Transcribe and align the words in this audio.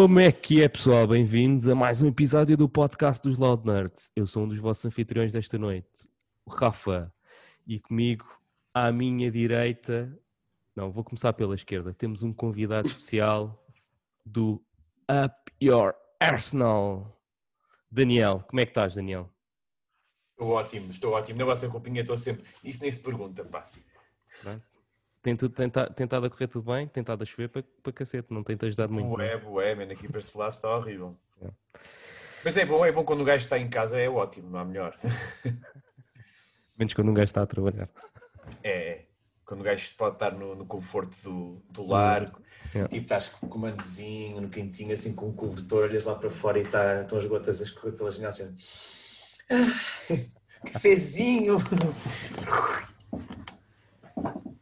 Como 0.00 0.20
é 0.20 0.30
que 0.30 0.62
é, 0.62 0.68
pessoal? 0.68 1.08
Bem-vindos 1.08 1.68
a 1.68 1.74
mais 1.74 2.00
um 2.00 2.06
episódio 2.06 2.56
do 2.56 2.68
podcast 2.68 3.20
dos 3.20 3.36
Loud 3.36 3.66
Nerds. 3.66 4.12
Eu 4.14 4.28
sou 4.28 4.44
um 4.44 4.48
dos 4.48 4.60
vossos 4.60 4.86
anfitriões 4.86 5.32
desta 5.32 5.58
noite, 5.58 6.08
o 6.46 6.50
Rafa. 6.52 7.12
E 7.66 7.80
comigo, 7.80 8.24
à 8.72 8.92
minha 8.92 9.28
direita, 9.28 10.16
não, 10.76 10.92
vou 10.92 11.02
começar 11.02 11.32
pela 11.32 11.52
esquerda. 11.52 11.92
Temos 11.92 12.22
um 12.22 12.32
convidado 12.32 12.86
especial 12.86 13.66
do 14.24 14.64
Up 15.10 15.34
Your 15.60 15.96
Arsenal. 16.20 17.20
Daniel, 17.90 18.44
como 18.48 18.60
é 18.60 18.66
que 18.66 18.70
estás, 18.70 18.94
Daniel? 18.94 19.28
Estou 20.30 20.50
ótimo, 20.50 20.90
estou 20.92 21.12
ótimo. 21.12 21.40
Na 21.40 21.44
vossa 21.44 21.68
companhia 21.68 22.02
estou 22.02 22.16
sempre. 22.16 22.44
Isso 22.62 22.82
nem 22.82 22.90
se 22.92 23.02
pergunta, 23.02 23.44
pá. 23.44 23.68
Tem 25.22 25.36
tudo 25.36 25.54
tenta, 25.54 25.90
tentado 25.90 26.26
a 26.26 26.30
correr 26.30 26.46
tudo 26.46 26.72
bem? 26.72 26.86
Tentado 26.86 27.22
a 27.22 27.26
chover 27.26 27.48
para, 27.48 27.64
para 27.82 27.92
cacete, 27.92 28.32
não 28.32 28.44
tem 28.44 28.56
te 28.56 28.66
ajudado 28.66 28.92
muito. 28.92 29.08
Bué, 29.08 29.36
bué, 29.36 29.74
man, 29.74 29.92
aqui 29.92 30.08
para 30.08 30.20
este 30.20 30.36
lado 30.38 30.50
está 30.50 30.74
horrível. 30.76 31.16
É. 31.42 31.50
Mas 32.44 32.56
é 32.56 32.64
bom, 32.64 32.84
é 32.84 32.92
bom 32.92 33.04
quando 33.04 33.22
o 33.22 33.24
gajo 33.24 33.44
está 33.44 33.58
em 33.58 33.68
casa, 33.68 33.98
é 33.98 34.08
ótimo, 34.08 34.48
não 34.50 34.60
há 34.60 34.64
melhor. 34.64 34.94
Menos 36.78 36.94
quando 36.94 37.10
um 37.10 37.14
gajo 37.14 37.30
está 37.30 37.42
a 37.42 37.46
trabalhar. 37.46 37.88
É, 38.62 38.70
é. 38.70 39.06
quando 39.44 39.60
o 39.60 39.64
gajo 39.64 39.92
pode 39.96 40.14
estar 40.14 40.32
no, 40.32 40.54
no 40.54 40.64
conforto 40.64 41.20
do, 41.24 41.62
do 41.68 41.86
lar, 41.86 42.32
yeah. 42.72 42.88
tipo 42.88 43.02
estás 43.02 43.28
com 43.28 43.46
o 43.46 43.48
comandozinho, 43.48 44.40
no 44.40 44.48
quentinho, 44.48 44.94
assim 44.94 45.14
com 45.14 45.28
o 45.28 45.32
cobertor, 45.32 45.82
olhas 45.82 46.04
lá 46.04 46.14
para 46.14 46.30
fora 46.30 46.60
e 46.60 46.62
está, 46.62 47.00
estão 47.00 47.18
as 47.18 47.24
gotas 47.24 47.60
a 47.60 47.64
escorrer 47.64 47.96
pela 47.96 48.12
janela 48.12 48.30
assim. 48.30 48.56
Ah, 49.50 50.22
cafezinho! 50.72 51.58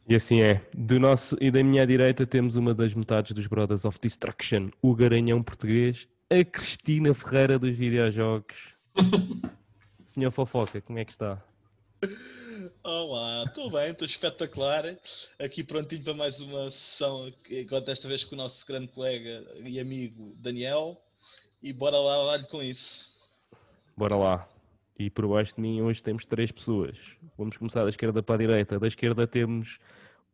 E 0.08 0.14
assim 0.14 0.40
é. 0.40 0.62
Do 0.72 1.00
nosso 1.00 1.36
e 1.40 1.50
da 1.50 1.62
minha 1.64 1.84
direita 1.84 2.24
temos 2.24 2.54
uma 2.54 2.72
das 2.72 2.94
metades 2.94 3.32
dos 3.32 3.48
Brothers 3.48 3.84
of 3.84 3.98
Destruction, 4.00 4.70
o 4.80 4.94
garanhão 4.94 5.42
português, 5.42 6.06
a 6.30 6.44
Cristina 6.44 7.12
Ferreira 7.12 7.58
dos 7.58 7.76
videojogos. 7.76 8.74
Senhor 10.04 10.30
Fofoca, 10.30 10.80
como 10.80 11.00
é 11.00 11.04
que 11.04 11.10
está? 11.10 11.42
Olá, 12.84 13.44
estou 13.48 13.68
bem, 13.68 13.90
estou 13.90 14.06
espetacular. 14.06 14.84
Aqui 15.40 15.64
prontinho 15.64 16.04
para 16.04 16.14
mais 16.14 16.38
uma 16.38 16.70
sessão, 16.70 17.32
igual 17.50 17.80
desta 17.80 18.06
vez 18.06 18.22
com 18.22 18.36
o 18.36 18.38
nosso 18.38 18.64
grande 18.64 18.86
colega 18.86 19.44
e 19.64 19.80
amigo 19.80 20.32
Daniel. 20.36 21.02
E 21.60 21.72
bora 21.72 21.98
lá, 21.98 22.18
lá 22.18 22.42
com 22.44 22.62
isso. 22.62 23.08
Bora 23.96 24.14
lá. 24.14 24.48
E 24.98 25.10
por 25.10 25.28
baixo 25.28 25.54
de 25.56 25.60
mim 25.60 25.82
hoje 25.82 26.02
temos 26.02 26.24
três 26.24 26.50
pessoas. 26.50 26.98
Vamos 27.36 27.56
começar 27.56 27.82
da 27.82 27.90
esquerda 27.90 28.22
para 28.22 28.36
a 28.36 28.38
direita. 28.38 28.78
Da 28.78 28.86
esquerda 28.86 29.26
temos 29.26 29.78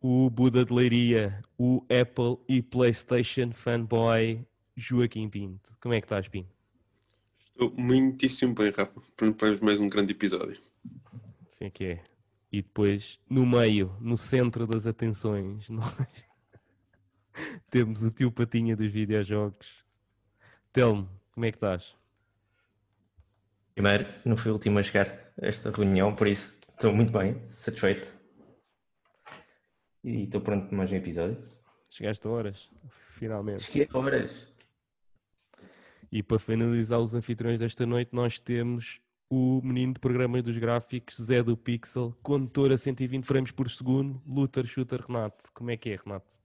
o 0.00 0.30
Buda 0.30 0.64
de 0.64 0.72
Leiria, 0.72 1.41
o 1.58 1.84
Apple 1.84 2.38
e 2.48 2.62
PlayStation 2.62 3.50
fanboy 3.52 4.44
Joaquim 4.77 5.28
Pinto. 5.28 5.77
Como 5.80 5.94
é 5.94 6.00
que 6.00 6.06
estás, 6.06 6.28
Pinto? 6.28 6.55
Estou 7.44 7.72
muitíssimo 7.77 8.55
bem, 8.55 8.70
Rafa. 8.70 9.00
Para 9.16 9.56
mais 9.60 9.80
um 9.80 9.88
grande 9.88 10.12
episódio. 10.12 10.60
Sim, 11.50 11.70
que 11.70 11.84
é. 11.84 12.05
E 12.50 12.62
depois, 12.62 13.18
no 13.28 13.46
meio, 13.46 13.96
no 14.00 14.16
centro 14.16 14.66
das 14.66 14.86
atenções, 14.86 15.68
nós 15.70 15.96
temos 17.70 18.02
o 18.02 18.10
tio 18.10 18.30
Patinha 18.30 18.77
dos 18.77 18.90
videojogos. 18.90 19.84
Telmo, 20.72 21.08
como 21.33 21.46
é 21.46 21.50
que 21.50 21.56
estás? 21.56 21.96
Primeiro, 23.74 24.06
não 24.24 24.36
fui 24.36 24.50
o 24.50 24.54
último 24.54 24.78
a 24.78 24.82
chegar 24.82 25.06
a 25.40 25.46
esta 25.46 25.70
reunião, 25.70 26.14
por 26.14 26.26
isso 26.26 26.60
estou 26.70 26.92
muito 26.92 27.10
bem, 27.10 27.40
satisfeito. 27.48 28.12
E 30.05 30.24
estou 30.24 30.40
pronto 30.40 30.68
para 30.68 30.77
mais 30.77 30.92
um 30.92 30.96
episódio. 30.96 31.38
Chegaste 31.88 32.27
a 32.27 32.30
horas, 32.30 32.70
finalmente. 32.90 33.64
Cheguei 33.64 33.88
a 33.92 33.98
horas. 33.98 34.52
E 36.11 36.22
para 36.22 36.38
finalizar 36.38 37.00
os 37.00 37.14
anfitriões 37.14 37.61
desta 37.61 37.86
noite, 37.86 38.11
nós 38.12 38.38
temos 38.38 39.00
o 39.30 39.62
menino 39.62 39.94
de 39.94 40.00
programas 40.00 40.42
dos 40.42 40.58
gráficos, 40.58 41.16
Zé 41.16 41.42
do 41.42 41.56
Pixel, 41.56 42.14
condutor 42.22 42.70
a 42.72 42.77
120 42.77 43.24
frames 43.24 43.50
por 43.50 43.70
segundo, 43.70 44.20
Luther 44.27 44.66
Shooter 44.66 45.00
Renato. 45.06 45.50
Como 45.55 45.70
é 45.70 45.77
que 45.78 45.88
é, 45.88 45.96
Renato? 45.96 46.36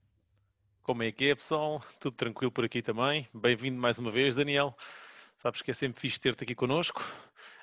Como 0.82 1.02
é 1.02 1.12
que 1.12 1.26
é, 1.26 1.34
pessoal? 1.34 1.82
Tudo 2.00 2.16
tranquilo 2.16 2.50
por 2.50 2.64
aqui 2.64 2.80
também. 2.80 3.28
Bem-vindo 3.34 3.78
mais 3.78 3.98
uma 3.98 4.10
vez, 4.10 4.34
Daniel. 4.34 4.74
Sabes 5.42 5.62
que 5.62 5.70
é 5.70 5.74
sempre 5.74 6.00
fixe 6.00 6.18
ter-te 6.18 6.44
aqui 6.44 6.54
connosco. 6.54 7.02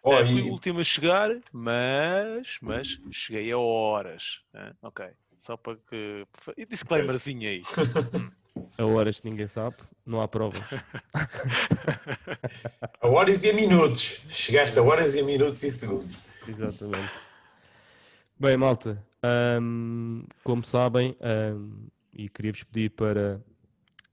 Oh, 0.02 0.16
uh, 0.16 0.26
fui 0.26 0.42
o 0.42 0.52
último 0.52 0.80
a 0.80 0.84
chegar, 0.84 1.32
mas, 1.52 2.58
mas 2.62 3.00
cheguei 3.12 3.52
a 3.52 3.58
horas. 3.58 4.42
Uh, 4.54 4.74
ok, 4.84 5.08
só 5.40 5.58
para 5.58 5.78
que. 5.78 6.26
E 6.56 6.66
disclaimerzinho 6.66 7.50
aí. 7.50 7.62
A 8.78 8.86
horas 8.86 9.22
ninguém 9.22 9.48
sabe, 9.48 9.76
não 10.06 10.22
há 10.22 10.30
provas. 10.30 10.62
a 13.02 13.08
horas 13.08 13.44
e 13.44 13.50
a 13.50 13.54
minutos. 13.54 14.22
Chegaste 14.30 14.80
a 14.80 14.82
horas 14.82 15.14
e 15.16 15.20
a 15.20 15.24
minutos 15.24 15.62
e 15.64 15.70
segundos. 15.70 16.16
Exatamente. 16.48 17.12
Bem, 18.40 18.56
malta, 18.58 19.06
um, 19.62 20.26
como 20.44 20.64
sabem, 20.64 21.18
um, 21.22 21.88
e 22.14 22.30
queria-vos 22.30 22.64
pedir 22.64 22.92
para 22.92 23.42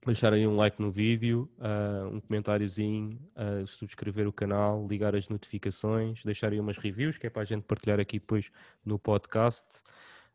deixarem 0.06 0.46
um 0.46 0.56
like 0.56 0.80
no 0.80 0.90
vídeo, 0.90 1.48
uh, 1.58 2.08
um 2.08 2.20
comentáriozinho, 2.20 3.18
uh, 3.36 3.66
subscrever 3.66 4.26
o 4.26 4.32
canal, 4.32 4.86
ligar 4.88 5.14
as 5.14 5.28
notificações, 5.28 6.24
deixarem 6.24 6.58
umas 6.58 6.76
reviews, 6.76 7.16
que 7.16 7.26
é 7.26 7.30
para 7.30 7.42
a 7.42 7.44
gente 7.44 7.62
partilhar 7.62 8.00
aqui 8.00 8.18
depois 8.18 8.50
no 8.84 8.98
podcast. 8.98 9.82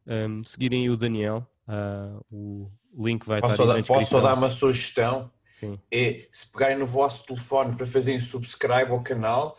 Um, 0.06 0.44
seguirem 0.44 0.90
o 0.90 0.96
Daniel, 0.96 1.46
uh, 1.68 2.24
o 2.32 2.72
link 2.98 3.26
vai 3.26 3.42
posso 3.42 3.62
estar 3.62 3.66
descrição. 3.66 3.96
Posso 3.96 4.12
só 4.12 4.22
dar 4.22 4.34
uma 4.36 4.50
sugestão? 4.50 5.30
Sim. 5.60 5.80
É, 5.92 6.26
se 6.32 6.50
pegarem 6.52 6.78
no 6.78 6.86
vosso 6.86 7.26
telefone 7.26 7.76
para 7.76 7.86
fazerem 7.86 8.20
subscribe 8.20 8.92
ao 8.92 9.02
canal, 9.02 9.58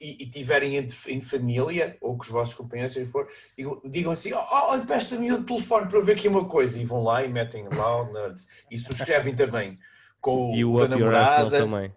e, 0.00 0.22
e 0.22 0.26
tiverem 0.26 0.76
entre, 0.76 0.96
em 1.12 1.20
família, 1.20 1.96
ou 2.00 2.16
com 2.16 2.22
os 2.22 2.30
vossos 2.30 2.54
companheiros, 2.54 2.92
se 2.92 3.04
for, 3.06 3.26
digam, 3.56 3.80
digam 3.84 4.12
assim: 4.12 4.32
oh, 4.32 4.70
oh 4.70 4.76
empresta-me 4.76 5.32
o 5.32 5.42
telefone 5.42 5.88
para 5.88 6.00
ver 6.00 6.12
aqui 6.12 6.28
uma 6.28 6.46
coisa. 6.46 6.78
E 6.78 6.84
vão 6.84 7.02
lá 7.02 7.24
e 7.24 7.28
metem 7.28 7.66
lá 7.68 8.02
o 8.02 8.12
Nerds. 8.12 8.46
E 8.70 8.78
subscrevem 8.78 9.34
também 9.34 9.78
com 10.20 10.52
e 10.54 10.64
o, 10.64 10.74
o 10.74 10.80
da 10.80 10.88
namorada. 10.88 11.58
Também. 11.58 11.92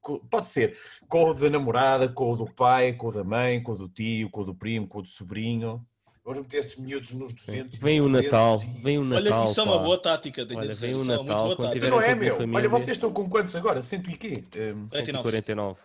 Com, 0.00 0.18
pode 0.18 0.48
ser. 0.48 0.76
Com 1.08 1.30
o 1.30 1.34
da 1.34 1.48
namorada, 1.48 2.08
com 2.08 2.32
o 2.32 2.36
do 2.36 2.46
pai, 2.46 2.92
com 2.92 3.08
o 3.08 3.12
da 3.12 3.24
mãe, 3.24 3.62
com 3.62 3.72
o 3.72 3.76
do 3.76 3.88
tio, 3.88 4.28
com 4.30 4.42
o 4.42 4.44
do 4.44 4.54
primo, 4.54 4.86
com 4.86 4.98
o 4.98 5.02
do 5.02 5.08
sobrinho. 5.08 5.84
Vamos 6.24 6.40
meter 6.40 6.58
estes 6.58 6.76
miúdos 6.76 7.12
nos 7.12 7.34
200. 7.34 7.78
Vem 7.78 8.00
o 8.00 8.08
Natal, 8.08 8.58
e... 8.62 8.80
vem 8.80 8.98
o 8.98 9.04
Natal. 9.04 9.40
Olha 9.42 9.50
isso 9.50 9.60
é 9.60 9.62
uma 9.62 9.78
boa 9.78 9.98
tática. 9.98 10.46
Olha, 10.56 10.74
vem 10.74 10.94
o 10.94 11.04
Natal. 11.04 11.54
Quando 11.54 11.88
não 11.88 12.00
é, 12.00 12.14
meu. 12.14 12.38
Olha, 12.54 12.68
vocês 12.68 12.96
estão 12.96 13.12
com 13.12 13.28
quantos 13.28 13.54
agora? 13.54 13.82
Cento 13.82 14.10
e 14.10 14.16
quê? 14.16 14.44
Um, 14.74 14.88
149. 14.88 15.78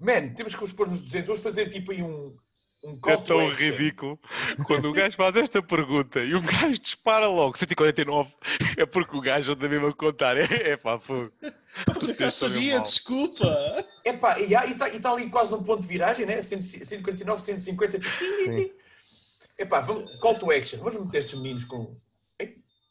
Man, 0.00 0.32
temos 0.34 0.54
que 0.54 0.64
os 0.64 0.72
pôr 0.72 0.88
nos 0.88 1.02
200, 1.02 1.26
vamos 1.26 1.42
fazer 1.42 1.68
tipo 1.68 1.92
aí 1.92 2.02
um, 2.02 2.34
um 2.82 2.98
call 2.98 3.12
É 3.12 3.16
tão 3.18 3.48
ridículo 3.48 4.18
quando 4.66 4.88
o 4.88 4.92
gajo 4.92 5.14
faz 5.14 5.36
esta 5.36 5.62
pergunta 5.62 6.20
e 6.20 6.34
o 6.34 6.40
gajo 6.40 6.78
dispara 6.80 7.26
logo 7.26 7.58
149, 7.58 8.32
é 8.78 8.86
porque 8.86 9.14
o 9.14 9.20
gajo 9.20 9.52
anda 9.52 9.68
mesmo 9.68 9.88
a 9.88 9.94
contar. 9.94 10.38
É, 10.38 10.70
é 10.70 10.76
pá, 10.76 10.98
fogo. 10.98 11.30
Eu 12.18 12.32
sabia, 12.32 12.80
desculpa. 12.80 13.46
É 14.04 14.14
pá, 14.14 14.40
e 14.40 14.54
está 14.54 14.88
tá 14.98 15.12
ali 15.12 15.28
quase 15.28 15.50
num 15.50 15.62
ponto 15.62 15.82
de 15.82 15.88
viragem, 15.88 16.24
né? 16.24 16.40
149, 16.40 17.42
150. 17.42 17.98
Tipo, 17.98 18.74
é 19.58 19.64
pá, 19.66 19.80
vamos, 19.80 20.18
call 20.18 20.38
to 20.38 20.50
action. 20.50 20.78
Vamos 20.78 20.96
meter 20.96 21.18
estes 21.18 21.38
meninos 21.38 21.64
com, 21.64 21.94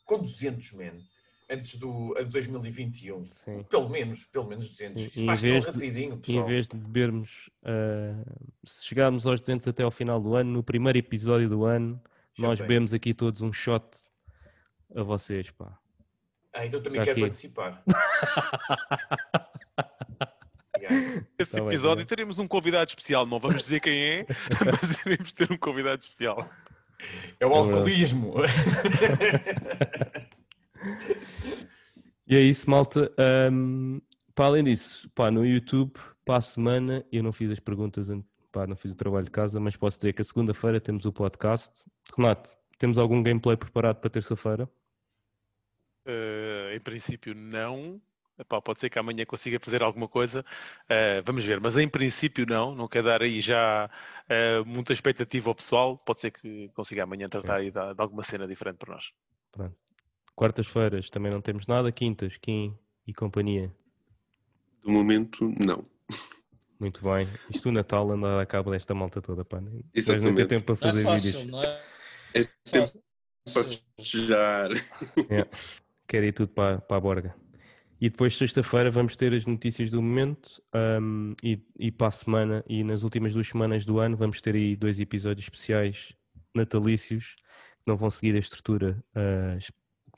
com 0.05 0.19
200, 0.19 0.73
man 0.73 1.08
antes 1.49 1.75
do 1.75 2.13
2021. 2.29 3.27
Sim. 3.33 3.63
Pelo 3.63 3.89
menos, 3.89 4.25
pelo 4.25 4.47
menos 4.47 4.69
200. 4.69 5.01
Sim. 5.01 5.07
Isso 5.07 5.25
faz 5.25 5.41
tão 5.41 5.59
rapidinho, 5.59 6.17
pessoal. 6.17 6.45
Em 6.45 6.47
vez 6.47 6.67
de 6.67 6.77
bebermos, 6.77 7.49
uh, 7.63 8.23
se 8.65 8.85
chegarmos 8.85 9.25
aos 9.25 9.39
200 9.39 9.67
até 9.67 9.83
ao 9.83 9.91
final 9.91 10.21
do 10.21 10.35
ano, 10.35 10.51
no 10.51 10.63
primeiro 10.63 10.99
episódio 10.99 11.49
do 11.49 11.65
ano, 11.65 11.99
Já 12.37 12.47
nós 12.47 12.59
bem. 12.59 12.67
bebemos 12.67 12.93
aqui 12.93 13.13
todos 13.13 13.41
um 13.41 13.51
shot 13.51 13.83
a 14.95 15.01
vocês, 15.01 15.49
pá. 15.51 15.77
Ah, 16.53 16.65
então 16.65 16.81
também 16.81 17.01
quero 17.01 17.11
aqui. 17.11 17.21
participar. 17.21 17.83
Esse 21.37 21.51
tá 21.51 21.59
episódio 21.59 21.97
bem, 21.97 22.05
tá 22.05 22.09
teremos 22.09 22.39
um 22.39 22.47
convidado 22.47 22.89
especial, 22.89 23.25
não 23.25 23.39
vamos 23.39 23.63
dizer 23.63 23.79
quem 23.79 24.01
é, 24.01 24.25
mas 24.65 25.05
iremos 25.05 25.31
ter 25.31 25.51
um 25.51 25.57
convidado 25.57 26.01
especial. 26.01 26.49
É 27.39 27.45
o 27.45 27.51
é 27.51 27.57
alcoolismo. 27.57 28.33
E 32.29 32.35
é 32.35 32.39
isso, 32.41 32.69
malta. 32.69 33.11
Um, 33.51 33.99
para 34.35 34.45
além 34.45 34.63
disso, 34.63 35.09
pá, 35.15 35.31
no 35.31 35.43
YouTube, 35.43 35.93
para 36.23 36.37
a 36.37 36.41
semana, 36.41 37.03
eu 37.11 37.23
não 37.23 37.33
fiz 37.33 37.49
as 37.49 37.59
perguntas, 37.59 38.07
pá, 38.51 38.67
não 38.67 38.75
fiz 38.75 38.91
o 38.91 38.95
trabalho 38.95 39.25
de 39.25 39.31
casa, 39.31 39.59
mas 39.59 39.75
posso 39.75 39.97
dizer 39.97 40.13
que 40.13 40.21
a 40.21 40.25
segunda-feira 40.25 40.79
temos 40.79 41.05
o 41.05 41.11
podcast. 41.11 41.85
Renato, 42.15 42.51
temos 42.77 42.99
algum 42.99 43.23
gameplay 43.23 43.57
preparado 43.57 43.95
para 43.95 44.11
terça-feira? 44.11 44.69
Uh, 46.05 46.71
em 46.75 46.79
princípio, 46.79 47.33
não. 47.33 47.99
Epá, 48.37 48.61
pode 48.61 48.79
ser 48.79 48.91
que 48.91 48.99
amanhã 48.99 49.25
consiga 49.25 49.59
fazer 49.59 49.83
alguma 49.83 50.07
coisa, 50.07 50.45
uh, 50.85 51.21
vamos 51.25 51.43
ver, 51.43 51.59
mas 51.59 51.75
em 51.75 51.89
princípio 51.89 52.45
não, 52.47 52.73
não 52.73 52.87
quer 52.87 53.03
dar 53.03 53.21
aí 53.21 53.41
já 53.41 53.89
uh, 54.29 54.65
muita 54.65 54.93
expectativa 54.93 55.49
ao 55.49 55.55
pessoal, 55.55 55.97
pode 55.97 56.21
ser 56.21 56.31
que 56.31 56.69
consiga 56.69 57.03
amanhã 57.03 57.27
tratar 57.27 57.55
aí 57.55 57.71
de, 57.71 57.93
de 57.93 58.01
alguma 58.01 58.23
cena 58.23 58.47
diferente 58.47 58.77
para 58.77 58.93
nós. 58.93 59.11
Pronto. 59.51 59.88
Quartas-feiras 60.39 61.09
também 61.09 61.29
não 61.29 61.41
temos 61.41 61.67
nada. 61.67 61.91
Quintas, 61.91 62.37
Kim 62.37 62.73
e 63.05 63.13
companhia? 63.13 63.75
Do 64.81 64.89
momento, 64.89 65.53
não. 65.65 65.85
Muito 66.79 67.03
bem. 67.03 67.27
Isto 67.49 67.67
o 67.67 67.71
Natal 67.73 68.09
anda 68.09 68.41
a 68.41 68.45
cabo 68.45 68.71
desta 68.71 68.95
malta 68.95 69.21
toda, 69.21 69.43
pá. 69.43 69.61
Exatamente. 69.93 70.29
Não 70.29 70.35
tem 70.35 70.47
tempo 70.47 70.63
para 70.63 70.75
fazer 70.77 71.03
não 71.03 71.11
é 71.11 71.13
fácil, 71.19 71.31
vídeos. 71.39 71.51
Não 71.51 71.61
é? 71.61 71.81
É 72.35 72.43
tempo 72.71 73.03
para 73.53 73.63
festejar. 73.65 74.71
É. 75.29 75.45
Quero 76.07 76.25
ir 76.25 76.31
tudo 76.31 76.53
para, 76.53 76.79
para 76.79 76.95
a 76.95 77.01
borga. 77.01 77.35
E 77.99 78.09
depois, 78.09 78.37
sexta-feira, 78.37 78.89
vamos 78.89 79.17
ter 79.17 79.33
as 79.33 79.45
notícias 79.45 79.91
do 79.91 80.01
momento. 80.01 80.63
um, 80.73 81.35
e, 81.43 81.61
e 81.77 81.91
para 81.91 82.07
a 82.07 82.11
semana, 82.11 82.63
e 82.65 82.81
nas 82.81 83.03
últimas 83.03 83.33
duas 83.33 83.45
semanas 83.49 83.85
do 83.85 83.99
ano, 83.99 84.15
vamos 84.15 84.39
ter 84.39 84.55
aí 84.55 84.73
dois 84.73 85.01
episódios 85.01 85.47
especiais 85.47 86.13
natalícios 86.55 87.35
que 87.35 87.83
não 87.87 87.97
vão 87.97 88.09
seguir 88.09 88.35
a 88.37 88.39
estrutura 88.39 89.03
es- 89.57 89.69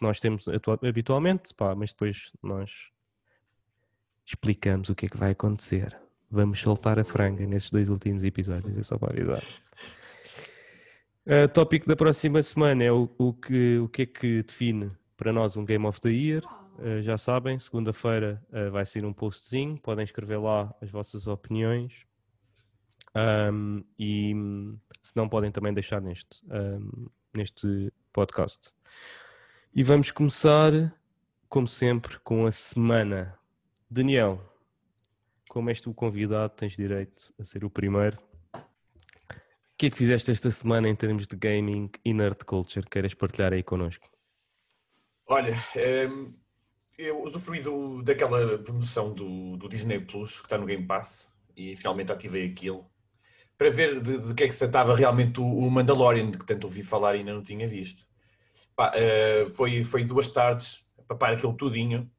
que 0.01 0.07
nós 0.07 0.19
temos 0.19 0.47
habitualmente, 0.83 1.53
pá, 1.53 1.75
mas 1.75 1.91
depois 1.91 2.31
nós 2.41 2.89
explicamos 4.25 4.89
o 4.89 4.95
que 4.95 5.05
é 5.05 5.09
que 5.09 5.17
vai 5.17 5.31
acontecer. 5.31 5.95
Vamos 6.29 6.59
soltar 6.59 6.97
a 6.97 7.03
franga 7.03 7.45
nesses 7.45 7.69
dois 7.69 7.87
últimos 7.87 8.23
episódios, 8.23 8.75
é 8.75 8.81
só 8.81 8.97
para 8.97 9.13
avisar. 9.13 9.43
Uh, 11.23 11.47
tópico 11.53 11.87
da 11.87 11.95
próxima 11.95 12.41
semana 12.41 12.83
é 12.83 12.91
o, 12.91 13.07
o 13.15 13.31
que, 13.31 13.77
o 13.77 13.87
que 13.89 14.01
é 14.01 14.05
que 14.07 14.41
define 14.41 14.91
para 15.15 15.31
nós 15.31 15.55
um 15.55 15.63
Game 15.63 15.85
of 15.85 16.01
the 16.01 16.09
Year. 16.09 16.43
Uh, 16.79 17.03
já 17.03 17.15
sabem, 17.15 17.59
segunda-feira 17.59 18.41
uh, 18.49 18.71
vai 18.71 18.85
ser 18.85 19.05
um 19.05 19.13
postzinho, 19.13 19.77
podem 19.77 20.03
escrever 20.03 20.39
lá 20.39 20.73
as 20.81 20.89
vossas 20.89 21.27
opiniões. 21.27 21.93
Um, 23.53 23.83
e 23.99 24.33
se 25.03 25.15
não 25.15 25.29
podem 25.29 25.51
também 25.51 25.73
deixar 25.73 26.01
neste, 26.01 26.43
um, 26.49 27.07
neste 27.35 27.93
podcast. 28.11 28.71
E 29.73 29.83
vamos 29.83 30.11
começar, 30.11 30.93
como 31.47 31.65
sempre, 31.65 32.19
com 32.19 32.45
a 32.45 32.51
semana. 32.51 33.39
Daniel, 33.89 34.41
como 35.47 35.69
és 35.69 35.79
tu 35.79 35.91
o 35.91 35.93
convidado, 35.93 36.53
tens 36.57 36.75
direito 36.75 37.33
a 37.39 37.45
ser 37.45 37.63
o 37.63 37.69
primeiro. 37.69 38.19
O 38.53 38.59
que 39.77 39.85
é 39.85 39.89
que 39.89 39.97
fizeste 39.97 40.29
esta 40.29 40.51
semana 40.51 40.89
em 40.89 40.95
termos 40.95 41.25
de 41.25 41.37
gaming 41.37 41.89
e 42.03 42.13
nerd 42.13 42.43
culture? 42.43 42.85
Queres 42.85 43.13
partilhar 43.13 43.53
aí 43.53 43.63
connosco? 43.63 44.11
Olha, 45.25 45.55
ehm, 45.77 46.33
eu 46.97 47.23
usufruí 47.23 47.61
do, 47.61 48.03
daquela 48.03 48.57
promoção 48.57 49.13
do, 49.13 49.55
do 49.55 49.69
Disney 49.69 50.01
Plus 50.01 50.41
que 50.41 50.47
está 50.47 50.57
no 50.57 50.65
Game 50.65 50.85
Pass 50.85 51.29
e 51.55 51.77
finalmente 51.77 52.11
ativei 52.11 52.45
aquilo 52.45 52.85
para 53.57 53.69
ver 53.69 54.01
de, 54.01 54.17
de 54.17 54.35
que 54.35 54.43
é 54.43 54.47
que 54.47 54.51
se 54.51 54.59
tratava 54.59 54.93
realmente 54.97 55.39
o, 55.39 55.45
o 55.45 55.71
Mandalorian, 55.71 56.29
de 56.29 56.37
que 56.37 56.45
tanto 56.45 56.65
ouvi 56.65 56.83
falar 56.83 57.15
e 57.15 57.19
ainda 57.19 57.33
não 57.33 57.41
tinha 57.41 57.69
visto. 57.69 58.10
Eh, 58.93 59.47
foi, 59.49 59.83
foi 59.83 60.03
duas 60.03 60.29
tardes 60.29 60.83
a 60.97 61.03
papar 61.03 61.33
aquilo 61.33 61.55
tudinho. 61.55 62.09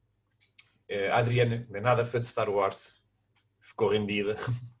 Eh, 0.87 1.09
a 1.09 1.17
Adriana, 1.17 1.65
não 1.69 1.77
é 1.77 1.81
nada 1.81 2.05
fã 2.05 2.19
de 2.19 2.27
Star 2.27 2.49
Wars, 2.49 3.01
ficou 3.59 3.89
rendida. 3.89 4.35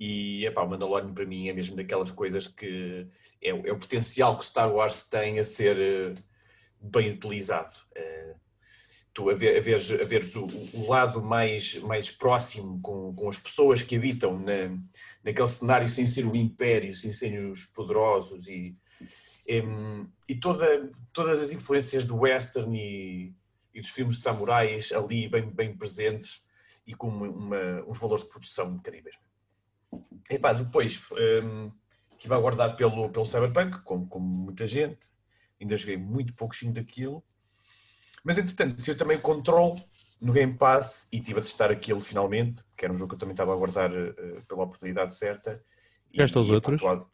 E 0.00 0.46
epá, 0.46 0.62
o 0.62 0.70
Mandalorian 0.70 1.12
para 1.12 1.26
mim 1.26 1.48
é 1.48 1.52
mesmo 1.52 1.74
daquelas 1.74 2.12
coisas 2.12 2.46
que 2.46 3.08
é, 3.42 3.48
é 3.48 3.72
o 3.72 3.76
potencial 3.76 4.36
que 4.36 4.44
o 4.44 4.46
Star 4.46 4.72
Wars 4.72 5.02
tem 5.02 5.40
a 5.40 5.44
ser 5.44 5.76
eh, 5.76 6.14
bem 6.80 7.10
utilizado. 7.10 7.72
Tu 9.12 9.28
a, 9.28 9.34
ver, 9.34 9.58
a 9.58 9.60
veres, 9.60 9.90
a 9.90 10.04
veres 10.04 10.36
o, 10.36 10.46
o 10.72 10.88
lado 10.88 11.20
mais, 11.20 11.74
mais 11.80 12.12
próximo 12.12 12.80
com, 12.80 13.12
com 13.12 13.28
as 13.28 13.36
pessoas 13.36 13.82
que 13.82 13.96
habitam 13.96 14.38
na, 14.38 14.78
naquele 15.24 15.48
cenário 15.48 15.88
sem 15.88 16.06
ser 16.06 16.24
o 16.24 16.36
Império, 16.36 16.94
sem 16.94 17.12
ser 17.12 17.44
os 17.44 17.64
poderosos 17.64 18.46
e, 18.46 18.76
e 20.28 20.34
toda, 20.34 20.90
todas 21.12 21.40
as 21.40 21.50
influências 21.50 22.06
do 22.06 22.18
western 22.18 22.76
e, 22.78 23.34
e 23.72 23.80
dos 23.80 23.90
filmes 23.90 24.16
de 24.16 24.22
samurais 24.22 24.92
ali 24.92 25.28
bem, 25.28 25.50
bem 25.50 25.76
presentes 25.76 26.44
e 26.86 26.94
com 26.94 27.08
uma, 27.08 27.82
uns 27.86 27.98
valores 27.98 28.24
de 28.24 28.30
produção 28.30 28.74
incríveis. 28.74 29.16
Epá, 30.28 30.52
depois 30.52 31.00
hum, 31.42 31.72
estive 32.14 32.34
a 32.34 32.36
aguardar 32.36 32.76
pelo, 32.76 33.08
pelo 33.08 33.24
Cyberpunk, 33.24 33.82
como, 33.82 34.06
como 34.06 34.26
muita 34.26 34.66
gente, 34.66 35.08
ainda 35.60 35.76
joguei 35.76 35.96
muito 35.96 36.34
pouquinho 36.34 36.72
daquilo, 36.72 37.24
mas 38.22 38.36
entretanto 38.36 38.80
saiu 38.80 38.96
também 38.96 39.16
o 39.16 39.20
Control 39.22 39.80
no 40.20 40.32
Game 40.32 40.54
Pass 40.58 41.08
e 41.12 41.18
estive 41.18 41.38
a 41.38 41.42
testar 41.42 41.70
aquilo 41.70 42.00
finalmente, 42.00 42.62
que 42.76 42.84
era 42.84 42.92
um 42.92 42.98
jogo 42.98 43.10
que 43.10 43.14
eu 43.14 43.18
também 43.18 43.32
estava 43.32 43.52
a 43.52 43.54
aguardar 43.54 43.90
eh, 43.94 44.42
pela 44.46 44.64
oportunidade 44.64 45.14
certa. 45.14 45.62
E- 46.12 46.20
epá, 46.48 46.54
outros? 46.54 46.82
tô 46.82 47.06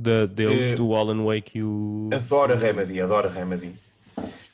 Da, 0.00 0.24
deles, 0.24 0.72
Eh, 0.72 0.74
do 0.76 0.94
Alan 0.94 1.22
Wake 1.26 1.58
e 1.58 1.62
o. 1.62 2.08
Adoro 2.10 2.54
a 2.54 2.56
Remedy, 2.56 3.00
adoro 3.02 3.28
a 3.28 3.30
Remedy. 3.30 3.74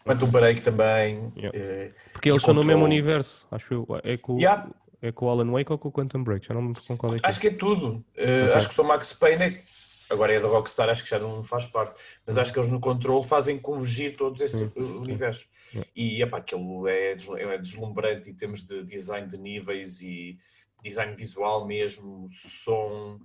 Quantum 0.04 0.26
Break 0.26 0.60
também. 0.60 1.32
Yeah. 1.36 1.56
eh, 1.56 1.90
Porque 2.12 2.30
eles 2.30 2.42
são 2.42 2.52
no 2.52 2.64
mesmo 2.64 2.84
universo, 2.84 3.46
acho 3.50 3.72
eu. 3.74 3.86
É 4.02 4.16
com, 4.16 4.36
Yeah. 4.38 4.68
é 5.00 5.12
com 5.12 5.26
o 5.26 5.30
Alan 5.30 5.50
Wake 5.52 5.70
ou 5.70 5.78
com 5.78 5.88
o 5.88 5.92
Quantum 5.92 6.24
Break? 6.24 6.46
Já 6.48 6.54
não 6.54 6.62
me 6.62 6.66
lembro 6.68 6.82
com 6.84 6.96
qual 6.96 7.14
é 7.14 7.20
que 7.20 7.26
é. 7.26 7.28
Acho 7.28 7.40
que 7.40 7.46
é 7.46 7.50
tudo. 7.52 8.04
Eh, 8.16 8.42
Ok. 8.44 8.54
Acho 8.54 8.68
que 8.70 8.74
só 8.74 8.82
Max 8.82 9.12
Payne, 9.12 9.42
é- 9.44 9.62
agora 10.10 10.32
é 10.32 10.40
da 10.40 10.48
Rockstar, 10.48 10.88
acho 10.88 11.04
que 11.04 11.10
já 11.10 11.18
não 11.20 11.44
faz 11.44 11.64
parte. 11.64 12.00
Mas 12.26 12.36
acho 12.38 12.52
que 12.52 12.58
eles 12.58 12.70
no 12.70 12.80
Control 12.80 13.22
fazem 13.22 13.56
convergir 13.56 14.16
todos 14.16 14.40
esses 14.40 14.62
eh, 14.62 14.70
universos. 14.80 15.46
Yeah. 15.72 15.90
E 15.94 16.22
epá, 16.22 16.38
aquilo 16.38 16.88
é, 16.88 17.12
é 17.38 17.58
deslumbrante 17.58 18.30
em 18.30 18.34
termos 18.34 18.62
de 18.64 18.82
design 18.84 19.28
de 19.28 19.38
níveis 19.38 20.00
e 20.02 20.38
design 20.82 21.14
visual 21.14 21.66
mesmo, 21.66 22.26
som, 22.30 23.18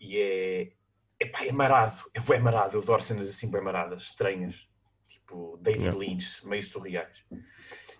e 0.00 0.18
é, 0.18 0.68
epá, 1.22 1.44
é 1.44 1.52
marado. 1.52 1.96
É, 2.14 2.34
é 2.34 2.38
marado. 2.38 2.76
Eu 2.76 2.82
adoro 2.82 3.02
cenas 3.02 3.28
assim 3.28 3.50
bem 3.50 3.60
maradas, 3.62 4.02
estranhas. 4.02 4.68
Tipo 5.06 5.58
David 5.60 5.82
Yeah. 5.84 5.98
Lynch, 5.98 6.46
meio 6.46 6.62
surreais. 6.62 7.24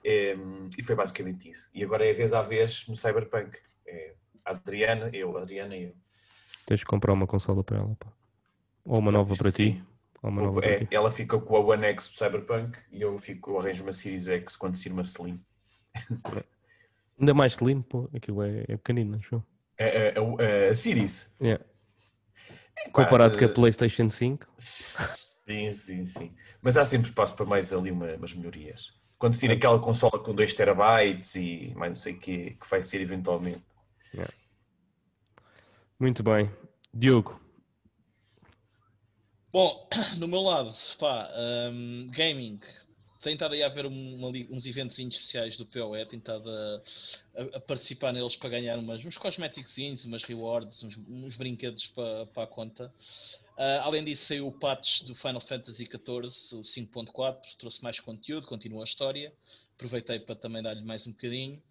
Eh, 0.04 0.36
e 0.78 0.82
foi 0.82 0.94
basicamente 0.94 1.50
isso. 1.50 1.70
E 1.74 1.84
agora 1.84 2.04
é 2.06 2.10
a 2.10 2.14
vez 2.14 2.32
à 2.32 2.42
vez 2.42 2.86
no 2.88 2.96
Cyberpunk. 2.96 3.58
É 3.86 4.14
a 4.44 4.50
Adriana, 4.52 5.10
eu, 5.12 5.36
Adriana 5.36 5.76
e 5.76 5.84
eu. 5.84 5.94
Tens 6.66 6.80
de 6.80 6.86
comprar 6.86 7.12
uma 7.12 7.26
consola 7.26 7.62
para 7.62 7.78
ela, 7.78 7.94
pá. 7.96 8.12
Ou 8.84 8.98
uma 8.98 9.12
nova 9.12 9.36
para 9.36 9.52
ti. 9.52 9.82
uma 10.22 10.32
Vou- 10.36 10.44
nova 10.46 10.60
para 10.60 10.70
é, 10.70 10.78
ti. 10.84 10.88
ela 10.94 11.10
fica 11.10 11.38
com 11.38 11.56
a 11.56 11.60
One 11.60 11.84
X 11.86 12.08
do 12.08 12.16
Cyberpunk 12.16 12.78
e 12.90 13.00
eu 13.02 13.18
fico, 13.18 13.50
eu 13.50 13.58
arranjo 13.60 13.82
uma 13.84 13.92
Series 13.92 14.26
X 14.28 14.56
quando 14.56 14.74
sair 14.76 14.92
uma 14.92 15.02
Slim. 15.02 15.40
Ainda 17.18 17.34
mais 17.34 17.52
slim, 17.54 17.82
pô. 17.82 18.08
Aquilo 18.14 18.42
é, 18.42 18.62
é 18.68 18.76
pequenino, 18.76 19.14
acho 19.16 19.34
eu. 19.36 19.44
A, 19.78 19.84
a, 19.84 20.66
a, 20.68 20.70
a 20.70 20.74
Series. 20.74 21.32
Yeah. 21.40 21.64
Comparado 22.90 23.38
com 23.38 23.44
a 23.44 23.48
eh, 23.48 23.52
PlayStation 23.52 24.10
5. 24.10 24.46
Sim, 24.58 25.70
sim, 25.70 26.04
sim. 26.04 26.34
Mas 26.60 26.76
há 26.76 26.84
sempre 26.84 27.08
espaço 27.08 27.34
para 27.36 27.46
mais 27.46 27.72
ali 27.72 27.90
uma- 27.90 28.14
umas 28.14 28.32
melhorias. 28.34 28.92
Quando 29.18 29.34
sair 29.34 29.52
aquela 29.52 29.78
consola 29.78 30.18
com 30.22 30.34
2 30.34 30.54
terabytes 30.54 31.34
e 31.36 31.72
mais 31.76 31.90
não 31.90 31.96
sei 31.96 32.14
o 32.14 32.18
que, 32.18 32.50
que 32.52 32.68
vai 32.70 32.82
ser 32.82 33.00
eventualmente. 33.00 33.62
Muito 35.98 36.22
bem. 36.22 36.50
Diogo, 36.92 37.40
Bom, 39.52 39.86
no 40.16 40.26
meu 40.26 40.40
lado, 40.40 40.70
pá, 40.98 41.30
hum, 41.70 42.08
gaming. 42.10 42.58
Tem 43.22 43.34
estado 43.34 43.54
aí 43.54 43.62
a 43.62 43.66
haver 43.66 43.86
uma 43.86 44.28
uns 44.50 44.66
eventos 44.66 44.98
especiais 44.98 45.56
do 45.56 45.64
PoE, 45.64 46.04
tem 46.06 46.18
estado 46.18 46.50
a, 46.50 46.82
a- 47.36 47.56
a 47.56 47.60
participar 47.60 48.12
neles 48.12 48.34
para 48.36 48.50
ganhar 48.50 48.76
umas, 48.78 49.04
uns 49.04 49.16
cosméticos, 49.16 49.76
umas 50.04 50.24
rewards, 50.24 50.82
uns, 50.82 50.98
uns 51.08 51.36
brinquedos 51.36 51.86
para, 51.86 52.26
para 52.26 52.42
a 52.42 52.46
conta. 52.46 52.92
Ah, 53.56 53.82
além 53.84 54.04
disso, 54.04 54.24
saiu 54.26 54.48
o 54.48 54.52
patch 54.52 55.02
do 55.04 55.14
Final 55.14 55.40
Fantasy 55.40 55.84
XIV, 55.84 56.56
o 56.58 56.62
5.4, 56.62 57.38
trouxe 57.58 57.82
mais 57.82 58.00
conteúdo, 58.00 58.46
continua 58.46 58.82
a 58.82 58.84
história. 58.84 59.32
Aproveitei 59.76 60.18
para 60.18 60.34
também 60.34 60.62
dar-lhe 60.62 60.82
mais 60.82 61.06
um 61.06 61.12
bocadinho. 61.12 61.62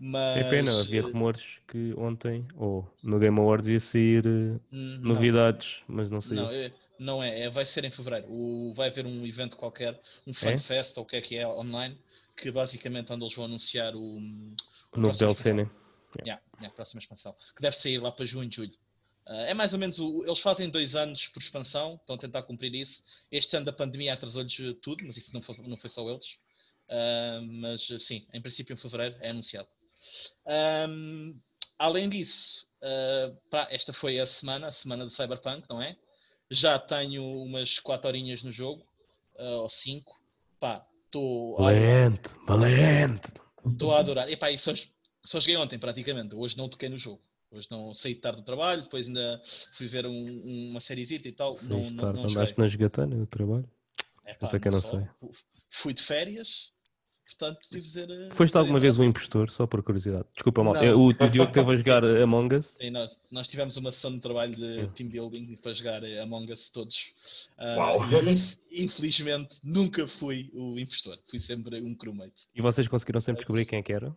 Mas, 0.00 0.38
é 0.38 0.50
pena. 0.50 0.80
Havia 0.80 1.00
eh, 1.00 1.02
rumores 1.02 1.58
que 1.68 1.94
ontem, 1.96 2.46
ou 2.56 2.86
no 3.02 3.18
Game 3.18 3.38
Awards, 3.38 3.68
ia 3.68 3.80
sair 3.80 4.24
não. 4.70 4.98
novidades, 5.14 5.82
mas 5.88 6.10
não 6.10 6.20
saiu. 6.20 6.42
Não, 6.42 6.50
é- 6.50 6.72
não 6.98 7.22
é, 7.22 7.40
é, 7.42 7.50
vai 7.50 7.64
ser 7.66 7.84
em 7.84 7.90
fevereiro. 7.90 8.26
O- 8.30 8.72
vai 8.74 8.88
haver 8.88 9.06
um 9.06 9.26
evento 9.26 9.56
qualquer, 9.56 10.00
um 10.26 10.30
É? 10.30 10.34
FanFest 10.34 10.96
ou 10.98 11.04
o 11.04 11.06
que 11.06 11.16
é 11.16 11.20
que 11.20 11.36
é 11.36 11.46
online, 11.46 11.98
que 12.36 12.50
basicamente 12.50 13.12
onde 13.12 13.24
eles 13.24 13.34
vão 13.34 13.44
anunciar 13.46 13.94
o, 13.94 14.18
o 14.18 15.00
novo 15.00 15.16
DLC, 15.18 15.52
né? 15.52 15.70
Yeah, 16.24 16.42
yeah, 16.56 16.68
a 16.68 16.70
próxima 16.70 17.00
expansão, 17.00 17.34
que 17.54 17.60
deve 17.62 17.76
sair 17.76 17.98
lá 17.98 18.10
para 18.10 18.24
junho, 18.24 18.50
julho. 18.50 18.72
Ah, 19.26 19.42
é 19.42 19.54
mais 19.54 19.72
ou 19.72 19.78
menos, 19.78 19.98
o, 19.98 20.24
eles 20.24 20.38
fazem 20.40 20.70
dois 20.70 20.94
anos 20.94 21.28
por 21.28 21.40
expansão, 21.40 21.96
estão 21.96 22.16
a 22.16 22.18
tentar 22.18 22.42
cumprir 22.44 22.74
isso. 22.74 23.02
Este 23.30 23.56
ano 23.56 23.66
da 23.66 23.72
pandemia 23.72 24.14
atrasou-lhes 24.14 24.56
tudo, 24.80 25.04
mas 25.04 25.16
isso 25.16 25.32
não 25.34 25.42
foi, 25.42 25.56
não 25.66 25.76
foi 25.76 25.90
só 25.90 26.08
eles. 26.08 26.38
Ah, 26.88 27.40
mas 27.42 27.86
sim, 28.00 28.26
em 28.32 28.40
princípio 28.40 28.72
em 28.74 28.76
fevereiro 28.76 29.16
é 29.20 29.30
anunciado. 29.30 29.68
Ahm, 30.46 31.34
além 31.78 32.08
disso, 32.08 32.66
ah, 32.82 33.34
pá, 33.50 33.68
esta 33.70 33.92
foi 33.92 34.18
a 34.20 34.26
semana, 34.26 34.68
a 34.68 34.72
semana 34.72 35.04
do 35.04 35.10
Cyberpunk, 35.10 35.68
não 35.68 35.82
é? 35.82 35.96
Já 36.50 36.78
tenho 36.78 37.24
umas 37.42 37.78
4 37.78 38.06
horinhas 38.08 38.42
no 38.42 38.52
jogo, 38.52 38.84
ah, 39.38 39.62
ou 39.62 39.68
5. 39.68 40.20
Pá, 40.60 40.86
estou 41.06 41.58
a, 41.58 41.62
Valente, 41.64 42.30
valente. 42.46 43.28
estou 43.66 43.92
a 43.92 43.98
adorar. 44.00 44.28
Epá, 44.30 44.50
e 44.50 44.58
só, 44.58 44.72
só 45.24 45.40
joguei 45.40 45.56
ontem 45.56 45.78
praticamente, 45.78 46.34
hoje 46.34 46.56
não 46.56 46.68
toquei 46.68 46.88
no 46.88 46.96
jogo. 46.98 47.20
Hoje 47.50 47.68
não 47.70 47.94
saí 47.94 48.14
tarde 48.14 48.40
do 48.40 48.44
trabalho, 48.44 48.82
depois 48.82 49.06
ainda 49.06 49.40
fui 49.72 49.86
ver 49.86 50.04
um- 50.06 50.70
uma 50.70 50.80
sériezita 50.80 51.28
e 51.28 51.32
tal. 51.32 51.54
Não, 51.62 51.78
não, 51.78 51.96
tarde, 51.96 51.96
não 51.96 52.28
joguei. 52.28 52.36
andaste 52.36 52.58
na 52.58 52.68
jogatana 52.68 53.16
do 53.16 53.26
trabalho. 53.26 53.68
Epá, 54.26 54.46
Isso 54.46 54.56
é 54.56 54.60
que 54.60 54.68
eu 54.68 54.72
não 54.72 54.80
sei. 54.80 55.00
Fui 55.70 55.94
de 55.94 56.02
férias, 56.02 56.72
Portanto, 57.26 57.58
dizer. 57.70 58.08
Eh, 58.08 58.30
Foste 58.30 58.56
alguma 58.56 58.78
vez 58.78 58.98
um 58.98 59.04
impostor, 59.04 59.50
só 59.50 59.66
por 59.66 59.82
curiosidade? 59.82 60.24
Desculpa, 60.32 60.62
mal. 60.62 60.74
O, 60.96 61.08
o 61.08 61.30
Diogo 61.30 61.52
teve 61.52 61.72
a 61.72 61.76
jogar 61.76 62.04
Among 62.22 62.54
Us. 62.54 62.76
Sim, 62.80 62.90
nós, 62.90 63.20
nós 63.30 63.48
tivemos 63.48 63.76
uma 63.76 63.90
sessão 63.90 64.14
de 64.14 64.20
trabalho 64.20 64.54
de 64.54 64.86
team 64.94 65.08
building 65.10 65.56
para 65.56 65.74
jogar 65.74 66.02
Among 66.22 66.52
Us 66.52 66.70
todos. 66.70 67.12
Uh, 67.58 67.78
Uau! 67.78 67.98
E, 68.70 68.84
infelizmente, 68.84 69.58
nunca 69.62 70.06
fui 70.06 70.50
o 70.54 70.78
impostor. 70.78 71.18
Fui 71.28 71.38
sempre 71.38 71.80
um 71.80 71.94
crewmate. 71.94 72.46
E 72.54 72.62
vocês 72.62 72.86
conseguiram 72.86 73.20
sempre 73.20 73.40
descobrir 73.40 73.66
quem 73.66 73.80
é 73.80 73.82
que 73.82 73.92
era? 73.92 74.14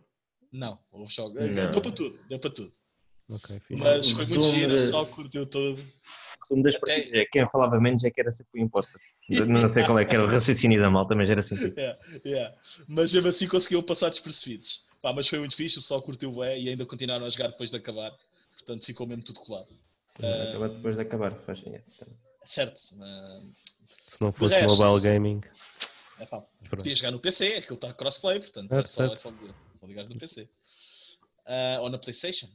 Não, 0.52 0.78
houve 0.90 1.12
jogo. 1.12 1.38
Deu 1.38 1.70
para 1.70 1.92
tudo, 1.92 2.18
deu 2.28 2.38
para 2.38 2.50
tudo. 2.50 2.72
Okay, 3.28 3.60
Mas 3.70 4.10
foi 4.10 4.26
muito 4.26 4.50
giro, 4.50 4.74
o 4.74 4.76
pessoal 4.76 5.06
curtiu 5.06 5.46
tudo 5.46 5.80
resumo 6.50 6.62
das 6.62 6.74
Até... 6.74 6.86
partidas 6.86 7.20
é 7.20 7.24
quem 7.24 7.48
falava 7.48 7.80
menos 7.80 8.04
é 8.04 8.10
que 8.10 8.20
era 8.20 8.30
sempre 8.30 8.60
o 8.60 8.64
imposto. 8.64 8.98
Não 9.28 9.68
sei 9.68 9.84
qual 9.84 9.98
é 9.98 10.04
que 10.04 10.14
era 10.14 10.24
o 10.24 10.28
raciocínio 10.28 10.80
da 10.80 10.90
malta, 10.90 11.14
mas 11.14 11.30
era 11.30 11.42
sempre 11.42 11.72
yeah, 11.76 11.98
yeah. 12.24 12.56
Mas 12.88 13.12
mesmo 13.12 13.28
assim 13.28 13.46
conseguiu 13.46 13.82
passar 13.82 14.10
despercebidos. 14.10 14.84
Pá, 15.00 15.12
mas 15.12 15.28
foi 15.28 15.38
muito 15.38 15.56
fixe, 15.56 15.78
o 15.78 15.80
pessoal 15.80 16.02
curtiu 16.02 16.32
o 16.32 16.44
e 16.44 16.68
ainda 16.68 16.84
continuaram 16.84 17.24
a 17.24 17.30
jogar 17.30 17.48
depois 17.48 17.70
de 17.70 17.76
acabar. 17.76 18.12
Portanto, 18.52 18.84
ficou 18.84 19.06
mesmo 19.06 19.22
tudo 19.22 19.40
colado. 19.40 19.68
Uh, 20.18 20.68
depois 20.68 20.96
de 20.96 21.02
acabar, 21.02 21.32
faz 21.46 21.64
Certo. 22.44 22.78
Uh, 22.92 23.50
Se 24.10 24.20
não 24.20 24.32
fosse 24.32 24.56
resto, 24.56 24.76
mobile 24.76 25.00
gaming. 25.00 25.40
É 26.20 26.26
pá, 26.26 26.42
podia 26.68 26.94
jogar 26.94 27.12
no 27.12 27.18
PC, 27.18 27.54
aquilo 27.54 27.76
está 27.76 27.94
crossplay, 27.94 28.40
portanto 28.40 28.74
é, 28.74 28.84
só, 28.84 29.04
é 29.04 29.16
só, 29.16 29.32
só 29.32 29.86
ligar 29.86 30.06
no 30.06 30.18
PC. 30.18 30.42
Uh, 31.46 31.80
ou 31.80 31.88
na 31.88 31.98
PlayStation. 31.98 32.48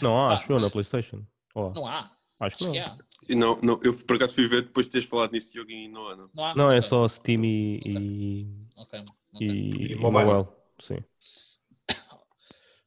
Não 0.00 0.16
há, 0.18 0.34
acho 0.34 0.50
eu, 0.50 0.58
na 0.58 0.70
PlayStation. 0.70 1.22
Oh. 1.54 1.70
Não 1.70 1.86
há. 1.86 2.10
Acho 2.42 2.56
que, 2.56 2.64
acho 2.64 2.72
que 2.72 2.78
há. 2.78 2.98
Não, 3.36 3.56
não, 3.62 3.78
eu 3.84 3.96
por 4.04 4.16
acaso 4.16 4.34
fui 4.34 4.46
ver 4.48 4.62
depois 4.62 4.86
de 4.86 4.92
teres 4.92 5.08
falado 5.08 5.32
nisso 5.32 5.54
jogo 5.54 5.70
e 5.70 5.88
não 5.88 6.08
há, 6.08 6.16
não. 6.16 6.30
Não, 6.34 6.44
há? 6.44 6.54
não 6.56 6.72
é 6.72 6.80
só 6.80 7.06
Steam 7.06 7.44
e. 7.44 8.48
Okay. 8.76 9.04
Okay. 9.34 9.48
E, 9.48 9.92
e 9.92 9.94
mobile. 9.94 10.48
Sim. 10.80 10.98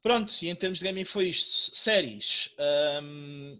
Pronto, 0.04 0.32
e 0.44 0.50
em 0.50 0.56
termos 0.56 0.80
de 0.80 0.86
gaming 0.86 1.06
foi 1.06 1.30
isto. 1.30 1.76
Séries. 1.76 2.52
Um, 3.02 3.58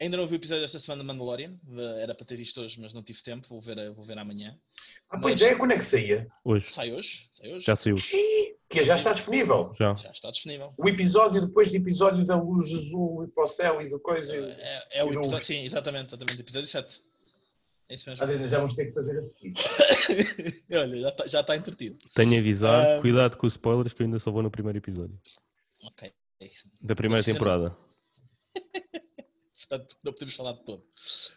ainda 0.00 0.16
não 0.16 0.26
vi 0.26 0.34
o 0.34 0.36
episódio 0.36 0.62
desta 0.62 0.78
semana 0.78 1.02
de 1.02 1.06
Mandalorian. 1.06 1.58
Era 2.00 2.14
para 2.14 2.26
ter 2.26 2.36
visto 2.36 2.60
hoje, 2.60 2.80
mas 2.80 2.92
não 2.92 3.02
tive 3.02 3.22
tempo. 3.22 3.46
Vou 3.48 3.60
ver, 3.60 3.92
vou 3.92 4.04
ver 4.04 4.18
amanhã. 4.18 4.58
Ah, 5.08 5.18
pois 5.20 5.40
Mas... 5.40 5.50
é, 5.50 5.54
quando 5.54 5.72
é 5.72 5.76
que 5.76 5.84
saía? 5.84 6.26
Hoje. 6.44 6.72
Sai 6.72 6.92
hoje. 6.92 7.28
Sai 7.30 7.52
hoje. 7.52 7.64
Já 7.64 7.76
saiu. 7.76 7.96
Que 8.68 8.82
já 8.82 8.96
está 8.96 9.12
disponível. 9.12 9.72
Já. 9.78 9.94
já 9.94 10.10
está 10.10 10.30
disponível. 10.30 10.74
O 10.76 10.88
episódio 10.88 11.40
depois 11.46 11.70
do 11.70 11.76
episódio 11.76 12.24
da 12.24 12.34
luz 12.36 12.74
azul 12.74 13.24
e 13.24 13.28
para 13.28 13.44
o 13.44 13.46
céu 13.46 13.80
e 13.80 13.88
do 13.88 14.00
coisa. 14.00 14.34
É, 14.36 15.00
é 15.00 15.04
o 15.04 15.12
episódio, 15.12 15.46
sim, 15.46 15.64
exatamente, 15.64 16.08
exatamente. 16.08 16.40
Episódio 16.40 16.68
7. 16.68 17.02
É 17.88 17.94
isso 17.94 18.08
mesmo. 18.10 18.24
Adriana, 18.24 18.48
já 18.48 18.56
vamos 18.56 18.74
ter 18.74 18.86
que 18.86 18.92
fazer 18.92 19.16
a 19.16 19.22
seguir. 19.22 19.54
Olha, 20.72 21.00
já 21.00 21.08
está, 21.08 21.26
já 21.28 21.40
está 21.40 21.56
entretido. 21.56 21.96
Tenho 22.14 22.34
a 22.34 22.38
avisar, 22.38 22.98
um... 22.98 23.00
cuidado 23.00 23.36
com 23.36 23.46
os 23.46 23.52
spoilers 23.52 23.92
que 23.92 24.02
eu 24.02 24.06
ainda 24.06 24.18
só 24.18 24.32
vou 24.32 24.42
no 24.42 24.50
primeiro 24.50 24.78
episódio. 24.78 25.16
Ok. 25.84 26.12
Da 26.82 26.96
primeira 26.96 27.22
temporada. 27.22 27.76
portanto 29.68 29.96
não 30.02 30.12
podemos 30.12 30.34
falar 30.34 30.52
de 30.52 30.64
todo. 30.64 30.84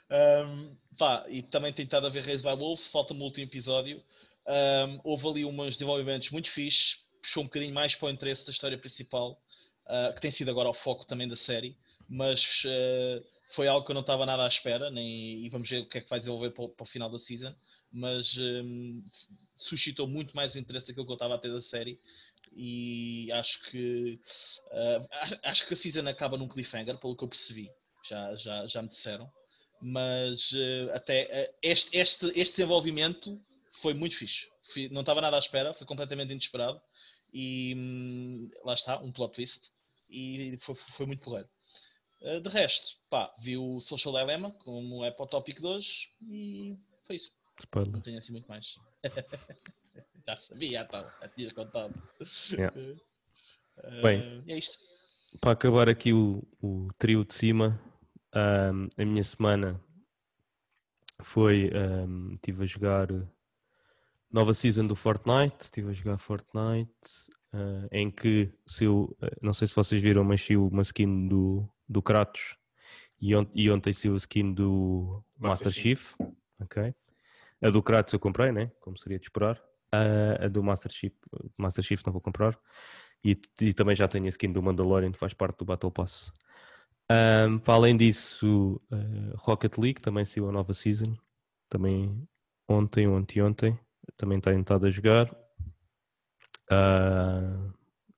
Um, 0.09 0.75
pá, 0.98 1.25
e 1.27 1.41
também 1.41 1.74
tem 1.74 1.86
estado 1.86 2.07
a 2.07 2.09
ver 2.09 2.24
Raised 2.24 2.43
by 2.43 2.55
Wolves, 2.55 2.88
falta-me 2.88 3.19
o 3.21 3.24
último 3.24 3.45
episódio. 3.45 4.03
Um, 4.48 5.00
houve 5.03 5.27
ali 5.27 5.45
uns 5.45 5.74
desenvolvimentos 5.74 6.29
muito 6.31 6.50
fixes, 6.50 7.03
puxou 7.21 7.43
um 7.43 7.48
bocadinho 7.48 7.74
mais 7.74 7.95
para 7.95 8.07
o 8.07 8.09
interesse 8.09 8.45
da 8.45 8.51
história 8.51 8.77
principal, 8.77 9.41
uh, 9.86 10.13
que 10.13 10.21
tem 10.21 10.31
sido 10.31 10.50
agora 10.50 10.69
o 10.69 10.74
foco 10.74 11.05
também 11.05 11.27
da 11.27 11.36
série, 11.36 11.77
mas 12.07 12.63
uh, 12.65 13.25
foi 13.51 13.67
algo 13.67 13.86
que 13.86 13.91
eu 13.91 13.95
não 13.95 14.01
estava 14.01 14.25
nada 14.25 14.43
à 14.43 14.48
espera, 14.48 14.89
nem, 14.89 15.45
e 15.45 15.50
vamos 15.50 15.69
ver 15.69 15.79
o 15.79 15.89
que 15.89 15.98
é 15.98 16.01
que 16.01 16.09
vai 16.09 16.19
desenvolver 16.19 16.51
para 16.51 16.63
o, 16.63 16.69
para 16.69 16.83
o 16.83 16.88
final 16.88 17.09
da 17.09 17.17
season, 17.17 17.53
mas 17.91 18.38
um, 18.38 19.03
suscitou 19.57 20.07
muito 20.07 20.36
mais 20.36 20.53
o 20.53 20.59
interesse 20.59 20.88
daquilo 20.88 21.05
que 21.05 21.12
eu 21.12 21.15
estava 21.15 21.36
a 21.36 21.39
ter 21.39 21.51
da 21.51 21.62
série 21.62 22.00
e 22.51 23.31
acho 23.31 23.63
que 23.69 24.19
uh, 24.71 25.07
acho 25.43 25.67
que 25.67 25.74
a 25.74 25.77
season 25.77 26.07
acaba 26.07 26.38
num 26.38 26.48
cliffhanger, 26.48 26.98
pelo 26.98 27.15
que 27.15 27.24
eu 27.24 27.27
percebi 27.27 27.71
já, 28.09 28.35
já, 28.35 28.65
já 28.67 28.81
me 28.81 28.87
disseram. 28.87 29.31
Mas 29.81 30.51
uh, 30.51 30.91
até 30.93 31.49
uh, 31.51 31.55
este, 31.61 31.95
este, 31.97 32.25
este 32.35 32.57
desenvolvimento 32.57 33.39
foi 33.81 33.93
muito 33.93 34.17
fixe. 34.17 34.47
Fui, 34.73 34.89
não 34.89 35.01
estava 35.01 35.21
nada 35.21 35.37
à 35.37 35.39
espera, 35.39 35.73
foi 35.73 35.87
completamente 35.87 36.31
inesperado. 36.31 36.81
E 37.33 37.73
hum, 37.77 38.49
lá 38.65 38.73
está, 38.73 38.99
um 38.99 39.11
plot 39.11 39.33
twist. 39.33 39.71
E 40.09 40.57
foi, 40.61 40.75
foi 40.75 41.05
muito 41.05 41.21
porreiro. 41.21 41.47
Uh, 42.21 42.41
de 42.41 42.49
resto, 42.49 42.97
pá, 43.09 43.33
vi 43.39 43.55
o 43.55 43.79
Social 43.79 44.13
Dilemma, 44.13 44.51
como 44.51 45.05
é 45.05 45.11
para 45.11 45.23
o 45.23 45.27
tópico 45.27 45.61
de 45.61 45.67
hoje, 45.67 46.09
e 46.21 46.77
foi 47.05 47.15
isso. 47.15 47.31
Spoiler. 47.59 47.93
Não 47.93 48.01
tenho 48.01 48.17
assim 48.17 48.31
muito 48.31 48.47
mais. 48.47 48.75
já 50.25 50.35
sabia, 50.35 50.71
já 50.71 50.83
estava, 50.83 51.13
já 51.21 51.27
tinhas 51.29 51.53
contado. 51.53 52.03
Yeah. 52.51 52.75
Bem, 54.03 54.43
é 54.47 54.57
isto. 54.57 54.77
Para 55.39 55.51
acabar 55.51 55.87
aqui 55.87 56.11
o, 56.11 56.43
o 56.61 56.89
trio 56.97 57.23
de 57.23 57.33
cima, 57.33 57.79
um, 58.36 58.88
a 58.98 59.05
minha 59.05 59.24
semana 59.24 59.79
foi. 61.21 61.71
Um, 61.74 62.33
estive 62.36 62.63
a 62.63 62.67
jogar 62.67 63.07
nova 64.31 64.53
season 64.53 64.88
do 64.88 64.95
Fortnite. 64.95 65.57
Estive 65.62 65.89
a 65.89 65.93
jogar 65.93 66.17
Fortnite. 66.17 66.91
Uh, 67.51 67.88
em 67.91 68.12
que 68.12 68.51
se 68.63 68.83
eu, 68.83 69.17
ah, 69.24 69.27
não 69.41 69.53
sei 69.53 69.67
se 69.67 69.75
vocês 69.75 70.00
viram, 70.00 70.24
mas 70.24 70.45
saiu 70.45 70.67
uma 70.67 70.83
skin 70.83 71.27
do, 71.27 71.67
do 71.88 72.00
Kratos 72.00 72.55
e, 73.19 73.36
ont 73.36 73.50
e 73.55 73.71
ontem 73.71 73.91
saiu 73.91 74.13
a 74.13 74.17
skin 74.17 74.53
do 74.53 75.24
Master, 75.36 75.65
Master 75.65 75.71
Chief. 75.71 76.13
Ok. 76.62 76.93
A 77.62 77.69
do 77.71 77.81
Kratos 77.81 78.13
eu 78.13 78.19
comprei, 78.19 78.51
né? 78.51 78.71
Como 78.79 78.98
seria 78.98 79.17
de 79.17 79.25
esperar. 79.25 79.57
Uh, 79.93 80.45
a 80.45 80.48
do 80.48 80.62
Master 80.62 80.91
Chief, 80.91 81.13
Master 81.57 81.83
Chief 81.83 82.05
não 82.05 82.13
vou 82.13 82.21
comprar. 82.21 82.57
E, 83.24 83.38
e, 83.59 83.74
também 83.74 83.95
já 83.95 84.07
tenho 84.07 84.25
a 84.25 84.29
skin 84.29 84.51
do 84.51 84.62
Mandalorian, 84.62 85.12
que 85.12 85.17
faz 85.17 85.33
parte 85.33 85.57
do 85.57 85.65
Battle 85.65 85.91
Pass. 85.91 86.31
Um, 87.11 87.57
para 87.59 87.73
além 87.73 87.97
disso, 87.97 88.79
uh, 88.91 89.35
Rocket 89.35 89.77
League 89.77 90.01
também 90.01 90.25
saiu 90.25 90.47
a 90.47 90.51
nova 90.51 90.73
season. 90.73 91.15
Também 91.67 92.27
ontem 92.67 93.07
ou 93.07 93.15
anteontem. 93.15 93.77
Também 94.15 94.39
tenho 94.39 94.61
estado 94.61 94.85
a 94.85 94.89
jogar. 94.89 95.31
Uh, 96.71 97.73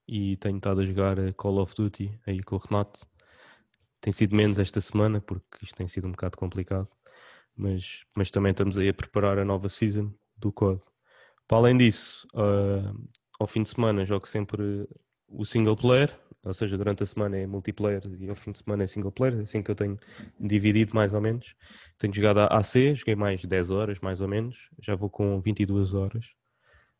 e 0.07 0.35
tenho 0.37 0.57
estado 0.57 0.81
a 0.81 0.85
jogar 0.85 1.33
Call 1.35 1.59
of 1.59 1.73
Duty 1.73 2.19
aí 2.27 2.43
com 2.43 2.55
o 2.55 2.59
Renato. 2.59 3.07
Tem 4.01 4.11
sido 4.11 4.35
menos 4.35 4.59
esta 4.59 4.81
semana 4.81 5.21
porque 5.21 5.63
isto 5.63 5.75
tem 5.75 5.87
sido 5.87 6.07
um 6.07 6.11
bocado 6.11 6.37
complicado. 6.37 6.87
Mas, 7.55 8.05
mas 8.15 8.29
também 8.29 8.51
estamos 8.51 8.77
aí 8.77 8.89
a 8.89 8.93
preparar 8.93 9.37
a 9.37 9.45
nova 9.45 9.69
season 9.69 10.13
do 10.35 10.51
COD. 10.51 10.81
Para 11.47 11.57
além 11.57 11.77
disso, 11.77 12.27
uh, 12.33 13.09
ao 13.39 13.47
fim 13.47 13.63
de 13.63 13.69
semana 13.69 14.03
jogo 14.03 14.27
sempre 14.27 14.87
o 15.31 15.45
single 15.45 15.75
player, 15.75 16.13
ou 16.43 16.53
seja, 16.53 16.77
durante 16.77 17.03
a 17.03 17.05
semana 17.05 17.37
é 17.37 17.45
multiplayer 17.45 18.01
e 18.19 18.29
ao 18.29 18.35
fim 18.35 18.51
de 18.51 18.59
semana 18.59 18.83
é 18.83 18.87
single 18.87 19.11
player, 19.11 19.39
assim 19.41 19.61
que 19.61 19.69
eu 19.69 19.75
tenho 19.75 19.99
dividido 20.39 20.95
mais 20.95 21.13
ou 21.13 21.21
menos. 21.21 21.55
Tenho 21.97 22.13
jogado 22.13 22.39
a 22.39 22.57
AC, 22.57 22.95
joguei 22.95 23.15
mais 23.15 23.43
10 23.43 23.69
horas, 23.69 23.99
mais 23.99 24.21
ou 24.21 24.27
menos, 24.27 24.69
já 24.81 24.95
vou 24.95 25.09
com 25.09 25.39
22 25.39 25.93
horas, 25.93 26.33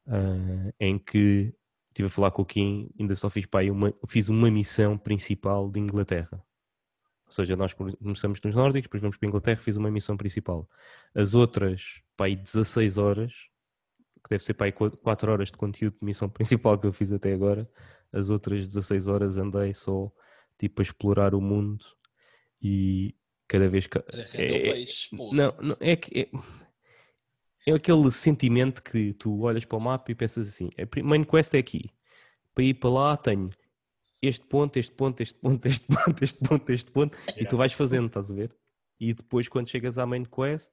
uh, 0.07 0.73
em 0.79 0.99
que 0.99 1.53
estive 1.89 2.07
a 2.07 2.09
falar 2.09 2.31
com 2.31 2.41
o 2.41 2.45
Kim, 2.45 2.89
ainda 2.99 3.15
só 3.15 3.29
fiz, 3.29 3.45
pá, 3.45 3.61
uma, 3.63 3.93
fiz 4.07 4.29
uma 4.29 4.49
missão 4.49 4.97
principal 4.97 5.69
de 5.69 5.79
Inglaterra. 5.79 6.41
Ou 7.25 7.31
seja, 7.31 7.55
nós 7.55 7.73
começamos 7.73 8.39
nos 8.43 8.55
nórdicos, 8.55 8.83
depois 8.83 9.01
vamos 9.01 9.17
para 9.17 9.27
a 9.27 9.29
Inglaterra, 9.29 9.61
fiz 9.61 9.75
uma 9.75 9.89
missão 9.89 10.17
principal. 10.17 10.69
As 11.15 11.33
outras, 11.33 12.01
pá, 12.15 12.27
16 12.27 12.97
horas, 12.97 13.33
que 14.23 14.29
deve 14.29 14.43
ser 14.43 14.53
pá, 14.53 14.71
4 14.71 15.31
horas 15.31 15.49
de 15.49 15.57
conteúdo 15.57 15.97
de 15.99 16.05
missão 16.05 16.27
principal 16.29 16.77
que 16.77 16.87
eu 16.87 16.93
fiz 16.93 17.11
até 17.11 17.33
agora, 17.33 17.69
as 18.11 18.29
outras 18.29 18.67
16 18.67 19.07
horas 19.07 19.37
andei 19.37 19.73
só 19.73 20.11
tipo 20.57 20.81
a 20.81 20.83
explorar 20.83 21.33
o 21.33 21.41
mundo 21.41 21.83
e 22.61 23.15
cada 23.47 23.67
vez 23.67 23.87
que. 23.87 23.97
É, 24.33 24.81
é, 24.81 24.85
não, 25.11 25.55
não, 25.61 25.77
é 25.79 25.95
que. 25.95 26.19
É, 26.19 26.29
é, 27.67 27.73
aquele 27.73 28.09
sentimento 28.11 28.81
que 28.81 29.13
tu 29.13 29.41
olhas 29.41 29.65
para 29.65 29.77
o 29.77 29.81
mapa 29.81 30.11
e 30.11 30.15
pensas 30.15 30.47
assim: 30.47 30.69
a 30.77 31.03
main 31.03 31.23
quest 31.23 31.53
é 31.53 31.59
aqui. 31.59 31.89
Para 32.53 32.63
ir 32.63 32.73
para 32.75 32.89
lá 32.89 33.17
tenho 33.17 33.49
este 34.21 34.45
ponto, 34.45 34.77
este 34.77 34.93
ponto, 34.93 35.21
este 35.21 35.39
ponto, 35.39 35.65
este 35.67 35.87
ponto, 35.87 36.23
este 36.23 36.47
ponto, 36.47 36.71
este 36.71 36.91
ponto, 36.91 37.17
yeah. 37.17 37.41
e 37.41 37.45
tu 37.45 37.57
vais 37.57 37.73
fazendo, 37.73 38.07
estás 38.07 38.29
a 38.29 38.33
ver? 38.33 38.55
E 38.99 39.13
depois, 39.13 39.47
quando 39.47 39.69
chegas 39.69 39.97
à 39.97 40.05
main 40.05 40.23
quest, 40.25 40.71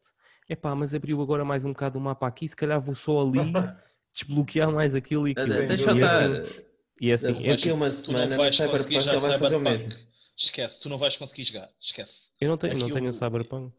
é 0.49 0.54
pá, 0.54 0.75
mas 0.75 0.95
abriu 0.95 1.21
agora 1.23 1.45
mais 1.45 1.64
um 1.64 1.73
bocado 1.73 1.99
o 1.99 2.02
mapa 2.02 2.26
aqui, 2.26 2.47
se 2.47 2.54
calhar 2.54 2.80
vou 2.80 2.95
só 2.95 3.23
ali 3.23 3.38
desbloquear 4.12 4.71
mais 4.71 4.95
aquilo 4.95 5.26
e 5.26 5.33
aquilo. 5.33 5.66
Deixa 5.66 5.90
eu 5.90 6.04
assim, 6.04 6.62
e 7.00 7.11
é 7.11 7.14
assim, 7.14 7.33
daqui 7.33 7.71
a 7.71 7.75
uma 7.75 7.90
semana 7.90 8.37
no 8.37 8.50
Cyberpunk 8.50 8.95
ele 8.95 9.19
vai 9.19 9.38
fazer 9.38 9.57
o 9.57 9.61
mesmo. 9.61 9.88
Esquece, 10.37 10.81
tu 10.81 10.88
não 10.88 10.99
vais 10.99 11.17
conseguir 11.17 11.45
jogar, 11.45 11.69
esquece. 11.81 12.31
Eu 12.40 12.49
não 12.49 12.57
tenho, 12.57 12.75
Aquilo... 12.75 12.88
não 12.88 12.95
tenho 12.95 13.12
Cyberpunk. 13.12 13.75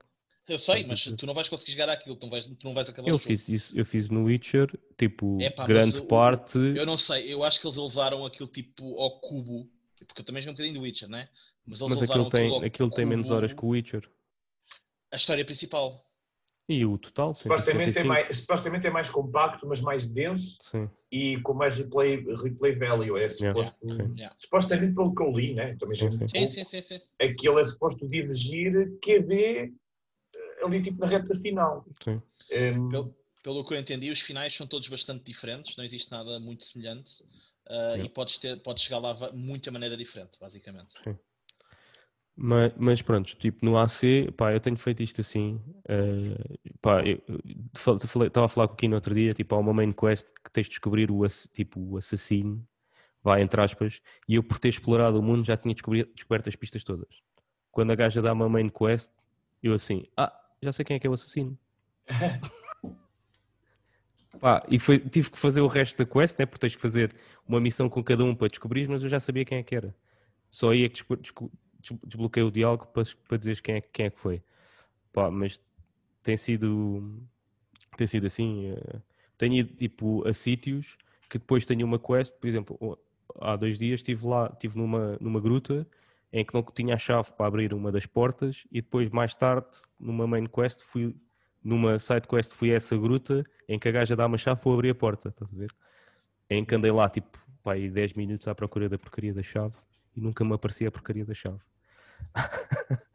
Eu 0.47 0.57
sei, 0.57 0.83
mas 0.83 1.03
tu 1.03 1.25
não 1.27 1.33
vais 1.33 1.47
conseguir 1.47 1.73
jogar 1.73 1.89
aquilo, 1.89 2.15
tu 2.15 2.23
não 2.23 2.31
vais, 2.31 2.45
tu 2.45 2.65
não 2.65 2.73
vais 2.73 2.89
acabar 2.89 3.07
Eu 3.07 3.19
fiz 3.19 3.47
isso, 3.49 3.77
eu 3.77 3.85
fiz 3.85 4.09
no 4.09 4.23
Witcher, 4.23 4.67
tipo, 4.97 5.37
grande 5.67 6.01
parte. 6.01 6.57
Eu 6.57 6.87
não 6.87 6.97
sei, 6.97 7.31
eu 7.31 7.43
acho 7.43 7.61
que 7.61 7.67
eles 7.67 7.77
levaram 7.77 8.25
aquilo 8.25 8.49
tipo 8.49 8.99
ao 8.99 9.19
cubo, 9.19 9.69
porque 10.07 10.21
eu 10.21 10.25
também 10.25 10.41
joguei 10.41 10.51
um 10.51 10.55
bocadinho 10.55 10.79
do 10.79 10.81
Witcher, 10.81 11.07
né? 11.07 11.29
Mas, 11.65 11.79
mas 11.81 12.01
aquilo 12.01 12.29
tem, 12.29 12.65
aquilo 12.65 12.89
tem 12.89 13.05
menos 13.05 13.29
horas 13.29 13.53
que 13.53 13.63
o 13.63 13.69
Witcher. 13.69 14.09
A 15.11 15.17
história 15.17 15.45
principal. 15.45 16.08
E 16.69 16.85
o 16.85 16.99
total, 16.99 17.33
supostamente 17.33 17.97
é, 17.97 18.03
mais, 18.03 18.37
supostamente 18.37 18.85
é 18.85 18.91
mais 18.91 19.09
compacto, 19.09 19.65
mas 19.67 19.81
mais 19.81 20.05
denso 20.05 20.59
sim. 20.61 20.87
e 21.11 21.41
com 21.41 21.55
mais 21.55 21.75
replay, 21.75 22.23
replay 22.43 22.75
value. 22.75 23.17
É 23.17 23.27
suposto, 23.27 23.75
yeah. 24.15 24.31
supostamente 24.37 24.93
pelo 24.93 25.15
que 25.15 25.23
eu 25.23 25.31
li, 25.31 25.55
né? 25.55 25.75
Também 25.79 25.97
sim, 25.97 26.27
sim, 26.27 26.47
sim, 26.47 26.63
sim, 26.63 26.81
sim. 26.83 27.01
Aquilo 27.19 27.57
é 27.57 27.63
suposto 27.63 28.07
divergir 28.07 28.71
QB 29.03 29.73
eh, 30.35 30.63
ali 30.63 30.79
tipo 30.79 30.99
na 30.99 31.07
reta 31.07 31.35
final. 31.37 31.83
Sim. 32.03 32.21
Um, 32.51 32.89
pelo, 32.89 33.15
pelo 33.41 33.65
que 33.65 33.73
eu 33.73 33.79
entendi, 33.79 34.11
os 34.11 34.19
finais 34.19 34.53
são 34.53 34.67
todos 34.67 34.87
bastante 34.89 35.23
diferentes, 35.23 35.75
não 35.75 35.83
existe 35.83 36.11
nada 36.11 36.39
muito 36.39 36.65
semelhante. 36.65 37.23
Uh, 37.67 38.03
e 38.03 38.09
podes, 38.09 38.37
ter, 38.37 38.61
podes 38.61 38.83
chegar 38.83 38.99
lá 38.99 39.13
de 39.13 39.35
muita 39.35 39.71
maneira 39.71 39.97
diferente, 39.97 40.39
basicamente. 40.39 40.93
Sim. 41.03 41.17
Mas, 42.41 42.71
mas 42.77 43.01
pronto, 43.01 43.35
tipo, 43.35 43.65
no 43.65 43.77
AC, 43.77 44.31
pá, 44.37 44.53
eu 44.53 44.61
tenho 44.61 44.77
feito 44.77 45.03
isto 45.03 45.19
assim. 45.19 45.59
Uh, 45.83 46.57
pá, 46.81 47.03
eu 47.05 47.21
estava 47.73 48.45
a 48.45 48.47
falar 48.47 48.69
com 48.69 48.75
o 48.75 48.77
Kino 48.77 48.95
outro 48.95 49.13
dia, 49.13 49.33
tipo, 49.33 49.55
há 49.55 49.57
uma 49.57 49.73
main 49.73 49.91
quest 49.91 50.27
que 50.41 50.49
tens 50.49 50.67
de 50.67 50.69
descobrir 50.69 51.11
o, 51.11 51.27
tipo, 51.51 51.81
o 51.81 51.97
assassino, 51.97 52.65
vai 53.21 53.41
entre 53.41 53.59
aspas, 53.59 53.99
e 54.25 54.35
eu 54.35 54.43
por 54.43 54.57
ter 54.57 54.69
explorado 54.69 55.19
o 55.19 55.21
mundo 55.21 55.43
já 55.43 55.57
tinha 55.57 55.75
descoberto 55.75 56.47
as 56.47 56.55
pistas 56.55 56.81
todas. 56.81 57.09
Quando 57.71 57.91
a 57.91 57.95
gaja 57.95 58.21
dá 58.21 58.31
uma 58.31 58.47
main 58.47 58.69
quest, 58.69 59.11
eu 59.61 59.73
assim, 59.73 60.05
ah, 60.15 60.33
já 60.63 60.71
sei 60.71 60.85
quem 60.85 60.95
é 60.95 60.99
que 60.99 61.07
é 61.07 61.09
o 61.09 61.13
assassino. 61.13 61.59
Pá, 64.39 64.65
e 64.71 64.79
foi, 64.79 64.97
tive 64.97 65.29
que 65.29 65.37
fazer 65.37 65.59
o 65.59 65.67
resto 65.67 65.97
da 65.97 66.09
quest, 66.09 66.39
né, 66.39 66.45
porque 66.45 66.61
tens 66.61 66.75
que 66.77 66.81
fazer 66.81 67.13
uma 67.45 67.59
missão 67.59 67.89
com 67.89 68.01
cada 68.01 68.23
um 68.23 68.33
para 68.33 68.47
descobrir, 68.47 68.87
mas 68.87 69.03
eu 69.03 69.09
já 69.09 69.19
sabia 69.19 69.43
quem 69.43 69.57
é 69.57 69.63
que 69.63 69.75
era. 69.75 69.93
Só 70.49 70.73
é 70.73 70.87
que 70.87 71.03
desbloqueei 72.05 72.45
o 72.45 72.51
diálogo 72.51 72.87
para, 72.87 73.03
para 73.27 73.37
dizeres 73.37 73.61
quem 73.61 73.75
é, 73.75 73.81
quem 73.81 74.05
é 74.07 74.09
que 74.09 74.19
foi. 74.19 74.41
Pá, 75.13 75.31
mas 75.31 75.61
tem 76.23 76.37
sido, 76.37 77.21
tem 77.97 78.07
sido 78.07 78.27
assim. 78.27 78.71
Uh, 78.71 79.01
tenho 79.37 79.55
ido 79.55 79.73
tipo, 79.75 80.27
a 80.27 80.33
sítios 80.33 80.97
que 81.29 81.37
depois 81.37 81.65
tenho 81.65 81.85
uma 81.85 81.99
quest, 81.99 82.35
por 82.35 82.47
exemplo, 82.47 82.99
há 83.39 83.55
dois 83.55 83.77
dias 83.77 83.99
estive 83.99 84.27
lá, 84.27 84.49
estive 84.51 84.77
numa, 84.77 85.17
numa 85.21 85.39
gruta 85.39 85.87
em 86.31 86.43
que 86.43 86.53
não 86.53 86.63
tinha 86.63 86.95
a 86.95 86.97
chave 86.97 87.31
para 87.33 87.47
abrir 87.47 87.73
uma 87.73 87.91
das 87.91 88.05
portas 88.05 88.65
e 88.71 88.81
depois 88.81 89.09
mais 89.09 89.35
tarde, 89.35 89.67
numa 89.99 90.27
main 90.27 90.45
quest, 90.45 90.81
fui 90.81 91.15
numa 91.63 91.99
side 91.99 92.27
quest 92.27 92.53
fui 92.53 92.71
a 92.71 92.75
essa 92.75 92.97
gruta 92.97 93.43
em 93.67 93.77
que 93.77 93.87
a 93.87 93.91
gaja 93.91 94.15
dá 94.15 94.25
uma 94.25 94.37
chave 94.37 94.61
para 94.61 94.73
abrir 94.73 94.89
a 94.89 94.95
porta, 94.95 95.29
estás 95.29 95.53
a 95.53 95.55
ver? 95.55 95.73
Em 96.49 96.65
que 96.65 96.75
andei 96.75 96.91
lá 96.91 97.09
tipo, 97.09 97.37
pá, 97.63 97.75
10 97.75 98.13
minutos 98.13 98.47
à 98.47 98.55
procura 98.55 98.89
da 98.89 98.97
porcaria 98.97 99.33
da 99.33 99.43
chave 99.43 99.75
e 100.15 100.21
nunca 100.21 100.43
me 100.43 100.53
aparecia 100.53 100.87
a 100.87 100.91
porcaria 100.91 101.25
da 101.25 101.33
chave. 101.33 101.59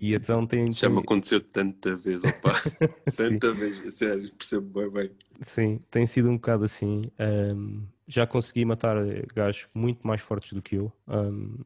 e 0.00 0.14
então 0.14 0.46
tem. 0.46 0.70
Já 0.72 0.88
me 0.88 1.00
aconteceu 1.00 1.40
tanta 1.40 1.96
vez, 1.96 2.22
opa. 2.24 2.52
tanta 3.14 3.52
vez, 3.52 3.94
sério, 3.94 4.32
percebo 4.34 4.80
bem 4.80 4.90
bem. 4.90 5.10
Sim, 5.42 5.80
tem 5.90 6.06
sido 6.06 6.28
um 6.28 6.36
bocado 6.36 6.64
assim. 6.64 7.10
Um, 7.18 7.86
já 8.08 8.26
consegui 8.26 8.64
matar 8.64 8.96
gajos 9.34 9.68
muito 9.74 10.06
mais 10.06 10.20
fortes 10.20 10.52
do 10.52 10.62
que 10.62 10.76
eu. 10.76 10.92
Um, 11.08 11.58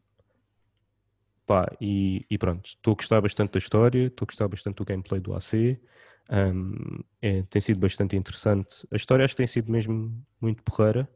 pá, 1.47 1.71
e, 1.81 2.25
e 2.31 2.39
pronto, 2.39 2.67
estou 2.67 2.93
a 2.93 2.97
gostar 2.97 3.21
bastante 3.21 3.53
da 3.53 3.59
história, 3.59 4.07
estou 4.07 4.25
a 4.25 4.29
gostar 4.29 4.49
bastante 4.49 4.77
do 4.77 4.85
gameplay 4.85 5.21
do 5.21 5.35
AC. 5.35 5.79
Um, 6.31 7.01
é, 7.21 7.43
tem 7.43 7.61
sido 7.61 7.81
bastante 7.81 8.17
interessante. 8.17 8.87
A 8.91 8.97
história 8.97 9.25
acho 9.25 9.35
que 9.35 9.39
tem 9.39 9.47
sido 9.47 9.71
mesmo 9.71 10.25
muito 10.41 10.63
porreira 10.63 11.09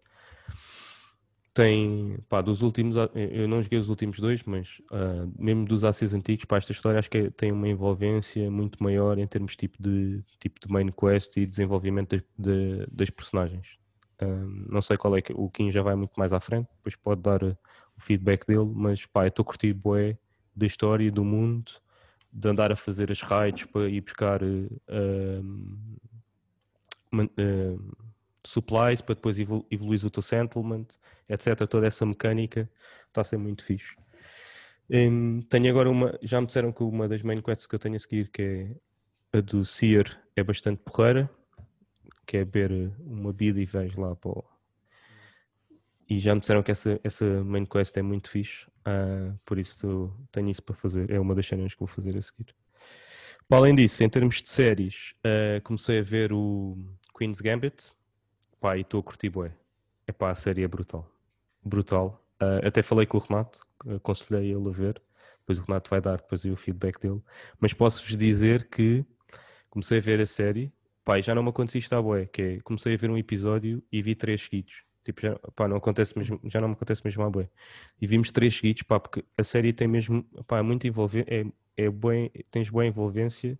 tem, 1.54 2.18
pá, 2.28 2.42
dos 2.42 2.62
últimos, 2.62 2.96
eu 3.14 3.46
não 3.46 3.62
joguei 3.62 3.78
os 3.78 3.88
últimos 3.88 4.18
dois, 4.18 4.42
mas 4.42 4.82
uh, 4.90 5.32
mesmo 5.38 5.64
dos 5.64 5.84
ACs 5.84 6.12
antigos, 6.12 6.44
para 6.44 6.58
esta 6.58 6.72
história 6.72 6.98
acho 6.98 7.08
que 7.08 7.18
é, 7.18 7.30
tem 7.30 7.52
uma 7.52 7.68
envolvência 7.68 8.50
muito 8.50 8.82
maior 8.82 9.16
em 9.18 9.26
termos 9.26 9.54
tipo 9.54 9.80
de, 9.80 10.20
tipo 10.40 10.58
de 10.58 10.70
main 10.70 10.90
quest 10.90 11.36
e 11.36 11.46
desenvolvimento 11.46 12.10
das, 12.10 12.24
de, 12.36 12.84
das 12.90 13.08
personagens. 13.08 13.78
Uh, 14.20 14.68
não 14.68 14.82
sei 14.82 14.96
qual 14.96 15.16
é 15.16 15.22
que 15.22 15.32
o 15.32 15.48
Kim 15.48 15.70
já 15.70 15.80
vai 15.80 15.94
muito 15.94 16.14
mais 16.16 16.32
à 16.32 16.40
frente, 16.40 16.68
depois 16.76 16.96
pode 16.96 17.22
dar 17.22 17.44
o 17.44 17.56
feedback 17.98 18.44
dele, 18.44 18.68
mas 18.74 19.06
pá, 19.06 19.24
eu 19.24 19.28
estou 19.28 19.44
a 19.44 19.46
curtir 19.46 19.72
bué 19.72 20.18
da 20.56 20.66
história 20.66 21.10
do 21.10 21.24
mundo, 21.24 21.70
de 22.32 22.48
andar 22.48 22.72
a 22.72 22.76
fazer 22.76 23.12
as 23.12 23.20
raids 23.20 23.64
para 23.66 23.88
ir 23.88 24.00
buscar 24.00 24.42
uh, 24.42 24.74
supplies 28.44 29.00
para 29.00 29.14
depois 29.14 29.38
evoluir 29.38 30.04
o 30.04 30.10
teu 30.10 30.22
settlement, 30.22 30.86
etc. 31.28 31.66
Toda 31.66 31.86
essa 31.86 32.04
mecânica 32.04 32.70
está 33.08 33.22
a 33.22 33.24
ser 33.24 33.38
muito 33.38 33.64
fixe. 33.64 33.96
Um, 34.90 35.40
tenho 35.42 35.70
agora 35.70 35.88
uma, 35.88 36.18
já 36.22 36.40
me 36.40 36.46
disseram 36.46 36.70
que 36.70 36.82
uma 36.82 37.08
das 37.08 37.22
main 37.22 37.40
quests 37.40 37.66
que 37.66 37.74
eu 37.74 37.78
tenho 37.78 37.96
a 37.96 37.98
seguir, 37.98 38.28
que 38.30 38.42
é 39.32 39.38
a 39.38 39.40
do 39.40 39.64
Seer, 39.64 40.20
é 40.36 40.42
bastante 40.42 40.82
porreira, 40.82 41.30
que 42.26 42.36
é 42.36 42.44
beber 42.44 42.92
uma 43.00 43.32
bebida 43.32 43.60
e 43.60 43.66
vais 43.66 43.94
lá 43.96 44.14
para 44.14 44.30
o... 44.30 44.44
E 46.08 46.18
já 46.18 46.34
me 46.34 46.40
disseram 46.40 46.62
que 46.62 46.70
essa, 46.70 47.00
essa 47.02 47.24
main 47.44 47.64
quest 47.64 47.96
é 47.96 48.02
muito 48.02 48.28
fixe, 48.28 48.66
uh, 48.86 49.38
por 49.44 49.58
isso 49.58 50.12
tenho 50.30 50.50
isso 50.50 50.62
para 50.62 50.74
fazer, 50.74 51.10
é 51.10 51.18
uma 51.18 51.34
das 51.34 51.46
cenas 51.46 51.72
que 51.72 51.80
vou 51.80 51.88
fazer 51.88 52.14
a 52.16 52.20
seguir. 52.20 52.54
Para 53.48 53.58
além 53.58 53.74
disso, 53.74 54.04
em 54.04 54.08
termos 54.08 54.42
de 54.42 54.48
séries, 54.48 55.14
uh, 55.24 55.62
comecei 55.62 55.98
a 55.98 56.02
ver 56.02 56.30
o 56.32 56.76
Queen's 57.16 57.40
Gambit, 57.40 57.93
Pá, 58.64 58.78
e 58.78 58.80
estou 58.80 59.00
a 59.00 59.02
curtir 59.02 59.28
bué. 59.28 59.52
É 60.06 60.12
pá, 60.12 60.30
a 60.30 60.34
série 60.34 60.62
é 60.62 60.66
brutal. 60.66 61.06
Brutal. 61.62 62.26
Uh, 62.40 62.66
até 62.66 62.80
falei 62.80 63.04
com 63.04 63.18
o 63.18 63.20
Renato, 63.20 63.60
aconselhei 63.94 64.54
ele 64.54 64.66
a 64.66 64.72
ver. 64.72 65.02
Depois 65.40 65.58
o 65.58 65.62
Renato 65.64 65.90
vai 65.90 66.00
dar 66.00 66.16
depois 66.16 66.46
o 66.46 66.56
feedback 66.56 66.98
dele. 66.98 67.20
Mas 67.60 67.74
posso-vos 67.74 68.16
dizer 68.16 68.70
que 68.70 69.04
comecei 69.68 69.98
a 69.98 70.00
ver 70.00 70.18
a 70.18 70.24
série. 70.24 70.72
Pá, 71.04 71.20
já 71.20 71.34
não 71.34 71.42
me 71.42 71.50
aconteceu 71.50 71.78
isto 71.78 71.92
à 71.94 72.00
bué, 72.00 72.24
que 72.24 72.40
é, 72.40 72.60
comecei 72.60 72.94
a 72.94 72.96
ver 72.96 73.10
um 73.10 73.18
episódio 73.18 73.84
e 73.92 74.00
vi 74.00 74.14
três 74.14 74.40
seguidos. 74.40 74.82
Tipo, 75.04 75.20
já, 75.20 75.38
pá, 75.54 75.68
não 75.68 75.76
acontece 75.76 76.16
mesmo, 76.16 76.40
já 76.44 76.58
não 76.58 76.68
me 76.68 76.74
acontece 76.74 77.02
mesmo 77.04 77.22
à 77.22 77.28
bué. 77.28 77.50
E 78.00 78.06
vimos 78.06 78.32
três 78.32 78.56
seguidos, 78.56 78.82
pá, 78.84 78.98
porque 78.98 79.22
a 79.36 79.44
série 79.44 79.74
tem 79.74 79.86
mesmo, 79.86 80.24
pá, 80.46 80.60
é 80.60 80.62
muito 80.62 80.86
envolvente, 80.86 81.30
é, 81.30 81.44
é 81.76 81.90
bué, 81.90 82.30
tens 82.50 82.70
boa 82.70 82.86
envolvência, 82.86 83.58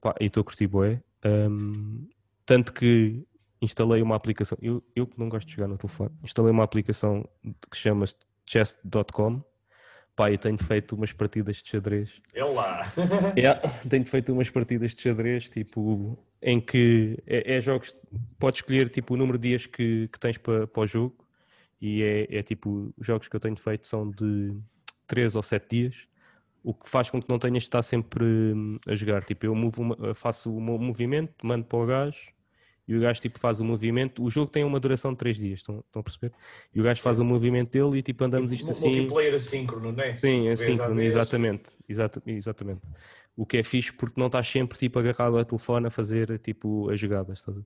pá, 0.00 0.14
e 0.18 0.24
estou 0.24 0.40
a 0.40 0.44
curtir 0.44 0.68
bué. 0.68 1.02
Um, 1.22 2.08
tanto 2.46 2.72
que 2.72 3.25
instalei 3.60 4.02
uma 4.02 4.16
aplicação, 4.16 4.58
eu, 4.60 4.82
eu 4.94 5.06
que 5.06 5.18
não 5.18 5.28
gosto 5.28 5.46
de 5.46 5.54
jogar 5.54 5.68
no 5.68 5.78
telefone, 5.78 6.10
instalei 6.22 6.52
uma 6.52 6.64
aplicação 6.64 7.28
que 7.70 7.76
chama 7.76 8.04
chess.com 8.46 9.42
pá, 10.16 10.30
e 10.30 10.38
tenho 10.38 10.56
feito 10.56 10.96
umas 10.96 11.12
partidas 11.12 11.56
de 11.56 11.70
xadrez. 11.70 12.10
É 12.34 12.42
lá! 12.42 12.80
yeah, 13.36 13.60
tenho 13.88 14.06
feito 14.06 14.32
umas 14.32 14.48
partidas 14.48 14.94
de 14.94 15.02
xadrez, 15.02 15.48
tipo, 15.50 16.18
em 16.42 16.58
que 16.58 17.22
é, 17.26 17.56
é 17.56 17.60
jogos, 17.60 17.94
podes 18.38 18.60
escolher 18.60 18.88
tipo 18.88 19.14
o 19.14 19.16
número 19.16 19.38
de 19.38 19.48
dias 19.48 19.66
que, 19.66 20.08
que 20.08 20.18
tens 20.18 20.38
para, 20.38 20.66
para 20.66 20.82
o 20.82 20.86
jogo 20.86 21.14
e 21.80 22.02
é, 22.02 22.38
é 22.38 22.42
tipo, 22.42 22.92
os 22.96 23.06
jogos 23.06 23.28
que 23.28 23.36
eu 23.36 23.40
tenho 23.40 23.56
feito 23.56 23.86
são 23.86 24.10
de 24.10 24.56
3 25.06 25.36
ou 25.36 25.42
7 25.42 25.68
dias, 25.68 25.96
o 26.64 26.72
que 26.74 26.88
faz 26.88 27.10
com 27.10 27.20
que 27.20 27.28
não 27.28 27.38
tenhas 27.38 27.62
de 27.62 27.68
estar 27.68 27.82
sempre 27.82 28.24
hum, 28.24 28.78
a 28.86 28.94
jogar. 28.94 29.22
Tipo, 29.22 29.46
eu 29.46 29.54
movo, 29.54 29.96
faço 30.14 30.52
o 30.52 30.60
meu 30.60 30.78
movimento, 30.78 31.46
mando 31.46 31.64
para 31.64 31.78
o 31.78 31.86
gajo, 31.86 32.32
e 32.88 32.94
o 32.94 33.00
gajo 33.00 33.20
tipo 33.20 33.38
faz 33.38 33.60
o 33.60 33.64
movimento. 33.64 34.22
O 34.22 34.30
jogo 34.30 34.50
tem 34.50 34.64
uma 34.64 34.78
duração 34.78 35.12
de 35.12 35.18
3 35.18 35.36
dias, 35.36 35.58
estão, 35.60 35.80
estão 35.80 36.00
a 36.00 36.02
perceber? 36.02 36.32
E 36.74 36.80
o 36.80 36.84
gajo 36.84 37.00
faz 37.02 37.18
o 37.18 37.24
movimento 37.24 37.72
dele 37.72 37.98
e 37.98 38.02
tipo 38.02 38.24
andamos 38.24 38.50
tipo, 38.50 38.62
isto 38.62 38.70
assim. 38.70 38.96
Multiplayer 38.96 39.34
assíncrono, 39.34 39.92
não 39.92 40.04
é? 40.04 40.12
Sim, 40.12 40.48
assíncrono, 40.48 41.00
exatamente, 41.02 41.76
exata, 41.88 42.22
exatamente. 42.26 42.80
O 43.36 43.44
que 43.44 43.58
é 43.58 43.62
fixe 43.62 43.92
porque 43.92 44.18
não 44.18 44.26
estás 44.26 44.46
sempre 44.46 44.78
tipo 44.78 44.98
agarrado 44.98 45.36
ao 45.36 45.44
telefone 45.44 45.88
a 45.88 45.90
fazer 45.90 46.38
tipo 46.38 46.88
as 46.90 46.98
jogadas. 46.98 47.40
Estás 47.40 47.58
a... 47.58 47.60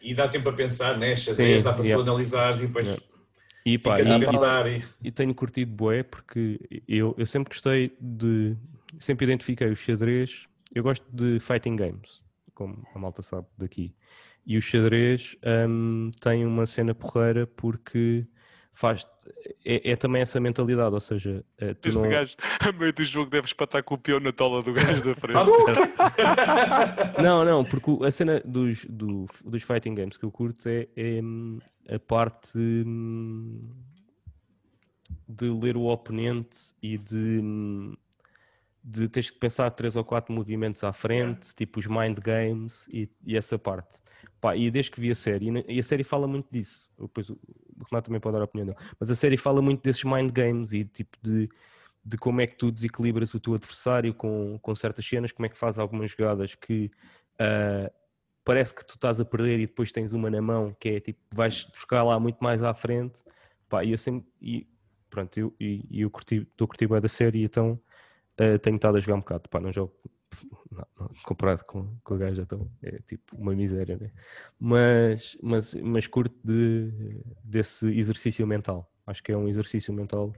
E 0.00 0.14
dá 0.14 0.28
tempo 0.28 0.48
a 0.48 0.52
pensar, 0.52 0.96
né? 0.96 1.14
Xadrez, 1.14 1.62
dá 1.62 1.72
para 1.72 1.84
yeah. 1.84 2.02
tu 2.02 2.08
analisares 2.08 2.60
e 2.60 2.66
depois. 2.66 2.86
Yeah. 2.86 3.04
E, 3.66 3.78
pá, 3.78 3.94
e, 4.00 4.18
pensar 4.18 4.66
e... 4.66 4.82
e 5.02 5.10
tenho 5.10 5.34
curtido 5.34 5.70
bué 5.70 6.02
porque 6.02 6.58
eu, 6.88 7.14
eu 7.18 7.26
sempre 7.26 7.50
gostei 7.50 7.96
de. 8.00 8.56
Sempre 8.98 9.26
identifiquei 9.26 9.68
o 9.68 9.76
xadrez. 9.76 10.46
Eu 10.74 10.82
gosto 10.82 11.04
de 11.12 11.38
fighting 11.40 11.76
games, 11.76 12.22
como 12.54 12.86
a 12.94 12.98
malta 12.98 13.22
sabe 13.22 13.46
daqui. 13.56 13.94
E 14.48 14.56
o 14.56 14.62
xadrez 14.62 15.36
um, 15.68 16.10
tem 16.22 16.46
uma 16.46 16.64
cena 16.64 16.94
porreira 16.94 17.46
porque 17.46 18.26
faz. 18.72 19.06
É, 19.62 19.90
é, 19.90 19.94
também 19.94 20.22
essa 20.22 20.40
mentalidade, 20.40 20.94
ou 20.94 21.00
seja, 21.00 21.44
eh, 21.58 21.74
tu 21.74 21.90
este 21.90 22.00
não... 22.00 22.08
gajo, 22.08 22.34
a 22.66 22.72
meio 22.72 22.94
do 22.94 23.04
jogo, 23.04 23.30
deves 23.30 23.50
espatar 23.50 23.82
com 23.82 23.96
o 23.96 23.98
peão 23.98 24.18
na 24.18 24.32
tola 24.32 24.62
do 24.62 24.72
gajo 24.72 25.04
da 25.04 25.14
frente. 25.14 25.50
não, 27.22 27.44
não, 27.44 27.62
porque 27.62 27.90
a 28.02 28.10
cena 28.10 28.40
dos, 28.42 28.86
do, 28.86 29.26
dos 29.44 29.62
fighting 29.62 29.94
games 29.94 30.16
que 30.16 30.24
eu 30.24 30.30
curto 30.30 30.66
é, 30.66 30.88
é 30.96 31.20
hum, 31.22 31.58
a 31.86 31.98
parte 31.98 32.58
hum, 32.58 33.68
de 35.28 35.50
ler 35.50 35.76
o 35.76 35.82
oponente 35.82 36.74
e 36.82 36.96
de 36.96 37.40
hum, 37.42 37.94
de 38.82 39.08
teres 39.08 39.28
que 39.28 39.38
pensar 39.38 39.70
três 39.72 39.94
ou 39.94 40.04
quatro 40.04 40.32
movimentos 40.32 40.82
à 40.82 40.92
frente, 40.94 41.54
tipo 41.54 41.78
os 41.78 41.86
mind 41.86 42.18
games 42.18 42.88
e, 42.88 43.10
e 43.26 43.36
essa 43.36 43.58
parte. 43.58 43.98
Pá, 44.40 44.56
e 44.56 44.70
desde 44.70 44.90
que 44.90 45.00
vi 45.00 45.10
a 45.10 45.14
série, 45.14 45.48
e 45.66 45.80
a 45.80 45.82
série 45.82 46.04
fala 46.04 46.26
muito 46.28 46.46
disso, 46.50 46.88
depois 46.98 47.28
o 47.28 47.38
Renato 47.90 48.06
também 48.06 48.20
pode 48.20 48.34
dar 48.34 48.40
a 48.40 48.44
opinião 48.44 48.66
dele, 48.66 48.78
mas 48.98 49.10
a 49.10 49.14
série 49.14 49.36
fala 49.36 49.60
muito 49.60 49.82
desses 49.82 50.04
mind 50.04 50.30
games 50.30 50.72
e 50.72 50.84
tipo 50.84 51.18
de, 51.20 51.48
de 52.04 52.16
como 52.16 52.40
é 52.40 52.46
que 52.46 52.54
tu 52.54 52.70
desequilibras 52.70 53.34
o 53.34 53.40
teu 53.40 53.54
adversário 53.54 54.14
com, 54.14 54.58
com 54.62 54.74
certas 54.74 55.04
cenas, 55.06 55.32
como 55.32 55.46
é 55.46 55.48
que 55.48 55.58
faz 55.58 55.78
algumas 55.78 56.12
jogadas 56.12 56.54
que 56.54 56.90
uh, 57.40 57.92
parece 58.44 58.74
que 58.74 58.86
tu 58.86 58.94
estás 58.94 59.20
a 59.20 59.24
perder 59.24 59.58
e 59.58 59.66
depois 59.66 59.92
tens 59.92 60.12
uma 60.12 60.30
na 60.30 60.40
mão 60.40 60.74
que 60.78 60.88
é 60.88 61.00
tipo, 61.00 61.20
vais 61.34 61.64
buscar 61.64 62.02
lá 62.02 62.18
muito 62.18 62.38
mais 62.42 62.62
à 62.62 62.72
frente. 62.72 63.20
Pá, 63.68 63.84
e 63.84 63.90
eu 63.90 63.98
sempre, 63.98 64.26
e, 64.40 64.66
pronto, 65.10 65.38
eu, 65.38 65.54
e, 65.60 66.00
eu 66.00 66.10
curti, 66.10 66.36
estou 66.36 66.64
a 66.64 66.68
curtir 66.68 66.86
bem 66.86 67.00
da 67.00 67.08
série, 67.08 67.44
então 67.44 67.72
uh, 68.40 68.58
tenho 68.60 68.76
estado 68.76 68.96
a 68.96 69.00
jogar 69.00 69.16
um 69.16 69.20
bocado. 69.20 69.48
Pá, 69.50 69.60
não 69.60 69.72
jogo 69.72 69.92
não, 70.70 70.86
não, 70.98 71.10
comparado 71.24 71.64
com, 71.64 71.96
com 72.02 72.14
a 72.14 72.18
gaja, 72.18 72.42
então 72.42 72.70
é 72.82 72.98
tipo 73.06 73.36
uma 73.36 73.54
miséria, 73.54 73.96
né? 73.96 74.10
mas, 74.58 75.36
mas, 75.42 75.74
mas 75.74 76.06
curto 76.06 76.36
de, 76.44 77.22
desse 77.42 77.88
exercício 77.88 78.46
mental. 78.46 78.90
Acho 79.06 79.22
que 79.22 79.32
é 79.32 79.36
um 79.36 79.48
exercício 79.48 79.92
mental 79.92 80.32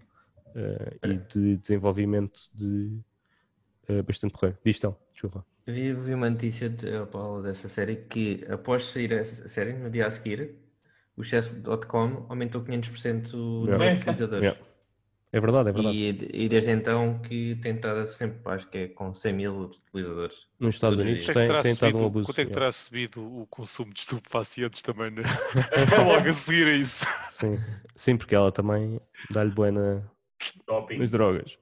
uh, 0.48 1.06
e 1.06 1.16
de 1.16 1.56
desenvolvimento 1.56 2.40
de 2.54 3.00
uh, 3.88 4.02
bastante 4.02 4.32
porreiro. 4.32 4.58
Diz 4.64 4.76
então, 4.76 4.96
desculpa. 5.12 5.44
Vi, 5.66 5.92
vi 5.92 6.14
uma 6.14 6.30
notícia 6.30 6.68
de, 6.68 7.04
Paulo, 7.06 7.42
dessa 7.42 7.68
série 7.68 7.96
que 7.96 8.44
após 8.48 8.84
sair 8.84 9.12
a 9.14 9.24
série, 9.24 9.72
no 9.72 9.90
dia 9.90 10.06
a 10.06 10.10
seguir, 10.10 10.56
o 11.16 11.22
chess.com 11.22 12.26
aumentou 12.28 12.62
500% 12.62 13.34
o 13.34 13.66
número 13.66 13.78
de 13.78 14.00
utilizadores. 14.00 14.44
Yeah. 14.44 14.69
É 15.32 15.38
verdade, 15.38 15.68
é 15.68 15.72
verdade. 15.72 15.96
E, 15.96 16.44
e 16.44 16.48
desde 16.48 16.72
então 16.72 17.20
que 17.20 17.54
tem 17.62 17.76
estado 17.76 18.04
sempre, 18.08 18.40
acho 18.46 18.68
que 18.68 18.78
é 18.78 18.88
com 18.88 19.14
100 19.14 19.32
mil 19.32 19.60
utilizadores. 19.60 20.34
Nos 20.58 20.74
Estados 20.74 20.98
Unidos 20.98 21.26
tem, 21.26 21.42
é 21.42 21.62
tem 21.62 21.72
estado 21.72 21.98
um 21.98 22.06
abuso. 22.06 22.26
Quanto 22.26 22.40
é 22.40 22.44
que 22.44 22.50
terá 22.50 22.72
subido 22.72 23.22
o 23.22 23.46
consumo 23.46 23.92
de 23.92 24.00
estupefacientes 24.00 24.82
também, 24.82 25.12
né? 25.12 25.22
logo 26.04 26.28
a 26.28 26.32
seguir 26.32 26.66
a 26.66 26.72
isso? 26.72 27.06
Sim, 27.30 27.60
Sim 27.94 28.16
porque 28.16 28.34
ela 28.34 28.50
também 28.50 29.00
dá-lhe 29.30 29.52
boa 29.52 29.70
na... 29.70 30.02
nas 30.98 31.10
drogas. 31.12 31.56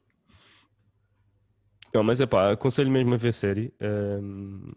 Não, 1.93 2.03
mas 2.03 2.21
é 2.21 2.27
pá, 2.27 2.53
aconselho 2.53 2.91
mesmo 2.91 3.13
a 3.15 3.17
ver 3.19 3.35
série. 3.35 3.75
Um, 3.83 4.73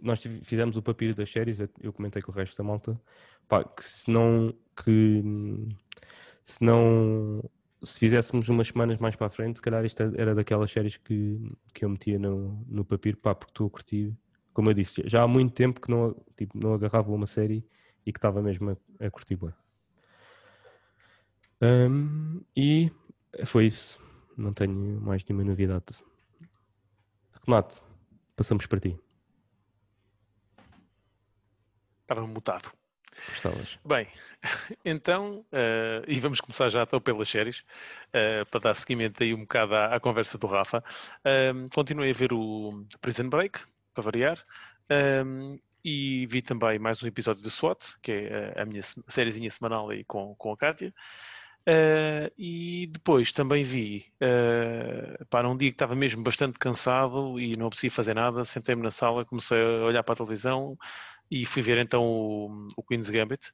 nós 0.00 0.22
fizemos 0.44 0.76
o 0.76 0.82
papiro 0.82 1.12
das 1.12 1.30
séries, 1.30 1.58
eu 1.80 1.92
comentei 1.92 2.22
com 2.22 2.30
o 2.30 2.34
resto 2.34 2.56
da 2.56 2.62
malta, 2.62 3.00
pá, 3.48 3.64
que 3.64 3.82
se 3.82 4.08
não... 4.08 4.54
Que, 4.76 5.24
se 6.44 6.62
não 6.62 7.42
se 7.82 7.98
fizéssemos 7.98 8.48
umas 8.48 8.68
semanas 8.68 8.98
mais 8.98 9.14
para 9.16 9.26
a 9.26 9.30
frente, 9.30 9.56
se 9.56 9.62
calhar 9.62 9.84
isto 9.84 10.02
era 10.16 10.34
daquelas 10.34 10.70
séries 10.70 10.96
que, 10.96 11.38
que 11.74 11.84
eu 11.84 11.88
metia 11.88 12.18
no, 12.18 12.64
no 12.68 12.84
papiro, 12.84 13.16
pá, 13.16 13.34
porque 13.34 13.50
estou 13.50 13.66
a 13.66 13.70
curtir. 13.70 14.16
Como 14.52 14.70
eu 14.70 14.74
disse, 14.74 15.02
já 15.06 15.22
há 15.22 15.28
muito 15.28 15.52
tempo 15.52 15.80
que 15.80 15.90
não, 15.90 16.16
tipo, 16.36 16.58
não 16.58 16.72
agarrava 16.72 17.12
uma 17.12 17.26
série 17.26 17.66
e 18.04 18.12
que 18.12 18.18
estava 18.18 18.40
mesmo 18.40 18.70
a, 18.70 19.06
a 19.06 19.10
curtir 19.10 19.36
bem. 19.36 19.52
Um, 21.60 22.40
e 22.54 22.90
foi 23.44 23.66
isso. 23.66 24.00
Não 24.36 24.52
tenho 24.52 25.00
mais 25.00 25.24
nenhuma 25.24 25.44
novidade. 25.44 25.84
Renato, 27.46 27.82
passamos 28.34 28.66
para 28.66 28.80
ti. 28.80 28.98
Estava 32.02 32.26
mutado. 32.26 32.70
Gostavas. 33.28 33.78
Bem, 33.84 34.08
então, 34.84 35.44
uh, 35.52 36.04
e 36.06 36.20
vamos 36.20 36.40
começar 36.40 36.68
já 36.68 36.82
então 36.82 37.00
pelas 37.00 37.28
séries, 37.28 37.60
uh, 38.08 38.46
para 38.50 38.60
dar 38.60 38.74
seguimento 38.74 39.22
aí 39.22 39.34
um 39.34 39.40
bocado 39.40 39.74
à, 39.74 39.94
à 39.94 40.00
conversa 40.00 40.38
do 40.38 40.46
Rafa. 40.46 40.82
Uh, 41.20 41.68
continuei 41.74 42.10
a 42.10 42.14
ver 42.14 42.32
o 42.32 42.84
Prison 43.00 43.28
Break, 43.28 43.60
para 43.94 44.02
variar, 44.02 44.44
e 45.82 46.26
vi 46.26 46.42
também 46.42 46.78
mais 46.78 47.02
um 47.02 47.06
episódio 47.06 47.42
do 47.42 47.48
SWAT, 47.48 47.96
que 48.02 48.12
é 48.12 48.60
a 48.60 48.64
minha 48.64 48.82
sériezinha 49.08 49.50
semanal 49.50 49.88
aí 49.88 50.04
com, 50.04 50.34
com 50.34 50.52
a 50.52 50.56
Kátia. 50.56 50.92
Uh, 51.68 52.30
e 52.38 52.86
depois 52.92 53.32
também 53.32 53.64
vi, 53.64 54.06
uh, 54.22 55.24
para 55.26 55.48
um 55.48 55.56
dia 55.56 55.68
que 55.68 55.74
estava 55.74 55.96
mesmo 55.96 56.22
bastante 56.22 56.60
cansado 56.60 57.40
e 57.40 57.56
não 57.56 57.68
precisava 57.68 57.96
fazer 57.96 58.14
nada, 58.14 58.44
sentei-me 58.44 58.82
na 58.82 58.90
sala, 58.90 59.24
comecei 59.24 59.60
a 59.60 59.84
olhar 59.84 60.04
para 60.04 60.12
a 60.12 60.16
televisão, 60.16 60.78
e 61.30 61.44
fui 61.46 61.62
ver 61.62 61.78
então 61.78 62.04
o, 62.04 62.68
o 62.76 62.82
Queen's 62.82 63.10
Gambit. 63.10 63.52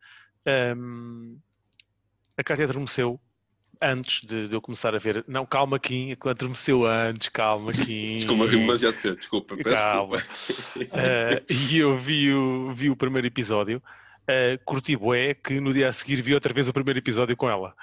Um, 0.76 1.38
a 2.36 2.42
Cátia 2.42 2.64
adormeceu 2.64 3.20
antes 3.80 4.24
de, 4.24 4.48
de, 4.48 4.54
eu 4.54 4.60
começar 4.60 4.94
a 4.94 4.98
ver. 4.98 5.24
Não, 5.26 5.44
calma, 5.44 5.78
Kim, 5.78 6.16
adormeceu 6.24 6.86
antes, 6.86 7.28
calma, 7.28 7.72
Kim. 7.74 8.16
desculpa, 8.16 8.46
ri 8.46 8.58
demasiado 8.58 8.92
cedo, 8.94 9.16
desculpa. 9.16 9.56
Calma. 9.56 10.18
uh, 10.18 11.70
e 11.70 11.78
eu 11.78 11.96
vi 11.98 12.32
o, 12.32 12.72
vi 12.72 12.90
o 12.90 12.96
primeiro 12.96 13.26
episódio. 13.26 13.82
Uh, 14.22 14.56
curti 14.64 14.96
bué 14.96 15.34
que 15.34 15.60
no 15.60 15.74
dia 15.74 15.88
a 15.88 15.92
seguir 15.92 16.22
vi 16.22 16.32
outra 16.32 16.54
vez 16.54 16.68
o 16.68 16.72
primeiro 16.72 17.00
episódio 17.00 17.36
com 17.36 17.50
ela. 17.50 17.74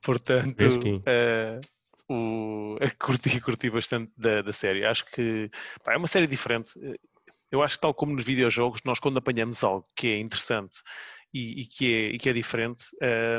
Portanto, 0.00 0.62
uh, 0.62 1.60
o, 2.08 2.76
curti, 2.98 3.40
curti 3.40 3.70
bastante 3.70 4.12
da, 4.16 4.42
da 4.42 4.52
série. 4.52 4.84
Acho 4.84 5.04
que 5.06 5.50
pá, 5.82 5.94
é 5.94 5.96
uma 5.96 6.06
série 6.06 6.26
diferente. 6.26 6.78
Eu 7.54 7.62
acho 7.62 7.76
que 7.76 7.82
tal 7.82 7.94
como 7.94 8.12
nos 8.12 8.24
videojogos, 8.24 8.80
nós 8.84 8.98
quando 8.98 9.18
apanhamos 9.18 9.62
algo 9.62 9.86
que 9.94 10.08
é 10.08 10.18
interessante 10.18 10.80
e, 11.32 11.60
e, 11.60 11.66
que, 11.66 11.94
é, 11.94 12.06
e 12.08 12.18
que 12.18 12.28
é 12.28 12.32
diferente, 12.32 12.86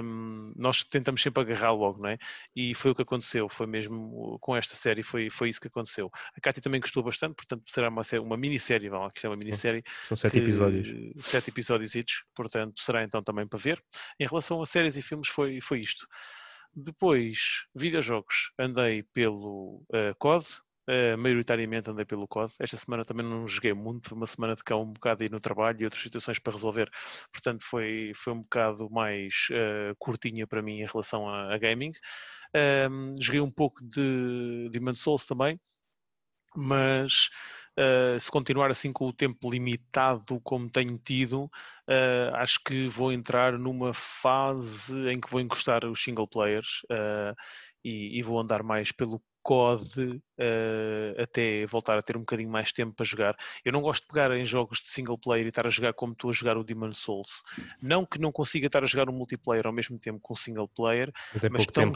um, 0.01 0.54
nós 0.56 0.86
tentamos 0.86 1.21
sempre 1.21 1.43
agarrar 1.43 1.73
logo, 1.73 2.01
não 2.01 2.10
é? 2.10 2.17
E 2.56 2.73
foi 2.73 2.91
o 2.91 2.95
que 2.95 3.01
aconteceu, 3.01 3.49
foi 3.49 3.67
mesmo 3.67 4.38
com 4.39 4.56
esta 4.56 4.73
série, 4.73 5.04
foi, 5.04 5.30
foi 5.30 5.49
isso 5.49 5.60
que 5.60 5.67
aconteceu. 5.67 6.10
A 6.34 6.39
Cátia 6.39 6.62
também 6.62 6.80
gostou 6.80 7.04
bastante, 7.04 7.36
portanto 7.36 7.63
será 7.67 7.89
uma, 7.89 8.04
uma 8.21 8.38
minissérie, 8.38 8.88
lá, 8.88 9.12
que 9.12 9.25
é 9.25 9.30
uma 9.30 9.36
minissérie. 9.36 9.84
São 10.08 10.15
sete 10.15 10.32
que, 10.32 10.39
episódios. 10.39 10.88
Sete 11.19 11.49
episódios, 11.49 11.93
portanto 12.34 12.82
será 12.82 13.04
então 13.04 13.21
também 13.21 13.45
para 13.45 13.60
ver. 13.60 13.84
Em 14.17 14.25
relação 14.25 14.62
a 14.62 14.65
séries 14.65 14.95
e 14.95 15.01
filmes 15.01 15.28
foi, 15.28 15.60
foi 15.60 15.82
isto. 15.82 16.08
Depois, 16.73 17.65
videojogos, 17.75 18.51
andei 18.58 19.04
pelo 19.04 19.84
uh, 19.89 20.15
COD, 20.19 20.45
Uh, 20.87 21.17
maioritariamente 21.17 21.89
andei 21.89 22.05
pelo 22.05 22.27
COD. 22.27 22.53
Esta 22.59 22.77
semana 22.77 23.03
também 23.03 23.25
não 23.25 23.47
joguei 23.47 23.73
muito, 23.73 24.13
uma 24.13 24.27
semana 24.27 24.55
de 24.55 24.63
cá 24.63 24.75
um 24.75 24.93
bocado 24.93 25.23
aí 25.23 25.29
no 25.29 25.39
trabalho 25.39 25.81
e 25.81 25.83
outras 25.85 26.03
situações 26.03 26.37
para 26.37 26.53
resolver. 26.53 26.91
Portanto, 27.31 27.63
foi, 27.63 28.11
foi 28.15 28.33
um 28.33 28.41
bocado 28.41 28.89
mais 28.91 29.47
uh, 29.51 29.95
curtinha 29.97 30.45
para 30.45 30.61
mim 30.61 30.81
em 30.81 30.85
relação 30.85 31.27
a, 31.27 31.53
a 31.53 31.57
gaming. 31.57 31.91
Uh, 32.55 33.15
joguei 33.19 33.41
um 33.41 33.51
pouco 33.51 33.83
de 33.83 34.69
Demon's 34.71 34.99
Souls 34.99 35.25
também, 35.25 35.59
mas 36.55 37.29
uh, 37.77 38.19
se 38.19 38.31
continuar 38.31 38.71
assim 38.71 38.91
com 38.91 39.07
o 39.07 39.13
tempo 39.13 39.49
limitado 39.51 40.39
como 40.41 40.69
tenho 40.69 40.97
tido, 40.97 41.43
uh, 41.43 42.35
acho 42.35 42.59
que 42.63 42.87
vou 42.87 43.11
entrar 43.11 43.57
numa 43.57 43.93
fase 43.93 45.09
em 45.09 45.19
que 45.19 45.29
vou 45.29 45.41
encostar 45.41 45.85
os 45.85 46.01
single 46.01 46.27
players 46.27 46.81
uh, 46.91 47.35
e, 47.83 48.17
e, 48.17 48.23
vou 48.23 48.39
andar 48.39 48.63
mais 48.63 48.91
pelo 48.91 49.21
COD 49.45 50.01
uh, 50.10 51.21
até 51.21 51.67
voltar 51.67 51.95
a 51.99 52.01
ter 52.01 52.17
um 52.17 52.21
bocadinho 52.21 52.49
mais 52.49 52.71
tempo 52.71 52.95
para 52.95 53.05
jogar. 53.05 53.38
Eu 53.63 53.71
não 53.71 53.79
gosto 53.79 54.01
de 54.01 54.08
pegar 54.08 54.36
em 54.36 54.43
jogos 54.43 54.79
de 54.79 54.89
single 54.89 55.19
player 55.19 55.45
e 55.45 55.49
estar 55.49 55.67
a 55.67 55.69
jogar 55.69 55.93
como 55.93 56.13
estou 56.13 56.31
a 56.31 56.34
jogar 56.34 56.58
o 56.58 56.63
Demon 56.63 56.91
Souls. 56.91 57.43
Não 57.79 58.08
que 58.08 58.19
não 58.19 58.31
consiga 58.31 58.65
estar 58.65 58.84
a 58.84 58.88
jogar 58.88 59.08
um 59.08 59.13
multiplayer 59.13 59.67
ao 59.67 59.71
mesmo 59.71 59.99
tempo 59.99 60.19
com 60.19 60.36
single 60.36 60.67
player, 60.67 61.13
mas, 61.31 61.43
é 61.43 61.49
mas 61.49 61.65
tempo, 61.67 61.95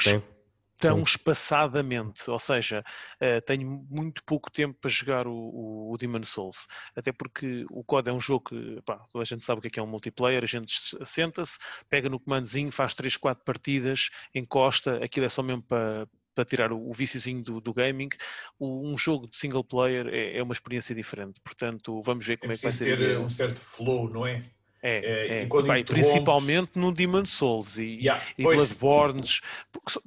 tão 0.79 1.01
espaçadamente, 1.01 2.29
ou 2.29 2.39
seja, 2.39 2.83
uh, 3.15 3.41
tenho 3.45 3.67
muito 3.89 4.23
pouco 4.23 4.51
tempo 4.51 4.77
para 4.79 4.89
jogar 4.89 5.27
o, 5.27 5.33
o, 5.33 5.91
o 5.91 5.97
Demon 5.97 6.23
Souls, 6.23 6.67
até 6.95 7.11
porque 7.11 7.65
o 7.71 7.83
COD 7.83 8.11
é 8.11 8.13
um 8.13 8.19
jogo 8.19 8.49
que 8.49 8.81
pá, 8.83 8.97
toda 9.11 9.23
a 9.23 9.25
gente 9.25 9.43
sabe 9.43 9.57
o 9.57 9.61
que 9.61 9.67
é, 9.67 9.71
que 9.71 9.79
é 9.79 9.83
um 9.83 9.87
multiplayer, 9.87 10.43
a 10.43 10.47
gente 10.47 10.71
senta-se, 11.03 11.57
pega 11.89 12.09
no 12.09 12.19
comandozinho, 12.19 12.71
faz 12.71 12.93
3, 12.93 13.17
4 13.17 13.43
partidas, 13.43 14.09
encosta, 14.33 15.03
aquilo 15.03 15.25
é 15.25 15.29
só 15.29 15.41
mesmo 15.41 15.63
para, 15.63 16.07
para 16.39 16.45
tirar 16.45 16.71
o, 16.71 16.89
o 16.89 16.93
viciozinho 16.93 17.43
do, 17.43 17.59
do 17.59 17.73
gaming, 17.73 18.09
o, 18.57 18.89
um 18.89 18.97
jogo 18.97 19.27
de 19.27 19.35
single 19.35 19.63
player 19.63 20.07
é, 20.07 20.37
é, 20.37 20.43
uma 20.43 20.53
experiência 20.53 20.95
diferente, 20.95 21.41
portanto 21.43 22.01
vamos 22.01 22.25
ver 22.25 22.37
como 22.37 22.53
é, 22.53 22.55
é 22.55 22.57
que 22.57 22.63
vai 22.63 22.71
ser. 22.71 22.97
ter 22.97 23.19
um 23.19 23.27
certo 23.27 23.59
flow, 23.59 24.09
não 24.09 24.25
é? 24.25 24.45
É, 24.81 25.41
é, 25.41 25.43
é. 25.43 25.47
Pai, 25.67 25.83
principalmente 25.83 26.71
no 26.75 26.93
Demon 26.93 27.25
Souls 27.25 27.77
e, 27.77 27.97
yeah, 27.97 28.23
e 28.37 28.43
Bloodborne. 28.43 29.21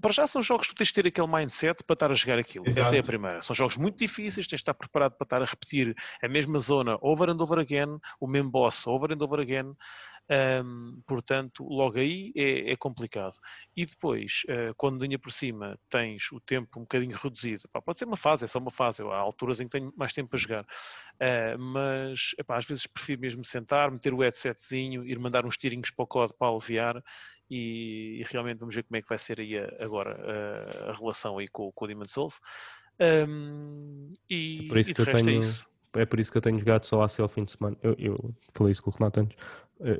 Para 0.01 0.13
já 0.13 0.27
são 0.27 0.43
jogos 0.43 0.67
que 0.67 0.75
tu 0.75 0.79
tens 0.79 0.89
de 0.89 0.95
ter 0.95 1.07
aquele 1.07 1.27
mindset 1.27 1.85
para 1.85 1.93
estar 1.93 2.11
a 2.11 2.15
jogar 2.15 2.39
aquilo. 2.39 2.65
Exato. 2.67 2.87
Essa 2.87 2.97
é 2.97 3.01
a 3.01 3.03
primeira. 3.03 3.43
São 3.43 3.55
jogos 3.55 3.77
muito 3.77 3.99
difíceis, 3.99 4.47
tens 4.47 4.61
de 4.61 4.63
estar 4.63 4.73
preparado 4.73 5.13
para 5.13 5.27
estar 5.27 5.43
a 5.43 5.45
repetir 5.45 5.95
a 6.23 6.29
mesma 6.29 6.59
zona 6.59 6.97
over 7.03 7.29
and 7.29 7.37
over 7.39 7.59
again, 7.59 7.99
o 8.19 8.27
mesmo 8.27 8.51
boss 8.51 8.87
over 8.87 9.13
and 9.13 9.23
over 9.23 9.43
again. 9.43 9.75
Um, 10.31 11.03
portanto, 11.07 11.65
logo 11.65 11.99
aí 11.99 12.33
é, 12.37 12.73
é 12.73 12.77
complicado. 12.77 13.35
E 13.77 13.85
depois, 13.85 14.43
uh, 14.49 14.75
quando 14.77 15.03
ainda 15.03 15.19
por 15.19 15.31
cima 15.31 15.79
tens 15.91 16.31
o 16.33 16.41
tempo 16.41 16.79
um 16.79 16.83
bocadinho 16.83 17.17
reduzido, 17.23 17.69
pá, 17.71 17.83
pode 17.83 17.99
ser 17.99 18.05
uma 18.05 18.17
fase, 18.17 18.45
é 18.45 18.49
só 18.49 18.59
uma 18.59 18.71
fase, 18.71 19.03
há 19.03 19.17
alturas 19.17 19.61
em 19.61 19.65
que 19.65 19.79
tenho 19.79 19.93
mais 19.97 20.13
tempo 20.13 20.31
para 20.31 20.39
jogar, 20.39 20.63
uh, 20.63 21.59
mas 21.59 22.35
epá, 22.39 22.57
às 22.57 22.65
vezes 22.65 22.87
prefiro 22.87 23.21
mesmo 23.21 23.45
sentar, 23.45 23.91
meter 23.91 24.15
o 24.15 24.23
headsetzinho, 24.23 25.05
ir 25.07 25.19
mandar 25.19 25.45
uns 25.45 25.59
tirinhos 25.59 25.91
para 25.91 26.05
o 26.05 26.07
código 26.07 26.39
para 26.39 26.49
aliviar 26.49 27.03
e, 27.51 28.21
e, 28.21 28.27
realmente 28.31 28.61
vamos 28.61 28.75
ver 28.75 28.83
como 28.85 28.97
é 28.97 29.03
que 29.03 29.09
vai 29.09 29.19
ser 29.19 29.39
aí 29.39 29.59
agora 29.79 30.17
a, 30.87 30.91
a 30.91 30.93
relação 30.95 31.37
aí 31.37 31.49
com, 31.49 31.71
com 31.73 31.85
o 31.85 31.89
Demon 31.89 32.07
Souls. 32.07 32.41
Um, 33.29 34.09
e, 34.31 34.65
é 34.65 34.69
por 34.69 34.79
isso 34.79 34.91
e 34.91 34.95
que 34.95 35.01
eu 35.01 35.07
é 35.07 35.23
tenho, 35.23 35.43
é, 35.95 36.03
é 36.03 36.07
por 36.07 36.21
isso 36.21 36.33
que 36.33 36.39
eu 36.39 36.43
tenho 36.43 36.59
jogado 36.59 36.87
só 36.87 37.03
AC 37.03 37.21
ao 37.21 37.29
fim 37.29 37.45
de 37.45 37.53
semana. 37.53 37.77
Eu, 37.83 37.95
eu 37.99 38.35
falei 38.55 38.73
isso 38.73 38.83
com 38.83 38.91
o 38.91 38.95
Renato 38.95 39.21
antes. 39.21 39.37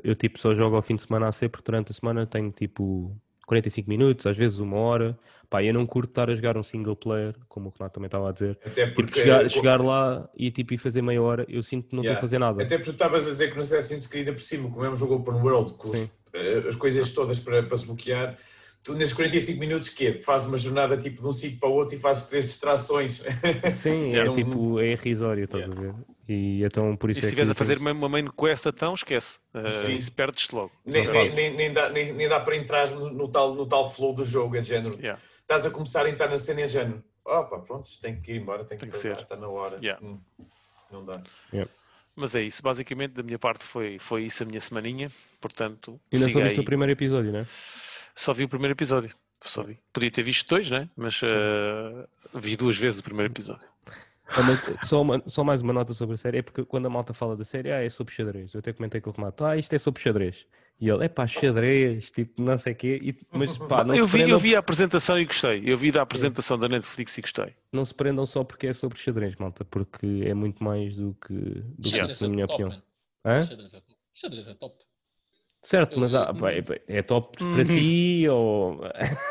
Eu, 0.03 0.15
tipo, 0.15 0.39
só 0.39 0.53
jogo 0.53 0.75
ao 0.75 0.81
fim 0.81 0.95
de 0.95 1.03
semana 1.03 1.27
AC 1.27 1.49
porque 1.49 1.65
durante 1.65 1.91
a 1.91 1.93
semana 1.93 2.25
tenho 2.25 2.51
tipo 2.51 3.15
45 3.45 3.89
minutos, 3.89 4.25
às 4.25 4.37
vezes 4.37 4.59
uma 4.59 4.77
hora. 4.77 5.17
Pá, 5.49 5.63
eu 5.63 5.73
não 5.73 5.85
curto 5.85 6.09
estar 6.09 6.29
a 6.29 6.35
jogar 6.35 6.57
um 6.57 6.63
single 6.63 6.95
player, 6.95 7.35
como 7.47 7.67
o 7.67 7.71
Renato 7.71 7.93
também 7.93 8.07
estava 8.07 8.29
a 8.29 8.31
dizer. 8.31 8.57
Até 8.65 8.85
tipo, 8.85 8.95
porque... 8.95 9.13
Tipo, 9.13 9.25
chegar, 9.25 9.49
chegar 9.49 9.81
lá 9.81 10.27
e 10.35 10.49
tipo, 10.49 10.73
ir 10.73 10.77
fazer 10.77 11.01
meia 11.01 11.21
hora, 11.21 11.45
eu 11.47 11.61
sinto 11.61 11.89
que 11.89 11.95
não 11.95 12.01
yeah. 12.01 12.17
estou 12.17 12.25
a 12.25 12.29
fazer 12.29 12.39
nada. 12.39 12.63
Até 12.63 12.77
porque 12.77 12.91
tu 12.91 12.95
estavas 12.95 13.27
a 13.27 13.29
dizer 13.29 13.49
que 13.49 13.55
no 13.55 13.61
Assassin's 13.61 14.07
Creed 14.07 14.29
por 14.29 14.39
cima, 14.39 14.69
como 14.71 14.83
é 14.83 14.89
um 14.89 14.95
jogo 14.95 15.15
open 15.15 15.35
world, 15.35 15.73
com 15.73 15.89
os, 15.89 16.11
eh, 16.33 16.63
as 16.67 16.75
coisas 16.75 17.11
todas 17.11 17.39
para, 17.39 17.61
para 17.61 17.77
se 17.77 17.85
bloquear, 17.85 18.35
tu 18.83 18.93
nesses 18.95 19.13
45 19.13 19.59
minutos 19.59 19.89
que 19.89 20.19
fazes 20.19 20.45
uma 20.45 20.57
jornada 20.57 20.97
tipo 20.97 21.21
de 21.21 21.27
um 21.27 21.31
sítio 21.31 21.57
para 21.57 21.69
o 21.69 21.73
outro 21.73 21.95
e 21.95 21.97
fazes 21.97 22.27
três 22.27 22.45
distrações. 22.45 23.23
Sim, 23.71 24.15
é, 24.15 24.31
tipo, 24.33 24.79
é 24.79 24.91
irrisório, 24.91 25.45
estás 25.45 25.65
yeah. 25.65 25.89
a 25.89 25.91
ver? 25.91 25.95
E 26.27 26.63
então 26.63 26.95
por 26.95 27.09
isso 27.09 27.19
e 27.19 27.21
se 27.21 27.27
é 27.27 27.29
estiveres 27.29 27.51
a 27.51 27.55
fazer 27.55 27.77
uma 27.77 28.09
main 28.09 28.27
quest 28.29 28.65
então, 28.65 28.93
esquece. 28.93 29.39
Uh, 29.53 29.67
Sim. 29.67 29.95
Isso 29.95 30.11
perdes-te 30.11 30.53
logo. 30.53 30.71
Nem, 30.85 31.07
nem, 31.07 31.53
nem, 31.55 31.73
dá, 31.73 31.89
nem, 31.89 32.13
nem 32.13 32.27
dá 32.27 32.39
para 32.39 32.55
entrar 32.55 32.89
no, 32.91 33.09
no, 33.11 33.27
tal, 33.27 33.55
no 33.55 33.65
tal 33.65 33.91
flow 33.91 34.13
do 34.13 34.23
jogo, 34.23 34.57
é 34.57 34.61
de 34.61 34.67
género. 34.67 34.95
Yeah. 34.99 35.19
Estás 35.39 35.65
a 35.65 35.69
começar 35.69 36.05
a 36.05 36.09
entrar 36.09 36.29
na 36.29 36.39
cena, 36.39 36.61
é 36.61 36.65
de 36.65 36.73
género. 36.73 37.03
Opa, 37.25 37.59
pronto, 37.59 37.89
tem 38.01 38.19
que 38.19 38.31
ir 38.31 38.41
embora, 38.41 38.65
tem 38.65 38.77
que, 38.77 38.85
tem 38.85 38.91
que 38.91 38.97
passar, 38.97 39.21
está 39.21 39.35
na 39.35 39.47
hora. 39.47 39.77
Yeah. 39.81 40.05
Hum, 40.05 40.19
não 40.91 41.05
dá. 41.05 41.23
Yeah. 41.53 41.71
Mas 42.15 42.35
é 42.35 42.43
isso, 42.43 42.61
basicamente 42.61 43.13
da 43.13 43.23
minha 43.23 43.39
parte 43.39 43.63
foi, 43.63 43.97
foi 43.97 44.25
isso 44.25 44.43
a 44.43 44.45
minha 44.45 44.59
semaninha, 44.59 45.11
portanto... 45.41 45.99
E 46.11 46.17
ainda 46.17 46.29
só 46.29 46.41
viste 46.41 46.59
o 46.59 46.63
primeiro 46.63 46.91
episódio, 46.91 47.31
não 47.31 47.39
é? 47.39 47.45
Só 48.15 48.33
vi 48.33 48.43
o 48.43 48.49
primeiro 48.49 48.73
episódio, 48.73 49.15
só 49.43 49.63
vi. 49.63 49.79
Podia 49.91 50.11
ter 50.11 50.23
visto 50.23 50.47
dois, 50.47 50.69
né? 50.69 50.89
Mas 50.95 51.21
uh, 51.21 52.07
vi 52.35 52.55
duas 52.55 52.77
vezes 52.77 52.99
o 52.99 53.03
primeiro 53.03 53.31
episódio. 53.31 53.67
Ah, 54.27 54.41
mas 54.41 54.87
só, 54.87 55.01
uma, 55.01 55.21
só 55.27 55.43
mais 55.43 55.61
uma 55.61 55.73
nota 55.73 55.93
sobre 55.93 56.15
a 56.15 56.17
série, 56.17 56.37
é 56.39 56.41
porque 56.41 56.63
quando 56.63 56.85
a 56.85 56.89
malta 56.89 57.13
fala 57.13 57.35
da 57.35 57.43
série, 57.43 57.71
ah, 57.71 57.83
é 57.83 57.89
sobre 57.89 58.13
xadrez. 58.13 58.53
Eu 58.53 58.59
até 58.59 58.73
comentei 58.73 59.01
com 59.01 59.09
o 59.09 59.13
Renato, 59.13 59.45
ah, 59.45 59.57
isto 59.57 59.73
é 59.73 59.77
sobre 59.77 60.01
xadrez. 60.01 60.47
E 60.79 60.89
ele, 60.89 61.05
é 61.05 61.07
pá, 61.07 61.27
xadrez, 61.27 62.09
tipo, 62.09 62.41
não 62.41 62.57
sei 62.57 62.73
o 62.73 62.75
quê. 62.75 62.99
E, 63.01 63.15
mas, 63.31 63.57
pá, 63.57 63.83
não 63.83 63.95
eu, 63.95 64.07
vi, 64.07 64.13
prendam... 64.13 64.31
eu 64.31 64.39
vi 64.39 64.55
a 64.55 64.59
apresentação 64.59 65.19
e 65.19 65.25
gostei. 65.25 65.61
Eu 65.65 65.77
vi 65.77 65.91
da 65.91 66.01
apresentação 66.01 66.57
da 66.57 66.67
Netflix 66.67 67.17
e 67.17 67.21
gostei. 67.21 67.53
Não 67.71 67.85
se 67.85 67.93
prendam 67.93 68.25
só 68.25 68.43
porque 68.43 68.67
é 68.67 68.73
sobre 68.73 68.97
xadrez, 68.97 69.35
malta, 69.35 69.63
porque 69.65 70.23
é 70.25 70.33
muito 70.33 70.63
mais 70.63 70.95
do 70.95 71.15
que, 71.25 71.33
do 71.33 71.89
que 71.89 72.01
isso, 72.01 72.23
na 72.23 72.29
minha 72.29 72.45
é 72.45 72.47
top, 72.47 72.63
opinião. 72.63 72.83
Hã? 73.25 73.45
Xadrez, 73.45 73.73
é 73.73 73.79
top. 73.81 73.95
xadrez 74.13 74.47
é 74.47 74.53
top. 74.55 74.83
Certo, 75.63 75.93
eu, 75.93 76.01
mas 76.01 76.13
ah, 76.13 76.33
é, 76.87 76.97
é 76.97 77.01
top 77.01 77.37
para 77.37 77.47
uhum. 77.47 77.65
ti 77.65 78.27
ou. 78.27 78.81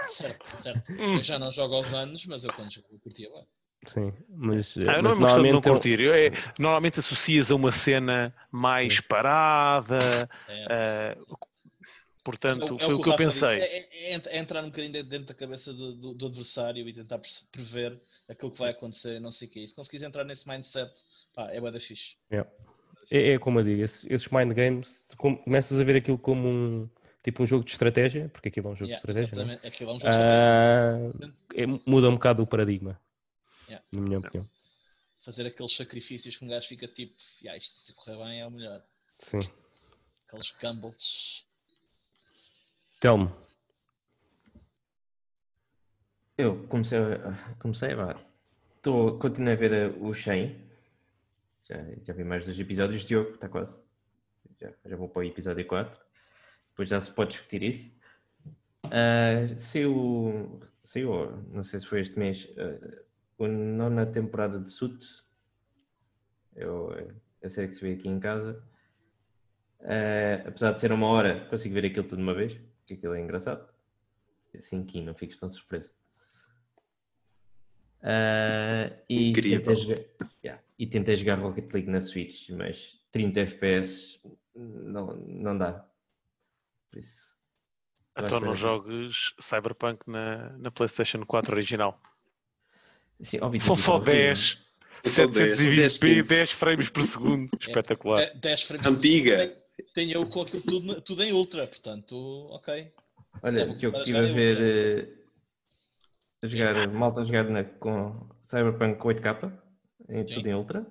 Certo, 0.09 0.47
certo. 0.63 0.93
Eu 0.93 1.19
já 1.19 1.39
não 1.39 1.53
jogo 1.53 1.75
aos 1.75 1.93
anos, 1.93 2.25
mas 2.25 2.43
eu 2.43 2.53
quando 2.55 2.73
jogo 2.73 2.89
eu 2.91 2.99
curtia 2.99 3.31
bem. 3.31 3.45
Sim, 3.85 4.13
mas. 4.29 4.77
Ah, 4.89 5.03
não 5.03 5.11
é 5.11 5.15
uma 5.15 5.27
questão 5.27 5.43
de 5.43 5.53
não 5.53 5.61
curtir. 5.61 6.01
É, 6.09 6.31
normalmente 6.59 7.01
associas 7.01 7.51
a 7.51 7.55
uma 7.55 7.71
cena 7.71 8.35
mais 8.51 9.01
parada. 9.01 9.99
É. 10.49 11.17
Uh, 11.19 11.37
portanto, 12.25 12.77
é, 12.81 12.85
foi 12.85 12.95
o 12.95 12.99
que, 12.99 13.05
que 13.05 13.11
eu 13.11 13.17
pensei. 13.17 13.61
É, 13.61 14.15
é, 14.15 14.39
entrar 14.39 14.63
um 14.63 14.71
bocadinho 14.71 15.05
dentro 15.05 15.27
da 15.27 15.35
cabeça 15.35 15.73
do, 15.73 15.95
do, 15.95 16.15
do, 16.15 16.27
adversário 16.29 16.89
e 16.89 16.93
tentar 16.95 17.21
prever 17.51 18.01
aquilo 18.29 18.53
que 18.53 18.59
vai 18.59 18.71
acontecer, 18.71 19.21
não 19.21 19.33
sei 19.33 19.49
o 19.49 19.51
que 19.51 19.63
é. 19.63 19.67
Se 19.67 19.75
conseguires 19.75 20.07
entrar 20.07 20.25
nesse 20.25 20.49
mindset, 20.49 20.93
pá, 21.35 21.51
é 21.51 21.59
boa 21.59 21.73
da 21.73 21.81
fixe. 21.81 22.17
É, 23.11 23.33
é, 23.33 23.39
como 23.39 23.61
eu 23.61 23.65
digo, 23.65 23.83
esses, 23.83 24.05
esses 24.11 24.29
mind 24.29 24.53
games, 24.53 25.07
começas 25.17 25.79
a 25.79 25.85
ver 25.85 25.97
aquilo 25.97 26.19
como 26.19 26.49
um 26.49 26.89
tipo 27.23 27.43
um 27.43 27.47
jogo 27.47 27.65
de 27.65 27.71
estratégia, 27.71 28.29
porque 28.31 28.49
aquilo 28.49 28.69
é 28.69 28.71
um 28.73 28.75
jogo 28.75 28.91
yeah, 28.91 29.01
de 29.01 29.11
estratégia. 29.11 29.35
Exatamente. 29.35 29.67
Aquilo 29.67 29.91
é 29.91 29.95
um 29.95 30.01
jogo 30.01 30.11
de 30.11 30.19
estratégia. 30.19 31.75
Uh, 31.75 31.83
muda 31.87 32.09
um 32.09 32.15
bocado 32.15 32.43
o 32.43 32.47
paradigma. 32.47 33.01
Yeah. 33.69 33.87
Na 33.93 34.01
minha 34.01 34.19
opinião. 34.19 34.49
Fazer 35.25 35.47
aqueles 35.47 35.77
sacrifícios 35.77 36.37
que 36.37 36.45
um 36.45 36.49
gajo 36.49 36.67
fica 36.67 36.89
tipo, 36.89 37.15
yeah, 37.41 37.57
isto 37.57 37.79
se 37.79 37.95
correr 37.95 38.17
bem 38.17 38.41
é 38.41 38.47
o 38.47 38.51
melhor. 38.51 38.83
Sim. 39.19 39.41
Aqueles 40.27 40.53
gambles. 40.61 41.45
Telmo. 42.99 43.33
Eu 46.37 46.67
comecei 46.67 46.99
a. 46.99 47.57
Comecei 47.61 47.93
a. 47.93 48.17
Estou, 48.77 49.17
continuo 49.19 49.53
a 49.53 49.57
ver 49.57 49.95
o 50.01 50.13
Shane. 50.13 50.72
Já, 51.63 51.77
já 52.03 52.13
vi 52.13 52.25
mais 52.25 52.45
dos 52.45 52.59
episódios. 52.59 53.07
Diogo, 53.07 53.31
está 53.31 53.49
quase. 53.49 53.81
Já, 54.61 54.73
já 54.85 54.97
vou 54.97 55.09
para 55.09 55.21
o 55.21 55.25
episódio 55.25 55.67
4. 55.67 56.01
Depois 56.71 56.89
já 56.89 56.99
se 57.01 57.11
pode 57.11 57.33
discutir 57.33 57.63
isso. 57.63 57.95
Uh, 58.87 59.59
saiu, 59.59 60.61
saiu, 60.83 61.31
não 61.49 61.63
sei 61.63 61.81
se 61.81 61.87
foi 61.87 62.01
este 62.01 62.19
mês, 62.19 62.45
uh, 62.57 63.45
a 63.45 63.49
nona 63.49 64.07
temporada 64.07 64.59
de 64.59 64.71
Suits. 64.71 65.25
Eu, 66.55 66.91
eu 67.41 67.51
sei 67.51 67.69
que 67.69 67.75
se 67.75 67.83
vê 67.83 67.93
aqui 67.95 68.09
em 68.09 68.19
casa. 68.19 68.63
Uh, 69.81 70.49
apesar 70.49 70.73
de 70.73 70.81
ser 70.81 70.93
uma 70.93 71.07
hora, 71.07 71.47
consigo 71.47 71.75
ver 71.75 71.87
aquilo 71.87 72.07
tudo 72.07 72.19
de 72.19 72.23
uma 72.23 72.35
vez, 72.35 72.55
porque 72.55 72.95
aquilo 72.95 73.15
é 73.15 73.21
engraçado. 73.21 73.69
Assim 74.57 74.83
que 74.85 75.01
não 75.01 75.15
fiques 75.15 75.39
tão 75.39 75.49
surpreso. 75.49 75.93
Uh, 78.03 78.93
e, 79.09 79.33
tentei 79.33 79.77
jogar, 79.77 80.03
yeah, 80.45 80.61
e 80.83 80.87
tentei 80.89 81.15
jogar 81.15 81.37
Rocket 81.37 81.73
League 81.73 81.89
na 81.89 82.01
Switch, 82.01 82.51
mas 82.51 82.99
30 83.13 83.39
FPS 83.39 84.21
não, 84.53 85.15
não 85.15 85.57
dá. 85.57 85.89
Por 86.91 86.99
isso. 86.99 87.23
Então 88.19 88.41
não 88.41 88.53
jogues 88.53 89.33
Cyberpunk 89.41 90.01
na, 90.09 90.51
na 90.59 90.73
PlayStation 90.73 91.25
4 91.25 91.55
original. 91.55 92.03
Sim, 93.21 93.39
óbvio, 93.41 93.63
São 93.63 93.77
só 93.77 94.01
10. 94.01 94.73
720p, 95.05 96.29
10 96.29 96.51
frames 96.51 96.89
por 96.89 97.05
segundo. 97.05 97.49
É, 97.55 97.57
Espetacular. 97.61 98.35
10 98.35 98.63
frames 98.63 98.87
Antiga. 98.87 99.37
por 99.37 99.55
segundo. 99.55 99.93
Tenho 99.95 100.13
eu 100.15 100.27
com 100.27 100.43
aquilo 100.43 100.63
tudo, 100.63 101.01
tudo 101.03 101.23
em 101.23 101.33
ultra, 101.33 101.65
portanto, 101.65 102.17
ok. 102.51 102.93
Olha, 103.41 103.73
que 103.77 103.87
eu 103.87 103.93
estive 103.93 104.19
a 104.19 104.23
ver 104.23 105.07
uh, 105.07 105.23
a 106.43 106.47
jogar, 106.49 106.89
malta 106.89 107.21
a 107.21 107.25
jogar 107.25 107.45
na, 107.45 107.63
com 107.63 108.29
Cyberpunk 108.43 109.01
8K, 109.01 109.62
em, 110.09 110.25
tudo 110.25 110.47
em 110.47 110.55
ultra, 110.55 110.87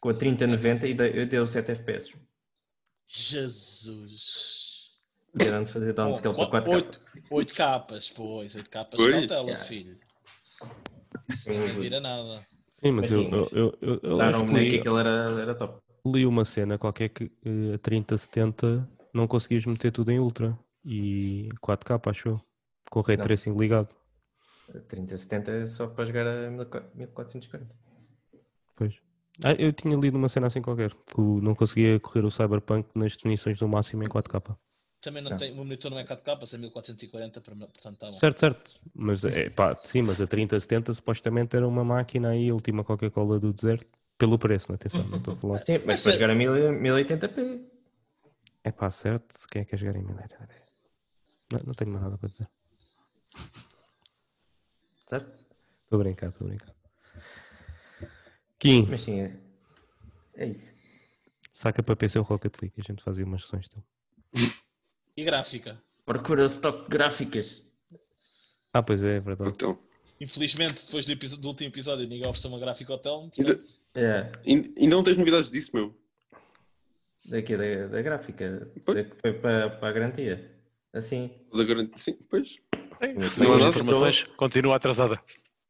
com 0.00 0.08
a 0.08 0.14
3090 0.14 0.86
e 0.86 0.96
eu 1.14 1.26
dei 1.26 1.46
7 1.46 1.72
FPS. 1.72 2.12
Jesus! 3.06 4.50
Querendo 5.36 5.66
fazer 5.66 5.92
downscale 5.92 6.34
para 6.34 6.62
4K. 6.62 6.68
8, 6.68 7.00
8 7.30 7.54
capas, 7.54 8.10
pois, 8.10 8.54
8 8.54 8.70
capas 8.70 9.00
pois? 9.00 9.14
cautela, 9.14 9.50
yeah. 9.50 9.64
filho. 9.64 9.98
Não 11.46 11.80
vira 11.80 12.00
nada. 12.00 12.40
Sim, 12.80 12.92
mas 12.92 13.10
eu, 13.10 13.22
eu, 13.22 13.48
eu, 13.52 13.78
eu, 13.80 14.00
eu 14.02 14.20
acho 14.20 14.44
que, 14.44 14.54
li, 14.54 14.70
que 14.70 14.78
aquele 14.78 14.98
era, 14.98 15.40
era 15.40 15.54
top. 15.54 15.80
Li 16.06 16.26
uma 16.26 16.44
cena 16.44 16.78
qualquer 16.78 17.10
que 17.10 17.30
a 17.74 17.78
30, 17.78 18.16
70 18.16 18.88
não 19.12 19.28
conseguias 19.28 19.66
meter 19.66 19.92
tudo 19.92 20.10
em 20.10 20.18
ultra 20.18 20.58
e 20.84 21.48
4K, 21.62 22.10
achou? 22.10 22.40
Com 22.90 23.00
o 23.00 23.02
ray 23.02 23.16
tracing 23.16 23.56
ligado. 23.56 23.88
30, 24.88 25.18
70 25.18 25.50
é 25.50 25.66
só 25.66 25.86
para 25.88 26.04
jogar 26.04 26.26
a 26.26 26.50
1440. 26.50 27.79
Pois. 28.80 28.94
Ah, 29.44 29.52
eu 29.58 29.74
tinha 29.74 29.94
lido 29.94 30.16
uma 30.16 30.30
cena 30.30 30.46
assim 30.46 30.62
qualquer, 30.62 30.90
que 30.90 31.20
não 31.20 31.54
conseguia 31.54 32.00
correr 32.00 32.24
o 32.24 32.30
Cyberpunk 32.30 32.88
nas 32.94 33.14
definições 33.14 33.58
do 33.58 33.68
máximo 33.68 34.02
em 34.02 34.08
4K. 34.08 34.56
Também 35.02 35.22
não, 35.22 35.36
tem, 35.36 35.52
o 35.52 35.56
monitor 35.56 35.90
não 35.90 35.98
é 35.98 36.04
4K, 36.04 36.54
é 36.54 36.56
1440, 36.56 37.40
portanto 37.42 37.92
está 37.92 38.06
bom. 38.06 38.12
Certo, 38.14 38.40
certo. 38.40 38.80
Mas, 38.94 39.22
é, 39.24 39.50
pá, 39.50 39.76
sim, 39.76 40.00
mas 40.00 40.18
a 40.18 40.26
3070 40.26 40.94
supostamente 40.94 41.56
era 41.56 41.68
uma 41.68 41.84
máquina 41.84 42.30
aí, 42.30 42.50
a 42.50 42.54
última 42.54 42.82
Coca-Cola 42.82 43.38
do 43.38 43.52
deserto, 43.52 43.86
pelo 44.16 44.38
preço, 44.38 44.72
atenção, 44.72 45.06
não 45.08 45.18
estou 45.18 45.34
a 45.34 45.36
falar. 45.36 45.58
Sim, 45.66 45.80
mas 45.84 46.02
para 46.02 46.12
jogar 46.12 46.30
a 46.30 46.34
1080p. 46.34 47.60
É 48.64 48.72
pá, 48.72 48.90
certo, 48.90 49.46
quem 49.50 49.60
é 49.60 49.64
que 49.66 49.70
quer 49.72 49.76
jogar 49.76 49.96
em 49.96 50.04
1080p? 50.04 50.48
Não, 51.52 51.60
não 51.66 51.74
tenho 51.74 51.90
mais 51.90 52.02
nada 52.02 52.16
para 52.16 52.28
dizer. 52.30 52.48
Certo? 55.06 55.34
Estou 55.84 56.00
a 56.00 56.02
brincar, 56.02 56.28
estou 56.28 56.46
a 56.46 56.48
brincar. 56.48 56.79
Kim. 58.60 58.86
Mas 58.88 59.00
sim, 59.00 59.20
é, 59.20 59.36
é 60.36 60.46
isso. 60.46 60.72
Saca 61.52 61.82
para 61.82 61.96
PC 61.96 62.18
o 62.18 62.22
Rocket 62.22 62.54
League, 62.60 62.76
a 62.78 62.82
gente 62.82 63.02
fazia 63.02 63.24
umas 63.24 63.42
sessões 63.42 63.66
então. 63.68 63.82
E 65.16 65.24
gráfica? 65.24 65.82
Procura 66.04 66.44
o 66.44 66.46
stock 66.46 66.82
de 66.82 66.88
gráficas. 66.88 67.66
Ah, 68.72 68.82
pois 68.82 69.02
é, 69.02 69.16
é 69.16 69.20
verdade. 69.20 69.50
Então. 69.50 69.78
Infelizmente, 70.20 70.74
depois 70.84 71.06
do, 71.06 71.36
do 71.38 71.48
último 71.48 71.70
episódio, 71.70 72.06
ninguém 72.06 72.28
ofereceu 72.28 72.50
uma 72.50 72.60
gráfica 72.60 72.92
hotel. 72.92 73.30
Ainda, 73.38 73.60
é. 73.94 74.30
ainda 74.46 74.96
não 74.96 75.02
tens 75.02 75.16
novidades 75.16 75.50
disso, 75.50 75.70
meu? 75.72 75.98
Daqui, 77.24 77.56
da, 77.56 77.86
da 77.86 78.02
gráfica. 78.02 78.70
Da, 78.84 79.04
que 79.04 79.16
foi 79.20 79.32
para, 79.32 79.70
para 79.70 79.88
a 79.88 79.92
garantia. 79.92 80.60
Assim. 80.92 81.30
Da 81.54 81.64
garantia, 81.64 81.96
sim, 81.96 82.18
pois. 82.28 82.58
É, 83.00 83.14
não 83.42 83.54
há 83.54 83.68
informações, 83.70 84.24
continua 84.36 84.76
atrasada. 84.76 85.18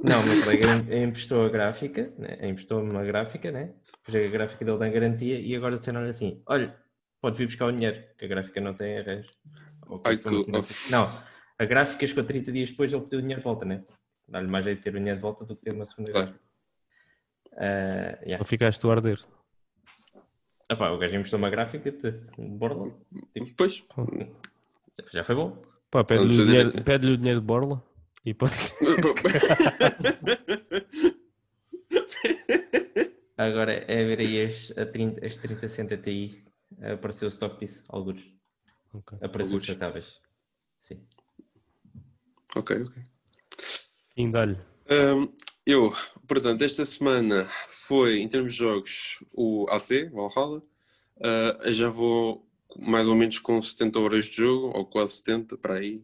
Não, 0.03 0.23
meu 0.23 0.43
colega 0.43 0.97
emprestou 0.97 1.45
a 1.45 1.49
gráfica, 1.49 2.13
né? 2.17 2.39
emprestou-me 2.49 2.91
uma 2.91 3.05
gráfica, 3.05 3.51
né? 3.53 3.75
Pus 4.03 4.15
a 4.15 4.27
gráfica 4.29 4.65
dele 4.65 4.79
na 4.79 4.89
garantia 4.89 5.39
e 5.39 5.55
agora 5.55 5.77
disseram-lhe 5.77 6.09
assim: 6.09 6.43
olha, 6.47 6.75
pode 7.21 7.37
vir 7.37 7.47
buscar 7.47 7.67
o 7.67 7.73
dinheiro, 7.73 8.03
que 8.19 8.25
a 8.25 8.29
gráfica 8.29 8.61
não 8.61 8.73
tem 8.73 8.99
arranjo. 8.99 9.29
Ai, 10.05 10.17
que... 10.17 10.91
Não, 10.91 11.11
a 11.59 11.65
gráfica 11.65 12.07
chegou 12.07 12.25
30 12.25 12.53
dias 12.53 12.71
depois, 12.71 12.93
ele 12.93 13.03
pediu 13.03 13.19
o 13.19 13.23
dinheiro 13.23 13.41
de 13.41 13.45
volta, 13.45 13.65
né? 13.65 13.85
Dá-lhe 14.27 14.47
mais 14.47 14.65
jeito 14.65 14.79
de 14.79 14.85
ter 14.85 14.91
o 14.91 14.99
dinheiro 14.99 15.19
de 15.19 15.23
volta 15.23 15.45
do 15.45 15.55
que 15.55 15.63
ter 15.63 15.75
uma 15.75 15.85
segunda 15.85 16.13
claro. 16.13 16.27
gráfica. 16.29 16.51
Uh, 17.53 18.25
yeah. 18.25 18.39
Ou 18.39 18.45
ficaste 18.45 18.81
tu 18.81 18.91
a 18.91 18.95
arder? 18.95 19.19
Epá, 20.71 20.91
o 20.91 20.99
gajo 20.99 21.17
emprestou 21.17 21.39
uma 21.39 21.51
gráfica 21.51 21.91
de 21.91 22.13
borla. 22.39 22.91
Tipo, 23.35 23.55
pois. 23.57 23.85
Já 25.13 25.25
foi 25.25 25.35
bom. 25.35 25.63
Pá, 25.91 26.05
pede-lhe 26.05 26.41
o, 26.41 26.47
dinheiro, 26.47 26.85
pede 26.85 27.09
o 27.09 27.17
dinheiro 27.17 27.41
de 27.41 27.47
Borla 27.47 27.83
e 28.25 28.35
pode 28.35 28.55
Agora 33.37 33.73
é 33.73 34.05
ver 34.05 34.21
aí 34.21 34.45
as, 34.45 34.71
a 34.77 34.85
30, 34.85 35.25
as 35.25 35.37
3060 35.39 35.97
Ti. 35.97 36.45
Apareceu 36.83 37.27
o 37.27 37.31
stock 37.31 37.59
disso, 37.59 37.83
alguns. 37.89 38.21
Okay. 38.93 39.19
Apareceu 39.23 39.57
aceitáveis. 39.57 40.21
Sim. 40.79 41.03
Ok, 42.55 42.83
ok. 42.83 43.03
Indalho. 44.17 44.63
Um, 44.91 45.33
eu, 45.65 45.95
portanto, 46.29 46.63
esta 46.63 46.85
semana 46.85 47.49
foi, 47.69 48.19
em 48.19 48.29
termos 48.29 48.53
de 48.53 48.59
jogos, 48.59 49.25
o 49.33 49.67
AC, 49.71 50.11
Valhalla. 50.13 50.63
Uh, 51.17 51.73
já 51.73 51.89
vou 51.89 52.47
mais 52.79 53.09
ou 53.09 53.15
menos 53.15 53.39
com 53.39 53.61
70 53.61 53.99
horas 53.99 54.27
de 54.27 54.37
jogo, 54.37 54.77
ou 54.77 54.85
quase 54.85 55.15
70, 55.15 55.57
para 55.57 55.77
aí. 55.77 56.03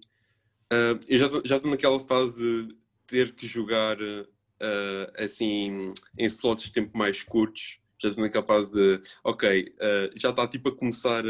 Uh, 0.72 0.98
eu 1.09 1.18
já 1.18 1.57
estou 1.57 1.70
naquela 1.70 1.98
fase 2.00 2.42
de 2.42 2.76
ter 3.07 3.33
que 3.33 3.46
jogar 3.46 4.00
uh, 4.00 5.12
assim 5.16 5.92
em 6.18 6.26
slots 6.26 6.64
de 6.64 6.72
tempo 6.72 6.96
mais 6.96 7.22
curtos. 7.22 7.79
Já 7.98 8.09
estou 8.09 8.24
naquela 8.24 8.44
fase 8.44 8.72
de, 8.72 9.02
ok, 9.24 9.74
uh, 9.76 10.18
já 10.18 10.31
está 10.31 10.46
tipo 10.46 10.68
a 10.68 10.76
começar 10.76 11.24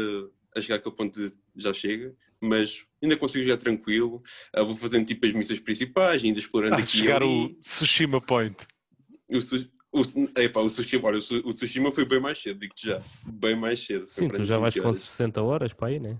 a 0.55 0.61
chegar 0.61 0.75
àquele 0.75 0.95
ponto 0.95 1.19
de 1.19 1.33
já 1.55 1.73
chega, 1.73 2.15
mas 2.41 2.85
ainda 3.01 3.15
consigo 3.17 3.45
jogar 3.45 3.57
tranquilo. 3.57 4.21
vou 4.55 4.75
fazendo 4.75 5.05
tipo 5.05 5.25
as 5.25 5.33
missões 5.33 5.59
principais, 5.59 6.23
ainda 6.23 6.39
explorando 6.39 6.75
ah, 6.75 6.79
aqui. 6.79 6.97
chegar 6.97 7.23
o 7.23 7.49
Tsushima 7.61 8.19
Point. 8.21 8.57
O, 9.29 9.99
o, 9.99 10.29
epa, 10.39 10.61
o, 10.61 10.67
Tsushima, 10.67 11.07
olha, 11.07 11.19
o 11.45 11.53
Tsushima 11.53 11.91
foi 11.91 12.05
bem 12.05 12.19
mais 12.19 12.39
cedo, 12.39 12.59
digo-te 12.59 12.87
já. 12.87 13.01
Bem 13.25 13.55
mais 13.55 13.83
cedo. 13.85 14.07
Sim, 14.07 14.27
tu 14.27 14.43
já 14.43 14.57
vais 14.57 14.73
com 14.75 14.93
60 14.93 15.41
horas 15.41 15.73
para 15.73 15.87
aí, 15.87 15.99
né? 15.99 16.19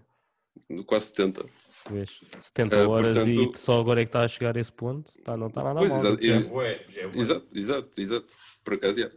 Quase 0.85 1.07
70. 1.07 1.45
Vês? 1.89 2.19
70 2.39 2.75
uh, 2.75 2.89
horas 2.89 3.17
portanto... 3.17 3.51
e 3.55 3.57
só 3.57 3.79
agora 3.79 4.01
é 4.01 4.05
que 4.05 4.09
está 4.09 4.23
a 4.23 4.27
chegar 4.27 4.57
a 4.57 4.59
esse 4.59 4.71
ponto, 4.71 5.11
tá, 5.23 5.37
não 5.37 5.47
está 5.47 5.63
nada 5.63 5.79
pois, 5.79 5.91
mal. 5.91 5.99
Exato, 5.99 6.23
é, 6.23 6.81
exato, 7.15 7.47
exato, 7.57 8.01
exato, 8.01 8.33
por 8.63 8.73
acaso 8.73 9.01
é. 9.01 9.11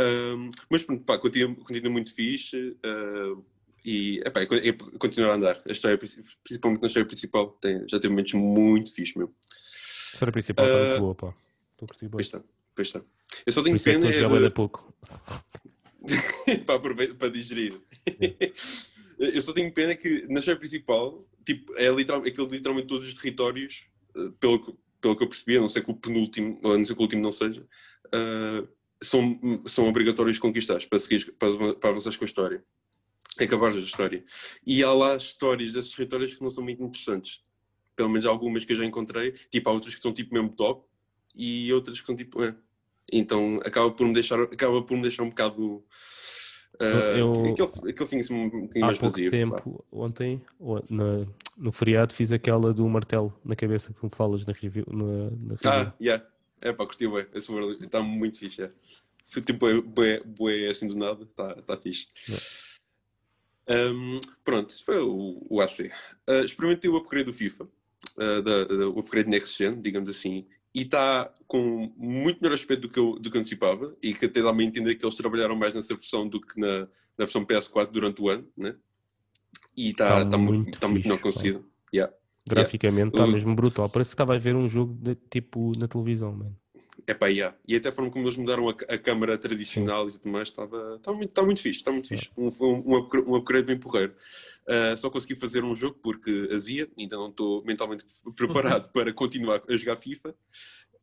Um, 0.00 0.50
mas 0.70 0.82
pronto, 0.84 1.04
pá, 1.04 1.18
continua, 1.18 1.54
continua 1.56 1.90
muito 1.90 2.14
fixe 2.14 2.76
uh, 2.84 3.44
e 3.84 4.20
epá, 4.24 4.40
é, 4.40 4.68
é, 4.68 4.72
continuar 4.98 5.32
a 5.32 5.34
andar. 5.34 5.62
A 5.66 5.72
história, 5.72 5.98
principalmente 5.98 6.80
na 6.80 6.86
história 6.86 7.06
principal, 7.06 7.50
tem, 7.60 7.86
já 7.88 7.98
tem 7.98 8.10
momentos 8.10 8.32
muito 8.34 8.92
fixe 8.92 9.18
mesmo. 9.18 9.34
A 9.42 10.14
história 10.14 10.32
principal 10.32 10.64
está 10.64 10.76
uh, 10.76 10.86
muito 10.86 11.00
boa, 11.00 11.14
pá. 11.14 11.34
Estou 11.72 11.88
a 12.06 12.10
Pois 12.10 12.26
está, 12.26 12.42
pois 12.74 12.88
está. 12.88 13.02
Eu 13.46 13.52
só 13.52 13.62
tenho 13.62 13.76
Por 13.76 13.84
pena. 13.84 14.08
É 14.08 14.40
de... 14.40 14.50
pouco. 14.50 14.92
para, 16.66 17.14
para 17.14 17.28
digerir. 17.28 17.80
Eu 19.22 19.42
só 19.42 19.52
tenho 19.52 19.72
pena 19.72 19.94
que 19.94 20.26
na 20.28 20.40
história 20.40 20.58
principal, 20.58 21.26
tipo, 21.44 21.76
é 21.76 21.88
literal, 21.90 22.22
aquilo 22.22 22.48
literalmente 22.48 22.88
todos 22.88 23.06
os 23.06 23.14
territórios, 23.14 23.86
eh, 24.16 24.30
pelo, 24.40 24.60
que, 24.60 24.74
pelo 25.00 25.16
que 25.16 25.22
eu 25.22 25.28
percebi, 25.28 25.56
a 25.56 25.60
não 25.60 25.68
ser 25.68 25.82
que 25.84 25.90
o 25.90 25.94
penúltimo, 25.94 26.60
a 26.64 26.76
não 26.76 26.84
ser 26.84 26.94
que 26.94 27.00
o 27.00 27.02
último 27.02 27.22
não 27.22 27.32
seja, 27.32 27.66
uh, 28.06 28.68
são, 29.02 29.62
são 29.66 29.88
obrigatórios 29.88 30.36
de 30.36 30.40
conquistar 30.40 30.84
para, 30.86 30.98
seguir, 30.98 31.32
para, 31.32 31.74
para 31.74 31.90
avançar 31.90 32.16
com 32.16 32.24
a 32.24 32.26
história. 32.26 32.64
Acabar 33.38 33.72
a 33.72 33.78
história. 33.78 34.22
E 34.66 34.82
há 34.84 34.92
lá 34.92 35.16
histórias 35.16 35.72
desses 35.72 35.92
territórios 35.92 36.34
que 36.34 36.42
não 36.42 36.50
são 36.50 36.62
muito 36.62 36.82
interessantes. 36.82 37.42
Pelo 37.96 38.10
menos 38.10 38.26
algumas 38.26 38.64
que 38.64 38.72
eu 38.72 38.76
já 38.76 38.84
encontrei. 38.84 39.32
Tipo, 39.32 39.70
há 39.70 39.72
outras 39.72 39.94
que 39.94 40.02
são 40.02 40.12
tipo 40.12 40.34
mesmo 40.34 40.50
top 40.50 40.86
e 41.34 41.72
outras 41.72 42.00
que 42.00 42.06
são 42.06 42.14
tipo. 42.14 42.42
É. 42.42 42.54
Então 43.10 43.58
acaba 43.64 43.90
por 43.90 44.06
me 44.06 44.12
deixar, 44.12 44.40
acaba 44.40 44.82
por 44.82 44.96
me 44.96 45.02
deixar 45.02 45.22
um 45.22 45.30
bocado. 45.30 45.82
Uh, 46.82 47.16
eu, 47.16 47.32
aquele, 47.32 47.90
aquele 47.90 48.08
fim 48.08 48.18
assim, 48.18 48.34
um 48.34 48.50
bocadinho 48.50 48.86
mais 48.86 48.98
vazio. 48.98 49.28
Há 49.28 49.30
tempo, 49.30 49.84
ontem, 49.92 50.42
no, 50.90 51.28
no 51.56 51.70
feriado, 51.70 52.12
fiz 52.12 52.32
aquela 52.32 52.74
do 52.74 52.88
martelo 52.88 53.32
na 53.44 53.54
cabeça 53.54 53.92
que 53.92 54.04
me 54.04 54.10
falas 54.10 54.44
na 54.44 54.52
review. 54.52 54.84
Na, 54.88 55.04
na 55.04 55.54
review. 55.54 55.58
Ah, 55.66 55.94
yeah. 56.00 56.24
É 56.60 56.72
pá, 56.72 56.84
curti 56.86 57.08
bem. 57.08 57.26
Está 57.34 58.00
muito 58.02 58.38
fixe. 58.38 58.62
É. 58.62 58.68
Foi 59.26 59.42
tipo, 59.42 59.82
bué, 59.82 60.22
bué, 60.24 60.68
assim 60.68 60.88
do 60.88 60.96
nada. 60.96 61.22
Está 61.22 61.54
tá 61.54 61.76
fixe. 61.76 62.08
Yeah. 62.28 63.92
Um, 63.92 64.20
pronto, 64.44 64.70
isso 64.70 64.84
foi 64.84 64.98
o, 64.98 65.44
o 65.48 65.60
AC. 65.60 65.90
Uh, 66.28 66.44
experimentei 66.44 66.90
o 66.90 66.96
upgrade 66.96 67.26
do 67.26 67.32
FIFA. 67.32 67.64
Uh, 68.16 68.42
da, 68.42 68.64
da, 68.64 68.88
o 68.88 68.98
upgrade 68.98 69.28
Next 69.28 69.56
Gen, 69.56 69.80
digamos 69.80 70.08
assim, 70.08 70.46
e 70.74 70.82
está 70.82 71.32
com 71.46 71.92
muito 71.96 72.40
melhor 72.40 72.54
aspecto 72.54 72.82
do 72.82 72.88
que 72.88 72.98
eu, 72.98 73.18
do 73.18 73.30
que 73.30 73.38
antecipava 73.38 73.94
e 74.02 74.14
que 74.14 74.24
até 74.24 74.40
dá-me 74.40 74.64
a 74.64 74.66
entender 74.66 74.94
que 74.94 75.04
eles 75.04 75.16
trabalharam 75.16 75.54
mais 75.54 75.74
nessa 75.74 75.94
versão 75.94 76.26
do 76.26 76.40
que 76.40 76.58
na, 76.58 76.80
na 76.80 76.88
versão 77.18 77.44
PS4 77.44 77.90
durante 77.90 78.22
o 78.22 78.28
ano, 78.28 78.48
né? 78.56 78.74
E 79.76 79.90
está 79.90 80.24
tá, 80.24 80.30
tá 80.30 80.38
muito, 80.38 80.78
tá 80.78 80.88
muito 80.88 81.04
melhor 81.04 81.20
conseguido. 81.20 81.64
Yeah. 81.94 82.12
Graficamente 82.46 83.08
está 83.08 83.22
yeah. 83.22 83.32
mesmo 83.32 83.54
brutal. 83.54 83.88
Parece 83.88 84.10
que 84.10 84.14
estava 84.14 84.34
a 84.34 84.38
ver 84.38 84.54
um 84.56 84.68
jogo 84.68 84.94
de, 84.94 85.14
tipo 85.14 85.72
na 85.78 85.86
televisão, 85.86 86.32
mano. 86.32 86.56
É 87.06 87.14
pá, 87.14 87.26
yeah. 87.26 87.56
E 87.66 87.74
até 87.74 87.88
a 87.88 87.92
forma 87.92 88.10
como 88.10 88.24
eles 88.24 88.36
mudaram 88.36 88.68
a, 88.68 88.72
a 88.72 88.98
câmara 88.98 89.36
tradicional 89.38 90.08
Sim. 90.08 90.16
e 90.16 90.18
tudo 90.18 90.32
mais, 90.32 90.48
estava 90.48 90.98
tá 91.02 91.12
muito, 91.12 91.30
tá 91.30 91.42
muito 91.42 91.60
fixe, 91.60 91.80
está 91.80 91.90
muito 91.90 92.08
fixe. 92.08 92.30
Um, 92.36 92.46
um, 92.60 93.08
um 93.28 93.34
upgrade 93.36 93.66
bem 93.66 93.78
porreiro. 93.78 94.14
Uh, 94.62 94.96
só 94.96 95.10
consegui 95.10 95.34
fazer 95.34 95.64
um 95.64 95.74
jogo 95.74 95.98
porque 96.02 96.48
azia, 96.52 96.88
ainda 96.96 97.16
não 97.16 97.30
estou 97.30 97.64
mentalmente 97.64 98.04
preparado 98.36 98.90
para 98.92 99.12
continuar 99.12 99.62
a 99.68 99.76
jogar 99.76 99.96
FIFA. 99.96 100.34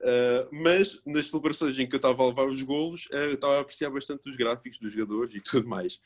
Uh, 0.02 0.48
mas 0.50 0.98
nas 1.06 1.26
celebrações 1.26 1.78
em 1.78 1.86
que 1.86 1.94
eu 1.94 1.98
estava 1.98 2.24
a 2.24 2.28
levar 2.28 2.48
os 2.48 2.62
golos, 2.62 3.08
uh, 3.08 3.18
eu 3.18 3.34
estava 3.34 3.58
a 3.58 3.60
apreciar 3.60 3.90
bastante 3.90 4.30
os 4.30 4.36
gráficos 4.38 4.80
dos 4.80 4.94
jogadores 4.94 5.36
e 5.36 5.42
tudo 5.42 5.68
mais. 5.68 6.00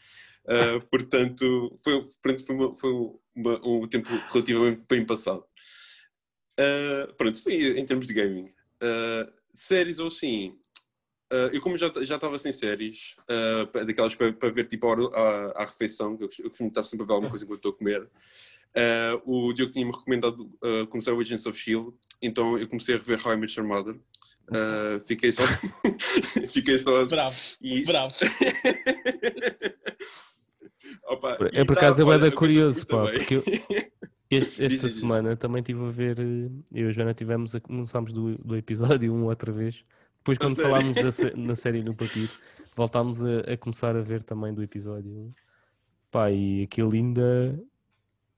portanto, 0.90 1.78
foi, 1.84 2.04
foi, 2.22 2.56
uma, 2.56 2.76
foi 2.76 2.92
uma, 3.36 3.68
um 3.68 3.88
tempo 3.88 4.10
relativamente 4.32 4.82
bem 4.90 5.06
passado. 5.06 5.46
pronto, 7.18 7.44
foi 7.44 7.78
em 7.78 7.86
termos 7.86 8.08
de 8.08 8.14
gaming. 8.14 8.50
Séries 9.54 10.00
ou 10.00 10.10
sim, 10.10 10.58
Uh, 11.34 11.50
eu 11.52 11.62
como 11.62 11.76
já 11.76 11.92
já 12.04 12.16
estava 12.16 12.38
sem 12.38 12.54
séries, 12.54 13.16
uh, 13.24 13.86
daquelas 13.86 14.14
para, 14.14 14.52
ver 14.52 14.68
tipo 14.68 14.88
a, 14.88 15.64
a, 15.64 15.66
refeição, 15.66 16.16
que 16.16 16.26
eu, 16.26 16.30
eu 16.44 16.50
costumo 16.50 16.70
estar 16.70 16.84
sempre 16.84 17.06
a 17.06 17.08
ver 17.08 17.14
alguma 17.14 17.32
coisa 17.32 17.44
enquanto 17.44 17.58
estou 17.58 17.72
a 17.72 17.76
comer, 17.76 18.04
uh, 18.04 19.20
o 19.26 19.52
Diogo 19.52 19.72
tinha-me 19.72 19.92
recomendado 19.92 20.48
começar 20.92 21.12
o 21.12 21.20
Agents 21.20 21.48
of 21.48 21.58
S.H.I.E.L.D., 21.58 21.98
então 22.22 22.56
eu 22.56 22.68
comecei 22.68 22.94
a 22.94 23.00
rever 23.00 23.26
How 23.26 23.34
I 23.34 23.38
Met 23.38 23.60
Your 23.60 23.68
Mother. 23.68 24.00
fiquei 25.08 25.32
só... 25.32 25.42
fiquei 26.50 26.78
só... 26.78 27.04
Bravo, 27.06 27.36
e... 27.60 27.84
bravo. 27.84 28.14
Opa, 31.06 31.38
é 31.52 31.66
por 31.66 31.76
acaso 31.76 32.02
é 32.02 32.32
curioso, 32.32 32.86
pá, 32.86 33.04
porque 33.04 33.36
eu, 33.36 33.44
este, 34.34 34.64
esta 34.64 34.90
semana 34.90 35.36
também 35.36 35.60
estive 35.60 35.86
a 35.86 35.90
ver, 35.90 36.20
eu 36.20 36.88
e 36.88 36.90
a 36.90 36.92
Joana 36.92 37.14
tivemos, 37.14 37.56
a, 37.56 37.60
começámos 37.60 38.14
do, 38.14 38.38
do 38.38 38.56
episódio 38.56 39.14
um 39.14 39.26
outra 39.26 39.52
vez, 39.52 39.84
depois, 40.24 40.38
quando 40.38 40.56
falámos 40.56 40.96
da, 40.96 41.32
na 41.36 41.54
série 41.54 41.84
no 41.84 41.94
partido, 41.94 42.32
voltámos 42.76 43.22
a, 43.22 43.40
a, 43.42 43.58
começar 43.58 43.94
a 43.96 44.02
ver 44.02 44.24
também 44.24 44.54
do 44.54 44.64
episódio. 44.64 45.36
Pá, 46.10 46.32
e 46.32 46.64
aquilo 46.64 46.94
ainda. 46.94 47.60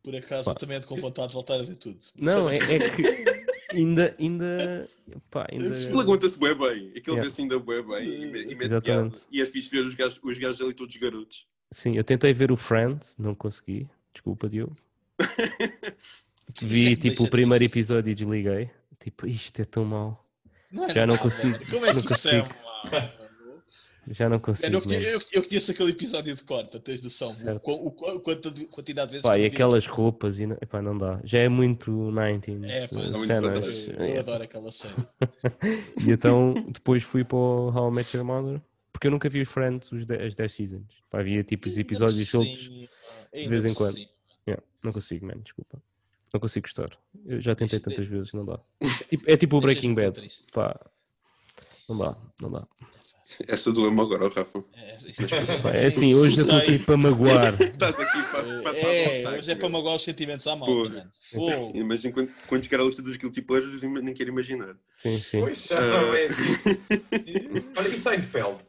Por 0.03 0.15
acaso, 0.15 0.49
eu 0.49 0.55
também 0.55 0.77
ando 0.77 0.88
com 0.88 0.95
vontade 0.95 1.27
de 1.27 1.34
voltar 1.36 1.60
a 1.60 1.63
ver 1.63 1.75
tudo. 1.75 1.99
Não, 2.15 2.49
é, 2.49 2.55
é 2.55 2.89
que 2.89 3.77
ainda. 3.77 4.15
ainda, 4.19 4.89
pá, 5.29 5.45
ainda... 5.51 5.65
Ele 5.77 5.99
aguenta-se 5.99 6.39
bem 6.39 6.58
bem. 6.58 6.89
Aquele 6.89 7.17
yeah. 7.17 7.23
vê-se 7.23 7.41
ainda 7.41 7.60
bem 7.60 7.84
bem. 7.84 8.49
E, 8.49 8.63
Exatamente. 8.63 9.25
E 9.31 9.41
é 9.41 9.45
fixe 9.45 9.69
ver 9.69 9.86
os 9.86 9.93
gajos, 9.93 10.19
os 10.23 10.38
gajos 10.39 10.62
ali 10.62 10.73
todos 10.73 10.95
garotos. 10.97 11.47
Sim, 11.69 11.97
eu 11.97 12.03
tentei 12.03 12.34
ver 12.34 12.51
o 12.51 12.58
Friends, 12.58 13.15
não 13.19 13.36
consegui. 13.36 13.88
Desculpa, 14.12 14.49
Diogo. 14.49 14.75
Vi 16.62 16.95
tipo 16.95 17.23
o 17.23 17.30
primeiro 17.30 17.63
episódio 17.63 18.12
e 18.12 18.15
desliguei. 18.15 18.69
Tipo, 18.99 19.28
isto 19.28 19.62
é 19.62 19.65
tão 19.65 19.86
mau. 19.86 20.25
Não 20.71 20.89
Já 20.89 21.06
não 21.06 21.17
consigo. 21.17 21.58
Como 21.69 21.86
é 21.86 21.89
que 21.89 21.95
não 21.95 22.04
consigo. 22.04 22.47
É, 22.91 24.13
Já 24.13 24.30
não 24.30 24.39
consigo. 24.39 24.78
Eu, 24.89 25.01
eu, 25.01 25.21
eu, 25.32 25.43
conheço 25.43 25.71
aquele 25.71 25.91
episódio 25.91 26.36
de 26.36 26.43
cor, 26.43 26.66
para 26.68 26.80
teres 26.80 27.03
noção. 27.03 27.30
O, 27.63 27.72
o, 27.72 27.88
o, 27.88 28.20
quanto, 28.20 28.51
quantidade 28.68 29.07
de 29.07 29.11
vezes. 29.13 29.24
Pá, 29.24 29.38
e 29.38 29.45
aquelas 29.45 29.86
roupas, 29.86 30.39
e, 30.39 30.43
epá, 30.43 30.82
não 30.82 30.97
dá. 30.97 31.20
Já 31.24 31.39
é 31.39 31.49
muito 31.49 31.91
90 31.91 32.51
é, 32.68 32.88
pá, 32.88 32.97
cenas. 33.26 33.88
Eu, 33.88 34.05
eu 34.05 34.20
adoro 34.20 34.43
aquela 34.43 34.72
cena. 34.72 35.09
e 36.05 36.11
então 36.11 36.53
depois 36.70 37.03
fui 37.03 37.24
para 37.24 37.38
o 37.38 37.70
How 37.70 37.91
I 37.91 37.95
Met 37.95 38.16
Your 38.16 38.26
Mother, 38.26 38.61
porque 38.91 39.07
eu 39.07 39.11
nunca 39.11 39.30
vi 39.30 39.41
os 39.41 39.49
Friends 39.49 39.91
os 39.91 40.05
as 40.09 40.36
10 40.36 40.51
seasons. 40.51 41.03
Pá, 41.09 41.20
havia 41.20 41.43
tipo 41.43 41.68
os 41.68 41.78
episódios 41.78 42.30
soltos 42.30 42.70
de 42.70 43.47
vez 43.47 43.66
em 43.66 43.74
quando. 43.74 44.14
Yeah, 44.48 44.64
não 44.84 44.93
consigo, 44.93 45.26
man, 45.26 45.39
desculpa. 45.41 45.82
Não 46.34 46.39
consigo 46.39 46.68
gostar. 46.68 46.89
Eu 47.26 47.39
já 47.39 47.56
tentei 47.56 47.80
tantas 47.80 48.08
vezes, 48.08 48.34
não 48.34 48.46
dá. 48.46 48.60
É 48.80 48.88
tipo, 49.10 49.32
é 49.32 49.38
tipo 49.38 49.58
o 49.58 49.62
Breaking 49.62 49.93
Bad. 49.93 50.30
Pá, 50.52 50.80
não 51.88 51.98
dá, 51.98 52.18
não 52.41 52.52
dá. 52.52 52.68
Essa 53.48 53.72
doeu-me 53.72 54.00
agora, 54.00 54.30
Rafa. 54.30 54.64
É, 54.74 54.98
é, 55.74 55.84
é 55.84 55.86
assim, 55.88 56.14
hoje 56.14 56.38
eu 56.38 56.43
estou 56.43 56.60
aqui 56.60 56.78
para 56.78 56.96
magoar. 56.96 57.54
Estás 57.60 58.00
aqui 58.00 58.24
para, 58.32 58.62
para, 58.62 58.78
é, 58.78 59.24
para 59.24 59.38
hoje 59.38 59.52
é 59.52 59.56
para 59.56 59.70
magoar 59.70 59.96
os 59.96 60.04
sentimentos 60.04 60.46
à 60.46 60.56
mão. 60.56 60.68
Imagina 61.74 62.14
quando, 62.14 62.32
quando 62.48 62.64
chegar 62.64 62.82
a 62.82 62.84
lista 62.86 63.02
dos 63.02 63.18
guilty 63.18 63.41
pleasures, 63.41 63.82
nem 63.82 64.14
quero 64.14 64.30
imaginar. 64.30 64.76
Sim, 64.96 65.18
sim. 65.18 65.41
Pois, 65.41 65.66
já 65.66 65.80
uh... 65.80 66.16
é 66.16 66.26
assim. 66.26 66.54
Olha, 67.78 67.88
e 67.88 67.98
Seinfeld? 67.98 68.60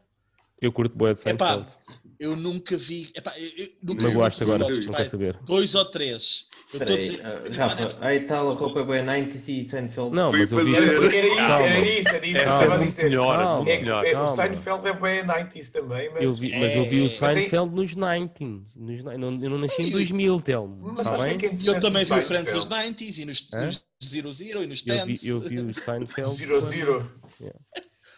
Eu 0.59 0.71
curto 0.71 0.97
boa 0.97 1.13
de 1.13 1.19
Seinfeld. 1.19 1.71
Eu 2.19 2.35
nunca 2.35 2.75
vi. 2.77 3.11
Epá, 3.13 3.37
eu, 3.37 3.49
eu 3.57 3.69
nunca 3.83 4.01
Magoaste 4.01 4.41
agora, 4.43 4.67
não 4.67 4.93
quer 4.93 5.05
saber. 5.05 5.37
Dois 5.43 5.75
ou 5.75 5.85
três. 5.85 6.45
Espera 6.73 6.91
aí, 6.95 7.15
uh, 7.17 7.53
Rafa, 7.55 7.97
aí 8.01 8.19
tal, 8.21 8.51
a 8.51 8.53
roupa 8.55 8.79
é 8.79 8.83
boa 8.83 9.03
90 9.03 9.37
e 9.37 9.65
Seinfeld. 9.65 10.15
Não, 10.15 10.31
mas 10.31 10.51
eu 10.51 10.65
vi. 10.65 10.75
Era, 10.75 11.15
era 11.15 11.27
isso, 11.27 11.41
era 11.41 11.85
isso, 11.85 12.09
era 12.15 12.25
isso 12.25 12.43
que 12.43 12.49
eu 12.49 12.53
estava 12.55 12.75
a 12.75 12.77
dizer. 12.79 13.03
Melhor, 13.03 13.37
Calma, 13.37 13.69
É, 13.69 13.79
melhor. 13.79 14.03
é, 14.05 14.19
o. 14.19 14.25
Seinfeld 14.25 14.87
é 14.87 14.93
bem 14.93 15.23
90s 15.23 15.71
também, 15.71 16.09
mas. 16.11 16.23
Eu 16.23 16.29
vi, 16.33 16.51
mas 16.59 16.75
eu 16.75 16.85
vi 16.85 16.97
É, 16.97 17.01
o 17.01 17.03
mas 17.21 17.33
Seinfeld 17.33 17.75
nos 17.75 17.95
90. 17.95 18.43
Nos, 18.75 19.05
eu 19.05 19.19
não, 19.19 19.43
eu 19.43 19.49
não 19.51 19.57
nasci 19.59 19.83
em 19.83 19.91
2000, 19.91 20.39
Telmo. 20.41 20.77
Mas 20.95 21.05
Tá 21.07 21.17
sabes 21.19 21.35
o 21.35 21.37
que 21.37 21.45
é 21.45 21.49
bem? 21.49 21.59
é 21.65 21.69
eu 21.69 21.79
também 21.81 22.03
vi 22.03 22.13
o 22.13 22.23
Seinfeld? 22.23 22.51
nos 22.51 22.67
90s 22.67 23.17
e 23.19 23.25
nos, 23.25 23.49
nos 23.51 23.81
Zero 24.03 24.33
Zero 24.33 24.63
e 24.63 24.67
nos 24.67 24.83
Eu 24.87 25.05
vi, 25.05 25.17
Tens. 25.17 25.23
eu 25.25 25.39
vi 25.39 25.59
o 25.59 25.73
Seinfeld. 25.73 26.33
Zero 26.35 26.51
quando- 26.53 26.61
Zero. 26.61 27.11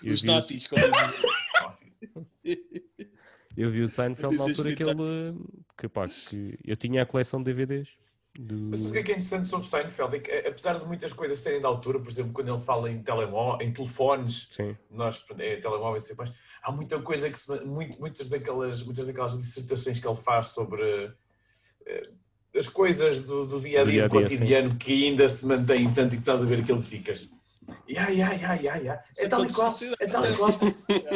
Eu 0.02 0.14
Os 0.14 0.22
vi, 0.22 0.30
o, 0.30 0.32
Natis, 0.32 0.68
como 0.68 0.82
eu. 0.86 0.90
eu 3.60 3.70
vi 3.70 3.82
o 3.82 3.90
Seinfeld 3.90 4.38
na 4.38 4.44
altura 4.44 4.74
que 4.74 4.82
ele. 4.82 5.38
Que, 5.78 5.90
pá, 5.90 6.08
que 6.08 6.58
eu 6.64 6.78
tinha 6.78 7.04
a 7.04 7.06
coleção 7.06 7.44
de 7.44 7.52
DVDs. 7.52 7.90
Do... 8.40 8.56
Mas 8.70 8.82
o 8.88 8.94
que 8.94 9.00
é 9.00 9.04
que 9.04 9.12
é 9.12 9.16
interessante 9.16 9.50
sobre 9.50 9.68
Seinfeld? 9.68 10.16
É 10.16 10.20
que, 10.20 10.32
eh, 10.32 10.48
apesar 10.48 10.80
de 10.80 10.86
muitas 10.86 11.12
coisas 11.12 11.38
serem 11.40 11.60
da 11.60 11.68
altura, 11.68 12.00
por 12.00 12.10
exemplo, 12.10 12.32
quando 12.32 12.48
ele 12.56 12.64
fala 12.64 12.90
em, 12.90 13.02
telemó 13.04 13.58
em 13.60 13.74
telefones, 13.74 14.48
Sim. 14.56 14.78
nós, 14.90 15.22
é, 15.38 15.58
telemóveis 15.58 16.10
e 16.10 16.16
mais, 16.16 16.32
há 16.64 16.72
muita 16.72 17.02
coisa 17.02 17.30
que 17.30 17.38
se, 17.38 17.66
muito, 17.66 18.00
muitas, 18.00 18.30
daquelas, 18.30 18.82
muitas 18.82 19.08
daquelas 19.08 19.38
dissertações 19.38 20.00
que 20.00 20.08
ele 20.08 20.16
faz 20.16 20.48
sobre 20.48 21.12
eh, 21.86 22.10
as 22.56 22.68
coisas 22.68 23.22
do, 23.22 23.46
do 23.46 23.60
dia 23.60 23.82
a 23.82 23.84
dia, 23.84 24.04
do 24.04 24.10
cotidiano, 24.10 24.78
que 24.78 25.08
ainda 25.08 25.28
se 25.28 25.46
mantêm 25.46 25.92
tanto 25.92 26.14
e 26.14 26.18
que 26.18 26.22
estás 26.22 26.42
a 26.42 26.46
ver 26.46 26.62
aquilo 26.62 26.82
ficas. 26.82 27.28
Ai, 27.98 28.22
ai, 28.22 28.44
ai, 28.44 28.68
ai, 28.68 28.88
ai. 28.88 29.00
É 29.18 29.28
tal 29.28 29.44
e 29.44 29.52
qual, 29.52 29.78
é 30.00 30.08
tal 30.08 30.26
e 30.26 30.34
qual. 30.36 30.52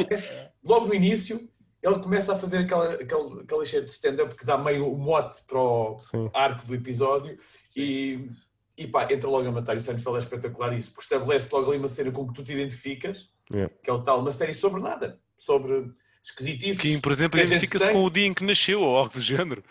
Logo 0.64 0.86
no 0.86 0.94
início, 0.94 1.48
ele 1.84 1.98
começa 1.98 2.32
a 2.34 2.38
fazer 2.38 2.58
aquela, 2.58 2.94
aquela, 2.94 3.42
aquela 3.42 3.64
cheia 3.64 3.82
de 3.82 3.90
stand-up 3.90 4.34
que 4.34 4.46
dá 4.46 4.56
meio 4.56 4.90
o 4.90 4.96
mote 4.96 5.42
para 5.46 5.58
o 5.58 6.00
Sim. 6.10 6.30
arco 6.32 6.66
do 6.66 6.74
episódio 6.74 7.36
e, 7.76 8.28
e 8.78 8.86
pá, 8.88 9.06
entra 9.10 9.28
logo 9.28 9.46
a 9.46 9.52
matar. 9.52 9.74
E 9.74 9.76
o 9.76 9.80
Seinfeld 9.80 10.16
é 10.16 10.20
espetacular 10.20 10.72
isso, 10.76 10.90
porque 10.92 11.04
estabelece 11.04 11.48
logo 11.52 11.68
ali 11.70 11.78
uma 11.78 11.88
cena 11.88 12.10
com 12.10 12.26
que 12.26 12.34
tu 12.34 12.42
te 12.42 12.52
identificas, 12.52 13.28
Yeah. 13.52 13.70
que 13.82 13.90
é 13.90 13.92
o 13.92 14.02
tal, 14.02 14.20
uma 14.20 14.32
série 14.32 14.54
sobre 14.54 14.80
nada, 14.80 15.20
sobre 15.36 15.92
esquisitices. 16.22 16.80
Kim, 16.80 16.98
por 16.98 17.12
exemplo, 17.12 17.38
que 17.38 17.42
a 17.42 17.44
gente 17.44 17.56
identifica-se 17.58 17.84
tem. 17.84 17.92
com 17.94 18.04
o 18.04 18.10
dia 18.10 18.24
em 18.26 18.32
que 18.32 18.42
nasceu, 18.42 18.80
ou 18.80 18.96
algo 18.96 19.12
do 19.12 19.20
género. 19.20 19.62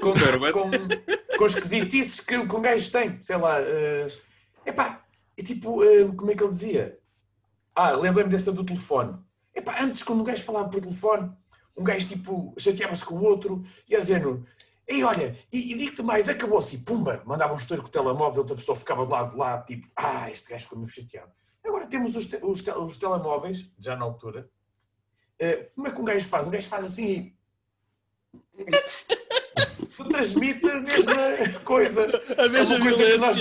com, 0.00 0.12
com, 0.12 0.52
com, 0.52 1.38
com 1.38 1.46
esquisitices 1.46 2.18
que, 2.18 2.44
que 2.44 2.56
um 2.56 2.60
gajo 2.60 2.90
tem, 2.90 3.22
sei 3.22 3.36
lá. 3.36 3.60
eh, 3.60 4.08
epá, 4.66 5.04
é 5.38 5.42
tipo, 5.44 5.80
eh, 5.84 6.06
como 6.16 6.28
é 6.32 6.34
que 6.34 6.42
ele 6.42 6.50
dizia? 6.50 6.98
Ah, 7.72 7.92
lembrei-me 7.92 8.30
dessa 8.30 8.50
do 8.50 8.64
telefone. 8.64 9.16
Epá, 9.58 9.82
antes 9.82 10.02
quando 10.02 10.20
um 10.20 10.24
gajo 10.24 10.42
falava 10.44 10.68
por 10.68 10.80
telefone, 10.80 11.32
um 11.76 11.82
gajo 11.84 12.06
tipo 12.08 12.54
chateava-se 12.58 13.04
com 13.04 13.16
o 13.16 13.24
outro 13.24 13.62
e 13.88 13.92
ia 13.92 14.00
dizendo 14.00 14.46
Ei, 14.88 15.04
olha, 15.04 15.34
e, 15.52 15.72
e 15.74 15.76
digo-te 15.78 16.02
mais, 16.02 16.28
acabou-se, 16.30 16.76
e 16.76 16.78
pumba, 16.78 17.22
mandava 17.26 17.52
um 17.52 17.56
estouro 17.56 17.82
com 17.82 17.88
o 17.88 17.90
telemóvel, 17.90 18.38
outra 18.38 18.56
pessoa 18.56 18.74
ficava 18.74 19.04
de 19.04 19.12
lado, 19.12 19.36
lá, 19.36 19.60
tipo, 19.62 19.86
ah, 19.94 20.30
este 20.30 20.48
gajo 20.48 20.62
ficou 20.64 20.78
meio 20.78 20.90
chateado. 20.90 21.30
Agora 21.66 21.86
temos 21.86 22.16
os, 22.16 22.24
te- 22.24 22.38
os, 22.42 22.62
te- 22.62 22.70
os 22.70 22.96
telemóveis, 22.96 23.70
já 23.78 23.94
na 23.96 24.06
altura, 24.06 24.48
eh, 25.38 25.68
como 25.74 25.88
é 25.88 25.92
que 25.92 26.00
um 26.00 26.04
gajo 26.04 26.26
faz? 26.26 26.46
Um 26.46 26.50
gajo 26.50 26.68
faz 26.70 26.84
assim 26.84 27.34
e 28.58 30.04
transmite 30.08 30.66
a 30.70 30.80
mesma 30.80 31.60
coisa. 31.64 32.06
A 32.38 32.44
É 32.44 32.48
mesma 32.48 32.76
uma 32.76 32.80
coisa 32.80 33.04
que 33.04 33.16
nós. 33.18 33.38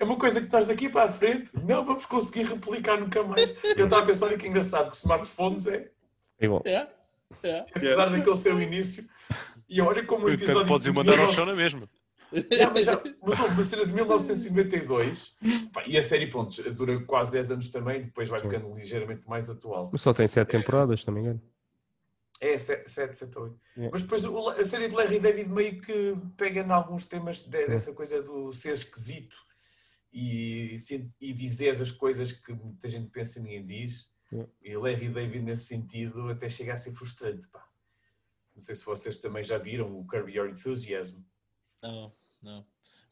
É 0.00 0.04
uma 0.04 0.16
coisa 0.16 0.40
que 0.40 0.46
estás 0.46 0.64
daqui 0.64 0.88
para 0.88 1.04
a 1.04 1.12
frente, 1.12 1.52
não 1.62 1.84
vamos 1.84 2.06
conseguir 2.06 2.44
replicar 2.44 2.98
nunca 2.98 3.22
mais. 3.22 3.52
Eu 3.76 3.84
estava 3.84 4.02
a 4.02 4.06
pensar, 4.06 4.26
olha 4.26 4.38
que 4.38 4.48
engraçado, 4.48 4.90
que 4.90 4.96
smartphones 4.96 5.66
é, 5.66 5.90
É 6.38 6.46
igual. 6.46 6.62
É, 6.64 6.88
é. 7.42 7.66
apesar 7.74 8.06
daquele 8.08 8.36
ser 8.36 8.54
o 8.54 8.60
início, 8.62 9.06
e 9.68 9.78
olha 9.82 10.02
como 10.04 10.24
o 10.24 10.30
episódio. 10.30 10.66
podes 10.66 10.86
ir 10.86 10.90
de 10.90 10.96
mandar 10.96 11.12
ao 11.12 11.18
19 11.28 11.36
chão 11.36 11.46
na 11.46 11.54
mesma. 11.54 11.88
Yeah, 12.32 12.72
mas, 12.72 12.84
já- 12.84 13.02
mas 13.22 13.40
houve 13.40 13.54
uma 13.54 13.64
cena 13.64 13.84
de 13.84 13.92
1992, 13.92 15.34
pá, 15.72 15.82
e 15.86 15.98
a 15.98 16.02
série, 16.02 16.28
pronto, 16.28 16.62
dura 16.72 16.98
quase 17.04 17.32
10 17.32 17.50
anos 17.50 17.68
também, 17.68 18.00
depois 18.00 18.28
vai 18.28 18.40
ficando 18.40 18.72
ligeiramente 18.72 19.28
mais 19.28 19.50
atual. 19.50 19.90
Mas 19.92 20.00
só 20.00 20.14
tem 20.14 20.26
sete 20.28 20.48
temporadas, 20.48 21.00
se 21.00 21.06
não 21.08 21.14
me 21.14 21.20
engano. 21.20 21.42
É, 22.40 22.56
7, 22.56 22.88
7 22.88 23.36
ou 23.36 23.44
8. 23.44 23.56
Yeah. 23.76 23.90
Mas 23.92 24.00
depois 24.02 24.24
a 24.58 24.64
série 24.64 24.88
de 24.88 24.94
Larry 24.94 25.18
David 25.18 25.50
meio 25.50 25.78
que 25.80 26.16
pega 26.38 26.60
em 26.60 26.70
alguns 26.70 27.04
temas 27.04 27.42
de- 27.42 27.66
dessa 27.66 27.92
coisa 27.92 28.22
do 28.22 28.50
ser 28.52 28.72
esquisito 28.72 29.36
e, 30.12 30.76
e 31.20 31.32
dizer 31.32 31.70
as 31.70 31.90
coisas 31.90 32.32
que 32.32 32.52
muita 32.52 32.88
gente 32.88 33.08
pensa 33.10 33.38
e 33.38 33.42
ninguém 33.42 33.64
diz. 33.64 34.08
Yeah. 34.32 34.50
E 34.62 34.76
Larry 34.76 35.08
David, 35.08 35.42
nesse 35.44 35.64
sentido, 35.64 36.28
até 36.28 36.48
chega 36.48 36.72
a 36.74 36.76
ser 36.76 36.92
frustrante. 36.92 37.48
Pá. 37.48 37.64
Não 38.54 38.60
sei 38.60 38.74
se 38.74 38.84
vocês 38.84 39.18
também 39.18 39.42
já 39.42 39.58
viram 39.58 39.98
o 39.98 40.06
Curb 40.06 40.30
Your 40.32 40.48
Enthusiasm. 40.48 41.18
Não, 41.82 42.12
não. 42.42 42.66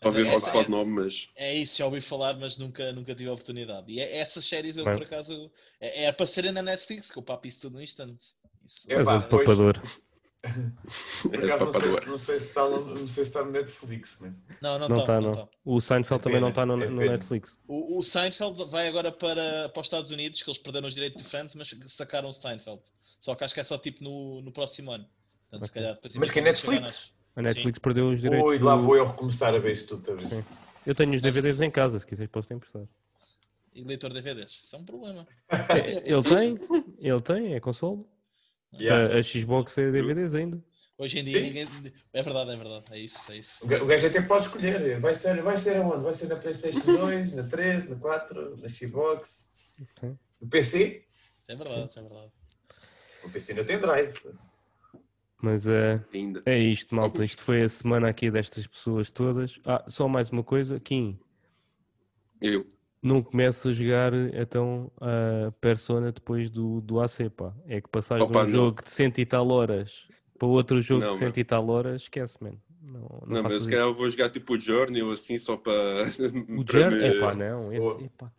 Ouvi 0.04 0.22
ouvi 0.22 0.28
é- 0.34 0.40
falar 0.40 0.64
de 0.64 0.70
nome, 0.70 0.92
mas. 0.92 1.28
É 1.34 1.54
isso, 1.54 1.76
já 1.78 1.86
ouvi 1.86 2.00
falar, 2.00 2.36
mas 2.36 2.56
nunca, 2.56 2.92
nunca 2.92 3.14
tive 3.14 3.28
a 3.28 3.32
oportunidade. 3.32 3.90
E 3.90 3.98
é- 4.00 4.18
essas 4.18 4.44
séries 4.44 4.76
eu, 4.76 4.84
Bem. 4.84 4.94
por 4.96 5.02
acaso, 5.04 5.50
é, 5.80 6.04
é 6.04 6.12
para 6.12 6.26
serem 6.26 6.52
na 6.52 6.62
Netflix, 6.62 7.10
que 7.10 7.18
eu 7.18 7.22
papo 7.22 7.46
isso 7.48 7.60
tudo 7.62 7.74
no 7.74 7.82
instante. 7.82 8.26
Isso- 8.64 8.86
É 8.88 9.02
pá, 9.02 9.16
um 9.16 9.28
pois- 9.28 9.48
papador. 9.48 9.80
Por 11.22 11.44
acaso, 11.44 11.64
não 11.64 11.72
sei, 11.72 11.90
se, 11.90 12.06
não, 12.06 12.16
sei 12.18 12.38
se 12.38 12.48
está, 12.48 12.68
no- 12.68 12.84
não 12.86 13.06
sei 13.06 13.24
se 13.24 13.30
está 13.30 13.44
no 13.44 13.50
Netflix. 13.50 14.18
Man. 14.20 14.34
Não, 14.62 14.78
não 14.78 14.88
Não 14.88 15.00
está. 15.00 15.20
não 15.20 15.30
não. 15.30 15.34
tá. 15.34 15.48
O 15.64 15.80
Seinfeld 15.80 16.20
É 16.20 16.22
também 16.24 16.40
não 16.40 16.48
está 16.50 16.64
no, 16.64 16.80
é 16.82 16.86
no. 16.88 16.96
Netflix. 16.96 17.58
O, 17.66 17.98
o 17.98 18.02
Seinfeld 18.02 18.64
vai 18.70 18.86
agora 18.86 19.10
para, 19.10 19.68
para 19.68 19.80
os 19.80 19.86
Estados 19.86 20.10
Unidos, 20.10 20.42
que 20.42 20.48
eles 20.48 20.58
perderam 20.60 20.86
os 20.86 20.94
direitos 20.94 21.20
de 21.22 21.28
Friends, 21.28 21.54
mas 21.56 21.74
sacaram 21.88 22.28
o 22.28 22.32
Seinfeld. 22.32 22.80
Só 23.20 23.34
que 23.34 23.42
acho 23.44 23.52
que 23.52 23.60
é 23.60 23.64
só 23.64 23.76
tipo 23.78 24.02
no, 24.04 24.40
no 24.42 24.52
próximo 24.52 24.92
ano. 24.92 25.06
Portanto, 25.50 25.66
se 25.66 25.70
Ok. 25.72 25.82
calhar, 25.82 25.94
depois 25.96 26.14
Mas 26.14 26.30
que 26.30 26.38
é 26.38 26.42
Netflix? 26.42 27.14
A 27.34 27.42
Netflix 27.42 27.78
perdeu 27.80 28.08
os 28.10 28.20
direitos. 28.20 28.48
Ui, 28.48 28.58
lá 28.60 28.76
do- 28.76 28.82
vou 28.82 28.96
eu 28.96 29.06
recomeçar 29.06 29.52
a 29.54 29.58
ver 29.58 29.72
isto 29.72 29.96
tudo. 29.96 30.04
Talvez. 30.06 30.28
Sim. 30.28 30.44
Eu 30.86 30.94
tenho 30.94 31.12
os 31.14 31.20
DVDs 31.20 31.60
em 31.60 31.70
casa, 31.70 31.98
se 31.98 32.06
quiseres 32.06 32.30
posso 32.30 32.46
te 32.48 32.54
emprestar. 32.54 32.82
E 33.74 33.82
leitor 33.82 34.12
DVDs. 34.12 34.62
Isso 34.64 34.74
é 34.76 34.78
um 34.78 34.84
problema. 34.84 35.26
É, 35.50 36.10
Ele 36.12 36.22
tem, 36.22 36.58
ele 36.98 37.20
tem, 37.20 37.54
é 37.54 37.60
console. 37.60 38.04
Yeah. 38.80 39.14
A, 39.14 39.18
a 39.18 39.22
Xbox 39.22 39.76
é 39.78 39.90
DVDs 39.90 40.34
ainda. 40.34 40.62
Hoje 40.98 41.18
em 41.20 41.24
dia 41.24 41.38
Sim. 41.38 41.44
ninguém. 41.46 41.66
É 42.12 42.22
verdade, 42.22 42.50
é 42.50 42.56
verdade. 42.56 42.84
É 42.90 42.98
isso, 42.98 43.32
é 43.32 43.36
isso. 43.38 43.64
O 43.64 43.68
ga- 43.68 43.82
o 43.82 43.86
gajo 43.86 44.06
até 44.08 44.20
pode 44.20 44.46
escolher. 44.46 44.98
Vai 44.98 45.14
ser, 45.14 45.40
vai 45.42 45.56
ser 45.56 45.76
aonde? 45.76 46.02
Vai 46.02 46.12
ser 46.14 46.26
na 46.26 46.36
PlayStation 46.36 46.80
2, 46.96 47.32
na 47.34 47.44
13, 47.44 47.90
na 47.90 47.96
4, 47.96 48.56
na 48.56 48.68
Xbox, 48.68 49.50
Ok. 49.80 50.14
no 50.40 50.48
PC? 50.48 51.04
É 51.46 51.54
verdade, 51.54 51.90
é 51.96 52.02
verdade. 52.02 52.32
O 53.24 53.30
PC 53.30 53.52
ainda 53.52 53.64
tem 53.64 53.78
drive. 53.78 54.12
Mas 55.40 55.68
é, 55.68 56.04
Ainda. 56.12 56.42
é 56.44 56.58
isto, 56.58 56.92
malta. 56.96 57.22
Isto 57.22 57.42
foi 57.42 57.62
a 57.62 57.68
semana 57.68 58.08
aqui 58.08 58.28
destas 58.28 58.66
pessoas 58.66 59.08
todas. 59.10 59.60
Ah, 59.64 59.84
só 59.86 60.08
mais 60.08 60.30
uma 60.30 60.42
coisa, 60.42 60.80
Kim. 60.80 61.16
Eu. 62.40 62.66
Não 63.02 63.22
começo 63.22 63.68
a 63.68 63.72
jogar 63.72 64.12
então 64.34 64.90
a 65.00 65.52
Persona 65.60 66.10
depois 66.10 66.50
do, 66.50 66.80
do 66.80 67.00
AC, 67.00 67.30
pá. 67.30 67.54
É 67.66 67.80
que 67.80 67.88
passares 67.88 68.24
Opa, 68.24 68.44
de 68.44 68.50
um 68.50 68.52
não. 68.56 68.64
jogo 68.66 68.82
de 68.82 68.90
cento 68.90 69.18
e 69.18 69.26
tal 69.26 69.48
horas 69.52 70.06
para 70.38 70.48
outro 70.48 70.80
jogo 70.82 71.04
Não, 71.04 71.12
de 71.12 71.18
cento 71.18 71.38
e 71.38 71.44
tal 71.44 71.68
horas, 71.68 72.02
esquece, 72.02 72.36
man. 72.42 72.54
Não, 72.82 73.00
não, 73.00 73.20
Não, 73.26 73.42
mas 73.44 73.62
se 73.62 73.68
calhar 73.68 73.86
eu 73.86 73.92
vou 73.94 74.10
jogar 74.10 74.30
tipo 74.30 74.54
o 74.54 74.60
Journey 74.60 75.02
ou 75.02 75.10
assim 75.12 75.36
só 75.38 75.56
para. 75.56 75.72
O 76.58 76.64
para 76.64 76.80
Journey? 76.80 76.98
me- 76.98 77.16
Epá, 77.16 77.34
não. 77.34 77.72
Esse, 77.72 77.80
Boa. 77.86 78.02
epá. 78.02 78.32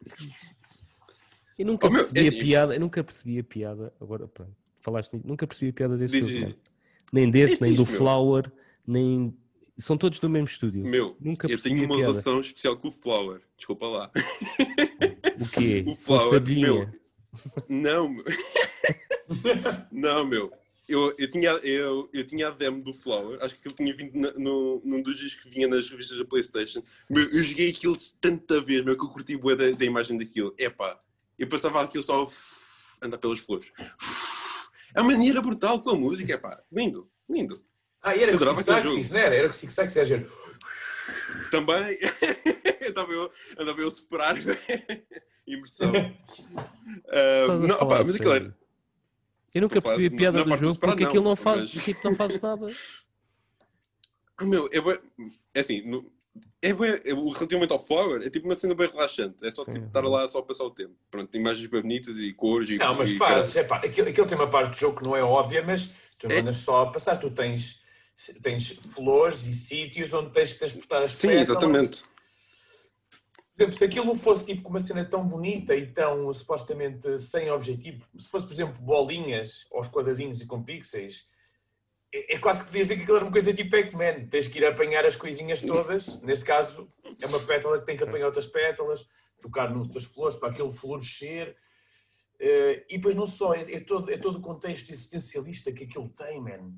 Eu 1.58 1.66
nunca 1.66 1.88
Oh, 1.88 1.92
meu, 1.92 2.00
percebi 2.08 2.20
é 2.20 2.24
a 2.24 2.30
assim- 2.30 2.40
piada, 2.40 2.74
eu 2.76 2.80
nunca 2.80 3.04
percebi 3.04 3.40
a 3.40 3.44
piada. 3.44 3.94
Agora, 4.00 4.28
pronto, 4.28 4.56
falaste 4.82 5.14
nisso, 5.14 5.28
nunca 5.28 5.46
percebi 5.46 5.70
a 5.72 5.74
piada 5.74 5.98
desse 5.98 6.14
Diz, 6.20 6.28
jogo, 6.28 6.34
diz. 6.46 6.50
man. 6.50 6.56
Nem 7.12 7.30
desse, 7.32 7.56
É 7.56 7.68
nem 7.68 7.76
do 7.76 7.86
meu. 7.86 7.98
Flower, 7.98 8.52
nem. 8.88 9.36
São 9.80 9.98
todos 9.98 10.20
do 10.20 10.30
mesmo 10.30 10.48
estúdio. 10.48 10.84
Meu, 10.84 11.16
Nunca 11.20 11.48
eu 11.50 11.58
tenho 11.60 11.86
uma 11.86 11.96
relação 11.98 12.42
especial 12.42 12.76
com 12.78 12.90
o 12.90 12.92
Flower. 12.92 13.42
Desculpa 13.56 13.88
lá. 13.88 14.12
O 15.40 15.50
quê? 15.50 15.84
O 15.88 15.96
Flower, 15.96 16.42
meu. 16.46 16.90
Não, 17.68 18.10
meu. 18.10 18.26
não, 19.92 20.26
meu. 20.26 20.52
Eu, 20.88 21.14
eu, 21.20 21.30
tinha, 21.30 21.52
eu, 21.52 22.10
eu 22.12 22.26
tinha 22.26 22.48
a 22.48 22.52
demo 22.52 22.82
do 22.84 22.92
Flower, 22.92 23.38
acho 23.44 23.56
que 23.60 23.68
ele 23.68 23.76
tinha 23.76 23.96
vindo 23.96 24.18
na- 24.20 24.34
no, 24.34 24.82
num 24.84 25.02
dos 25.04 25.20
dias 25.20 25.36
que 25.36 25.48
vinha 25.48 25.68
nas 25.68 25.88
revistas 25.88 26.18
da 26.18 26.26
Playstation. 26.26 26.82
Meu, 27.08 27.24
eu 27.30 27.44
joguei 27.44 27.70
aquilo 27.70 27.96
tanta 28.20 28.60
vez, 28.60 28.84
meu, 28.84 28.98
que 28.98 29.04
eu 29.06 29.10
curti 29.10 29.38
bué 29.38 29.56
da, 29.56 29.70
da 29.70 29.86
imagem 29.86 30.18
daquilo. 30.18 30.54
Epá, 30.58 31.00
eu 31.38 31.48
passava 31.48 31.82
aquilo 31.84 32.04
só 32.04 32.28
andar 33.04 33.20
pelas 33.20 33.38
flores. 33.40 33.72
A 34.96 35.04
maneira 35.04 35.40
brutal 35.42 35.80
com 35.82 35.92
a 35.92 35.96
música, 35.96 36.34
epá, 36.34 36.60
lindo, 36.72 37.08
lindo. 37.30 37.64
Ah, 38.02 38.16
e 38.16 38.24
era 38.24 38.32
o 38.32 38.36
aquele 38.36 38.72
Axis, 38.72 39.12
não 39.12 39.20
era? 39.20 39.36
Era 39.36 39.48
com 39.48 39.54
o 39.54 39.58
Six 39.58 39.80
Axis, 39.80 40.12
era. 40.12 40.26
Também 41.52 41.98
andava 42.88 43.12
eu, 43.14 43.32
andava 43.58 43.82
eu 43.82 43.88
a 43.88 43.92
superar 43.92 44.36
imersão. 45.46 45.92
A 47.08 47.58
não, 47.58 47.76
opá, 47.76 48.04
mas 48.06 48.16
aquilo 48.16 48.34
era, 48.34 48.58
Eu 49.54 49.62
nunca 49.62 49.82
percebi 49.82 50.16
a 50.16 50.18
piada 50.18 50.46
na 50.46 50.56
do 50.56 50.64
jogo 50.66 50.80
porque 50.80 51.04
aquilo 51.04 51.24
não, 51.24 51.32
não 51.32 51.36
faz, 51.36 51.74
mas- 51.74 51.84
tipo, 51.84 52.00
não 52.08 52.16
fazes 52.16 52.40
nada. 52.40 52.68
Ah, 54.38 54.46
meu, 54.46 54.70
é, 54.72 54.78
é 55.54 55.60
assim, 55.60 55.84
é, 56.62 56.74
bem, 56.74 56.92
é 56.92 57.14
relativamente 57.14 57.74
ao 57.74 57.80
Flower, 57.80 58.22
é 58.22 58.30
tipo 58.30 58.46
uma 58.46 58.58
cena 58.58 58.76
bem 58.76 58.88
relaxante. 58.88 59.36
É 59.42 59.52
só 59.52 59.66
tipo, 59.66 59.86
estar 59.86 60.02
lá 60.02 60.28
só 60.28 60.40
a 60.40 60.44
passar 60.44 60.64
o 60.66 60.72
tempo. 60.72 60.94
Pronto, 61.10 61.36
imagens 61.36 61.68
bem 61.68 61.82
bonitas 61.82 62.18
e 62.18 62.34
cores. 62.34 62.70
E, 62.70 62.78
não, 62.78 62.96
mas 62.96 63.12
e, 63.12 63.18
faz, 63.18 63.56
é 63.56 63.64
pá, 63.64 63.78
aquilo, 63.78 64.10
aquilo 64.10 64.28
tem 64.28 64.38
uma 64.38 64.50
parte 64.50 64.72
do 64.72 64.76
jogo 64.76 64.98
que 64.98 65.04
não 65.04 65.16
é 65.16 65.24
óbvia, 65.24 65.64
mas 65.64 65.90
tu 66.18 66.28
não 66.28 66.36
é. 66.36 66.40
andas 66.40 66.58
só 66.58 66.84
a 66.84 66.92
passar. 66.92 67.18
Tu 67.18 67.32
tens, 67.32 67.82
tens 68.42 68.70
flores 68.70 69.46
e 69.46 69.54
sítios 69.54 70.14
onde 70.14 70.32
tens 70.32 70.54
que 70.54 70.60
transportar 70.60 71.02
as 71.02 71.12
Sim, 71.12 71.32
exatamente. 71.32 72.04
Por 73.60 73.64
exemplo, 73.64 73.78
se 73.78 73.84
aquilo 73.84 74.06
não 74.06 74.16
fosse 74.16 74.46
tipo 74.46 74.70
uma 74.70 74.80
cena 74.80 75.04
tão 75.04 75.28
bonita 75.28 75.76
e 75.76 75.86
tão 75.86 76.32
supostamente 76.34 77.20
sem 77.20 77.52
objetivo, 77.52 78.06
se 78.18 78.30
fosse, 78.30 78.46
por 78.46 78.54
exemplo, 78.54 78.82
bolinhas 78.82 79.68
aos 79.72 79.90
quadradinhos 79.90 80.40
e 80.40 80.46
com 80.46 80.64
pixels, 80.64 81.28
é, 82.14 82.36
é 82.36 82.40
quase 82.40 82.62
que 82.62 82.68
podia 82.68 82.82
dizer 82.82 82.96
que 82.96 83.04
aquilo 83.04 83.18
era 83.18 83.26
uma 83.26 83.32
coisa 83.32 83.54
tipo 83.54 83.70
Pac-Man. 83.70 84.28
Tens 84.28 84.48
que 84.48 84.60
ir 84.60 84.66
apanhar 84.66 85.06
as 85.06 85.16
coisinhas 85.16 85.62
todas. 85.62 86.20
Neste 86.24 86.46
caso, 86.46 86.92
é 87.22 87.26
uma 87.26 87.40
pétala 87.40 87.80
que 87.80 87.86
tem 87.86 87.98
que 87.98 88.04
apanhar 88.04 88.28
outras 88.28 88.48
pétalas, 88.48 89.06
tocar 89.42 89.70
noutras 89.74 90.06
flores 90.06 90.36
para 90.36 90.50
aquilo 90.50 90.72
florescer. 90.72 91.56
Uh, 92.40 92.80
e 92.90 92.96
depois 92.98 93.16
não 93.16 93.28
só, 93.28 93.54
é, 93.54 93.74
é, 93.74 93.80
todo, 93.82 94.10
é 94.10 94.18
todo 94.18 94.38
o 94.38 94.42
contexto 94.42 94.90
existencialista 94.90 95.74
que 95.74 95.84
aquilo 95.84 96.10
tem, 96.10 96.42
man. 96.42 96.74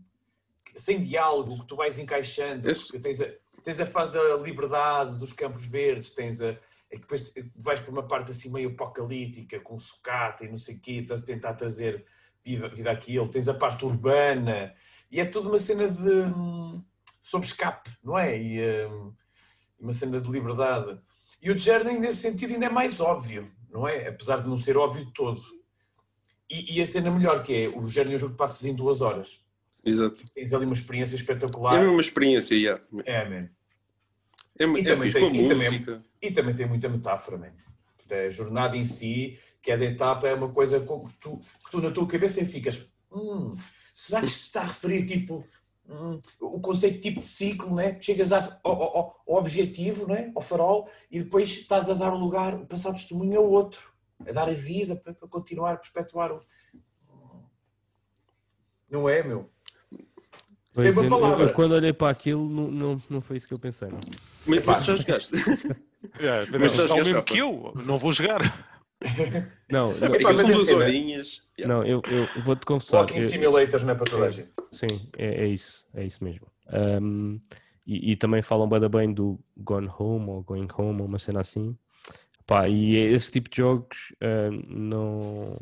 Sem 0.75 0.99
diálogo, 0.99 1.59
que 1.59 1.67
tu 1.67 1.75
vais 1.75 1.99
encaixando. 1.99 2.63
Tens 3.01 3.21
a, 3.21 3.27
tens 3.63 3.79
a 3.79 3.85
fase 3.85 4.11
da 4.11 4.37
liberdade, 4.37 5.17
dos 5.17 5.33
campos 5.33 5.65
verdes, 5.65 6.11
tens 6.11 6.41
a. 6.41 6.57
É 6.89 6.95
que 6.95 7.01
depois 7.01 7.33
vais 7.55 7.79
para 7.79 7.91
uma 7.91 8.07
parte 8.07 8.31
assim 8.31 8.51
meio 8.51 8.69
apocalíptica, 8.69 9.59
com 9.59 9.77
sucata 9.77 10.45
e 10.45 10.49
não 10.49 10.57
sei 10.57 10.75
o 10.75 10.79
quê, 10.79 10.91
estás 10.93 11.23
a 11.23 11.25
tentar 11.25 11.53
trazer 11.53 12.03
vida, 12.43 12.67
vida 12.69 12.91
àquilo. 12.91 13.27
Tens 13.27 13.47
a 13.47 13.53
parte 13.53 13.85
urbana, 13.85 14.73
e 15.11 15.19
é 15.19 15.25
tudo 15.25 15.49
uma 15.49 15.59
cena 15.59 15.89
de. 15.89 16.09
Hum, 16.09 16.83
sobre 17.21 17.47
escape, 17.47 17.89
não 18.03 18.17
é? 18.17 18.37
E 18.37 18.87
hum, 18.87 19.13
uma 19.79 19.93
cena 19.93 20.19
de 20.19 20.29
liberdade. 20.29 20.99
E 21.41 21.51
o 21.51 21.57
Journey, 21.57 21.99
nesse 21.99 22.17
sentido, 22.17 22.53
ainda 22.53 22.65
é 22.65 22.69
mais 22.69 22.99
óbvio, 22.99 23.51
não 23.69 23.87
é? 23.87 24.07
Apesar 24.07 24.41
de 24.41 24.49
não 24.49 24.57
ser 24.57 24.77
óbvio 24.77 25.05
de 25.05 25.13
todo. 25.13 25.41
E, 26.49 26.77
e 26.77 26.81
a 26.81 26.87
cena 26.87 27.09
melhor 27.09 27.41
que 27.41 27.65
é, 27.65 27.69
o 27.69 27.85
Journey 27.87 28.13
é 28.13 28.15
um 28.17 28.19
jogo 28.19 28.33
que 28.33 28.37
passas 28.37 28.65
em 28.65 28.75
duas 28.75 29.01
horas. 29.01 29.39
Exato. 29.83 30.23
Tens 30.33 30.53
ali 30.53 30.65
uma 30.65 30.73
experiência 30.73 31.15
espetacular. 31.15 31.83
É 31.83 31.87
uma 31.87 32.01
experiência, 32.01 32.55
yeah. 32.55 32.81
É, 33.05 33.27
man. 33.27 33.49
É, 34.59 34.65
e, 34.65 34.81
é 34.81 34.83
também 34.83 35.11
tem, 35.11 35.31
e, 35.31 35.47
também, 35.47 36.03
e 36.21 36.31
também 36.31 36.55
tem 36.55 36.67
muita 36.67 36.87
metáfora, 36.87 37.37
man. 37.37 37.51
A 38.11 38.29
jornada 38.29 38.75
em 38.75 38.83
si, 38.83 39.39
que 39.61 39.71
é 39.71 39.77
da 39.77 39.85
etapa, 39.85 40.27
é 40.27 40.33
uma 40.33 40.49
coisa 40.49 40.79
que 40.79 40.85
tu, 41.19 41.39
que 41.39 41.71
tu 41.71 41.81
na 41.81 41.91
tua 41.91 42.05
cabeça 42.05 42.45
ficas. 42.45 42.91
Hum, 43.09 43.55
será 43.93 44.21
que 44.21 44.29
se 44.29 44.43
está 44.43 44.61
a 44.61 44.65
referir 44.65 45.05
tipo 45.05 45.43
hum, 45.87 46.19
o 46.41 46.59
conceito 46.59 46.99
tipo 46.99 47.19
de 47.19 47.25
ciclo, 47.25 47.73
né? 47.73 47.97
chegas 48.01 48.33
ao, 48.33 48.59
ao, 48.63 49.23
ao, 49.25 49.35
objetivo, 49.37 50.07
né? 50.07 50.29
ao 50.35 50.41
farol, 50.41 50.89
e 51.09 51.23
depois 51.23 51.49
estás 51.49 51.89
a 51.89 51.93
dar 51.93 52.13
o 52.13 52.17
lugar, 52.17 52.65
passar 52.65 52.91
testemunho 52.91 53.39
ao 53.39 53.49
outro, 53.49 53.93
a 54.27 54.31
dar 54.33 54.49
a 54.49 54.53
vida 54.53 54.95
para, 54.95 55.13
para 55.13 55.27
continuar, 55.29 55.73
a 55.73 55.77
perpetuar 55.77 56.33
o. 56.33 56.41
Não 58.89 59.07
é, 59.07 59.23
meu? 59.23 59.49
Sempre 60.71 61.05
a 61.05 61.09
palavra. 61.09 61.45
Eu, 61.45 61.53
quando 61.53 61.73
olhei 61.73 61.91
para 61.91 62.09
aquilo, 62.09 62.47
não, 62.47 62.71
não, 62.71 63.01
não 63.09 63.21
foi 63.21 63.37
isso 63.37 63.47
que 63.47 63.53
eu 63.53 63.59
pensei. 63.59 63.89
Não. 63.89 63.99
Mas, 64.47 64.63
mas 64.65 64.85
já 64.85 64.95
jogaste. 64.95 65.31
É, 66.19 66.57
mas 66.57 66.73
já 66.73 66.87
jogaste 66.87 67.11
mesmo 67.11 67.23
que 67.23 67.37
eu, 67.37 67.73
não 67.85 67.95
vou 67.95 68.11
jogar. 68.11 68.41
Não, 69.69 69.93
não, 69.93 70.15
Epá, 70.15 70.35
são 70.35 70.51
duas 70.51 70.67
horinhas. 70.69 71.41
Não, 71.59 71.83
eu, 71.83 72.01
eu 72.05 72.41
vou-te 72.43 72.65
confessar. 72.65 72.99
Walking 72.99 73.17
eu, 73.17 73.23
Simulators 73.23 73.83
não 73.83 73.93
é 73.93 73.95
para 73.95 74.05
toda 74.05 74.25
a 74.25 74.29
gente. 74.29 74.49
Sim, 74.71 74.87
é, 75.17 75.43
é 75.43 75.47
isso, 75.47 75.85
é 75.93 76.05
isso 76.05 76.23
mesmo. 76.23 76.45
Um, 77.01 77.39
e, 77.85 78.11
e, 78.11 78.15
também 78.15 78.41
falam 78.43 78.69
bem, 78.69 78.87
bem 78.89 79.13
do 79.13 79.39
Gone 79.57 79.89
Home 79.97 80.29
ou 80.29 80.43
Going 80.43 80.67
Home, 80.77 81.01
ou 81.01 81.07
uma 81.07 81.17
cena 81.17 81.41
assim. 81.41 81.75
Pá, 82.45 82.67
e 82.67 82.95
esse 82.95 83.31
tipo 83.31 83.49
de 83.49 83.57
jogos 83.57 84.13
uh, 84.21 84.51
não. 84.67 85.57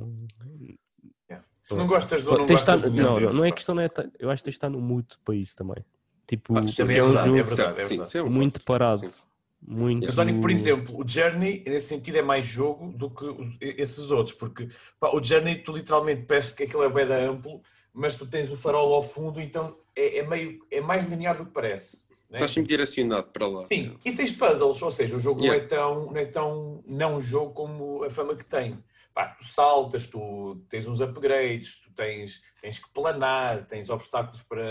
Se 1.69 1.77
não 1.77 1.85
gostas 1.85 2.23
do 2.23 2.31
não 2.31 2.45
gostas 2.47 2.59
estar, 2.59 2.77
do 2.77 2.95
Não, 2.95 3.19
não, 3.19 3.33
não 3.33 3.45
é 3.45 3.51
questão, 3.51 3.75
não 3.75 3.83
é, 3.83 3.89
eu 4.17 4.31
acho 4.31 4.41
que 4.41 4.45
tens 4.45 4.53
de 4.53 4.57
estar 4.57 4.69
no 4.69 4.81
mood 4.81 5.07
para 5.23 5.35
isso 5.35 5.55
também. 5.55 5.85
Tipo, 6.27 6.57
ah, 6.57 6.61
é, 6.61 6.61
é, 6.61 6.83
um 6.83 6.87
verdade, 6.87 7.27
jogo 7.27 7.37
é 7.37 7.43
verdade, 7.43 7.81
é 7.81 7.85
verdade. 7.85 8.09
Sim, 8.09 8.23
muito 8.23 8.63
parado. 8.63 9.07
Sim. 9.07 9.23
Muito... 9.61 10.07
Mas 10.15 10.31
por 10.39 10.49
exemplo, 10.49 11.03
o 11.03 11.07
Journey, 11.07 11.63
nesse 11.67 11.89
sentido, 11.89 12.17
é 12.17 12.21
mais 12.21 12.45
jogo 12.45 12.91
do 12.93 13.09
que 13.09 13.25
esses 13.61 14.09
outros, 14.09 14.35
porque 14.35 14.69
pá, 14.99 15.09
o 15.13 15.21
Journey, 15.23 15.57
tu 15.57 15.73
literalmente 15.73 16.23
parece 16.23 16.55
que 16.55 16.63
aquilo 16.63 16.83
é 16.83 16.89
bem 16.89 17.05
amplo, 17.27 17.61
mas 17.93 18.15
tu 18.15 18.25
tens 18.25 18.49
o 18.49 18.55
farol 18.55 18.93
ao 18.93 19.03
fundo, 19.03 19.39
então 19.39 19.77
é, 19.95 20.19
é 20.19 20.23
meio, 20.23 20.59
é 20.71 20.81
mais 20.81 21.07
linear 21.09 21.37
do 21.37 21.45
que 21.45 21.51
parece. 21.51 22.03
Né? 22.29 22.37
Estás 22.37 22.51
sempre 22.51 22.69
direcionado 22.69 23.29
para 23.29 23.47
lá. 23.47 23.65
Sim, 23.65 23.97
e 24.05 24.11
tens 24.11 24.31
puzzles, 24.31 24.81
ou 24.81 24.91
seja, 24.91 25.15
o 25.15 25.19
jogo 25.19 25.43
yeah. 25.43 25.59
não, 25.59 25.65
é 25.65 25.67
tão, 25.67 26.05
não 26.05 26.17
é 26.17 26.25
tão 26.25 26.83
não 26.87 27.15
um 27.17 27.21
jogo 27.21 27.53
como 27.53 28.03
a 28.03 28.09
fama 28.09 28.35
que 28.35 28.45
tem. 28.45 28.77
Pá, 29.13 29.29
tu 29.29 29.43
saltas, 29.43 30.07
tu 30.07 30.63
tens 30.69 30.87
uns 30.87 30.99
upgrades, 30.99 31.75
tu 31.81 31.91
tens, 31.93 32.41
tens 32.61 32.79
que 32.79 32.89
planar, 32.91 33.63
tens 33.63 33.89
obstáculos 33.89 34.43
para 34.43 34.61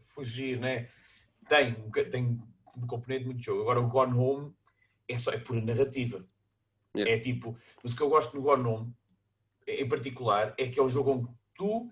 fugir, 0.00 0.58
né? 0.58 0.88
Tem, 1.48 1.74
tem 2.10 2.42
um 2.76 2.86
componente 2.86 3.26
muito 3.26 3.44
jogo. 3.44 3.62
Agora 3.62 3.80
o 3.80 3.88
Gone 3.88 4.18
Home 4.18 4.54
é 5.08 5.18
só 5.18 5.30
é 5.30 5.38
pura 5.38 5.60
narrativa. 5.60 6.24
Yeah. 6.96 7.14
É 7.14 7.18
tipo, 7.18 7.56
mas 7.82 7.92
o 7.92 7.96
que 7.96 8.02
eu 8.02 8.08
gosto 8.08 8.34
no 8.36 8.42
Gone 8.42 8.66
Home, 8.66 8.94
em 9.66 9.88
particular, 9.88 10.54
é 10.58 10.68
que 10.68 10.78
é 10.78 10.82
um 10.82 10.88
jogo 10.88 11.12
onde 11.12 11.28
tu 11.54 11.90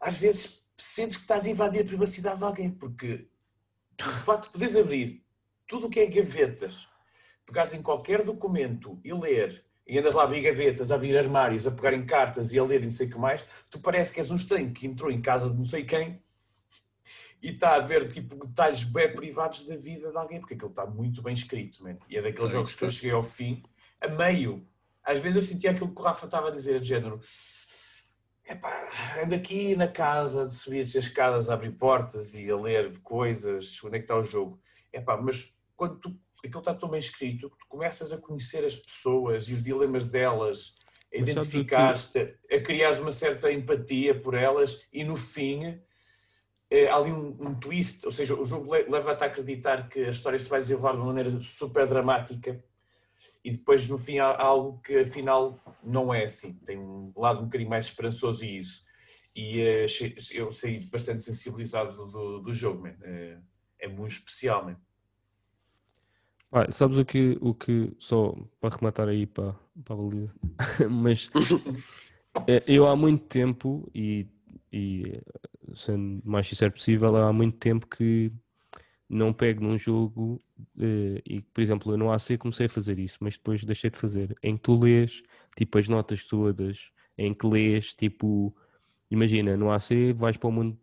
às 0.00 0.16
vezes 0.16 0.66
sentes 0.76 1.16
que 1.16 1.22
estás 1.22 1.46
a 1.46 1.50
invadir 1.50 1.82
a 1.82 1.84
privacidade 1.86 2.38
de 2.38 2.44
alguém, 2.44 2.70
porque 2.70 3.28
o 4.00 4.18
facto 4.18 4.46
de 4.46 4.52
poderes 4.52 4.76
abrir 4.76 5.24
tudo 5.66 5.86
o 5.86 5.90
que 5.90 6.00
é 6.00 6.06
gavetas, 6.06 6.88
pegares 7.46 7.72
em 7.72 7.82
qualquer 7.82 8.24
documento 8.24 9.00
e 9.04 9.12
ler, 9.12 9.64
e 9.86 9.98
andas 9.98 10.14
lá 10.14 10.22
a 10.22 10.24
abrir 10.24 10.42
gavetas, 10.42 10.90
a 10.90 10.94
abrir 10.94 11.16
armários, 11.16 11.66
a 11.66 11.70
pegar 11.70 11.92
em 11.92 12.06
cartas 12.06 12.52
e 12.52 12.58
a 12.58 12.64
ler 12.64 12.80
e 12.80 12.84
não 12.84 12.90
sei 12.90 13.06
o 13.06 13.10
que 13.10 13.18
mais, 13.18 13.44
tu 13.70 13.80
parece 13.80 14.12
que 14.12 14.20
és 14.20 14.30
um 14.30 14.36
estranho 14.36 14.72
que 14.72 14.86
entrou 14.86 15.10
em 15.10 15.20
casa 15.20 15.50
de 15.50 15.56
não 15.56 15.64
sei 15.64 15.84
quem 15.84 16.22
e 17.42 17.50
está 17.50 17.74
a 17.74 17.80
ver 17.80 18.08
tipo 18.08 18.36
detalhes 18.46 18.84
bem 18.84 19.12
privados 19.12 19.64
da 19.64 19.76
vida 19.76 20.12
de 20.12 20.16
alguém, 20.16 20.38
porque 20.38 20.54
aquilo 20.54 20.70
está 20.70 20.86
muito 20.86 21.20
bem 21.20 21.34
escrito, 21.34 21.82
man. 21.82 21.98
e 22.08 22.16
é 22.16 22.22
daqueles 22.22 22.50
é 22.50 22.52
jogos 22.52 22.74
que 22.74 22.84
eu 22.84 22.90
cheguei 22.90 23.10
ao 23.10 23.22
fim, 23.22 23.62
a 24.00 24.06
meio. 24.06 24.66
Às 25.02 25.18
vezes 25.18 25.36
eu 25.36 25.42
sentia 25.42 25.72
aquilo 25.72 25.92
que 25.92 26.00
o 26.00 26.04
Rafa 26.04 26.26
estava 26.26 26.48
a 26.48 26.52
dizer, 26.52 26.78
de 26.78 26.86
género, 26.86 27.18
epá, 28.46 28.88
ando 29.20 29.34
aqui 29.34 29.74
na 29.74 29.88
casa, 29.88 30.46
de 30.46 30.52
subir 30.52 30.80
as 30.80 30.94
escadas 30.94 31.50
a 31.50 31.54
abrir 31.54 31.72
portas 31.72 32.34
e 32.34 32.48
a 32.48 32.56
ler 32.56 32.96
coisas, 33.00 33.82
onde 33.82 33.96
é 33.96 33.98
que 33.98 34.04
está 34.04 34.16
o 34.16 34.22
jogo? 34.22 34.60
Epá, 34.92 35.16
mas 35.16 35.52
quando 35.74 35.98
tu, 35.98 36.20
aquilo 36.48 36.60
está 36.60 36.74
tão 36.74 36.88
bem 36.88 37.00
escrito, 37.00 37.50
que 37.50 37.58
tu 37.58 37.66
começas 37.68 38.12
a 38.12 38.18
conhecer 38.18 38.64
as 38.64 38.74
pessoas 38.74 39.48
e 39.48 39.54
os 39.54 39.62
dilemas 39.62 40.06
delas, 40.06 40.74
a 41.12 41.18
identificar-te, 41.18 42.36
a 42.50 42.60
criar 42.60 42.92
uma 43.00 43.12
certa 43.12 43.52
empatia 43.52 44.18
por 44.18 44.34
elas 44.34 44.86
e 44.92 45.04
no 45.04 45.16
fim 45.16 45.80
é, 46.70 46.88
há 46.88 46.96
ali 46.96 47.12
um, 47.12 47.36
um, 47.38 47.54
twist, 47.54 48.06
ou 48.06 48.12
seja, 48.12 48.34
o 48.34 48.44
jogo 48.44 48.72
leva-te 48.72 49.22
a 49.22 49.26
acreditar 49.26 49.88
que 49.88 50.00
a 50.00 50.10
história 50.10 50.38
se 50.38 50.48
vai 50.48 50.58
desenrolar 50.58 50.92
de 50.92 50.98
uma 50.98 51.06
maneira 51.06 51.40
super 51.40 51.86
dramática 51.86 52.64
e 53.44 53.50
depois 53.50 53.88
no 53.88 53.98
fim 53.98 54.18
há 54.18 54.36
algo 54.40 54.80
que 54.80 55.00
afinal 55.00 55.60
não 55.82 56.14
é 56.14 56.24
assim, 56.24 56.54
tem 56.64 56.78
um 56.78 57.12
lado 57.14 57.40
um 57.40 57.44
bocadinho 57.44 57.70
mais 57.70 57.86
esperançoso 57.86 58.44
e 58.44 58.58
isso. 58.58 58.82
E 59.34 59.60
é, 59.60 59.86
eu 60.32 60.50
saí 60.50 60.80
bastante 60.86 61.24
sensibilizado 61.24 61.94
do, 62.10 62.40
do 62.40 62.52
jogo, 62.52 62.82
man. 62.82 62.94
É, 63.02 63.38
é 63.80 63.88
muito 63.88 64.12
especial, 64.12 64.64
man. 64.64 64.76
Ah, 66.52 66.70
sabes 66.70 66.98
o 66.98 67.04
que, 67.04 67.38
o 67.40 67.54
que, 67.54 67.92
só 67.98 68.36
para 68.60 68.76
rematar 68.76 69.08
aí 69.08 69.26
para, 69.26 69.54
para 69.84 69.94
a 69.94 69.96
valida, 69.96 70.34
mas 70.90 71.30
é, 72.46 72.62
eu 72.66 72.86
há 72.86 72.94
muito 72.94 73.24
tempo 73.24 73.88
e 73.94 74.26
e 74.72 75.20
sendo 75.74 76.22
mais 76.24 76.48
sincero 76.48 76.72
possível, 76.72 77.14
há 77.16 77.32
muito 77.32 77.58
tempo 77.58 77.86
que 77.86 78.32
não 79.08 79.32
pego 79.32 79.62
num 79.62 79.76
jogo 79.76 80.42
uh, 80.78 81.22
e, 81.26 81.42
por 81.52 81.60
exemplo, 81.60 81.92
eu 81.92 81.98
no 81.98 82.10
AC 82.10 82.38
comecei 82.38 82.66
a 82.66 82.70
fazer 82.70 82.98
isso, 82.98 83.18
mas 83.20 83.36
depois 83.36 83.62
deixei 83.62 83.90
de 83.90 83.98
fazer. 83.98 84.34
Em 84.42 84.56
que 84.56 84.62
tu 84.62 84.78
lês, 84.78 85.22
tipo, 85.54 85.76
as 85.78 85.86
notas 85.88 86.24
todas, 86.24 86.90
em 87.18 87.34
que 87.34 87.46
lês, 87.46 87.92
tipo, 87.92 88.56
imagina, 89.10 89.56
no 89.56 89.70
AC 89.70 90.14
vais 90.14 90.38
para 90.38 90.48
o 90.48 90.52
mundo. 90.52 90.78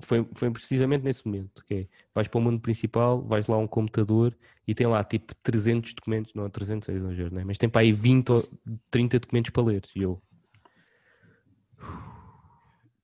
Foi, 0.00 0.26
foi 0.34 0.50
precisamente 0.50 1.04
nesse 1.04 1.26
momento, 1.26 1.62
que 1.64 1.74
é, 1.74 1.86
vais 2.14 2.26
para 2.26 2.38
o 2.38 2.40
mundo 2.40 2.60
principal, 2.60 3.20
vais 3.22 3.46
lá 3.46 3.56
a 3.56 3.58
um 3.58 3.66
computador 3.66 4.34
e 4.66 4.74
tem 4.74 4.86
lá 4.86 5.04
tipo 5.04 5.34
300 5.42 5.92
documentos, 5.92 6.32
não 6.34 6.48
300 6.48 6.88
é 6.88 6.92
exagero, 6.92 7.34
né? 7.34 7.44
mas 7.44 7.58
tem 7.58 7.68
para 7.68 7.82
aí 7.82 7.92
20 7.92 8.32
ou 8.32 8.48
30 8.90 9.18
documentos 9.18 9.50
para 9.50 9.62
ler. 9.62 9.82
E 9.94 10.02
eu, 10.02 10.22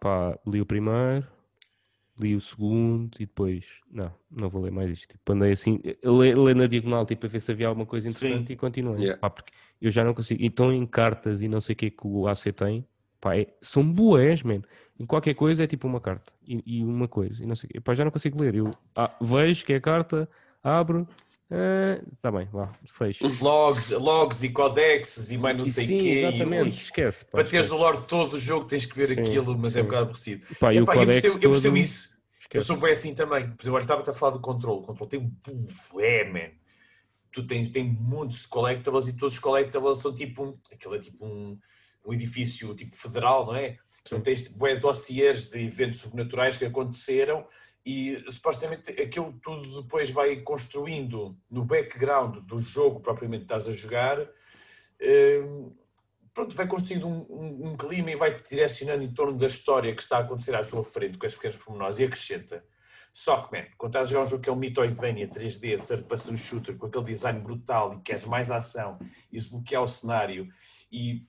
pá, 0.00 0.38
li 0.46 0.60
o 0.60 0.66
primeiro, 0.66 1.26
li 2.18 2.34
o 2.34 2.40
segundo 2.40 3.14
e 3.16 3.26
depois, 3.26 3.80
não, 3.90 4.12
não 4.30 4.48
vou 4.48 4.62
ler 4.62 4.70
mais 4.70 4.90
isto. 4.90 5.08
Tipo, 5.08 5.32
andei 5.32 5.52
assim, 5.52 5.80
ler, 6.02 6.54
na 6.54 6.66
diagonal, 6.66 7.04
tipo, 7.04 7.26
a 7.26 7.28
ver 7.28 7.40
se 7.40 7.52
havia 7.52 7.68
alguma 7.68 7.86
coisa 7.86 8.08
interessante 8.08 8.46
Sim. 8.46 8.52
e 8.54 8.56
continuei. 8.56 8.98
Yeah. 8.98 9.18
Pá, 9.18 9.28
porque 9.28 9.52
eu 9.80 9.90
já 9.90 10.02
não 10.02 10.14
consigo. 10.14 10.42
Então, 10.42 10.72
em 10.72 10.86
cartas 10.86 11.42
e 11.42 11.48
não 11.48 11.60
sei 11.60 11.74
o 11.74 11.76
que 11.76 11.86
é 11.86 11.90
que 11.90 12.06
o 12.06 12.26
AC 12.26 12.52
tem, 12.52 12.86
Pá, 13.20 13.36
é, 13.36 13.46
são 13.60 13.82
boés, 13.82 14.42
man. 14.42 14.62
Em 14.98 15.06
qualquer 15.06 15.34
coisa 15.34 15.64
é 15.64 15.66
tipo 15.66 15.86
uma 15.86 16.00
carta 16.00 16.32
e, 16.46 16.62
e 16.66 16.84
uma 16.84 17.08
coisa. 17.08 17.42
E 17.42 17.46
não 17.46 17.56
sei, 17.56 17.68
pá, 17.82 17.94
já 17.94 18.04
não 18.04 18.10
consigo 18.10 18.40
ler. 18.40 18.54
Eu 18.54 18.70
ah, 18.94 19.14
vejo 19.20 19.64
que 19.64 19.72
é 19.72 19.76
a 19.76 19.80
carta, 19.80 20.28
abro, 20.62 21.06
Está 21.48 22.28
ah, 22.28 22.32
bem, 22.32 22.48
vá, 22.52 22.72
fecho. 22.84 23.24
Logs, 23.40 23.92
logs 23.92 24.42
e 24.42 24.48
codexes 24.48 25.30
e 25.30 25.38
mais 25.38 25.56
não 25.56 25.64
sei 25.64 25.84
o 25.84 25.88
quê. 26.00 26.08
Exatamente, 26.26 26.66
e, 26.66 26.82
esquece. 26.82 27.24
Pá, 27.24 27.30
para 27.30 27.44
teres 27.44 27.70
o 27.70 27.76
lore 27.76 28.02
todo 28.08 28.34
o 28.34 28.38
jogo 28.38 28.66
tens 28.66 28.84
que 28.84 28.96
ver 28.96 29.14
sim, 29.14 29.20
aquilo, 29.20 29.56
mas 29.56 29.74
sim. 29.74 29.78
é 29.78 29.82
um 29.82 29.84
bocado 29.84 30.02
aborrecido. 30.02 30.44
Pá, 30.58 30.74
e, 30.74 30.78
e, 30.78 30.84
pá, 30.84 30.96
eu, 30.96 31.06
percebo, 31.06 31.38
eu 31.40 31.50
percebo 31.50 31.76
isso. 31.76 32.10
Esquece. 32.40 32.56
Eu 32.56 32.62
sou 32.62 32.76
bem 32.76 32.90
assim 32.90 33.14
também. 33.14 33.48
Por 33.48 33.62
exemplo, 33.62 33.78
estava 33.78 34.10
a 34.10 34.12
falar 34.12 34.32
do 34.32 34.40
controle. 34.40 34.80
O 34.80 34.82
controle 34.82 35.08
tem 35.08 35.20
um 35.20 36.00
é, 36.00 36.24
man. 36.24 36.50
Tu 37.30 37.46
tens 37.46 37.68
tem 37.68 37.84
muitos 37.84 38.40
de 38.40 38.48
collectibles 38.48 39.06
e 39.06 39.12
todos 39.12 39.34
os 39.34 39.38
collectibles 39.38 39.98
são 39.98 40.12
tipo 40.12 40.42
um, 40.42 40.58
aquilo 40.72 40.96
é 40.96 40.98
tipo 40.98 41.24
um, 41.24 41.56
um 42.06 42.12
edifício 42.12 42.74
tipo 42.74 42.96
federal, 42.96 43.46
não 43.46 43.56
é? 43.56 43.76
Então 44.02 44.20
tens 44.20 44.42
tipo, 44.42 44.58
dossiers 44.80 45.50
de 45.50 45.58
eventos 45.58 46.00
sobrenaturais 46.00 46.56
que 46.56 46.64
aconteceram 46.64 47.46
e 47.84 48.16
supostamente 48.30 48.90
aquilo 49.00 49.32
tudo 49.42 49.82
depois 49.82 50.10
vai 50.10 50.36
construindo 50.36 51.36
no 51.50 51.64
background 51.64 52.38
do 52.38 52.58
jogo 52.58 53.00
propriamente 53.00 53.44
estás 53.44 53.68
a 53.68 53.72
jogar, 53.72 54.20
hum, 55.00 55.72
pronto, 56.34 56.54
vai 56.54 56.66
construindo 56.66 57.06
um, 57.08 57.26
um, 57.30 57.68
um, 57.68 57.76
clima 57.76 58.10
e 58.10 58.16
vai-te 58.16 58.48
direcionando 58.48 59.04
em 59.04 59.12
torno 59.12 59.38
da 59.38 59.46
história 59.46 59.94
que 59.94 60.02
está 60.02 60.18
a 60.18 60.20
acontecer 60.20 60.54
à 60.54 60.64
tua 60.64 60.84
frente 60.84 61.16
com 61.16 61.26
as 61.26 61.34
pequenas 61.34 61.56
pormenores 61.56 61.98
e 61.98 62.04
acrescenta. 62.04 62.64
Só 63.12 63.40
que, 63.40 63.56
man, 63.56 63.66
quando 63.78 63.92
estás 63.92 64.08
a 64.08 64.10
jogar 64.10 64.22
um 64.24 64.26
jogo 64.26 64.42
que 64.42 64.50
é 64.50 64.52
um 64.52 64.56
Metroidvania 64.56 65.26
3D, 65.26 65.80
third 65.82 66.04
person 66.04 66.36
shooter, 66.36 66.76
com 66.76 66.86
aquele 66.86 67.04
design 67.04 67.40
brutal 67.40 67.94
e 67.94 68.02
queres 68.02 68.26
mais 68.26 68.50
ação 68.50 68.98
e 69.32 69.38
desbloquear 69.38 69.82
o 69.82 69.88
cenário 69.88 70.46
e 70.92 71.24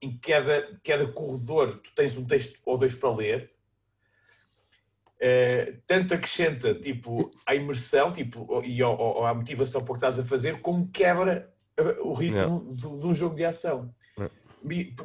em 0.00 0.18
cada, 0.18 0.78
cada 0.84 1.06
corredor 1.08 1.78
tu 1.78 1.94
tens 1.94 2.16
um 2.16 2.24
texto 2.24 2.60
ou 2.64 2.78
dois 2.78 2.94
para 2.94 3.14
ler, 3.14 3.56
Uh, 5.16 5.80
tanto 5.86 6.12
acrescenta 6.12 6.74
tipo 6.74 7.30
à 7.46 7.54
imersão 7.54 8.12
tipo, 8.12 8.62
e 8.62 8.82
ao, 8.82 9.00
ao, 9.00 9.24
à 9.24 9.32
motivação 9.32 9.82
para 9.82 9.92
o 9.92 9.94
que 9.94 9.96
estás 9.96 10.18
a 10.18 10.22
fazer, 10.22 10.60
como 10.60 10.90
quebra 10.90 11.50
uh, 11.80 12.06
o 12.06 12.12
ritmo 12.12 12.68
de, 12.68 12.82
de, 12.82 13.06
um 13.06 13.14
jogo 13.14 13.34
de 13.34 13.42
ação. 13.42 13.94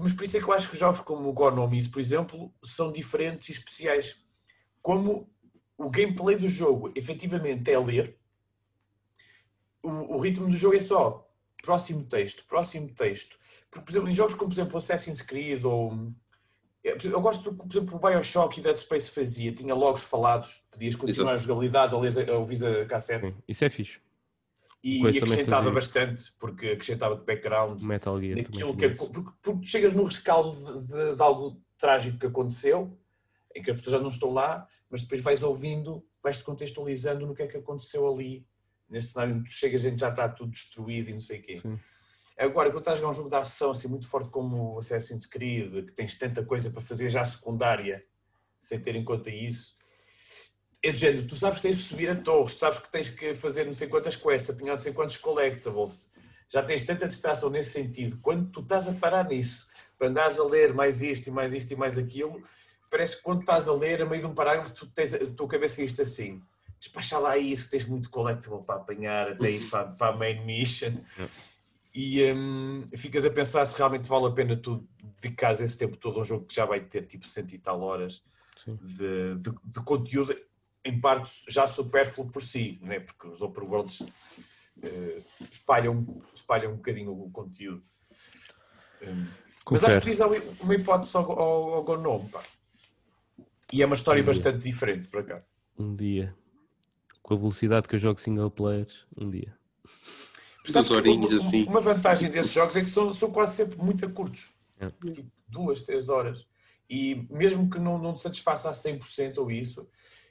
Mas 0.02 0.14
por 0.14 0.26
isso 0.26 0.36
é 0.36 0.42
que 0.42 0.50
eu 0.50 0.54
acho 0.54 0.70
que 0.70 0.76
jogos 0.76 1.00
como 1.00 1.30
o 1.30 1.34
Gonomis, 1.34 1.88
por 1.88 2.02
exemplo, 2.02 2.54
são 2.62 2.92
diferentes 2.92 3.48
e 3.48 3.52
especiais. 3.54 4.22
Como 4.82 5.32
o 5.78 5.89
gameplay 5.89 6.36
do 6.36 6.48
jogo 6.48 6.92
efetivamente 6.94 7.72
é 7.72 7.80
ler, 7.80 8.18
o, 9.82 10.16
o 10.16 10.20
ritmo 10.20 10.48
do 10.48 10.56
jogo 10.56 10.76
é 10.76 10.82
só 10.82 11.31
próximo 11.62 12.03
texto, 12.03 12.45
próximo 12.45 12.89
texto. 12.93 13.38
Porque, 13.70 13.86
por 13.86 13.91
exemplo, 13.91 14.09
em 14.09 14.16
jogos 14.16 14.34
como, 14.34 14.49
por 14.49 14.55
exemplo, 14.55 14.78
Assassin's 14.78 15.22
Creed 15.22 15.64
ou 15.64 16.14
eu 16.84 17.22
gosto 17.22 17.43
do 17.43 17.51
que, 17.51 17.68
por 17.68 17.78
exemplo, 17.78 17.95
o 17.95 17.99
Bioshock 17.99 18.59
e 18.59 18.64
Dead 18.64 18.76
Space 18.76 19.12
fazia. 19.12 19.51
Tinha 19.51 19.76
logos 19.76 20.03
falados, 20.03 20.64
podias 20.72 20.95
continuar 20.95 21.34
Exato. 21.34 21.43
a 21.43 21.47
jogabilidade 21.47 21.95
ou 21.95 22.39
ouvir 22.39 22.66
a 22.66 22.86
cassete. 22.86 23.30
Sim, 23.30 23.38
isso 23.47 23.64
é 23.64 23.70
fixe. 23.70 23.99
E, 24.84 25.03
e 25.03 25.07
acrescentava 25.07 25.70
bastante, 25.70 26.34
porque 26.39 26.70
acrescentava 26.70 27.16
de 27.16 27.24
background 27.24 27.84
Metal 27.84 28.20
Gear 28.20 28.36
daquilo 28.36 28.76
que, 28.76 28.89
porque, 28.89 29.32
porque 29.39 29.64
chegas 29.64 29.93
no 29.93 30.03
rescaldo 30.03 30.49
de, 30.49 30.88
de, 30.88 31.16
de, 31.16 31.22
algo 31.22 31.62
trágico 31.78 32.18
que 32.18 32.26
aconteceu, 32.26 32.97
em 33.55 33.62
que 33.62 33.70
as 33.70 33.78
pessoas 33.78 33.93
já 33.93 33.99
não 33.99 34.09
estão 34.09 34.32
lá, 34.32 34.68
mas 34.89 35.03
depois 35.03 35.22
vais 35.22 35.43
ouvindo, 35.43 36.03
vais-te 36.24 36.43
contextualizando 36.43 37.28
no 37.28 37.36
que 37.36 37.43
é 37.43 37.47
que 37.47 37.57
aconteceu 37.57 38.12
ali, 38.12 38.43
nesse 38.92 39.14
cenário 39.14 39.36
onde 39.36 39.46
tu 39.46 39.52
chegas, 39.52 39.86
a 39.86 39.89
gente 39.89 40.00
já 40.00 40.10
está 40.10 40.28
tudo 40.30 40.52
destruído 40.52 41.10
e 41.10 41.14
não 41.14 41.20
sei 41.20 41.39
o 41.39 41.42
quê. 41.42 41.60
Sim. 41.62 41.80
Agora, 42.38 42.70
quando 42.70 42.80
estás 42.80 42.98
a 42.98 43.02
jogar 43.02 43.12
um 43.12 43.14
jogo 43.14 43.30
de 43.30 43.36
ação 43.36 43.72
assim 43.72 43.88
muito 43.88 44.08
forte 44.08 44.30
como 44.30 44.78
Assassin's 44.80 45.26
Creed, 45.26 45.86
que 45.86 45.92
tens 45.92 46.16
tanta 46.16 46.44
coisa 46.44 46.70
para 46.70 46.82
fazer 46.82 47.10
já 47.10 47.24
secundária, 47.24 48.04
sem 48.60 48.80
ter 48.80 48.96
em 48.96 49.04
conta 49.04 49.30
isso, 49.30 49.78
é 50.84 50.92
do 50.92 50.98
género, 50.98 51.28
tu 51.28 51.36
sabes 51.36 51.60
que 51.60 51.68
tens 51.68 51.76
que 51.76 51.82
subir 51.84 52.10
a 52.10 52.16
torres, 52.16 52.56
tu 52.56 52.60
sabes 52.60 52.80
que 52.80 52.92
tens 52.92 53.10
que 53.10 53.36
fazer 53.36 53.66
não 53.66 53.74
sei 53.74 53.88
quantas 53.88 54.16
quests, 54.16 54.50
apanhar 54.50 54.72
não 54.72 54.78
sei 54.78 54.92
quantos 54.92 55.18
collectibles, 55.18 56.10
já 56.50 56.64
tens 56.64 56.84
tanta 56.84 57.08
distração 57.08 57.50
nesse 57.50 57.70
sentido. 57.70 58.18
Quando 58.22 58.50
tu 58.50 58.62
estás 58.62 58.88
a 58.88 58.94
parar 58.94 59.28
nisso, 59.28 59.68
para 59.98 60.08
andares 60.08 60.39
a 60.39 60.44
ler 60.44 60.74
mais 60.74 61.02
isto 61.02 61.28
e 61.28 61.32
mais 61.32 61.54
isto 61.54 61.72
e 61.72 61.76
mais 61.76 61.98
aquilo, 61.98 62.44
parece 62.89 63.18
que 63.18 63.24
quando 63.24 63.42
estás 63.42 63.70
a 63.70 63.74
ler, 63.74 64.02
a 64.02 64.06
meio 64.06 64.22
de 64.22 64.28
um 64.28 64.34
parágrafo, 64.34 64.74
tu 64.74 64.88
tens, 64.88 65.14
a 65.14 65.20
tua 65.32 65.48
cabeça 65.48 65.84
isto 65.84 66.02
assim, 66.02 66.42
despacha 66.82 67.20
lá 67.20 67.38
isso, 67.38 67.66
que 67.66 67.72
tens 67.72 67.86
muito 67.86 68.10
collectible 68.10 68.64
para 68.64 68.82
apanhar 68.82 69.30
até 69.30 69.52
ir 69.52 69.70
para, 69.70 69.86
para 69.86 70.16
a 70.16 70.18
main 70.18 70.44
mission 70.44 70.94
e 71.94 72.24
um, 72.34 72.86
ficas 72.98 73.24
a 73.24 73.30
pensar 73.30 73.64
se 73.68 73.78
realmente 73.78 74.10
vale 74.10 74.26
a 74.26 74.32
pena 74.32 74.58
tu 74.58 74.88
dedicares 75.22 75.62
esse 75.62 75.78
tempo 75.78 75.96
todo 75.96 76.18
a 76.18 76.22
um 76.22 76.26
jogo 76.26 76.46
que 76.46 76.56
já 76.56 76.66
vai 76.66 76.80
ter 76.80 77.06
tipo 77.06 77.28
cento 77.28 77.54
e 77.54 77.60
tal 77.60 77.82
horas 77.82 78.24
de, 78.66 79.36
de, 79.36 79.52
de, 79.64 79.80
conteúdo, 79.84 80.36
em 80.84 81.00
parte 81.00 81.32
já 81.50 81.68
supérfluo 81.68 82.32
por 82.32 82.42
si, 82.42 82.80
né? 82.82 83.00
porque 83.00 83.28
os 83.28 83.44
open 83.44 83.68
worlds 83.68 84.02
uh, 84.02 85.24
espalham, 85.50 86.24
espalham 86.34 86.72
um 86.72 86.76
bocadinho 86.78 87.12
o 87.12 87.30
conteúdo. 87.30 87.84
Um, 89.04 89.28
mas 89.70 89.84
acho 89.84 90.00
que 90.00 90.10
diz 90.10 90.20
uma 90.60 90.74
hipótese 90.74 91.16
ao, 91.16 91.32
ao, 91.32 91.74
ao 91.76 91.84
Gnome. 91.84 92.30
E 93.72 93.82
é 93.82 93.86
uma 93.86 93.96
história 93.96 94.24
um 94.24 94.26
bastante 94.26 94.64
diferente, 94.64 95.08
por 95.08 95.22
acaso. 95.22 95.46
Um 95.78 95.96
dia. 95.96 96.36
Com 97.32 97.36
a 97.36 97.40
velocidade 97.40 97.88
que 97.88 97.96
eu 97.96 98.00
jogo 98.00 98.20
single 98.20 98.52
players, 98.52 99.06
um 99.18 99.30
dia. 99.30 99.56
Duas 100.68 100.92
horinhas 100.92 101.32
assim. 101.32 101.64
Uma 101.64 101.80
vantagem 101.80 102.30
desses 102.30 102.52
jogos 102.52 102.76
é 102.76 102.82
que 102.82 102.90
são, 102.90 103.10
são 103.14 103.32
quase 103.32 103.56
sempre 103.56 103.78
muito 103.78 104.10
curtos. 104.10 104.54
É. 104.78 104.90
Tipo, 104.90 105.32
duas, 105.48 105.82
três 105.82 106.10
horas. 106.10 106.46
E 106.90 107.26
mesmo 107.30 107.70
que 107.70 107.80
não, 107.80 107.98
não 107.98 108.14
te 108.14 108.20
satisfaça 108.20 108.70
a 108.70 108.74
100% 108.74 109.38
ou 109.38 109.50
isso, 109.50 109.88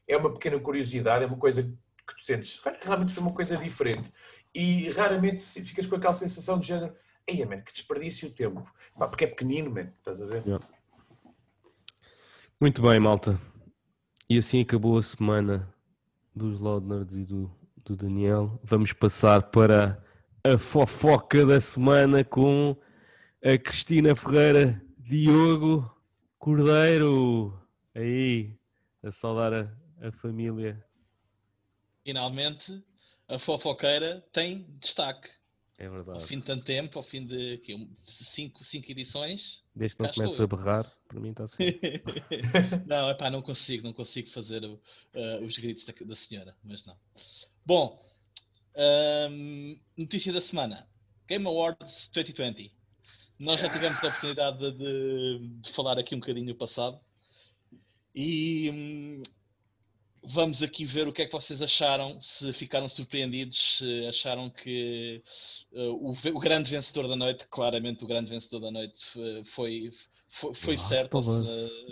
é 0.06 0.14
uma 0.14 0.30
pequena 0.30 0.60
curiosidade, 0.60 1.24
é 1.24 1.26
uma 1.26 1.38
coisa 1.38 1.62
que 1.62 2.14
tu 2.14 2.22
sentes. 2.22 2.60
Realmente 2.82 3.14
foi 3.14 3.22
uma 3.22 3.32
coisa 3.32 3.56
diferente. 3.56 4.12
E 4.54 4.90
raramente 4.90 5.42
ficas 5.42 5.86
com 5.86 5.96
aquela 5.96 6.12
sensação 6.12 6.58
de 6.58 6.66
género. 6.66 6.94
Ei, 7.26 7.42
man, 7.46 7.62
que 7.62 7.72
desperdício 7.72 8.28
o 8.28 8.30
tempo. 8.30 8.70
Pá, 8.98 9.08
porque 9.08 9.24
é 9.24 9.26
pequenino, 9.26 9.70
man, 9.70 9.90
estás 10.00 10.20
a 10.20 10.26
ver? 10.26 10.42
Yeah. 10.44 10.68
Muito 12.60 12.82
bem, 12.82 13.00
malta. 13.00 13.40
E 14.28 14.36
assim 14.36 14.60
acabou 14.60 14.98
a 14.98 15.02
semana 15.02 15.74
dos 16.34 16.60
Loudnerds 16.60 17.16
e 17.16 17.24
do, 17.24 17.50
do 17.84 17.96
Daniel. 17.96 18.60
Vamos 18.62 18.92
passar 18.92 19.50
para 19.50 20.02
a 20.44 20.56
fofoca 20.56 21.44
da 21.44 21.60
semana 21.60 22.24
com 22.24 22.76
a 23.44 23.58
Cristina 23.58 24.14
Ferreira, 24.14 24.82
Diogo 24.98 25.90
Cordeiro. 26.38 27.58
Aí, 27.94 28.56
a 29.02 29.10
saudar 29.10 29.52
a, 29.52 30.08
a 30.08 30.12
família. 30.12 30.82
Finalmente, 32.04 32.82
a 33.28 33.38
fofoqueira 33.38 34.24
tem 34.32 34.66
destaque. 34.80 35.28
É 35.78 35.88
verdade. 35.88 36.20
Ao 36.20 36.26
fim 36.26 36.38
de 36.38 36.44
tanto 36.44 36.64
tempo, 36.64 36.98
ao 36.98 37.02
fim 37.02 37.24
de 37.24 37.54
aqui, 37.54 37.90
cinco, 38.06 38.62
cinco 38.64 38.90
edições. 38.90 39.62
Desde 39.80 39.96
que 39.96 40.02
não 40.02 40.12
começa 40.12 40.44
a 40.44 40.46
berrar, 40.46 40.92
para 41.08 41.18
mim 41.18 41.30
está 41.30 41.44
assim. 41.44 41.64
não, 42.86 43.08
epá, 43.08 43.30
não 43.30 43.40
consigo, 43.40 43.82
não 43.82 43.94
consigo 43.94 44.28
fazer 44.28 44.62
uh, 44.62 44.78
os 45.42 45.56
gritos 45.56 45.86
da, 45.86 45.94
da 46.04 46.14
senhora, 46.14 46.54
mas 46.62 46.84
não. 46.84 46.94
Bom, 47.64 47.98
um, 49.30 49.80
notícia 49.96 50.34
da 50.34 50.40
semana: 50.42 50.86
Game 51.26 51.46
Awards 51.46 52.10
2020. 52.12 52.70
Nós 53.38 53.58
já 53.58 53.70
tivemos 53.70 54.04
a 54.04 54.08
oportunidade 54.08 54.70
de, 54.72 55.48
de 55.62 55.72
falar 55.72 55.98
aqui 55.98 56.14
um 56.14 56.20
bocadinho 56.20 56.48
do 56.48 56.54
passado 56.54 57.00
e 58.14 58.70
hum, 58.70 59.22
vamos 60.22 60.62
aqui 60.62 60.84
ver 60.84 61.08
o 61.08 61.12
que 61.12 61.22
é 61.22 61.26
que 61.26 61.32
vocês 61.32 61.62
acharam, 61.62 62.20
se 62.20 62.52
ficaram 62.52 62.88
surpreendidos, 62.88 63.78
se 63.78 64.06
acharam 64.06 64.50
que 64.50 65.22
uh, 65.72 65.92
o, 65.92 66.12
o, 66.12 66.40
grande 66.40 66.70
vencedor 66.70 67.08
da 67.08 67.16
noite, 67.16 67.46
claramente 67.50 68.04
o 68.04 68.06
grande 68.06 68.30
vencedor 68.30 68.60
da 68.60 68.70
noite 68.70 69.00
foi, 69.46 69.90
foi, 70.28 70.54
foi 70.54 70.76
certo, 70.76 71.14
ou 71.14 71.22
se, 71.22 71.90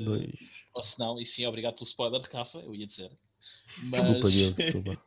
ou 0.74 0.82
se 0.82 0.98
não, 0.98 1.20
e 1.20 1.26
sim, 1.26 1.46
obrigado 1.46 1.74
pelo 1.74 1.86
spoiler 1.86 2.20
de 2.20 2.28
Rafa, 2.28 2.58
eu 2.58 2.74
ia 2.74 2.86
dizer. 2.86 3.10
Mas... 3.84 4.02
Desculpa, 4.22 4.30
Deus, 4.30 4.54
desculpa. 4.54 5.02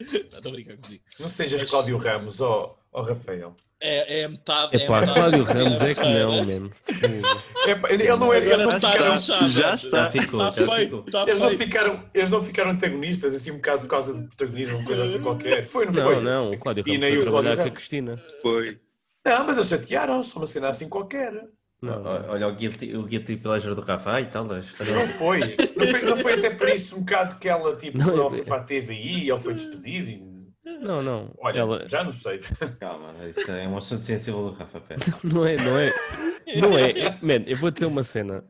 Estou 0.00 0.38
a 0.38 0.50
brincar 0.50 0.76
comigo. 0.78 1.04
Não 1.18 1.28
sejas 1.28 1.62
Mas... 1.62 1.70
Cláudio 1.70 1.96
Ramos 1.96 2.40
ou 2.40 2.78
oh, 2.92 3.02
Rafael. 3.02 3.56
É, 3.78 4.20
é 4.20 4.28
metade. 4.28 4.82
É, 4.82 4.86
pá, 4.86 5.02
Cláudio 5.02 5.44
Ramos 5.44 5.80
é 5.82 5.94
que 5.94 6.02
não, 6.02 6.44
mesmo. 6.44 6.70
É, 7.66 7.92
ele 7.92 8.16
não 8.16 8.32
é. 8.32 8.38
Eles 8.38 8.62
não 8.62 8.80
ficaram. 8.80 9.18
Já, 9.18 9.46
já 9.46 9.74
está. 9.74 10.10
Ficou, 10.10 10.40
já 10.40 10.52
ficou. 10.52 11.04
Eles, 11.26 11.40
não 11.40 11.50
ficaram, 11.50 12.04
eles 12.14 12.30
não 12.30 12.42
ficaram 12.42 12.70
antagonistas, 12.70 13.34
assim, 13.34 13.50
um 13.50 13.56
bocado 13.56 13.82
por 13.82 13.88
causa 13.88 14.14
de 14.14 14.26
protagonismo, 14.28 14.82
coisa 14.84 15.02
assim 15.02 15.20
qualquer. 15.20 15.64
Foi, 15.64 15.84
não, 15.86 15.92
não 15.92 16.02
foi? 16.02 16.14
Não, 16.16 16.22
não. 16.22 16.50
O 16.52 16.58
Cláudio 16.58 16.84
Ramos 16.86 17.08
foi 17.08 17.22
trabalhar 17.22 17.56
com 17.56 17.62
a 17.62 17.70
Cristina. 17.70 18.22
Foi. 18.40 18.80
Não, 19.26 19.44
mas 19.44 19.56
eles 19.56 19.68
chatearam-se, 19.68 20.36
uma 20.36 20.46
cena 20.46 20.68
assim 20.68 20.88
qualquer. 20.88 21.46
Não, 21.82 22.02
olha 22.02 22.48
o 22.48 22.54
guilty, 22.54 22.96
o 22.96 23.02
guilty 23.02 23.36
pleasure 23.36 23.74
do 23.74 23.82
Rafa 23.82 24.20
e 24.20 24.26
tal. 24.26 24.44
Não 24.44 24.62
foi. 24.62 25.56
não 25.76 25.86
foi. 25.86 26.02
Não 26.02 26.16
foi 26.16 26.32
até 26.34 26.50
por 26.50 26.68
isso 26.68 26.96
um 26.96 27.00
bocado 27.00 27.36
que 27.38 27.48
ela 27.48 27.76
tipo, 27.76 27.98
não, 27.98 28.14
ela 28.14 28.30
foi 28.30 28.44
para 28.44 28.56
a 28.56 28.64
TVI, 28.64 29.28
ele 29.28 29.38
foi 29.38 29.52
despedido. 29.54 30.08
E... 30.08 30.25
Não, 30.80 31.02
não. 31.02 31.30
Olha, 31.38 31.58
ela... 31.60 31.88
já 31.88 32.04
não 32.04 32.12
sei. 32.12 32.40
Calma, 32.80 33.12
isso 33.28 33.50
é 33.50 33.66
um 33.68 33.76
assunto 33.76 34.04
sensível 34.04 34.50
do 34.50 34.52
Rafa. 34.52 34.80
Pera. 34.80 35.00
Não 35.24 35.44
é, 35.46 35.56
não 35.56 35.78
é. 35.78 35.92
Não 36.60 36.78
é, 36.78 36.90
é 36.90 37.18
man, 37.22 37.44
eu 37.46 37.56
vou 37.56 37.70
dizer 37.70 37.86
uma 37.86 38.02
cena. 38.02 38.44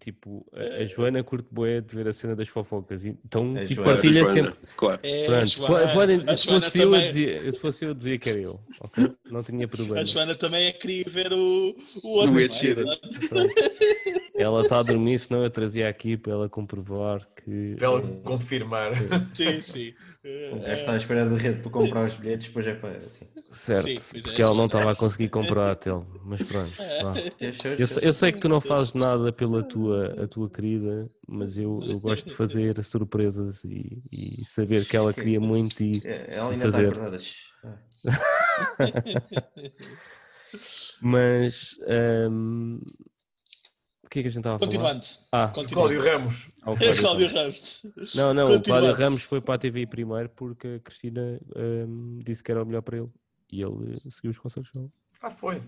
Tipo, 0.00 0.46
a 0.80 0.84
Joana 0.86 1.22
curte 1.22 1.46
boé 1.50 1.82
de 1.82 1.94
ver 1.94 2.08
a 2.08 2.12
cena 2.12 2.34
das 2.34 2.48
fofocas, 2.48 3.04
então 3.04 3.54
A 3.54 3.66
tipo, 3.66 3.84
partilha 3.84 4.24
Joana, 4.24 4.34
sempre. 4.34 4.54
Claro. 4.74 5.00
É, 5.02 5.24
a 5.24 5.26
Pronto, 5.26 5.46
Joana- 5.46 5.92
podem- 5.92 6.36
se, 6.36 6.46
fosse 6.46 6.78
eu, 6.80 6.90
dizia, 6.98 7.38
se 7.52 7.58
fosse 7.58 7.84
eu, 7.84 7.94
dizia 7.94 8.18
que 8.18 8.30
era 8.30 8.38
eu. 8.40 8.60
ok? 8.80 9.12
Não 9.30 9.42
tinha 9.42 9.68
problema. 9.68 10.00
A 10.00 10.04
Joana 10.06 10.34
também 10.34 10.66
é 10.68 10.72
queria 10.72 11.04
ver 11.06 11.32
o, 11.34 11.76
o 12.02 12.08
outro. 12.08 12.40
Ed 12.40 12.50
é? 12.50 12.56
Sheeran. 12.56 12.84
Ela 14.34 14.62
está 14.62 14.78
a 14.78 14.82
dormir, 14.82 15.18
senão 15.18 15.42
eu 15.42 15.50
trazia 15.50 15.88
aqui 15.88 16.16
para 16.16 16.32
ela 16.32 16.48
comprovar 16.48 17.26
que. 17.36 17.74
Para 17.76 17.86
ela 17.88 18.02
confirmar. 18.24 18.92
Sim, 19.34 19.60
sim. 19.60 19.94
Um 20.50 20.60
gajo 20.60 20.74
está 20.76 20.92
à 20.92 20.96
espera 20.96 21.28
de 21.28 21.36
rede 21.36 21.60
para 21.60 21.70
comprar 21.70 22.06
os 22.06 22.16
bilhetes, 22.16 22.46
depois 22.48 22.66
é 22.66 22.74
para. 22.74 22.98
Assim. 22.98 23.26
Certo, 23.50 24.00
Sim, 24.00 24.18
é, 24.18 24.22
porque 24.22 24.42
ela 24.42 24.54
não 24.54 24.66
estava 24.66 24.90
a 24.90 24.96
conseguir 24.96 25.30
comprar 25.30 25.70
a 25.72 25.76
tele. 25.76 26.04
Mas 26.22 26.42
pronto. 26.42 26.84
vá. 26.98 27.14
Deixa- 27.40 27.68
Eu, 27.78 27.86
eu 28.02 28.12
sei 28.12 28.30
que 28.32 28.38
tu 28.38 28.48
não 28.48 28.60
fazes 28.60 28.92
nada 28.92 29.32
pela 29.32 29.64
tua, 29.64 30.24
a 30.24 30.28
tua 30.28 30.48
querida, 30.50 31.10
mas 31.26 31.56
eu, 31.56 31.82
eu 31.86 31.98
gosto 31.98 32.26
de 32.26 32.34
fazer 32.34 32.82
surpresas 32.84 33.64
e, 33.64 34.02
e 34.12 34.44
saber 34.44 34.86
que 34.86 34.96
ela 34.96 35.14
queria 35.14 35.40
muito 35.40 35.82
e 35.82 36.02
É, 36.04 36.34
Ela 36.36 36.50
ainda 36.50 36.64
fazer. 36.64 36.88
está 36.88 36.92
acordada. 36.92 37.18
Mas 41.00 41.78
hum, 42.30 42.80
o 44.08 44.10
que 44.10 44.20
é 44.20 44.22
que 44.22 44.28
a 44.28 44.30
gente 44.30 44.40
estava 44.40 44.56
a 44.56 44.58
falar? 44.58 44.70
Continuando. 44.72 45.06
Ah, 45.30 45.48
Continuando. 45.48 45.74
Cláudio 45.74 46.02
Ramos. 46.02 46.48
É 46.48 46.62
Cláudio 46.62 46.96
Cláudio 46.96 47.34
Ramos. 47.34 47.82
Não, 48.14 48.32
não, 48.32 48.54
o. 48.54 48.62
Cláudio 48.62 48.92
Ramos 48.94 49.22
foi 49.22 49.40
para 49.42 49.56
a 49.56 49.58
TV 49.58 49.86
primeiro 49.86 50.30
porque 50.30 50.66
a 50.66 50.80
Cristina 50.80 51.38
hum, 51.54 52.18
disse 52.24 52.42
que 52.42 52.50
era 52.50 52.62
o 52.62 52.66
melhor 52.66 52.80
para 52.80 52.96
ele 52.96 53.10
e 53.52 53.60
ele 53.60 53.96
eh, 53.96 54.10
seguiu 54.10 54.30
os 54.30 54.38
conselhos 54.38 54.70
dela. 54.72 54.90
Ah, 55.20 55.30
foi. 55.30 55.62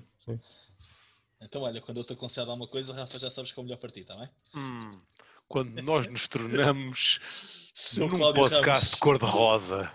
Então, 1.42 1.62
olha, 1.62 1.82
quando 1.82 1.98
eu 1.98 2.04
te 2.04 2.14
aconselho 2.14 2.48
alguma 2.48 2.66
coisa, 2.66 2.94
Rafa, 2.94 3.18
já 3.18 3.30
sabes 3.30 3.52
que 3.52 3.58
é 3.58 3.62
o 3.62 3.64
melhor 3.64 3.78
para 3.78 3.90
ti, 3.90 4.00
está 4.00 4.16
bem? 4.16 4.28
Hum, 4.54 4.98
quando 5.46 5.82
nós 5.82 6.06
nos 6.06 6.26
tornamos 6.26 7.20
Seu 7.74 8.08
num 8.08 8.16
Cláudio 8.16 8.42
podcast 8.42 8.96
cor-de-rosa. 8.98 9.92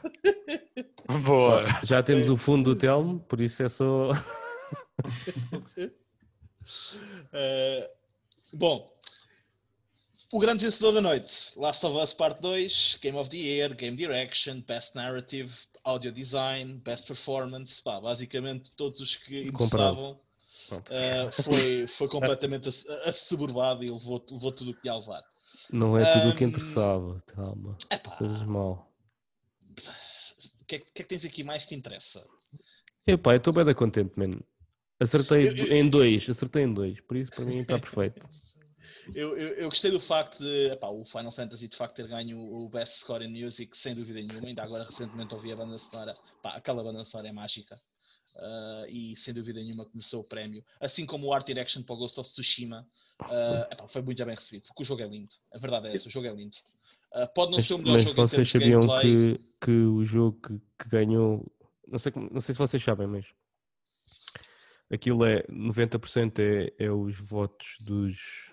Boa. 1.26 1.64
Já 1.84 2.04
temos 2.04 2.30
o 2.30 2.38
fundo 2.38 2.76
do 2.76 2.80
Telmo, 2.80 3.20
por 3.22 3.42
isso 3.42 3.64
é 3.64 3.70
só. 3.70 4.12
Uh, 4.12 4.16
bom, 8.58 8.92
o 10.32 10.40
grande 10.40 10.66
vencedor 10.66 10.94
da 10.94 11.02
noite: 11.02 11.52
Last 11.56 11.86
of 11.86 11.98
Us 11.98 12.14
Part 12.14 12.42
2, 12.42 12.98
Game 13.02 13.18
of 13.18 13.30
the 13.30 13.38
Year, 13.38 13.74
Game 13.76 13.96
Direction, 13.98 14.62
Best 14.62 14.96
Narrative, 14.96 15.54
Audio 15.84 16.12
Design, 16.12 16.80
Best 16.80 17.08
Performance. 17.08 17.82
Pá, 17.82 18.00
basicamente, 18.00 18.72
todos 18.76 19.00
os 19.00 19.16
que 19.16 19.42
interessavam. 19.42 20.20
Uh, 20.72 21.32
foi, 21.44 21.88
foi 21.88 22.08
completamente 22.08 22.70
ass- 22.70 22.86
assoberbado 23.04 23.84
e 23.84 23.90
levou, 23.92 24.24
levou 24.32 24.52
tudo 24.52 24.72
o 24.72 24.74
que 24.74 24.88
ia 24.88 24.96
levar. 24.96 25.22
Não 25.72 25.98
é 25.98 26.06
tudo 26.06 26.30
o 26.30 26.36
que 26.36 26.44
Hum, 26.44 26.48
interessava, 26.48 27.22
calma. 27.28 27.78
Epá, 27.92 28.12
Sejas 28.12 28.44
mal. 28.48 28.92
o 30.62 30.66
que, 30.66 30.76
é, 30.76 30.80
que 30.80 30.86
que 30.92 31.02
é 31.02 31.04
que 31.04 31.10
tens 31.10 31.26
aqui 31.26 31.44
mais 31.44 31.64
que 31.64 31.70
te 31.70 31.76
interessa? 31.76 32.26
Epá, 33.06 33.34
eu 33.34 33.38
estou 33.38 33.54
bem 33.54 33.66
da 33.66 33.74
contente, 33.76 34.14
mano. 34.18 34.44
Acertei 35.00 35.48
Eu- 35.48 35.56
eu- 35.58 35.72
em 35.76 35.88
dois, 35.90 36.28
acertei 36.30 36.64
em 36.64 36.74
dois, 36.74 37.00
por 37.02 37.18
isso 37.18 37.32
para 37.32 37.46
mim 37.46 37.60
está 37.62 37.78
perfeito. 37.78 38.28
Eu, 39.14 39.38
eu, 39.38 39.50
eu 39.56 39.70
gostei 39.70 39.92
do 39.92 40.00
facto 40.00 40.40
de 40.40 40.72
epá, 40.72 40.88
o 40.88 41.06
Final 41.06 41.32
Fantasy 41.32 41.68
de 41.68 41.76
facto 41.76 41.96
ter 41.96 42.08
ganho 42.08 42.40
o 42.40 42.70
Best 42.70 43.00
Score 43.00 43.26
in 43.26 43.44
Music, 43.44 43.76
sem 43.78 43.94
dúvida 43.94 44.22
nenhuma. 44.22 44.48
Ainda 44.48 44.64
agora 44.64 44.84
recentemente 44.84 45.34
ouvi 45.34 45.52
a 45.52 45.56
banda 45.56 45.78
sonora, 45.78 46.16
pá, 46.42 46.56
aquela 46.56 46.84
banda 46.84 47.04
sonora 47.04 47.30
é 47.30 47.32
mágica. 47.32 47.80
Ah, 48.38 48.86
e 48.90 49.16
sem 49.16 49.34
dúvida 49.34 49.62
nenhuma 49.62 49.86
começou 49.86 50.22
o 50.22 50.24
prémio. 50.24 50.64
Assim 50.80 51.06
como 51.06 51.28
o 51.28 51.34
Art 51.34 51.46
Direction 51.46 51.84
para 51.84 51.96
o 51.96 51.98
Ghost 51.98 52.20
of 52.20 52.30
Tsushima, 52.30 52.88
ah, 53.20 53.68
epá, 53.72 53.88
foi 53.88 54.02
muito 54.02 54.24
bem 54.26 54.36
recebido, 54.36 54.64
porque 54.68 54.84
o 54.84 54.86
jogo 54.86 55.02
é 55.02 55.08
lindo. 55.08 55.34
A 55.54 55.58
verdade 55.58 55.88
é 55.88 55.96
essa, 55.96 56.08
o 56.08 56.12
jogo 56.12 56.28
é 56.28 56.34
lindo. 56.34 56.58
Ah, 57.14 57.28
pode 57.28 57.52
não 57.52 57.58
Mas, 57.58 57.68
ser 57.68 57.74
o 57.76 57.78
melhor 57.78 57.94
mas 57.94 58.04
jogo 58.04 58.16
vocês 58.16 58.50
sabiam 58.50 58.82
gameplay. 58.82 59.38
que, 59.38 59.66
que 59.66 59.72
o 59.72 60.04
jogo 60.04 60.40
que, 60.42 60.60
que 60.84 60.90
ganhou, 60.90 61.50
não 61.88 61.98
sei, 61.98 62.12
não 62.32 62.42
sei 62.42 62.54
se 62.54 62.60
vocês 62.60 62.84
sabem, 62.84 63.08
mas 63.08 63.26
aquilo 64.92 65.24
é 65.26 65.44
90% 65.44 66.40
é, 66.40 66.86
é 66.86 66.92
os 66.92 67.18
votos 67.18 67.78
dos, 67.80 68.52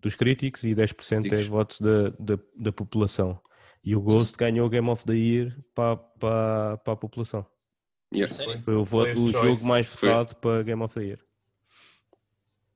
dos 0.00 0.14
críticos 0.14 0.64
e 0.64 0.74
10% 0.74 0.80
é 0.80 0.84
os 0.84 0.96
Críticos. 0.96 1.46
votos 1.46 1.80
da, 1.80 2.10
da, 2.18 2.38
da 2.56 2.72
população. 2.72 3.40
E 3.82 3.96
o 3.96 4.00
Ghost 4.00 4.36
ganhou 4.36 4.66
o 4.66 4.70
Game 4.70 4.88
of 4.88 5.04
the 5.04 5.14
Year 5.14 5.56
para, 5.74 5.96
para, 5.96 6.76
para 6.78 6.92
a 6.92 6.96
população. 6.96 7.46
Yeah. 8.12 8.34
Sério? 8.34 8.62
Foi 8.62 8.74
o, 8.74 8.84
voto, 8.84 9.14
Choice. 9.14 9.32
jogo 9.32 9.66
mais 9.66 9.86
Foi. 9.86 10.08
votado 10.08 10.36
para 10.36 10.62
Game 10.62 10.82
of 10.82 10.94
the 10.94 11.04
Year. 11.04 11.20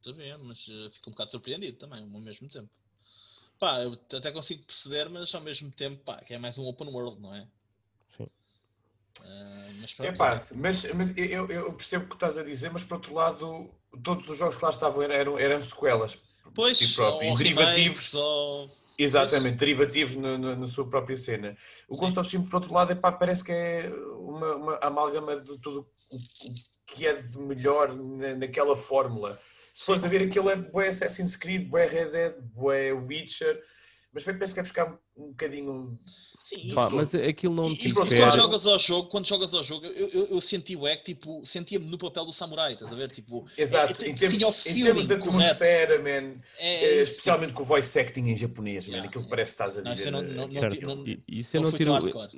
A 0.06 0.12
ver, 0.12 0.38
mas 0.38 0.58
eh, 0.68 0.90
fico 0.92 1.10
um 1.10 1.12
bocado 1.12 1.30
surpreendido 1.30 1.78
também, 1.78 2.02
ao 2.02 2.20
mesmo 2.20 2.48
tempo. 2.48 2.68
Pá, 3.58 3.80
eu 3.80 3.92
até 3.92 4.30
consigo 4.30 4.62
perceber, 4.64 5.08
mas 5.08 5.34
ao 5.34 5.40
mesmo 5.40 5.70
tempo, 5.70 6.02
pá, 6.04 6.18
que 6.18 6.34
é 6.34 6.38
mais 6.38 6.58
um 6.58 6.66
open 6.66 6.88
world, 6.88 7.20
não 7.20 7.34
é? 7.34 7.46
Sim. 8.16 8.28
Ah, 9.24 9.68
mas 9.80 9.94
pronto, 9.94 10.12
Epá, 10.12 10.38
mas, 10.54 10.92
mas 10.92 11.16
eu, 11.16 11.46
eu 11.48 11.72
percebo 11.72 12.04
o 12.04 12.08
que 12.08 12.14
estás 12.14 12.36
a 12.36 12.44
dizer, 12.44 12.70
mas 12.70 12.84
por 12.84 12.96
outro 12.96 13.14
lado, 13.14 13.70
todos 14.02 14.28
os 14.28 14.36
jogos 14.36 14.56
que 14.56 14.64
lá 14.64 14.70
estavam 14.70 15.02
eram, 15.02 15.38
eram 15.38 15.60
sequelas 15.60 16.20
pois, 16.54 16.76
si 16.76 16.94
próprio, 16.94 17.30
ou 17.30 17.34
e 17.34 17.38
derivativos, 17.38 18.12
ou- 18.14 18.70
exatamente, 18.98 19.56
derivativos 19.56 20.16
na, 20.16 20.36
na- 20.38 20.56
na 20.56 20.66
sua 20.66 20.88
própria 20.88 21.16
cena. 21.16 21.56
O 21.88 21.96
Ghost 21.96 22.18
of 22.18 22.26
Tsushima, 22.28 22.48
por 22.50 22.56
outro 22.56 22.72
lado, 22.72 22.94
parece 22.96 23.42
que 23.44 23.52
é 23.52 23.90
uma, 24.18 24.54
uma 24.56 24.78
amálgama 24.82 25.36
de 25.40 25.58
tudo 25.58 25.86
o 26.10 26.18
que 26.94 27.06
é 27.06 27.12
de 27.14 27.38
melhor 27.38 27.94
na- 27.96 28.34
naquela 28.36 28.76
fórmula. 28.76 29.38
Se 29.72 29.84
fores 29.84 30.04
a 30.04 30.08
ver 30.08 30.22
aquilo 30.22 30.50
é 30.50 30.56
bué 30.56 30.88
Assassin's 30.88 31.34
Creed, 31.34 31.68
bué 31.68 31.86
Red 31.86 32.10
Dead, 32.10 32.34
bué 32.54 32.92
Witcher, 32.92 33.60
mas 34.12 34.22
penso 34.22 34.54
que 34.54 34.60
é 34.60 34.62
buscar 34.62 34.96
um 35.16 35.28
bocadinho... 35.30 35.98
Sim, 36.44 36.74
Pá, 36.74 36.90
mas 36.90 37.14
aquilo 37.14 37.54
não 37.54 37.64
E, 37.64 37.74
te 37.74 37.88
e 37.88 37.92
pronto, 37.94 38.04
difere. 38.10 38.20
quando 38.22 38.36
jogas 38.36 38.66
ao 38.66 38.78
jogo, 38.78 39.08
quando 39.08 39.26
jogas 39.26 39.54
ao 39.54 39.64
jogo, 39.64 39.86
eu, 39.86 40.08
eu, 40.10 40.26
eu 40.26 40.40
senti 40.42 40.76
o 40.76 40.86
é 40.86 40.94
que 40.94 41.14
tipo, 41.14 41.44
sentia-me 41.46 41.86
no 41.86 41.96
papel 41.96 42.26
do 42.26 42.34
samurai, 42.34 42.74
estás 42.74 42.92
a 42.92 42.94
ver? 42.94 43.10
Tipo, 43.10 43.46
Exato, 43.56 44.02
é- 44.02 44.10
em 44.10 44.14
tinha 44.14 44.28
termos, 44.30 44.42
o 44.66 44.68
em 44.68 44.78
termos 44.78 45.08
de 45.08 45.14
atmosfera, 45.14 45.98
man, 46.02 46.34
É, 46.58 46.84
Eh, 46.84 47.02
isso. 47.02 47.12
especialmente 47.12 47.54
com 47.54 47.62
o 47.62 47.64
voice 47.64 47.98
acting 47.98 48.28
em 48.28 48.36
japonês, 48.36 48.86
Yeah, 48.86 49.02
man, 49.02 49.08
aquilo 49.08 49.24
parece 49.26 49.56
que 49.56 49.62
estás 49.62 49.78
a 49.78 49.90
viver. 49.90 50.06
eu 50.06 50.12
não- 50.12 50.22
não- 50.22 50.34
não- 50.46 50.52
Certo, 50.52 50.86
não- 50.86 51.04
isso 51.26 51.56
eu 51.56 51.62
não 51.62 51.72
tiro, 51.72 51.92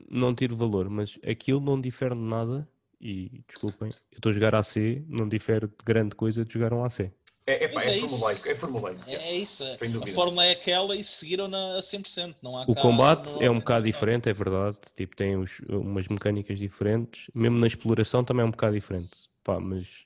não 0.09 0.35
tiro 0.37 0.57
valor, 0.57 0.89
mas 0.89 1.19
aquilo 1.29 1.61
não 1.61 1.81
difere 1.81 2.15
de 2.15 2.21
nada. 2.21 2.69
E 3.01 3.43
desculpem, 3.49 3.91
eu 4.13 4.17
estou 4.17 4.31
a 4.31 4.33
jogar 4.33 4.55
AC, 4.55 5.03
não 5.09 5.29
difere 5.29 5.67
de 5.67 5.75
grande 5.85 6.15
coisa 6.15 6.45
de 6.45 6.53
jogar 6.55 6.73
um 6.73 6.83
AC. 6.85 7.11
É, 7.47 7.65
é, 7.65 7.69
pá, 7.69 7.85
é, 7.85 7.97
é 7.97 7.99
formulaico, 8.01 8.49
é 8.49 8.55
formulaico. 8.57 9.01
É, 9.07 9.15
é 9.15 9.35
isso. 9.37 9.63
é. 9.63 9.75
A 9.75 10.07
fórmula 10.15 10.45
é 10.45 10.51
aquela 10.51 10.97
e 10.97 11.05
seguiram-na 11.05 11.79
a 11.79 11.83
100%. 11.83 12.37
Não 12.43 12.59
há 12.59 12.65
O 12.65 12.75
cá- 12.75 12.81
combate 12.81 13.35
não 13.37 13.43
é 13.43 13.51
um 13.51 13.59
bocado 13.61 13.85
diferente, 13.85 14.29
é 14.29 14.33
verdade. 14.33 14.79
Tipo, 14.97 15.15
tem 15.15 15.37
os- 15.37 15.61
umas 15.69 16.09
mecânicas 16.09 16.59
diferentes. 16.59 17.31
Mesmo 17.33 17.57
na 17.59 17.67
exploração 17.69 18.25
também 18.25 18.43
é 18.43 18.47
um 18.47 18.51
bocado 18.51 18.75
diferente. 18.75 19.29
Pá, 19.45 19.61
mas 19.61 20.05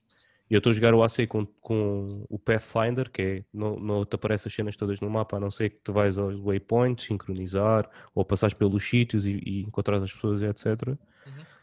eu 0.51 0.59
estou 0.59 0.71
a 0.71 0.75
jogar 0.75 0.93
o 0.95 1.03
AC 1.03 1.27
com, 1.27 1.47
com 1.47 2.27
o 2.29 2.39
Pathfinder, 2.39 3.11
que 3.11 3.23
é 3.23 3.45
não, 3.55 3.77
não 3.77 4.05
te 4.05 4.17
aparecem 4.17 4.51
as 4.51 4.55
cenas 4.55 4.77
todas 4.77 5.01
no 5.01 5.09
mapa, 5.09 5.39
a 5.39 5.41
não 5.41 5.51
ser 5.51 5.71
que 5.71 5.79
tu 5.83 5.95
vais 5.95 6.19
aos 6.19 6.39
waypoints, 6.39 7.07
sincronizar, 7.07 7.89
ou 8.15 8.23
passares 8.23 8.53
pelos 8.53 8.85
sítios 8.87 9.25
e, 9.25 9.41
e 9.47 9.63
encontrar 9.63 9.97
as 10.03 10.13
pessoas, 10.13 10.43
etc. 10.43 10.67
Uhum, 10.89 10.97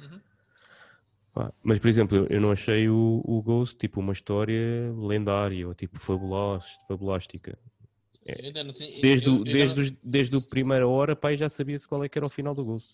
uhum. 0.08 0.22
Pá, 1.38 1.54
Mas, 1.64 1.78
por 1.78 1.88
exemplo, 1.88 2.18
eu- 2.18 2.42
não 2.42 2.50
achei 2.52 2.90
o, 2.90 3.22
o 3.24 3.42
Ghost 3.44 3.78
tipo 3.78 4.00
uma 4.00 4.12
história 4.12 4.92
lendária 4.98 5.68
ou 5.68 5.76
tipo 5.76 6.00
fabulástica. 6.88 7.56
Tinha- 8.24 9.02
Desde, 9.02 9.28
eu- 9.28 9.38
eu 9.38 9.44
desde, 9.44 9.76
não- 9.76 9.84
os, 9.84 9.92
desde 10.04 10.36
a 10.36 10.42
primeira 10.42 10.88
hora, 10.88 11.16
pá, 11.16 11.32
eu 11.34 11.38
já 11.38 11.48
sabia-se 11.48 11.88
qual 11.88 12.04
é 12.04 12.10
que 12.10 12.18
era 12.18 12.26
o 12.26 12.30
final 12.30 12.56
do 12.56 12.66
Ghost. 12.66 12.90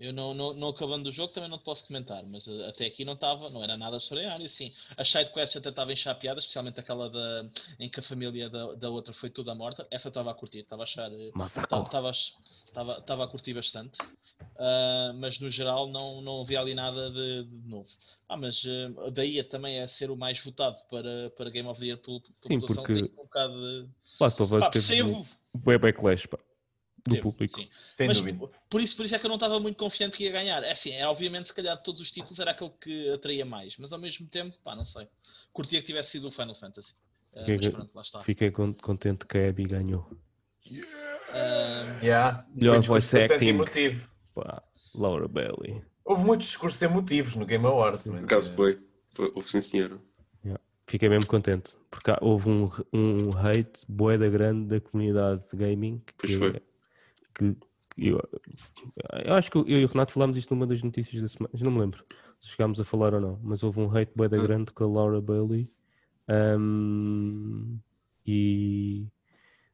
Eu 0.00 0.12
não, 0.12 0.34
não, 0.34 0.52
não 0.54 0.68
acabando 0.68 1.08
o 1.08 1.12
jogo 1.12 1.32
também 1.32 1.48
não 1.48 1.58
te 1.58 1.64
posso 1.64 1.86
comentar, 1.86 2.24
mas 2.26 2.46
uh, 2.48 2.64
até 2.64 2.86
aqui 2.86 3.04
não 3.04 3.12
estava, 3.12 3.48
não 3.50 3.62
era 3.62 3.76
nada 3.76 3.98
extraordinário, 3.98 4.48
sim. 4.48 4.72
As 4.96 5.08
sidequests 5.08 5.56
até 5.56 5.68
estavam 5.68 5.92
enxapeadas, 5.92 6.42
especialmente 6.44 6.80
aquela 6.80 7.08
da, 7.08 7.46
em 7.78 7.88
que 7.88 8.00
a 8.00 8.02
família 8.02 8.50
da, 8.50 8.72
da 8.74 8.90
outra 8.90 9.12
foi 9.12 9.30
toda 9.30 9.54
morta. 9.54 9.86
Essa 9.90 10.08
estava 10.08 10.30
a 10.30 10.34
curtir, 10.34 10.58
estava 10.60 10.82
a 10.82 10.84
achar. 10.84 11.10
uh, 11.10 11.30
Massacre. 11.34 11.78
Estava 11.82 12.10
estava- 12.10 12.98
estava 12.98 13.24
a 13.24 13.28
curtir 13.28 13.54
bastante, 13.54 13.96
Ah, 14.58 15.12
mas 15.14 15.38
no 15.38 15.48
geral 15.50 15.86
não, 15.88 16.20
não 16.20 16.40
havia 16.42 16.60
ali 16.60 16.74
nada 16.74 17.10
de, 17.10 17.44
de 17.44 17.68
novo. 17.68 17.88
Ah, 18.28 18.36
mas 18.36 18.62
ah, 18.66 19.10
daí 19.10 19.38
a 19.38 19.44
também 19.44 19.78
é 19.78 19.86
ser 19.86 20.10
o 20.10 20.16
mais 20.16 20.42
votado 20.42 20.78
para, 20.90 21.30
para 21.36 21.48
Game 21.50 21.68
of 21.68 21.78
the 21.78 21.86
Year 21.86 21.98
pela 21.98 22.18
pela 22.20 22.32
Sim, 22.48 22.60
população, 22.60 22.82
porque- 22.84 23.02
um 23.20 23.22
bocado 23.24 23.54
de. 23.54 23.88
Last 24.20 24.42
of 24.42 24.54
Us 24.54 24.60
Pá, 24.64 24.70
teve 24.70 25.24
bué 25.54 25.78
backlash 25.78 26.26
pá, 26.26 26.38
do 27.04 27.10
teve, 27.10 27.20
público. 27.22 27.54
sim. 27.60 27.68
Sem 27.94 28.06
Mas 28.06 28.18
dúvida. 28.18 28.48
por 28.70 28.80
isso, 28.80 28.96
por 28.96 29.04
isso 29.04 29.14
é 29.14 29.18
que 29.18 29.26
eu 29.26 29.28
não 29.28 29.36
estava 29.36 29.58
muito 29.58 29.76
confiante 29.76 30.16
que 30.16 30.24
ia 30.24 30.30
ganhar. 30.32 30.62
É 30.62 30.72
assim, 30.72 30.90
é, 30.92 31.06
obviamente, 31.06 31.48
se 31.48 31.54
calhar 31.54 31.76
de 31.76 31.82
todos 31.82 32.00
os 32.00 32.10
títulos 32.10 32.38
era 32.38 32.52
aquele 32.52 32.70
que 32.80 33.10
atraía 33.10 33.44
mais, 33.44 33.76
mas 33.78 33.92
ao 33.92 33.98
mesmo 33.98 34.26
tempo, 34.28 34.56
pá, 34.62 34.74
não 34.76 34.84
sei. 34.84 35.08
Curtia 35.52 35.80
que 35.80 35.86
tivesse 35.86 36.12
sido 36.12 36.28
o 36.28 36.32
Final 36.32 36.54
Fantasy. 36.54 36.94
Ah, 37.34 37.40
Fiquei- 37.44 37.68
mas 37.68 37.74
pronto, 37.74 37.90
lá 37.94 38.02
está. 38.02 38.18
Fiquei 38.20 38.50
con- 38.50 38.74
contente 38.74 39.26
que 39.26 39.38
a 39.38 39.48
Abby 39.48 39.64
ganhou. 39.64 40.08
Ah, 41.32 41.98
Yeah. 42.02 42.46
Melhor 42.54 42.70
Foi 42.72 42.76
um 42.78 42.80
discurso 42.80 43.16
voice 43.16 43.32
acting. 43.32 43.48
emotivo. 43.48 44.08
Pá, 44.34 44.62
Laura 44.94 45.28
Bailey. 45.28 45.82
Houve 46.04 46.24
muitos 46.24 46.46
discursos 46.48 46.80
emotivos 46.82 47.36
no 47.36 47.46
Game 47.46 47.64
Awards. 47.66 48.08
Por 48.08 48.18
acaso 48.24 48.52
foi. 48.54 48.80
foi 49.08 49.32
houve 49.34 49.48
sim, 49.48 49.60
senhora. 49.60 49.98
fiquei 50.86 51.08
mesmo 51.08 51.26
contente, 51.26 51.74
porque 51.90 52.10
houve 52.20 52.50
um, 52.50 52.68
um 52.92 53.30
hate 53.38 53.80
boeda 53.88 54.28
grande 54.28 54.66
da 54.66 54.80
comunidade 54.80 55.42
de 55.50 55.56
gaming. 55.56 56.00
Que, 56.06 56.12
pois 56.18 56.34
foi. 56.34 56.62
Que, 57.34 57.56
eu, 57.96 58.20
eu, 59.24 59.34
acho 59.34 59.50
que 59.50 59.58
eu 59.58 59.66
e 59.66 59.84
o 59.84 59.88
Renato 59.88 60.12
falámos 60.12 60.36
isto 60.36 60.54
numa 60.54 60.66
das 60.66 60.82
notícias 60.82 61.22
da 61.22 61.28
semana, 61.28 61.52
não 61.60 61.70
me 61.70 61.80
lembro 61.80 62.04
se 62.42 62.48
chegámos 62.48 62.80
a 62.80 62.84
falar 62.84 63.14
ou 63.14 63.20
não, 63.20 63.38
mas 63.40 63.62
houve 63.62 63.78
um 63.80 63.96
hate 63.96 64.12
boeda 64.16 64.36
hum. 64.36 64.42
grande 64.42 64.72
com 64.72 64.82
a 64.82 64.86
Laura 64.88 65.20
Bailey 65.20 65.70
um, 66.58 67.78
e 68.26 69.06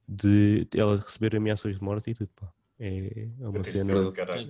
de 0.07 0.69
ela 0.75 0.97
receber 0.97 1.35
ameaças 1.35 1.77
de 1.77 1.83
morte 1.83 2.11
e 2.11 2.15
tudo, 2.15 2.29
pá. 2.37 2.53
É, 2.81 3.27
é 3.41 3.49
uma 3.49 3.65
cena. 3.65 3.93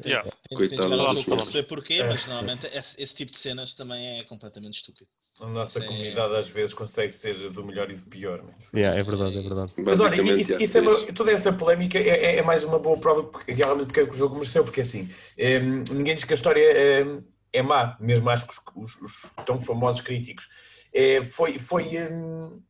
Yeah. 0.05 0.31
Coitado, 0.55 0.91
não 0.91 1.45
sei 1.47 1.63
porquê, 1.63 2.05
mas 2.05 2.27
normalmente 2.27 2.67
esse, 2.67 3.01
esse, 3.01 3.15
tipo 3.15 3.33
de 3.33 3.39
cenas 3.39 3.73
também 3.73 4.19
é 4.21 4.25
completamente 4.25 4.77
estúpido. 4.77 5.09
A 5.41 5.47
nossa 5.47 5.83
é... 5.83 5.87
comunidade 5.87 6.37
às 6.37 6.49
vezes 6.49 6.75
consegue 6.75 7.11
ser 7.13 7.51
do 7.51 7.65
melhor 7.65 7.91
e 7.91 7.97
do 7.97 8.05
pior. 8.05 8.45
Mas... 8.45 8.57
Yeah, 8.75 9.01
é 9.01 9.03
verdade, 9.03 9.39
é 9.39 9.43
verdade. 9.43 9.73
Mas 9.79 10.01
olha, 10.01 10.21
isso, 10.21 10.63
isso 10.63 10.77
é 10.77 10.81
uma, 10.83 11.13
toda 11.15 11.33
essa 11.33 11.55
polémica 11.55 11.99
é, 11.99 12.09
é, 12.09 12.37
é, 12.37 12.43
mais 12.43 12.65
uma 12.65 12.79
boa 12.79 12.99
prova 12.99 13.23
de 13.23 13.31
porque, 13.31 13.53
realmente 13.53 13.87
porque 13.87 14.01
é 14.01 14.07
que 14.07 14.13
o 14.13 14.17
jogo 14.17 14.35
mereceu, 14.35 14.63
porque 14.63 14.83
assim, 14.83 15.09
é, 15.39 15.59
ninguém 15.61 16.15
diz 16.15 16.25
que 16.25 16.33
a 16.33 16.37
história 16.37 16.61
é, 16.61 17.07
é 17.51 17.63
má, 17.63 17.97
mesmo 17.99 18.29
acho 18.29 18.47
que 18.47 18.53
os, 18.53 18.95
os, 18.97 19.25
os 19.25 19.31
tão 19.47 19.59
famosos 19.59 20.03
críticos. 20.03 20.49
É, 20.93 21.23
foi, 21.23 21.59
foi 21.59 21.85
hum, 22.11 22.61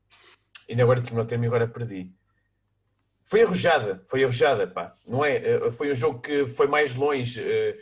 ainda 0.70 0.84
agora 0.84 1.00
tinha 1.00 1.20
o 1.20 1.24
termo 1.24 1.44
e 1.44 1.46
agora 1.48 1.66
perdi 1.66 2.12
foi 3.28 3.42
arrojada, 3.42 4.02
foi 4.06 4.24
arrojada, 4.24 4.66
pá. 4.66 4.96
Não 5.06 5.24
é? 5.24 5.36
Eh, 5.36 5.70
foi 5.70 5.92
um 5.92 5.94
jogo 5.94 6.20
que 6.20 6.46
foi 6.46 6.66
mais 6.66 6.94
longe, 6.94 7.42
eh, 7.42 7.76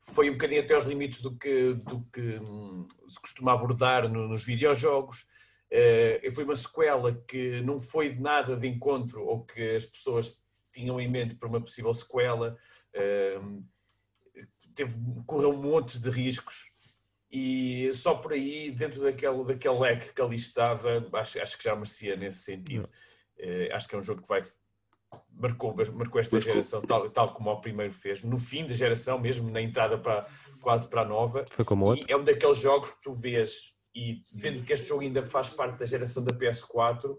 foi 0.00 0.30
um 0.30 0.32
bocadinho 0.32 0.62
até 0.62 0.74
aos 0.74 0.86
limites 0.86 1.20
do 1.20 1.36
que, 1.36 1.74
do 1.74 2.00
que 2.10 2.38
hum, 2.40 2.86
se 3.06 3.20
costuma 3.20 3.52
abordar 3.52 4.08
nos 4.08 4.44
videojogos. 4.44 5.26
Eh, 5.70 6.30
foi 6.34 6.44
uma 6.44 6.56
sequela 6.56 7.12
que 7.28 7.60
não 7.60 7.78
foi 7.78 8.14
de 8.14 8.20
nada 8.20 8.56
de 8.56 8.66
encontro 8.66 9.22
ou 9.22 9.44
que 9.44 9.76
as 9.76 9.84
pessoas 9.84 10.42
tinham 10.72 10.98
em 10.98 11.08
mente 11.08 11.34
para 11.34 11.48
uma 11.48 11.60
possível 11.60 11.92
sequela. 11.92 12.56
Teve, 14.74 14.96
correu 15.26 15.52
montes 15.54 16.00
de 16.00 16.10
riscos 16.10 16.70
e 17.30 17.90
só 17.94 18.14
por 18.14 18.32
aí, 18.32 18.70
dentro 18.70 19.02
daquele, 19.02 19.44
daquele 19.44 19.78
leque 19.78 20.12
que 20.14 20.22
ali 20.22 20.36
estava, 20.36 21.06
acho, 21.14 21.40
acho 21.40 21.58
que 21.58 21.64
já 21.64 21.74
merecia 21.74 22.16
nesse 22.16 22.40
sentido. 22.40 22.88
acho 23.72 23.88
que 23.88 23.94
é 23.94 23.98
um 23.98 24.02
jogo 24.02 24.22
que 24.22 24.28
vai 24.28 24.42
marcou, 25.30 25.74
marcou 25.94 26.20
esta 26.20 26.40
geração 26.40 26.80
tal, 26.82 27.08
tal 27.10 27.32
como 27.32 27.50
o 27.50 27.60
primeiro 27.60 27.92
fez, 27.92 28.22
no 28.22 28.38
fim 28.38 28.64
da 28.64 28.74
geração, 28.74 29.18
mesmo 29.18 29.50
na 29.50 29.60
entrada 29.60 29.98
para, 29.98 30.26
quase 30.60 30.88
para 30.88 31.02
a 31.02 31.04
nova. 31.04 31.44
Foi 31.50 31.64
como 31.64 31.94
e 31.94 32.04
é 32.08 32.16
um 32.16 32.24
daqueles 32.24 32.58
jogos 32.58 32.90
que 32.90 33.02
tu 33.02 33.12
vês, 33.12 33.74
e 33.94 34.22
vendo 34.34 34.62
que 34.62 34.72
este 34.72 34.86
jogo 34.86 35.02
ainda 35.02 35.22
faz 35.22 35.48
parte 35.48 35.78
da 35.78 35.86
geração 35.86 36.22
da 36.22 36.32
PS4, 36.32 37.16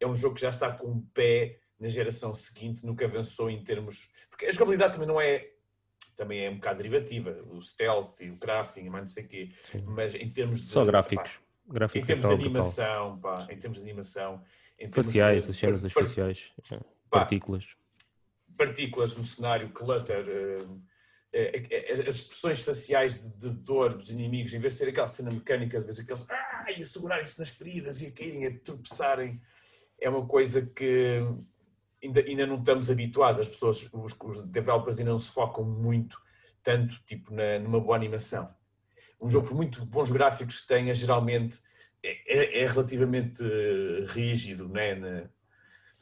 é 0.00 0.06
um 0.06 0.14
jogo 0.14 0.34
que 0.34 0.40
já 0.40 0.50
está 0.50 0.70
com 0.70 0.88
um 0.88 1.00
pé 1.14 1.58
na 1.78 1.88
geração 1.88 2.32
seguinte, 2.32 2.86
nunca 2.86 3.04
avançou 3.04 3.50
em 3.50 3.62
termos. 3.62 4.08
Porque 4.30 4.46
a 4.46 4.52
jogabilidade 4.52 4.94
também 4.94 5.08
não 5.08 5.20
é. 5.20 5.48
Também 6.16 6.44
é 6.44 6.50
um 6.50 6.54
bocado 6.54 6.76
derivativa, 6.76 7.42
o 7.50 7.60
stealth 7.60 8.20
e 8.20 8.30
o 8.30 8.36
crafting 8.36 8.82
e 8.82 8.90
mais 8.90 9.02
não 9.02 9.08
sei 9.08 9.24
o 9.24 9.26
quê, 9.26 9.48
Sim. 9.54 9.82
mas 9.86 10.14
em 10.14 10.30
termos 10.30 10.60
de. 10.60 10.68
Só 10.68 10.84
gráficos. 10.84 11.30
Pá, 11.30 11.40
gráficos 11.66 12.08
em 12.08 12.12
termos 12.12 12.28
de 12.28 12.44
animação, 12.44 13.18
pá, 13.18 13.46
em 13.50 13.58
termos 13.58 13.78
de 13.78 13.84
animação, 13.84 14.42
em 14.78 14.90
termos 14.90 15.06
faciais, 15.06 15.44
de, 15.44 15.50
as 15.50 15.56
cenas 15.56 15.92
faciais 15.92 16.52
partículas. 17.12 17.64
Partículas 18.56 19.16
no 19.16 19.24
cenário, 19.24 19.68
clutter, 19.70 20.26
uh, 20.26 20.82
as 22.06 22.16
expressões 22.16 22.62
faciais 22.62 23.16
de, 23.16 23.38
de, 23.38 23.50
dor 23.62 23.94
dos 23.94 24.10
inimigos, 24.10 24.52
em 24.52 24.58
vez 24.58 24.74
de 24.74 24.80
ser 24.80 24.88
aquela 24.88 25.06
cena 25.06 25.30
mecânica, 25.30 25.78
de 25.78 25.84
vez 25.84 25.98
aqueles 25.98 26.26
ah, 26.28 26.66
e 26.76 26.82
a 26.82 26.84
segurarem-se 26.84 27.38
nas 27.38 27.48
feridas 27.48 28.02
e 28.02 28.08
a 28.08 28.12
caírem, 28.12 28.46
a 28.46 28.58
tropeçarem, 28.58 29.40
é 29.98 30.10
uma 30.10 30.26
coisa 30.26 30.60
que 30.66 31.20
ainda, 32.02 32.20
ainda 32.20 32.46
não 32.46 32.58
estamos 32.58 32.90
habituados. 32.90 33.40
As 33.40 33.48
pessoas, 33.48 33.88
os, 33.92 34.14
os 34.22 34.42
developers 34.44 34.98
ainda 34.98 35.12
não 35.12 35.18
se 35.18 35.32
focam 35.32 35.64
muito, 35.64 36.20
tanto 36.62 37.00
tipo 37.06 37.32
na, 37.32 37.58
numa 37.58 37.80
boa 37.80 37.96
animação. 37.96 38.54
Um 39.20 39.28
jogo, 39.28 39.48
por 39.48 39.56
muito 39.56 39.86
bons 39.86 40.10
gráficos 40.10 40.60
que 40.60 40.66
tenha, 40.66 40.94
geralmente 40.94 41.60
é, 42.02 42.60
é, 42.60 42.62
é 42.62 42.66
relativamente 42.66 43.42
rígido, 44.12 44.68
né? 44.68 44.94
Na, 44.94 45.30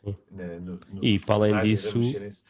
no, 0.03 0.81
e 1.03 1.19
para 1.21 1.35
além 1.35 1.63
disso, 1.63 1.99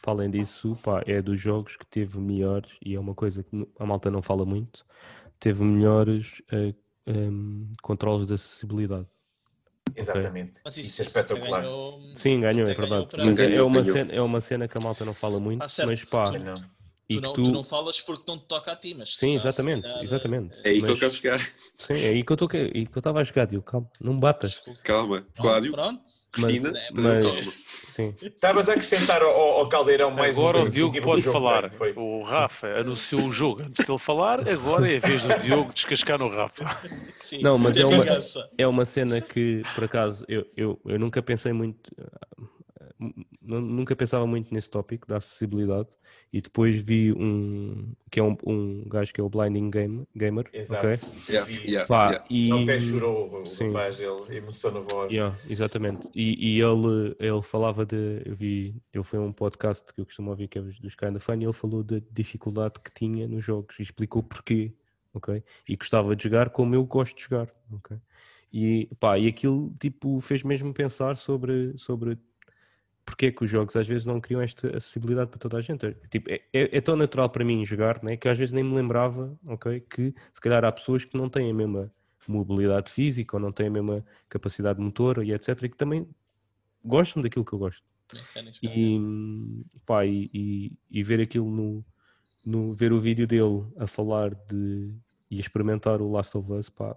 para 0.01 0.13
além 0.13 0.31
disso 0.31 0.79
pá, 0.83 1.03
é 1.07 1.21
dos 1.21 1.41
jogos 1.41 1.77
que 1.77 1.85
teve 1.87 2.19
melhores, 2.19 2.71
e 2.85 2.95
é 2.95 3.01
uma 3.01 3.15
coisa 3.15 3.43
que 3.43 3.69
a 3.79 3.85
malta 3.85 4.11
não 4.11 4.23
fala 4.23 4.45
muito, 4.45 4.85
teve 5.39 5.65
melhores 5.65 6.41
uh, 6.53 6.57
eh, 6.57 6.75
um, 7.07 7.13
ehm, 7.13 7.73
controles 7.83 8.27
de 8.27 8.35
acessibilidade. 8.35 9.07
Exatamente, 9.97 10.61
okay? 10.61 10.71
isso, 10.71 10.81
isso, 10.81 11.03
é 11.03 11.05
espetacular. 11.07 11.63
Ganhou, 11.63 12.01
Sim, 12.15 12.41
ganhou, 12.41 12.69
é 12.69 12.75
verdade. 12.75 13.09
Mas 13.19 13.39
é, 13.41 13.55
é, 13.57 13.63
uma 13.63 13.83
cena, 13.83 14.13
é 14.13 14.21
uma 14.21 14.41
cena 14.41 14.69
que 14.69 14.79
a 14.79 14.81
malta 14.81 15.05
não 15.05 15.15
fala 15.15 15.41
muito, 15.41 15.65
ah, 15.65 15.87
mas 15.87 16.05
pá. 16.05 16.33
E 17.09 17.17
tu, 17.17 17.21
não, 17.21 17.33
tu... 17.33 17.43
tu 17.43 17.51
não 17.51 17.65
falas 17.65 18.01
porque 18.01 18.23
não 18.29 18.39
te 18.39 18.45
toca 18.45 18.71
a 18.71 18.77
ti, 18.77 18.95
mas 18.95 19.17
sim, 19.17 19.35
exatamente, 19.35 19.83
calhar... 19.83 20.05
exatamente. 20.05 20.57
É 20.63 20.69
aí 20.69 20.81
mas... 20.81 20.91
que 20.91 20.95
eu 20.95 20.99
quero 21.01 21.13
chegar. 21.13 21.41
Sim, 21.75 21.95
é 21.95 22.09
aí 22.11 22.23
que 22.23 22.31
eu 22.31 22.35
estou 22.35 22.49
que 22.49 22.57
eu 22.57 22.99
estava 22.99 23.21
a 23.21 23.25
chegar, 23.25 23.47
Diogo, 23.47 23.67
calma, 23.67 23.91
não 24.01 24.21
batas. 24.21 24.63
Calma, 24.85 25.27
Cláudio. 25.35 25.73
Pronto. 25.73 26.20
Cristina, 26.33 26.73
mas, 26.93 27.25
mas 27.25 27.55
sim. 27.65 28.15
Estavas 28.23 28.69
a 28.69 28.73
acrescentar 28.73 29.23
ao, 29.23 29.31
ao 29.31 29.69
Caldeirão 29.69 30.11
mais 30.11 30.37
agora 30.37 30.59
Agora 30.59 30.71
o 30.71 30.73
Diogo 30.73 31.03
pode 31.03 31.23
falar. 31.23 31.71
Foi. 31.73 31.93
O 31.97 32.23
Rafa 32.23 32.69
anunciou 32.69 33.23
o 33.23 33.33
jogo 33.33 33.63
antes 33.63 33.85
de 33.85 33.91
ele 33.91 33.99
falar, 33.99 34.49
agora 34.49 34.91
é 34.91 34.97
a 34.97 35.01
vez 35.01 35.23
do 35.23 35.39
Diogo 35.41 35.73
descascar 35.73 36.19
no 36.19 36.29
Rafa. 36.29 36.65
Sim, 37.25 37.43
não, 37.43 37.59
mas 37.59 37.77
é 37.77 37.85
uma, 37.85 38.05
é 38.59 38.67
uma 38.67 38.85
cena 38.85 39.21
que, 39.21 39.63
por 39.75 39.85
acaso, 39.85 40.25
eu, 40.29 40.47
eu, 40.57 40.81
eu 40.85 40.99
nunca 40.99 41.23
pensei 41.23 41.53
muito 41.53 41.91
nunca 43.41 43.97
pensava 43.97 44.27
muito 44.27 44.53
nesse 44.53 44.71
tópico 44.71 45.07
da 45.07 45.17
acessibilidade 45.17 45.97
e 46.33 46.41
depois 46.41 46.79
vi 46.79 47.13
um 47.13 47.95
que 48.11 48.21
é 48.21 48.23
um, 48.23 48.37
um 48.47 48.85
gajo 48.87 49.15
que 49.15 49.21
é 49.21 49.25
o 49.25 49.29
Blinding 49.29 49.71
Game, 49.71 50.07
Gamer. 50.15 50.47
Exato. 50.53 50.87
Okay? 50.87 51.35
Yeah, 51.35 51.51
yeah, 51.51 51.89
Pá, 51.89 52.11
yeah. 52.11 52.27
E, 52.29 52.51
ele 52.51 52.63
até 52.63 52.79
chorou, 52.79 53.29
o 53.29 53.67
rapaz, 53.67 54.01
ele 54.01 54.37
emocionou 54.37 54.83
a 54.83 54.93
voz. 54.93 55.13
Yeah, 55.13 55.37
exatamente. 55.49 56.09
E, 56.15 56.57
e, 56.57 56.61
ele, 56.61 57.17
ele 57.19 57.43
falava 57.43 57.87
de. 57.87 58.23
Eu 58.25 58.35
vi, 58.35 58.75
ele 58.93 59.05
foi 59.05 59.19
um 59.19 59.33
podcast 59.33 59.93
que 59.95 60.01
eu 60.01 60.05
costumo 60.05 60.31
ouvir 60.31 60.49
que 60.49 60.59
é 60.59 60.63
dos 60.63 60.95
Kinda 60.95 61.21
Fun 61.21 61.37
e 61.37 61.45
ele 61.45 61.53
falou 61.53 61.83
da 61.83 62.01
dificuldade 62.11 62.75
que 62.85 62.93
tinha 62.93 63.27
nos 63.27 63.45
jogos 63.45 63.79
e 63.79 63.83
explicou 63.83 64.23
porquê. 64.23 64.73
Ok? 65.15 65.43
E 65.69 65.77
gostava 65.77 66.15
de 66.15 66.23
jogar 66.23 66.51
como 66.51 66.75
eu 66.75 66.85
gosto 66.85 67.17
de 67.17 67.23
jogar. 67.23 67.49
Ok? 67.73 67.97
E, 68.53 68.89
pá, 68.99 69.17
e 69.19 69.29
aquilo 69.29 69.73
tipo, 69.79 70.21
fez 70.21 70.43
mesmo 70.43 70.75
pensar 70.75 71.17
sobre, 71.17 71.73
sobre 71.79 72.19
porque 73.11 73.27
é 73.27 73.33
que 73.33 73.43
os 73.43 73.51
jogos 73.51 73.75
às 73.75 73.89
vezes 73.89 74.07
não 74.07 74.21
criam 74.21 74.41
esta 74.41 74.69
acessibilidade 74.69 75.31
para 75.31 75.39
toda 75.41 75.59
a 75.59 75.61
gente. 75.61 75.97
Tipo, 76.09 76.31
é, 76.31 76.41
é, 76.53 76.77
é, 76.77 76.81
tão 76.81 76.95
natural 76.95 77.29
para 77.29 77.45
mim 77.45 77.65
jogar 77.65 78.01
né, 78.05 78.17
que 78.17 78.29
às 78.29 78.39
vezes 78.39 78.53
nem 78.53 78.63
me 78.63 78.73
lembrava 78.73 79.37
okay, 79.47 79.81
que 79.81 80.15
se 80.33 80.41
calhar 80.41 80.65
há 80.65 80.71
pessoas 80.71 81.05
que 81.05 81.17
não 81.17 81.29
têm 81.29 81.51
a 81.51 81.55
mesma 81.55 81.93
mobilidade 82.29 82.93
física 82.93 83.37
ou 83.37 83.41
não 83.41 83.51
têm 83.51 83.67
a 83.67 83.71
mesma 83.71 84.05
capacidade 84.29 84.81
motora 84.81 85.25
e 85.25 85.33
etc. 85.33 85.61
e 85.65 85.69
que 85.69 85.77
também 85.77 86.07
gostam 86.85 87.21
daquilo 87.21 87.45
que 87.45 87.53
eu 87.53 87.59
gosto. 87.59 87.83
E, 88.63 89.01
pá, 89.85 90.07
e, 90.07 90.31
e, 90.33 90.73
e, 90.89 91.03
ver 91.03 91.21
aquilo 91.21 91.51
no, 91.51 91.85
no 92.45 92.75
ver 92.75 92.93
o 92.93 93.01
vídeo 93.01 93.27
dele 93.27 93.67
a 93.77 93.89
falar 93.89 94.37
de 94.49 94.95
e 95.29 95.37
a 95.37 95.41
experimentar 95.41 96.01
o 96.01 96.11
Last 96.13 96.39
of 96.39 96.53
Us 96.53 96.69
pá, 96.69 96.97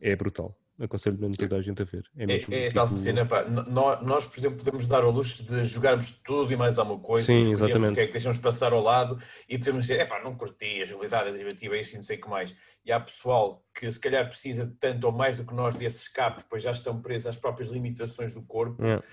é 0.00 0.16
brutal 0.16 0.56
aconselho 0.80 1.18
mesmo 1.18 1.36
toda 1.36 1.56
a 1.56 1.62
gente 1.62 1.82
a 1.82 1.84
ver. 1.84 2.04
É, 2.16 2.26
mesmo, 2.26 2.54
é, 2.54 2.58
é 2.58 2.62
tipo... 2.64 2.74
tal 2.74 2.88
cena, 2.88 3.26
pá. 3.26 3.44
Nós, 3.44 4.02
nós, 4.02 4.26
por 4.26 4.38
exemplo, 4.38 4.58
podemos 4.58 4.86
dar 4.86 5.02
ao 5.02 5.10
luxo 5.10 5.44
de 5.44 5.64
jogarmos 5.64 6.10
tudo 6.24 6.52
e 6.52 6.56
mais 6.56 6.78
alguma 6.78 7.00
coisa, 7.00 7.26
Sim, 7.26 7.40
exatamente. 7.40 7.92
o 7.92 7.94
que 7.94 8.00
é 8.00 8.06
que 8.06 8.12
deixamos 8.12 8.38
passar 8.38 8.72
ao 8.72 8.82
lado 8.82 9.18
e 9.48 9.58
podemos 9.58 9.84
dizer, 9.84 10.00
é 10.00 10.04
pá, 10.04 10.22
não 10.22 10.36
curti, 10.36 10.80
a 10.80 10.84
agilidade, 10.84 11.28
a 11.28 11.32
derivativa, 11.32 11.76
isso 11.76 11.96
não 11.96 12.02
sei 12.02 12.16
o 12.16 12.20
que 12.20 12.28
mais. 12.28 12.56
E 12.84 12.92
há 12.92 13.00
pessoal 13.00 13.64
que 13.74 13.90
se 13.90 14.00
calhar 14.00 14.28
precisa 14.28 14.74
tanto 14.78 15.04
ou 15.04 15.12
mais 15.12 15.36
do 15.36 15.44
que 15.44 15.54
nós 15.54 15.76
desse 15.76 16.02
escape, 16.02 16.44
pois 16.48 16.62
já 16.62 16.70
estão 16.70 17.00
presos 17.00 17.28
às 17.28 17.36
próprias 17.36 17.70
limitações 17.70 18.32
do 18.32 18.42
corpo. 18.42 18.82
Yeah. 18.82 19.04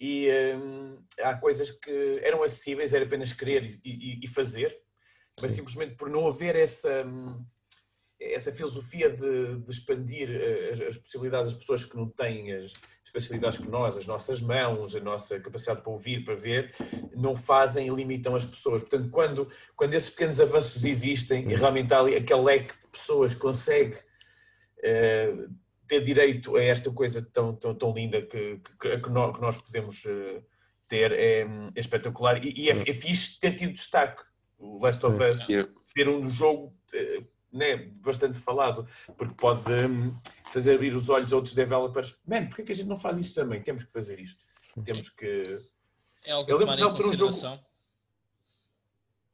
E 0.00 0.30
hum, 0.56 0.98
há 1.20 1.36
coisas 1.36 1.70
que 1.70 2.20
eram 2.22 2.42
acessíveis, 2.42 2.94
era 2.94 3.04
apenas 3.04 3.34
querer 3.34 3.64
e, 3.64 3.80
e, 3.84 4.20
e 4.22 4.26
fazer, 4.26 4.74
mas 5.40 5.52
Sim. 5.52 5.58
simplesmente 5.58 5.96
por 5.96 6.08
não 6.08 6.26
haver 6.26 6.56
essa. 6.56 7.06
Hum, 7.06 7.44
essa 8.20 8.52
filosofia 8.52 9.08
de, 9.08 9.58
de 9.58 9.70
expandir 9.70 10.30
eh, 10.30 10.70
as, 10.72 10.80
as, 10.80 10.96
possibilidades 10.98 11.50
das 11.50 11.58
pessoas 11.58 11.84
que 11.84 11.96
não 11.96 12.06
têm 12.08 12.52
as, 12.52 12.64
as, 12.64 13.10
facilidades 13.12 13.58
que 13.58 13.68
nós, 13.68 13.96
as 13.96 14.06
nossas 14.06 14.42
mãos, 14.42 14.94
a 14.94 15.00
nossa 15.00 15.40
capacidade 15.40 15.80
para 15.80 15.90
ouvir, 15.90 16.24
para 16.24 16.34
ver, 16.34 16.72
não 17.16 17.34
fazem 17.34 17.88
e 17.88 17.90
limitam 17.90 18.36
as 18.36 18.44
pessoas. 18.44 18.82
Portanto, 18.82 19.10
quando, 19.10 19.48
quando 19.74 19.94
esses 19.94 20.10
pequenos 20.10 20.38
avanços 20.38 20.84
existem 20.84 21.50
e 21.50 21.56
realmente 21.56 21.92
ali 21.94 22.14
aquele 22.14 22.42
leque 22.42 22.74
de 22.78 22.86
pessoas 22.86 23.34
consegue 23.34 23.96
uh, 23.96 25.54
ter 25.88 26.02
direito 26.02 26.56
a 26.56 26.62
esta 26.62 26.92
coisa 26.92 27.26
tão, 27.32 27.56
tão, 27.56 27.74
tão 27.74 27.92
linda 27.92 28.22
que, 28.22 28.60
que, 28.80 28.98
que, 28.98 29.10
nós, 29.10 29.34
que 29.34 29.40
nós 29.40 29.56
podemos 29.56 30.04
uh, 30.04 30.44
ter, 30.86 31.10
é, 31.10 31.40
é 31.40 31.80
espetacular. 31.80 32.44
E, 32.44 32.52
e 32.56 32.70
é, 32.70 32.74
é 32.74 32.94
fixe 32.94 33.40
ter 33.40 33.54
tido 33.56 33.72
destaque. 33.72 34.22
O 34.56 34.78
Last 34.84 35.04
of 35.04 35.20
Us 35.20 35.46
ser 35.84 36.08
um 36.08 36.22
jogo. 36.28 36.76
Né, 37.52 37.76
bastante 37.76 38.38
falado, 38.38 38.86
porque 39.16 39.34
pode, 39.34 39.72
hum, 39.72 40.16
fazer 40.52 40.76
abrir 40.76 40.94
os 40.94 41.08
olhos 41.08 41.32
a 41.32 41.36
outros 41.36 41.52
developers. 41.52 42.16
Man, 42.24 42.46
porquê 42.46 42.62
que 42.62 42.70
a 42.70 42.74
gente 42.74 42.86
não 42.86 42.96
faz 42.96 43.18
isto 43.18 43.34
também? 43.34 43.60
Temos 43.60 43.82
que 43.82 43.92
fazer 43.92 44.20
isto. 44.20 44.44
Temos 44.84 45.08
que. 45.08 45.58
É 46.24 46.30
algo 46.30 46.46
que 46.46 46.58
tomar 46.58 46.78
em 46.78 46.82
consideração. 46.82 47.54
Jogo... 47.56 47.70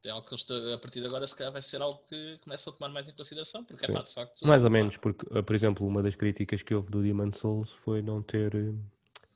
É 0.06 0.10
algo 0.10 0.26
que 0.26 0.34
eles, 0.34 0.72
a 0.72 0.78
partir 0.78 1.00
de 1.00 1.06
agora, 1.06 1.26
se 1.26 1.34
calhar, 1.34 1.52
vai 1.52 1.60
ser 1.60 1.82
algo 1.82 2.00
que 2.08 2.38
começa 2.38 2.70
a 2.70 2.72
tomar 2.72 2.88
mais 2.90 3.08
em 3.08 3.12
consideração, 3.12 3.64
porque 3.64 3.86
é 3.86 3.92
pá, 3.92 4.02
de 4.02 4.14
facto. 4.14 4.46
Mais 4.46 4.62
ou 4.62 4.70
menos, 4.70 4.96
porque, 4.96 5.26
por 5.42 5.54
exemplo, 5.54 5.86
uma 5.86 6.00
das 6.00 6.14
críticas 6.14 6.62
que 6.62 6.74
houve 6.74 6.90
do 6.90 7.02
Demon 7.02 7.32
Souls 7.32 7.70
foi 7.84 8.02
não 8.02 8.22
ter 8.22 8.54
eh, 8.54 8.72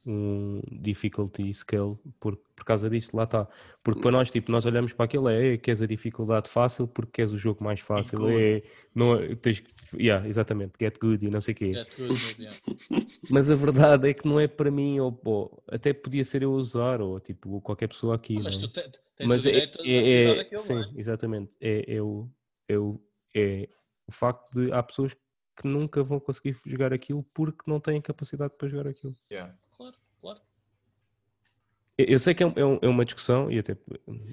um 0.06 0.60
difficulty 0.70 1.52
scale 1.54 1.96
por, 2.18 2.36
por 2.36 2.64
causa 2.64 2.88
disto, 2.88 3.16
lá 3.16 3.24
está. 3.24 3.46
Porque 3.82 4.00
para 4.00 4.10
nós, 4.10 4.30
tipo, 4.30 4.50
nós 4.50 4.64
olhamos 4.64 4.92
para 4.92 5.04
aquilo, 5.04 5.28
é, 5.28 5.54
é 5.54 5.58
queres 5.58 5.82
a 5.82 5.86
dificuldade 5.86 6.48
fácil 6.48 6.88
porque 6.88 7.12
queres 7.12 7.32
o 7.32 7.38
jogo 7.38 7.62
mais 7.62 7.80
fácil, 7.80 8.28
é, 8.28 8.62
não, 8.94 9.14
é, 9.14 9.34
tens, 9.34 9.62
yeah, 9.94 10.26
exatamente, 10.26 10.72
get 10.80 10.98
good 10.98 11.26
e 11.26 11.30
não 11.30 11.40
sei 11.40 11.52
o 11.52 11.56
quê. 11.56 11.72
Good, 11.96 12.36
yeah. 12.38 12.56
Mas 13.30 13.50
a 13.50 13.54
verdade 13.54 14.08
é 14.08 14.14
que 14.14 14.26
não 14.26 14.40
é 14.40 14.48
para 14.48 14.70
mim, 14.70 14.98
ou, 15.00 15.20
ou, 15.24 15.62
até 15.68 15.92
podia 15.92 16.24
ser 16.24 16.42
eu 16.42 16.52
usar, 16.52 17.00
ou 17.00 17.20
tipo, 17.20 17.60
qualquer 17.60 17.88
pessoa 17.88 18.14
aqui. 18.14 18.38
Mas 18.40 18.56
não? 18.56 18.62
tu 18.62 18.68
te, 18.68 18.82
tens 19.16 19.28
mas 19.28 19.44
o 19.44 19.48
é, 19.48 19.52
direito 19.52 19.78
é, 19.82 20.22
é, 20.22 20.34
daquilo, 20.36 20.62
sim, 20.62 20.78
é? 20.78 20.90
exatamente. 20.96 21.52
É, 21.60 21.94
é, 21.96 22.02
o, 22.02 22.28
é, 22.68 22.78
o, 22.78 23.00
é 23.34 23.68
o 24.06 24.12
facto 24.12 24.50
de 24.52 24.72
há 24.72 24.82
pessoas 24.82 25.14
que 25.60 25.68
nunca 25.68 26.02
vão 26.02 26.18
conseguir 26.18 26.56
jogar 26.64 26.92
aquilo 26.92 27.22
porque 27.34 27.62
não 27.66 27.78
têm 27.78 28.00
capacidade 28.00 28.54
para 28.56 28.68
jogar 28.68 28.88
aquilo. 28.88 29.14
Yeah. 29.30 29.54
Claro, 32.00 32.06
claro. 32.06 32.12
Eu 32.12 32.18
sei 32.18 32.34
que 32.34 32.44
é, 32.44 32.46
é, 32.46 32.78
é, 32.82 32.88
uma 32.88 33.04
discussão 33.04 33.50
e 33.50 33.58
até 33.58 33.72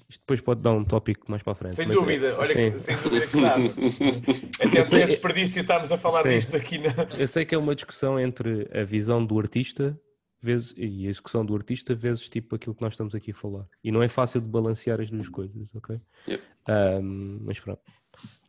isto 0.09 0.19
depois 0.21 0.41
pode 0.41 0.61
dar 0.61 0.71
um 0.71 0.83
tópico 0.83 1.29
mais 1.29 1.41
para 1.43 1.53
a 1.53 1.55
frente. 1.55 1.75
Sem 1.75 1.87
dúvida, 1.87 2.27
é, 2.27 2.33
olha 2.33 2.53
que, 2.53 2.71
sem 2.71 2.95
dúvida 2.97 3.27
que 3.27 3.41
dá. 3.41 3.55
até 4.65 4.83
foi 4.83 5.01
é 5.01 5.05
desperdício 5.05 5.61
estarmos 5.61 5.91
a 5.91 5.97
falar 5.97 6.23
sim. 6.23 6.29
disto 6.29 6.55
aqui. 6.55 6.77
Na... 6.77 6.91
Eu 7.17 7.27
sei 7.27 7.45
que 7.45 7.55
é 7.55 7.57
uma 7.57 7.75
discussão 7.75 8.19
entre 8.19 8.69
a 8.73 8.83
visão 8.83 9.25
do 9.25 9.39
artista 9.39 9.99
vezes, 10.41 10.73
e 10.77 11.07
a 11.07 11.09
execução 11.09 11.45
do 11.45 11.55
artista 11.55 11.95
vezes 11.95 12.29
tipo 12.29 12.55
aquilo 12.55 12.75
que 12.75 12.81
nós 12.81 12.93
estamos 12.93 13.15
aqui 13.15 13.31
a 13.31 13.35
falar. 13.35 13.65
E 13.83 13.91
não 13.91 14.03
é 14.03 14.07
fácil 14.07 14.41
de 14.41 14.47
balancear 14.47 15.01
as 15.01 15.09
duas 15.09 15.29
coisas, 15.29 15.67
ok? 15.73 15.99
Yep. 16.27 16.43
Um, 16.69 17.39
mas 17.43 17.59
pronto. 17.59 17.81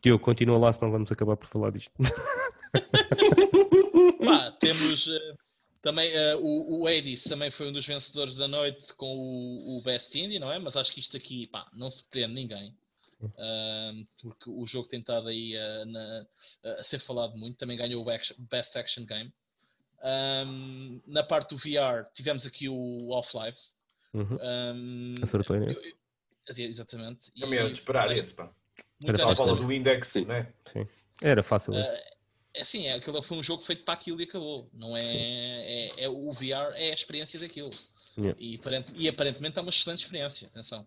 Diogo, 0.03 0.23
continua 0.23 0.57
lá, 0.57 0.73
senão 0.73 0.91
vamos 0.91 1.11
acabar 1.11 1.35
por 1.35 1.47
falar 1.47 1.71
disto. 1.71 1.91
Pá, 4.23 4.51
temos 4.59 5.07
uh, 5.07 5.48
também 5.81 6.11
uh, 6.11 6.37
o, 6.39 6.81
o 6.81 6.89
Edis 6.89 7.23
também 7.23 7.49
foi 7.49 7.69
um 7.69 7.71
dos 7.71 7.85
vencedores 7.85 8.35
da 8.35 8.47
noite 8.47 8.93
com 8.93 9.15
o, 9.15 9.77
o, 9.77 9.81
Best 9.81 10.17
Indie, 10.17 10.39
não 10.39 10.51
é? 10.51 10.59
Mas 10.59 10.75
acho 10.75 10.93
que 10.93 10.99
isto 10.99 11.15
aqui 11.15 11.47
pá, 11.47 11.69
não 11.73 11.89
se 11.89 12.03
prende 12.03 12.33
ninguém. 12.33 12.75
Uh, 13.21 14.07
porque 14.21 14.49
o 14.49 14.65
jogo 14.65 14.87
tem 14.87 15.01
estado 15.01 15.27
aí 15.27 15.53
na, 15.87 16.25
a 16.79 16.83
ser 16.83 16.99
falado 16.99 17.37
muito, 17.37 17.57
também 17.57 17.77
ganhou 17.77 18.01
o 18.01 18.05
Best 18.05 18.77
Action 18.77 19.05
Game. 19.05 19.33
Um, 20.01 21.01
na 21.05 21.23
parte 21.23 21.49
do 21.49 21.57
VR 21.57 22.09
tivemos 22.13 22.45
aqui 22.45 22.69
o 22.69 23.09
Off-Life. 23.09 23.59
Uhum. 24.13 24.37
Um, 24.41 25.15
Acertou 25.21 25.57
nesse. 25.57 25.95
Exatamente. 26.47 27.31
Também 27.39 27.59
era 27.59 27.67
de 27.67 27.73
esperar 27.73 28.11
esse, 28.11 28.33
pá. 28.33 28.51
Era 29.03 29.17
fácil. 29.17 29.43
A 29.43 29.47
bola 29.47 29.57
do 29.57 29.71
index, 29.71 30.07
Sim. 30.07 30.25
né? 30.25 30.51
Sim. 30.65 30.87
Era 31.21 31.43
fácil 31.43 31.73
uh, 31.73 31.83
É 32.53 32.61
assim, 32.61 32.87
é, 32.87 32.93
aquilo 32.93 33.21
foi 33.21 33.37
um 33.37 33.43
jogo 33.43 33.61
feito 33.63 33.83
para 33.83 33.93
aquilo 33.93 34.19
e 34.19 34.23
acabou. 34.23 34.69
Não 34.73 34.97
é, 34.97 35.03
é, 35.03 36.03
é, 36.03 36.09
o 36.09 36.31
VR 36.33 36.73
é 36.75 36.91
a 36.91 36.93
experiência 36.93 37.39
daquilo. 37.39 37.69
Yeah. 38.17 38.37
E, 38.39 38.55
aparentemente, 38.55 39.01
e, 39.01 39.07
aparentemente 39.07 39.57
é 39.59 39.61
uma 39.61 39.69
excelente 39.69 39.99
experiência, 39.99 40.47
atenção. 40.47 40.85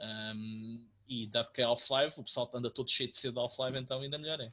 Um, 0.00 0.86
e 1.08 1.26
dado 1.26 1.52
que 1.52 1.60
é 1.60 1.64
Half-Life, 1.64 2.20
o 2.20 2.24
pessoal 2.24 2.48
anda 2.54 2.70
todo 2.70 2.90
cheio 2.90 3.10
de 3.10 3.18
cedo 3.18 3.34
de 3.34 3.40
Half-Life, 3.40 3.76
então 3.76 4.00
ainda 4.00 4.16
melhor 4.16 4.40
é. 4.40 4.52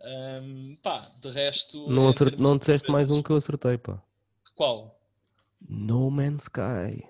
um, 0.42 0.74
pá, 0.82 1.10
de 1.20 1.30
resto. 1.30 1.88
Não, 1.88 2.08
acert... 2.08 2.36
não 2.38 2.56
disseste 2.56 2.90
mais 2.90 3.10
um 3.10 3.22
que 3.22 3.30
eu 3.30 3.36
acertei, 3.36 3.76
pá. 3.76 4.02
Qual? 4.54 4.98
No 5.68 6.10
Man's 6.10 6.44
Sky. 6.44 7.06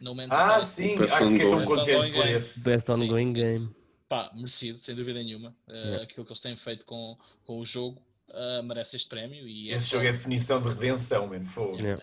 No 0.00 0.14
Man's 0.14 0.30
ah, 0.30 0.60
Sky. 0.60 0.64
sim, 0.64 1.02
acho 1.02 1.18
que 1.18 1.24
fiquei 1.24 1.48
tão 1.48 1.64
contente 1.64 2.12
por 2.12 2.26
esse. 2.26 2.62
Best 2.62 2.90
ongoing 2.90 3.32
game. 3.32 3.79
Pá, 4.10 4.28
merecido, 4.34 4.76
sem 4.80 4.92
dúvida 4.92 5.22
nenhuma. 5.22 5.50
Uh, 5.68 5.72
yeah. 5.72 6.02
Aquilo 6.02 6.26
que 6.26 6.32
eles 6.32 6.40
têm 6.40 6.56
feito 6.56 6.84
com, 6.84 7.16
com 7.44 7.60
o 7.60 7.64
jogo 7.64 8.02
uh, 8.30 8.60
merece 8.60 8.96
este 8.96 9.08
prémio. 9.08 9.46
E 9.46 9.70
esse 9.70 9.88
jogo 9.88 10.04
é 10.04 10.10
definição 10.10 10.60
de 10.60 10.66
redenção, 10.66 11.28
mesmo. 11.28 11.76
Yeah. 11.76 12.02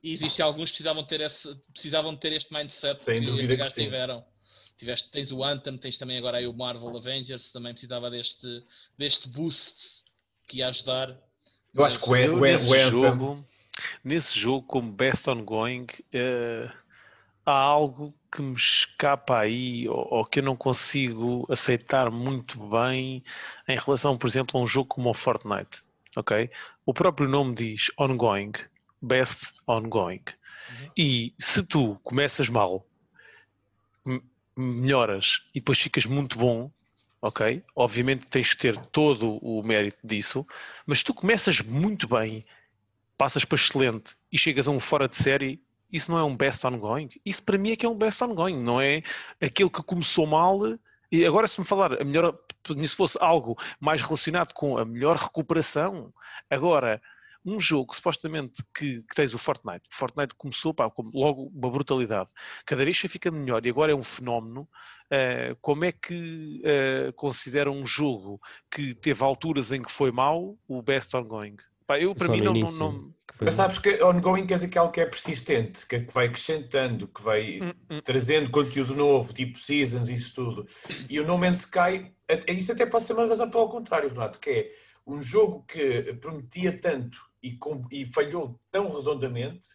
E 0.00 0.12
existem 0.12 0.44
alguns 0.44 0.70
que 0.70 0.76
precisavam 0.76 1.02
ter, 1.02 1.20
esse, 1.20 1.52
precisavam 1.72 2.14
ter 2.14 2.32
este 2.32 2.54
mindset 2.54 3.02
sem 3.02 3.18
que 3.18 3.26
dúvida 3.26 3.56
que 3.56 3.64
sim. 3.64 3.86
tiveram. 3.86 4.24
Tiveste, 4.76 5.10
tens 5.10 5.32
o 5.32 5.42
Anthem, 5.42 5.76
tens 5.76 5.98
também 5.98 6.16
agora 6.16 6.36
aí 6.36 6.46
o 6.46 6.52
Marvel 6.52 6.96
Avengers, 6.96 7.50
também 7.50 7.72
precisava 7.72 8.08
deste, 8.08 8.64
deste 8.96 9.28
boost 9.28 10.04
que 10.46 10.58
ia 10.58 10.68
ajudar. 10.68 11.20
Eu 11.74 11.84
acho 11.84 11.98
que 11.98 12.08
o, 12.08 12.12
o, 12.12 12.36
o, 12.36 12.40
nesse, 12.40 12.88
jogo, 12.88 13.48
nesse 14.04 14.38
jogo, 14.38 14.64
como 14.64 14.92
best 14.92 15.28
ongoing, 15.28 15.86
uh, 16.14 16.72
há 17.44 17.52
algo 17.52 18.14
que 18.30 18.42
me 18.42 18.54
escapa 18.54 19.38
aí 19.38 19.88
ou, 19.88 20.06
ou, 20.10 20.24
que 20.24 20.40
eu 20.40 20.42
não 20.42 20.56
consigo 20.56 21.46
aceitar 21.50 22.10
muito 22.10 22.58
bem 22.68 23.22
em 23.66 23.78
relação, 23.78 24.16
por 24.16 24.26
exemplo, 24.26 24.58
a 24.58 24.62
um 24.62 24.66
jogo 24.66 24.88
como 24.88 25.10
o 25.10 25.14
Fortnite. 25.14 25.82
Ok? 26.16 26.50
O 26.84 26.92
próprio 26.92 27.28
nome 27.28 27.54
diz 27.54 27.90
ongoing, 27.98 28.52
best 29.00 29.54
ongoing. 29.66 30.22
Uhum. 30.70 30.90
E 30.96 31.34
se 31.38 31.62
tu 31.62 31.98
começas 32.02 32.48
mal, 32.48 32.86
melhoras 34.56 35.42
e 35.54 35.60
depois 35.60 35.78
ficas 35.78 36.04
muito 36.04 36.38
bom, 36.38 36.70
ok? 37.22 37.62
Obviamente 37.74 38.26
tens 38.26 38.48
de 38.48 38.56
ter 38.56 38.76
todo 38.76 39.36
o 39.38 39.62
mérito 39.62 39.98
disso, 40.04 40.46
mas 40.86 40.98
se 40.98 41.04
tu 41.04 41.14
começas 41.14 41.60
muito 41.60 42.08
bem, 42.08 42.44
passas 43.16 43.44
para 43.44 43.56
excelente 43.56 44.16
e 44.32 44.38
chegas 44.38 44.66
a 44.66 44.70
um 44.70 44.80
fora 44.80 45.08
de 45.08 45.16
série, 45.16 45.62
isso 45.90 46.10
não 46.10 46.18
é 46.18 46.24
um 46.24 46.36
best 46.36 46.66
ongoing. 46.66 47.08
Isso 47.24 47.42
para 47.42 47.58
mim 47.58 47.72
é 47.72 47.76
que 47.76 47.86
é 47.86 47.88
um 47.88 47.96
best 47.96 48.22
ongoing, 48.22 48.62
não 48.62 48.80
é 48.80 49.02
aquele 49.40 49.70
que 49.70 49.82
começou 49.82 50.26
mal. 50.26 50.60
E 51.10 51.24
agora, 51.24 51.48
se 51.48 51.58
me 51.60 51.66
falar, 51.66 52.00
a 52.00 52.04
melhor, 52.04 52.38
se 52.66 52.96
fosse 52.96 53.16
algo 53.20 53.56
mais 53.80 54.02
relacionado 54.02 54.52
com 54.52 54.76
a 54.76 54.84
melhor 54.84 55.16
recuperação, 55.16 56.12
agora, 56.50 57.00
um 57.44 57.58
jogo 57.58 57.94
supostamente 57.94 58.62
que, 58.74 59.02
que 59.02 59.14
tens 59.14 59.32
o 59.32 59.38
Fortnite, 59.38 59.88
o 59.90 59.94
Fortnite 59.94 60.34
começou 60.34 60.74
pá, 60.74 60.90
logo 61.14 61.50
uma 61.54 61.70
brutalidade, 61.70 62.28
cada 62.66 62.84
vez 62.84 62.98
fica 62.98 63.30
melhor 63.30 63.64
e 63.64 63.70
agora 63.70 63.92
é 63.92 63.94
um 63.94 64.04
fenómeno. 64.04 64.68
Uh, 65.06 65.56
como 65.62 65.84
é 65.86 65.92
que 65.92 66.60
uh, 66.62 67.12
considera 67.14 67.70
um 67.70 67.86
jogo 67.86 68.38
que 68.70 68.94
teve 68.94 69.24
alturas 69.24 69.72
em 69.72 69.80
que 69.80 69.90
foi 69.90 70.12
mau 70.12 70.58
o 70.68 70.82
best 70.82 71.14
ongoing? 71.16 71.56
Pá, 71.88 71.98
eu, 71.98 72.14
para 72.14 72.28
mim, 72.28 72.42
não, 72.42 72.54
início, 72.54 72.78
não, 72.78 72.92
não... 72.92 73.14
Mas 73.40 73.54
sabes 73.54 73.78
que 73.78 74.02
ongoing 74.04 74.46
quer 74.46 74.56
dizer 74.56 74.68
que 74.68 74.76
é 74.76 74.80
algo 74.80 74.92
que 74.92 75.00
é 75.00 75.06
persistente, 75.06 75.86
que, 75.86 75.96
é 75.96 76.00
que 76.00 76.12
vai 76.12 76.26
acrescentando, 76.26 77.08
que 77.08 77.22
vai 77.22 77.60
hum, 77.62 77.72
hum. 77.90 78.00
trazendo 78.04 78.50
conteúdo 78.50 78.94
novo, 78.94 79.32
tipo 79.32 79.58
seasons, 79.58 80.10
isso 80.10 80.34
tudo. 80.34 80.66
E 81.08 81.18
o 81.18 81.26
No 81.26 81.38
Man's 81.38 81.60
Sky, 81.60 82.12
isso 82.48 82.72
até 82.72 82.84
pode 82.84 83.04
ser 83.04 83.14
uma 83.14 83.26
razão 83.26 83.48
para 83.48 83.60
o 83.60 83.70
contrário, 83.70 84.10
Renato, 84.10 84.38
que 84.38 84.50
é 84.50 84.70
um 85.06 85.18
jogo 85.18 85.64
que 85.66 86.12
prometia 86.20 86.78
tanto 86.78 87.18
e, 87.42 87.56
com, 87.56 87.82
e 87.90 88.04
falhou 88.04 88.58
tão 88.70 88.94
redondamente 88.94 89.68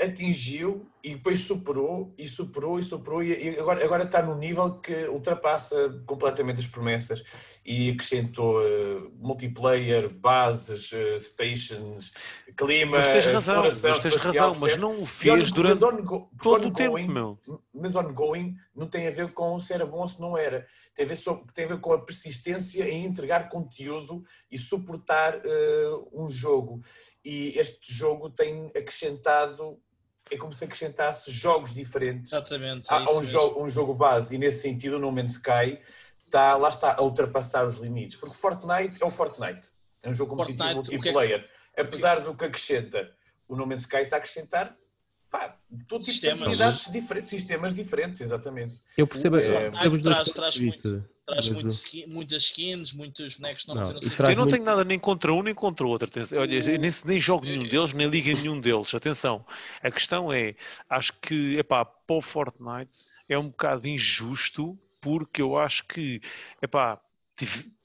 atingiu 0.00 0.86
e 1.02 1.16
depois 1.16 1.40
superou 1.40 2.14
e 2.16 2.28
superou 2.28 2.78
e 2.78 2.82
superou 2.82 3.22
e 3.22 3.58
agora, 3.58 3.84
agora 3.84 4.04
está 4.04 4.22
no 4.22 4.36
nível 4.36 4.74
que 4.80 5.08
ultrapassa 5.08 6.02
completamente 6.06 6.60
as 6.60 6.66
promessas 6.66 7.22
e 7.64 7.90
acrescentou 7.90 8.60
uh, 8.60 9.12
multiplayer, 9.18 10.08
bases, 10.08 10.92
uh, 10.92 11.18
stations, 11.18 12.12
clima, 12.56 12.98
mas 12.98 13.06
tens 13.06 13.26
razão, 13.26 13.38
exploração 13.38 13.90
mas 13.90 14.02
tens 14.02 14.14
espacial, 14.14 14.48
razão, 14.52 14.68
mas 14.68 14.80
não 14.80 15.02
o 15.02 15.06
fez 15.06 15.50
durante 15.50 15.84
ongo, 15.84 16.30
todo 16.40 16.68
o 16.68 16.72
tempo, 16.72 17.12
meu. 17.12 17.38
Mas 17.72 17.96
ongoing 17.96 18.54
não 18.74 18.88
tem 18.88 19.08
a 19.08 19.10
ver 19.10 19.32
com 19.32 19.58
se 19.58 19.72
era 19.72 19.84
bom 19.84 19.98
ou 19.98 20.08
se 20.08 20.20
não 20.20 20.36
era, 20.36 20.66
tem 20.94 21.04
a 21.04 21.08
ver, 21.08 21.16
só, 21.16 21.42
tem 21.54 21.64
a 21.64 21.68
ver 21.68 21.80
com 21.80 21.92
a 21.92 22.04
persistência 22.04 22.88
em 22.88 23.04
entregar 23.04 23.48
conteúdo 23.48 24.22
e 24.50 24.58
suportar 24.58 25.36
uh, 25.36 26.10
um 26.12 26.28
jogo. 26.28 26.80
E 27.24 27.58
este 27.58 27.92
jogo 27.92 28.30
tem 28.30 28.66
acrescentado 28.76 29.78
é 30.30 30.36
como 30.36 30.52
se 30.52 30.64
acrescentasse 30.64 31.30
jogos 31.30 31.74
diferentes 31.74 32.32
Exatamente, 32.32 32.90
é 32.90 32.94
a, 32.94 33.12
um, 33.12 33.24
jogo, 33.24 33.62
um 33.62 33.68
jogo 33.68 33.94
base. 33.94 34.34
E 34.34 34.38
nesse 34.38 34.62
sentido, 34.62 34.96
o 34.96 34.98
No 34.98 35.10
Man's 35.12 35.32
Sky 35.32 35.78
está, 36.24 36.56
lá 36.56 36.68
está 36.68 36.94
a 36.98 37.02
ultrapassar 37.02 37.64
os 37.66 37.78
limites. 37.78 38.16
Porque 38.16 38.34
Fortnite 38.34 39.02
é 39.02 39.06
o 39.06 39.10
Fortnite. 39.10 39.68
É 40.02 40.08
um 40.08 40.12
jogo 40.12 40.36
competitivo 40.36 40.74
multiplayer. 40.74 41.40
É 41.74 41.82
que... 41.82 41.88
Apesar 41.88 42.20
do 42.20 42.34
que 42.34 42.44
acrescenta, 42.44 43.10
o 43.46 43.56
No 43.56 43.66
Man's 43.66 43.80
Sky 43.80 43.98
está 43.98 44.16
a 44.16 44.18
acrescentar 44.18 44.76
pá, 45.30 45.56
todo 45.86 46.04
tipo 46.04 46.12
sistemas. 46.12 46.38
de 46.38 46.44
atividades 46.44 46.92
diferentes, 46.92 47.30
sistemas 47.30 47.74
diferentes, 47.74 48.20
exatamente. 48.20 48.74
Eu 48.96 49.06
percebo, 49.06 49.36
é, 49.36 49.70
percebo 49.70 49.96
os 49.96 50.02
dois 50.02 50.16
traz, 50.16 50.32
traz. 50.32 51.02
Traz 51.26 51.50
muito 51.50 51.68
skin, 51.68 52.06
muitas 52.06 52.42
skins, 52.44 52.92
muitos 52.94 53.34
bonecos 53.34 53.66
não, 53.66 53.74
não, 53.74 53.82
não 53.82 53.90
Eu 53.90 54.00
não 54.00 54.34
muito... 54.36 54.50
tenho 54.50 54.64
nada 54.64 54.82
nem 54.82 54.98
contra 54.98 55.32
um 55.32 55.42
nem 55.42 55.54
contra 55.54 55.86
o 55.86 55.90
outro. 55.90 56.08
Olha, 56.38 56.54
eu 56.54 56.78
nem, 56.78 56.90
nem 57.04 57.20
jogo 57.20 57.44
nenhum 57.44 57.68
deles, 57.68 57.92
nem 57.92 58.08
ligo 58.08 58.28
nenhum 58.28 58.58
deles. 58.58 58.94
Atenção. 58.94 59.44
A 59.82 59.90
questão 59.90 60.32
é, 60.32 60.54
acho 60.88 61.12
que 61.20 61.58
epá, 61.58 61.84
para 61.84 62.16
o 62.16 62.22
Fortnite 62.22 63.06
é 63.28 63.38
um 63.38 63.48
bocado 63.48 63.86
injusto 63.86 64.78
porque 65.02 65.42
eu 65.42 65.58
acho 65.58 65.84
que 65.86 66.22
epá, 66.62 66.98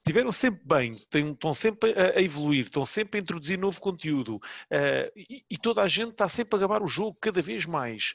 tiveram 0.05 0.31
sempre 0.31 0.61
bem, 0.65 1.01
estão 1.13 1.53
sempre 1.53 1.93
a, 1.93 2.21
evoluir, 2.21 2.65
estão 2.65 2.85
sempre 2.85 3.19
a 3.19 3.21
introduzir 3.21 3.57
novo 3.57 3.79
conteúdo 3.79 4.35
uh, 4.35 5.11
e, 5.15 5.43
e, 5.49 5.57
toda 5.57 5.81
a 5.81 5.87
gente 5.87 6.11
está 6.11 6.27
sempre 6.27 6.57
a 6.57 6.59
gabar 6.59 6.83
o 6.83 6.87
jogo 6.87 7.17
cada 7.19 7.41
vez 7.41 7.65
mais. 7.65 8.13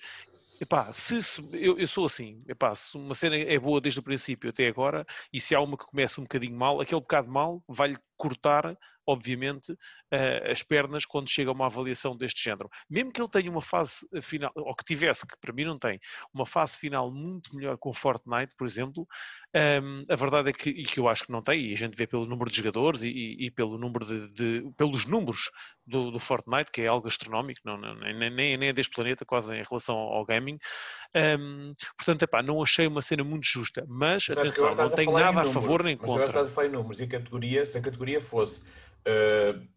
Epá, 0.60 0.92
se, 0.92 1.22
se 1.22 1.40
eu, 1.52 1.78
eu, 1.78 1.86
sou 1.86 2.04
assim, 2.04 2.42
epá, 2.48 2.74
se 2.74 2.96
uma 2.96 3.14
cena 3.14 3.36
é 3.36 3.58
boa 3.58 3.80
desde 3.80 4.00
o 4.00 4.02
princípio 4.02 4.50
até 4.50 4.66
agora, 4.66 5.06
e 5.32 5.40
se 5.40 5.54
há 5.54 5.60
uma 5.60 5.78
que 5.78 5.86
começa 5.86 6.20
um 6.20 6.24
bocadinho 6.24 6.56
mal, 6.56 6.80
aquele 6.80 7.00
bocado 7.00 7.30
mal 7.30 7.62
vai-lhe 7.68 7.96
cortar 8.16 8.76
obviamente, 9.08 9.72
uh, 9.72 10.50
as 10.50 10.62
pernas 10.62 11.06
quando 11.06 11.30
chega 11.30 11.50
a 11.50 11.54
uma 11.54 11.66
avaliação 11.66 12.14
deste 12.14 12.44
género. 12.44 12.68
Mesmo 12.90 13.10
que 13.10 13.20
ele 13.20 13.30
tenha 13.30 13.50
uma 13.50 13.62
fase 13.62 14.06
final, 14.20 14.52
ou 14.54 14.74
que 14.74 14.84
tivesse, 14.84 15.26
que 15.26 15.34
para 15.40 15.52
mim 15.52 15.64
não 15.64 15.78
tem, 15.78 15.98
uma 16.32 16.44
fase 16.44 16.78
final 16.78 17.10
muito 17.10 17.56
melhor 17.56 17.78
com 17.78 17.92
Fortnite, 17.94 18.54
por 18.54 18.66
exemplo, 18.66 19.08
ehm, 19.54 20.04
a 20.10 20.14
verdade 20.14 20.50
é 20.50 20.52
que, 20.52 20.68
e 20.68 20.82
que 20.82 21.00
eu 21.00 21.08
acho 21.08 21.24
que 21.24 21.32
não 21.32 21.42
tem, 21.42 21.70
e 21.70 21.72
a 21.72 21.76
gente 21.76 21.96
vê 21.96 22.06
pelo 22.06 22.26
número 22.26 22.50
de 22.50 22.56
jogadores 22.58 23.00
e, 23.02 23.08
e, 23.08 23.46
e 23.46 23.50
pelo 23.50 23.78
número 23.78 24.04
de, 24.04 24.28
de, 24.28 24.70
pelos 24.76 25.06
números 25.06 25.50
do, 25.86 26.10
do, 26.10 26.18
Fortnite, 26.18 26.70
que 26.70 26.82
é 26.82 26.86
algo 26.86 27.08
astronómico, 27.08 27.60
não, 27.64 27.78
não, 27.78 27.94
nem, 27.94 28.30
nem, 28.30 28.58
nem 28.58 28.68
é 28.68 28.72
deste 28.74 28.94
planeta, 28.94 29.24
quase 29.24 29.54
em 29.54 29.62
relação 29.62 29.96
ao 29.96 30.24
gaming. 30.26 30.58
Um, 31.16 31.18
ehm, 31.18 31.72
portanto, 31.96 32.22
epá, 32.24 32.42
não 32.42 32.62
achei 32.62 32.86
uma 32.86 33.00
cena 33.00 33.24
muito 33.24 33.46
justa, 33.46 33.86
mas, 33.88 34.26
mas 34.28 34.36
atenção, 34.36 34.74
não 34.74 34.90
tenho 34.90 35.12
nada 35.12 35.40
a 35.40 35.46
favor 35.46 35.82
nem 35.82 35.96
contra. 35.96 36.12
Mas 36.12 36.22
agora 36.22 36.30
estás 36.30 36.48
a 36.48 36.50
falar 36.50 36.66
em 36.66 36.72
números, 36.72 37.00
e 37.00 37.04
a 37.04 37.08
categoria, 37.08 37.64
se 37.64 37.78
a 37.78 37.80
categoria 37.80 38.20
fosse 38.20 38.66
uh, 39.06 39.68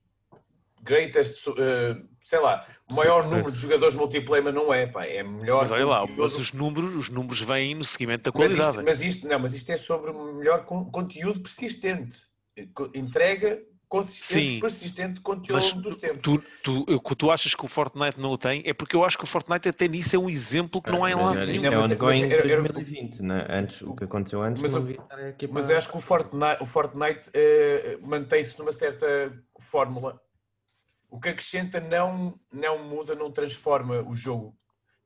greatest, 0.82 1.48
uh, 1.48 1.54
sei 2.22 2.40
lá, 2.40 2.66
o 2.90 2.94
maior 2.94 3.28
número 3.28 3.52
de 3.52 3.58
jogadores 3.58 3.96
multiplayer, 3.96 4.44
mas 4.44 4.54
não 4.54 4.74
é, 4.74 4.88
pá, 4.88 5.06
é 5.06 5.24
melhor. 5.24 5.62
Mas 5.62 5.72
olha 5.72 5.88
lá, 5.88 6.08
mas 6.08 6.36
os 6.36 6.54
números, 6.54 6.96
os 6.96 7.10
números 7.10 7.42
vêm 7.42 7.76
no 7.76 7.84
seguimento 7.84 8.24
da 8.24 8.32
qualidade. 8.32 8.60
Mas 8.60 8.76
isto, 8.76 8.86
mas 8.86 9.02
isto, 9.02 9.28
não, 9.28 9.40
mas 9.40 9.54
isto 9.54 9.70
é 9.72 9.78
sobre 9.78 10.12
melhor 10.14 10.66
conteúdo 10.66 11.40
persistente. 11.42 12.30
Entrega 12.94 13.62
consistente, 13.92 14.48
Sim, 14.48 14.60
persistente 14.62 15.20
conteúdo 15.20 15.62
mas 15.62 15.74
dos 15.74 15.98
tempos. 15.98 16.24
Tu, 16.24 16.42
tu, 16.64 17.16
tu 17.16 17.30
achas 17.30 17.54
que 17.54 17.66
o 17.66 17.68
Fortnite 17.68 18.18
não 18.18 18.32
o 18.32 18.38
tem? 18.38 18.64
É 18.66 18.74
porque 18.74 18.96
eu 18.96 19.04
acho 19.04 19.18
que 19.18 19.26
o 19.26 19.28
Fortnite 19.28 19.68
até 19.68 19.86
nisso 19.86 20.16
é 20.16 20.20
um 20.20 20.30
exemplo 20.30 20.82
que 20.82 20.90
não 20.90 21.04
há 21.04 21.12
em 21.12 21.16
lá 21.16 21.36
nenhum. 21.46 21.66
É 21.66 21.78
ongoing 21.78 22.22
em 22.24 22.30
2020, 22.30 23.22
né? 23.22 23.46
antes, 23.50 23.82
o 23.82 23.94
que 23.94 24.06
aconteceu 24.06 24.42
antes 24.42 24.62
mas, 24.62 24.74
não 24.74 24.82
havia 24.82 25.04
Mas 25.52 25.70
eu 25.70 25.78
acho 25.78 25.90
que 25.90 25.98
o 25.98 26.00
Fortnite, 26.00 26.64
o 26.64 26.66
Fortnite 26.66 27.30
uh, 27.30 28.08
mantém-se 28.08 28.58
numa 28.58 28.72
certa 28.72 29.06
fórmula. 29.60 30.22
O 31.10 31.20
que 31.20 31.28
acrescenta 31.28 31.82
não, 31.82 32.40
não 32.50 32.88
muda, 32.88 33.14
não 33.14 33.30
transforma 33.30 34.02
o 34.08 34.16
jogo 34.16 34.58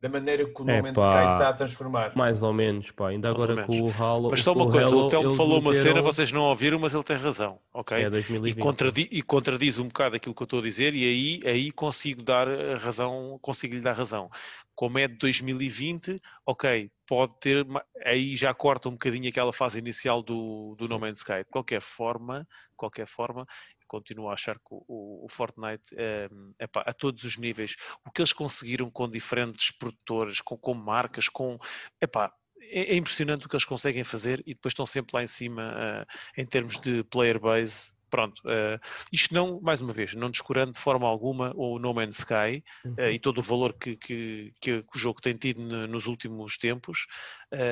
da 0.05 0.09
maneira 0.09 0.45
que 0.45 0.61
o 0.61 0.63
No 0.63 0.83
Man's 0.83 0.97
Sky 0.97 1.33
está 1.33 1.49
a 1.49 1.53
transformar. 1.53 2.15
Mais 2.15 2.43
ou 2.43 2.53
menos, 2.53 2.91
pá. 2.91 3.09
Ainda 3.09 3.31
mais 3.31 3.43
agora 3.43 3.65
com 3.65 3.81
o 3.81 3.91
Halo. 3.91 4.29
Mas 4.29 4.43
só 4.43 4.53
uma 4.53 4.69
coisa, 4.69 4.85
Halo, 4.85 5.05
o 5.05 5.09
Telmo 5.09 5.35
falou 5.35 5.59
uma 5.59 5.73
cena, 5.73 6.01
vocês 6.01 6.31
não 6.31 6.43
ouviram, 6.43 6.77
mas 6.77 6.93
ele 6.93 7.03
tem 7.03 7.17
razão, 7.17 7.59
ok? 7.73 8.03
É 8.03 8.09
2020. 8.09 8.55
E, 8.55 8.61
contradiz, 8.61 9.07
e 9.11 9.21
contradiz 9.23 9.79
um 9.79 9.87
bocado 9.87 10.15
aquilo 10.15 10.35
que 10.35 10.43
eu 10.43 10.45
estou 10.45 10.59
a 10.59 10.61
dizer, 10.61 10.93
e 10.93 11.03
aí, 11.03 11.51
aí 11.51 11.71
consigo 11.71 12.21
dar 12.21 12.47
razão, 12.77 13.39
consigo 13.41 13.73
lhe 13.73 13.81
dar 13.81 13.93
razão. 13.93 14.29
Como 14.75 14.99
é 14.99 15.07
de 15.07 15.17
2020, 15.17 16.21
ok, 16.45 16.91
pode 17.07 17.33
ter, 17.39 17.65
aí 18.05 18.35
já 18.35 18.53
corta 18.53 18.89
um 18.89 18.91
bocadinho 18.91 19.29
aquela 19.29 19.53
fase 19.53 19.79
inicial 19.79 20.21
do, 20.21 20.75
do 20.77 20.87
No 20.87 20.99
Man's 20.99 21.19
Sky. 21.19 21.39
De 21.39 21.49
qualquer 21.49 21.81
forma, 21.81 22.41
de 22.41 22.75
qualquer 22.77 23.07
forma, 23.07 23.47
continuo 23.95 24.29
a 24.29 24.33
achar 24.33 24.55
que 24.55 24.71
o, 24.71 25.25
o 25.25 25.27
Fortnite 25.29 25.95
é, 25.95 26.29
epá, 26.59 26.81
a 26.85 26.93
todos 26.93 27.23
os 27.23 27.37
níveis, 27.37 27.75
o 28.05 28.11
que 28.11 28.21
eles 28.21 28.33
conseguiram 28.33 28.91
com 28.91 29.07
diferentes 29.07 29.71
produtores, 29.71 30.41
com, 30.41 30.57
com 30.57 30.73
marcas, 30.73 31.29
com 31.29 31.57
epá, 32.01 32.33
é, 32.61 32.93
é, 32.93 32.95
impressionante 32.95 33.45
o 33.45 33.49
que 33.49 33.55
eles 33.55 33.65
conseguem 33.65 34.03
fazer 34.03 34.41
e 34.45 34.53
depois 34.53 34.71
estão 34.71 34.85
sempre 34.85 35.15
lá 35.15 35.23
em 35.23 35.27
cima 35.27 35.73
uh, 35.73 36.41
em 36.41 36.45
termos 36.45 36.77
de 36.79 37.03
player 37.05 37.39
base. 37.39 37.93
Pronto, 38.09 38.39
uh, 38.45 38.79
isto 39.11 39.33
não, 39.33 39.59
mais 39.61 39.81
uma 39.81 39.91
vez, 39.91 40.13
não 40.13 40.29
descurando 40.29 40.73
de 40.73 40.79
forma 40.79 41.07
alguma 41.07 41.53
o 41.55 41.79
No 41.79 41.93
Man's 41.93 42.19
Sky 42.19 42.63
uhum. 42.83 42.93
uh, 42.93 43.09
e 43.11 43.19
todo 43.19 43.39
o 43.39 43.41
valor 43.41 43.73
que, 43.73 43.95
que, 43.95 44.53
que, 44.61 44.71
o 44.71 44.97
jogo 44.97 45.21
tem 45.21 45.35
tido 45.35 45.61
nos 45.87 46.05
últimos 46.05 46.57
tempos, 46.57 47.07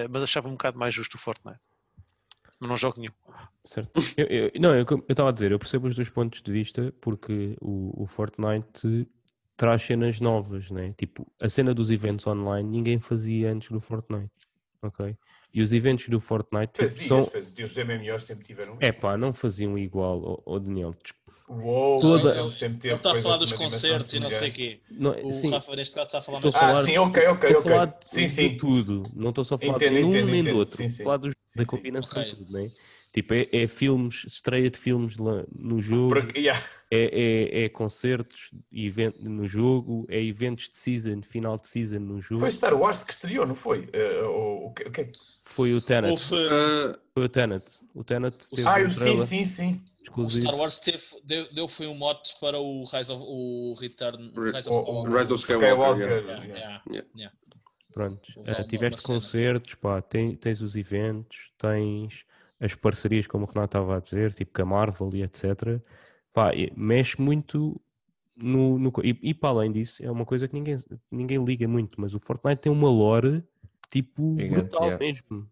mas 0.09 0.23
achava 0.23 0.47
um 0.47 0.53
bocado 0.53 0.77
mais 0.77 0.93
justo 0.93 1.15
o 1.15 1.19
Fortnite 1.19 1.72
mas 2.63 2.69
não 2.69 2.77
jogo 2.77 2.99
nenhum. 2.99 3.13
Certo. 3.63 3.91
Eu, 4.17 4.25
eu, 4.25 4.51
não, 4.59 4.73
eu 4.75 4.85
estava 5.09 5.29
a 5.29 5.31
dizer, 5.31 5.51
eu 5.51 5.59
percebo 5.59 5.87
os 5.87 5.95
dois 5.95 6.09
pontos 6.09 6.41
de 6.41 6.51
vista 6.51 6.93
porque 7.01 7.55
o, 7.61 8.03
o 8.03 8.07
Fortnite 8.07 9.07
traz 9.55 9.83
cenas 9.83 10.19
novas, 10.19 10.71
né? 10.71 10.93
Tipo, 10.97 11.27
a 11.39 11.47
cena 11.47 11.73
dos 11.73 11.89
eventos 11.91 12.25
online 12.25 12.69
ninguém 12.69 12.99
fazia 12.99 13.51
antes 13.51 13.69
do 13.69 13.79
Fortnite, 13.79 14.31
ok? 14.81 15.15
E 15.53 15.61
os 15.61 15.71
eventos 15.71 16.09
do 16.09 16.19
Fortnite 16.19 16.73
tipo, 16.73 16.83
fazias, 16.83 17.07
são... 17.07 17.23
fazias, 17.23 17.71
os 17.71 17.77
MMOs 17.77 18.23
sempre 18.23 18.43
tiveram 18.43 18.75
É 18.79 18.91
pá, 18.91 19.15
não 19.15 19.33
faziam 19.33 19.77
igual, 19.77 20.41
o 20.45 20.59
Daniel. 20.59 20.95
Uou, 21.47 21.99
Toda... 21.99 22.39
ele 22.39 22.51
sempre 22.51 22.79
teve 22.79 22.95
está 22.95 23.11
a 23.11 23.21
falar 23.21 23.37
dos 23.37 23.53
concertos 23.53 24.13
e 24.13 24.19
não 24.19 24.29
sei 24.31 24.49
o 24.49 24.53
quê. 24.53 24.79
Não, 24.89 25.11
o 25.27 25.31
sim. 25.31 25.51
Rafa 25.51 25.75
neste 25.75 25.93
caso 25.93 26.05
está 26.07 26.17
a 26.19 26.21
falar 26.21 26.37
estou 26.37 26.51
mais... 26.51 26.79
Ah, 26.79 26.83
sim, 26.83 26.97
ok, 26.97 27.27
ok, 27.27 27.49
estou 27.49 27.61
ok. 27.61 27.73
A 27.73 27.77
falar 27.77 27.97
sim, 28.01 28.27
sim. 28.27 28.49
de 28.49 28.57
tudo. 28.57 29.03
Não 29.13 29.29
estou 29.29 29.43
só 29.43 29.55
a 29.55 29.59
falar 29.59 29.75
entendo, 29.75 29.93
de 29.93 30.03
um 30.03 30.09
entendo, 30.09 30.25
nem 30.25 30.39
entendo. 30.39 30.53
do 30.53 30.59
outro. 30.59 30.75
Sim, 30.75 30.89
sim. 30.89 31.03
falar 31.03 31.17
dos, 31.17 31.33
sim, 31.45 31.59
da 31.59 31.65
combinação 31.65 32.19
okay. 32.19 32.31
de 32.31 32.37
tudo, 32.37 32.53
né? 32.53 32.71
Tipo, 33.13 33.35
é, 33.35 33.47
é, 33.51 33.67
filmes, 33.67 34.25
estreia 34.25 34.71
de 34.71 34.77
filmes 34.79 35.17
lá 35.17 35.45
no 35.55 35.79
jogo, 35.79 36.15
Porque, 36.15 36.39
yeah. 36.39 36.59
é, 36.89 37.61
é, 37.61 37.65
é, 37.65 37.69
concertos 37.69 38.49
event, 38.71 39.15
no 39.19 39.47
jogo, 39.47 40.07
é 40.09 40.19
eventos 40.19 40.67
de 40.67 40.77
season, 40.77 41.21
final 41.21 41.59
de 41.59 41.67
season 41.67 41.99
no 41.99 42.19
jogo. 42.19 42.41
Foi 42.41 42.51
Star 42.51 42.73
Wars 42.73 43.03
que 43.03 43.11
estreou, 43.11 43.45
não 43.45 43.53
foi? 43.53 43.81
Uh, 43.81 44.25
o, 44.25 44.65
o, 44.65 44.73
que, 44.73 45.11
Foi 45.45 45.75
o 45.75 45.79
Tenet. 45.79 46.27
Foi... 46.27 46.47
Uh... 46.47 46.97
foi 47.13 47.25
o 47.25 47.29
Tenet. 47.29 47.65
O 47.93 48.03
Tenet 48.03 48.49
teve 48.49 48.67
Ah, 48.67 48.79
um 48.79 48.89
sim, 48.89 49.17
sim, 49.17 49.45
sim. 49.45 49.81
Exclusivo. 50.01 50.47
O 50.47 50.49
Star 50.49 50.59
Wars 50.59 50.79
teve, 50.79 51.03
deu, 51.23 51.53
deu 51.53 51.67
foi 51.67 51.85
um 51.85 51.95
mote 51.95 52.31
para 52.41 52.57
o 52.59 52.83
Rise 52.85 53.11
of, 53.11 53.23
o 53.23 53.77
Return 53.79 54.33
Rise 54.35 54.67
of 54.67 54.79
Skywalker. 54.79 55.13
Rise 55.13 55.33
of 55.33 55.43
Skywalker. 55.43 56.23
Yeah. 56.47 56.81
Yeah. 56.89 57.07
Yeah. 57.15 57.35
Pronto, 57.93 58.27
uh, 58.37 58.67
tiveste 58.67 59.03
concertos, 59.03 59.75
pá, 59.75 60.01
tens, 60.01 60.39
tens 60.39 60.61
os 60.61 60.75
eventos, 60.75 61.51
tens 61.59 62.25
as 62.63 62.73
parcerias, 62.75 63.27
como 63.27 63.45
o 63.45 63.47
Renato 63.47 63.77
estava 63.77 63.97
a 63.97 63.99
dizer, 63.99 64.33
tipo 64.33 64.53
com 64.53 64.61
a 64.61 64.65
Marvel 64.65 65.09
e 65.13 65.23
etc. 65.23 65.81
Pá, 66.31 66.51
mexe 66.75 67.21
muito 67.21 67.79
no, 68.35 68.79
no 68.79 68.93
e, 69.03 69.19
e, 69.21 69.33
para 69.33 69.49
além 69.49 69.71
disso, 69.71 70.03
é 70.03 70.09
uma 70.09 70.25
coisa 70.25 70.47
que 70.47 70.53
ninguém, 70.53 70.77
ninguém 71.11 71.43
liga 71.43 71.67
muito, 71.67 71.99
mas 71.99 72.13
o 72.13 72.19
Fortnite 72.19 72.61
tem 72.61 72.71
uma 72.71 72.89
lore 72.89 73.43
tipo 73.91 74.35
Gigante, 74.39 74.61
brutal 74.61 74.83
yeah. 74.83 75.05
mesmo. 75.05 75.49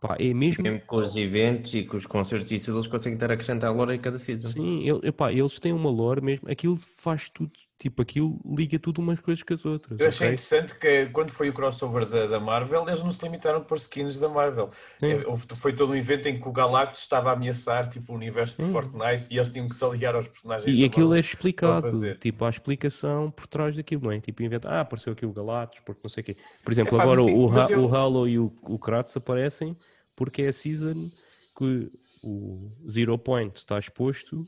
Pá, 0.00 0.16
é 0.18 0.32
mesmo... 0.34 0.62
mesmo 0.62 0.80
com 0.86 0.96
os 0.96 1.14
eventos 1.16 1.74
e 1.74 1.82
com 1.82 1.98
os 1.98 2.06
concertos 2.06 2.50
isso, 2.50 2.70
eles 2.70 2.86
conseguem 2.86 3.18
ter 3.18 3.30
acrescentar 3.30 3.74
lore 3.74 3.94
em 3.94 4.00
cada 4.00 4.18
season. 4.18 4.48
Sim, 4.48 4.88
ele, 4.88 5.08
epá, 5.08 5.32
eles 5.32 5.58
têm 5.58 5.72
uma 5.72 5.90
lore 5.90 6.22
mesmo, 6.22 6.50
aquilo 6.50 6.76
faz 6.76 7.28
tudo, 7.28 7.52
tipo, 7.78 8.00
aquilo 8.02 8.40
liga 8.44 8.78
tudo 8.78 9.00
umas 9.00 9.20
coisas 9.20 9.42
com 9.42 9.54
as 9.54 9.64
outras. 9.64 9.98
Eu 9.98 10.08
achei 10.08 10.28
okay? 10.28 10.34
interessante 10.34 10.78
que 10.78 11.06
quando 11.06 11.30
foi 11.30 11.48
o 11.48 11.52
crossover 11.52 12.06
da, 12.06 12.26
da 12.26 12.40
Marvel, 12.40 12.86
eles 12.88 13.02
não 13.02 13.10
se 13.10 13.22
limitaram 13.24 13.62
por 13.62 13.76
skins 13.76 14.18
da 14.18 14.28
Marvel. 14.28 14.70
É, 15.02 15.24
foi 15.56 15.74
todo 15.74 15.92
um 15.92 15.96
evento 15.96 16.26
em 16.28 16.40
que 16.40 16.48
o 16.48 16.52
Galactus 16.52 17.02
estava 17.02 17.30
a 17.30 17.32
ameaçar 17.32 17.88
tipo, 17.88 18.12
o 18.12 18.16
universo 18.16 18.64
de 18.64 18.70
Fortnite 18.70 19.32
e 19.32 19.36
eles 19.36 19.50
tinham 19.50 19.68
que 19.68 19.74
se 19.74 19.84
aliar 19.84 20.14
aos 20.14 20.28
personagens. 20.28 20.76
E 20.76 20.84
aquilo 20.84 21.08
Marvel 21.08 21.16
é 21.16 21.20
explicado, 21.20 22.14
tipo, 22.16 22.44
a 22.44 22.50
explicação 22.50 23.30
por 23.30 23.46
trás 23.46 23.76
daquilo, 23.76 24.04
não 24.04 24.12
é? 24.12 24.20
Tipo, 24.20 24.42
inventa, 24.42 24.68
ah, 24.68 24.80
apareceu 24.80 25.12
aqui 25.12 25.26
o 25.26 25.32
Galactus, 25.32 25.80
porque 25.80 26.00
não 26.02 26.10
sei 26.10 26.22
o 26.22 26.24
quê. 26.24 26.36
Por 26.62 26.72
exemplo, 26.72 26.96
Epá, 26.96 27.02
agora 27.02 27.20
sim, 27.20 27.34
o, 27.34 27.58
eu... 27.70 27.84
o 27.84 27.94
Halo 27.94 28.28
e 28.28 28.38
o, 28.38 28.52
o 28.62 28.78
Kratos 28.78 29.16
aparecem 29.16 29.76
porque 30.16 30.42
é 30.42 30.48
a 30.48 30.52
season 30.52 31.10
que 31.56 31.90
o 32.22 32.70
Zero 32.88 33.18
Point 33.18 33.56
está 33.56 33.78
exposto. 33.78 34.46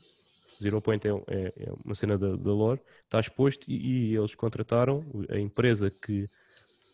Zero 0.61 0.81
Point 0.81 1.07
é, 1.07 1.11
é, 1.27 1.53
é 1.57 1.73
uma 1.83 1.95
cena 1.95 2.17
da, 2.17 2.35
da 2.35 2.51
lore, 2.51 2.81
está 3.03 3.19
exposto 3.19 3.69
e, 3.69 4.11
e, 4.11 4.15
eles 4.15 4.35
contrataram 4.35 5.03
a 5.29 5.37
empresa 5.37 5.89
que, 5.89 6.29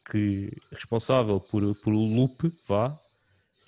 que 0.09 0.51
responsável 0.71 1.39
por, 1.39 1.75
por 1.75 1.93
o 1.93 2.05
loop, 2.05 2.51
vá, 2.67 2.89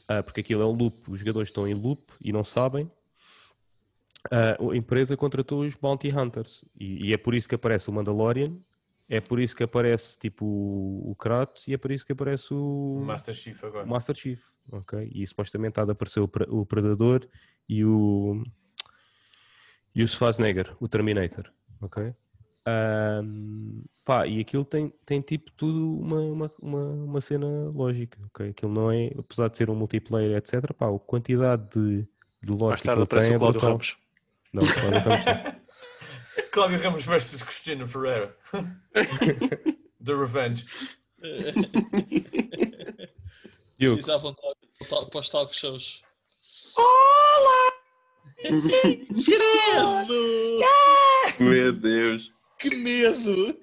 uh, 0.09 0.23
porque 0.23 0.41
aquilo 0.41 0.61
é 0.61 0.65
um 0.65 0.73
loop, 0.73 1.09
os 1.09 1.19
jogadores 1.19 1.49
estão 1.49 1.67
em 1.67 1.73
loop 1.73 2.01
e 2.21 2.31
não 2.31 2.43
sabem. 2.43 2.89
Uh, 4.31 4.71
a 4.71 4.75
empresa 4.75 5.15
contratou 5.15 5.61
os 5.61 5.75
Bounty 5.75 6.09
Hunters 6.09 6.65
e, 6.79 7.09
e, 7.09 7.13
é 7.13 7.17
por 7.17 7.35
isso 7.35 7.47
que 7.47 7.55
aparece 7.55 7.89
o 7.89 7.93
Mandalorian 7.93 8.57
é 9.07 9.21
por 9.21 9.39
isso 9.39 9.55
que 9.55 9.63
aparece 9.63 10.17
tipo 10.17 10.45
o 10.45 11.15
Kratos 11.15 11.67
e 11.67 11.73
é 11.73 11.77
por 11.77 11.91
isso 11.91 12.05
que 12.05 12.11
aparece 12.11 12.53
o 12.53 13.03
Master 13.05 13.35
Chief 13.35 13.63
agora. 13.63 13.85
Master 13.85 14.15
Chief, 14.15 14.43
ok? 14.71 15.11
E 15.13 15.25
supostamente 15.27 15.79
há 15.79 15.85
de 15.85 15.91
aparecer 15.91 16.21
o, 16.21 16.29
o 16.49 16.65
Predador 16.65 17.27
e 17.69 17.85
o 17.85 18.43
e 19.95 20.03
o 20.03 20.07
Schwarzenegger, 20.07 20.75
o 20.79 20.87
Terminator, 20.87 21.49
ok? 21.81 22.13
Um, 22.67 23.83
pá, 24.03 24.27
e 24.27 24.41
aquilo 24.41 24.65
tem, 24.65 24.91
tem 25.05 25.21
tipo 25.21 25.51
tudo 25.51 25.99
uma, 25.99 26.19
uma, 26.19 26.51
uma, 26.59 26.79
uma, 26.79 27.21
cena 27.21 27.47
lógica, 27.69 28.19
ok? 28.25 28.49
Aquilo 28.49 28.73
não 28.73 28.91
é, 28.91 29.11
apesar 29.17 29.49
de 29.49 29.57
ser 29.57 29.69
um 29.69 29.75
multiplayer, 29.75 30.35
etc. 30.35 30.73
Pá, 30.73 30.89
a 30.89 30.99
quantidade 30.99 31.69
de, 31.69 32.07
de 32.41 32.51
lógica 32.51 32.67
Mais 32.67 32.81
tarde 32.83 33.03
aparece 33.03 33.31
o 33.31 33.35
é 33.35 33.37
Cláudio 33.37 33.61
Ramos. 33.61 33.97
Não, 34.51 34.63
Cláudio 34.63 34.99
Ramos 34.99 35.55
Cláudio 36.51 36.79
Ramos 36.79 37.05
versus 37.05 37.43
Cristina 37.43 37.87
Ferreira. 37.87 38.35
The 40.03 40.13
Revenge. 40.13 40.65
Vontade 43.79 45.09
para 45.09 45.19
os 45.19 45.29
talk 45.29 45.55
shows. 45.55 46.01
Olá! 46.75 47.74
Credo! 48.41 50.15
Meu 51.39 51.73
Deus. 51.73 52.33
Que 52.59 52.75
medo! 52.75 53.57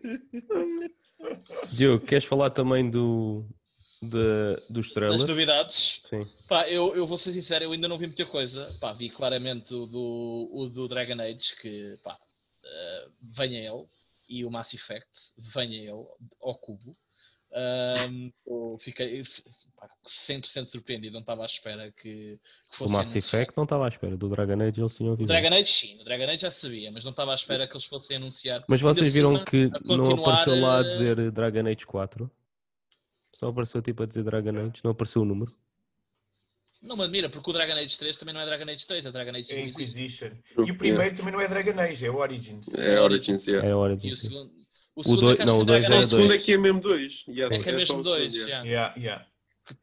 Diogo, 1.72 2.04
queres 2.04 2.24
falar 2.24 2.50
também 2.50 2.90
do, 2.90 3.46
de, 4.02 4.60
dos 4.68 4.92
trailers? 4.92 5.20
Das 5.20 5.28
novidades? 5.28 6.02
Sim. 6.04 6.26
Pá, 6.48 6.68
eu, 6.68 6.94
eu 6.94 7.06
vou 7.06 7.16
ser 7.16 7.32
sincero, 7.32 7.64
eu 7.64 7.72
ainda 7.72 7.88
não 7.88 7.98
vi 7.98 8.06
muita 8.06 8.26
coisa. 8.26 8.76
Pá, 8.80 8.92
vi 8.92 9.08
claramente 9.08 9.72
o 9.74 9.86
do, 9.86 10.50
o 10.52 10.68
do 10.68 10.88
Dragon 10.88 11.20
Age, 11.20 11.54
que 11.60 11.96
pá, 12.02 12.14
uh, 12.14 13.12
venha 13.20 13.60
ele, 13.60 13.86
e 14.28 14.44
o 14.44 14.50
Mass 14.50 14.74
Effect, 14.74 15.08
venha 15.54 15.78
ele, 15.78 16.06
ao 16.40 16.54
cubo. 16.56 16.96
Um, 17.52 18.78
fiquei 18.78 19.22
pá, 19.82 19.88
100% 20.06 20.66
surpreendido, 20.66 21.14
não 21.14 21.20
estava 21.20 21.42
à 21.42 21.46
espera 21.46 21.92
que, 21.92 22.38
que 22.70 22.76
fosse. 22.76 22.92
O 22.92 22.96
Mass 22.96 23.14
Effect 23.16 23.54
não 23.56 23.64
estava 23.64 23.84
à 23.84 23.88
espera, 23.88 24.16
do 24.16 24.28
Dragon 24.28 24.60
Age 24.62 24.80
eles 24.80 24.96
tinham 24.96 25.10
ouvido. 25.10 25.24
O 25.24 25.28
Dragon 25.28 25.54
Age 25.54 25.72
sim, 25.72 26.00
o 26.00 26.04
Dragon 26.04 26.24
Age 26.24 26.38
já 26.38 26.50
sabia, 26.50 26.90
mas 26.92 27.04
não 27.04 27.10
estava 27.10 27.32
à 27.32 27.34
espera 27.34 27.66
que 27.66 27.74
eles 27.74 27.86
fossem 27.86 28.16
anunciar. 28.16 28.64
Mas 28.68 28.80
vocês 28.80 29.12
viram 29.12 29.44
que 29.44 29.70
não 29.84 30.12
apareceu 30.12 30.60
lá 30.60 30.80
a 30.80 30.82
dizer 30.82 31.30
Dragon 31.30 31.66
Age 31.66 31.86
4? 31.86 32.30
Só 33.34 33.48
apareceu 33.48 33.82
tipo 33.82 34.02
a 34.02 34.06
dizer 34.06 34.22
Dragon 34.22 34.56
Age, 34.56 34.80
não 34.84 34.92
apareceu 34.92 35.22
o 35.22 35.24
número. 35.24 35.54
Não 36.80 36.96
me 36.96 37.04
admira, 37.04 37.28
porque 37.28 37.48
o 37.48 37.52
Dragon 37.52 37.74
Age 37.74 37.96
3 37.96 38.16
também 38.16 38.34
não 38.34 38.40
é 38.40 38.46
Dragon 38.46 38.68
Age 38.68 38.86
3, 38.86 39.06
é 39.06 39.12
Dragon 39.12 39.30
Age 39.30 39.52
é 39.52 39.66
Inquisition. 39.66 40.30
E 40.66 40.70
o 40.70 40.76
primeiro 40.76 41.14
também 41.14 41.32
não 41.32 41.40
é 41.40 41.46
Dragon 41.46 41.80
Age, 41.80 42.06
é 42.06 42.10
Origins. 42.10 42.74
É 42.74 43.00
Origins, 43.00 43.46
yeah. 43.46 43.68
é 43.68 43.74
Origins. 43.74 44.04
E 44.04 44.12
o 44.12 44.16
segundo, 44.16 44.52
o, 44.96 45.02
segundo 45.04 45.20
dois, 45.20 45.40
é 45.40 45.44
não, 45.44 45.60
o 45.60 45.64
dois 45.64 45.84
é 45.84 45.98
O 45.98 46.02
segundo 46.02 46.34
é 46.34 46.38
que 46.38 46.52
é 46.52 46.58
mesmo 46.58 46.80
dois. 46.80 47.24
Yeah, 47.28 47.54
é 47.54 47.58
que 47.60 47.68
é, 47.68 47.72
é 47.72 47.76
mesmo 47.76 48.02
dois, 48.02 48.34
yeah. 48.34 48.64
Yeah, 48.66 48.94
yeah. 48.98 49.26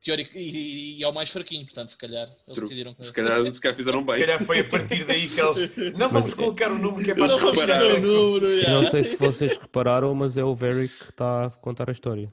Teórico, 0.03 0.37
e, 0.37 0.99
e, 0.99 1.03
é 1.03 1.07
o 1.07 1.13
mais 1.13 1.29
fraquinho, 1.29 1.65
portanto, 1.65 1.89
se 1.89 1.97
calhar 1.97 2.27
eles 2.27 2.45
True. 2.45 2.61
decidiram 2.61 2.93
que... 2.93 3.05
Se 3.05 3.13
calhar, 3.13 3.41
se 3.41 3.61
calhar 3.61 3.75
fizeram 3.75 4.05
bem. 4.05 4.19
Se 4.19 4.25
calhar 4.25 4.43
foi 4.43 4.59
a 4.59 4.63
partir 4.63 5.05
daí 5.05 5.27
que 5.27 5.39
eles. 5.39 5.77
Não 5.97 6.09
vamos 6.09 6.33
colocar 6.33 6.71
o 6.71 6.77
número 6.77 7.03
que 7.03 7.11
é 7.11 7.15
para 7.15 7.27
não 7.27 7.39
colocar 7.39 7.83
o 7.83 7.99
número. 7.99 8.47
Yeah. 8.47 8.71
Eu 8.71 8.81
não 8.81 8.89
sei 8.89 9.03
se 9.03 9.15
vocês 9.15 9.57
repararam, 9.57 10.13
mas 10.13 10.37
é 10.37 10.43
o 10.43 10.53
Very 10.53 10.87
que 10.87 11.03
está 11.09 11.45
a 11.45 11.49
contar 11.49 11.89
a 11.89 11.91
história. 11.91 12.31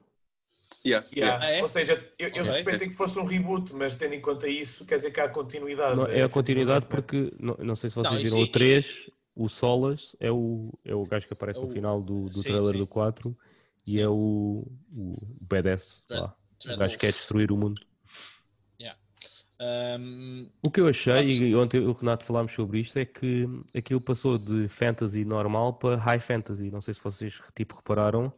Yeah, 0.86 1.04
yeah. 1.14 1.44
Ah, 1.44 1.50
é? 1.50 1.62
Ou 1.62 1.68
seja, 1.68 1.94
eu, 2.16 2.28
eu 2.28 2.42
okay. 2.42 2.44
suspeitei 2.44 2.88
que 2.88 2.94
fosse 2.94 3.18
um 3.18 3.24
reboot, 3.24 3.74
mas 3.74 3.96
tendo 3.96 4.14
em 4.14 4.20
conta 4.20 4.48
isso, 4.48 4.84
quer 4.84 4.94
dizer 4.94 5.10
que 5.10 5.20
há 5.20 5.28
continuidade. 5.28 5.96
Não, 5.96 6.06
é 6.06 6.22
a 6.22 6.28
continuidade 6.28 6.86
porque, 6.86 7.32
não, 7.40 7.56
não 7.58 7.74
sei 7.74 7.90
se 7.90 7.96
vocês 7.96 8.14
não, 8.14 8.22
viram 8.22 8.38
o 8.38 8.46
3, 8.46 9.10
o 9.34 9.48
Solas 9.48 10.14
é 10.20 10.30
o, 10.30 10.72
é 10.84 10.94
o 10.94 11.04
gajo 11.04 11.26
que 11.26 11.32
aparece 11.32 11.58
é 11.58 11.62
o... 11.62 11.66
no 11.66 11.72
final 11.72 12.00
do, 12.00 12.26
do 12.26 12.36
sim, 12.36 12.42
trailer 12.44 12.72
sim. 12.72 12.78
do 12.78 12.86
4 12.86 13.36
e 13.84 14.00
é 14.00 14.08
o, 14.08 14.64
o 14.94 15.16
BDS 15.40 16.04
lá. 16.08 16.34
O 16.64 16.76
gajo 16.76 16.94
que 16.94 17.00
quer 17.00 17.12
destruir 17.12 17.52
o 17.52 17.56
mundo. 17.56 17.80
Yeah. 18.80 18.98
Um... 19.60 20.50
O 20.64 20.70
que 20.70 20.80
eu 20.80 20.88
achei, 20.88 21.30
e 21.30 21.56
ontem 21.56 21.80
o 21.80 21.92
Renato 21.92 22.24
falámos 22.24 22.52
sobre 22.52 22.80
isto, 22.80 22.98
é 22.98 23.04
que 23.04 23.46
aquilo 23.74 24.00
passou 24.00 24.38
de 24.38 24.68
fantasy 24.68 25.24
normal 25.24 25.74
para 25.74 25.96
high 25.96 26.20
fantasy. 26.20 26.70
Não 26.70 26.80
sei 26.80 26.94
se 26.94 27.02
vocês 27.02 27.40
tipo 27.54 27.76
repararam 27.76 28.32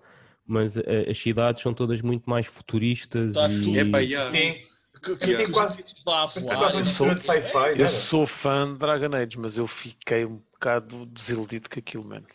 mas 0.49 0.79
eh, 0.79 1.07
as 1.11 1.19
cidades 1.19 1.63
são 1.63 1.75
todas 1.75 2.01
muito 2.01 2.29
mais 2.29 2.47
futuristas 2.47 3.35
tá 3.35 3.49
e... 3.51 3.79
Epa, 3.79 4.01
yeah. 4.01 4.27
Sim. 4.27 4.57
Que, 5.03 5.15
que, 5.15 5.25
assim, 5.27 5.53
quase, 5.53 5.95
quase 6.03 6.75
uma 6.75 6.81
mistura 6.81 7.15
de 7.15 7.23
sci-fi. 7.23 7.75
Eu 7.77 7.89
sou 7.89 8.27
fã 8.27 8.73
de 8.73 8.79
Dragon 8.79 9.15
Age, 9.15 9.39
mas 9.39 9.57
eu 9.57 9.67
fiquei 9.67 10.25
um 10.25 10.39
bocado 10.53 11.07
desiludido 11.07 11.69
com 11.71 11.79
aquilo, 11.79 12.05
mano. 12.05 12.27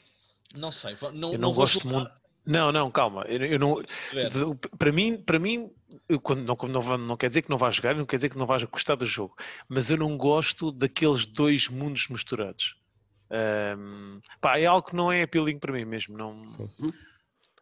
Não 0.55 0.71
sei. 0.71 0.95
Não, 1.01 1.33
eu 1.33 1.39
não, 1.39 1.49
não 1.49 1.53
gosto 1.53 1.85
muito. 1.85 2.11
Não, 2.45 2.71
não, 2.71 2.91
calma. 2.91 3.23
Eu, 3.27 3.45
eu 3.45 3.59
não, 3.59 3.81
para 4.77 4.91
mim, 4.91 5.17
para 5.17 5.39
mim 5.39 5.71
quando, 6.21 6.43
não, 6.43 6.67
não, 6.67 6.97
não, 6.97 7.17
quer 7.17 7.29
dizer 7.29 7.41
que 7.41 7.49
não 7.49 7.57
vais 7.57 7.75
jogar, 7.75 7.95
não 7.95 8.05
quer 8.05 8.17
dizer 8.17 8.29
que 8.29 8.37
não 8.37 8.45
vais 8.45 8.63
gostar 8.65 8.95
do 8.95 9.05
jogo, 9.05 9.35
mas 9.69 9.89
eu 9.89 9.97
não 9.97 10.17
gosto 10.17 10.71
daqueles 10.71 11.25
dois 11.25 11.69
mundos 11.69 12.07
misturados. 12.09 12.75
Um, 13.77 14.19
pá, 14.41 14.59
é 14.59 14.65
algo 14.65 14.87
que 14.87 14.95
não 14.95 15.11
é 15.11 15.23
appealing 15.23 15.57
para 15.57 15.71
mim 15.71 15.85
mesmo. 15.85 16.17
Não. 16.17 16.69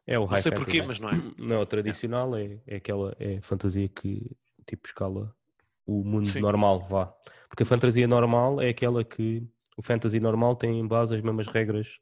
É 0.06 0.18
o 0.18 0.26
high 0.26 0.38
Não 0.38 0.42
sei 0.42 0.52
porquê, 0.52 0.82
mas 0.82 1.00
não 1.00 1.10
é. 1.10 1.14
Não, 1.38 1.62
o 1.62 1.66
tradicional 1.66 2.36
é, 2.36 2.60
é 2.68 2.76
aquela 2.78 3.16
é 3.20 3.40
fantasia 3.42 3.88
que 3.88 4.32
tipo 4.66 4.88
escala 4.88 5.34
o 5.86 6.04
mundo 6.04 6.28
Sim. 6.28 6.42
normal, 6.42 6.82
vá. 6.82 7.14
Porque 7.48 7.64
a 7.64 7.66
fantasia 7.66 8.08
normal 8.08 8.62
é 8.62 8.70
aquela 8.70 9.04
que 9.04 9.44
o 9.78 9.82
fantasy 9.82 10.20
normal 10.20 10.56
tem 10.56 10.80
em 10.80 10.88
base 10.88 11.16
as 11.16 11.22
mesmas 11.22 11.48
regras 11.48 12.00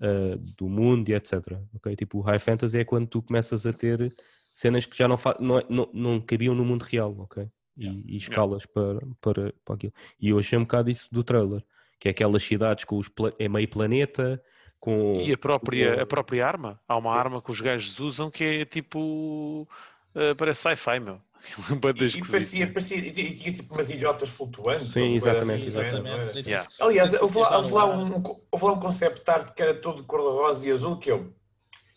uh, 0.00 0.36
do 0.36 0.68
mundo 0.68 1.08
e 1.08 1.14
etc. 1.14 1.34
Ok? 1.74 1.94
Tipo, 1.96 2.18
o 2.18 2.22
high 2.22 2.38
fantasy 2.38 2.78
é 2.78 2.84
quando 2.84 3.06
tu 3.06 3.22
começas 3.22 3.66
a 3.66 3.72
ter 3.72 4.14
cenas 4.52 4.86
que 4.86 4.96
já 4.96 5.06
não, 5.06 5.16
não, 5.38 5.62
não, 5.68 5.90
não 5.92 6.20
cabiam 6.20 6.54
no 6.54 6.64
mundo 6.64 6.82
real, 6.82 7.14
ok? 7.18 7.48
E, 7.76 7.84
yeah. 7.84 8.02
e 8.06 8.16
escalas 8.16 8.64
yeah. 8.64 9.00
para, 9.20 9.34
para, 9.34 9.54
para 9.64 9.74
aquilo. 9.74 9.92
E 10.20 10.30
eu 10.30 10.38
achei 10.38 10.58
um 10.58 10.62
bocado 10.62 10.90
isso 10.90 11.08
do 11.12 11.22
trailer, 11.22 11.62
que 11.98 12.08
é 12.08 12.10
aquelas 12.10 12.42
cidades 12.42 12.84
com 12.84 12.96
os 12.96 13.10
é 13.38 13.48
meio 13.48 13.68
planeta, 13.68 14.42
com... 14.80 15.18
E 15.20 15.32
a 15.32 15.38
própria, 15.38 16.02
a 16.02 16.06
própria 16.06 16.46
arma. 16.46 16.80
Há 16.86 16.96
uma 16.96 17.12
arma 17.12 17.42
que 17.42 17.50
os 17.50 17.60
gajos 17.60 17.98
usam 17.98 18.30
que 18.30 18.44
é 18.44 18.64
tipo. 18.64 19.68
Uh, 20.14 20.34
parece 20.36 20.62
sci-fi, 20.62 21.00
meu. 21.00 21.20
e, 22.14 22.18
e 22.18 22.26
parecia, 22.26 22.66
parecia, 22.66 22.96
e 22.98 23.10
tinha 23.12 23.52
tipo 23.52 23.74
umas 23.74 23.90
ilhotas 23.90 24.28
flutuantes. 24.30 24.92
Sim, 24.92 25.14
exatamente. 25.14 25.68
Assim, 25.68 25.80
exatamente. 25.80 26.48
Yeah. 26.48 26.68
Aliás, 26.80 27.14
houve 27.14 27.38
lá, 27.38 27.58
houve, 27.58 27.72
lá 27.72 27.86
um, 27.86 28.22
houve 28.50 28.64
lá 28.64 28.72
um 28.72 28.80
concept 28.80 29.28
art 29.30 29.54
que 29.54 29.62
era 29.62 29.74
todo 29.74 30.04
cor-de-rosa 30.04 30.68
e 30.68 30.72
azul 30.72 30.98
que 30.98 31.10
eu. 31.10 31.34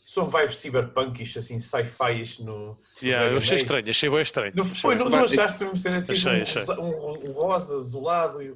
Isso 0.06 0.20
é 0.20 0.24
um 0.24 0.28
vibe 0.28 0.56
cyberpunkish, 0.56 1.38
assim, 1.38 1.60
sci-fi 1.60 2.24
no. 2.44 2.80
Yeah, 3.02 3.32
eu 3.32 3.38
achei 3.38 3.58
estranho, 3.58 3.90
achei 3.90 4.10
bem 4.10 4.22
estranho. 4.22 4.54
Não, 4.56 4.66
foi, 4.66 4.96
não, 4.96 5.08
não 5.08 5.24
achaste 5.24 5.64
mesmo 5.64 5.78
ser 5.78 5.96
assim, 5.96 6.14
achei, 6.14 6.76
um, 6.80 6.84
Um, 6.84 7.30
um, 7.30 7.32
rosa 7.32 7.76
azulado 7.76 8.42
e 8.42 8.48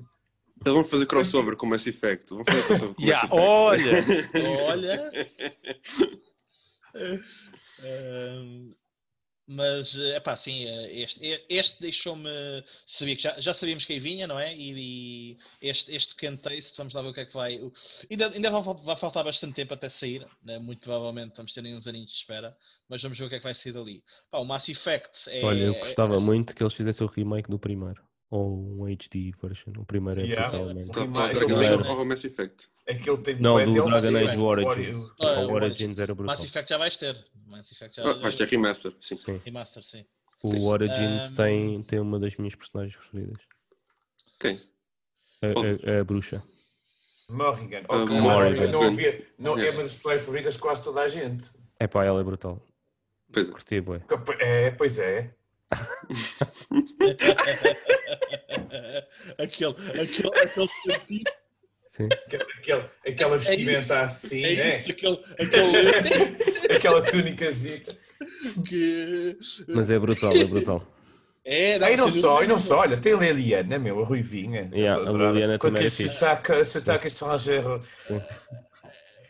eles 0.65 0.73
vão 0.73 0.84
fazer 0.84 1.05
crossover 1.05 1.55
com 1.57 1.65
Mass 1.65 1.85
Effect. 1.85 2.30
Vão 2.30 2.43
fazer 2.45 2.64
crossover 2.64 2.95
com 2.95 3.03
yeah, 3.03 3.27
Mass 3.27 3.80
Effect. 3.80 4.38
Olha, 4.69 5.11
olha. 6.95 7.22
um, 8.23 8.73
mas, 9.53 9.95
é 9.95 10.19
pá, 10.19 10.35
sim, 10.35 10.65
este, 10.91 11.45
este 11.47 11.81
deixou-me. 11.81 12.30
Sabia 12.85 13.15
que 13.15 13.23
já, 13.23 13.39
já 13.39 13.53
sabíamos 13.53 13.85
que 13.85 13.93
aí 13.93 13.99
vinha, 13.99 14.27
não 14.27 14.39
é? 14.39 14.55
E, 14.55 14.71
e 15.31 15.38
este, 15.61 15.93
este 15.93 16.15
Can 16.15 16.35
Taste, 16.38 16.77
vamos 16.77 16.93
lá 16.93 17.01
ver 17.01 17.09
o 17.09 17.13
que 17.13 17.21
é 17.21 17.25
que 17.25 17.34
vai. 17.34 17.59
Ainda, 18.09 18.31
ainda 18.31 18.51
vai, 18.51 18.61
vai 18.84 18.95
faltar 18.97 19.23
bastante 19.23 19.55
tempo 19.55 19.73
até 19.73 19.88
sair, 19.89 20.25
né? 20.43 20.59
muito 20.59 20.81
provavelmente 20.81 21.38
vamos 21.38 21.53
ter 21.53 21.61
uns 21.65 21.88
aninhos 21.88 22.11
de 22.11 22.17
espera, 22.17 22.55
mas 22.89 23.01
vamos 23.01 23.17
ver 23.17 23.25
o 23.25 23.30
que 23.30 23.35
é 23.35 23.38
que 23.39 23.43
vai 23.43 23.53
sair 23.53 23.71
dali. 23.71 24.03
Pá, 24.30 24.39
o 24.39 24.45
Mass 24.45 24.67
Effect 24.69 25.30
é. 25.30 25.43
Olha, 25.43 25.63
eu 25.63 25.73
gostava 25.75 26.15
é, 26.15 26.19
muito 26.19 26.55
que 26.55 26.63
eles 26.63 26.73
fizessem 26.73 27.05
o 27.05 27.09
remake 27.09 27.49
do 27.49 27.59
primeiro 27.59 28.01
ou 28.34 28.80
um 28.80 28.85
HD 28.85 29.31
version. 29.39 29.72
O 29.77 29.85
primeiro 29.85 30.22
é 30.22 30.23
yeah. 30.23 30.49
totalmente. 30.49 30.91
Tá, 30.91 31.27
Dragon 31.27 31.55
Age 31.55 31.88
ou 31.88 32.03
Mass 32.03 32.26
Effect? 32.26 32.68
Aquele 32.89 33.18
tem 33.19 33.39
Não, 33.39 33.64
do 33.64 33.72
Dragon 33.72 34.18
Age 34.18 34.39
Origins. 34.39 35.11
O 35.19 35.53
Origins 35.53 35.99
era 35.99 36.15
brutal. 36.15 36.35
Mass 36.35 36.43
Effect 36.43 36.69
já 36.69 36.77
vais 36.80 36.97
ter. 36.97 37.15
Mass 37.45 37.72
Effect 37.72 37.95
já... 37.95 38.10
Ah, 38.10 38.14
vais 38.14 38.35
ter 38.35 38.47
remaster, 38.47 38.91
sim. 38.99 39.18
sim. 39.18 39.39
Remaster, 39.45 39.84
sim. 39.84 40.03
O 40.41 40.65
Origins 40.65 41.30
um... 41.30 41.35
tem, 41.35 41.84
tem 41.84 41.99
uma 41.99 42.19
das 42.19 42.35
minhas 42.35 42.55
personagens 42.55 42.95
preferidas. 42.95 43.38
Quem? 44.39 44.60
A, 45.43 45.91
a, 45.91 45.99
a 45.99 46.03
bruxa. 46.03 46.41
Morrigan. 47.30 47.84
Oh, 47.88 47.97
uh, 47.97 48.14
Morrigan. 48.14 48.72
Não, 48.72 48.81
havia, 48.81 49.27
não, 49.38 49.60
é 49.60 49.69
uma 49.69 49.84
das 49.84 49.93
personagens 49.93 50.26
favoritas 50.26 50.55
de 50.55 50.60
quase 50.60 50.84
toda 50.84 51.01
a 51.01 51.07
gente. 51.07 51.51
É 51.80 51.85
pá, 51.85 52.03
ela 52.03 52.19
é 52.19 52.23
brutal. 52.23 52.60
Pois 53.31 53.47
é. 53.47 53.51
Curti, 53.51 53.84
é, 54.39 54.72
pois 54.72 54.97
é. 54.97 55.35
aquele, 59.38 59.76
aquele, 60.02 60.40
aquele 60.41 60.70
sentido. 60.84 61.32
Sim. 61.91 62.08
Aquela, 62.58 62.91
aquela 63.06 63.38
vestimenta 63.38 63.94
é 63.94 64.02
assim, 64.02 64.44
é 64.44 64.56
né? 64.56 64.78
Isso, 64.78 64.91
aquele, 64.91 65.20
aquele... 65.40 66.74
aquela 66.76 67.02
túnicazinha. 67.04 67.82
Que... 68.68 69.38
Mas 69.68 69.91
é 69.91 70.00
brutal, 70.00 70.32
é 70.36 70.44
brutal. 70.44 70.88
É, 71.45 71.78
não, 71.78 71.90
e 71.90 71.98
não 71.98 72.10
só, 72.10 72.44
e 72.44 72.48
não 72.48 72.58
só, 72.58 72.80
olha, 72.80 72.98
tem 72.98 73.14
a 73.14 73.18
Liliana, 73.18 73.78
meu, 73.78 74.02
a 74.02 74.06
Ruivinha. 74.06 74.72
Yeah, 74.74 75.08
a 75.08 75.12
Liliana 75.12 75.60
com 75.60 75.68
também 75.68 75.86
é 75.86 75.90
sotaque, 75.90 76.64
sotaque 76.64 77.08
estrangeiro. 77.08 77.82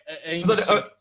É 0.06 0.40
mas, 0.46 0.70
olha, 0.70 0.92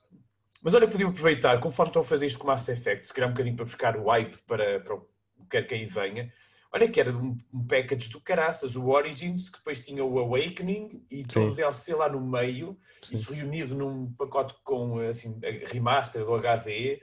mas 0.63 0.75
olha, 0.75 0.89
podiam 0.89 1.11
aproveitar, 1.11 1.61
conforme 1.61 1.91
estão 1.91 2.03
a 2.03 2.05
fazer 2.05 2.27
isto 2.27 2.39
com 2.39 2.47
Mass 2.47 2.69
Effect, 2.69 3.07
se 3.07 3.15
calhar 3.15 3.29
um 3.29 3.35
bocadinho 3.35 3.55
para 3.55 3.67
buscar 3.67 3.97
o 3.97 4.09
hype 4.09 4.37
para, 4.47 4.81
para 4.81 4.95
o 4.95 5.07
quer 5.51 5.67
que 5.67 5.75
aí 5.75 5.85
venha. 5.85 6.33
Olha 6.75 6.89
que 6.89 6.99
era 6.99 7.15
um, 7.15 7.37
um 7.53 7.67
package 7.67 8.11
do 8.11 8.21
caraças, 8.21 8.77
o 8.77 8.89
Origins, 8.89 9.51
que 9.51 9.59
depois 9.59 9.79
tinha 9.79 10.03
o 10.03 10.19
Awakening 10.19 11.05
e 11.11 11.17
Sim. 11.17 11.25
todo 11.25 11.53
o 11.53 11.55
DLC 11.55 11.95
lá 11.95 12.09
no 12.09 12.21
meio, 12.21 12.79
Sim. 13.07 13.15
isso 13.15 13.33
reunido 13.33 13.75
num 13.75 14.11
pacote 14.15 14.55
com 14.65 14.99
assim, 14.99 15.39
remaster 15.67 16.25
do 16.25 16.35
HD. 16.35 17.03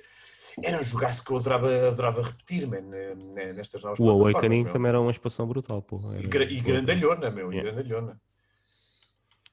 Era 0.63 0.79
um 0.79 0.83
jogaço 0.83 1.23
que 1.23 1.31
eu 1.31 1.37
adorava, 1.37 1.87
adorava 1.89 2.23
repetir, 2.23 2.67
man, 2.67 2.81
nestas 3.53 3.83
novas 3.83 3.99
O 3.99 4.09
Awakening 4.09 4.63
meu. 4.63 4.73
também 4.73 4.89
era 4.89 4.99
uma 4.99 5.11
expansão 5.11 5.47
brutal, 5.47 5.81
pô. 5.83 6.01
Era, 6.13 6.43
e, 6.45 6.57
e 6.57 6.61
grandalhona, 6.61 7.29
meu, 7.29 7.53
yeah. 7.53 7.69
e 7.69 7.73
grandalhona. 7.73 8.19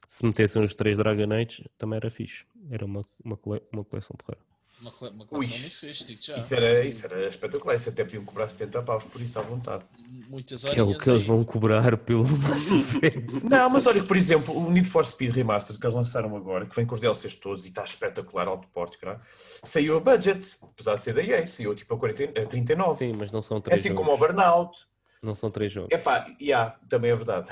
Se 0.07 0.25
metessem 0.25 0.63
os 0.63 0.73
três 0.73 0.97
Dragon 0.97 1.31
Age, 1.31 1.69
também 1.77 1.97
era 1.97 2.09
fixe. 2.09 2.43
Era 2.71 2.83
uma, 2.83 3.05
uma, 3.23 3.37
cole, 3.37 3.61
uma 3.71 3.85
coleção 3.85 4.15
porreira. 4.17 4.43
Uma, 4.79 4.91
uma 4.91 5.25
coleção 5.25 5.59
muito 5.59 5.75
fixe, 5.75 6.19
já. 6.21 6.37
Isso 6.37 6.53
era, 6.53 6.85
isso 6.85 7.05
era 7.07 7.27
espetacular. 7.27 7.73
Isso 7.73 7.89
até 7.89 8.03
podiam 8.03 8.23
cobrar 8.23 8.47
70 8.47 8.83
paus 8.83 9.03
por 9.05 9.19
isso 9.19 9.39
à 9.39 9.41
vontade. 9.41 9.83
Muitas 10.29 10.61
que 10.61 10.79
é 10.79 10.83
o 10.83 10.97
que 10.97 11.09
eles 11.09 11.25
vão 11.25 11.43
cobrar 11.43 11.97
pelo 11.97 12.27
Mass 12.37 12.71
Effect. 12.71 13.43
Não, 13.43 13.69
mas 13.71 13.87
olha 13.87 14.01
que, 14.01 14.07
por 14.07 14.15
exemplo, 14.15 14.55
o 14.55 14.69
Need 14.69 14.87
for 14.87 15.03
Speed 15.03 15.33
Remastered 15.35 15.79
que 15.79 15.85
eles 15.85 15.95
lançaram 15.95 16.35
agora, 16.35 16.65
que 16.67 16.75
vem 16.75 16.85
com 16.85 16.93
os 16.93 16.99
DLCs 16.99 17.35
todos 17.35 17.65
e 17.65 17.69
está 17.69 17.83
espetacular, 17.83 18.47
alto 18.47 18.67
porte, 18.67 18.99
cara, 18.99 19.19
saiu 19.63 19.97
a 19.97 19.99
budget, 19.99 20.57
apesar 20.61 20.95
de 20.95 21.03
ser 21.03 21.13
da 21.13 21.23
EA, 21.23 21.45
saiu 21.47 21.73
tipo 21.73 21.95
a, 21.95 21.97
40, 21.97 22.39
a 22.39 22.45
39. 22.45 22.97
Sim, 22.97 23.13
mas 23.17 23.31
não 23.31 23.41
são 23.41 23.59
três 23.59 23.79
Assim 23.79 23.89
jogos. 23.89 24.05
como 24.05 24.15
o 24.15 24.19
Burnout. 24.19 24.85
Não 25.23 25.33
são 25.33 25.49
três 25.49 25.71
jogos. 25.71 25.91
Epá, 25.91 26.27
yeah, 26.39 26.77
também 26.87 27.09
é 27.09 27.15
verdade. 27.15 27.49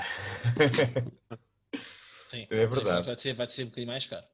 Sim, 1.74 2.46
também 2.46 2.64
é 2.64 2.66
verdade. 2.68 3.06
Vai 3.06 3.18
ser, 3.18 3.34
vai 3.34 3.48
ser 3.48 3.64
um 3.64 3.66
bocadinho 3.66 3.88
mais 3.88 4.06
caro. 4.06 4.24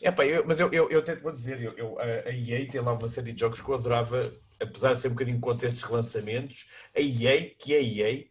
Epá, 0.00 0.26
eu, 0.26 0.44
mas 0.46 0.60
eu, 0.60 0.70
eu, 0.72 0.90
eu 0.90 1.00
até 1.00 1.16
te 1.16 1.22
vou 1.22 1.32
dizer, 1.32 1.60
eu, 1.62 1.72
eu, 1.76 1.98
a 1.98 2.30
EA 2.30 2.68
tem 2.68 2.80
lá 2.80 2.92
uma 2.92 3.08
série 3.08 3.32
de 3.32 3.40
jogos 3.40 3.60
que 3.60 3.68
eu 3.68 3.74
adorava, 3.74 4.34
apesar 4.60 4.92
de 4.92 5.00
ser 5.00 5.08
um 5.08 5.12
bocadinho 5.12 5.40
contra 5.40 5.68
estes 5.68 5.82
relançamentos, 5.82 6.70
a 6.94 7.00
EA, 7.00 7.50
que 7.50 7.74
é 7.74 7.78
a 7.78 7.82
EA, 7.82 8.24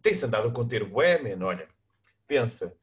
tem-se 0.00 0.24
andado 0.24 0.48
a 0.48 0.52
conter 0.52 0.84
bué, 0.84 1.18
man, 1.18 1.44
olha, 1.44 1.68
pensa, 2.26 2.76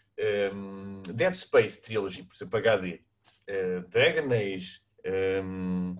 um, 0.54 1.02
Dead 1.14 1.34
Space 1.34 1.82
Trilogy, 1.82 2.24
por 2.24 2.36
exemplo, 2.36 2.58
HD, 2.58 3.02
uh, 3.50 3.90
Dragon 3.90 4.34
Age... 4.34 4.82
Um... 5.44 5.96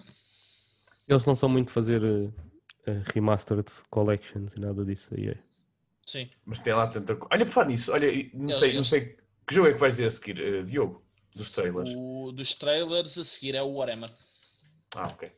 Eles 1.08 1.26
não 1.26 1.36
são 1.36 1.50
muito 1.50 1.72
fazer 1.72 2.04
uh, 2.04 2.34
remastered 3.14 3.68
collections 3.90 4.54
e 4.54 4.62
nada 4.62 4.86
disso 4.86 5.08
aí. 5.16 5.36
Sim. 6.06 6.30
Mas 6.46 6.60
tem 6.60 6.74
lá 6.74 6.88
tanta 6.88 7.16
coisa. 7.16 7.34
Olha, 7.34 7.46
por 7.46 7.52
falar 7.52 7.68
nisso, 7.68 7.92
olha, 7.92 8.08
não 8.34 8.54
sei, 8.54 8.74
não 8.74 8.84
sei 8.84 9.18
que 9.48 9.56
jogo 9.56 9.68
é 9.68 9.74
que 9.74 9.80
vais 9.80 9.96
dizer 9.96 10.08
a 10.08 10.12
seguir, 10.12 10.40
uh, 10.40 10.64
Diogo, 10.64 11.04
dos 11.40 11.50
trailers. 11.50 11.90
O 11.96 12.32
dos 12.32 12.54
trailers 12.54 13.18
a 13.18 13.24
seguir 13.24 13.56
é 13.56 13.64
o 13.64 13.74
Warhammer. 13.74 14.12
Ah, 14.96 15.08
ok. 15.08 15.32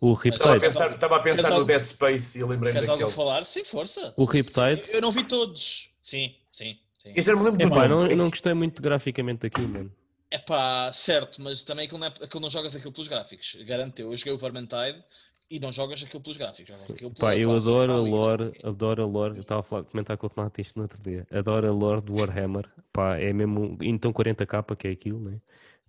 O 0.00 0.12
Riptide. 0.12 0.34
Estava 0.34 0.56
a 0.56 0.60
pensar, 0.60 0.90
estava 0.90 1.16
a 1.16 1.20
pensar 1.20 1.50
no 1.50 1.64
Dead 1.64 1.82
Space 1.82 2.38
e 2.38 2.44
lembrei-me 2.44 2.80
daquele. 2.80 2.98
daquele. 2.98 3.16
falar? 3.16 3.46
Sim, 3.46 3.64
força. 3.64 4.12
O 4.16 4.24
Riptide. 4.24 4.82
Eu 4.90 5.00
não 5.00 5.10
vi 5.10 5.24
todos. 5.24 5.88
Sim, 6.02 6.34
sim. 6.52 6.78
sim. 6.98 7.12
Eu 7.14 7.22
já 7.22 7.34
me 7.34 7.42
lembro 7.42 7.58
do 7.58 7.74
Epá, 7.74 7.88
nome. 7.88 8.08
não, 8.10 8.16
não 8.16 8.30
gostei 8.30 8.52
muito 8.52 8.82
graficamente 8.82 9.42
daquilo, 9.42 9.68
mano. 9.68 9.92
É 10.30 10.38
pá, 10.38 10.92
certo, 10.92 11.40
mas 11.40 11.62
também 11.62 11.86
aquilo 11.86 12.00
não, 12.00 12.08
é, 12.08 12.10
aquilo 12.10 12.40
não 12.40 12.50
jogas 12.50 12.74
aquilo 12.74 12.92
pelos 12.92 13.08
gráficos. 13.08 13.56
Garanto 13.64 14.00
eu. 14.00 14.10
Eu 14.10 14.16
joguei 14.16 14.32
o 14.32 14.38
Vermintide 14.38 15.02
e 15.50 15.60
não 15.60 15.72
jogas 15.72 16.02
aquilo 16.02 16.22
pelos 16.22 16.36
gráficos. 16.36 16.76
Jogas 16.76 16.90
aquilo 16.90 17.14
Pá, 17.14 17.36
eu 17.36 17.54
adoro 17.54 17.92
a 17.92 17.96
classe, 17.96 18.10
lore, 18.10 18.60
adoro 18.62 19.02
a 19.02 19.06
lore. 19.06 19.36
Eu 19.36 19.42
estava 19.42 19.60
a 19.60 19.64
falar, 19.64 19.84
comentar 19.84 20.16
com 20.16 20.26
o 20.26 20.30
Renato 20.34 20.60
isto 20.60 20.76
no 20.76 20.82
outro 20.82 21.00
dia. 21.02 21.26
Adoro 21.30 21.68
a 21.68 21.72
lore 21.72 22.00
do 22.02 22.14
Warhammer. 22.16 22.68
Pá, 22.92 23.18
é 23.18 23.32
mesmo. 23.32 23.76
Então 23.82 24.12
40k 24.12 24.76
que 24.76 24.88
é 24.88 24.90
aquilo, 24.92 25.20
né? 25.20 25.40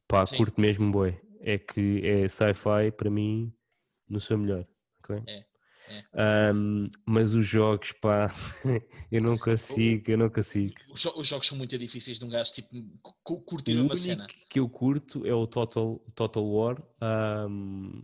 Pá, 0.07 0.25
Sim. 0.25 0.37
curto 0.37 0.59
mesmo, 0.59 0.91
boi. 0.91 1.19
É 1.39 1.57
que 1.57 2.01
é 2.05 2.27
sci-fi 2.27 2.91
para 2.95 3.09
mim 3.09 3.51
no 4.09 4.19
seu 4.19 4.37
melhor. 4.37 4.65
ok? 4.99 5.21
É, 5.27 5.45
Um, 6.53 6.87
mas 7.05 7.35
os 7.35 7.45
jogos, 7.45 7.91
pá, 7.91 8.27
eu 9.11 9.21
não 9.21 9.37
consigo, 9.37 10.09
eu 10.09 10.17
não 10.17 10.29
consigo. 10.29 10.73
Os, 10.89 11.05
os 11.05 11.27
jogos 11.27 11.45
são 11.45 11.57
muito 11.57 11.77
difíceis 11.77 12.17
de 12.17 12.25
um 12.25 12.29
gajo 12.29 12.53
tipo 12.53 12.69
cu- 13.23 13.41
curtir 13.41 13.73
O 13.73 13.81
uma 13.81 13.91
único 13.91 13.97
cena. 13.97 14.25
que 14.49 14.59
eu 14.59 14.67
curto 14.67 15.25
é 15.27 15.33
o 15.33 15.45
Total, 15.45 15.99
Total 16.15 16.43
War, 16.43 16.81
um, 17.47 18.01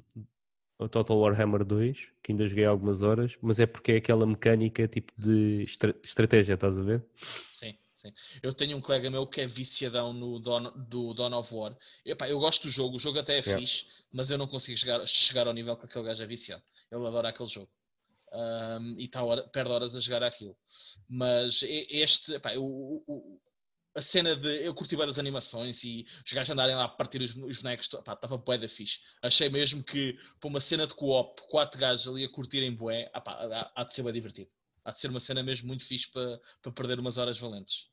o 0.85 0.89
Total 0.89 1.17
Warhammer 1.17 1.63
2, 1.63 2.09
que 2.23 2.31
ainda 2.31 2.47
joguei 2.47 2.65
algumas 2.65 3.01
horas, 3.01 3.37
mas 3.41 3.59
é 3.59 3.65
porque 3.65 3.93
é 3.93 3.95
aquela 3.97 4.25
mecânica 4.25 4.87
tipo 4.87 5.13
de 5.17 5.63
estra- 5.63 5.95
estratégia, 6.03 6.53
estás 6.55 6.77
a 6.79 6.83
ver? 6.83 7.03
Sim, 7.15 7.77
sim. 7.95 8.11
Eu 8.41 8.53
tenho 8.53 8.77
um 8.77 8.81
colega 8.81 9.09
meu 9.09 9.27
que 9.27 9.41
é 9.41 9.47
viciadão 9.47 10.11
no 10.13 10.39
Dawn, 10.39 10.71
do 10.87 11.13
Dawn 11.13 11.33
of 11.37 11.53
War. 11.53 11.77
Epá, 12.05 12.27
eu 12.29 12.39
gosto 12.39 12.63
do 12.63 12.69
jogo, 12.71 12.95
o 12.97 12.99
jogo 12.99 13.19
até 13.19 13.37
é 13.37 13.41
Yeah. 13.41 13.59
fixe, 13.61 13.85
mas 14.11 14.29
eu 14.31 14.37
não 14.37 14.47
consigo 14.47 14.77
chegar, 14.77 15.05
chegar 15.07 15.47
ao 15.47 15.53
nível 15.53 15.75
que 15.77 15.85
aquele 15.85 16.05
gajo 16.05 16.23
é 16.23 16.27
viciado. 16.27 16.63
Ele 16.91 17.05
adora 17.07 17.29
aquele 17.29 17.49
jogo. 17.49 17.69
Ahm, 18.33 18.95
e 18.97 19.05
está 19.05 19.23
hora, 19.23 19.43
perde 19.49 19.71
horas 19.71 19.95
a 19.95 19.99
jogar 19.99 20.23
aquilo. 20.23 20.55
Mas 21.07 21.59
este, 21.63 22.33
epá, 22.33 22.53
o, 22.55 22.63
o- 22.63 23.03
o- 23.07 23.41
a 23.95 24.01
cena 24.01 24.35
de 24.35 24.65
eu 24.65 24.73
curti 24.73 24.95
várias 24.95 25.19
animações 25.19 25.83
e 25.83 26.05
os 26.25 26.31
gajos 26.31 26.49
andarem 26.51 26.75
lá 26.75 26.85
a 26.85 26.89
partir 26.89 27.21
os, 27.21 27.35
os 27.35 27.57
bonecos, 27.57 27.91
epá, 27.93 28.13
estava 28.13 28.37
bué 28.37 28.57
da 28.57 28.67
fixe. 28.67 28.99
Achei 29.21 29.49
mesmo 29.49 29.83
que 29.83 30.17
para 30.39 30.49
uma 30.49 30.59
cena 30.59 30.87
de 30.87 30.93
co-op, 30.95 31.41
quatro 31.49 31.79
gajos 31.79 32.07
ali 32.07 32.23
a 32.23 32.29
curtirem 32.29 32.73
bué, 32.73 33.11
epá, 33.15 33.33
há, 33.33 33.81
há 33.81 33.83
de 33.83 33.93
ser 33.93 34.03
bem 34.03 34.13
divertido. 34.13 34.49
Há 34.83 34.91
de 34.91 34.99
ser 34.99 35.09
uma 35.09 35.19
cena 35.19 35.43
mesmo 35.43 35.67
muito 35.67 35.85
fixe 35.85 36.09
para, 36.11 36.39
para 36.61 36.71
perder 36.71 36.99
umas 36.99 37.17
horas 37.17 37.37
valentes. 37.37 37.87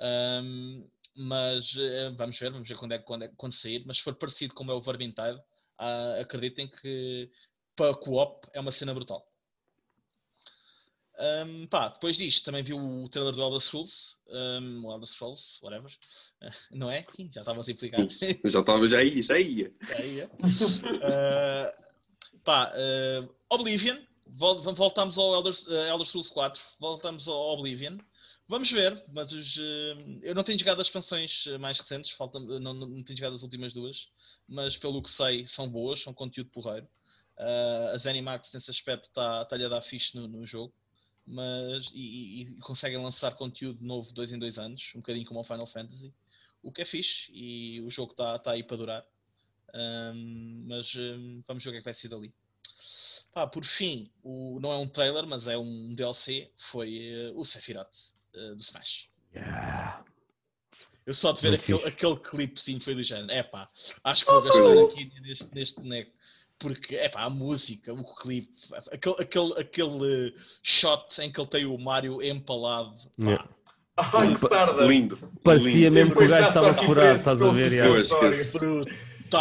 Ahm, 0.00 0.86
mas 1.16 1.74
eh, 1.76 2.10
vamos 2.16 2.38
ver, 2.38 2.50
vamos 2.52 2.68
ver 2.68 2.76
quando, 2.76 2.92
é, 2.92 2.98
quando, 2.98 3.22
é, 3.24 3.28
quando 3.36 3.52
sair. 3.52 3.84
Mas 3.86 3.98
se 3.98 4.02
for 4.02 4.14
parecido 4.14 4.54
como 4.54 4.70
é 4.70 4.74
o 4.74 4.82
Vermintide, 4.82 5.40
ah, 5.78 6.18
acreditem 6.20 6.68
que 6.68 7.30
para 7.74 7.94
co-op 7.94 8.48
é 8.52 8.60
uma 8.60 8.72
cena 8.72 8.92
brutal. 8.94 9.26
Ahm, 11.18 11.66
pá, 11.66 11.88
depois 11.88 12.16
disto, 12.16 12.44
também 12.44 12.62
vi 12.62 12.74
o 12.74 13.08
trailer 13.08 13.32
do 13.34 13.40
Elder 13.42 13.60
Scrolls, 13.60 14.16
um, 14.28 14.92
Elder 14.92 15.08
Scrolls, 15.08 15.58
whatever, 15.62 15.90
não 16.70 16.90
é? 16.90 17.06
Sim, 17.14 17.30
já 17.32 17.40
estavas 17.40 17.66
a 17.68 17.72
implicar. 17.72 18.06
Já 18.44 18.60
estava, 18.60 18.86
já 18.88 19.02
ia, 19.02 19.22
já 19.22 19.38
ia. 19.38 19.72
Já 19.80 20.04
ia. 20.04 20.30
Ah, 21.02 21.74
pá, 22.44 22.72
ah, 22.74 23.28
Oblivion, 23.48 23.96
vol- 24.26 24.62
voltamos 24.74 25.16
ao 25.16 25.34
Elder, 25.34 25.54
ah, 25.68 25.88
Elder 25.88 26.06
Scrolls 26.06 26.30
4, 26.30 26.62
voltamos 26.78 27.26
ao 27.28 27.54
Oblivion. 27.54 27.96
Vamos 28.48 28.70
ver, 28.70 29.02
mas 29.08 29.32
os, 29.32 29.56
eu 30.22 30.32
não 30.34 30.44
tenho 30.44 30.58
jogado 30.58 30.80
as 30.80 30.86
expansões 30.86 31.46
mais 31.58 31.78
recentes, 31.78 32.12
falta, 32.12 32.38
não, 32.38 32.72
não, 32.74 33.02
tenho 33.02 33.16
jogado 33.16 33.34
as 33.34 33.42
últimas 33.42 33.72
duas, 33.72 34.08
mas 34.46 34.76
pelo 34.76 35.02
que 35.02 35.10
sei 35.10 35.46
são 35.48 35.68
boas, 35.68 36.00
são 36.00 36.14
conteúdo 36.14 36.50
porreiro. 36.50 36.86
Ah, 37.38 37.90
a 37.94 37.96
Zenimax 37.96 38.52
nesse 38.52 38.70
aspecto 38.70 39.08
está-lhe 39.08 39.64
a 39.64 39.68
dar 39.68 39.80
fixe 39.80 40.14
no, 40.16 40.28
no 40.28 40.46
jogo, 40.46 40.72
mas 41.26 41.90
e, 41.92 42.42
e- 42.42 42.56
conseguem 42.60 42.98
lançar 43.02 43.34
conteúdo 43.34 43.84
novo 43.84 44.12
dois 44.12 44.32
em 44.32 44.38
dois 44.38 44.58
anos, 44.58 44.92
um 44.94 45.00
bocadinho 45.00 45.26
como 45.26 45.40
o 45.40 45.44
Final 45.44 45.66
Fantasy, 45.66 46.14
o 46.62 46.72
que 46.72 46.82
é 46.82 46.84
fixe 46.84 47.30
e 47.32 47.80
o 47.82 47.90
jogo 47.90 48.12
está 48.12 48.38
tá 48.38 48.52
aí 48.52 48.62
para 48.62 48.76
durar. 48.76 49.06
Um, 49.74 50.64
mas 50.66 50.94
um, 50.94 51.42
vamos 51.46 51.62
ver 51.62 51.70
o 51.70 51.72
que 51.72 51.78
é 51.78 51.80
que 51.80 51.84
vai 51.84 51.94
ser 51.94 52.08
dali. 52.08 52.32
Pá, 53.32 53.46
por 53.46 53.64
fim, 53.64 54.10
o, 54.22 54.58
não 54.60 54.72
é 54.72 54.78
um 54.78 54.88
trailer, 54.88 55.26
mas 55.26 55.46
é 55.46 55.58
um 55.58 55.94
DLC, 55.94 56.50
foi 56.56 56.96
eh, 57.08 57.32
o 57.34 57.44
Sephiroth 57.44 57.94
eh, 58.34 58.54
do 58.54 58.62
Smash. 58.62 59.10
Eu 61.04 61.12
só 61.14 61.32
de 61.32 61.40
ver 61.42 61.50
Muito 61.50 61.62
aquele, 61.62 61.78
fixe. 61.78 61.88
aquele 61.90 62.16
clipezinho 62.16 62.80
foi 62.80 62.94
do 62.94 63.02
género. 63.02 63.30
É 63.30 63.42
pá, 63.42 63.68
acho 64.02 64.24
que 64.24 64.30
vou 64.32 64.42
gastar 64.42 64.84
aqui 64.84 65.20
neste, 65.20 65.54
neste 65.54 65.80
boneco. 65.80 66.15
Porque, 66.58 66.96
é 66.96 67.08
pá, 67.08 67.24
a 67.24 67.30
música, 67.30 67.92
o 67.92 68.02
clipe, 68.16 68.50
aquele, 68.90 69.16
aquele, 69.18 69.52
aquele 69.60 70.34
shot 70.62 71.20
em 71.20 71.30
que 71.30 71.40
ele 71.40 71.48
tem 71.48 71.66
o 71.66 71.76
Mario 71.76 72.22
empalado. 72.22 72.96
Pá, 73.18 73.24
Yeah. 73.26 73.48
Ai, 73.96 74.32
que 74.32 74.38
sarda. 74.38 74.84
Lindo. 74.84 75.16
Parecia 75.42 75.88
lindo. 75.88 75.92
mesmo 75.92 76.12
que 76.12 76.24
o 76.24 76.28
gajo 76.28 76.48
estava 76.48 76.74
furado, 76.74 77.14
estás 77.16 77.40
a 77.40 77.48
ver? 77.48 77.72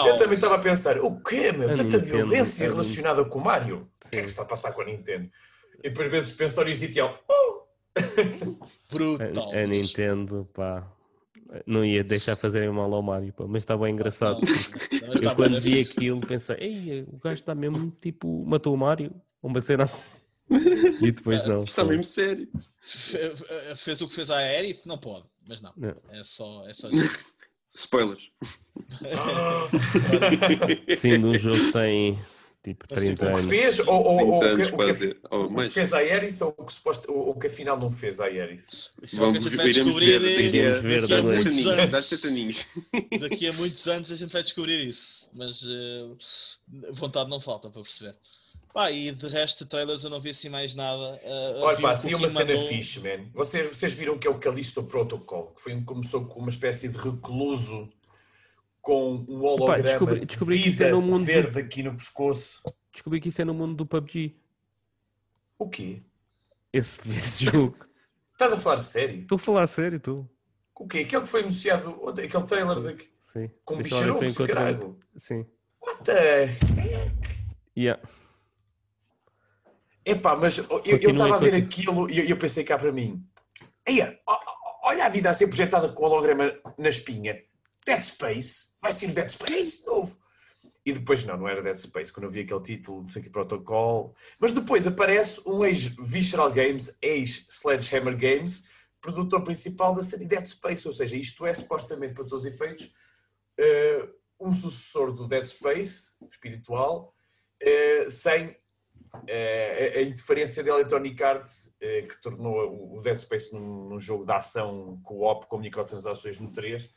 Eu 0.08 0.16
também 0.18 0.36
estava 0.36 0.56
a 0.56 0.60
pensar, 0.60 0.98
o 1.00 1.22
quê, 1.22 1.52
meu? 1.52 1.70
A 1.70 1.76
Tanta 1.76 1.84
Nintendo, 1.84 2.06
violência 2.06 2.66
a 2.66 2.72
relacionada 2.72 3.26
com 3.26 3.40
o 3.40 3.44
Mario? 3.44 3.90
O 4.06 4.10
que 4.10 4.18
é 4.18 4.22
que 4.22 4.28
se 4.28 4.32
está 4.32 4.44
a 4.44 4.46
passar 4.46 4.72
com 4.72 4.82
a 4.82 4.86
Nintendo? 4.86 5.30
E 5.84 5.90
depois 5.90 6.08
vezes 6.10 6.28
o 6.28 6.30
suspensório 6.30 6.72
e 6.72 6.76
sitial. 6.76 7.20
Oh! 7.30 7.66
brutal. 8.92 9.54
A, 9.54 9.58
a 9.58 9.68
Nintendo, 9.68 10.50
pá, 10.54 10.90
não 11.66 11.86
ia 11.86 12.04
deixar 12.04 12.36
fazerem 12.36 12.70
mal 12.70 12.94
ao 12.94 13.02
Mario, 13.02 13.32
pá, 13.34 13.46
mas 13.48 13.64
está 13.64 13.78
bem 13.78 13.94
engraçado. 13.94 14.36
Não, 14.38 15.14
está 15.14 15.32
Eu 15.32 15.36
quando 15.36 15.60
vi 15.62 15.80
aquilo 15.80 16.20
pensei, 16.22 16.56
ei, 16.60 17.02
o 17.12 17.18
gajo 17.18 17.36
está 17.36 17.54
mesmo 17.56 17.92
tipo, 18.02 18.44
matou 18.46 18.74
o 18.74 18.78
Mario, 18.78 19.12
uma 19.42 19.62
cena. 19.62 19.90
E 21.02 21.12
depois 21.12 21.44
não. 21.44 21.64
Está 21.64 21.82
foi. 21.82 21.90
mesmo 21.98 22.04
sério. 22.04 22.48
Fe- 22.84 23.36
fe- 23.36 23.76
Fez 23.78 24.00
o 24.04 24.08
que 24.08 24.14
fez 24.14 24.30
a 24.30 24.38
Aerith? 24.38 24.86
Não 24.86 24.96
pode, 24.96 25.26
mas 25.48 25.60
não. 25.60 25.74
Não. 25.76 25.96
É 26.12 26.24
só. 26.24 26.64
É 26.68 26.74
só... 26.74 26.88
Spoilers. 27.76 28.32
Sim, 30.98 31.20
de 31.20 31.26
um 31.26 31.34
jogo 31.34 31.58
que 31.58 31.72
tem 31.74 32.20
tipo 32.66 32.86
Mas, 32.90 33.00
30 33.00 33.12
tipo, 33.14 33.26
O 33.26 33.28
que 33.28 33.36
anos. 33.40 33.50
fez, 33.50 33.80
ou, 33.80 33.88
ou, 33.88 34.32
ou, 34.34 34.40
30 34.40 34.46
o 34.46 34.48
anos, 34.50 34.68
que- 34.68 34.74
o 34.74 34.78
que, 34.78 35.36
o 35.36 35.56
que 35.58 35.70
fez 35.70 35.94
a 35.94 35.98
Aerith 36.00 36.42
ou 36.42 36.56
o 36.58 36.66
que, 36.66 36.74
suposto, 36.74 37.12
ou, 37.12 37.30
o 37.30 37.40
que 37.40 37.48
afinal 37.48 37.78
não 37.80 37.92
fez 37.92 38.20
a 38.20 38.26
Aerith? 38.26 38.64
É 39.02 39.16
Vamos, 39.18 39.54
vai 39.54 39.68
iremos 39.70 39.94
descobrir 39.96 40.20
ver 40.20 40.44
daqui 40.44 40.60
a, 40.60 40.62
Iremos 40.62 40.82
ver 40.82 41.02
daqui 41.02 41.14
a 41.14 41.22
daqui 41.22 41.28
a 41.28 41.32
sete 41.32 41.44
muitos 41.46 41.66
anos. 41.68 42.66
Daqui 43.22 43.48
a 43.48 43.54
muitos 43.54 43.88
anos 43.88 44.12
a 44.12 44.16
gente 44.16 44.32
vai 44.34 44.44
descobrir 44.44 44.88
isso. 44.90 45.30
Mas 45.34 45.62
eh, 45.64 46.08
vontade 46.94 47.30
não 47.30 47.40
falta 47.40 47.70
para 47.70 47.82
perceber. 47.82 48.16
Pá, 48.74 48.92
e 48.92 49.10
de 49.12 49.28
resto 49.28 49.64
de 49.64 49.70
trailers 49.70 50.04
eu 50.04 50.10
não 50.10 50.20
vi 50.20 50.32
assim 50.32 50.50
mais 50.50 50.76
nada. 50.76 51.20
Eh, 51.24 51.60
Olha, 51.62 51.78
pá, 51.78 51.90
um 51.90 51.92
assim 51.92 52.14
uma 52.14 52.28
cena 52.28 52.54
mandou- 52.54 52.68
fixe, 52.68 53.00
man. 53.00 53.26
Vocês, 53.34 53.68
vocês 53.76 53.94
viram 53.94 54.18
que 54.18 54.28
é 54.28 54.30
o 54.30 54.38
Callisto 54.38 54.84
Protocol, 54.84 55.54
que 55.56 55.62
foi, 55.62 55.74
um- 55.74 55.84
começou 55.86 56.26
com 56.26 56.40
uma 56.42 56.50
espécie 56.50 56.90
de 56.90 56.98
recluso 56.98 57.90
com 58.86 59.26
um 59.28 59.44
holograma 59.44 59.82
descobri- 59.82 60.20
de 60.20 60.26
descobri 60.28 60.62
que 60.62 60.70
isso 60.70 60.84
é 60.84 60.92
no 60.92 61.02
mundo 61.02 61.22
do- 61.22 61.26
verde 61.26 61.60
aqui 61.60 61.82
no 61.82 61.96
pescoço. 61.96 62.62
Descobri 62.94 63.20
que 63.20 63.30
isso 63.30 63.42
é 63.42 63.46
no 63.46 63.54
mundo 63.56 63.74
do 63.76 63.84
PUBG. 63.86 64.36
O 65.58 65.68
quê? 65.68 66.04
Esse, 66.72 67.02
esse 67.10 67.46
jogo. 67.46 67.76
Estás 68.34 68.54
a 68.54 68.58
falar 68.58 68.78
sério? 68.78 69.22
Estou 69.22 69.38
a 69.38 69.40
falar 69.40 69.66
sério, 69.66 70.00
tu. 70.00 70.30
O 70.80 70.88
quê? 70.88 71.00
Aquele 71.00 71.24
que 71.24 71.28
foi 71.28 71.42
anunciado, 71.42 72.10
aquele 72.10 72.44
trailer 72.44 72.96
de, 72.96 73.10
Sim. 73.24 73.50
com 73.66 73.82
encontro 73.82 74.46
caralho. 74.46 75.00
Sim. 75.16 75.46
What 75.82 76.04
the 76.04 76.50
Yeah. 77.76 78.02
Epá, 80.06 80.36
mas 80.36 80.60
eu 80.60 80.80
estava 80.96 81.36
a 81.36 81.40
ver 81.40 81.56
aquilo 81.56 82.08
e 82.10 82.20
eu, 82.20 82.26
eu, 82.26 82.38
pensei 82.38 82.64
cá 82.64 82.78
para 82.78 82.92
mim. 82.92 83.26
Eia, 83.86 84.20
olha 84.84 85.06
a 85.06 85.10
vida 85.10 85.30
a 85.32 85.34
ser 85.34 85.48
projetada 85.48 85.90
com 85.92 86.04
o 86.04 86.06
holograma 86.06 86.54
na 86.78 86.90
espinha. 86.90 87.44
Dead 87.86 88.02
Space? 88.02 88.74
Vai 88.82 88.92
ser 88.92 89.12
o 89.12 89.14
Dead 89.14 89.30
Space 89.30 89.86
novo? 89.86 90.18
E 90.86 90.94
depois, 90.94 91.24
não, 91.26 91.36
não 91.36 91.48
era 91.48 91.64
Dead 91.64 91.76
Space, 91.76 92.14
quando 92.14 92.26
eu 92.26 92.30
vi 92.30 92.42
aquele 92.42 92.62
título, 92.62 93.02
não 93.02 93.10
sei 93.10 93.22
que 93.22 93.30
protocolo. 93.30 94.14
Mas 94.40 94.52
depois 94.52 94.86
aparece 94.86 95.42
um 95.46 95.66
ex-Visceral 95.66 96.52
Games, 96.52 96.96
ex-Sledgehammer 97.02 98.16
Games, 98.16 98.66
produtor 99.02 99.44
principal 99.44 99.96
da 99.96 100.04
série 100.04 100.28
Dead 100.28 100.46
Space. 100.46 100.88
Ou 100.88 100.94
seja, 100.94 101.16
isto 101.16 101.44
é 101.46 101.54
supostamente, 101.54 102.14
para 102.14 102.24
todos 102.24 102.46
os 102.46 102.46
efeitos, 102.46 102.92
uh, 103.60 104.14
um 104.40 104.54
sucessor 104.54 105.12
do 105.12 105.28
Dead 105.28 105.44
Space, 105.46 106.12
espiritual, 106.30 107.16
uh, 107.64 108.12
sem 108.12 108.50
uh, 108.50 109.98
a 109.98 110.02
interferência 110.02 110.64
da 110.64 110.70
Electronic 110.70 111.24
Arts, 111.24 111.74
que 111.80 112.22
tornou 112.22 112.96
o 112.96 113.02
Dead 113.02 113.18
Space 113.18 113.52
num 113.52 114.00
jogo 114.00 114.24
de 114.24 114.32
ação 114.32 115.00
co-op 115.04 115.48
com 115.48 115.58
microtransações 115.58 116.40
no 116.40 116.52
3 116.52 116.92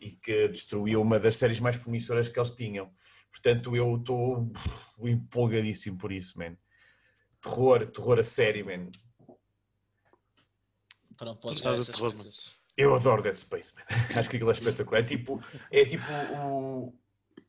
e 0.00 0.12
que 0.12 0.48
destruiu 0.48 1.02
uma 1.02 1.20
das 1.20 1.36
séries 1.36 1.60
mais 1.60 1.76
promissoras 1.76 2.28
que 2.28 2.38
eles 2.38 2.50
tinham. 2.52 2.90
Portanto, 3.30 3.76
eu 3.76 3.96
estou 3.96 4.50
empolgadíssimo 5.02 5.98
por 5.98 6.10
isso, 6.10 6.38
man. 6.38 6.56
Terror, 7.40 7.86
terror 7.86 8.18
a 8.18 8.22
sério, 8.22 8.66
man. 8.66 8.90
Pronto, 11.16 11.40
pode 11.40 11.62
terror, 11.62 12.14
Eu 12.76 12.94
adoro 12.94 13.22
Dead 13.22 13.36
Space, 13.36 13.74
man. 13.74 13.82
Acho 14.18 14.30
que 14.30 14.36
aquilo 14.36 14.50
é 14.50 14.54
espetacular. 14.54 15.00
É 15.00 15.04
tipo, 15.04 15.40
é 15.70 15.84
tipo 15.84 16.10
o, 16.34 16.94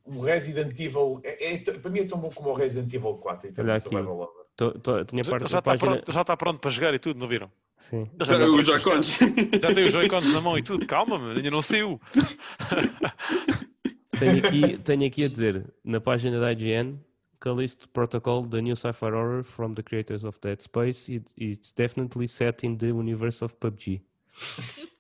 o 0.03 0.21
Resident 0.21 0.77
Evil. 0.77 1.21
É, 1.23 1.53
é, 1.53 1.57
para 1.57 1.89
mim 1.89 2.01
é 2.01 2.05
tão 2.05 2.19
bom 2.19 2.29
como 2.29 2.49
o 2.49 2.53
Resident 2.53 2.93
Evil 2.93 3.15
4 3.15 3.49
em 3.49 3.53
termos 3.53 3.75
de 3.75 3.81
survival 3.81 4.41
Tô, 4.55 4.71
tô, 4.73 5.03
tinha 5.05 5.23
parte 5.23 5.49
já, 5.49 5.59
está 5.59 5.61
página... 5.61 5.91
pronto, 5.93 6.11
já 6.11 6.21
está 6.21 6.37
pronto 6.37 6.59
para 6.59 6.69
jogar 6.69 6.93
e 6.93 6.99
tudo, 6.99 7.19
não 7.19 7.27
viram? 7.27 7.51
Sim. 7.81 8.09
Já, 8.25 8.39
já, 8.39 8.45
os 8.45 8.65
Joy-Cons. 8.65 9.19
Já 9.61 9.73
tem 9.73 9.85
os 9.85 9.93
Joy-Cons 9.93 10.33
na 10.33 10.41
mão 10.41 10.57
e 10.57 10.61
tudo. 10.61 10.85
Calma, 10.85 11.17
mano, 11.17 11.37
ainda 11.37 11.51
não 11.51 11.61
saiu. 11.61 11.99
tenho, 14.17 14.45
aqui, 14.45 14.77
tenho 14.77 15.05
aqui 15.05 15.25
a 15.25 15.27
dizer, 15.27 15.65
na 15.83 15.99
página 15.99 16.39
da 16.39 16.53
IGN, 16.53 16.99
Callisto 17.39 17.89
Protocol, 17.89 18.45
the 18.45 18.61
new 18.61 18.75
sci-fi 18.75 19.07
horror 19.07 19.43
from 19.43 19.73
the 19.73 19.81
creators 19.81 20.23
of 20.23 20.39
Dead 20.39 20.61
Space, 20.61 21.11
it, 21.11 21.33
it's 21.35 21.73
definitely 21.73 22.27
set 22.27 22.63
in 22.63 22.77
the 22.77 22.87
universe 22.87 23.43
of 23.43 23.55
PUBG. 23.59 24.01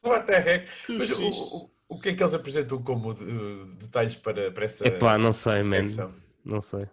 What 0.01 0.25
the 0.25 0.39
heck? 0.39 0.67
Mas 0.89 1.11
o, 1.11 1.21
o, 1.21 1.69
o 1.87 1.99
que 1.99 2.09
é 2.09 2.15
que 2.15 2.23
eles 2.23 2.33
apresentam 2.33 2.81
como 2.81 3.11
uh, 3.11 3.65
detalhes 3.77 4.15
para, 4.15 4.51
para 4.51 4.65
essa. 4.65 4.87
Epá, 4.87 5.17
não 5.17 5.33
sei, 5.33 5.61
man. 5.61 5.85
Não 6.43 6.61
sei. 6.61 6.87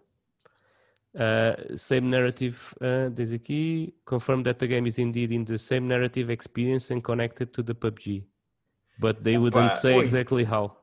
Uh, 1.15 1.77
same 1.77 2.11
narrative, 2.11 2.75
uh, 2.81 3.11
diz 3.11 3.33
aqui, 3.33 3.95
confirm 4.05 4.43
that 4.43 4.59
the 4.59 4.67
game 4.67 4.87
is 4.87 4.99
indeed 4.99 5.33
in 5.33 5.45
the 5.45 5.59
same 5.59 5.89
narrative 5.89 6.31
experience 6.31 6.93
and 6.93 7.03
connected 7.03 7.47
to 7.53 7.63
the 7.63 7.75
PUBG. 7.75 8.25
But 8.99 9.23
they 9.25 9.35
Epá, 9.35 9.41
wouldn't 9.41 9.75
say 9.75 9.95
oi. 9.95 10.05
exactly 10.05 10.45
how. 10.45 10.77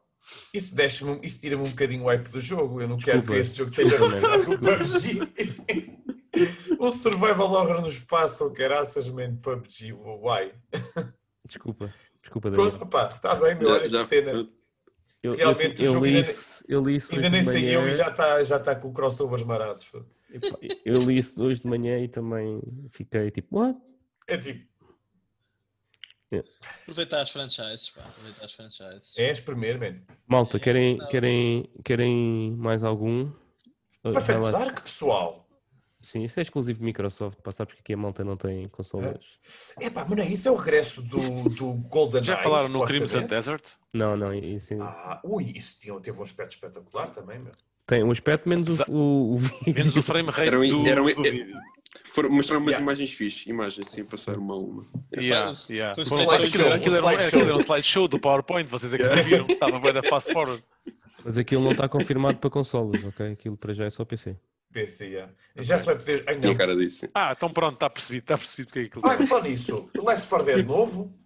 Isso, 0.53 0.75
isso 1.21 1.39
tira-me 1.39 1.63
um 1.63 1.69
bocadinho 1.69 2.03
o 2.03 2.07
hype 2.07 2.29
do 2.31 2.41
jogo. 2.41 2.81
Eu 2.81 2.87
não 2.87 2.97
Desculpa. 2.97 3.21
quero 3.21 3.33
que 3.33 3.39
este 3.39 3.57
jogo 3.59 3.73
seja 3.73 3.97
relacionado 3.97 4.45
com 4.45 4.51
o 4.53 4.59
PUBG. 4.59 5.19
um 6.79 6.91
survival 6.91 7.51
horror 7.51 7.81
no 7.81 7.89
espaço, 7.89 8.45
ou 8.45 8.51
caraças, 8.51 9.07
man, 9.09 9.35
PUBG, 9.35 9.93
why? 9.93 10.51
Desculpa, 11.45 11.93
desculpa. 12.19 12.49
Pronto, 12.51 12.85
pá, 12.87 13.11
está 13.15 13.35
bem, 13.35 13.55
meu, 13.55 13.69
olha 13.69 13.87
que 13.89 13.97
cena. 13.97 14.43
Eu, 15.25 15.33
Realmente 15.33 15.81
eu, 15.81 15.85
eu, 15.85 15.91
o 15.91 15.93
jogo 15.93 16.05
li 16.05 16.15
ainda, 16.15 16.21
isso, 16.21 16.65
eu 16.67 16.83
li 16.83 16.95
isso 16.95 17.15
ainda 17.15 17.29
nem 17.29 17.43
saiu 17.43 17.87
e 17.87 17.93
já 17.93 18.07
está 18.09 18.43
já 18.43 18.59
tá 18.59 18.75
com 18.75 18.93
crossovers 18.93 19.43
marados. 19.43 19.89
Eu 20.85 20.97
li 20.99 21.17
isso 21.17 21.43
hoje 21.43 21.61
de 21.61 21.67
manhã 21.67 21.99
e 21.99 22.07
também 22.07 22.61
fiquei 22.89 23.31
tipo, 23.31 23.57
what? 23.59 23.79
É 24.27 24.37
tipo, 24.37 24.65
Yeah. 26.31 26.49
Aproveitar 26.81 27.21
as 27.21 27.29
franchises, 27.29 27.89
pá. 27.91 28.01
Aproveitar 28.01 28.45
as 28.45 28.53
franchises. 28.53 29.13
É 29.17 29.31
espremer, 29.31 29.79
man. 29.79 30.01
Malta, 30.27 30.59
querem, 30.59 30.97
querem, 31.09 31.69
querem 31.83 32.55
mais 32.57 32.83
algum? 32.83 33.31
Perfeito 34.01 34.51
Dark, 34.51 34.81
pessoal. 34.81 35.44
Sim, 36.05 36.23
isso 36.23 36.39
é 36.39 36.43
exclusivo 36.43 36.83
Microsoft, 36.83 37.39
pá, 37.41 37.51
sabes 37.51 37.73
que 37.73 37.79
aqui 37.79 37.93
a 37.93 37.97
malta 37.97 38.23
não 38.23 38.37
tem 38.37 38.63
consolas. 38.65 39.25
É 39.79 39.89
pá, 39.89 40.05
mas 40.07 40.15
não 40.15 40.23
é 40.23 40.27
isso, 40.27 40.47
é 40.47 40.51
o 40.51 40.55
regresso 40.55 41.01
do, 41.01 41.49
do 41.49 41.73
Golden 41.89 42.23
Já 42.23 42.37
falaram 42.37 42.69
no 42.69 42.85
Crimson 42.85 43.23
Desert? 43.23 43.71
Não, 43.91 44.15
não, 44.15 44.31
isso... 44.31 44.75
Ah, 44.79 45.19
ui, 45.23 45.51
isso 45.55 45.79
tinha, 45.79 45.99
teve 45.99 46.19
um 46.19 46.21
aspecto 46.21 46.51
espetacular 46.51 47.09
também, 47.09 47.39
meu. 47.39 47.51
Tem 47.87 48.03
um 48.03 48.11
aspecto 48.11 48.47
menos 48.47 48.79
o, 48.81 48.91
o, 48.91 49.33
o 49.33 49.37
vídeo. 49.37 49.73
Menos 49.73 49.95
o 49.95 50.01
frame 50.03 50.29
rate 50.29 50.47
era 50.47 50.59
um, 50.59 50.67
do, 50.67 50.87
era 50.87 51.01
um, 51.01 51.07
do 51.07 51.23
vídeo. 51.23 51.59
Foram 52.11 52.29
mostrar 52.29 52.59
umas 52.59 52.73
yeah. 52.73 52.83
imagens 52.83 53.11
fixes, 53.11 53.47
imagens, 53.47 53.87
assim, 53.87 54.05
passar 54.05 54.37
uma 54.37 54.53
a 54.53 54.57
uma. 54.57 54.83
Yeah, 55.15 55.57
yeah. 55.71 55.99
Aquilo, 55.99 56.21
era, 56.21 56.43
aquilo, 56.45 56.65
era, 56.65 56.75
aquilo 56.75 57.45
era 57.45 57.55
um 57.55 57.59
slideshow 57.59 58.07
do 58.07 58.19
PowerPoint, 58.19 58.69
vocês 58.69 58.93
é 58.93 58.97
que 58.97 59.03
não 59.03 59.23
viram, 59.23 59.47
estava 59.47 59.79
bem 59.79 59.91
da 59.91 60.03
fast 60.03 60.31
forward. 60.31 60.63
Mas 61.23 61.39
aquilo 61.39 61.63
não 61.63 61.71
está 61.71 61.89
confirmado 61.89 62.37
para 62.37 62.49
consoles, 62.51 63.03
ok? 63.03 63.31
Aquilo 63.31 63.57
para 63.57 63.73
já 63.73 63.85
é 63.85 63.89
só 63.89 64.05
PC. 64.05 64.35
PC, 64.75 65.05
yeah. 65.07 65.33
Já 65.55 65.79
se 65.79 65.85
vai 65.85 65.95
poder. 65.95 66.25
Ai, 66.27 66.35
não. 66.35 66.49
E 66.49 66.51
a 66.53 66.57
cara 66.57 66.75
disso. 66.75 67.07
Ah, 67.13 67.33
então 67.35 67.49
pronto, 67.49 67.75
está 67.75 67.89
percebido, 67.89 68.23
está 68.23 68.37
percebido 68.37 68.71
que 68.73 68.79
é 68.79 68.81
aquilo. 68.83 69.07
Ah, 69.07 69.25
só 69.25 69.41
nisso. 69.41 69.89
Left 69.95 70.27
4 70.27 70.45
Dead 70.45 70.65
novo. 70.65 71.17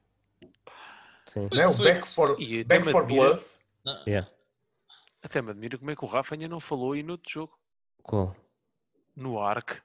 Sim. 1.25 1.49
Não 1.51 1.61
é? 1.61 1.67
O 1.67 1.73
Back 1.75 2.07
for, 2.07 2.37
Back 2.65 2.91
for 2.91 3.05
Blood. 3.07 3.41
Yeah. 4.05 4.29
Até 5.23 5.41
me 5.41 5.49
admiro 5.49 5.79
como 5.79 5.89
é 5.89 5.95
que 5.95 6.05
o 6.05 6.07
Rafa 6.07 6.35
ainda 6.35 6.47
não 6.47 6.59
falou 6.59 6.93
aí 6.93 7.01
no 7.01 7.13
outro 7.13 7.31
jogo. 7.31 7.59
Qual? 8.03 8.35
No 9.15 9.41
Ark. 9.41 9.81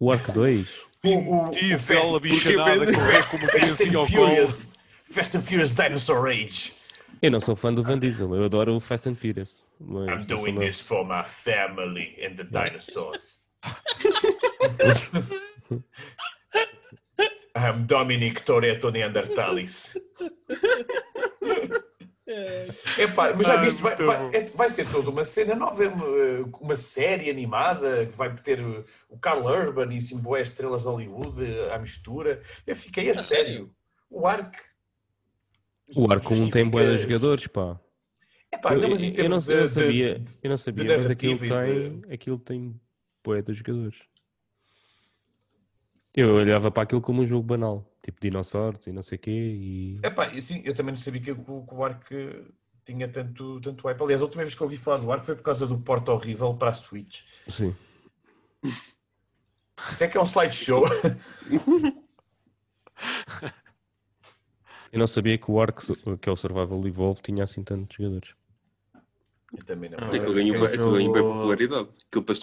O 0.00 0.10
Ark 0.10 0.32
2? 0.32 0.92
O, 1.04 1.08
o, 1.08 1.50
o 1.50 1.78
Fast, 1.80 2.20
bichanada 2.20 2.86
correr 2.86 3.28
como 3.28 3.48
Fast 3.48 3.82
and 3.82 4.06
Furious, 4.06 4.76
Fast 5.04 5.36
and 5.36 5.42
Furious 5.42 5.74
Dinosaur 5.74 6.28
Age. 6.28 6.72
Eu 7.22 7.30
não 7.30 7.38
sou 7.38 7.54
fã 7.54 7.72
do 7.72 7.84
Van 7.84 8.00
Diesel, 8.00 8.34
eu 8.34 8.44
adoro 8.44 8.74
o 8.74 8.80
Fast 8.80 9.08
and 9.08 9.14
Furious. 9.14 9.64
I'm 9.80 10.24
doing 10.26 10.56
this 10.56 10.80
for 10.80 11.04
my 11.04 11.22
family 11.22 12.16
and 12.20 12.34
the 12.34 12.42
dinosaurs. 12.42 13.40
I'm 17.54 17.86
Dominic 17.86 18.42
Toretto 18.42 18.90
Neanderthalis. 18.90 19.96
Epá, 22.98 23.32
mas 23.34 23.46
já 23.46 23.56
viste, 23.56 23.80
vai, 23.82 23.94
vai, 23.94 24.34
é, 24.34 24.44
vai, 24.56 24.68
ser 24.68 24.88
toda 24.88 25.10
uma 25.10 25.24
cena 25.24 25.54
nova, 25.54 25.84
uma 26.60 26.74
série 26.74 27.30
animada 27.30 28.06
que 28.06 28.16
vai 28.16 28.34
ter 28.34 28.60
o 29.08 29.18
Carl 29.18 29.44
Urban 29.44 29.94
e 29.94 30.02
Simboé 30.02 30.42
estrelas 30.42 30.82
de 30.82 30.88
Hollywood 30.88 31.44
à 31.70 31.78
mistura. 31.78 32.40
Eu 32.66 32.74
fiquei 32.74 33.10
a 33.10 33.14
sério. 33.14 33.72
O 34.10 34.26
Ark. 34.26 34.58
O 35.96 36.04
1 36.04 36.50
tem 36.50 36.68
boas 36.68 37.02
jogadores, 37.02 37.46
pá. 37.46 37.78
Epá, 38.52 38.74
eu, 38.74 38.80
não, 38.80 38.90
mas 38.90 39.02
em 39.02 39.14
eu, 39.16 39.28
não, 39.28 39.38
de, 39.38 39.52
eu 39.52 39.68
sabia, 39.68 40.18
de, 40.18 40.38
eu 40.42 40.50
não 40.50 40.58
sabia, 40.58 40.96
mas 40.96 41.10
aquilo 41.10 41.38
tem, 41.38 42.00
de... 42.00 42.12
aquilo 42.12 42.38
tem 42.38 42.80
boé 43.24 43.40
dos 43.40 43.56
jogadores. 43.56 43.98
Eu 46.14 46.34
olhava 46.34 46.70
para 46.70 46.82
aquilo 46.82 47.00
como 47.00 47.22
um 47.22 47.26
jogo 47.26 47.46
banal, 47.46 47.90
tipo 48.04 48.20
dinossauros 48.20 48.86
e 48.86 48.92
não 48.92 49.02
sei 49.02 49.16
o 49.16 49.18
quê. 49.18 49.30
E... 49.30 50.00
Epá, 50.02 50.28
sim, 50.40 50.60
eu 50.66 50.74
também 50.74 50.92
não 50.92 51.00
sabia 51.00 51.22
que, 51.22 51.34
que, 51.34 51.42
que 51.42 51.74
o 51.74 51.84
Ark 51.84 52.06
tinha 52.84 53.08
tanto, 53.08 53.60
tanto 53.60 53.86
hype. 53.86 54.02
Aliás, 54.02 54.20
a 54.20 54.24
última 54.24 54.42
vez 54.42 54.54
que 54.54 54.60
eu 54.60 54.66
ouvi 54.66 54.76
falar 54.76 54.98
do 54.98 55.10
Ark 55.10 55.24
foi 55.24 55.34
por 55.34 55.42
causa 55.42 55.66
do 55.66 55.78
porto 55.78 56.10
horrível 56.10 56.52
para 56.54 56.70
a 56.70 56.74
Switch. 56.74 57.22
Sim. 57.48 57.74
Isso 59.90 60.04
é 60.04 60.08
que 60.08 60.18
é 60.18 60.20
um 60.20 60.24
slideshow. 60.24 60.84
eu 64.92 64.98
não 64.98 65.06
sabia 65.06 65.38
que 65.38 65.50
o 65.50 65.60
Ark, 65.60 65.80
que 66.20 66.28
é 66.28 66.32
o 66.32 66.36
Survival 66.36 66.86
Evolve, 66.86 67.22
tinha 67.22 67.44
assim 67.44 67.62
tantos 67.64 67.96
jogadores. 67.96 68.32
Eu 69.56 69.64
também 69.64 69.90
não. 69.90 69.98
É 69.98 70.10
que 70.10 70.16
ele 70.16 70.34
ganhou, 70.34 70.66
é 70.66 70.76
ganhou 70.76 71.12
bem 71.12 71.12
popularidade. 71.12 71.88
Aquilo 72.06 72.24
para 72.24 72.34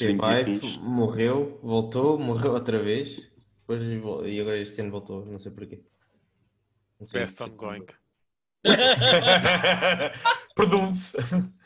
Morreu, 0.81 1.59
voltou, 1.63 2.19
morreu 2.19 2.53
outra 2.53 2.81
vez. 2.81 3.21
Depois, 3.61 3.81
e 4.27 4.39
agora 4.39 4.57
este 4.57 4.81
ano 4.81 4.91
voltou, 4.91 5.25
não 5.25 5.39
sei 5.39 5.51
porquê. 5.51 5.81
Não 6.99 7.05
sei 7.07 7.21
Best 7.21 7.41
ongoing. 7.43 7.85
Perdão-se. 10.55 11.17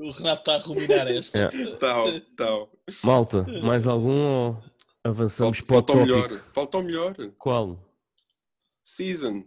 O 0.00 0.10
Renato 0.12 0.40
está 0.40 0.54
a 0.54 0.58
ruminar 0.58 1.06
esta. 1.08 1.38
É. 1.38 1.76
Tal, 1.76 2.06
tal. 2.34 2.72
Malta, 3.04 3.46
mais 3.62 3.86
algum 3.86 4.18
ou 4.18 4.62
avançamos 5.04 5.58
falta, 5.58 5.92
para 5.92 6.02
o 6.02 6.06
tópico? 6.06 6.06
melhor. 6.06 6.42
Falta 6.42 6.78
o 6.78 6.82
melhor. 6.82 7.14
Qual? 7.38 7.89
Season. 8.90 9.44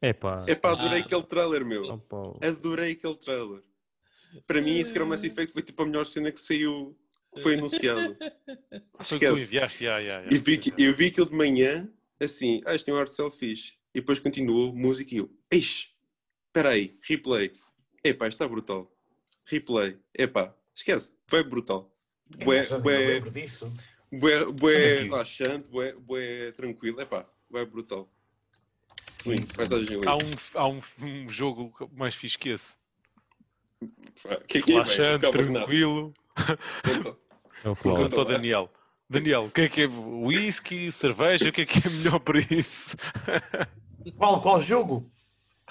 Epá. 0.00 0.44
Epá, 0.46 0.72
adorei 0.72 1.00
ah. 1.00 1.04
aquele 1.04 1.22
trailer, 1.22 1.64
meu. 1.64 2.02
Adorei 2.42 2.92
aquele 2.92 3.16
trailer. 3.16 3.62
Para 4.46 4.60
mim, 4.60 4.78
esse 4.78 4.94
era 4.94 5.04
o 5.04 5.06
Mass 5.06 5.24
Effect 5.24 5.52
foi 5.52 5.62
tipo 5.62 5.82
a 5.82 5.86
melhor 5.86 6.06
cena 6.06 6.30
que 6.30 6.40
saiu 6.40 6.96
foi 7.38 7.54
anunciado. 7.54 8.16
Foi 9.02 9.18
que 9.18 9.26
tu 9.26 9.32
enviaste, 9.32 9.84
yeah, 9.84 10.00
yeah, 10.00 10.22
yeah. 10.22 10.34
Eu, 10.34 10.40
vi, 10.40 10.60
eu 10.78 10.94
vi 10.94 11.06
aquilo 11.06 11.28
de 11.28 11.34
manhã, 11.34 11.90
assim, 12.20 12.62
ah, 12.64 12.74
este 12.74 12.84
tem 12.84 12.94
um 12.94 12.96
art 12.96 13.10
cell 13.10 13.30
fixe. 13.30 13.72
E 13.92 14.00
depois 14.00 14.20
continuou, 14.20 14.74
música 14.74 15.14
e 15.14 15.18
eu, 15.18 15.30
eixe, 15.50 15.88
espera 16.46 16.70
aí, 16.70 16.96
replay. 17.02 17.52
Epá, 18.04 18.28
está 18.28 18.46
brutal. 18.46 18.90
replay. 19.44 19.98
Epá, 20.16 20.56
esquece, 20.74 21.12
foi 21.26 21.42
brutal. 21.42 21.92
Bué, 22.44 22.64
bué, 22.80 23.20
disso. 23.20 23.70
Bué, 24.12 24.44
bué 24.46 24.94
relaxante, 25.02 25.68
bué, 25.68 25.92
bué 25.92 26.50
tranquilo. 26.52 27.00
Epá, 27.00 27.28
bué 27.50 27.64
brutal. 27.64 28.08
Sim, 28.96 29.42
sim. 29.42 29.62
Há, 30.06 30.16
um, 30.16 30.30
há 30.54 30.68
um, 30.68 30.80
um 31.02 31.28
jogo 31.28 31.72
mais 31.92 32.14
fixe 32.14 32.38
que 32.38 32.50
esse. 32.50 32.74
Que 34.46 34.58
é 34.58 34.62
que 34.62 34.72
é, 34.72 34.74
Relaxante, 34.74 35.26
é, 35.26 35.30
tranquilo. 35.30 36.14
É 37.64 37.68
o 37.68 37.76
Contou 37.76 38.24
Daniel. 38.24 38.70
Daniel, 39.08 39.44
o 39.44 39.50
que 39.50 39.60
é 39.62 39.68
que 39.68 39.82
é 39.82 39.86
whisky, 39.86 40.90
cerveja, 40.90 41.48
o 41.48 41.52
que 41.52 41.62
é 41.62 41.66
que 41.66 41.86
é 41.86 41.90
melhor 41.90 42.18
para 42.20 42.40
isso? 42.40 42.96
Qual, 44.16 44.40
qual 44.40 44.60
jogo? 44.60 45.10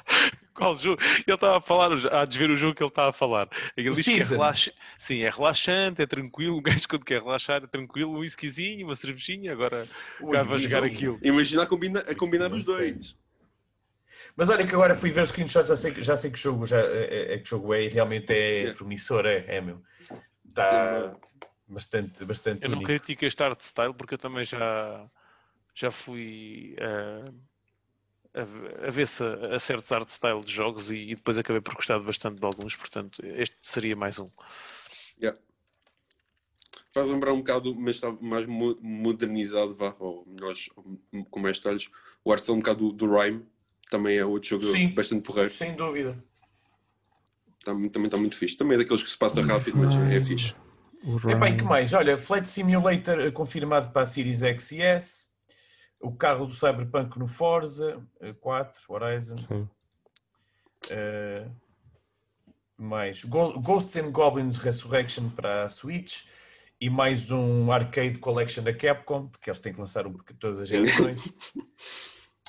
Qual 0.54 0.76
jogo? 0.76 1.02
Ele 1.02 1.36
estava 1.36 1.58
a 1.58 1.62
falar, 1.62 1.92
a 2.12 2.26
desver 2.26 2.50
o 2.50 2.58
jogo 2.58 2.76
que 2.76 2.84
ele 2.84 2.90
estava 2.90 3.10
a 3.10 3.14
falar. 3.14 3.50
Ele 3.76 3.90
o 3.90 3.94
diz 3.94 4.06
que 4.06 4.20
é 4.20 4.24
relaxante. 4.24 4.78
Sim, 4.98 5.22
é 5.22 5.30
relaxante, 5.30 6.02
é 6.02 6.06
tranquilo. 6.06 6.54
O 6.58 6.62
gajo 6.62 6.88
quando 6.88 7.06
quer 7.06 7.22
relaxar 7.22 7.64
é 7.64 7.68
tranquilo, 7.68 8.16
um 8.16 8.20
whiskyzinho, 8.20 8.86
uma 8.86 8.96
cervejinha, 8.96 9.52
agora 9.52 9.86
vai 10.22 10.58
jogar 10.58 10.84
aquilo. 10.84 11.20
Imagina 11.24 11.64
a, 11.64 11.66
combina, 11.66 12.00
a 12.00 12.16
combinar 12.16 12.52
os 12.52 12.64
dois. 12.64 13.16
Mas 14.36 14.50
olha 14.50 14.66
que 14.66 14.74
agora 14.74 14.96
fui 14.96 15.12
ver 15.12 15.22
os 15.22 15.30
screenshots, 15.30 15.70
já 15.70 15.76
sei, 15.76 16.02
já 16.02 16.18
sei 16.18 16.32
que 16.32 16.40
jogo 16.40 16.66
já, 16.66 16.80
é, 16.80 17.36
é, 17.36 17.38
que 17.40 17.50
jogo 17.50 17.74
é 17.74 17.84
e 17.84 17.88
realmente 17.88 18.32
é 18.32 18.36
yeah. 18.36 18.78
promissor, 18.78 19.26
é, 19.26 19.46
é 19.48 19.62
meu. 19.62 19.82
Está 20.48 21.16
bastante, 21.68 22.24
bastante 22.26 22.64
Eu 22.64 22.70
não 22.70 22.84
critico 22.84 23.26
este 23.26 23.44
art 23.44 23.60
style 23.62 23.94
porque 23.94 24.16
eu 24.16 24.18
também 24.18 24.44
já, 24.44 25.10
já 25.74 25.92
fui 25.92 26.76
uh, 26.80 27.34
a, 28.34 28.88
a 28.88 28.92
ver 28.92 29.08
se 29.08 29.24
a, 29.24 29.56
a 29.56 29.60
certos 29.60 29.92
art 29.92 30.10
style 30.10 30.42
de 30.42 30.52
jogos 30.52 30.92
e, 30.92 30.98
e, 31.12 31.16
depois 31.16 31.38
acabei 31.38 31.62
por 31.62 31.76
gostar 31.76 32.00
bastante 32.00 32.40
de 32.40 32.46
alguns, 32.46 32.76
portanto 32.76 33.22
este 33.24 33.56
seria 33.62 33.96
mais 33.96 34.20
um. 34.20 34.30
Yeah. 35.22 35.40
Faz 36.92 37.10
lembrar 37.10 37.34
um 37.34 37.38
bocado, 37.38 37.76
mas 37.76 37.96
está 37.96 38.12
mais 38.12 38.46
modernizado, 38.46 39.76
vá, 39.76 39.96
ou 40.00 40.26
melhor, 40.28 40.54
com 41.30 41.40
mais 41.40 41.58
detalhes, 41.58 41.90
o 42.24 42.32
art 42.32 42.42
style 42.42 42.58
um 42.58 42.60
bocado 42.60 42.90
do, 42.90 42.94
do 42.94 43.18
Rhyme, 43.18 43.46
também 43.90 44.18
é 44.18 44.26
outro 44.26 44.50
jogo 44.50 44.64
Sim, 44.64 44.90
bastante 44.90 45.24
porreiro. 45.24 45.50
Sem 45.50 45.76
dúvida. 45.76 46.18
Também, 47.64 47.90
também 47.90 48.08
está 48.08 48.18
muito 48.18 48.36
fixe. 48.36 48.58
Também 48.58 48.76
é 48.76 48.80
daqueles 48.80 49.04
que 49.04 49.10
se 49.10 49.18
passa 49.18 49.42
rápido, 49.42 49.78
mas 49.78 49.96
é, 49.96 50.18
é 50.18 50.22
fixe. 50.22 50.54
Epá, 51.30 51.50
e 51.50 51.58
que 51.58 51.64
mais? 51.64 51.94
Olha, 51.94 52.18
Flight 52.18 52.48
Simulator 52.48 53.20
eh, 53.20 53.32
confirmado 53.32 53.92
para 53.92 54.04
a 54.04 54.06
Series 54.06 54.42
X 54.44 54.72
e 54.72 54.82
S. 54.82 55.28
O 56.04 56.12
carro 56.12 56.46
do 56.46 56.54
Cyberpunk 56.54 57.18
no 57.18 57.28
Forza 57.28 58.06
4, 58.42 58.82
eh, 58.82 58.94
Horizon. 58.94 59.36
Uh, 60.92 61.50
mais 62.78 63.24
Ghosts 63.24 63.96
and 63.96 64.12
Goblins 64.12 64.58
Resurrection 64.58 65.30
para 65.30 65.64
a 65.64 65.70
Switch 65.70 66.26
e 66.82 66.90
mais 66.90 67.32
um 67.32 67.72
Arcade 67.72 68.20
Collection 68.20 68.62
da 68.62 68.74
Capcom, 68.74 69.28
porque 69.28 69.50
eles 69.50 69.62
têm 69.62 69.72
que 69.72 69.80
lançar 69.80 70.06
um 70.06 70.12
porque 70.12 70.34
todas 70.34 70.60
as 70.60 70.68
gerações. 70.68 71.34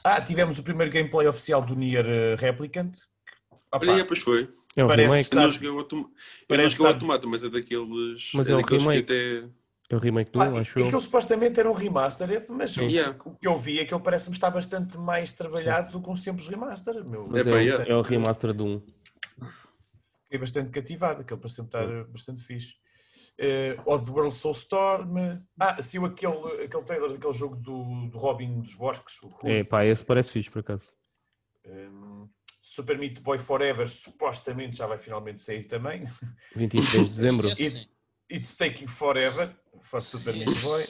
Ah, 0.07 0.21
tivemos 0.21 0.59
o 0.59 0.63
primeiro 0.63 0.93
gameplay 0.93 1.27
oficial 1.27 1.63
do 1.63 1.75
Nier 1.75 2.05
uh, 2.05 2.37
Replicant. 2.37 2.93
Opa, 3.73 3.87
Olha, 3.87 4.05
pois 4.05 4.19
foi. 4.19 4.51
É 4.77 4.85
um 4.85 4.89
Parece 4.89 5.09
remake. 5.09 5.23
Estar... 5.23 5.37
Eu 5.37 5.43
não 5.43 5.53
joguei 5.53 5.71
o, 5.71 5.79
automata, 6.87 7.27
mas 7.27 7.43
é 7.43 7.49
daqueles. 7.49 8.31
Mas 8.35 8.49
é, 8.49 8.53
é 8.53 8.57
um 8.57 8.61
remake. 8.61 9.03
Até... 9.03 9.49
É 9.95 9.97
o 9.97 10.01
remake 10.01 10.33
do, 10.33 10.41
ah, 10.41 10.49
acho 10.61 10.79
eu. 10.79 10.87
Aquilo 10.87 11.01
supostamente 11.01 11.61
era 11.61 11.71
um 11.71 11.73
remaster, 11.73 12.45
mas 12.51 12.77
yeah. 12.77 13.17
o 13.25 13.37
que 13.37 13.47
eu 13.47 13.57
vi 13.57 13.79
é 13.79 13.85
que 13.85 13.95
ele 13.95 14.03
parece-me 14.03 14.35
estar 14.35 14.51
bastante 14.51 14.99
mais 14.99 15.33
trabalhado 15.33 15.93
do 15.93 16.03
que 16.03 16.11
um 16.11 16.17
simples 16.17 16.49
remaster. 16.49 17.05
Meu. 17.09 17.29
Mas 17.29 17.47
é, 17.47 17.51
é, 17.51 17.77
o, 17.77 17.83
é 17.83 17.97
o 17.97 18.03
remaster 18.03 18.53
do 18.53 18.65
1. 18.65 18.83
Fiquei 20.25 20.39
bastante 20.39 20.71
cativado, 20.71 21.21
aquele 21.21 21.39
parece-me 21.39 21.69
estar 21.69 22.05
bastante 22.07 22.43
fixe 22.43 22.73
uh, 23.39 23.91
Oddworld 23.91 24.35
Soulstorm. 24.35 25.17
Ah, 25.59 25.81
saiu 25.83 26.07
aquele, 26.07 26.65
aquele 26.65 26.83
trailer 26.83 27.13
daquele 27.13 27.33
jogo 27.33 27.57
do, 27.57 28.09
do 28.09 28.19
Robin 28.19 28.61
dos 28.61 28.75
Bosques. 28.75 29.21
É, 29.45 29.65
pá, 29.65 29.85
esse 29.85 30.05
parece 30.05 30.33
fixe 30.33 30.51
por 30.51 30.61
acaso. 30.61 30.93
Um, 31.67 32.29
Super 32.61 32.99
Meat 32.99 33.21
Boy 33.21 33.39
Forever 33.39 33.89
supostamente 33.89 34.77
já 34.77 34.87
vai 34.87 34.99
finalmente 34.99 35.43
sair 35.43 35.65
também. 35.65 36.09
23 36.57 37.09
de 37.09 37.15
dezembro. 37.15 37.49
It, 37.59 37.91
It's 38.31 38.57
Taking 38.57 38.89
Forever 38.89 39.55
for 39.81 40.03
Super 40.03 40.35
Meat 40.35 40.55
Boy. 40.61 40.85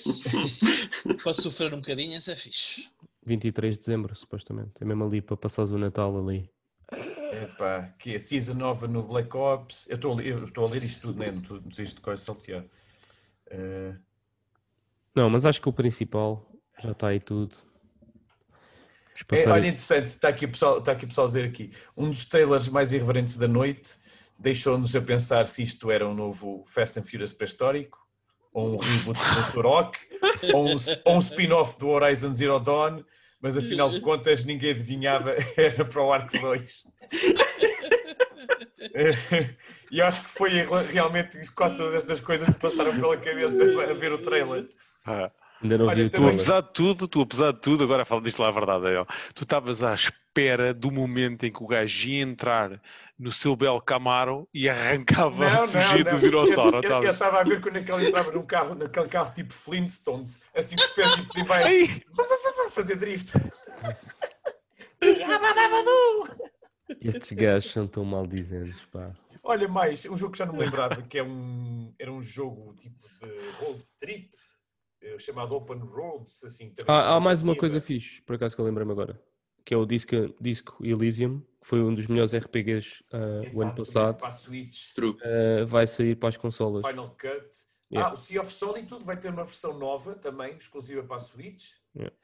Posso 1.22 1.42
sofrer 1.42 1.74
um 1.74 1.80
bocadinho, 1.80 2.16
esse 2.16 2.30
é 2.30 2.36
fixe. 2.36 2.88
23 3.26 3.74
de 3.74 3.80
dezembro, 3.80 4.14
supostamente. 4.14 4.72
É 4.80 4.84
mesmo 4.84 5.04
ali 5.04 5.20
para 5.20 5.36
passar 5.36 5.64
o 5.64 5.78
Natal 5.78 6.16
ali. 6.16 6.48
Epá, 7.42 7.92
que 7.98 8.14
é 8.14 8.18
Season 8.18 8.54
nova 8.54 8.86
no 8.86 9.02
Black 9.02 9.36
Ops. 9.36 9.88
Eu 9.88 9.96
estou 9.96 10.12
a, 10.12 10.16
ler, 10.16 10.44
a 10.56 10.66
ler 10.66 10.84
isto 10.84 11.08
tudo, 11.08 11.18
né? 11.18 11.30
não 11.30 11.40
estou 11.40 11.58
de 11.60 11.94
cor 12.00 12.16
saltear. 12.16 12.64
Uh... 13.50 13.98
Não, 15.14 15.30
mas 15.30 15.46
acho 15.46 15.60
que 15.60 15.68
o 15.68 15.72
principal 15.72 16.50
já 16.82 16.92
está 16.92 17.08
aí 17.08 17.20
tudo. 17.20 17.54
É, 19.30 19.48
olha, 19.48 19.68
interessante, 19.68 20.06
está 20.06 20.28
aqui, 20.28 20.46
pessoal, 20.46 20.78
está 20.78 20.90
aqui 20.90 21.06
pessoal 21.06 21.26
a 21.26 21.28
dizer 21.28 21.44
aqui. 21.44 21.72
Um 21.96 22.10
dos 22.10 22.26
trailers 22.26 22.68
mais 22.68 22.92
irreverentes 22.92 23.38
da 23.38 23.46
noite 23.46 23.96
deixou-nos 24.38 24.94
a 24.96 25.00
pensar 25.00 25.46
se 25.46 25.62
isto 25.62 25.90
era 25.90 26.06
um 26.06 26.14
novo 26.14 26.64
Fast 26.66 26.98
and 26.98 27.04
Furious 27.04 27.32
pré-histórico, 27.32 27.98
ou 28.52 28.74
um 28.74 28.78
reboot 28.78 29.18
do 29.18 29.52
Turok, 29.52 29.98
ou 30.52 30.68
um, 30.68 30.76
um 31.06 31.18
spin-off 31.18 31.78
do 31.78 31.88
Horizon 31.88 32.32
Zero 32.32 32.60
Dawn, 32.60 33.02
mas 33.40 33.56
afinal 33.56 33.90
de 33.90 34.00
contas 34.00 34.44
ninguém 34.44 34.70
adivinhava, 34.70 35.34
era 35.56 35.84
para 35.84 36.02
o 36.02 36.12
Arco 36.12 36.38
2. 36.38 36.84
e 39.90 40.00
acho 40.00 40.22
que 40.22 40.30
foi 40.30 40.50
realmente 40.92 41.38
isso, 41.38 41.54
quase 41.54 41.78
todas 41.78 41.94
estas 41.94 42.20
coisas 42.20 42.48
que 42.48 42.60
passaram 42.60 42.96
pela 42.96 43.16
cabeça 43.16 43.64
a 43.90 43.94
ver 43.94 44.12
o 44.12 44.18
trailer. 44.18 44.68
Ah. 45.06 45.30
Ainda 45.62 45.78
não 45.78 45.86
Olha, 45.86 46.04
vi 46.04 46.10
tu, 46.10 46.26
apesar 46.26 46.60
de 46.60 46.72
tudo, 46.74 47.08
tu, 47.08 47.22
apesar 47.22 47.52
de 47.52 47.60
tudo, 47.60 47.84
agora 47.84 48.04
fala 48.04 48.20
disto 48.20 48.40
lá 48.40 48.48
a 48.48 48.52
verdade, 48.52 48.86
eu, 48.92 49.06
tu 49.34 49.44
estavas 49.44 49.82
à 49.82 49.94
espera 49.94 50.74
do 50.74 50.90
momento 50.90 51.44
em 51.46 51.52
que 51.52 51.62
o 51.62 51.66
gajo 51.66 52.06
ia 52.06 52.22
entrar 52.22 52.80
no 53.18 53.30
seu 53.30 53.54
belo 53.54 53.80
Camaro 53.80 54.48
e 54.52 54.68
arrancava 54.68 55.48
não, 55.48 55.64
a 55.64 55.68
fugir 55.68 56.04
não, 56.04 56.12
não. 56.12 56.20
do 56.20 56.26
dinossauro. 56.26 56.80
Eu 56.84 57.12
estava 57.12 57.40
a 57.40 57.44
ver 57.44 57.60
quando 57.60 57.76
ele 57.76 58.08
entrava 58.08 58.32
num 58.32 58.44
carro, 58.44 58.74
naquele 58.74 59.08
carro 59.08 59.32
tipo 59.32 59.52
Flintstones, 59.52 60.42
assim 60.54 60.76
com 60.76 60.82
os 60.82 60.90
pés 60.90 61.36
em 61.36 61.44
baixo, 61.44 62.02
fazer 62.70 62.96
drift. 62.96 63.32
Estes 67.00 67.32
gajos 67.32 67.70
são 67.70 67.86
tão 67.86 68.04
maldizentes, 68.04 68.84
pá. 68.86 69.10
Olha, 69.42 69.68
mais, 69.68 70.04
um 70.06 70.16
jogo 70.16 70.32
que 70.32 70.38
já 70.38 70.46
não 70.46 70.54
me 70.54 70.60
lembrava, 70.60 71.02
que 71.02 71.18
é 71.18 71.22
um, 71.22 71.94
era 71.98 72.12
um 72.12 72.22
jogo 72.22 72.74
tipo 72.74 72.96
de 73.20 73.50
road 73.58 73.84
trip, 73.98 74.30
eh, 75.02 75.18
chamado 75.18 75.54
Open 75.54 75.78
Roads, 75.78 76.44
assim. 76.44 76.72
Ah, 76.86 77.16
há 77.16 77.20
mais 77.20 77.42
uma 77.42 77.54
coisa 77.56 77.80
fixe, 77.80 78.22
por 78.22 78.36
acaso 78.36 78.54
que 78.54 78.60
eu 78.60 78.64
lembrei-me 78.64 78.92
agora, 78.92 79.20
que 79.64 79.74
é 79.74 79.76
o 79.76 79.84
Disco, 79.84 80.34
Disco 80.40 80.84
Elysium, 80.84 81.42
que 81.64 81.68
foi 81.70 81.80
um 81.80 81.94
dos 81.94 82.06
melhores 82.06 82.34
RPGs 82.34 83.02
uh, 83.10 83.42
Exato, 83.42 83.58
o 83.58 83.62
ano 83.62 83.74
passado. 83.74 84.18
Para 84.18 84.28
a 84.28 84.32
Switch. 84.32 84.90
Uh, 84.98 85.66
vai 85.66 85.86
sair 85.86 86.14
para 86.14 86.28
as 86.28 86.36
consolas. 86.36 86.86
Final 86.86 87.08
Cut. 87.18 87.48
Yeah. 87.90 88.10
Ah, 88.10 88.12
o 88.12 88.16
Sea 88.18 88.42
of 88.42 88.52
Solitude 88.52 89.02
vai 89.02 89.16
ter 89.16 89.30
uma 89.30 89.44
versão 89.44 89.78
nova 89.78 90.14
também, 90.14 90.54
exclusiva 90.56 91.02
para 91.02 91.16
a 91.16 91.20
Switch. 91.20 91.70
Yeah. 91.96 92.14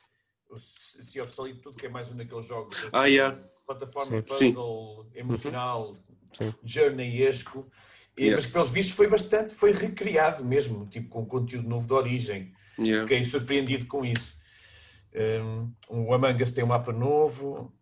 O 0.50 0.58
Sea 0.58 1.22
of 1.22 1.32
Solitude, 1.32 1.74
que 1.74 1.86
é 1.86 1.88
mais 1.88 2.10
um 2.10 2.16
daqueles 2.16 2.44
jogos 2.44 2.76
assim, 2.84 2.96
ah, 2.96 3.06
yeah. 3.06 3.40
plataformas 3.64 4.20
puzzle, 4.20 5.06
Sim. 5.10 5.18
emocional, 5.18 5.94
Sim. 6.36 6.54
journeyesco. 6.62 7.66
Yeah. 8.18 8.36
Mas 8.36 8.44
que 8.44 8.52
pelos 8.52 8.70
vistos 8.70 8.94
foi 8.94 9.06
bastante, 9.06 9.54
foi 9.54 9.72
recriado 9.72 10.44
mesmo, 10.44 10.86
tipo 10.86 11.08
com 11.08 11.24
conteúdo 11.24 11.66
novo 11.66 11.86
de 11.86 11.94
origem. 11.94 12.52
Yeah. 12.78 13.06
Fiquei 13.06 13.24
surpreendido 13.24 13.86
com 13.86 14.04
isso. 14.04 14.38
Um, 15.14 15.72
o 15.88 16.14
Among 16.14 16.42
Us 16.42 16.52
tem 16.52 16.62
um 16.62 16.68
mapa 16.68 16.92
novo. 16.92 17.72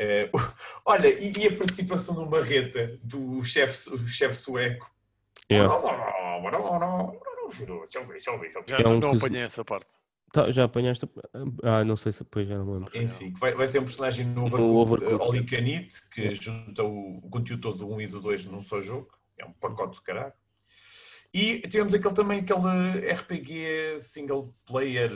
Uh, 0.00 0.30
olha, 0.86 1.08
e, 1.08 1.32
e, 1.36 1.48
a 1.48 1.56
participação 1.56 2.14
do 2.14 2.28
Marreta, 2.28 2.98
do 3.02 3.42
chefe 3.44 3.96
chef 4.08 4.34
sueco. 4.34 4.90
Yeah. 5.50 5.70
Já 8.66 8.78
é 8.78 8.88
um 8.88 9.00
não 9.00 9.12
apanhei 9.12 9.42
essa 9.42 9.64
parte. 9.64 9.86
Tá, 10.32 10.50
já 10.50 10.64
apanhaste? 10.64 11.08
Ah, 11.62 11.84
não 11.84 11.96
sei 11.96 12.12
se 12.12 12.20
depois 12.20 12.46
já 12.46 12.56
não 12.56 12.72
lembro. 12.74 12.96
Enfim, 12.96 13.34
vai, 13.36 13.52
vai 13.52 13.66
ser 13.66 13.80
um 13.80 13.84
personagem 13.84 14.26
no 14.26 14.44
Overcooked, 14.44 15.04
uh, 15.04 15.22
Oli 15.22 15.44
Canite, 15.44 16.08
que 16.08 16.34
junta 16.36 16.84
o, 16.84 17.18
o, 17.18 17.28
conteúdo 17.28 17.60
todo 17.60 17.78
do 17.78 17.92
1 17.94 18.00
e 18.02 18.06
do 18.06 18.20
2 18.20 18.44
num 18.46 18.62
só 18.62 18.80
jogo. 18.80 19.08
É 19.36 19.44
um 19.44 19.52
pacote 19.52 19.96
de 19.96 20.02
caralho. 20.02 20.32
E 21.34 21.60
tivemos 21.60 21.94
aquele 21.94 22.14
também, 22.14 22.40
aquele 22.40 23.12
RPG 23.12 23.98
single 23.98 24.54
player 24.66 25.10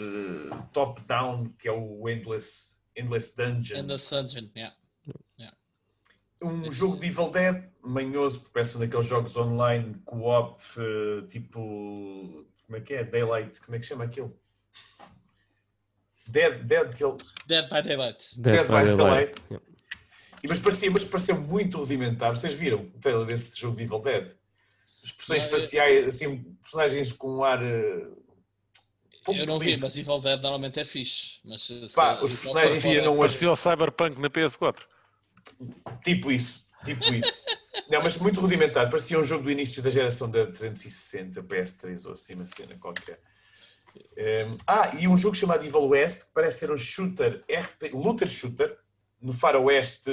top-down, 0.72 1.52
que 1.58 1.68
é 1.68 1.72
o 1.72 2.08
Endless, 2.08 2.73
Endless 2.96 3.34
Dungeon. 3.36 3.78
Endless 3.78 4.10
Dungeon, 4.10 4.50
yeah. 4.56 4.74
yeah. 5.38 5.56
Um 6.42 6.70
jogo 6.70 6.98
de 6.98 7.06
Evil 7.06 7.30
Dead, 7.30 7.70
manhoso, 7.82 8.38
porque 8.40 8.52
parece 8.52 8.76
um 8.76 8.80
daqueles 8.80 9.06
jogos 9.06 9.36
online, 9.36 9.94
co-op, 10.04 10.60
uh, 10.78 11.26
tipo. 11.26 12.46
Como 12.66 12.78
é 12.78 12.80
que 12.80 12.94
é? 12.94 13.04
Daylight, 13.04 13.60
como 13.60 13.76
é 13.76 13.78
que 13.78 13.86
chama 13.86 14.04
aquilo? 14.04 14.34
Dead, 16.28 16.64
Dead, 16.64 16.94
Dead 17.46 17.68
by 17.68 17.82
Daylight. 17.82 18.28
Dead, 18.36 18.54
Dead 18.54 18.66
by, 18.66 18.72
by 18.72 18.96
Daylight. 18.96 19.42
Daylight. 19.48 19.78
mas 20.48 20.58
parecia, 20.58 20.90
mas 20.90 21.04
parecia 21.04 21.34
muito 21.34 21.78
rudimentar. 21.78 22.34
Vocês 22.34 22.54
viram 22.54 22.80
o 22.80 22.98
trailer 22.98 23.26
desse 23.26 23.60
jogo 23.60 23.76
de 23.76 23.84
Evil 23.84 24.00
Dead? 24.00 24.34
Expressões 25.02 25.42
não, 25.44 25.50
faciais, 25.50 26.06
assim, 26.06 26.42
personagens 26.62 27.12
com 27.12 27.36
um 27.36 27.44
ar. 27.44 27.62
Uh, 27.62 28.23
eu 29.28 29.46
não 29.46 29.58
vi, 29.58 29.76
mas 29.76 29.96
Evil 29.96 30.20
Dead 30.20 30.40
normalmente 30.40 30.80
é 30.80 30.84
fixe. 30.84 31.38
Mas, 31.44 31.68
Pá, 31.94 32.20
os 32.22 32.32
personagens 32.32 32.82
tinham. 32.82 33.16
Parecia 33.16 33.50
o 33.50 33.56
Cyberpunk 33.56 34.20
na 34.20 34.28
PS4. 34.28 34.82
Tipo 36.04 36.30
isso, 36.30 36.66
tipo 36.84 37.12
isso. 37.12 37.44
não, 37.88 38.02
mas 38.02 38.18
muito 38.18 38.40
rudimentar. 38.40 38.88
Parecia 38.90 39.18
um 39.18 39.24
jogo 39.24 39.44
do 39.44 39.50
início 39.50 39.82
da 39.82 39.90
geração 39.90 40.30
da 40.30 40.46
360, 40.46 41.42
PS3 41.42 42.06
ou 42.06 42.12
assim, 42.12 42.34
uma 42.34 42.46
cena 42.46 42.76
qualquer. 42.78 43.18
Um, 44.16 44.56
ah, 44.66 44.90
e 44.98 45.06
um 45.06 45.16
jogo 45.16 45.36
chamado 45.36 45.64
Evil 45.64 45.86
West, 45.86 46.26
que 46.26 46.32
parece 46.34 46.60
ser 46.60 46.70
um 46.70 46.76
shooter, 46.76 47.44
RP, 47.48 47.92
looter 47.92 48.28
shooter, 48.28 48.76
no 49.20 49.32
faroeste 49.32 50.10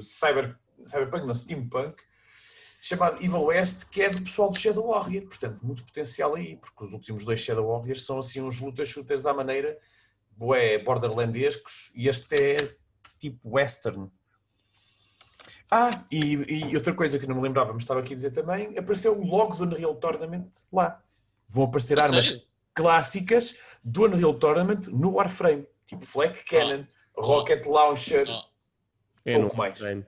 cyber, 0.00 0.56
cyberpunk, 0.84 1.26
não, 1.26 1.34
steampunk, 1.34 2.02
chamado 2.86 3.16
Evil 3.16 3.42
West, 3.42 3.88
que 3.90 4.00
é 4.00 4.08
do 4.08 4.22
pessoal 4.22 4.48
do 4.48 4.56
Shadow 4.56 4.86
Warrior. 4.86 5.24
Portanto, 5.24 5.58
muito 5.60 5.84
potencial 5.84 6.36
aí, 6.36 6.56
porque 6.56 6.84
os 6.84 6.92
últimos 6.92 7.24
dois 7.24 7.40
Shadow 7.40 7.66
Warriors 7.66 8.04
são 8.04 8.20
assim 8.20 8.40
uns 8.40 8.60
looter 8.60 8.86
shooters 8.86 9.26
à 9.26 9.34
maneira 9.34 9.76
bué, 10.36 10.78
borderlandescos, 10.78 11.90
e 11.96 12.08
este 12.08 12.36
é 12.36 12.76
tipo 13.18 13.40
western. 13.44 14.08
Ah, 15.68 16.04
e, 16.12 16.34
e, 16.68 16.76
outra 16.76 16.94
coisa 16.94 17.18
que 17.18 17.26
não 17.26 17.34
me 17.34 17.42
lembrava, 17.42 17.72
mas 17.72 17.82
estava 17.82 17.98
aqui 17.98 18.12
a 18.12 18.16
dizer 18.16 18.30
também, 18.30 18.78
apareceu 18.78 19.18
o 19.18 19.26
logo 19.26 19.56
do 19.56 19.64
Unreal 19.64 19.96
Tournament 19.96 20.48
lá. 20.72 21.02
Vão 21.48 21.64
aparecer 21.64 21.98
armas 21.98 22.26
sério? 22.26 22.42
clássicas 22.72 23.58
do 23.82 24.04
Unreal 24.04 24.34
Tournament 24.34 24.86
no 24.92 25.14
Warframe, 25.14 25.66
tipo 25.86 26.04
Flak 26.04 26.44
Cannon, 26.44 26.86
oh. 27.16 27.20
Rocket 27.20 27.66
Launcher, 27.66 28.28
oh. 28.28 29.40
pouco 29.40 29.56
mais. 29.56 29.80
Warframe, 29.80 30.04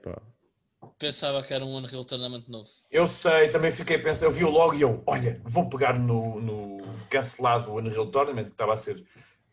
Pensava 0.97 1.43
que 1.43 1.53
era 1.53 1.65
um 1.65 1.75
Unreal 1.75 2.05
Tournament 2.05 2.43
novo. 2.47 2.69
Eu 2.91 3.05
sei, 3.05 3.49
também 3.49 3.71
fiquei 3.71 3.97
a 3.97 4.01
pensar, 4.01 4.25
eu 4.25 4.31
vi 4.31 4.43
o 4.43 4.49
logo 4.49 4.73
e 4.73 4.81
eu, 4.81 5.03
olha, 5.05 5.41
vou 5.43 5.69
pegar 5.69 5.97
no, 5.97 6.39
no 6.39 6.77
cancelado 7.09 7.71
Unreal 7.71 8.07
Tournament 8.07 8.45
que 8.45 8.51
estava 8.51 8.73
a 8.73 8.77
ser 8.77 9.05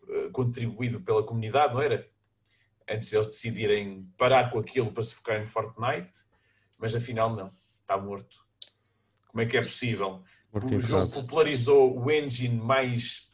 uh, 0.02 0.30
contribuído 0.32 1.00
pela 1.00 1.22
comunidade, 1.22 1.74
não 1.74 1.82
era? 1.82 2.08
Antes 2.88 3.10
de 3.10 3.16
eles 3.16 3.26
decidirem 3.26 4.08
parar 4.16 4.50
com 4.50 4.58
aquilo 4.58 4.92
para 4.92 5.02
se 5.02 5.14
focar 5.14 5.40
em 5.40 5.46
Fortnite, 5.46 6.12
mas 6.78 6.94
afinal 6.94 7.34
não, 7.34 7.52
está 7.80 7.98
morto. 7.98 8.44
Como 9.28 9.42
é 9.42 9.46
que 9.46 9.56
é 9.56 9.62
possível? 9.62 10.22
O 10.52 10.80
jogo 10.80 11.12
popularizou 11.12 11.98
o 11.98 12.10
engine 12.10 12.56
mais 12.56 13.30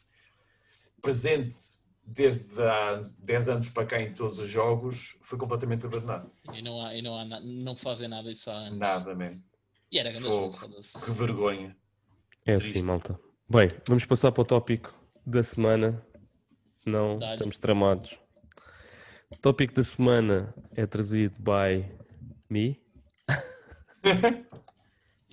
presente 1.00 1.81
desde 2.12 2.60
há 2.62 3.00
10 3.18 3.48
anos 3.48 3.68
para 3.68 3.86
cá 3.86 4.00
em 4.00 4.12
todos 4.12 4.38
os 4.38 4.48
jogos, 4.48 5.16
foi 5.22 5.38
completamente 5.38 5.86
abandonado. 5.86 6.30
E 6.52 6.62
não, 6.62 6.84
há, 6.84 6.94
e 6.94 7.02
não, 7.02 7.18
há, 7.18 7.40
não 7.40 7.76
fazem 7.76 8.08
nada 8.08 8.30
isso 8.30 8.50
há 8.50 8.54
anos. 8.54 8.78
Nada 8.78 9.14
mesmo. 9.14 9.42
E 9.90 9.98
era 9.98 10.10
grande 10.10 10.26
Fogo. 10.26 10.58
Que 11.04 11.10
vergonha. 11.10 11.76
É 12.46 12.56
Triste. 12.56 12.78
assim, 12.78 12.86
malta. 12.86 13.18
Bem, 13.48 13.70
vamos 13.86 14.04
passar 14.04 14.32
para 14.32 14.42
o 14.42 14.44
tópico 14.44 14.94
da 15.26 15.42
semana. 15.42 16.04
Não, 16.84 17.18
estamos 17.32 17.58
tramados. 17.58 18.18
O 19.30 19.36
tópico 19.36 19.74
da 19.74 19.82
semana 19.82 20.54
é 20.74 20.86
trazido 20.86 21.38
by 21.40 21.88
me. 22.48 22.80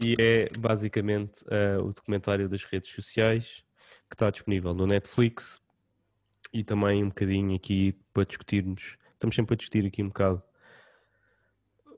E 0.01 0.15
é 0.17 0.49
basicamente 0.57 1.43
uh, 1.43 1.83
o 1.83 1.93
documentário 1.93 2.47
das 2.47 2.63
redes 2.63 2.89
sociais 2.89 3.65
que 4.09 4.15
está 4.15 4.29
disponível 4.29 4.73
no 4.73 4.87
Netflix 4.87 5.61
e 6.51 6.63
também 6.63 7.03
um 7.03 7.09
bocadinho 7.09 7.55
aqui 7.55 7.95
para 8.13 8.25
discutirmos. 8.25 8.97
Estamos 9.13 9.35
sempre 9.35 9.53
a 9.53 9.57
discutir 9.57 9.85
aqui 9.85 10.01
um 10.01 10.07
bocado 10.07 10.43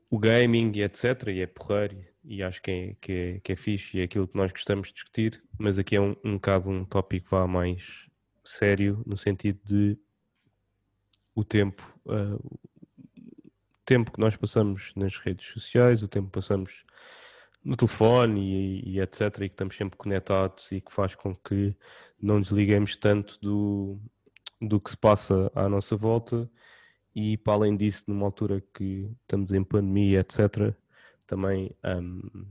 o 0.09 0.19
gaming 0.19 0.73
e 0.75 0.83
etc. 0.83 1.27
E 1.27 1.41
é 1.41 1.47
porreiro 1.47 2.03
e 2.23 2.43
acho 2.43 2.61
que 2.61 2.71
é, 2.71 2.95
que, 3.01 3.11
é, 3.11 3.39
que 3.39 3.51
é 3.53 3.55
fixe 3.55 3.97
e 3.97 4.01
é 4.01 4.03
aquilo 4.03 4.27
que 4.27 4.37
nós 4.37 4.51
gostamos 4.51 4.89
de 4.89 4.93
discutir, 4.93 5.43
mas 5.57 5.79
aqui 5.79 5.95
é 5.95 6.01
um, 6.01 6.15
um 6.23 6.33
bocado 6.33 6.69
um 6.69 6.85
tópico 6.85 7.29
vá 7.29 7.47
mais 7.47 8.07
sério 8.43 9.01
no 9.05 9.17
sentido 9.17 9.59
de 9.63 9.97
o 11.33 11.43
tempo, 11.43 11.81
uh, 12.05 12.35
o 12.35 13.83
tempo 13.85 14.11
que 14.11 14.19
nós 14.19 14.35
passamos 14.35 14.93
nas 14.95 15.17
redes 15.17 15.47
sociais, 15.47 16.03
o 16.03 16.07
tempo 16.07 16.27
que 16.27 16.33
passamos 16.33 16.85
no 17.63 17.75
telefone 17.75 18.41
e, 18.41 18.95
e, 18.95 18.99
etc. 18.99 19.21
e 19.21 19.29
que 19.29 19.45
estamos 19.53 19.75
sempre 19.75 19.97
conectados 19.97 20.71
e 20.71 20.81
que 20.81 20.91
faz 20.91 21.15
com 21.15 21.35
que 21.35 21.75
não 22.21 22.41
desliguemos 22.41 22.95
tanto 22.95 23.39
do, 23.39 23.99
do 24.61 24.79
que 24.79 24.91
se 24.91 24.97
passa 24.97 25.51
à 25.55 25.67
nossa 25.67 25.95
volta 25.95 26.49
e 27.15 27.37
para 27.37 27.53
além 27.53 27.75
disso, 27.75 28.05
numa 28.07 28.25
altura 28.25 28.63
que 28.73 29.09
estamos 29.21 29.51
em 29.53 29.63
pandemia, 29.63 30.21
etc., 30.21 30.73
também, 31.27 31.75
um, 31.83 32.45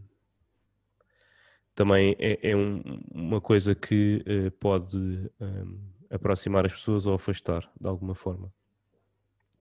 também 1.74 2.16
é, 2.18 2.50
é 2.50 2.56
um, 2.56 2.82
uma 3.10 3.40
coisa 3.40 3.74
que 3.74 4.24
uh, 4.26 4.50
pode 4.52 4.96
um, 5.40 5.78
aproximar 6.10 6.64
as 6.64 6.72
pessoas 6.72 7.06
ou 7.06 7.14
afastar 7.14 7.70
de 7.78 7.86
alguma 7.86 8.14
forma. 8.14 8.52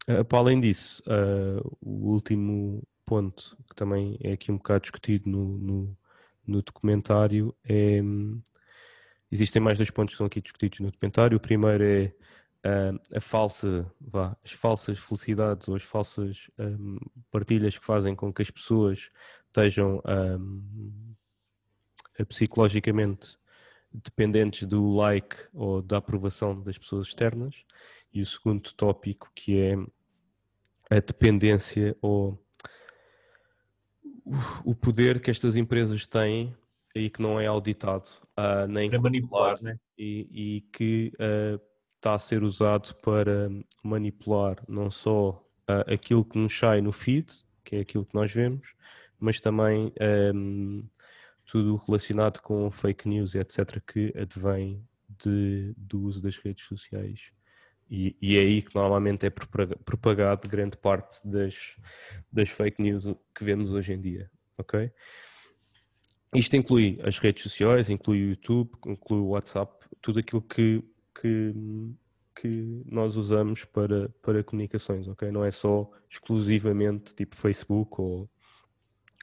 Uh, 0.08 0.24
para 0.26 0.40
além 0.40 0.60
disso, 0.60 1.04
uh, 1.08 1.78
o 1.82 2.12
último 2.12 2.84
ponto 3.06 3.58
que 3.70 3.76
também 3.76 4.18
é 4.22 4.34
aqui 4.34 4.52
um 4.52 4.58
bocado 4.58 4.82
discutido 4.82 5.30
no, 5.30 5.58
no, 5.58 5.98
no 6.46 6.62
documentário 6.62 7.54
é. 7.64 8.02
Existem 9.32 9.62
mais 9.62 9.78
dois 9.78 9.92
pontos 9.92 10.16
que 10.16 10.18
são 10.18 10.28
aqui 10.28 10.42
discutidos 10.42 10.80
no 10.80 10.92
documentário. 10.92 11.38
O 11.38 11.40
primeiro 11.40 11.84
é 11.84 12.14
uh, 12.66 13.00
a 13.16 13.22
falsa, 13.22 13.90
vá, 14.02 14.36
as 14.44 14.52
falsas 14.52 14.98
felicidades 14.98 15.68
ou 15.68 15.76
as 15.76 15.84
falsas 15.84 16.50
um, 16.58 16.98
partilhas 17.32 17.78
que 17.78 17.86
fazem 17.86 18.16
com 18.16 18.34
que 18.34 18.42
as 18.42 18.50
pessoas 18.50 19.12
estejam 19.46 20.02
um, 20.06 21.16
psicologicamente 22.28 23.38
dependentes 23.92 24.68
do 24.68 24.96
like 24.96 25.36
ou 25.54 25.82
da 25.82 25.98
aprovação 25.98 26.62
das 26.62 26.78
pessoas 26.78 27.08
externas. 27.08 27.64
E 28.12 28.22
o 28.22 28.26
segundo 28.26 28.74
tópico 28.74 29.32
que 29.36 29.60
é 29.60 29.76
a 30.90 31.00
dependência 31.00 31.96
ou 32.02 32.44
o 34.64 34.76
poder 34.76 35.22
que 35.22 35.32
estas 35.32 35.56
empresas 35.56 36.06
têm 36.08 36.56
e 36.96 37.10
que 37.10 37.22
não 37.22 37.40
é 37.40 37.48
auditado 37.48 38.10
uh, 38.40 38.90
para 38.90 39.02
manipular 39.02 39.62
né? 39.62 39.78
e, 39.98 40.28
e 40.32 40.62
que 40.74 41.12
uh, 41.16 41.62
está 41.96 42.14
a 42.14 42.20
ser 42.20 42.44
usado 42.44 42.94
para 42.96 43.50
manipular 43.84 44.64
não 44.68 44.90
só 44.90 45.32
uh, 45.70 45.94
aquilo 45.94 46.24
que 46.24 46.38
nos 46.38 46.58
sai 46.58 46.82
no 46.82 46.92
feed, 46.92 47.28
que 47.64 47.76
é 47.76 47.80
aquilo 47.82 48.06
que 48.06 48.16
nós 48.16 48.32
vemos, 48.32 48.74
mas 49.20 49.42
também 49.42 49.94
um, 50.34 50.82
tudo 51.46 51.76
relacionado 51.76 52.40
com 52.42 52.70
fake 52.72 53.08
news 53.08 53.36
e 53.36 53.40
etc. 53.40 53.82
que 53.86 54.14
advém 54.18 54.84
de, 55.10 55.74
do 55.76 56.02
uso 56.04 56.22
das 56.22 56.38
redes 56.38 56.66
sociais. 56.66 57.32
E, 57.90 58.16
e, 58.22 58.38
é 58.38 58.42
aí 58.42 58.62
que 58.62 58.74
normalmente 58.76 59.26
é 59.26 59.32
propagado 59.32 60.48
grande 60.48 60.78
parte 60.78 61.28
das, 61.28 61.76
das 62.32 62.50
fake 62.50 62.82
news 62.82 63.04
que 63.34 63.44
vemos 63.44 63.72
hoje 63.72 63.94
em 63.94 64.00
dia, 64.00 64.30
ok? 64.58 64.92
Isto 66.34 66.56
inclui 66.56 67.00
as 67.04 67.18
redes 67.18 67.44
sociais, 67.44 67.90
inclui 67.90 68.24
o 68.24 68.30
YouTube, 68.30 68.72
inclui 68.86 69.20
o 69.20 69.30
WhatsApp, 69.30 69.86
tudo 70.00 70.20
aquilo 70.20 70.42
que, 70.42 70.84
que, 71.20 71.54
que 72.36 72.84
nós 72.86 73.16
usamos 73.16 73.66
para, 73.66 74.10
para 74.22 74.44
comunicações, 74.44 75.08
ok? 75.08 75.32
Não 75.32 75.44
é 75.44 75.50
só 75.50 75.90
exclusivamente 76.08 77.16
tipo 77.16 77.36
Facebook 77.36 78.00
ou, 78.00 78.30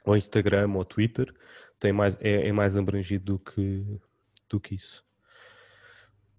ou 0.05 0.17
Instagram 0.17 0.73
ou 0.73 0.83
Twitter, 0.83 1.33
tem 1.79 1.93
mais, 1.93 2.17
é, 2.19 2.47
é 2.47 2.51
mais 2.51 2.75
abrangido 2.75 3.37
do 3.37 3.43
que, 3.43 3.85
do 4.49 4.59
que 4.59 4.75
isso. 4.75 5.05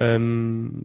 Um, 0.00 0.82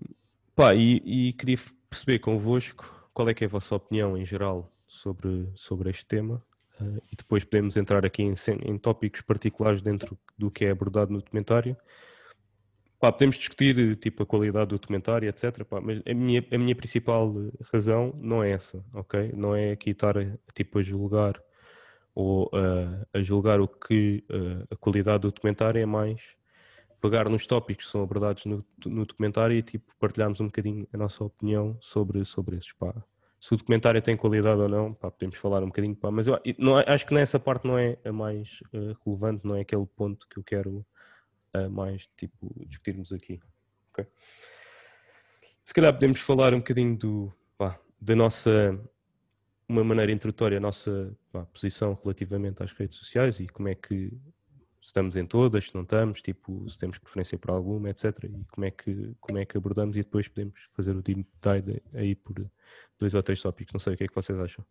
Pá, 0.56 0.76
e, 0.76 1.02
e, 1.04 1.34
queria 1.34 1.58
perceber 1.90 2.20
convosco 2.20 3.10
qual 3.12 3.28
é 3.28 3.34
que 3.34 3.44
é 3.44 3.48
a 3.48 3.50
vossa 3.50 3.76
opinião 3.76 4.16
em 4.16 4.24
geral 4.24 4.72
sobre, 4.88 5.50
sobre 5.56 5.90
este 5.90 6.06
tema 6.06 6.44
uh, 6.80 7.02
e 7.12 7.16
depois 7.16 7.44
podemos 7.44 7.78
entrar 7.78 8.06
aqui 8.06 8.24
em, 8.24 8.34
em, 8.64 8.78
tópicos 8.78 9.22
particulares 9.22 9.82
dentro 9.82 10.18
do 10.38 10.52
que 10.52 10.66
é 10.66 10.72
abordado 10.72 11.12
no 11.12 11.20
documentário. 11.20 11.76
Pá, 13.00 13.12
podemos 13.12 13.36
discutir 13.36 13.98
tipo 13.98 14.24
a 14.24 14.26
qualidade 14.26 14.70
do 14.70 14.80
documentário, 14.80 15.28
etc. 15.28 15.64
Pá, 15.66 15.82
mas 15.82 16.02
a 16.06 16.14
minha, 16.14 16.46
a 16.52 16.58
minha 16.58 16.76
principal 16.76 17.34
razão 17.72 18.14
não 18.18 18.44
é 18.44 18.52
essa, 18.52 18.84
ok? 18.94 19.34
Não 19.36 19.56
é 19.56 19.72
aqui 19.72 19.90
estar 19.90 20.18
a, 20.18 20.26
tipo, 20.54 20.80
a 20.80 20.82
julgar 20.82 21.42
ou 22.16 22.46
uh, 22.48 23.06
a 23.14 23.22
julgar 23.22 23.60
o 23.60 23.68
que 23.68 24.24
uh, 24.30 24.68
a 24.72 24.76
qualidade 24.78 25.24
do 25.24 25.32
documentário 25.32 25.82
é 25.82 25.86
mais 25.86 26.36
pegar 27.02 27.28
nos 27.28 27.46
tópicos 27.46 27.86
que 27.86 27.92
são 27.92 28.02
abordados 28.02 28.46
no, 28.46 28.66
no 28.86 29.06
documentário 29.06 29.58
e 29.58 29.62
tipo, 29.62 29.94
partilharmos 30.00 30.40
um 30.40 30.46
bocadinho 30.46 30.88
a 30.94 30.98
nossa 30.98 31.22
opinião 31.24 31.78
sobre, 31.82 32.24
sobre 32.24 32.56
esses. 32.56 32.72
Pá. 32.72 32.94
Se 33.44 33.54
o 33.54 33.58
documentário 33.58 34.02
tem 34.02 34.16
qualidade 34.16 34.62
ou 34.62 34.70
não, 34.70 34.94
pá, 34.94 35.12
podemos 35.12 35.36
falar 35.36 35.62
um 35.62 35.66
bocadinho. 35.66 35.94
Pá. 35.98 36.10
Mas 36.10 36.28
eu 36.28 36.40
não, 36.58 36.78
acho 36.78 37.06
que 37.06 37.14
nessa 37.14 37.38
parte 37.38 37.68
não 37.68 37.78
é 37.78 37.98
a 38.06 38.10
mais 38.14 38.62
uh, 38.74 38.98
relevante, 39.06 39.46
não 39.46 39.54
é 39.54 39.60
aquele 39.60 39.86
ponto 39.86 40.26
que 40.30 40.40
eu 40.40 40.44
quero 40.46 40.86
uh, 41.54 41.70
mais 41.70 42.08
tipo, 42.16 42.50
discutirmos 42.66 43.12
aqui. 43.12 43.42
Okay? 43.92 44.08
Se 45.62 45.74
calhar 45.74 45.92
podemos 45.92 46.22
falar 46.22 46.54
um 46.54 46.60
bocadinho 46.60 46.98
do, 46.98 47.34
pá, 47.58 47.78
da 48.00 48.16
nossa 48.16 48.80
uma 49.68 49.84
maneira 49.84 50.14
introdutória 50.14 50.58
a 50.58 50.62
nossa 50.62 51.14
pá, 51.30 51.46
posição 51.48 52.00
relativamente 52.02 52.64
às 52.64 52.72
redes 52.72 52.98
sociais 52.98 53.42
e 53.42 53.48
como 53.50 53.68
é 53.68 53.76
que 53.76 54.10
estamos 54.84 55.16
em 55.16 55.26
todas, 55.26 55.66
se 55.66 55.76
não 55.76 55.84
estamos, 55.84 56.22
tipo, 56.22 56.70
se 56.70 56.78
temos 56.78 56.98
preferência 56.98 57.38
por 57.38 57.52
alguma, 57.52 57.90
etc. 57.90 58.26
E 58.26 58.46
como 58.52 58.66
é 58.66 58.72
que, 58.72 59.16
como 59.20 59.40
é 59.40 59.46
que 59.46 59.58
abordamos 59.58 59.96
e 59.96 60.00
depois 60.00 60.28
podemos 60.28 60.60
fazer 60.74 60.96
o 60.96 61.02
deep 61.02 61.26
dive 61.42 61.82
aí 61.94 62.14
por 62.16 62.46
dois 63.00 63.14
ou 63.14 63.24
três 63.24 63.42
tópicos. 63.42 63.74
Não 63.74 63.80
sei 63.80 63.94
o 63.94 63.98
que 63.98 64.04
é 64.04 64.08
que 64.08 64.16
vocês 64.16 64.38
acham. 64.38 64.66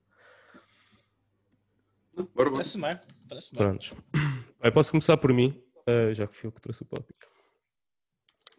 Parece 2.35 2.79
bem, 2.79 2.99
parece 3.27 3.51
bem. 3.51 3.59
Prontos. 3.59 3.95
posso 4.75 4.91
começar 4.91 5.17
por 5.17 5.33
mim, 5.33 5.59
uh, 5.89 6.13
já 6.15 6.27
que 6.27 6.37
fui 6.37 6.49
eu 6.49 6.53
que 6.53 6.61
trouxe 6.61 6.83
o 6.83 6.87
tópico. 6.87 7.33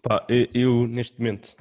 Pá, 0.02 0.26
eu, 0.54 0.88
neste 0.88 1.18
momento 1.20 1.56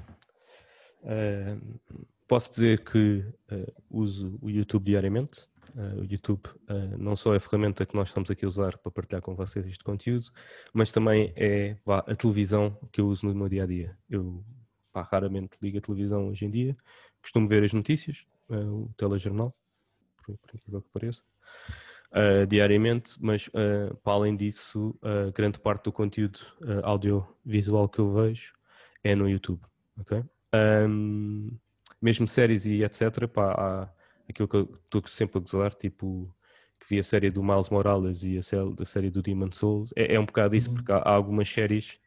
uh, 1.02 1.80
posso 2.26 2.50
dizer 2.50 2.82
que 2.82 3.24
uh, 3.52 3.72
uso 3.90 4.38
o 4.40 4.48
YouTube 4.48 4.86
diariamente. 4.86 5.51
Uh, 5.74 6.00
o 6.00 6.04
YouTube 6.04 6.42
uh, 6.68 6.98
não 6.98 7.16
só 7.16 7.32
é 7.32 7.36
a 7.36 7.40
ferramenta 7.40 7.86
que 7.86 7.94
nós 7.94 8.08
estamos 8.08 8.30
aqui 8.30 8.44
a 8.44 8.48
usar 8.48 8.76
para 8.76 8.92
partilhar 8.92 9.22
com 9.22 9.34
vocês 9.34 9.66
este 9.66 9.82
conteúdo, 9.82 10.26
mas 10.72 10.92
também 10.92 11.32
é 11.34 11.76
vá, 11.84 11.98
a 12.00 12.14
televisão 12.14 12.76
que 12.92 13.00
eu 13.00 13.08
uso 13.08 13.26
no 13.26 13.34
meu 13.34 13.48
dia 13.48 13.64
a 13.64 13.66
dia. 13.66 13.96
Eu 14.08 14.44
pá, 14.92 15.02
raramente 15.02 15.56
ligo 15.62 15.78
a 15.78 15.80
televisão 15.80 16.28
hoje 16.28 16.44
em 16.44 16.50
dia, 16.50 16.76
costumo 17.22 17.48
ver 17.48 17.62
as 17.62 17.72
notícias, 17.72 18.26
uh, 18.50 18.84
o 18.84 18.94
telejornal, 18.96 19.54
por, 20.16 20.36
por 20.36 20.54
incrível 20.54 20.82
que 20.82 20.88
pareça, 20.92 21.22
diariamente, 22.46 23.16
mas 23.22 23.48
para 23.48 24.12
além 24.12 24.36
disso, 24.36 24.94
grande 25.34 25.58
parte 25.58 25.84
do 25.84 25.92
conteúdo 25.92 26.40
audiovisual 26.82 27.88
que 27.88 28.00
eu 28.00 28.12
vejo 28.12 28.52
é 29.02 29.14
no 29.14 29.26
YouTube. 29.26 29.62
Okay? 29.98 30.22
Um, 30.54 31.56
mesmo 32.02 32.28
séries 32.28 32.66
e 32.66 32.82
etc. 32.82 33.26
Pá, 33.28 33.52
há, 33.52 33.88
aquilo 34.28 34.48
que 34.48 34.56
eu 34.56 34.70
estou 34.84 35.02
sempre 35.06 35.38
a 35.38 35.40
gozar, 35.40 35.74
tipo, 35.74 36.34
que 36.80 36.88
vi 36.88 36.98
a 36.98 37.04
série 37.04 37.30
do 37.30 37.42
Miles 37.42 37.70
Morales 37.70 38.22
e 38.24 38.38
a 38.38 38.42
série, 38.42 39.10
do 39.10 39.22
Demon 39.22 39.52
Souls, 39.52 39.92
é, 39.96 40.14
é 40.14 40.20
um 40.20 40.26
bocado 40.26 40.56
isso, 40.56 40.68
uhum. 40.70 40.74
porque 40.76 40.92
há, 40.92 40.98
há, 40.98 41.12
algumas 41.12 41.48
séries, 41.48 41.98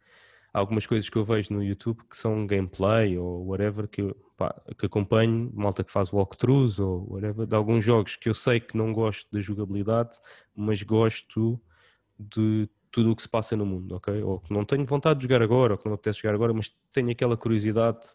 há 0.54 0.60
algumas 0.60 0.86
coisas 0.86 1.10
que 1.10 1.18
eu 1.18 1.24
vejo 1.24 1.54
no 1.54 1.64
YouTube 1.64 2.02
que 2.10 2.18
são 2.18 2.46
gameplay 2.46 3.18
ou 3.18 3.48
whatever, 3.48 3.88
que, 3.88 4.02
eu, 4.02 4.16
pá, 4.36 4.54
que 4.78 4.86
acompanho, 4.86 5.52
malta 5.54 5.84
que 5.84 5.92
faz 5.92 6.12
walkthroughs 6.12 6.80
ou 6.80 7.08
whatever, 7.10 7.46
de 7.46 7.56
alguns 7.56 7.84
jogos 7.84 8.16
que 8.16 8.30
eu 8.30 8.34
sei 8.34 8.60
que 8.60 8.76
não 8.76 8.92
gosto 8.92 9.28
da 9.32 9.40
jogabilidade, 9.40 10.18
mas 10.56 10.84
gosto 10.84 11.60
de 12.20 12.70
tudo 12.92 13.12
o 13.12 13.16
que 13.16 13.22
se 13.22 13.30
passa 13.30 13.58
no 13.58 13.66
mundo, 13.66 13.96
ok? 13.96 14.24
Ou 14.24 14.40
que 14.40 14.54
não 14.54 14.64
tenho 14.64 14.86
vontade 14.86 15.20
de 15.20 15.24
jogar 15.24 15.42
agora, 15.42 15.74
ou 15.74 15.78
que 15.78 15.86
não 15.86 15.92
me 15.92 15.96
apetece 15.96 16.20
jogar 16.22 16.34
agora, 16.34 16.54
mas 16.54 16.74
tenho 16.94 17.12
aquela 17.12 17.36
curiosidade 17.36 18.08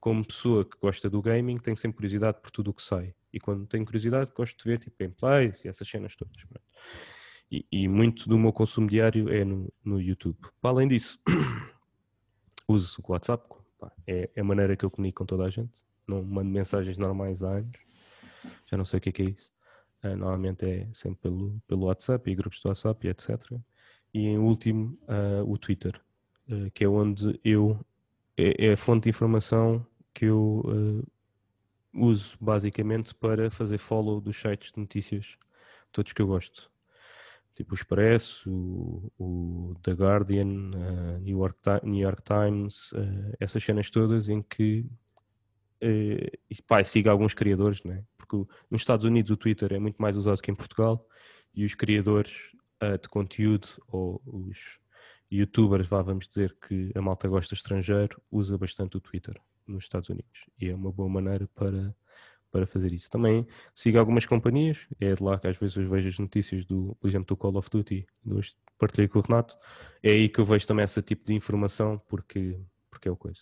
como 0.00 0.24
pessoa 0.24 0.64
que 0.64 0.76
gosta 0.80 1.10
do 1.10 1.20
gaming, 1.20 1.58
tenho 1.58 1.76
sempre 1.76 1.96
curiosidade 1.96 2.38
por 2.40 2.50
tudo 2.50 2.70
o 2.70 2.74
que 2.74 2.82
sai. 2.82 3.14
E 3.36 3.38
quando 3.38 3.66
tenho 3.66 3.84
curiosidade, 3.84 4.32
gosto 4.34 4.56
de 4.56 4.64
ver 4.64 4.78
tipo 4.78 4.96
gameplays 4.98 5.62
e 5.62 5.68
essas 5.68 5.86
cenas 5.86 6.16
todas. 6.16 6.42
E, 7.52 7.66
e, 7.70 7.86
muito 7.86 8.26
do 8.30 8.38
meu 8.38 8.50
consumo 8.50 8.88
diário 8.88 9.28
é 9.28 9.44
no, 9.44 9.70
no 9.84 10.00
YouTube. 10.00 10.38
Para 10.58 10.70
além 10.70 10.88
disso, 10.88 11.20
uso 12.66 12.98
o 13.06 13.12
WhatsApp, 13.12 13.46
pá, 13.78 13.92
é, 14.06 14.30
é, 14.34 14.40
a 14.40 14.44
maneira 14.44 14.74
que 14.74 14.86
eu 14.86 14.90
comunico 14.90 15.18
com 15.18 15.26
toda 15.26 15.44
a 15.44 15.50
gente. 15.50 15.84
Não 16.08 16.22
mando 16.22 16.48
mensagens 16.48 16.96
normais 16.96 17.42
há 17.42 17.58
anos, 17.58 17.78
já 18.70 18.78
não 18.78 18.86
sei 18.86 18.96
o 18.96 19.00
que 19.02 19.10
é, 19.10 19.12
que 19.12 19.22
é 19.22 19.26
isso. 19.26 19.52
Uh, 20.02 20.16
normalmente 20.16 20.64
é 20.64 20.88
sempre 20.94 21.20
pelo, 21.20 21.60
pelo 21.68 21.86
WhatsApp 21.86 22.30
e 22.30 22.34
grupos 22.34 22.60
de 22.60 22.68
WhatsApp 22.68 23.06
e 23.06 23.10
etc. 23.10 23.52
E 24.14 24.20
em 24.20 24.38
último, 24.38 24.98
uh, 25.02 25.44
o 25.46 25.58
Twitter, 25.58 26.00
uh, 26.48 26.70
que 26.72 26.84
é 26.84 26.88
onde 26.88 27.38
eu. 27.44 27.78
É, 28.34 28.68
é 28.68 28.72
a 28.72 28.76
fonte 28.78 29.04
de 29.04 29.10
informação 29.10 29.86
que 30.14 30.24
eu 30.24 31.04
uso 31.96 32.36
basicamente 32.40 33.14
para 33.14 33.50
fazer 33.50 33.78
follow 33.78 34.20
dos 34.20 34.36
sites 34.36 34.72
de 34.72 34.80
notícias, 34.80 35.36
todos 35.90 36.12
que 36.12 36.22
eu 36.22 36.26
gosto. 36.26 36.70
Tipo 37.54 37.72
o 37.72 37.74
Expresso, 37.74 38.50
o, 38.50 39.12
o 39.18 39.74
The 39.82 39.92
Guardian, 39.92 40.46
uh, 40.46 41.18
New, 41.20 41.38
York, 41.38 41.58
New 41.84 42.02
York 42.02 42.22
Times, 42.22 42.92
uh, 42.92 43.34
essas 43.40 43.64
cenas 43.64 43.90
todas 43.90 44.28
em 44.28 44.42
que 44.42 44.86
uh, 45.82 46.38
e, 46.50 46.62
pá, 46.66 46.84
siga 46.84 47.10
alguns 47.10 47.32
criadores, 47.32 47.82
né? 47.82 48.04
porque 48.18 48.36
nos 48.70 48.82
Estados 48.82 49.06
Unidos 49.06 49.30
o 49.30 49.36
Twitter 49.36 49.72
é 49.72 49.78
muito 49.78 49.96
mais 49.96 50.16
usado 50.16 50.42
que 50.42 50.50
em 50.50 50.54
Portugal 50.54 51.08
e 51.54 51.64
os 51.64 51.74
criadores 51.74 52.54
de 53.00 53.08
conteúdo 53.08 53.66
ou 53.88 54.20
os 54.26 54.78
youtubers, 55.30 55.86
vá, 55.86 56.02
vamos 56.02 56.28
dizer 56.28 56.54
que 56.60 56.92
a 56.94 57.00
malta 57.00 57.26
gosta 57.26 57.54
estrangeiro, 57.54 58.20
usa 58.30 58.58
bastante 58.58 58.98
o 58.98 59.00
Twitter 59.00 59.40
nos 59.66 59.84
Estados 59.84 60.08
Unidos 60.08 60.46
e 60.60 60.68
é 60.68 60.74
uma 60.74 60.92
boa 60.92 61.08
maneira 61.08 61.48
para, 61.54 61.94
para 62.50 62.66
fazer 62.66 62.92
isso. 62.92 63.10
Também 63.10 63.46
sigo 63.74 63.98
algumas 63.98 64.26
companhias, 64.26 64.86
é 65.00 65.14
de 65.14 65.22
lá 65.22 65.38
que 65.38 65.46
às 65.46 65.56
vezes 65.56 65.76
eu 65.76 65.88
vejo 65.88 66.08
as 66.08 66.18
notícias 66.18 66.64
do, 66.64 66.96
por 67.00 67.08
exemplo, 67.08 67.26
do 67.26 67.36
Call 67.36 67.56
of 67.56 67.68
Duty, 67.70 68.06
hoje 68.26 68.54
partilhei 68.78 69.08
com 69.08 69.18
o 69.18 69.22
Renato, 69.22 69.56
é 70.02 70.10
aí 70.10 70.28
que 70.28 70.38
eu 70.38 70.44
vejo 70.44 70.66
também 70.66 70.84
esse 70.84 71.00
tipo 71.02 71.24
de 71.26 71.34
informação 71.34 72.00
porque, 72.08 72.58
porque 72.90 73.08
é 73.08 73.10
o 73.10 73.16
coisa. 73.16 73.40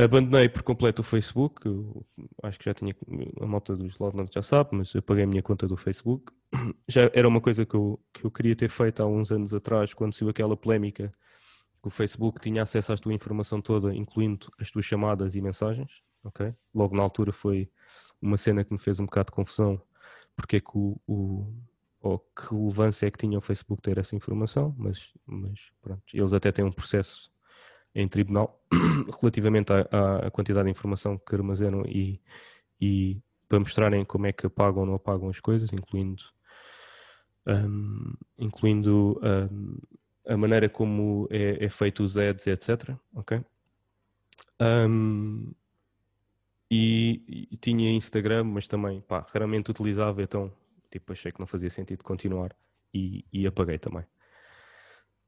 Abandonei 0.00 0.48
por 0.48 0.62
completo 0.62 1.02
o 1.02 1.04
Facebook, 1.04 1.60
acho 2.44 2.56
que 2.56 2.66
já 2.66 2.72
tinha, 2.72 2.94
a 3.40 3.46
malta 3.46 3.76
dos 3.76 3.98
Loudlands 3.98 4.32
já 4.32 4.42
sabe, 4.42 4.70
mas 4.72 4.94
eu 4.94 5.02
paguei 5.02 5.24
a 5.24 5.26
minha 5.26 5.42
conta 5.42 5.66
do 5.66 5.76
Facebook. 5.76 6.32
Já 6.88 7.10
era 7.12 7.28
uma 7.28 7.42
coisa 7.42 7.66
que 7.66 7.74
eu, 7.74 8.00
que 8.10 8.24
eu 8.24 8.30
queria 8.30 8.56
ter 8.56 8.70
feito 8.70 9.02
há 9.02 9.06
uns 9.06 9.30
anos 9.30 9.52
atrás, 9.52 9.92
quando 9.92 10.14
saiu 10.14 10.30
aquela 10.30 10.56
polémica 10.56 11.12
que 11.80 11.88
o 11.88 11.90
Facebook 11.90 12.40
tinha 12.40 12.62
acesso 12.62 12.92
à 12.92 12.96
tua 12.96 13.12
informação 13.12 13.60
toda, 13.60 13.94
incluindo 13.94 14.46
as 14.58 14.70
tuas 14.70 14.84
chamadas 14.84 15.34
e 15.34 15.40
mensagens, 15.40 16.02
ok? 16.24 16.54
Logo 16.74 16.96
na 16.96 17.02
altura 17.02 17.32
foi 17.32 17.70
uma 18.20 18.36
cena 18.36 18.64
que 18.64 18.72
me 18.72 18.78
fez 18.78 19.00
um 19.00 19.04
bocado 19.04 19.26
de 19.26 19.36
confusão, 19.36 19.80
porque 20.36 20.56
é 20.56 20.60
que 20.60 20.70
o, 20.74 21.00
o 21.06 21.52
ou 22.00 22.18
que 22.18 22.54
relevância 22.54 23.06
é 23.06 23.10
que 23.10 23.18
tinha 23.18 23.38
o 23.38 23.40
Facebook 23.40 23.82
ter 23.82 23.98
essa 23.98 24.14
informação, 24.14 24.74
mas, 24.78 25.12
mas 25.26 25.58
pronto, 25.82 26.02
eles 26.12 26.32
até 26.32 26.52
têm 26.52 26.64
um 26.64 26.72
processo 26.72 27.30
em 27.94 28.06
tribunal 28.06 28.62
relativamente 29.20 29.72
à, 29.72 30.26
à, 30.26 30.30
quantidade 30.30 30.66
de 30.66 30.70
informação 30.70 31.18
que 31.18 31.34
armazenam 31.34 31.82
e, 31.86 32.20
e 32.80 33.20
para 33.48 33.58
mostrarem 33.58 34.04
como 34.04 34.26
é 34.26 34.32
que 34.32 34.46
apagam 34.46 34.80
ou 34.80 34.86
não 34.86 34.94
apagam 34.94 35.28
as 35.28 35.40
coisas, 35.40 35.72
incluindo 35.72 36.22
um, 37.46 38.14
incluindo 38.38 39.20
um, 39.22 39.78
a 40.28 40.36
maneira 40.36 40.68
como 40.68 41.26
é, 41.30 41.64
é 41.64 41.68
feito 41.68 42.02
os 42.02 42.16
ads, 42.16 42.46
etc. 42.46 42.94
Ok? 43.14 43.40
Um, 44.60 45.52
e, 46.70 47.48
e, 47.52 47.56
tinha 47.56 47.90
Instagram, 47.92 48.44
mas 48.44 48.68
também 48.68 49.00
pá, 49.00 49.24
raramente 49.32 49.70
utilizava, 49.70 50.22
então 50.22 50.52
tipo, 50.90 51.12
achei 51.12 51.32
que 51.32 51.40
não 51.40 51.46
fazia 51.46 51.70
sentido 51.70 52.04
continuar 52.04 52.54
e, 52.92 53.24
e 53.32 53.46
apaguei 53.46 53.78
também. 53.78 54.04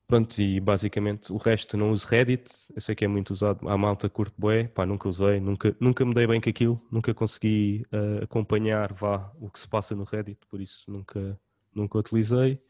Pronto, 0.07 0.43
e 0.43 0.59
basicamente 0.59 1.33
o 1.33 1.37
resto 1.37 1.77
não 1.77 1.93
uso 1.93 2.07
Reddit, 2.09 2.51
eu 2.75 2.81
sei 2.81 2.97
que 2.97 3.05
é 3.05 3.09
muito 3.09 3.31
usado, 3.31 3.69
a 3.69 3.79
malta 3.79 4.09
curto 4.09 4.35
bué, 4.37 4.67
pá, 4.67 4.85
nunca 4.85 5.09
usei, 5.09 5.39
nunca, 5.39 5.75
nunca 5.79 6.05
me 6.05 6.13
dei 6.13 6.27
bem 6.27 6.41
com 6.41 6.51
aquilo, 6.51 6.83
nunca 6.91 7.15
consegui 7.15 7.87
uh, 7.93 8.25
acompanhar 8.25 8.93
vá, 8.93 9.33
o 9.41 9.49
que 9.49 9.61
se 9.61 9.69
passa 9.69 9.95
no 9.95 10.03
Reddit, 10.03 10.41
por 10.49 10.61
isso 10.61 10.91
nunca, 10.91 11.39
nunca 11.73 11.99
utilizei. 11.99 12.61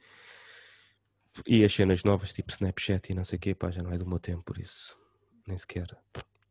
E 1.46 1.64
as 1.64 1.72
cenas 1.72 2.04
novas, 2.04 2.32
tipo 2.32 2.50
Snapchat 2.50 3.10
e 3.10 3.14
não 3.14 3.24
sei 3.24 3.36
o 3.36 3.40
quê, 3.40 3.54
pá, 3.54 3.70
já 3.70 3.82
não 3.82 3.92
é 3.92 3.98
do 3.98 4.06
meu 4.06 4.18
tempo, 4.18 4.42
por 4.42 4.58
isso 4.58 4.96
nem 5.46 5.58
sequer, 5.58 5.86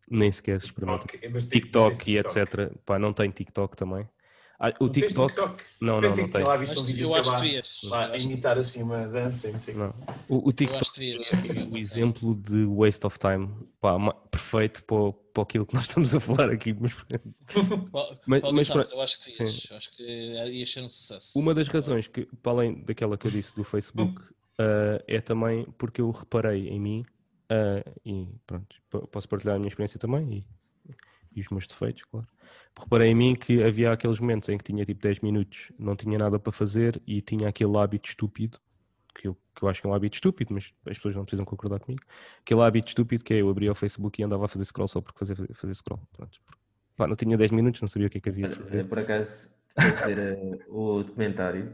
nem 0.10 0.31
sequer 0.31 0.57
experimento. 0.57 1.07
TikTok, 1.07 1.49
TikTok 1.49 2.11
e 2.11 2.18
etc. 2.18 2.72
Pá, 2.85 2.99
não 2.99 3.14
tenho 3.14 3.31
TikTok 3.31 3.76
também. 3.76 4.07
Ah, 4.61 4.73
o 4.81 4.89
TikTok... 4.89 5.34
TikTok? 5.34 5.64
Não, 5.80 6.01
não, 6.01 6.10
não, 6.10 6.18
não 6.18 6.30
tenho. 6.30 6.45
lá 6.45 6.57
visto 6.57 6.81
um 6.81 6.84
vídeo 6.84 7.06
eu 7.15 7.23
lá, 7.23 7.41
lá 7.84 8.11
a 8.11 8.18
imitar 8.18 8.57
assim 8.57 8.84
uma 8.84 9.07
dança, 9.07 9.49
não 9.49 9.57
sei 9.57 9.73
não. 9.73 9.95
O, 10.27 10.49
o 10.49 10.51
TikTok 10.51 11.18
é 11.23 11.64
o 11.64 11.77
exemplo 11.77 12.35
de 12.35 12.65
waste 12.65 13.07
of 13.07 13.18
time, 13.18 13.49
pá, 13.80 13.97
perfeito 14.30 14.84
para, 14.84 15.14
para 15.34 15.43
aquilo 15.43 15.65
que 15.65 15.73
nós 15.73 15.84
estamos 15.88 16.14
a 16.14 16.19
falar 16.19 16.49
aqui. 16.49 16.76
Mas, 16.77 16.93
mas, 18.27 18.41
mas 18.51 18.68
para... 18.69 18.81
eu 18.91 18.99
acho 18.99 19.23
que 19.23 19.31
sim. 19.31 19.45
acho 19.73 19.95
que 19.95 20.03
ia 20.03 20.65
ser 20.65 20.81
um 20.81 20.89
sucesso. 20.89 21.39
Uma 21.39 21.53
das 21.53 21.69
razões 21.69 22.10
que, 22.10 22.27
para 22.43 22.51
além 22.51 22.84
daquela 22.84 23.18
que 23.18 23.27
eu 23.27 23.31
disse 23.31 23.56
do 23.56 23.64
Facebook, 23.64 24.22
uh, 24.60 25.03
é 25.07 25.22
também 25.22 25.65
porque 25.77 26.02
eu 26.02 26.11
reparei 26.11 26.68
em 26.68 26.80
mim 26.80 27.06
uh, 27.52 27.99
e 28.06 28.27
pronto, 28.45 28.76
posso 29.11 29.27
partilhar 29.27 29.56
a 29.56 29.60
minha 29.60 29.69
experiência 29.69 29.99
também 29.99 30.34
e, 30.34 30.45
e, 31.36 31.41
os 31.41 31.49
meus 31.49 31.65
defeitos, 31.65 32.03
claro. 32.03 32.27
Reparei 32.77 33.10
em 33.10 33.15
mim 33.15 33.36
que 33.36 33.64
havia 33.64 33.91
aqueles 33.91 34.19
momentos 34.19 34.49
em 34.49 34.57
que 34.57 34.64
tinha 34.64 34.86
tipo 34.86 35.02
10 35.02 35.22
minutos, 35.22 35.72
não 35.77 35.95
tinha 35.95 36.18
nada 36.18 36.38
para 36.38 36.52
fazer 36.52 37.02
e 37.07 37.22
tinha 37.22 37.48
aquele 37.48 37.77
hábito 37.77 38.10
estúpido, 38.10 38.60
que 39.15 39.27
eu, 39.27 39.38
que 39.56 39.64
eu 39.64 39.69
acho 39.69 39.81
que 39.81 39.88
é 39.88 39.90
um 39.90 39.94
hábito 39.94 40.15
estúpido, 40.15 40.53
mas 40.53 40.73
as 40.86 40.98
pessoas 40.98 41.15
não 41.15 41.23
precisam 41.23 41.45
concordar 41.45 41.80
comigo. 41.80 42.03
Aquele 42.41 42.61
hábito 42.61 42.90
estúpido 42.90 43.23
que 43.23 43.34
é 43.34 43.41
eu 43.41 43.49
abria 43.49 43.72
o 43.72 43.76
Facebook 43.76 44.22
e 44.22 44.23
andava 44.23 44.45
a 44.45 44.48
fazer 44.48 44.65
scroll 44.65 44.88
só 44.88 45.02
porque 45.02 45.19
fazer, 45.19 45.36
fazer 45.53 45.73
scroll. 45.76 46.02
Pronto. 46.14 46.40
Pá, 46.95 47.07
não 47.07 47.15
tinha 47.15 47.38
10 47.38 47.52
minutos, 47.52 47.81
não 47.81 47.88
sabia 47.88 48.07
o 48.07 48.10
que 48.10 48.18
é 48.18 48.22
que 48.22 48.30
havia 48.30 48.49
de 48.49 48.56
fazer. 48.56 48.84
Por 48.86 48.99
acaso, 48.99 49.49
vou 49.77 49.91
dizer 49.91 50.64
uh, 50.68 50.98
o 50.98 51.03
documentário 51.03 51.73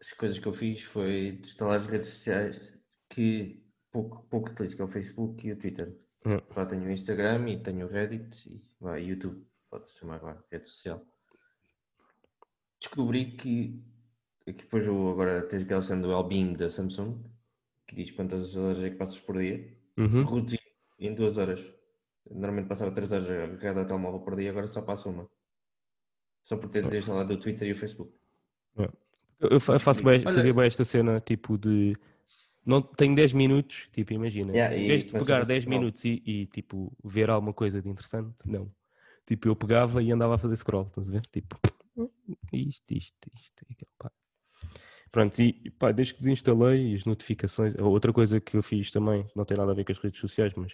as 0.00 0.12
coisas 0.12 0.38
que 0.38 0.46
eu 0.46 0.52
fiz 0.52 0.82
foi 0.82 1.40
instalar 1.42 1.76
as 1.76 1.86
redes 1.86 2.08
sociais 2.08 2.78
que 3.08 3.64
pouco, 3.90 4.24
pouco 4.28 4.50
utilizo, 4.50 4.76
que 4.76 4.82
é 4.82 4.84
o 4.84 4.88
Facebook 4.88 5.46
e 5.46 5.52
o 5.52 5.58
Twitter. 5.58 5.96
Hum. 6.26 6.40
Lá 6.56 6.66
tenho 6.66 6.84
o 6.84 6.90
Instagram 6.90 7.48
e 7.48 7.62
tenho 7.62 7.86
o 7.86 7.90
Reddit 7.90 8.48
e 8.48 8.64
vai, 8.80 9.02
YouTube, 9.02 9.46
pode-se 9.70 9.98
chamar 9.98 10.16
agora, 10.16 10.44
rede 10.50 10.66
social. 10.66 11.06
descobri 12.80 13.32
que, 13.36 13.82
que 14.44 14.52
depois 14.52 14.86
agora 14.88 15.42
tens 15.42 15.62
aquela 15.62 15.82
cena 15.82 16.02
do 16.02 16.08
well 16.08 16.56
da 16.56 16.68
Samsung 16.68 17.22
que 17.86 17.94
diz 17.94 18.10
quantas 18.10 18.56
horas 18.56 18.78
é 18.82 18.90
que 18.90 18.96
passas 18.96 19.20
por 19.20 19.38
dia. 19.38 19.76
Uhum. 19.96 20.24
Reduzi 20.24 20.58
em 20.98 21.14
duas 21.14 21.38
horas. 21.38 21.60
Normalmente 22.30 22.68
passava 22.68 22.90
três 22.92 23.12
horas 23.12 23.28
a 23.28 23.56
cada 23.58 23.84
telemóvel 23.84 24.20
por 24.20 24.36
dia, 24.36 24.50
agora 24.50 24.66
só 24.66 24.82
passo 24.82 25.10
uma. 25.10 25.28
Só 26.42 26.56
por 26.56 26.68
ter 26.70 26.82
desinstalado 26.82 27.34
o 27.34 27.40
Twitter 27.40 27.68
e 27.68 27.72
o 27.72 27.76
Facebook. 27.76 28.12
É. 28.78 28.88
Eu 29.50 29.60
faço 29.60 30.02
bem, 30.02 30.20
fazia 30.20 30.52
bem 30.52 30.66
esta 30.66 30.84
cena 30.84 31.20
tipo 31.20 31.58
de 31.58 31.94
não 32.64 32.80
tenho 32.80 33.14
10 33.14 33.34
minutos, 33.34 33.88
tipo, 33.92 34.12
imagina, 34.14 34.52
yeah, 34.52 34.74
em 34.74 34.88
vez 34.88 35.04
de 35.04 35.12
pegar 35.12 35.44
10 35.44 35.66
minutos 35.66 36.02
e, 36.04 36.22
e, 36.24 36.46
tipo 36.46 36.96
ver 37.04 37.28
alguma 37.28 37.52
coisa 37.52 37.82
de 37.82 37.88
interessante, 37.88 38.34
não. 38.46 38.70
Tipo, 39.26 39.48
eu 39.48 39.56
pegava 39.56 40.02
e 40.02 40.10
andava 40.10 40.34
a 40.34 40.38
fazer 40.38 40.56
scroll, 40.56 40.86
estás 40.86 41.08
a 41.08 41.12
ver? 41.12 41.22
Tipo, 41.26 41.58
isto, 42.52 42.90
isto, 42.90 43.30
isto, 43.34 43.66
aquilo, 43.70 43.90
pá. 43.98 44.10
Pronto, 45.10 45.40
e 45.40 45.70
pá, 45.78 45.92
desde 45.92 46.14
que 46.14 46.20
desinstalei 46.20 46.94
as 46.94 47.04
notificações, 47.04 47.74
outra 47.78 48.12
coisa 48.12 48.40
que 48.40 48.56
eu 48.56 48.62
fiz 48.62 48.90
também, 48.90 49.26
não 49.34 49.44
tem 49.44 49.56
nada 49.56 49.70
a 49.70 49.74
ver 49.74 49.84
com 49.84 49.92
as 49.92 49.98
redes 49.98 50.20
sociais, 50.20 50.52
mas 50.56 50.72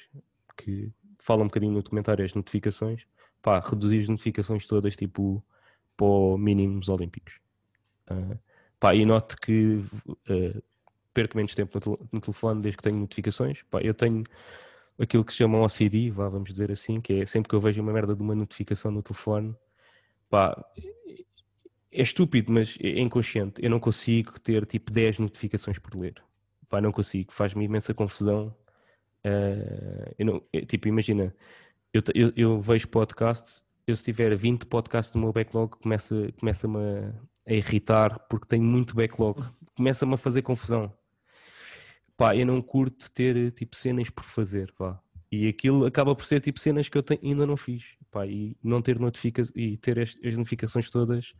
que 0.56 0.90
fala 1.18 1.42
um 1.42 1.46
bocadinho 1.46 1.72
no 1.72 1.82
documentário, 1.82 2.22
é 2.22 2.26
as 2.26 2.34
notificações, 2.34 3.04
pá, 3.42 3.60
reduzir 3.60 4.00
as 4.00 4.08
notificações 4.08 4.66
todas, 4.66 4.96
tipo, 4.96 5.44
para 5.96 6.38
mínimos 6.38 6.88
olímpicos. 6.88 7.34
Uh, 8.10 8.38
pá, 8.80 8.94
e 8.94 9.04
note 9.04 9.36
que 9.36 9.76
uh, 10.08 10.62
perco 11.12 11.36
menos 11.36 11.54
tempo 11.54 11.78
no, 11.84 12.08
no, 12.10 12.20
telefone 12.20 12.62
desde 12.62 12.78
que 12.78 12.82
tenho 12.82 12.98
notificações. 12.98 13.62
Pá, 13.70 13.80
eu 13.82 13.94
tenho 13.94 14.24
aquilo 14.98 15.24
que 15.24 15.32
se 15.32 15.38
chama 15.38 15.60
OCD, 15.60 16.10
vá, 16.10 16.28
vamos 16.28 16.50
dizer 16.50 16.72
assim, 16.72 17.00
que 17.00 17.20
é 17.20 17.26
sempre 17.26 17.48
que 17.50 17.54
eu 17.54 17.60
vejo 17.60 17.80
uma 17.82 17.92
merda 17.92 18.14
de 18.16 18.22
uma 18.22 18.34
notificação 18.34 18.90
no 18.90 19.02
telefone, 19.02 19.54
pá, 20.30 20.56
é 21.92 22.02
estúpido, 22.02 22.52
mas 22.52 22.78
é 22.80 23.00
inconsciente. 23.00 23.62
Eu 23.62 23.70
não 23.70 23.80
consigo 23.80 24.38
ter 24.40 24.64
tipo 24.66 24.92
10 24.92 25.18
notificações 25.18 25.78
por 25.78 25.94
ler. 25.94 26.22
Pá, 26.68 26.80
não 26.80 26.92
consigo, 26.92 27.32
faz-me 27.32 27.64
imensa 27.64 27.92
confusão. 27.94 28.54
Uh, 29.24 30.14
eu 30.18 30.26
não, 30.26 30.42
é, 30.52 30.62
tipo, 30.62 30.88
imagina, 30.88 31.34
eu, 31.92 32.02
eu, 32.14 32.32
eu, 32.36 32.60
vejo 32.60 32.88
podcasts, 32.88 33.64
eu 33.86 33.96
se 33.96 34.04
tiver 34.04 34.34
20 34.36 34.66
podcasts 34.66 35.14
no 35.14 35.20
meu 35.22 35.32
backlog, 35.32 35.76
começa-me 35.78 36.32
começa 36.32 36.68
a, 36.68 37.12
a 37.46 37.52
irritar 37.52 38.18
porque 38.28 38.46
tenho 38.46 38.64
muito 38.64 38.94
backlog. 38.94 39.42
Começa-me 39.76 40.14
a 40.14 40.16
fazer 40.16 40.42
confusão 40.42 40.92
pá, 42.20 42.36
eu 42.36 42.44
não 42.44 42.60
curto 42.60 43.10
ter 43.10 43.50
tipo 43.52 43.74
cenas 43.74 44.10
por 44.10 44.24
fazer, 44.24 44.70
pá. 44.74 45.00
E 45.32 45.48
aquilo 45.48 45.86
acaba 45.86 46.14
por 46.14 46.26
ser 46.26 46.38
tipo 46.38 46.60
cenas 46.60 46.86
que 46.86 46.98
eu 46.98 47.02
tenho, 47.02 47.18
ainda 47.22 47.46
não 47.46 47.56
fiz, 47.56 47.96
pá, 48.10 48.26
e 48.26 48.54
não 48.62 48.82
ter 48.82 48.98
notificações 49.00 49.56
e 49.56 49.78
ter 49.78 49.98
as, 49.98 50.14
notificações 50.36 50.90
todas. 50.90 51.32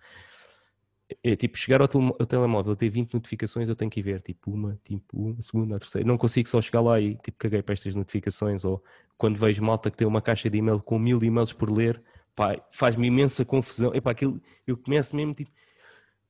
É 1.23 1.37
tipo, 1.37 1.59
chegar 1.59 1.83
ao, 1.83 1.89
tele, 1.89 2.07
ao, 2.19 2.25
telemóvel, 2.25 2.75
ter 2.75 2.89
20 2.89 3.13
notificações, 3.13 3.69
eu 3.69 3.77
tenho 3.77 3.91
que 3.91 4.01
ir 4.01 4.03
ver, 4.05 4.23
tipo, 4.23 4.51
uma, 4.51 4.81
tipo, 4.83 5.19
uma, 5.19 5.43
segunda, 5.43 5.77
a 5.77 5.79
terceira. 5.79 6.07
Não 6.09 6.17
consigo 6.17 6.49
só 6.49 6.63
chegar 6.63 6.81
lá 6.81 6.99
e, 6.99 7.17
tipo, 7.17 7.37
caguei 7.37 7.63
para 7.63 7.75
estas 7.75 7.95
notificações. 7.95 8.65
Ou 8.65 8.83
quando 9.19 9.37
vejo 9.37 9.63
malta 9.63 9.91
que 9.91 9.99
tem 9.99 10.07
uma 10.07 10.23
caixa 10.23 10.49
de 10.49 10.57
e-mail 10.57 10.81
com 10.81 10.99
mil 10.99 11.23
e-mails 11.23 11.53
por 11.53 11.71
ler, 11.71 12.03
pá, 12.35 12.57
faz-me 12.73 13.09
imensa 13.09 13.45
confusão. 13.45 13.95
Epá, 13.95 14.13
aquilo, 14.13 14.41
eu 14.67 14.79
começo 14.79 15.15
mesmo, 15.15 15.35
tipo, 15.35 15.51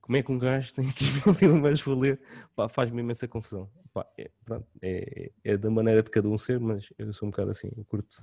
como 0.00 0.16
é 0.16 0.22
que 0.22 0.32
um 0.32 0.38
gajo 0.38 0.74
tem 0.74 0.88
aqui 0.88 1.04
mil 1.42 1.56
e-mails 1.56 1.82
por 1.82 1.96
ler? 1.96 2.20
Pá, 2.54 2.68
faz-me 2.68 3.00
imensa 3.00 3.28
confusão. 3.28 3.70
Pá, 3.92 4.06
é, 4.16 4.30
pronto, 4.44 4.66
é, 4.80 5.30
é, 5.44 5.56
da 5.56 5.70
maneira 5.70 6.02
de 6.02 6.10
cada 6.10 6.28
um 6.28 6.38
ser, 6.38 6.60
mas 6.60 6.92
eu 6.98 7.12
sou 7.12 7.28
um 7.28 7.30
bocado 7.30 7.50
assim, 7.50 7.70
eu 7.76 7.84
curto. 7.84 8.14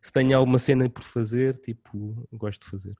Se 0.00 0.12
tenho 0.12 0.36
alguma 0.36 0.58
cena 0.58 0.88
por 0.88 1.02
fazer, 1.02 1.58
tipo, 1.58 2.28
gosto 2.32 2.62
de 2.62 2.70
fazer. 2.70 2.96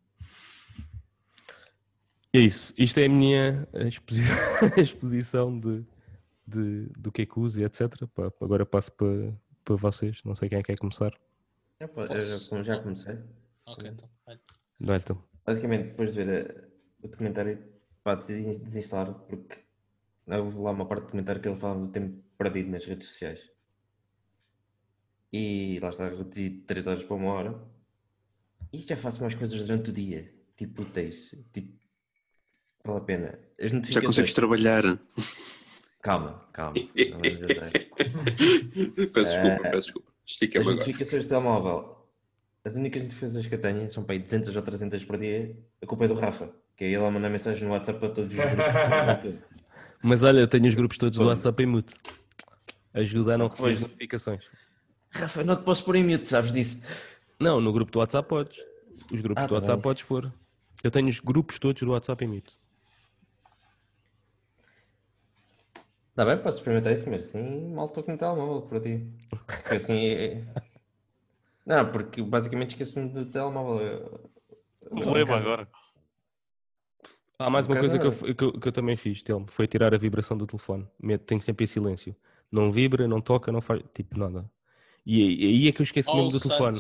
É 2.33 2.39
isso. 2.39 2.73
Isto 2.79 3.01
é 3.01 3.07
a 3.07 3.09
minha 3.09 3.69
exposição, 3.75 4.37
exposição 4.79 5.59
de, 5.59 5.85
de, 6.47 6.87
do 6.97 7.11
que 7.11 7.23
é 7.23 7.27
que 7.27 7.39
uso 7.41 7.61
e 7.61 7.65
etc. 7.65 7.89
Pá, 8.15 8.33
agora 8.41 8.65
passo 8.65 8.93
para, 8.93 9.35
para 9.65 9.77
vocês. 9.77 10.21
Não 10.25 10.35
sei 10.35 10.49
quem 10.49 10.59
é 10.59 10.63
que 10.63 10.73
quer 10.73 10.79
começar. 10.79 11.13
Eu, 11.81 11.89
eu 11.97 12.63
já, 12.63 12.79
comecei. 12.81 13.19
Ok, 13.67 13.89
então. 13.89 14.09
Vai, 14.79 14.99
então. 14.99 15.23
Basicamente, 15.45 15.89
depois 15.89 16.13
de 16.13 16.25
ver 16.25 16.29
eh, 16.29 16.69
o 17.03 17.09
documentário, 17.09 17.59
pá, 18.03 18.15
decidi 18.15 18.59
desinstalar 18.59 19.13
porque 19.13 19.59
Houve 20.39 20.59
lá 20.59 20.71
uma 20.71 20.87
parte 20.87 21.05
do 21.05 21.11
comentário 21.11 21.43
que 21.43 21.49
ele 21.49 21.59
falava 21.59 21.81
do 21.81 21.89
tempo 21.89 22.23
perdido 22.39 22.71
nas 22.71 22.85
redes 22.85 23.09
sociais. 23.09 23.41
E 25.33 25.79
lá 25.81 25.89
está, 25.91 26.09
reduzi 26.09 26.51
3 26.67 26.87
horas 26.87 27.03
para 27.05 27.17
uma 27.17 27.33
hora. 27.33 27.61
E 28.73 28.79
já 28.79 28.97
faço 28.97 29.21
mais 29.21 29.35
coisas 29.35 29.67
durante 29.67 29.91
o 29.91 29.93
dia. 29.93 30.33
Tipo 30.57 30.83
úteis. 30.83 31.35
Tipo, 31.53 31.77
vale 32.85 32.99
a 32.99 33.03
pena. 33.03 33.39
As 33.61 33.71
Já 33.89 34.01
consegues 34.01 34.33
trabalhar. 34.33 34.83
Calma, 36.01 36.47
calma. 36.53 36.75
peço 39.13 39.33
desculpa, 39.33 39.57
uh, 39.57 39.63
peço 39.63 39.87
desculpa. 39.87 40.13
Estica 40.25 40.59
as 40.61 40.67
agora. 40.67 40.79
notificações 40.79 41.23
de 41.23 41.29
telemóvel. 41.29 42.07
As 42.65 42.77
únicas 42.77 43.03
notificações 43.03 43.47
que 43.47 43.55
eu 43.55 43.61
tenho 43.61 43.89
são 43.89 44.05
para 44.05 44.15
aí 44.15 44.19
200 44.21 44.55
ou 44.55 44.63
300 44.63 45.05
por 45.05 45.19
dia. 45.19 45.57
A 45.83 45.87
culpa 45.87 46.05
é 46.05 46.09
do 46.09 46.15
Rafa, 46.15 46.55
que 46.81 46.85
é 46.85 46.93
ele 46.93 47.05
a 47.05 47.11
mandar 47.11 47.29
mensagem 47.29 47.69
no 47.69 47.75
WhatsApp 47.75 48.01
para 48.01 48.09
todos 48.09 48.33
os 48.33 48.41
grupos. 48.43 49.35
Mas 50.03 50.23
olha, 50.23 50.41
eu 50.41 50.49
tenho 50.49 50.67
os 50.67 50.75
grupos 50.75 50.97
todos 50.97 51.19
do 51.19 51.27
WhatsApp 51.27 51.63
em 51.63 51.67
mute. 51.67 51.95
Ajuda 52.95 53.35
a 53.35 53.39
não 53.39 53.49
receber 53.49 53.73
as 53.75 53.81
notificações. 53.83 54.49
Rafa, 55.11 55.45
não 55.45 55.57
te 55.57 55.63
posso 55.63 55.85
pôr 55.85 55.97
em 55.97 56.05
mute, 56.05 56.27
sabes 56.27 56.55
disso? 56.55 56.83
Não, 57.39 57.61
no 57.61 57.71
grupo 57.71 57.93
do 57.93 57.99
WhatsApp 57.99 58.27
podes. 58.27 58.59
Os 59.13 59.21
grupos 59.21 59.45
ah, 59.45 59.47
do 59.47 59.51
tá 59.51 59.55
WhatsApp 59.57 59.77
bem. 59.77 59.83
podes 59.83 60.03
pôr. 60.05 60.33
Eu 60.83 60.91
tenho 60.91 61.07
os 61.09 61.21
grupos 61.21 61.59
todos 61.59 61.83
do 61.83 61.91
WhatsApp 61.91 62.25
em 62.25 62.29
mute. 62.29 62.59
Está 66.09 66.25
bem, 66.25 66.39
posso 66.39 66.59
experimentar 66.61 66.95
isso, 66.95 67.11
mas 67.11 67.25
assim 67.25 67.75
mal 67.75 67.89
estou 67.89 68.03
com 68.03 68.15
o 68.15 68.17
telemóvel 68.17 68.63
para 68.63 68.81
ti. 68.81 69.07
Porque 69.29 69.77
assim. 69.77 70.07
É... 70.07 70.47
Não, 71.67 71.93
porque 71.93 72.23
basicamente 72.23 72.71
esqueço-me 72.71 73.11
do 73.11 73.27
telemóvel. 73.27 74.31
Problema 74.89 75.37
agora. 75.37 75.69
Há 77.41 77.49
mais 77.49 77.65
uma 77.67 77.79
coisa 77.79 77.99
que 77.99 78.07
eu, 78.07 78.35
que, 78.35 78.45
eu, 78.45 78.53
que 78.53 78.69
eu, 78.69 78.73
também 78.73 78.97
fiz, 78.97 79.23
Telmo, 79.23 79.47
foi 79.49 79.67
tirar 79.67 79.95
a 79.95 79.97
vibração 79.99 80.37
do 80.37 80.47
telefone. 80.47 80.87
Tenho 81.25 81.41
sempre 81.41 81.65
em 81.65 81.67
silêncio. 81.67 82.15
Não 82.53 82.71
vibra, 82.71 83.09
não 83.09 83.19
toca, 83.19 83.51
não 83.51 83.63
faz 83.63 83.83
tipo 83.95 84.19
nada. 84.19 84.45
E 85.07 85.23
aí 85.23 85.69
é 85.69 85.73
que 85.73 85.81
eu 85.81 85.85
esqueço 85.85 86.15
mesmo 86.15 86.31
do 86.31 86.39
telefone. 86.39 86.79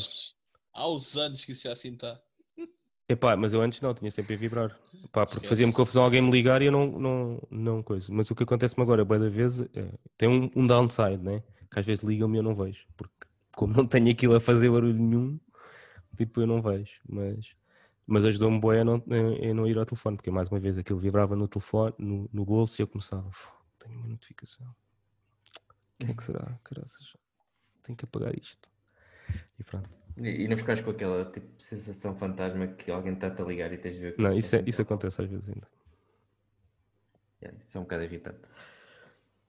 Há 0.74 0.86
uns 0.90 1.16
anos 1.16 1.44
que 1.46 1.52
isso 1.52 1.62
já 1.62 1.72
assim 1.72 1.94
está. 1.94 2.20
Epá, 3.08 3.34
mas 3.36 3.54
eu 3.54 3.62
antes 3.62 3.80
não, 3.80 3.94
tinha 3.94 4.10
sempre 4.10 4.34
a 4.34 4.36
vibrar. 4.36 4.78
Epá, 5.02 5.24
porque 5.24 5.46
fazia-me 5.46 5.72
confusão 5.72 6.04
alguém 6.04 6.20
me 6.20 6.30
ligar 6.30 6.60
e 6.60 6.66
eu 6.66 6.72
não, 6.72 6.86
não, 6.86 7.42
não 7.50 7.82
coisa. 7.82 8.12
Mas 8.12 8.30
o 8.30 8.34
que 8.34 8.42
acontece-me 8.42 8.82
agora, 8.82 9.02
boa 9.02 9.18
da 9.18 9.30
vez, 9.30 9.62
é, 9.62 9.88
tem 10.18 10.28
um, 10.28 10.50
um 10.54 10.66
downside, 10.66 11.22
né? 11.22 11.42
Que 11.72 11.78
às 11.78 11.86
vezes 11.86 12.04
ligam-me 12.04 12.36
e 12.36 12.38
eu 12.38 12.42
não 12.42 12.54
vejo. 12.54 12.86
Porque 12.98 13.14
como 13.56 13.72
não 13.72 13.86
tenho 13.86 14.10
aquilo 14.10 14.36
a 14.36 14.40
fazer 14.40 14.70
barulho 14.70 14.92
nenhum, 14.92 15.40
tipo, 16.18 16.42
eu 16.42 16.46
não 16.46 16.60
vejo. 16.60 17.00
Mas 17.08 17.54
mas 18.10 18.24
ajudou-me 18.24 18.60
bem 18.60 18.80
a 18.80 18.84
não, 18.84 18.96
a 18.96 19.54
não 19.54 19.68
ir 19.68 19.78
ao 19.78 19.86
telefone, 19.86 20.16
porque 20.16 20.32
mais 20.32 20.48
uma 20.48 20.58
vez 20.58 20.76
aquilo 20.76 20.98
vibrava 20.98 21.36
no 21.36 21.46
telefone, 21.46 21.94
no, 21.96 22.28
no 22.32 22.44
bolso 22.44 22.80
e 22.80 22.82
eu 22.82 22.88
começava, 22.88 23.30
tenho 23.78 23.96
uma 23.96 24.08
notificação. 24.08 24.66
Quem 25.96 26.10
é 26.10 26.14
que 26.14 26.22
será? 26.24 26.58
Caraças, 26.64 27.16
tenho 27.84 27.96
que 27.96 28.04
apagar 28.04 28.36
isto. 28.36 28.68
E 29.56 29.62
pronto. 29.62 29.88
E, 30.16 30.42
e 30.42 30.48
não 30.48 30.56
ficas 30.56 30.80
com 30.80 30.90
aquela 30.90 31.24
tipo, 31.26 31.48
sensação 31.62 32.16
fantasma 32.16 32.66
que 32.66 32.90
alguém 32.90 33.14
está-te 33.14 33.40
a 33.40 33.44
ligar 33.44 33.72
e 33.72 33.78
tens 33.78 33.94
de 33.94 34.00
ver 34.00 34.14
Não, 34.18 34.32
isso, 34.32 34.56
é, 34.56 34.64
isso 34.66 34.82
acontece 34.82 35.22
às 35.22 35.28
vezes 35.28 35.48
ainda. 35.48 35.68
Yeah, 37.40 37.56
isso 37.60 37.78
é 37.78 37.80
um 37.80 37.84
bocado 37.84 38.02
irritante. 38.02 38.40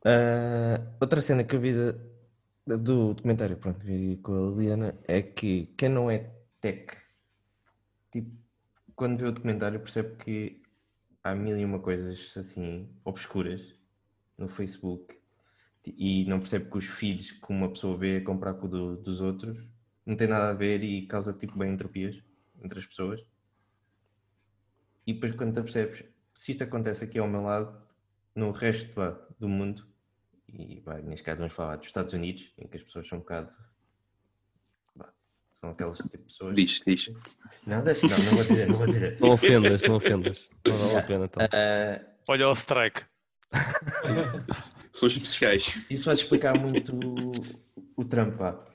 Uh, 0.06 0.96
outra 1.02 1.20
cena 1.20 1.44
que 1.44 1.56
eu 1.56 1.60
vi 1.60 1.74
de, 1.74 2.78
do 2.78 3.16
documentário, 3.16 3.58
pronto, 3.58 3.80
vi 3.80 4.18
com 4.18 4.34
a 4.34 4.52
Liliana, 4.52 4.96
é 5.08 5.24
que 5.24 5.74
quem 5.76 5.90
não 5.90 6.12
é 6.12 6.32
tech, 6.62 6.96
tipo, 8.12 8.41
quando 9.02 9.18
vê 9.18 9.26
o 9.26 9.32
documentário 9.32 9.80
percebe 9.80 10.16
que 10.18 10.62
há 11.24 11.34
mil 11.34 11.58
e 11.58 11.66
uma 11.66 11.80
coisas 11.80 12.38
assim 12.38 12.88
obscuras 13.04 13.76
no 14.38 14.48
Facebook 14.48 15.20
e 15.84 16.24
não 16.26 16.38
percebe 16.38 16.70
que 16.70 16.78
os 16.78 16.86
feeds 16.86 17.32
que 17.32 17.50
uma 17.52 17.68
pessoa 17.68 17.98
vê 17.98 18.22
comprar 18.22 18.54
com 18.54 18.68
o 18.68 18.70
do, 18.70 18.98
dos 18.98 19.20
outros 19.20 19.68
não 20.06 20.16
tem 20.16 20.28
nada 20.28 20.52
a 20.52 20.54
ver 20.54 20.84
e 20.84 21.08
causa 21.08 21.34
tipo 21.34 21.58
bem 21.58 21.74
entropias 21.74 22.22
entre 22.64 22.78
as 22.78 22.86
pessoas. 22.86 23.20
E 25.08 25.16
depois 25.16 25.34
quando 25.36 25.56
percebes, 25.56 26.06
se 26.36 26.52
isto 26.52 26.64
acontece 26.64 27.04
aqui 27.04 27.18
ao 27.18 27.28
meu 27.28 27.42
lado, 27.42 27.76
no 28.36 28.52
resto 28.52 28.94
do 29.40 29.50
mundo, 29.50 29.84
e 30.48 30.80
vai, 30.82 31.02
neste 31.02 31.26
caso 31.26 31.40
vamos 31.40 31.56
falar 31.56 31.78
dos 31.78 31.88
Estados 31.88 32.14
Unidos, 32.14 32.54
em 32.56 32.68
que 32.68 32.78
as 32.78 32.84
pessoas 32.84 33.08
são 33.08 33.18
um 33.18 33.22
bocado 33.22 33.52
são 35.62 35.70
aquelas 35.70 35.98
tipo 36.00 36.18
de 36.18 36.24
pessoas. 36.24 36.56
Diz, 36.56 36.82
diz. 36.86 37.10
Não, 37.66 37.84
deixa, 37.84 38.08
não, 38.08 38.18
não 38.18 38.26
vou 38.26 38.44
dizer, 38.44 38.68
não 38.68 38.78
vou 38.78 38.88
dizer. 38.88 39.20
Não 39.22 39.30
ofendas, 39.30 39.82
não 39.84 39.96
ofendas. 39.96 40.50
Não 40.66 40.74
vale 40.76 40.98
a 40.98 41.04
pena. 41.04 41.26
Então. 41.26 41.46
Uh... 41.46 42.06
Olha 42.28 42.50
o 42.50 42.54
strike. 42.54 43.06
São 44.92 45.08
especiais. 45.08 45.82
Isso 45.90 46.06
vai 46.06 46.16
explicar 46.16 46.60
muito 46.60 46.94
o, 46.96 47.32
o 47.96 48.04
Trump, 48.04 48.36
vá. 48.36 48.66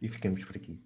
E 0.00 0.08
ficamos 0.08 0.44
por 0.44 0.56
aqui. 0.56 0.80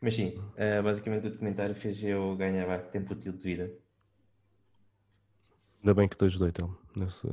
Mas 0.00 0.14
sim, 0.14 0.28
uh, 0.36 0.82
basicamente 0.82 1.26
o 1.26 1.30
documentário 1.30 1.74
fez 1.74 2.02
eu 2.02 2.36
ganhar 2.36 2.78
tempo 2.90 3.12
útil 3.14 3.32
de 3.32 3.42
vida. 3.42 3.72
Ainda 5.80 5.94
bem 5.94 6.08
que 6.08 6.16
te 6.16 6.24
ajudei, 6.26 6.48
então, 6.48 6.76
nesse, 6.94 7.26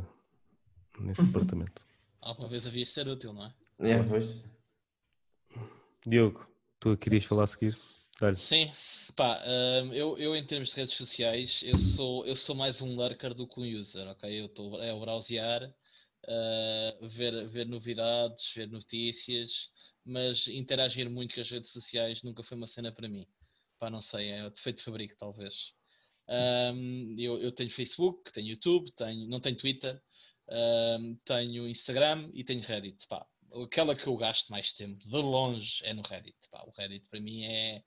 nesse 1.00 1.24
departamento. 1.24 1.86
Alguma 2.22 2.50
vez 2.50 2.66
havia 2.66 2.84
de 2.84 2.90
ser 2.90 3.08
útil, 3.08 3.34
não 3.34 3.46
é? 3.46 3.54
É, 3.80 4.04
pois. 4.04 4.36
Diogo, 6.06 6.48
tu 6.80 6.98
querias 6.98 7.26
falar 7.26 7.44
a 7.44 7.48
seguir? 7.48 7.78
Sim, 8.36 8.72
pá, 9.15 9.41
um, 9.45 9.94
eu, 9.94 10.18
eu 10.18 10.36
em 10.36 10.45
termos 10.45 10.69
de 10.69 10.76
redes 10.76 10.95
sociais, 10.95 11.61
eu 11.64 11.78
sou, 11.78 12.26
eu 12.26 12.36
sou 12.36 12.56
mais 12.56 12.82
um 12.82 12.95
lurker 12.95 13.34
do 13.34 13.48
que 13.48 13.60
um 13.60 13.80
user, 13.80 14.07
ok? 14.07 14.40
Eu 14.40 14.45
estou 14.45 14.82
é 14.82 14.94
o 14.94 14.99
browsear, 14.99 15.64
uh, 15.64 17.07
ver, 17.07 17.48
ver 17.48 17.68
novidades, 17.68 18.52
ver 18.53 18.68
notícias, 18.68 19.69
mas 20.06 20.48
interagir 20.48 21.10
muito 21.10 21.36
com 21.36 21.41
as 21.41 21.49
redes 21.49 21.72
sociais 21.72 22.22
nunca 22.23 22.44
foi 22.44 22.57
uma 22.57 22.68
cena 22.68 22.91
para 22.91 23.07
mim. 23.07 23.28
Pá, 23.80 23.90
não 23.90 24.02
sei, 24.02 24.30
é 24.30 24.49
defeito 24.49 24.78
de 24.78 24.84
fabrico, 24.84 25.15
talvez. 25.18 25.73
Um, 26.28 27.15
eu, 27.18 27.40
eu 27.41 27.52
tenho 27.52 27.69
Facebook, 27.72 28.32
tenho 28.32 28.48
YouTube, 28.48 28.91
tenho, 28.91 29.28
não 29.28 29.40
tenho 29.40 29.57
Twitter, 29.57 30.02
um, 30.99 31.15
tenho 31.26 31.68
Instagram 31.68 32.30
e 32.34 32.44
tenho 32.44 32.61
Reddit. 32.61 33.07
Pá, 33.07 33.26
aquela 33.64 33.95
que 33.95 34.07
eu 34.07 34.15
gasto 34.15 34.49
mais 34.49 34.73
tempo, 34.73 35.07
de 35.07 35.18
longe, 35.18 35.82
é 35.84 35.94
no 35.94 36.02
Reddit. 36.02 36.38
Pá, 36.49 36.64
o 36.65 36.72
Reddit 36.72 37.07
para 37.10 37.19
mim 37.19 37.44
é, 37.44 37.84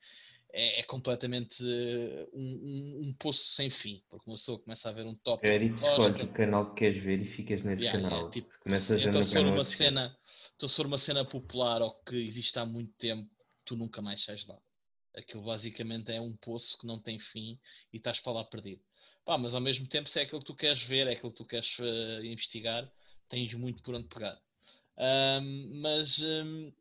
é, 0.52 0.80
é 0.80 0.82
completamente 0.84 1.62
uh, 1.62 2.28
um, 2.32 2.40
um, 2.42 3.00
um, 3.08 3.14
poço 3.14 3.52
sem 3.52 3.70
fim, 3.70 4.02
porque 4.08 4.28
uma 4.28 4.36
pessoa 4.36 4.58
começa 4.58 4.88
a 4.88 4.92
ver 4.92 5.06
um 5.06 5.14
top. 5.14 5.46
Reddit 5.46 5.74
escolhes 5.74 6.22
o 6.22 6.28
canal 6.28 6.70
que 6.70 6.76
queres 6.76 7.02
ver 7.02 7.20
e 7.20 7.24
ficas 7.24 7.62
nesse 7.62 7.84
yeah, 7.84 8.00
canal. 8.00 8.18
Yeah, 8.18 8.32
tipo, 8.32 8.48
se 8.48 8.62
começas 8.62 9.04
então, 9.04 9.20
a 9.20 9.22
se 9.22 9.32
for 9.32 9.46
uma 9.46 9.64
cena, 9.64 10.18
então, 10.56 10.68
se 10.68 10.76
for 10.76 10.86
uma 10.86 10.98
cena 10.98 11.24
popular 11.24 11.82
ou 11.82 11.92
que 12.02 12.16
existe 12.16 12.58
há 12.58 12.66
muito 12.66 12.92
tempo, 12.94 13.30
tu 13.64 13.76
nunca 13.76 14.02
mais 14.02 14.22
sais 14.22 14.46
lá. 14.46 14.58
Aquilo 15.16 15.44
basicamente 15.44 16.10
é 16.10 16.20
um 16.20 16.36
poço 16.36 16.76
que 16.76 16.86
não 16.86 17.00
tem 17.00 17.18
fim 17.18 17.58
e 17.92 17.96
estás 17.96 18.20
para 18.20 18.32
lá 18.32 18.44
perdido. 18.44 18.82
Pá, 19.24 19.38
mas 19.38 19.54
ao 19.54 19.60
mesmo 19.60 19.88
tempo, 19.88 20.08
se 20.08 20.20
é 20.20 20.22
aquilo 20.22 20.40
que 20.40 20.46
tu 20.46 20.54
queres 20.54 20.82
ver, 20.82 21.06
é 21.06 21.12
aquilo 21.12 21.30
que 21.30 21.38
tu 21.38 21.46
queres 21.46 21.78
uh, 21.78 22.24
investigar, 22.24 22.90
tens 23.28 23.54
muito 23.54 23.82
por 23.82 23.94
onde 23.94 24.06
pegar. 24.08 24.38
Um, 24.96 25.80
mas 25.80 26.20
um, 26.20 26.72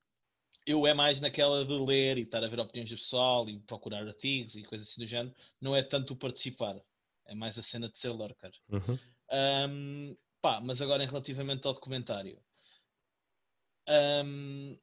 eu 0.66 0.86
é 0.88 0.94
mais 0.94 1.20
naquela 1.20 1.66
de 1.66 1.74
ler 1.74 2.18
e 2.18 2.22
estar 2.22 2.44
a 2.44 2.48
ver 2.48 2.60
opiniões 2.60 2.90
do 2.90 2.98
pessoal 2.98 3.50
e 3.50 3.60
procurar 3.60 4.08
artigos 4.08 4.56
e 4.56 4.64
coisas 4.64 4.88
assim 4.88 5.02
do 5.02 5.08
género, 5.08 5.36
não 5.60 5.76
é 5.76 5.82
tanto 5.82 6.14
o 6.14 6.18
participar, 6.18 6.80
é 7.26 7.36
mais 7.36 7.58
a 7.58 7.64
cena 7.64 7.90
de 7.90 7.98
ser 7.98 8.10
lurker. 8.10 8.52
Uhum. 8.70 9.00
Um, 9.70 10.18
pá, 10.42 10.62
mas 10.62 10.82
agora 10.82 11.04
em 11.04 11.08
relativamente 11.08 11.68
ao 11.68 11.74
documentário, 11.74 12.40
um, 14.26 14.78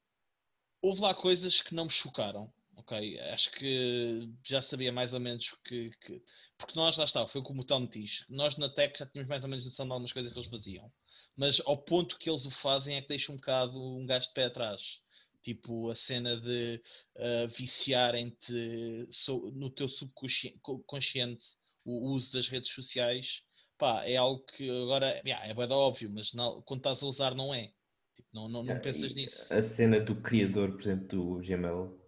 houve 0.82 1.00
lá 1.00 1.14
coisas 1.14 1.60
que 1.62 1.74
não 1.74 1.84
me 1.84 1.90
chocaram. 1.90 2.52
Ok, 2.76 3.20
acho 3.32 3.50
que 3.52 4.32
já 4.42 4.62
sabia 4.62 4.90
mais 4.90 5.12
ou 5.12 5.20
menos 5.20 5.54
que, 5.64 5.90
que, 6.00 6.22
Porque 6.56 6.74
nós, 6.74 6.96
lá 6.96 7.04
está, 7.04 7.26
foi 7.26 7.42
como 7.42 7.60
o 7.60 7.64
Tom 7.64 7.84
diz. 7.84 8.24
Nós 8.26 8.56
na 8.56 8.70
Tech 8.70 8.98
já 8.98 9.04
tínhamos 9.04 9.28
mais 9.28 9.42
ou 9.44 9.50
menos 9.50 9.64
noção 9.66 9.84
de 9.84 9.92
algumas 9.92 10.12
coisas 10.12 10.32
que 10.32 10.38
eles 10.38 10.48
faziam. 10.48 10.90
Mas 11.36 11.60
ao 11.64 11.76
ponto 11.76 12.18
que 12.18 12.28
eles 12.28 12.44
o 12.44 12.50
fazem 12.50 12.96
é 12.96 13.02
que 13.02 13.08
deixa 13.08 13.32
um 13.32 13.36
bocado 13.36 13.78
um 13.78 14.06
gasto 14.06 14.28
de 14.28 14.34
pé 14.34 14.44
atrás. 14.44 14.98
Tipo, 15.42 15.90
a 15.90 15.94
cena 15.94 16.36
de 16.38 16.82
uh, 17.16 17.48
viciarem-te 17.48 19.06
so, 19.10 19.50
no 19.52 19.70
teu 19.70 19.88
subconsciente 19.88 21.56
o 21.84 22.10
uso 22.10 22.32
das 22.32 22.46
redes 22.46 22.70
sociais. 22.70 23.42
Pá, 23.78 24.04
é 24.04 24.16
algo 24.16 24.44
que 24.44 24.68
agora 24.68 25.22
yeah, 25.24 25.46
é 25.46 25.54
bem 25.54 25.70
óbvio, 25.70 26.10
mas 26.10 26.34
não, 26.34 26.60
quando 26.62 26.80
estás 26.80 27.02
a 27.02 27.06
usar 27.06 27.34
não 27.34 27.54
é. 27.54 27.72
Tipo, 28.14 28.28
não, 28.34 28.48
não, 28.48 28.62
não 28.62 28.78
pensas 28.80 29.14
nisso. 29.14 29.52
A 29.52 29.62
cena 29.62 29.98
do 29.98 30.16
criador, 30.16 30.72
por 30.72 30.82
exemplo, 30.82 31.06
do 31.06 31.36
Gmail, 31.46 31.99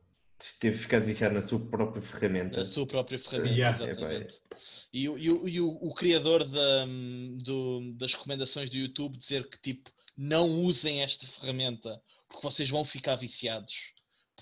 teve 0.59 0.77
ficado 0.79 1.05
viciado 1.05 1.35
na 1.35 1.43
sua 1.43 1.61
própria 1.61 2.03
ferramenta. 2.03 2.61
A 2.61 2.65
sua 2.65 2.87
própria 2.87 3.19
ferramenta, 3.19 3.55
yeah. 3.55 3.85
exatamente. 3.85 4.35
É, 4.35 4.57
e, 4.93 5.07
e, 5.07 5.27
e 5.27 5.61
o, 5.61 5.69
o, 5.81 5.95
criador 5.95 6.45
da, 6.45 6.87
do, 7.43 7.93
das 7.95 8.13
recomendações 8.13 8.69
do 8.71 8.77
YouTube 8.77 9.17
dizer 9.17 9.49
que 9.49 9.61
tipo 9.61 9.91
não 10.17 10.63
usem 10.63 11.03
esta 11.03 11.27
ferramenta 11.27 12.01
porque 12.29 12.47
vocês 12.47 12.69
vão 12.69 12.85
ficar 12.85 13.17
viciados 13.17 13.93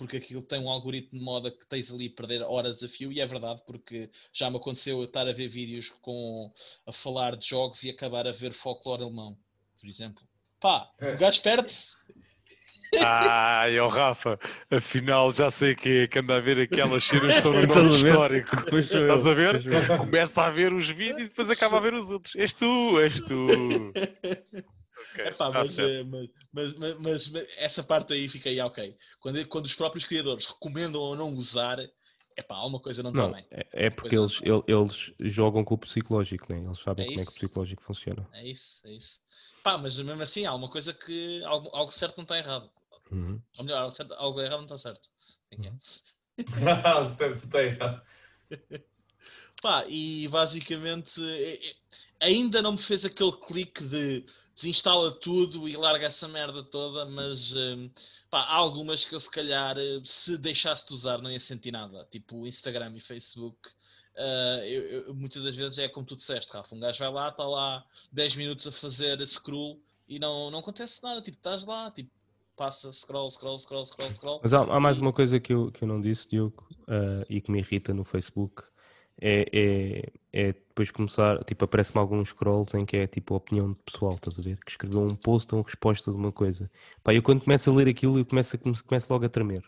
porque 0.01 0.17
aquilo 0.17 0.41
tem 0.41 0.59
um 0.59 0.69
algoritmo 0.69 1.19
de 1.19 1.23
moda 1.23 1.51
que 1.51 1.63
tens 1.67 1.91
ali 1.91 2.07
a 2.07 2.17
perder 2.17 2.41
horas 2.41 2.81
a 2.81 2.87
fio, 2.87 3.11
e 3.11 3.19
é 3.19 3.25
verdade, 3.27 3.61
porque 3.67 4.09
já 4.33 4.49
me 4.49 4.57
aconteceu 4.57 4.97
eu 4.97 5.03
estar 5.03 5.27
a 5.27 5.31
ver 5.31 5.47
vídeos 5.47 5.91
com 6.01 6.51
a 6.87 6.91
falar 6.91 7.35
de 7.35 7.47
jogos 7.47 7.83
e 7.83 7.89
acabar 7.91 8.27
a 8.27 8.31
ver 8.31 8.51
folclore 8.51 9.03
alemão, 9.03 9.37
por 9.79 9.87
exemplo. 9.87 10.23
Pá, 10.59 10.91
o 10.99 11.17
gajo 11.17 11.41
perde-se. 11.43 11.97
Ai, 12.99 13.79
ó 13.79 13.87
Rafa, 13.87 14.37
afinal 14.69 15.31
já 15.33 15.49
sei 15.49 15.75
que 15.75 16.01
é 16.01 16.07
que 16.07 16.19
anda 16.19 16.35
a 16.35 16.39
ver 16.39 16.59
aquelas 16.59 17.03
cenas 17.03 17.35
sobre 17.35 17.65
o 17.65 17.67
nosso 17.67 17.95
histórico. 17.95 18.55
Estás 18.75 19.25
a 19.25 19.33
ver? 19.33 19.63
Começa 19.97 20.41
a 20.41 20.49
ver 20.49 20.73
os 20.73 20.89
vídeos 20.89 21.21
e 21.21 21.29
depois 21.29 21.49
acaba 21.49 21.77
a 21.77 21.79
ver 21.79 21.93
os 21.93 22.11
outros. 22.11 22.35
És 22.35 22.53
tu, 22.53 22.99
és 22.99 23.21
tu. 23.21 23.47
Okay, 25.13 25.27
Epá, 25.27 25.49
mas, 25.49 25.79
eh, 25.79 26.03
mas, 26.03 26.73
mas, 26.77 26.97
mas, 26.99 27.33
essa 27.57 27.83
parte 27.83 28.13
aí 28.13 28.29
fica 28.29 28.49
aí, 28.49 28.59
ok. 28.61 28.95
Quando, 29.19 29.45
quando 29.47 29.65
os 29.65 29.73
próprios 29.73 30.05
criadores 30.05 30.45
recomendam 30.45 31.01
ou 31.01 31.15
não 31.15 31.33
usar, 31.33 31.79
epá, 32.37 32.55
alguma 32.55 32.79
coisa 32.79 33.01
não 33.01 33.11
está 33.11 33.27
bem. 33.27 33.45
É, 33.51 33.87
é 33.87 33.89
porque 33.89 34.17
eles, 34.17 34.41
eles 34.67 35.13
jogam 35.19 35.63
com 35.63 35.75
o 35.75 35.77
psicológico, 35.77 36.53
né? 36.53 36.63
eles 36.63 36.79
sabem 36.79 37.05
é 37.05 37.07
como 37.09 37.21
é 37.21 37.23
que 37.23 37.31
o 37.31 37.33
psicológico 37.33 37.81
funciona. 37.81 38.27
É 38.33 38.47
isso, 38.47 38.81
é 38.85 38.91
isso. 38.91 39.19
Pá, 39.63 39.77
mas 39.77 39.97
mesmo 39.97 40.21
assim 40.21 40.45
há 40.45 40.53
uma 40.53 40.69
coisa 40.69 40.93
que 40.93 41.43
algo, 41.43 41.69
algo 41.73 41.91
certo 41.91 42.17
não 42.17 42.23
está 42.23 42.37
errado. 42.37 42.69
Uhum. 43.11 43.41
Ou 43.57 43.65
melhor, 43.65 43.81
algo, 43.81 43.95
certo, 43.95 44.13
algo 44.13 44.41
errado 44.41 44.59
não 44.59 44.75
está 44.75 44.77
certo. 44.77 45.09
Uhum. 45.57 45.79
algo 46.85 47.09
certo 47.09 47.35
está 47.35 47.63
errado. 47.63 48.01
Pá, 49.61 49.85
e 49.87 50.27
basicamente 50.29 51.21
ainda 52.19 52.61
não 52.61 52.73
me 52.73 52.77
fez 52.77 53.05
aquele 53.05 53.31
clique 53.33 53.83
de 53.83 54.25
desinstala 54.55 55.11
tudo 55.11 55.67
e 55.67 55.75
larga 55.75 56.05
essa 56.05 56.27
merda 56.27 56.63
toda, 56.63 57.05
mas 57.05 57.53
hum, 57.55 57.89
pá, 58.29 58.41
há 58.41 58.55
algumas 58.55 59.05
que 59.05 59.15
eu 59.15 59.19
se 59.19 59.29
calhar 59.29 59.75
se 60.03 60.37
deixasse 60.37 60.87
de 60.87 60.93
usar 60.93 61.21
não 61.21 61.31
ia 61.31 61.39
sentir 61.39 61.71
nada, 61.71 62.07
tipo 62.11 62.45
Instagram 62.45 62.93
e 62.95 63.01
Facebook. 63.01 63.69
Uh, 64.13 64.63
eu, 64.65 64.83
eu, 64.83 65.15
muitas 65.15 65.41
das 65.41 65.55
vezes 65.55 65.77
é 65.79 65.87
como 65.87 66.05
tu 66.05 66.15
disseste, 66.15 66.51
Rafa, 66.51 66.75
um 66.75 66.79
gajo 66.79 66.99
vai 66.99 67.11
lá, 67.11 67.29
está 67.29 67.45
lá 67.45 67.85
10 68.11 68.35
minutos 68.35 68.67
a 68.67 68.71
fazer 68.71 69.25
scroll 69.25 69.81
e 70.07 70.19
não, 70.19 70.51
não 70.51 70.59
acontece 70.59 71.01
nada, 71.01 71.21
tipo, 71.21 71.37
estás 71.37 71.65
lá, 71.65 71.89
tipo, 71.89 72.11
passa, 72.61 72.93
scroll, 72.93 73.31
scroll, 73.31 73.57
scroll, 73.57 73.85
scroll, 73.85 74.11
scroll. 74.11 74.39
Mas 74.43 74.53
há, 74.53 74.59
há 74.59 74.79
mais 74.79 74.99
uma 74.99 75.11
coisa 75.11 75.39
que 75.39 75.51
eu, 75.51 75.71
que 75.71 75.83
eu 75.83 75.87
não 75.87 75.99
disse, 75.99 76.29
Diogo, 76.29 76.63
uh, 76.81 77.25
e 77.27 77.41
que 77.41 77.51
me 77.51 77.57
irrita 77.57 77.91
no 77.91 78.03
Facebook, 78.03 78.61
é, 79.19 79.47
é, 79.51 80.11
é 80.31 80.53
depois 80.53 80.91
começar, 80.91 81.43
tipo, 81.43 81.65
aparece-me 81.65 81.99
alguns 81.99 82.29
scrolls 82.29 82.77
em 82.77 82.85
que 82.85 82.97
é 82.97 83.07
tipo 83.07 83.33
a 83.33 83.37
opinião 83.37 83.73
pessoal, 83.83 84.13
estás 84.13 84.37
a 84.37 84.41
ver? 84.43 84.59
Que 84.63 84.69
escreveu 84.69 85.01
um 85.01 85.15
post 85.15 85.51
ou 85.55 85.59
uma 85.59 85.65
resposta 85.65 86.11
de 86.11 86.17
uma 86.17 86.31
coisa. 86.31 86.69
Pá, 87.03 87.15
eu 87.15 87.23
quando 87.23 87.41
começo 87.41 87.71
a 87.71 87.73
ler 87.73 87.87
aquilo, 87.87 88.19
eu 88.19 88.25
começo, 88.25 88.55
a, 88.55 88.83
começo 88.83 89.11
logo 89.11 89.25
a 89.25 89.29
tremer. 89.29 89.63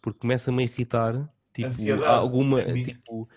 Porque 0.00 0.20
começa-me 0.20 0.62
a 0.62 0.66
irritar, 0.66 1.14
tipo, 1.52 1.68
Ansiedade. 1.68 2.06
alguma, 2.06 2.64
tipo 2.82 3.28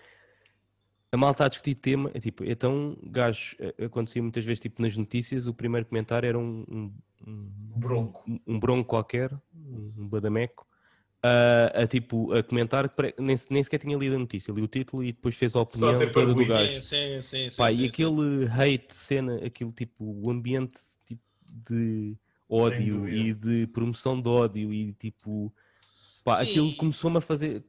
a 1.15 1.17
malta 1.17 1.45
a 1.45 1.47
discutir 1.47 1.75
tema, 1.75 2.11
é 2.13 2.19
tipo, 2.19 2.43
então, 2.43 2.97
gajo, 3.01 3.55
eh, 3.57 3.85
acontecia 3.85 4.21
muitas 4.21 4.43
vezes, 4.43 4.59
tipo, 4.59 4.81
nas 4.81 4.95
notícias, 4.97 5.47
o 5.47 5.53
primeiro 5.53 5.85
comentário 5.85 6.27
era 6.27 6.37
um, 6.37 6.65
um, 6.69 6.93
um 7.25 7.49
bronco, 7.79 8.23
um, 8.27 8.39
um, 8.45 8.59
bronco 8.59 8.89
qualquer, 8.89 9.31
um 9.55 10.07
badameco, 10.09 10.67
a, 11.23 11.83
a, 11.83 11.87
tipo, 11.87 12.33
a 12.33 12.43
comentar, 12.43 12.93
nem, 13.17 13.35
nem 13.49 13.63
sequer 13.63 13.79
tinha 13.79 13.97
lido 13.97 14.15
a 14.15 14.19
notícia, 14.19 14.51
li 14.51 14.61
o 14.61 14.67
título 14.67 15.03
e 15.05 15.13
depois 15.13 15.35
fez 15.35 15.55
a 15.55 15.61
opinião 15.61 16.11
toda 16.11 16.33
do 16.33 16.45
gajo. 16.45 16.83
Sim, 16.83 17.21
sim, 17.21 17.21
sim, 17.49 17.55
Pá, 17.55 17.71
sim, 17.71 17.79
e 17.79 17.85
aquele 17.87 18.45
hate, 18.47 18.93
cena, 18.93 19.37
aquele 19.37 19.71
tipo, 19.71 20.03
o 20.03 20.29
ambiente 20.29 20.77
tipo, 21.05 21.23
de 21.47 22.17
ódio 22.49 23.07
e 23.07 23.33
de 23.33 23.67
promoção 23.67 24.21
de 24.21 24.27
ódio 24.27 24.73
e 24.73 24.91
tipo 24.93 25.53
Pá, 26.25 26.41
aquilo 26.41 26.75
começou-me 26.75 27.19
a 27.19 27.21
fazer, 27.21 27.63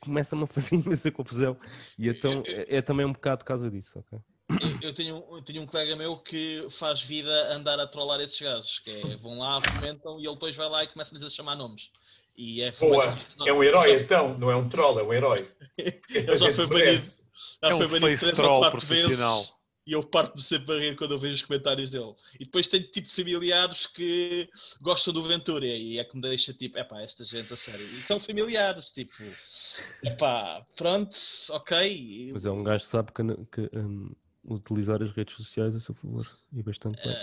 começa-me 0.00 0.44
a 0.44 0.46
fazer 0.46 0.76
imensa 0.80 1.10
confusão 1.10 1.58
e 1.98 2.08
então 2.08 2.42
é, 2.46 2.78
é, 2.78 2.82
também 2.82 3.04
um 3.04 3.12
bocado 3.12 3.40
por 3.40 3.44
causa 3.44 3.70
disso, 3.70 3.98
ok? 3.98 4.18
Eu, 4.80 4.94
tenho, 4.94 5.22
eu 5.30 5.42
tenho 5.42 5.60
um 5.60 5.66
colega 5.66 5.94
meu 5.94 6.16
que 6.16 6.66
faz 6.70 7.02
vida 7.02 7.54
andar 7.54 7.78
a 7.78 7.86
trollar 7.86 8.18
esses 8.22 8.40
gajos, 8.40 8.78
que 8.78 8.90
é, 8.90 9.16
vão 9.18 9.38
lá, 9.38 9.60
comentam 9.74 10.18
e 10.18 10.24
ele 10.24 10.32
depois 10.32 10.56
vai 10.56 10.70
lá 10.70 10.84
e 10.84 10.86
começa-lhes 10.86 11.22
a 11.22 11.28
chamar 11.28 11.54
nomes. 11.54 11.90
E 12.34 12.62
é, 12.62 12.72
Boa, 12.72 13.18
é 13.46 13.52
um 13.52 13.62
herói 13.62 14.00
então, 14.00 14.38
não 14.38 14.50
é 14.50 14.56
um 14.56 14.66
troll, 14.66 14.98
é 15.00 15.02
um 15.02 15.12
herói. 15.12 15.46
Porque 15.76 16.16
essa 16.16 16.34
já 16.38 16.54
foi 16.54 16.66
banido, 16.66 17.02
já 17.62 17.68
é 17.68 17.74
um 17.74 17.78
foi 17.78 18.00
banido 18.00 18.18
face 18.18 18.32
troll 18.32 18.70
profissional. 18.70 19.36
Vezes 19.36 19.57
e 19.88 19.92
eu 19.92 20.02
parto-me 20.02 20.42
sempre 20.42 20.76
a 20.76 20.78
rir 20.78 20.96
quando 20.96 21.12
eu 21.14 21.18
vejo 21.18 21.36
os 21.36 21.42
comentários 21.42 21.90
dele. 21.90 22.14
E 22.38 22.44
depois 22.44 22.68
tenho 22.68 22.86
tipo 22.88 23.08
familiares 23.08 23.86
que 23.86 24.46
gostam 24.82 25.14
do 25.14 25.26
Ventura 25.26 25.64
e 25.64 25.98
é 25.98 26.04
que 26.04 26.14
me 26.14 26.20
deixa 26.20 26.52
tipo, 26.52 26.76
é 26.76 26.84
pá, 26.84 27.00
esta 27.00 27.24
gente 27.24 27.50
a 27.50 27.56
sério. 27.56 27.80
E 27.80 28.02
são 28.02 28.20
familiares, 28.20 28.90
tipo, 28.90 29.10
é 30.04 30.10
pá, 30.10 30.62
pronto, 30.76 31.16
ok. 31.48 32.32
Mas 32.34 32.44
é 32.44 32.50
um 32.50 32.62
gajo 32.62 32.84
que 32.84 32.90
sabe 32.90 33.12
que, 33.12 33.22
que 33.50 33.78
um, 33.78 34.14
utilizar 34.44 35.02
as 35.02 35.10
redes 35.10 35.34
sociais 35.34 35.74
a 35.74 35.80
seu 35.80 35.94
favor 35.94 36.28
e 36.52 36.62
bastante 36.62 37.02
bem. 37.02 37.16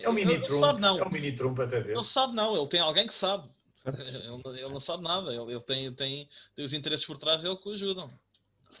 É 0.00 0.08
um 0.08 0.12
mini 0.12 0.40
Trump, 0.40 0.60
sabe, 0.60 0.80
não. 0.80 0.96
é 0.96 1.04
um 1.04 1.10
mini 1.10 1.34
Trump 1.34 1.58
até 1.58 1.80
ver. 1.80 1.96
Ele 1.96 2.04
sabe 2.04 2.34
não, 2.36 2.56
ele 2.56 2.68
tem 2.68 2.78
alguém 2.78 3.08
que 3.08 3.14
sabe. 3.14 3.50
Ele, 3.84 4.60
ele, 4.60 4.68
não 4.70 4.80
sabe 4.80 5.02
nada, 5.02 5.30
ele, 5.30 5.52
ele 5.52 5.60
tem, 5.60 5.92
tem, 5.92 6.26
tem, 6.56 6.64
os 6.64 6.72
interesses 6.72 7.04
por 7.04 7.18
trás 7.18 7.42
dele 7.42 7.54
que 7.58 7.68
o 7.68 7.72
ajudam. 7.72 8.08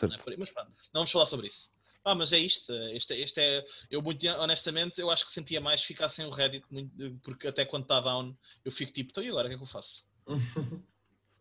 Não 0.00 0.14
é 0.14 0.36
mas 0.38 0.50
pronto, 0.50 0.70
não 0.70 1.00
vamos 1.00 1.12
falar 1.12 1.26
sobre 1.26 1.48
isso. 1.48 1.73
Ah, 2.04 2.14
mas 2.14 2.32
é 2.32 2.38
isto. 2.38 2.72
Este, 2.92 3.14
este 3.14 3.40
é, 3.40 3.64
eu 3.90 4.02
muito 4.02 4.26
honestamente, 4.26 5.00
eu 5.00 5.10
acho 5.10 5.24
que 5.24 5.32
sentia 5.32 5.60
mais 5.60 5.82
ficar 5.82 6.08
sem 6.10 6.26
o 6.26 6.30
Reddit, 6.30 6.64
muito, 6.70 7.18
porque 7.22 7.48
até 7.48 7.64
quando 7.64 7.84
está 7.84 8.00
down, 8.00 8.36
eu 8.64 8.70
fico 8.70 8.92
tipo, 8.92 9.10
então 9.10 9.22
e 9.24 9.28
agora 9.28 9.46
o 9.46 9.48
que 9.48 9.54
é 9.54 9.56
que 9.56 9.62
eu 9.62 9.68
faço? 9.68 10.04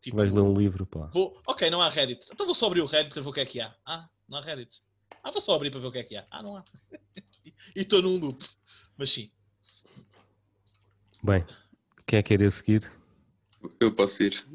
tipo, 0.01 0.15
Vais 0.15 0.33
ler 0.33 0.41
um 0.41 0.57
livro, 0.57 0.85
pá. 0.85 1.07
Vou, 1.07 1.37
ok, 1.45 1.69
não 1.69 1.81
há 1.81 1.89
Reddit. 1.89 2.25
Então 2.31 2.45
vou 2.45 2.55
só 2.55 2.67
abrir 2.67 2.81
o 2.81 2.85
Reddit 2.85 3.13
para 3.13 3.21
ver 3.21 3.29
o 3.29 3.33
que 3.33 3.39
é 3.41 3.45
que 3.45 3.59
há. 3.59 3.75
Ah, 3.85 4.07
não 4.27 4.37
há 4.37 4.41
Reddit. 4.41 4.81
Ah, 5.21 5.31
vou 5.31 5.41
só 5.41 5.53
abrir 5.53 5.69
para 5.69 5.81
ver 5.81 5.87
o 5.87 5.91
que 5.91 5.97
é 5.99 6.03
que 6.03 6.15
há. 6.15 6.25
Ah, 6.31 6.41
não 6.41 6.55
há. 6.55 6.63
e 7.75 7.81
estou 7.81 8.01
num 8.01 8.17
loop. 8.17 8.41
Mas 8.97 9.11
sim. 9.11 9.31
Bem, 11.21 11.45
quem 12.05 12.19
é 12.19 12.23
que 12.23 12.29
querer 12.29 12.51
seguir? 12.51 12.91
Eu 13.79 13.93
posso 13.93 14.23
ir. 14.23 14.45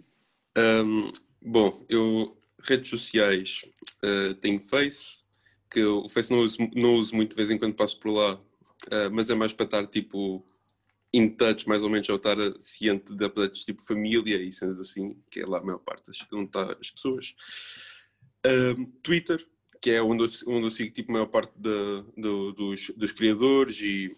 Um, 0.56 1.12
bom, 1.42 1.84
eu 1.88 2.38
redes 2.62 2.90
sociais 2.90 3.64
uh, 4.04 4.34
tenho 4.34 4.60
Face, 4.60 5.24
que 5.70 5.80
eu, 5.80 5.98
o 6.04 6.08
Face 6.08 6.30
não 6.30 6.40
uso, 6.40 6.58
não 6.74 6.94
uso 6.94 7.14
muito 7.14 7.30
de 7.30 7.36
vez 7.36 7.50
em 7.50 7.58
quando 7.58 7.74
passo 7.74 7.98
por 7.98 8.10
lá, 8.10 8.34
uh, 8.34 9.10
mas 9.12 9.30
é 9.30 9.34
mais 9.34 9.52
para 9.52 9.66
estar 9.66 9.86
tipo 9.86 10.44
in 11.12 11.30
touch, 11.30 11.68
mais 11.68 11.82
ou 11.82 11.88
menos, 11.88 12.08
ou 12.08 12.16
estar 12.16 12.36
ciente 12.60 13.14
de 13.14 13.24
updates 13.24 13.64
tipo 13.64 13.82
família 13.82 14.36
e 14.36 14.52
cenas 14.52 14.80
assim, 14.80 15.16
que 15.30 15.40
é 15.40 15.46
lá 15.46 15.58
a 15.58 15.62
maior 15.62 15.78
parte 15.78 16.10
onde 16.32 16.46
está 16.46 16.76
as 16.78 16.90
pessoas. 16.90 17.34
Uh, 18.46 18.86
Twitter, 19.02 19.44
que 19.80 19.90
é 19.90 20.02
onde 20.02 20.24
eu, 20.24 20.54
onde 20.54 20.66
eu 20.66 20.70
sigo 20.70 20.92
tipo, 20.92 21.10
a 21.10 21.14
maior 21.14 21.26
parte 21.26 21.52
de, 21.56 22.02
de, 22.16 22.52
dos, 22.54 22.90
dos 22.96 23.12
criadores 23.12 23.80
e 23.80 24.14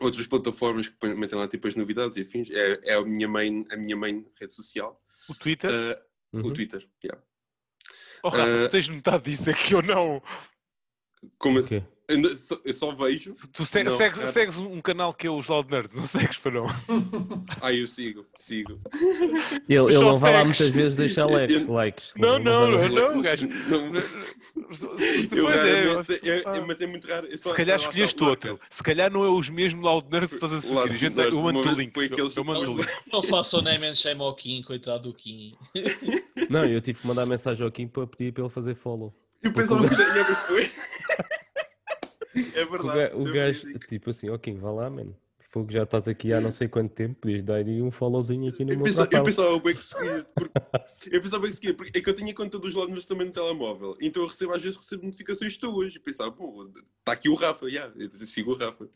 outras 0.00 0.26
plataformas 0.26 0.88
que 0.88 1.14
metem 1.14 1.38
lá 1.38 1.48
tipo 1.48 1.66
as 1.68 1.76
novidades 1.76 2.16
e 2.16 2.22
afins. 2.22 2.50
É, 2.50 2.80
é 2.84 2.94
a, 2.94 3.04
minha 3.04 3.28
main, 3.28 3.64
a 3.70 3.76
minha 3.76 3.96
main 3.96 4.26
rede 4.38 4.52
social. 4.52 5.00
O 5.28 5.34
Twitter? 5.34 5.70
Uh, 5.70 6.38
uhum. 6.38 6.46
O 6.46 6.52
Twitter, 6.52 6.86
yeah. 7.04 7.22
Oh, 8.22 8.28
Rafa, 8.28 8.44
uh, 8.44 8.68
tu 8.68 8.70
tens 8.70 8.88
notado 8.88 9.22
disso? 9.22 9.50
É 9.50 9.54
que 9.54 9.74
eu 9.74 9.82
não. 9.82 10.22
Como 11.38 11.58
assim? 11.58 11.82
Eu 12.08 12.34
só, 12.34 12.58
eu 12.64 12.72
só 12.72 12.90
vejo. 12.92 13.34
Tu 13.52 13.66
segues, 13.66 13.92
não, 13.92 13.98
segues, 13.98 14.28
segues, 14.30 14.58
um 14.58 14.80
canal 14.80 15.12
que 15.12 15.26
é 15.26 15.30
os 15.30 15.46
Loud 15.46 15.70
Nerds, 15.70 15.92
não 15.94 16.04
segues 16.08 16.38
para 16.38 16.52
não? 16.52 16.66
ah, 17.60 17.70
eu 17.70 17.86
sigo, 17.86 18.24
sigo. 18.34 18.80
Ele, 19.68 19.94
ele 19.94 19.98
não 19.98 20.18
vai 20.18 20.32
lá 20.32 20.42
muitas 20.42 20.70
vezes 20.70 20.96
deixar 20.96 21.26
likes. 21.30 21.68
Eu, 21.68 21.74
likes 21.74 22.14
não, 22.16 22.38
não, 22.38 22.70
não, 22.70 22.88
não, 22.88 23.14
não, 23.14 23.20
gajo. 23.20 23.46
Não, 23.46 23.92
eu 25.36 25.50
é, 25.50 26.56
é, 26.56 26.60
mas 26.66 26.80
é 26.80 26.86
muito 26.86 27.06
raro. 27.06 27.28
Só, 27.36 27.50
Se 27.50 27.56
calhar 27.56 27.76
escolheste 27.76 28.24
outro. 28.24 28.58
Se 28.70 28.82
calhar 28.82 29.12
não 29.12 29.22
é 29.22 29.28
os 29.28 29.50
mesmos 29.50 29.84
Loud 29.84 30.06
Nerds 30.10 30.30
que 30.30 30.36
estás 30.36 30.52
a 30.54 30.60
seguir. 30.62 30.96
Gente, 30.96 31.20
eu 31.20 31.42
mando 31.42 31.58
o 31.60 31.74
link. 31.74 31.92
Eu 32.34 32.44
mando 32.44 32.72
o 32.72 32.76
link. 32.78 32.88
Não 33.12 33.22
faço 33.22 33.58
o 33.58 33.68
and 33.68 33.94
shame 33.94 34.22
ao 34.22 34.34
Kim, 34.34 34.62
coitado 34.62 35.10
do 35.10 35.14
Kim. 35.14 35.58
Não, 36.48 36.64
eu 36.64 36.80
tive 36.80 37.02
que 37.02 37.06
mandar 37.06 37.26
mensagem 37.26 37.62
ao 37.62 37.70
Kim 37.70 37.86
para 37.86 38.06
pedir 38.06 38.32
para 38.32 38.44
ele 38.44 38.50
fazer 38.50 38.74
follow. 38.74 39.14
Eu 39.42 39.52
pensava 39.52 39.88
que 39.88 39.94
já 39.94 40.16
ia 40.16 40.24
depois. 40.24 40.92
É 42.54 42.64
verdade. 42.64 43.16
O, 43.16 43.32
gajo, 43.32 43.78
tipo 43.80 44.10
assim, 44.10 44.28
ok, 44.30 44.54
vá 44.54 44.70
lá, 44.70 44.90
mano. 44.90 45.16
Fogo, 45.50 45.72
já 45.72 45.82
estás 45.84 46.06
aqui 46.06 46.30
há 46.32 46.42
não 46.42 46.52
sei 46.52 46.68
quanto 46.68 46.92
tempo, 46.92 47.20
podias 47.22 47.42
dar 47.42 47.56
aí 47.56 47.80
um 47.80 47.90
followzinho 47.90 48.50
aqui 48.50 48.66
no 48.66 48.72
eu 48.72 48.76
meu 48.76 48.84
pensa, 48.84 49.08
Eu 49.10 49.22
pensava 49.22 49.58
bem 49.58 49.74
que 49.74 49.82
seguia, 49.82 50.26
porque, 50.36 50.52
eu 51.10 51.22
pensava 51.22 51.42
bem 51.42 51.50
que 51.50 51.56
seguia, 51.56 51.74
porque 51.74 51.98
é 51.98 52.02
que 52.02 52.10
eu 52.10 52.14
tinha 52.14 52.34
conta 52.34 52.58
dos 52.58 52.74
Londres 52.74 53.06
também 53.06 53.26
no 53.28 53.32
telemóvel, 53.32 53.96
então 53.98 54.22
eu 54.22 54.28
recebo, 54.28 54.52
às 54.52 54.62
vezes 54.62 54.76
recebo 54.76 55.06
notificações 55.06 55.56
tuas 55.56 55.94
e 55.94 55.98
pensava, 55.98 56.30
pô, 56.30 56.70
está 56.98 57.12
aqui 57.12 57.30
o 57.30 57.34
Rafa, 57.34 57.64
já, 57.70 57.86
yeah, 57.86 57.94
eu 57.98 58.26
sigo 58.26 58.52
o 58.52 58.56
Rafa. 58.56 58.90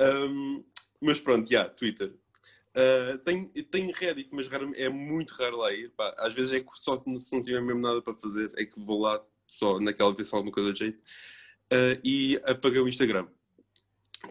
Um, 0.00 0.64
mas 0.98 1.20
pronto, 1.20 1.44
já, 1.44 1.58
yeah, 1.58 1.74
Twitter. 1.74 2.14
Uh, 2.70 3.18
tenho, 3.18 3.48
tenho 3.64 3.92
Reddit, 3.92 4.30
mas 4.32 4.48
raro, 4.48 4.72
é 4.74 4.88
muito 4.88 5.32
raro 5.32 5.58
lá 5.58 5.72
ir. 5.72 5.90
Pá, 5.90 6.14
às 6.18 6.32
vezes 6.32 6.52
é 6.52 6.60
que 6.60 6.68
só 6.72 6.96
se 6.96 7.34
não 7.34 7.42
tiver 7.42 7.60
mesmo 7.60 7.82
nada 7.82 8.00
para 8.00 8.14
fazer, 8.14 8.50
é 8.56 8.64
que 8.64 8.78
vou 8.80 9.00
lá 9.00 9.20
só 9.50 9.80
naquela 9.80 10.14
vez 10.14 10.32
alguma 10.32 10.52
coisa 10.52 10.72
de 10.72 10.78
jeito 10.78 10.98
uh, 11.72 12.00
e 12.04 12.40
apaguei 12.44 12.80
o 12.80 12.88
Instagram. 12.88 13.26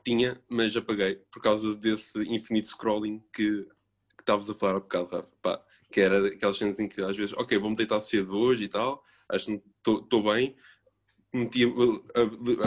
Tinha, 0.06 0.42
mas 0.48 0.76
apaguei 0.76 1.16
por 1.32 1.42
causa 1.42 1.76
desse 1.76 2.24
infinito 2.24 2.68
scrolling 2.68 3.22
que 3.34 3.68
estavas 4.18 4.50
a 4.50 4.54
falar 4.54 4.78
há 4.78 4.80
bocado, 4.80 5.10
Rafa. 5.16 5.32
Pá, 5.42 5.66
que 5.92 6.00
era 6.00 6.28
aquelas 6.28 6.58
cenas 6.58 6.80
em 6.80 6.88
que 6.88 7.02
às 7.02 7.18
vezes, 7.18 7.34
ok, 7.36 7.58
vou-me 7.58 7.76
deitar 7.76 8.00
cedo 8.00 8.38
hoje 8.38 8.64
e 8.64 8.68
tal, 8.68 9.04
acho 9.28 9.48
que 9.48 9.62
estou 9.78 10.24
bem, 10.24 10.56
metia, 11.34 11.68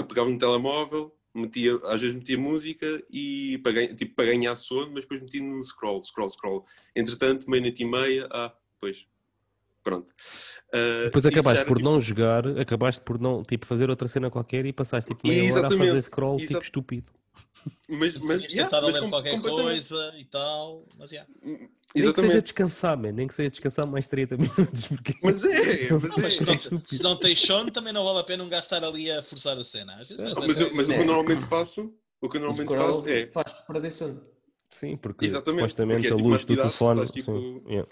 pegava 0.09 0.29
no 0.29 0.39
telemóvel, 0.39 1.17
metia, 1.33 1.77
às 1.85 2.01
vezes 2.01 2.17
metia 2.17 2.37
música 2.37 3.03
e 3.09 3.59
para, 3.59 3.95
tipo, 3.95 4.15
para 4.15 4.27
ganhar 4.27 4.57
sono, 4.57 4.93
mas 4.93 5.03
depois 5.03 5.21
metia 5.21 5.43
no 5.43 5.63
scroll, 5.63 6.03
scroll, 6.03 6.31
scroll. 6.31 6.67
Entretanto, 6.95 7.49
meia-noite 7.49 7.83
e 7.83 7.87
meia, 7.87 8.29
ah, 8.31 8.53
pois, 8.79 9.07
Pronto. 9.83 10.13
Uh, 10.73 11.05
Depois 11.05 11.27
acabaste 11.27 11.65
por 11.65 11.77
tipo... 11.77 11.91
não 11.91 12.01
jogar, 12.01 12.47
acabaste 12.59 13.01
por 13.03 13.19
não 13.19 13.43
tipo, 13.43 13.67
fazer 13.67 13.91
outra 13.91 14.09
cena 14.09 14.31
qualquer 14.31 14.65
e 14.65 14.73
passaste 14.73 15.09
tipo 15.09 15.27
meia 15.27 15.43
Exatamente. 15.45 15.75
hora 15.75 15.85
a 15.85 15.87
fazer 15.87 16.03
scroll 16.03 16.37
Exato. 16.37 16.49
tipo 16.49 16.63
estúpido. 16.63 17.13
Mas, 17.89 18.17
mas, 18.17 18.43
yeah, 18.43 18.65
tentar 18.65 18.83
mas 18.83 18.95
ler 18.95 19.09
qualquer 19.09 19.41
coisa 19.41 20.13
e 20.19 20.25
tal, 20.25 20.87
mas 20.99 21.13
yeah. 21.13 21.31
Exatamente. 21.95 21.95
Nem 21.95 22.13
que 22.13 22.21
seja 22.21 22.43
descansar, 22.43 22.97
man. 22.97 23.13
nem 23.13 23.29
que 23.29 23.35
seja 23.35 23.51
descansar 23.51 23.87
mais 23.87 24.07
30 24.09 24.37
minutos. 24.39 24.89
Porque... 24.89 25.15
Mas 25.23 25.45
é, 25.45 25.93
mas, 25.93 26.03
não, 26.03 26.17
mas 26.19 26.35
se, 26.35 26.45
não, 26.45 26.83
se, 26.87 27.03
não, 27.03 27.17
tem 27.17 27.37
sono, 27.37 27.71
também 27.71 27.93
não 27.93 28.05
vale 28.05 28.21
a 28.21 28.25
pena 28.25 28.45
um 28.45 28.49
gastar 28.49 28.83
ali 28.83 29.11
a 29.11 29.23
forçar 29.23 29.57
a 29.57 29.65
cena. 29.65 29.97
Às 29.97 30.09
vezes, 30.09 30.25
ah, 30.25 30.35
mas, 30.37 30.61
eu, 30.61 30.75
mas 30.75 30.89
é. 30.89 30.93
o 30.93 30.97
que 30.97 31.03
eu 31.03 31.07
normalmente 31.07 31.45
faço, 31.45 31.95
o 32.21 32.29
que 32.29 32.37
eu 32.37 32.41
normalmente 32.41 32.75
faço 32.75 33.09
é. 33.09 33.27
Faz 33.27 33.53
para 33.67 33.91
sono. 33.91 34.23
Sim, 34.71 34.97
porque 34.97 35.27
Exatamente, 35.27 35.61
supostamente 35.61 36.09
porque 36.09 36.15
é, 36.15 36.17
tipo, 36.17 36.29
a 36.29 36.31
luz 36.31 36.47
do 36.47 36.57
telefone. 36.57 37.07
Tipo... 37.09 37.39
Sim, 37.39 37.63
yeah. 37.69 37.89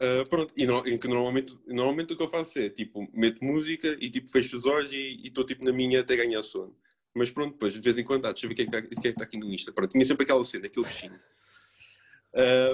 Uh, 0.00 0.26
pronto, 0.30 0.54
e, 0.56 0.66
no, 0.66 0.86
e 0.88 0.98
normalmente, 1.06 1.58
normalmente 1.66 2.14
o 2.14 2.16
que 2.16 2.22
eu 2.22 2.28
faço 2.28 2.58
é 2.58 2.70
tipo, 2.70 3.06
meto 3.12 3.44
música 3.44 3.98
e 4.00 4.08
tipo, 4.08 4.30
fecho 4.30 4.56
os 4.56 4.64
olhos 4.64 4.90
e 4.90 5.20
estou 5.24 5.44
tipo 5.44 5.62
na 5.62 5.72
minha 5.72 6.00
até 6.00 6.16
ganhar 6.16 6.42
sono. 6.42 6.74
Mas 7.14 7.30
pronto, 7.30 7.52
depois 7.52 7.74
de 7.74 7.80
vez 7.80 7.98
em 7.98 8.04
quando, 8.04 8.24
ah, 8.24 8.32
deixa 8.32 8.46
eu 8.46 8.48
ver 8.48 8.54
o 8.54 8.56
que 8.56 8.62
é 8.62 8.66
que 8.66 8.76
está, 8.76 8.82
que 8.88 8.98
é 8.98 9.02
que 9.02 9.08
está 9.08 9.24
aqui 9.24 9.36
no 9.36 9.52
Insta. 9.52 9.72
Pronto, 9.72 9.90
tinha 9.90 10.06
sempre 10.06 10.24
aquela 10.24 10.42
cena, 10.42 10.66
aquele 10.66 10.86
bichinho. 10.86 11.20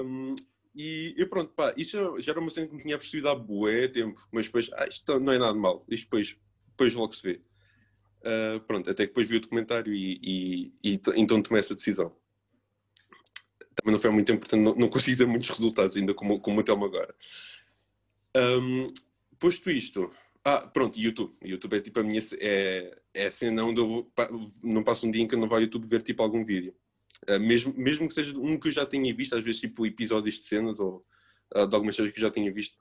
Um, 0.05 0.35
e, 0.73 1.15
e, 1.17 1.27
pronto, 1.27 1.53
pá, 1.53 1.75
isso 1.77 2.21
já, 2.21 2.31
era 2.31 2.41
uma 2.41 2.51
cena 2.51 2.69
que 2.69 2.75
me 2.75 2.83
tinha 2.83 2.99
percebido 2.99 3.29
há 3.29 3.35
bué 3.35 3.89
tempo, 3.89 4.21
mas 4.31 4.47
depois, 4.47 4.71
ah, 4.75 4.87
isto 4.87 5.19
não 5.19 5.33
é 5.33 5.39
nada 5.39 5.55
mal, 5.59 5.85
isto 5.89 6.05
depois, 6.05 6.37
depois 6.69 6.95
logo 6.95 7.13
se 7.13 7.23
vê. 7.23 7.41
Uh, 8.21 8.61
pronto, 8.67 8.89
até 8.89 9.05
que 9.05 9.09
depois 9.09 9.29
vi 9.29 9.37
o 9.37 9.41
documentário 9.41 9.93
e, 9.93 10.21
e, 10.23 10.93
e 10.93 11.01
então 11.17 11.43
tomei 11.43 11.61
essa 11.61 11.75
decisão 11.75 12.15
também 13.77 13.93
não 13.93 13.99
foi 13.99 14.11
há 14.11 14.13
muito 14.13 14.27
tempo, 14.27 14.41
portanto 14.41 14.61
não, 14.61 14.75
não 14.75 14.89
consigo 14.89 15.19
ter 15.19 15.27
muitos 15.27 15.49
resultados 15.51 15.97
ainda 15.97 16.13
como, 16.15 16.41
como 16.41 16.61
o 16.61 16.85
agora. 16.85 17.15
Um, 18.35 18.93
posto 19.39 19.71
isto, 19.71 20.11
ah, 20.49 20.61
pronto, 20.61 20.97
YouTube. 20.97 21.35
YouTube 21.43 21.77
é 21.77 21.81
tipo 21.81 21.99
a 21.99 22.05
minha. 22.05 22.21
É, 22.41 22.97
é 23.13 23.27
a 23.27 23.33
cena 23.33 23.65
onde 23.65 23.81
eu 23.81 23.89
vou, 23.89 24.13
não 24.63 24.85
passo 24.85 25.05
um 25.05 25.11
dia 25.11 25.21
em 25.21 25.27
que 25.27 25.35
eu 25.35 25.41
não 25.41 25.49
vou 25.49 25.57
ao 25.57 25.61
YouTube 25.61 25.85
ver 25.89 26.03
tipo 26.03 26.23
algum 26.23 26.45
vídeo. 26.45 26.73
Uh, 27.29 27.41
mesmo, 27.41 27.75
mesmo 27.77 28.07
que 28.07 28.15
seja 28.15 28.39
um 28.39 28.57
que 28.57 28.69
eu 28.69 28.73
já 28.73 28.87
tenha 28.87 29.13
visto, 29.13 29.35
às 29.35 29.45
vezes 29.45 29.61
tipo 29.61 29.85
episódios 29.85 30.37
de 30.37 30.43
cenas 30.43 30.79
ou 30.79 31.05
uh, 31.53 31.67
de 31.67 31.75
algumas 31.75 31.97
coisas 31.97 32.15
que 32.15 32.21
eu 32.21 32.23
já 32.23 32.31
tinha 32.31 32.53
visto. 32.53 32.77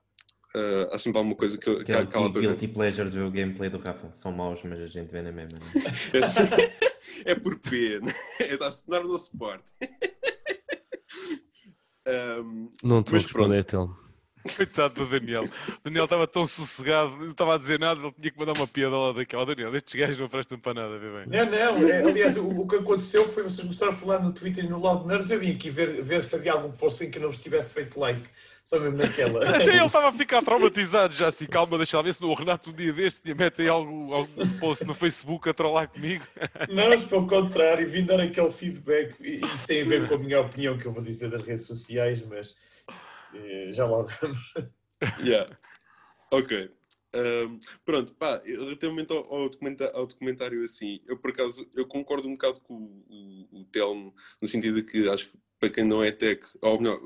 Uh, 0.55 0.93
há 0.93 0.99
sempre 0.99 1.17
alguma 1.17 1.35
coisa 1.35 1.57
que, 1.57 1.75
que, 1.77 1.85
que 1.85 1.91
é 1.91 2.05
guilty 2.05 2.67
pleasure 2.67 3.09
de 3.09 3.17
ver 3.17 3.25
o 3.25 3.31
gameplay 3.31 3.69
do 3.71 3.79
Rafa. 3.79 4.13
São 4.13 4.31
maus, 4.31 4.61
mas 4.63 4.79
a 4.79 4.85
gente 4.85 5.11
vê 5.11 5.23
na 5.23 5.31
mesma. 5.31 5.57
é, 7.25 7.31
é 7.31 7.35
por 7.35 7.57
pena. 7.57 8.13
É 8.39 8.57
dar 8.57 8.71
se 8.73 8.83
no 8.87 9.17
suporte. 9.17 9.73
Um, 12.07 12.69
não 12.83 12.99
estou 12.99 13.15
a 13.15 13.19
responder, 13.19 13.63
Telmo. 13.63 14.04
Coitado 14.55 14.93
do 14.93 15.05
Daniel. 15.05 15.43
O 15.43 15.83
Daniel 15.83 16.05
estava 16.05 16.27
tão 16.27 16.47
sossegado, 16.47 17.17
não 17.17 17.31
estava 17.31 17.55
a 17.55 17.57
dizer 17.57 17.79
nada, 17.79 17.99
ele 17.99 18.13
tinha 18.19 18.31
que 18.31 18.39
mandar 18.39 18.53
uma 18.53 18.67
piada 18.67 18.95
lá 18.95 19.11
daquela. 19.11 19.43
Oh, 19.43 19.45
Daniel, 19.45 19.75
estes 19.75 19.95
gajos 19.95 20.19
não 20.19 20.29
prestam 20.29 20.59
para 20.59 20.73
nada, 20.73 20.97
vê 20.97 21.09
bem. 21.09 21.25
Não, 21.27 21.45
não, 21.45 21.89
é, 21.89 22.03
aliás, 22.03 22.37
o, 22.37 22.47
o, 22.47 22.67
que 22.67 22.75
aconteceu 22.75 23.25
foi 23.25 23.43
vocês 23.43 23.61
começaram 23.61 23.91
a 23.91 23.95
falar 23.95 24.19
no 24.19 24.31
Twitter 24.31 24.63
e 24.63 24.67
no 24.67 24.79
Loud 24.79 25.07
Nerds. 25.07 25.31
Eu 25.31 25.39
vim 25.39 25.51
aqui 25.51 25.69
ver, 25.69 26.01
ver 26.03 26.21
se 26.21 26.35
havia 26.35 26.53
algum 26.53 26.71
post 26.71 27.03
em 27.03 27.11
que 27.11 27.19
não 27.19 27.29
vos 27.29 27.39
tivesse 27.39 27.73
feito 27.73 27.99
like. 27.99 28.29
Só 28.63 28.79
mesmo 28.79 28.97
naquela. 28.97 29.47
Até 29.47 29.63
ele 29.63 29.85
estava 29.85 30.09
a 30.09 30.11
ficar 30.11 30.41
traumatizado 30.41 31.13
já 31.13 31.27
assim, 31.27 31.45
calma, 31.45 31.77
deixa 31.77 31.97
lá 31.97 32.03
ver 32.03 32.15
se 32.15 32.21
no 32.23 32.33
Renato 32.33 32.71
um 32.71 32.73
dia 32.73 32.91
deste 32.91 33.21
tinha 33.21 33.35
mete 33.35 33.61
aí 33.61 33.67
algum, 33.67 34.11
algum 34.11 34.47
post 34.59 34.83
no 34.85 34.95
Facebook 34.95 35.47
a 35.47 35.53
trollar 35.53 35.87
comigo. 35.87 36.25
Não, 36.69 36.89
mas 36.89 37.03
pelo 37.03 37.27
contrário, 37.27 37.87
vim 37.87 38.03
dar 38.03 38.19
aquele 38.19 38.49
feedback. 38.49 39.13
Isso 39.21 39.67
tem 39.67 39.83
a 39.83 39.85
ver 39.85 40.07
com 40.07 40.15
a 40.15 40.17
minha 40.17 40.41
opinião 40.41 40.79
que 40.79 40.85
eu 40.87 40.91
vou 40.91 41.03
dizer 41.03 41.29
das 41.29 41.43
redes 41.43 41.67
sociais, 41.67 42.25
mas 42.27 42.55
eh, 43.35 43.71
já 43.71 43.85
logo 43.85 44.09
vamos. 44.21 44.53
Yeah. 45.19 45.57
Ok. 46.31 46.71
Um, 47.15 47.59
pronto, 47.85 48.13
pá, 48.15 48.41
relativamente 48.43 49.11
ao, 49.11 49.33
ao, 49.33 49.49
documentário, 49.49 49.95
ao, 49.95 50.07
documentário, 50.07 50.63
assim, 50.63 51.01
eu 51.05 51.17
por 51.17 51.31
acaso 51.31 51.65
eu 51.73 51.85
concordo 51.85 52.27
um 52.27 52.31
bocado 52.31 52.59
com 52.61 52.73
o, 52.73 53.47
o, 53.51 53.61
o 53.61 53.65
Telmo, 53.65 54.13
no 54.41 54.47
sentido 54.47 54.81
de 54.81 54.83
que 54.83 55.07
acho 55.07 55.29
que 55.29 55.37
para 55.59 55.69
quem 55.69 55.83
não 55.85 56.03
é 56.03 56.11
tech, 56.11 56.45
ou 56.61 56.79
melhor, 56.79 56.99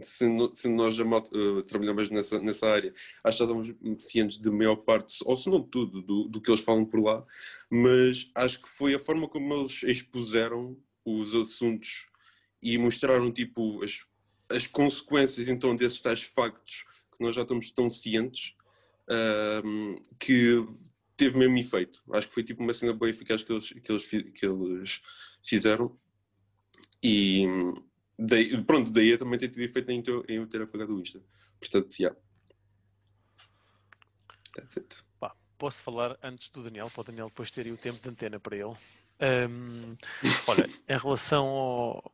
se, 0.00 0.26
se 0.54 0.68
nós 0.68 0.94
já 0.94 1.04
uh, 1.04 1.62
trabalhamos 1.64 2.08
nessa, 2.08 2.40
nessa 2.40 2.66
área, 2.68 2.94
acho 3.22 3.38
que 3.38 3.44
já 3.44 3.50
estamos 3.50 4.02
cientes 4.02 4.38
de 4.38 4.50
maior 4.50 4.76
parte, 4.76 5.16
ou 5.24 5.36
se 5.36 5.50
não 5.50 5.62
tudo, 5.62 6.00
do, 6.00 6.28
do 6.28 6.40
que 6.40 6.50
eles 6.50 6.62
falam 6.62 6.86
por 6.86 7.02
lá, 7.02 7.24
mas 7.70 8.30
acho 8.34 8.62
que 8.62 8.68
foi 8.68 8.94
a 8.94 8.98
forma 8.98 9.28
como 9.28 9.54
eles 9.54 9.82
expuseram 9.82 10.76
os 11.04 11.34
assuntos 11.34 12.06
e 12.62 12.78
mostraram 12.78 13.30
tipo 13.30 13.82
as, 13.84 14.06
as 14.54 14.66
consequências 14.66 15.48
então 15.48 15.74
desses 15.74 16.00
tais 16.00 16.22
factos 16.22 16.84
que 17.16 17.22
nós 17.22 17.34
já 17.34 17.42
estamos 17.42 17.70
tão 17.70 17.88
cientes 17.90 18.54
uh, 19.08 20.16
que 20.18 20.66
teve 21.16 21.38
mesmo 21.38 21.58
efeito. 21.58 22.02
Acho 22.12 22.28
que 22.28 22.34
foi 22.34 22.42
tipo 22.42 22.62
uma 22.62 22.74
cena 22.74 22.92
bem 22.92 23.10
eficaz 23.10 23.42
que 23.42 23.52
eles, 23.52 23.68
que 23.72 23.92
eles, 23.92 24.06
que 24.06 24.46
eles 24.46 25.00
fizeram. 25.42 25.96
E 27.02 27.46
daí, 28.18 28.62
pronto, 28.64 28.90
daí 28.90 29.08
eu 29.08 29.18
também 29.18 29.38
ter 29.38 29.48
tido 29.48 29.62
efeito 29.62 29.90
em, 29.90 30.02
em 30.28 30.36
eu 30.36 30.46
ter 30.46 30.62
apagado 30.62 30.94
o 30.94 31.00
Insta. 31.00 31.20
Portanto, 31.60 31.92
já. 31.92 31.98
Yeah. 31.98 32.20
That's 34.54 34.76
it. 34.76 34.96
posso 35.56 35.82
falar 35.82 36.18
antes 36.22 36.48
do 36.50 36.62
Daniel, 36.62 36.90
para 36.90 37.00
o 37.00 37.04
Daniel 37.04 37.26
depois 37.28 37.50
ter 37.50 37.66
o 37.68 37.76
tempo 37.76 38.00
de 38.02 38.08
antena 38.08 38.40
para 38.40 38.56
ele. 38.56 38.76
Um, 39.48 39.96
olha, 40.48 40.66
em 40.88 40.98
relação 40.98 41.46
ao, 41.46 42.12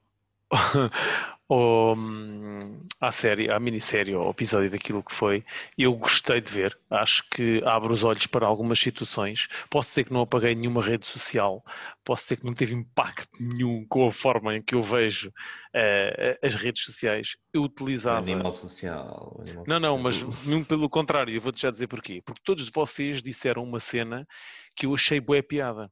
hum, 1.50 2.86
à 3.00 3.10
série, 3.10 3.50
à 3.50 3.58
minissérie, 3.58 4.14
ao 4.14 4.30
episódio 4.30 4.70
daquilo 4.70 5.02
que 5.02 5.12
foi, 5.12 5.44
eu 5.76 5.94
gostei 5.94 6.40
de 6.40 6.50
ver. 6.50 6.78
Acho 6.90 7.24
que 7.30 7.62
abre 7.64 7.92
os 7.92 8.04
olhos 8.04 8.26
para 8.26 8.46
algumas 8.46 8.78
situações. 8.78 9.48
Posso 9.70 9.88
dizer 9.90 10.04
que 10.04 10.12
não 10.12 10.22
apaguei 10.22 10.54
nenhuma 10.54 10.82
rede 10.82 11.06
social, 11.06 11.62
posso 12.04 12.24
dizer 12.24 12.36
que 12.36 12.46
não 12.46 12.52
teve 12.52 12.74
impacto 12.74 13.30
nenhum 13.40 13.86
com 13.88 14.06
a 14.06 14.12
forma 14.12 14.56
em 14.56 14.62
que 14.62 14.74
eu 14.74 14.82
vejo 14.82 15.28
uh, 15.28 16.46
as 16.46 16.54
redes 16.54 16.84
sociais. 16.84 17.36
Eu 17.52 17.62
utilizava. 17.62 18.18
Animal 18.18 18.52
social. 18.52 19.40
Animal 19.40 19.64
não, 19.66 19.80
não, 19.80 19.98
mas 19.98 20.22
mesmo 20.22 20.64
pelo 20.64 20.88
contrário, 20.88 21.34
eu 21.34 21.40
vou-te 21.40 21.60
já 21.62 21.70
dizer 21.70 21.86
porquê. 21.86 22.22
Porque 22.24 22.42
todos 22.44 22.70
vocês 22.70 23.22
disseram 23.22 23.62
uma 23.62 23.80
cena 23.80 24.26
que 24.76 24.86
eu 24.86 24.94
achei 24.94 25.20
boa 25.20 25.42
piada. 25.42 25.90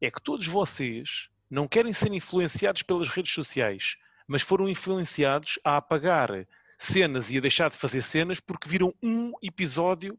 É 0.00 0.10
que 0.10 0.22
todos 0.22 0.46
vocês 0.46 1.30
não 1.50 1.68
querem 1.68 1.92
ser 1.92 2.12
influenciados 2.12 2.82
pelas 2.82 3.08
redes 3.08 3.32
sociais, 3.32 3.96
mas 4.26 4.42
foram 4.42 4.68
influenciados 4.68 5.58
a 5.64 5.76
apagar 5.76 6.46
cenas 6.78 7.30
e 7.30 7.38
a 7.38 7.40
deixar 7.40 7.70
de 7.70 7.76
fazer 7.76 8.02
cenas 8.02 8.40
porque 8.40 8.68
viram 8.68 8.92
um 9.02 9.32
episódio 9.42 10.18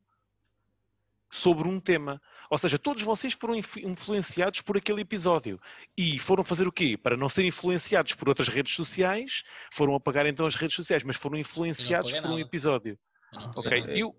sobre 1.29 1.67
um 1.67 1.79
tema. 1.79 2.21
Ou 2.49 2.57
seja, 2.57 2.79
todos 2.79 3.03
vocês 3.03 3.33
foram 3.33 3.55
influenciados 3.55 4.61
por 4.61 4.77
aquele 4.77 5.01
episódio 5.01 5.59
e 5.97 6.17
foram 6.17 6.43
fazer 6.43 6.67
o 6.67 6.71
quê? 6.71 6.97
Para 6.97 7.17
não 7.17 7.27
serem 7.27 7.49
influenciados 7.49 8.13
por 8.13 8.29
outras 8.29 8.47
redes 8.47 8.73
sociais, 8.73 9.43
foram 9.71 9.95
apagar 9.95 10.25
então 10.25 10.45
as 10.45 10.55
redes 10.55 10.75
sociais, 10.75 11.03
mas 11.03 11.17
foram 11.17 11.37
influenciados 11.37 12.13
por 12.13 12.29
um 12.29 12.39
episódio. 12.39 12.97
Ok? 13.55 13.83
Eu, 13.89 14.15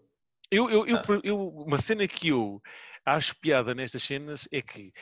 eu, 0.50 0.70
eu, 0.70 0.86
eu, 0.86 0.96
ah. 0.96 1.20
eu, 1.24 1.48
uma 1.48 1.78
cena 1.78 2.06
que 2.06 2.28
eu 2.28 2.60
acho 3.04 3.34
piada 3.36 3.74
nestas 3.74 4.02
cenas 4.02 4.46
é 4.52 4.60
que 4.60 4.92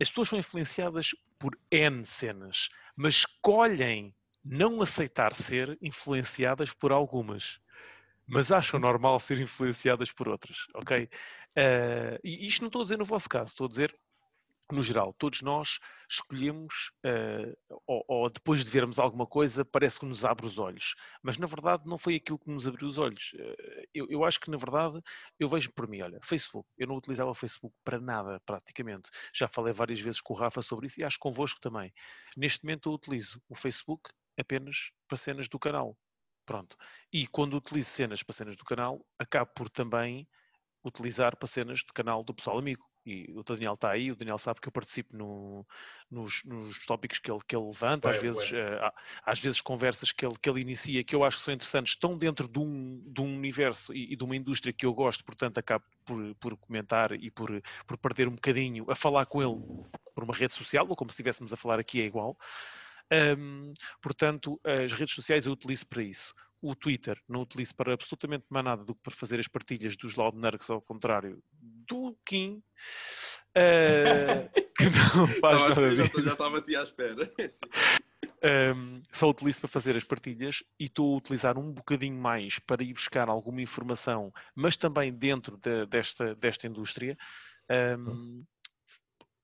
as 0.00 0.08
pessoas 0.08 0.28
são 0.28 0.38
influenciadas 0.38 1.14
por 1.38 1.58
N 1.70 2.04
cenas, 2.04 2.68
mas 2.96 3.14
escolhem 3.14 4.14
não 4.44 4.80
aceitar 4.80 5.34
ser 5.34 5.76
influenciadas 5.82 6.72
por 6.72 6.92
algumas, 6.92 7.60
mas 8.26 8.52
acham 8.52 8.78
normal 8.78 9.18
ser 9.20 9.40
influenciadas 9.40 10.12
por 10.12 10.28
outras, 10.28 10.66
ok? 10.74 11.04
Uh, 11.04 12.18
e 12.22 12.46
isto 12.46 12.60
não 12.62 12.68
estou 12.68 12.82
a 12.82 12.84
dizer 12.84 12.98
no 12.98 13.04
vosso 13.04 13.28
caso, 13.28 13.50
estou 13.50 13.66
a 13.66 13.70
dizer 13.70 13.98
no 14.74 14.82
geral, 14.82 15.12
todos 15.14 15.42
nós 15.42 15.78
escolhemos, 16.10 16.92
uh, 17.04 17.80
ou, 17.86 18.04
ou, 18.08 18.30
depois 18.30 18.62
de 18.64 18.70
vermos 18.70 18.98
alguma 18.98 19.26
coisa, 19.26 19.64
parece 19.64 19.98
que 20.00 20.06
nos 20.06 20.24
abre 20.24 20.46
os 20.46 20.58
olhos. 20.58 20.94
Mas 21.22 21.36
na 21.36 21.46
verdade 21.46 21.84
não 21.86 21.98
foi 21.98 22.16
aquilo 22.16 22.38
que 22.38 22.50
nos 22.50 22.66
abriu 22.66 22.88
os 22.88 22.98
olhos. 22.98 23.32
Uh, 23.34 23.86
eu, 23.94 24.06
eu, 24.08 24.24
acho 24.24 24.40
que 24.40 24.50
na 24.50 24.56
verdade, 24.56 25.00
eu 25.38 25.48
vejo 25.48 25.72
por 25.72 25.88
mim, 25.88 26.00
olha, 26.02 26.18
Facebook, 26.22 26.68
eu 26.76 26.86
não 26.86 26.96
utilizava 26.96 27.34
Facebook 27.34 27.74
para 27.84 27.98
nada 28.00 28.40
praticamente. 28.46 29.10
Já 29.34 29.48
falei 29.48 29.72
várias 29.72 30.00
vezes 30.00 30.20
com 30.20 30.34
o 30.34 30.36
Rafa 30.36 30.62
sobre 30.62 30.86
isso 30.86 31.00
e 31.00 31.04
acho 31.04 31.18
convosco 31.18 31.60
também. 31.60 31.92
Neste 32.36 32.64
momento 32.64 32.90
eu 32.90 32.94
utilizo 32.94 33.40
o 33.48 33.54
Facebook 33.54 34.10
apenas 34.38 34.90
para 35.06 35.16
cenas 35.16 35.48
do 35.48 35.58
canal. 35.58 35.96
Pronto. 36.46 36.76
E 37.12 37.26
quando 37.26 37.56
utilizo 37.56 37.90
cenas 37.90 38.22
para 38.22 38.34
cenas 38.34 38.56
do 38.56 38.64
canal, 38.64 39.04
acabo 39.18 39.50
por 39.54 39.68
também 39.68 40.26
utilizar 40.84 41.36
para 41.36 41.46
cenas 41.46 41.80
de 41.80 41.92
canal 41.92 42.24
do 42.24 42.34
pessoal 42.34 42.58
amigo 42.58 42.84
e 43.08 43.32
o 43.32 43.42
Daniel 43.42 43.74
está 43.74 43.90
aí, 43.90 44.12
o 44.12 44.16
Daniel 44.16 44.38
sabe 44.38 44.60
que 44.60 44.68
eu 44.68 44.72
participo 44.72 45.16
no, 45.16 45.66
nos, 46.10 46.42
nos 46.44 46.84
tópicos 46.84 47.18
que 47.18 47.30
ele, 47.30 47.40
que 47.46 47.56
ele 47.56 47.66
levanta, 47.66 48.10
às, 48.10 48.20
vezes, 48.20 48.50
uh, 48.50 48.92
às 49.24 49.40
vezes 49.40 49.60
conversas 49.60 50.12
que 50.12 50.26
ele, 50.26 50.34
que 50.40 50.48
ele 50.48 50.60
inicia 50.60 51.02
que 51.02 51.14
eu 51.14 51.24
acho 51.24 51.38
que 51.38 51.42
são 51.42 51.54
interessantes, 51.54 51.94
estão 51.94 52.16
dentro 52.16 52.46
de 52.46 52.58
um, 52.58 53.02
de 53.06 53.20
um 53.20 53.36
universo 53.36 53.94
e, 53.94 54.12
e 54.12 54.16
de 54.16 54.24
uma 54.24 54.36
indústria 54.36 54.72
que 54.72 54.84
eu 54.84 54.92
gosto, 54.92 55.24
portanto 55.24 55.58
acabo 55.58 55.84
por, 56.04 56.34
por 56.36 56.56
comentar 56.56 57.12
e 57.12 57.30
por, 57.30 57.50
por 57.86 57.96
perder 57.96 58.28
um 58.28 58.34
bocadinho 58.34 58.84
a 58.90 58.94
falar 58.94 59.26
com 59.26 59.42
ele 59.42 59.58
por 60.14 60.24
uma 60.24 60.34
rede 60.34 60.54
social, 60.54 60.86
ou 60.88 60.94
como 60.94 61.10
se 61.10 61.14
estivéssemos 61.14 61.52
a 61.52 61.56
falar 61.56 61.78
aqui 61.78 62.00
é 62.02 62.04
igual. 62.04 62.36
Portanto, 64.02 64.60
as 64.64 64.92
redes 64.92 65.14
sociais 65.14 65.46
eu 65.46 65.52
utilizo 65.52 65.86
para 65.86 66.02
isso 66.02 66.34
o 66.60 66.74
Twitter 66.74 67.20
não 67.28 67.42
utilizo 67.42 67.74
para 67.74 67.94
absolutamente 67.94 68.44
mais 68.50 68.64
nada 68.64 68.84
do 68.84 68.94
que 68.94 69.02
para 69.02 69.14
fazer 69.14 69.38
as 69.38 69.48
partilhas 69.48 69.96
dos 69.96 70.14
Loud 70.14 70.36
Nerds, 70.36 70.68
ao 70.70 70.80
contrário 70.80 71.42
do 71.52 72.16
Kim, 72.26 72.62
uh, 73.56 74.62
que 74.76 74.84
não 74.84 75.26
faz 75.40 75.60
não, 75.60 75.68
nada 75.68 75.94
disso. 75.94 76.22
Já 76.22 76.32
estava 76.32 76.60
te 76.60 76.76
à 76.76 76.82
espera. 76.82 77.32
um, 78.76 79.02
só 79.12 79.30
utilizo 79.30 79.60
para 79.60 79.68
fazer 79.68 79.96
as 79.96 80.04
partilhas 80.04 80.62
e 80.78 80.84
estou 80.84 81.14
a 81.14 81.18
utilizar 81.18 81.58
um 81.58 81.72
bocadinho 81.72 82.16
mais 82.16 82.58
para 82.58 82.82
ir 82.82 82.92
buscar 82.92 83.28
alguma 83.28 83.62
informação, 83.62 84.32
mas 84.54 84.76
também 84.76 85.12
dentro 85.12 85.56
de, 85.56 85.86
desta, 85.86 86.34
desta 86.34 86.66
indústria. 86.66 87.16
Um, 87.98 88.44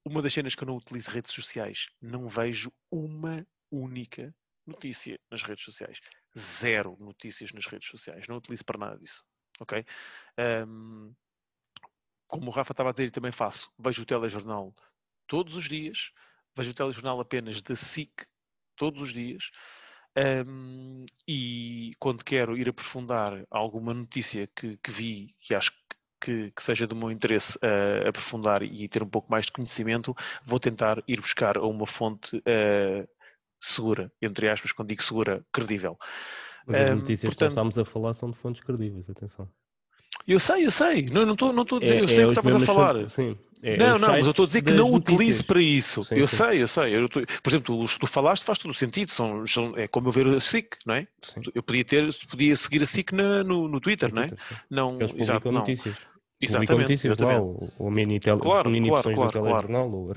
uma 0.06 0.20
das 0.20 0.34
cenas 0.34 0.54
que 0.54 0.62
eu 0.62 0.66
não 0.66 0.76
utilizo 0.76 1.10
redes 1.10 1.32
sociais, 1.32 1.88
não 2.00 2.28
vejo 2.28 2.70
uma 2.90 3.46
única 3.70 4.34
notícia 4.66 5.18
nas 5.30 5.42
redes 5.42 5.64
sociais 5.64 5.98
zero 6.38 6.96
notícias 7.00 7.52
nas 7.52 7.66
redes 7.66 7.88
sociais, 7.88 8.26
não 8.28 8.36
utilizo 8.36 8.64
para 8.64 8.78
nada 8.78 8.98
disso, 8.98 9.24
ok? 9.60 9.84
Um, 10.66 11.14
como 12.26 12.48
o 12.48 12.50
Rafa 12.50 12.72
estava 12.72 12.90
a 12.90 12.92
dizer, 12.92 13.10
também 13.10 13.32
faço, 13.32 13.70
vejo 13.78 14.02
o 14.02 14.06
telejornal 14.06 14.74
todos 15.26 15.56
os 15.56 15.68
dias, 15.68 16.12
vejo 16.56 16.70
o 16.70 16.74
telejornal 16.74 17.20
apenas 17.20 17.62
da 17.62 17.76
SIC 17.76 18.26
todos 18.76 19.02
os 19.02 19.12
dias, 19.12 19.50
um, 20.46 21.04
e 21.26 21.92
quando 21.98 22.24
quero 22.24 22.56
ir 22.56 22.68
aprofundar 22.68 23.44
alguma 23.50 23.92
notícia 23.92 24.46
que, 24.46 24.76
que 24.76 24.90
vi, 24.90 25.34
que 25.40 25.54
acho 25.54 25.72
que, 26.20 26.50
que, 26.52 26.62
seja 26.62 26.86
do 26.86 26.96
meu 26.96 27.10
interesse 27.10 27.58
uh, 27.58 28.08
aprofundar 28.08 28.62
e 28.62 28.88
ter 28.88 29.02
um 29.02 29.08
pouco 29.08 29.30
mais 29.30 29.46
de 29.46 29.52
conhecimento, 29.52 30.14
vou 30.44 30.60
tentar 30.60 31.02
ir 31.06 31.20
buscar 31.20 31.58
a 31.58 31.66
uma 31.66 31.86
fonte 31.86 32.36
uh, 32.36 33.08
segura, 33.64 34.12
entre 34.20 34.48
aspas, 34.48 34.72
quando 34.72 34.88
digo 34.88 35.02
segura, 35.02 35.44
credível. 35.52 35.96
Mas 36.66 36.76
as 36.76 36.96
notícias 36.96 37.28
portanto, 37.28 37.48
que 37.48 37.52
estamos 37.52 37.78
a 37.78 37.84
falar 37.84 38.14
são 38.14 38.30
de 38.30 38.36
fontes 38.36 38.62
credíveis, 38.62 39.08
atenção. 39.08 39.48
Eu 40.26 40.40
sei, 40.40 40.64
eu 40.64 40.70
sei, 40.70 41.06
não 41.06 41.32
estou 41.32 41.52
não 41.52 41.64
não 41.64 41.78
a 41.78 41.80
dizer, 41.80 41.96
é, 41.96 42.00
eu 42.00 42.08
sei 42.08 42.22
é 42.22 42.26
o 42.26 42.32
que 42.32 42.38
estavas 42.38 42.62
a 42.62 42.66
falar. 42.66 42.94
Fontes, 42.94 43.12
sim, 43.12 43.36
é, 43.62 43.78
não, 43.78 43.98
não, 43.98 44.08
mas 44.08 44.26
eu 44.26 44.30
estou 44.30 44.44
a 44.44 44.46
dizer 44.46 44.62
que 44.62 44.72
não 44.72 44.90
notícias. 44.90 45.14
utilize 45.18 45.44
para 45.44 45.60
isso. 45.60 46.04
Sim, 46.04 46.14
eu 46.16 46.28
sim. 46.28 46.36
sei, 46.36 46.62
eu 46.62 46.68
sei. 46.68 46.96
Eu 46.96 47.08
tô, 47.08 47.20
por 47.42 47.50
exemplo, 47.50 47.80
os 47.82 47.94
que 47.94 48.00
tu 48.00 48.06
falaste 48.06 48.44
faz 48.44 48.58
todo 48.58 48.70
o 48.70 48.74
sentido, 48.74 49.10
são, 49.10 49.42
é 49.76 49.88
como 49.88 50.08
eu 50.08 50.12
ver 50.12 50.26
a 50.26 50.38
SIC, 50.38 50.76
não 50.84 50.94
é? 50.94 51.08
Sim. 51.22 51.40
Eu 51.54 51.62
podia 51.62 51.82
ter, 51.82 52.14
podia 52.28 52.54
seguir 52.56 52.82
a 52.82 52.86
SIC 52.86 53.12
na, 53.12 53.42
no, 53.42 53.66
no 53.66 53.80
Twitter, 53.80 54.10
no 54.10 54.16
não 54.16 54.22
é? 54.22 54.30
Não, 54.70 55.00
Eles 55.00 55.14
exato, 55.16 55.50
não. 55.50 55.60
notícias. 55.60 55.96
Exatamente. 56.40 56.80
notícias 56.80 57.12
exatamente. 57.12 57.38
lá, 57.38 57.42
ou, 57.42 57.72
ou 57.78 57.90
mini, 57.90 58.20
tele, 58.20 58.38
claro, 58.38 58.68
mini 58.68 58.88
claro, 58.88 59.14
claro, 59.14 59.32
do 59.32 59.32
telejornal. 59.32 59.90
Ou... 59.90 60.12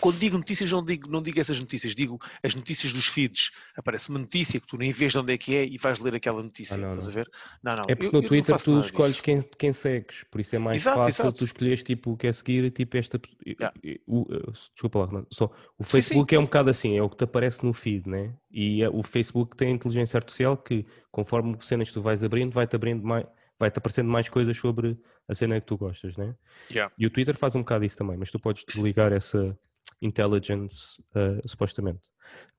Quando 0.00 0.18
digo 0.18 0.36
notícias, 0.36 0.70
não 0.70 0.84
digo, 0.84 1.08
não 1.08 1.22
digo 1.22 1.40
essas 1.40 1.58
notícias, 1.58 1.94
digo 1.94 2.20
as 2.42 2.54
notícias 2.54 2.92
dos 2.92 3.06
feeds. 3.06 3.52
Aparece 3.76 4.10
uma 4.10 4.18
notícia 4.18 4.60
que 4.60 4.66
tu 4.66 4.76
nem 4.76 4.92
vês 4.92 5.12
de 5.12 5.18
onde 5.18 5.32
é 5.32 5.38
que 5.38 5.54
é 5.54 5.64
e 5.64 5.78
vais 5.78 5.98
ler 6.00 6.14
aquela 6.14 6.42
notícia. 6.42 6.74
Ah, 6.74 6.78
não, 6.78 6.90
estás 6.90 7.06
não. 7.06 7.12
a 7.12 7.14
ver? 7.14 7.30
Não, 7.62 7.72
não. 7.72 7.84
É 7.88 7.94
porque 7.94 8.16
eu, 8.16 8.20
no 8.20 8.28
Twitter 8.28 8.56
tu 8.58 8.78
escolhes 8.78 9.20
quem, 9.20 9.42
quem 9.58 9.72
segues, 9.72 10.24
por 10.30 10.40
isso 10.40 10.56
é 10.56 10.58
mais 10.58 10.82
exato, 10.82 10.98
fácil 10.98 11.22
exato. 11.22 11.38
tu 11.38 11.44
escolheres 11.44 11.82
tipo 11.82 12.12
o 12.12 12.16
que 12.16 12.26
é 12.26 12.32
seguir, 12.32 12.70
tipo 12.70 12.96
esta. 12.96 13.20
Yeah. 13.46 13.74
O, 14.06 14.26
desculpa 14.72 15.10
lá, 15.10 15.24
só. 15.30 15.50
O 15.78 15.84
Facebook 15.84 16.30
sim, 16.30 16.36
sim. 16.36 16.36
é 16.36 16.38
um 16.40 16.44
bocado 16.44 16.70
assim, 16.70 16.96
é 16.96 17.02
o 17.02 17.08
que 17.08 17.16
te 17.16 17.24
aparece 17.24 17.64
no 17.64 17.72
feed, 17.72 18.08
né? 18.08 18.34
E 18.50 18.82
é, 18.82 18.88
o 18.88 19.02
Facebook 19.02 19.56
tem 19.56 19.72
inteligência 19.72 20.18
artificial 20.18 20.56
que, 20.56 20.84
conforme 21.10 21.56
cenas 21.60 21.88
que 21.88 21.94
tu 21.94 22.02
vais 22.02 22.22
abrindo, 22.22 22.52
vai-te 22.52 22.76
abrindo 22.76 23.02
mais 23.06 23.24
vai-te 23.62 23.78
aparecendo 23.78 24.10
mais 24.10 24.28
coisas 24.28 24.56
sobre 24.56 24.98
a 25.28 25.34
cena 25.34 25.60
que 25.60 25.66
tu 25.66 25.76
gostas, 25.76 26.16
né? 26.16 26.34
Yeah. 26.70 26.92
E 26.98 27.06
o 27.06 27.10
Twitter 27.10 27.36
faz 27.36 27.54
um 27.54 27.60
bocado 27.60 27.84
isso 27.84 27.96
também, 27.96 28.16
mas 28.16 28.30
tu 28.30 28.38
podes 28.38 28.64
desligar 28.64 29.12
essa 29.12 29.56
intelligence, 30.00 31.00
uh, 31.14 31.48
supostamente. 31.48 32.10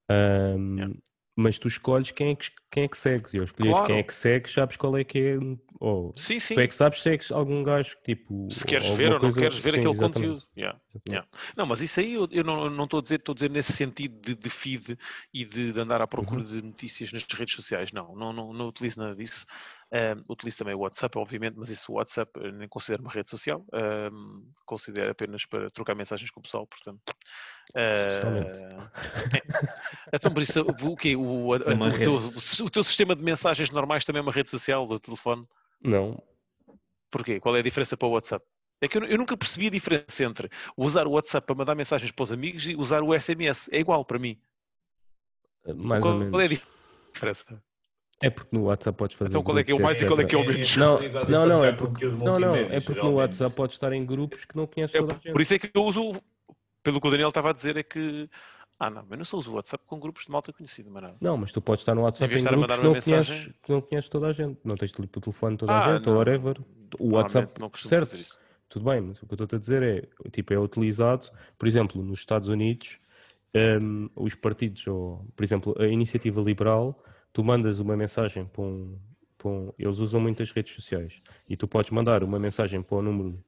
Um, 0.10 0.78
yeah 0.78 0.94
mas 1.36 1.58
tu 1.58 1.68
escolhes 1.68 2.12
quem 2.12 2.32
é 2.32 2.36
que, 2.36 2.50
quem 2.70 2.84
é 2.84 2.88
que 2.88 2.98
segues. 2.98 3.34
E 3.34 3.38
eu 3.38 3.44
escolhi 3.44 3.70
claro. 3.70 3.86
quem 3.88 3.98
é 3.98 4.04
que 4.04 4.14
segues, 4.14 4.54
sabes 4.54 4.78
qual 4.78 4.96
é 4.98 5.04
que 5.04 5.20
é. 5.20 5.38
Ou, 5.80 6.14
sim, 6.16 6.40
sim. 6.40 6.54
Tu 6.54 6.62
é 6.62 6.68
que 6.68 6.76
sabes, 6.76 7.02
segues 7.02 7.32
algum 7.32 7.64
gajo 7.64 7.98
tipo. 8.04 8.48
Se 8.52 8.66
queres 8.66 8.88
ver 8.90 9.12
ou 9.14 9.20
não 9.20 9.32
queres 9.32 9.58
ver 9.58 9.74
sim, 9.74 9.80
aquele 9.80 9.94
exatamente. 9.94 10.14
conteúdo. 10.14 10.44
Yeah. 10.56 10.80
Yeah. 11.08 11.28
Não, 11.58 11.66
mas 11.66 11.82
isso 11.82 12.00
aí 12.00 12.14
eu, 12.14 12.28
eu 12.32 12.44
não, 12.44 12.70
não 12.70 12.84
estou 12.84 13.00
a 13.00 13.04
dizer, 13.04 13.16
estou 13.16 13.34
a 13.34 13.36
dizer 13.36 13.50
nesse 13.50 13.74
sentido 13.74 14.20
de, 14.22 14.36
de 14.36 14.50
feed 14.50 14.98
e 15.34 15.44
de, 15.44 15.74
de 15.74 15.80
andar 15.80 16.02
à 16.02 16.08
procura 16.08 16.42
uhum. 16.42 16.48
de 16.48 16.62
notícias 16.62 17.12
nas 17.12 17.24
redes 17.24 17.56
sociais. 17.56 17.92
Não, 17.92 18.16
não, 18.16 18.32
não, 18.32 18.54
não 18.54 18.68
utilizo 18.68 19.00
nada 19.00 19.16
disso. 19.16 19.46
Um, 19.94 20.24
utilizo 20.34 20.58
também 20.58 20.74
o 20.74 20.80
WhatsApp, 20.80 21.16
obviamente, 21.20 21.54
mas 21.56 21.70
isso 21.70 21.92
o 21.92 21.96
WhatsApp 21.96 22.32
nem 22.52 22.68
considero 22.68 23.04
uma 23.04 23.12
rede 23.12 23.30
social, 23.30 23.64
um, 24.12 24.44
considero 24.66 25.12
apenas 25.12 25.46
para 25.46 25.70
trocar 25.70 25.94
mensagens 25.94 26.32
com 26.32 26.40
o 26.40 26.44
pessoal, 26.44 26.66
portanto. 26.66 27.14
Uh, 27.76 28.90
então, 30.12 30.34
por 30.34 30.42
isso, 30.42 30.62
o, 30.62 30.96
quê? 30.96 31.16
O, 31.16 31.54
a, 31.54 31.58
a, 31.58 31.60
o, 31.60 32.00
teu, 32.00 32.16
o 32.16 32.70
teu 32.72 32.84
sistema 32.84 33.16
de 33.16 33.22
mensagens 33.22 33.70
normais 33.70 34.04
também 34.04 34.20
é 34.20 34.24
uma 34.24 34.32
rede 34.32 34.50
social 34.50 34.88
do 34.88 35.00
telefone? 35.00 35.48
Não. 35.80 36.20
Porquê? 37.12 37.40
Qual 37.40 37.56
é 37.56 37.60
a 37.60 37.64
diferença 37.64 37.96
para 37.96 38.08
o 38.08 38.12
WhatsApp? 38.14 38.44
É 38.82 38.88
que 38.88 38.98
eu, 38.98 39.04
eu, 39.04 39.18
nunca 39.20 39.38
percebi 39.38 39.68
a 39.68 39.70
diferença 39.70 40.24
entre 40.24 40.50
usar 40.76 41.06
o 41.06 41.12
WhatsApp 41.12 41.46
para 41.46 41.56
mandar 41.56 41.76
mensagens 41.76 42.12
para 42.12 42.24
os 42.24 42.32
amigos 42.32 42.66
e 42.66 42.76
usar 42.76 43.04
o 43.04 43.18
SMS. 43.18 43.70
É 43.72 43.80
igual 43.80 44.04
para 44.04 44.18
mim. 44.18 44.42
Mais 45.76 46.02
qual, 46.02 46.14
ou 46.14 46.20
menos. 46.20 46.32
Qual 46.32 46.42
é 46.42 46.46
a 46.46 46.48
diferença? 46.48 47.64
É 48.24 48.30
porque 48.30 48.56
no 48.56 48.64
WhatsApp 48.64 48.98
podes 48.98 49.18
fazer. 49.18 49.32
Então 49.32 49.44
qual 49.44 49.58
é 49.58 49.66
que 49.66 49.74
é 49.74 49.76
o 49.76 49.82
mais 49.82 50.02
e 50.02 50.06
qual 50.06 50.18
é 50.18 50.24
que 50.24 50.34
é 50.34 50.38
o 50.38 50.48
menos? 50.48 50.78
Não, 50.78 50.98
não, 51.28 51.46
não, 51.46 51.66
é 51.66 51.74
porque, 51.74 52.06
não, 52.06 52.40
não, 52.40 52.56
é 52.56 52.80
porque 52.80 53.02
no 53.02 53.16
WhatsApp 53.16 53.54
podes 53.54 53.76
estar 53.76 53.92
em 53.92 54.06
grupos 54.06 54.46
que 54.46 54.56
não 54.56 54.66
conheces 54.66 54.96
é, 54.96 55.00
toda 55.00 55.12
a 55.12 55.16
gente. 55.16 55.34
Por 55.34 55.42
isso 55.42 55.54
é 55.54 55.60
que 55.60 55.70
eu 55.74 55.84
uso, 55.84 56.14
pelo 56.82 57.02
que 57.02 57.08
o 57.10 57.12
Daniel 57.12 57.28
estava 57.28 57.50
a 57.50 57.54
dizer, 57.54 57.76
é 57.76 57.84
que. 57.84 58.30
Ah, 58.80 58.90
não, 58.90 59.06
mas 59.10 59.18
não 59.18 59.26
só 59.26 59.38
uso 59.38 59.52
o 59.52 59.56
WhatsApp 59.56 59.84
com 59.86 60.00
grupos 60.00 60.24
de 60.24 60.32
malta 60.32 60.54
conhecida, 60.54 60.90
mas 60.90 61.04
não. 61.04 61.16
Não, 61.20 61.38
mas 61.38 61.52
tu 61.52 61.62
podes 61.62 61.82
estar 61.82 61.94
no 61.94 62.04
WhatsApp 62.04 62.34
em, 62.34 62.38
em 62.40 62.44
grupos 62.44 62.78
que 62.78 62.84
não, 62.84 63.02
conheces, 63.02 63.50
que 63.62 63.72
não 63.74 63.82
conheces 63.82 64.10
toda 64.10 64.28
a 64.28 64.32
gente. 64.32 64.58
Não 64.64 64.76
tens 64.76 64.94
o 64.94 65.06
telefone 65.06 65.58
toda 65.58 65.74
a 65.74 65.86
ah, 65.86 65.94
gente, 65.94 66.06
não. 66.06 66.14
ou 66.14 66.20
whatever. 66.20 66.62
O 66.98 67.10
WhatsApp, 67.16 67.60
não 67.60 67.70
certo? 67.76 68.18
Tudo 68.70 68.86
bem, 68.86 69.02
mas 69.02 69.22
o 69.22 69.28
que 69.28 69.34
eu 69.34 69.44
estou 69.44 69.58
a 69.58 69.60
dizer 69.60 69.84
é, 69.84 70.30
tipo, 70.30 70.54
é 70.54 70.58
utilizado, 70.58 71.28
por 71.60 71.68
exemplo, 71.68 72.02
nos 72.02 72.20
Estados 72.20 72.48
Unidos, 72.48 72.98
um, 73.54 74.10
os 74.16 74.34
partidos, 74.34 74.88
ou, 74.88 75.28
por 75.36 75.44
exemplo, 75.44 75.76
a 75.78 75.88
iniciativa 75.88 76.42
liberal 76.42 77.04
tu 77.34 77.44
mandas 77.44 77.80
uma 77.80 77.98
mensagem 77.98 78.46
para 78.46 78.62
um, 78.62 78.98
para 79.38 79.50
um, 79.50 79.74
Eles 79.78 79.98
usam 79.98 80.22
muitas 80.22 80.52
redes 80.52 80.74
sociais 80.74 81.22
e 81.50 81.58
tu 81.58 81.68
podes 81.68 81.92
mandar 81.92 82.24
uma 82.24 82.40
mensagem 82.40 82.82
para 82.82 82.96
o 82.96 83.00
um 83.00 83.02
número 83.02 83.44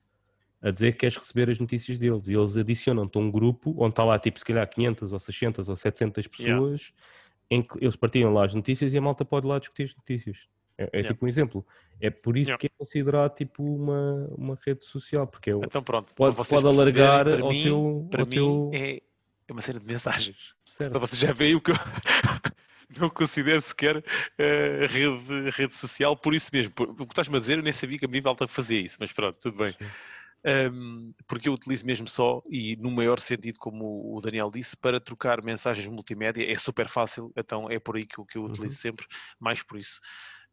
a 0.62 0.72
dizer 0.72 0.94
que 0.94 1.00
queres 1.00 1.16
receber 1.16 1.50
as 1.50 1.60
notícias 1.60 2.00
deles 2.00 2.28
e 2.28 2.34
eles 2.34 2.58
adicionam-te 2.58 3.18
um 3.20 3.30
grupo 3.30 3.76
onde 3.78 3.92
está 3.92 4.04
lá 4.04 4.18
tipo 4.18 4.40
se 4.40 4.44
calhar 4.44 4.68
500 4.68 5.14
ou 5.14 5.20
600 5.20 5.70
ou 5.70 5.76
700 5.76 6.28
pessoas 6.28 6.82
yeah. 6.82 6.94
em 7.52 7.62
que 7.62 7.78
eles 7.80 7.96
partilham 7.96 8.34
lá 8.34 8.46
as 8.46 8.56
notícias 8.56 8.92
e 8.92 8.98
a 8.98 9.02
malta 9.02 9.24
pode 9.24 9.46
lá 9.46 9.60
discutir 9.60 9.84
as 9.84 9.96
notícias. 9.96 10.48
É, 10.78 10.86
é 10.86 10.90
yeah. 10.94 11.14
tipo 11.14 11.26
um 11.26 11.28
exemplo. 11.30 11.66
É 12.02 12.10
por 12.10 12.36
isso 12.36 12.50
yeah. 12.50 12.60
que 12.60 12.66
é 12.66 12.70
considerado 12.76 13.36
tipo 13.36 13.64
uma, 13.64 14.28
uma 14.36 14.58
rede 14.66 14.84
social, 14.84 15.28
porque 15.28 15.52
é, 15.52 15.54
então, 15.54 15.84
pronto, 15.84 16.14
pode, 16.16 16.36
pode 16.36 16.68
alargar 16.68 17.28
ao 17.40 17.50
mim, 17.50 17.64
teu. 17.64 18.08
Para 18.10 18.22
ao 18.24 18.28
mim 18.28 18.36
teu... 18.36 18.72
é, 18.74 19.02
é 19.48 19.52
uma 19.52 19.62
série 19.62 19.80
de 19.80 19.86
mensagens. 19.86 20.56
Certo. 20.66 20.90
Então 20.90 21.00
você 21.00 21.16
já 21.16 21.32
veio 21.32 21.62
que 21.62 21.72
eu 21.72 21.76
não 22.98 23.10
considero 23.10 23.62
sequer 23.62 23.98
uh, 23.98 24.88
rede, 24.88 25.50
rede 25.52 25.76
social 25.76 26.16
por 26.16 26.34
isso 26.34 26.50
mesmo. 26.54 26.72
Por, 26.74 26.90
o 26.90 26.96
que 26.96 27.04
estás-me 27.04 27.38
a 27.38 27.40
dizer, 27.40 27.58
eu 27.58 27.64
nem 27.64 27.74
sabia 27.74 27.98
que 27.98 28.06
a 28.06 28.08
minha 28.08 28.22
volta 28.22 28.48
fazia 28.48 28.80
isso, 28.80 28.98
mas 29.00 29.12
pronto, 29.12 29.38
tudo 29.40 29.58
bem. 29.58 29.76
Um, 30.48 31.12
porque 31.28 31.50
eu 31.50 31.54
utilizo 31.54 31.84
mesmo 31.86 32.08
só, 32.08 32.42
e 32.48 32.76
no 32.76 32.92
maior 32.92 33.20
sentido, 33.20 33.58
como 33.58 34.16
o 34.16 34.22
Daniel 34.22 34.52
disse, 34.52 34.78
para 34.78 35.00
trocar 35.00 35.44
mensagens 35.44 35.88
multimédia 35.88 36.52
é 36.52 36.56
super 36.56 36.88
fácil, 36.88 37.32
então 37.36 37.68
é 37.70 37.80
por 37.80 37.96
aí 37.96 38.06
que, 38.06 38.24
que 38.26 38.38
eu 38.38 38.44
utilizo 38.44 38.76
uhum. 38.76 38.82
sempre, 38.82 39.08
mais 39.40 39.64
por 39.64 39.80
isso. 39.80 40.00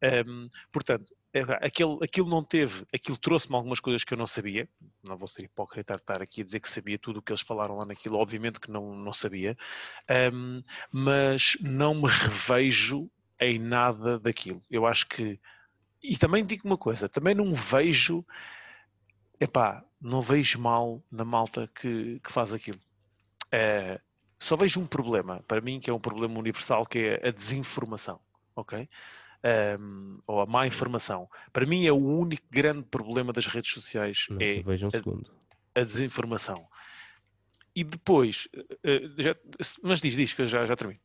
Um, 0.03 0.49
portanto, 0.73 1.15
é, 1.35 1.41
aquilo, 1.65 1.99
aquilo 2.03 2.29
não 2.29 2.45
teve, 2.45 2.85
aquilo 2.93 3.17
trouxe-me 3.17 3.57
algumas 3.57 3.81
coisas 3.81 4.05
que 4.05 4.13
eu 4.13 4.19
não 4.19 4.27
sabia, 4.27 4.69
não 5.03 5.17
vou 5.17 5.27
ser 5.27 5.45
hipócrita 5.45 5.95
estar 5.95 6.21
aqui 6.21 6.43
a 6.43 6.45
dizer 6.45 6.61
que 6.61 6.69
sabia 6.69 6.99
tudo 6.99 7.21
o 7.21 7.23
que 7.23 7.33
eles 7.33 7.41
falaram 7.41 7.79
lá 7.79 7.87
naquilo, 7.87 8.19
obviamente 8.19 8.61
que 8.61 8.71
não, 8.71 8.95
não 8.95 9.13
sabia, 9.13 9.57
um, 10.33 10.63
mas 10.91 11.57
não 11.61 11.95
me 11.95 12.09
revejo 12.09 13.09
em 13.41 13.59
nada 13.59 14.19
daquilo. 14.19 14.63
Eu 14.71 14.87
acho 14.87 15.09
que, 15.09 15.41
e 16.03 16.19
também 16.19 16.45
digo 16.45 16.67
uma 16.67 16.77
coisa, 16.77 17.09
também 17.09 17.35
não 17.35 17.55
vejo, 17.55 18.25
epá, 19.41 19.83
não 20.01 20.21
vejo 20.21 20.61
mal 20.61 21.03
na 21.11 21.25
malta 21.25 21.67
que, 21.75 22.21
que 22.21 22.31
faz 22.31 22.53
aquilo. 22.53 22.81
Uh, 23.47 23.99
só 24.39 24.57
vejo 24.57 24.81
um 24.81 24.87
problema, 24.87 25.43
para 25.47 25.61
mim, 25.61 25.81
que 25.81 25.89
é 25.89 25.95
um 25.95 26.01
problema 26.01 26.39
universal, 26.39 26.85
que 26.85 26.99
é 26.99 27.29
a 27.29 27.31
desinformação, 27.31 28.21
ok? 28.55 28.89
Um, 29.45 30.19
ou 30.27 30.41
a 30.41 30.47
má 30.47 30.67
informação. 30.67 31.29
Para 31.53 31.67
mim 31.67 31.87
é 31.87 31.93
o 31.93 31.97
único 31.97 32.45
grande 32.51 32.85
problema 32.85 33.33
das 33.33 33.47
redes 33.47 33.73
sociais 33.73 34.27
Não, 34.31 34.39
é 34.41 34.63
um 34.65 35.21
a, 35.77 35.81
a, 35.81 35.85
desinformação. 35.85 36.67
E 37.75 37.83
depois, 37.83 38.49
uh, 38.55 39.23
já, 39.23 39.35
mas 39.83 40.01
diz, 40.01 40.15
diz 40.15 40.35
que 40.35 40.43
eu 40.43 40.47
já, 40.47 40.65
já 40.67 40.77
termino. 40.77 41.01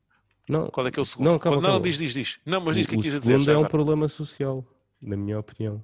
Não, 0.49 0.69
Qual 0.69 0.85
é 0.87 0.91
que 0.91 0.99
é 0.99 1.01
o 1.01 1.05
segundo? 1.05 1.25
Não, 1.25 1.39
calma, 1.39 1.61
não, 1.61 1.69
calma. 1.71 1.81
diz, 1.81 1.97
diz, 1.97 2.13
diz. 2.13 2.39
Não, 2.45 2.61
mas 2.61 2.75
diz 2.75 2.85
o 2.85 2.89
que 2.89 2.95
é 2.95 2.99
dizer. 2.99 3.17
O 3.17 3.23
segundo 3.23 3.49
é 3.49 3.53
um 3.53 3.57
agora. 3.57 3.69
problema 3.69 4.07
social, 4.07 4.65
na 5.01 5.17
minha 5.17 5.39
opinião. 5.39 5.83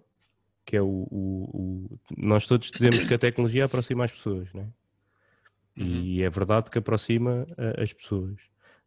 Que 0.65 0.77
é 0.77 0.81
o, 0.81 0.85
o, 0.87 1.89
o, 1.91 1.99
Nós 2.17 2.47
todos 2.47 2.71
dizemos 2.71 3.03
que 3.03 3.13
a 3.13 3.19
tecnologia 3.19 3.65
aproxima 3.65 4.05
as 4.05 4.11
pessoas, 4.13 4.47
não 4.53 4.61
é? 4.61 4.67
Uhum. 5.75 5.85
E 5.85 6.23
é 6.23 6.29
verdade 6.29 6.69
que 6.69 6.77
aproxima 6.77 7.45
uh, 7.49 7.81
as 7.81 7.91
pessoas 7.91 8.39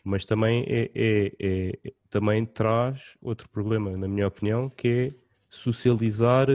mas 0.06 0.24
também, 0.24 0.64
é, 0.68 0.88
é, 0.94 1.32
é, 1.40 1.92
também 2.08 2.46
traz 2.46 3.16
outro 3.20 3.48
problema, 3.48 3.96
na 3.96 4.06
minha 4.06 4.28
opinião, 4.28 4.70
que 4.70 4.88
é 4.88 5.14
socializar 5.50 6.46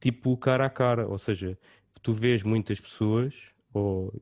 tipo 0.00 0.34
cara 0.38 0.64
a 0.64 0.70
cara, 0.70 1.06
ou 1.06 1.18
seja, 1.18 1.58
tu 2.00 2.14
vês 2.14 2.42
muitas 2.42 2.80
pessoas, 2.80 3.34
ou, 3.70 4.14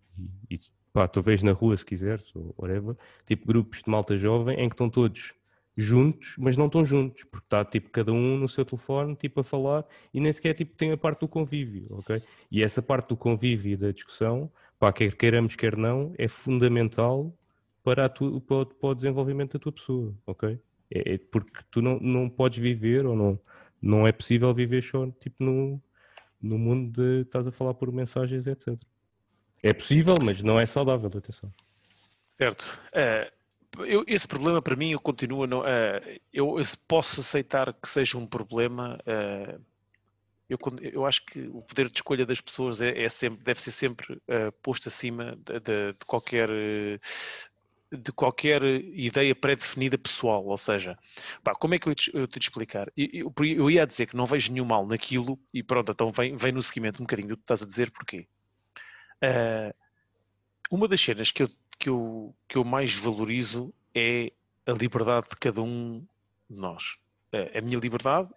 e, 0.50 0.58
pá, 0.92 1.06
tu 1.06 1.22
vês 1.22 1.40
na 1.44 1.52
rua 1.52 1.76
se 1.76 1.86
quiseres, 1.86 2.34
ou 2.34 2.52
whatever, 2.58 2.96
tipo 3.24 3.46
grupos 3.46 3.80
de 3.84 3.88
malta 3.88 4.16
jovem 4.16 4.58
em 4.58 4.68
que 4.68 4.74
estão 4.74 4.90
todos 4.90 5.32
juntos, 5.76 6.34
mas 6.36 6.56
não 6.56 6.66
estão 6.66 6.84
juntos, 6.84 7.22
porque 7.22 7.46
está 7.46 7.64
tipo 7.64 7.90
cada 7.90 8.12
um 8.12 8.36
no 8.36 8.48
seu 8.48 8.64
telefone, 8.64 9.14
tipo 9.14 9.38
a 9.38 9.44
falar, 9.44 9.84
e 10.12 10.18
nem 10.18 10.32
sequer 10.32 10.54
tipo 10.54 10.74
tem 10.74 10.90
a 10.90 10.96
parte 10.96 11.20
do 11.20 11.28
convívio, 11.28 11.86
ok? 11.90 12.20
E 12.50 12.60
essa 12.60 12.82
parte 12.82 13.10
do 13.10 13.16
convívio 13.16 13.74
e 13.74 13.76
da 13.76 13.92
discussão, 13.92 14.50
pá, 14.80 14.92
quer 14.92 15.14
queiramos, 15.14 15.54
quer 15.54 15.76
não, 15.76 16.12
é 16.18 16.26
fundamental 16.26 17.32
para, 17.86 18.08
tu, 18.08 18.40
para, 18.40 18.66
para, 18.66 18.88
o 18.88 18.94
desenvolvimento 18.96 19.52
da 19.52 19.62
tua 19.62 19.70
pessoa, 19.70 20.12
ok? 20.26 20.58
É, 20.90 21.14
é, 21.14 21.18
porque 21.18 21.60
tu 21.70 21.80
não, 21.80 22.00
não 22.00 22.28
podes 22.28 22.58
viver 22.58 23.06
ou 23.06 23.14
não, 23.14 23.40
não 23.80 24.04
é 24.04 24.10
possível 24.10 24.52
viver 24.52 24.82
só 24.82 25.08
tipo 25.20 25.44
no, 25.44 25.80
no 26.42 26.58
mundo 26.58 26.90
de 27.00 27.20
estás 27.20 27.46
a 27.46 27.52
falar 27.52 27.74
por 27.74 27.92
mensagens, 27.92 28.44
etc. 28.44 28.76
É 29.62 29.72
possível, 29.72 30.16
mas 30.20 30.42
não 30.42 30.58
é 30.58 30.66
saudável, 30.66 31.06
atenção. 31.06 31.54
Certo. 32.36 32.76
Uh, 32.88 33.84
eu, 33.84 34.02
esse 34.08 34.26
problema 34.26 34.60
para 34.60 34.74
mim 34.74 34.90
eu 34.90 34.98
continuo 34.98 35.44
uh, 35.44 35.62
eu, 36.32 36.58
eu, 36.58 36.64
posso 36.88 37.20
aceitar 37.20 37.72
que 37.72 37.88
seja 37.88 38.18
um 38.18 38.26
problema. 38.26 38.98
Uh, 39.06 39.62
eu, 40.48 40.58
eu, 40.80 41.06
acho 41.06 41.24
que 41.24 41.40
o 41.52 41.62
poder 41.62 41.88
de 41.88 41.98
escolha 41.98 42.26
das 42.26 42.40
pessoas 42.40 42.80
é, 42.80 43.00
é 43.00 43.08
sempre, 43.08 43.44
deve 43.44 43.60
ser 43.60 43.70
sempre 43.70 44.20
posto 44.62 44.88
acima 44.88 45.36
de, 45.44 45.60
de, 45.60 45.92
de 45.92 46.04
qualquer 46.04 46.48
de 47.92 48.12
qualquer 48.12 48.62
ideia 48.64 49.34
pré-definida 49.34 49.96
pessoal, 49.96 50.44
ou 50.44 50.56
seja, 50.56 50.98
pá, 51.42 51.54
como 51.54 51.74
é 51.74 51.78
que 51.78 51.88
eu 51.88 51.94
te, 51.94 52.10
eu 52.14 52.26
te 52.26 52.38
explicar? 52.38 52.90
Eu, 52.96 53.32
eu, 53.38 53.44
eu, 53.44 53.70
ia 53.70 53.86
dizer 53.86 54.06
que 54.06 54.16
não 54.16 54.26
vejo 54.26 54.52
nenhum 54.52 54.64
mal 54.64 54.86
naquilo 54.86 55.38
e 55.54 55.62
pronto, 55.62 55.92
então 55.92 56.10
vem, 56.10 56.36
vem 56.36 56.52
no 56.52 56.62
seguimento 56.62 57.00
um 57.00 57.06
bocadinho 57.06 57.28
do 57.28 57.36
que 57.36 57.42
estás 57.42 57.62
a 57.62 57.66
dizer, 57.66 57.90
porquê? 57.90 58.26
Uh, 59.22 59.74
uma 60.70 60.88
das 60.88 61.00
cenas 61.00 61.30
que 61.30 61.44
eu, 61.44 61.50
que, 61.78 61.88
eu, 61.88 62.34
que 62.48 62.56
eu 62.58 62.64
mais 62.64 62.94
valorizo 62.94 63.72
é 63.94 64.32
a 64.66 64.72
liberdade 64.72 65.26
de 65.30 65.36
cada 65.36 65.62
um 65.62 66.04
de 66.50 66.56
nós. 66.56 66.98
Uh, 67.32 67.58
a 67.58 67.60
minha 67.60 67.78
liberdade 67.78 68.30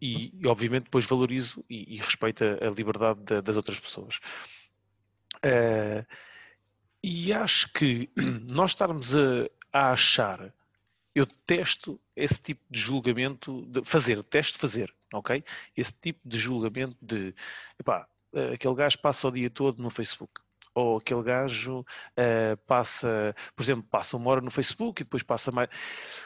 e, 0.00 0.32
obviamente 0.46 0.84
depois 0.84 1.06
valorizo 1.06 1.64
e, 1.68 1.94
e 1.94 1.98
respeito 1.98 2.44
a, 2.44 2.68
a 2.68 2.70
liberdade 2.70 3.20
de, 3.20 3.40
das 3.42 3.56
outras 3.56 3.78
pessoas. 3.80 4.20
Uh, 5.44 6.06
e 7.02 7.32
acho 7.32 7.72
que 7.72 8.10
nós 8.50 8.70
estarmos 8.70 9.14
a, 9.14 9.48
a 9.72 9.92
achar, 9.92 10.52
eu 11.14 11.26
detesto 11.26 12.00
esse 12.16 12.40
tipo 12.40 12.62
de 12.70 12.80
julgamento, 12.80 13.66
de 13.66 13.84
fazer, 13.84 14.16
detesto 14.16 14.58
fazer, 14.58 14.94
ok? 15.12 15.44
Esse 15.76 15.92
tipo 15.92 16.20
de 16.24 16.38
julgamento 16.38 16.96
de, 17.02 17.34
epá, 17.78 18.06
aquele 18.52 18.74
gajo 18.74 18.98
passa 18.98 19.28
o 19.28 19.32
dia 19.32 19.50
todo 19.50 19.82
no 19.82 19.90
Facebook. 19.90 20.40
Ou 20.74 20.96
aquele 20.96 21.22
gajo 21.22 21.80
uh, 21.80 22.56
passa, 22.66 23.36
por 23.54 23.62
exemplo, 23.62 23.84
passa 23.90 24.16
uma 24.16 24.30
hora 24.30 24.40
no 24.40 24.50
Facebook 24.50 25.02
e 25.02 25.04
depois 25.04 25.22
passa 25.22 25.52
mais. 25.52 25.68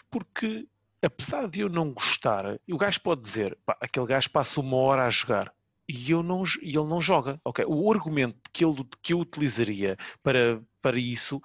Porque, 0.09 0.69
apesar 1.03 1.49
de 1.49 1.61
eu 1.61 1.69
não 1.69 1.93
gostar, 1.93 2.45
o 2.71 2.79
gajo 2.79 3.01
pode 3.01 3.23
dizer, 3.23 3.59
pá, 3.67 3.77
aquele 3.81 4.07
gajo 4.07 4.31
passa 4.31 4.61
uma 4.61 4.77
hora 4.77 5.05
a 5.05 5.11
jogar 5.11 5.53
e, 5.89 6.11
eu 6.11 6.23
não, 6.23 6.43
e 6.63 6.77
ele 6.77 6.89
não 6.89 7.01
joga. 7.01 7.41
Okay? 7.45 7.65
O 7.67 7.91
argumento 7.93 8.39
que, 8.53 8.65
ele, 8.65 8.85
que 9.03 9.13
eu 9.13 9.21
utilizaria 9.21 9.97
para, 10.23 10.63
para 10.83 10.99
isso 10.99 11.41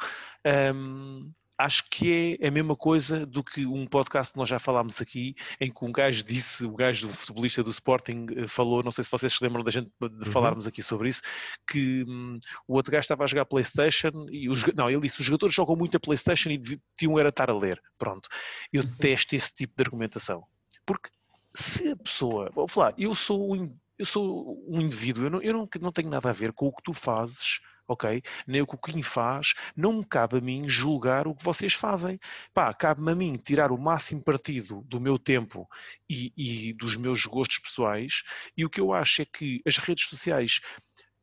um, 0.76 1.32
acho 1.62 1.84
que 1.90 2.38
é 2.40 2.48
a 2.48 2.52
mesma 2.52 2.76
coisa 2.76 3.26
do 3.26 3.44
que 3.44 3.66
um 3.66 3.86
podcast 3.86 4.34
que 4.34 4.40
nós 4.40 4.50
já 4.50 4.60
falámos 4.60 5.00
aqui, 5.00 5.36
em 5.60 5.72
que 5.72 5.86
um 5.86 5.92
gajo 5.92 6.24
disse, 6.24 6.66
o 6.66 6.76
gajo 6.76 7.08
do 7.08 7.14
futebolista 7.14 7.64
do 7.64 7.70
Sporting 7.70 8.26
eh, 8.36 8.48
falou, 8.48 8.84
não 8.84 8.92
sei 8.92 9.04
se 9.04 9.12
vocês 9.12 9.32
se 9.32 9.44
lembram 9.44 9.64
da 9.64 9.72
gente 9.72 9.92
de 10.00 10.26
uhum. 10.26 10.32
falarmos 10.32 10.68
aqui 10.68 10.82
sobre 10.82 11.10
isso, 11.10 11.22
que 11.70 12.04
um, 12.08 12.40
o 12.68 12.76
outro 12.76 12.92
gajo 12.92 13.02
estava 13.02 13.24
a 13.24 13.28
jogar 13.28 13.46
Playstation 13.46 14.26
e 14.30 14.50
os, 14.50 14.66
não, 14.74 14.90
ele 14.90 15.02
disse, 15.02 15.20
os 15.20 15.26
jogadores 15.26 15.54
jogam 15.54 15.76
muito 15.76 15.96
a 15.96 16.00
Playstation 16.00 16.50
e 16.50 16.62
tinham 16.98 17.20
era 17.20 17.30
estar 17.30 17.50
a 17.50 17.58
ler. 17.58 17.82
Pronto. 17.98 18.28
Eu 18.74 18.84
detesto 18.84 19.36
esse 19.36 19.54
tipo 19.54 19.74
de 19.76 19.84
argumentação. 19.84 20.44
Porque 20.86 21.10
se 21.54 21.90
a 21.90 21.96
pessoa, 21.96 22.50
vou 22.54 22.68
falar, 22.68 22.94
eu 22.98 23.14
sou 23.14 23.56
um, 23.56 23.76
eu 24.02 24.06
sou 24.06 24.66
um 24.68 24.82
indivíduo, 24.82 25.26
eu 25.26 25.30
não, 25.30 25.42
eu 25.42 25.54
não, 25.54 25.70
não 25.80 25.92
tenho 25.92 26.10
nada 26.10 26.30
a 26.30 26.34
ver 26.34 26.52
com 26.54 26.68
o 26.68 26.74
que 26.74 26.82
tu 26.84 26.92
fazes 26.92 27.62
ok? 27.88 28.22
Nem 28.48 28.62
o 28.62 28.68
que 28.68 28.76
o 28.76 28.78
Kim 28.78 29.02
faz, 29.04 29.54
não 29.76 29.94
me 29.94 30.06
cabe 30.06 30.38
a 30.38 30.42
mim 30.42 30.68
julgar 30.68 31.28
o 31.28 31.36
que 31.36 31.44
vocês 31.44 31.74
fazem. 31.74 32.18
Pá, 32.54 32.74
cabe-me 32.74 33.12
a 33.12 33.16
mim 33.16 33.36
tirar 33.36 33.70
o 33.70 33.78
máximo 33.78 34.24
partido 34.24 34.82
do 34.88 35.00
meu 35.00 35.20
tempo 35.20 35.68
e, 36.10 36.32
e 36.38 36.74
dos 36.74 36.96
meus 36.96 37.26
gostos 37.26 37.60
pessoais, 37.60 38.24
e 38.56 38.64
o 38.64 38.70
que 38.70 38.80
eu 38.80 38.94
acho 38.94 39.24
é 39.24 39.26
que 39.26 39.62
as 39.66 39.78
redes 39.78 40.08
sociais 40.08 40.62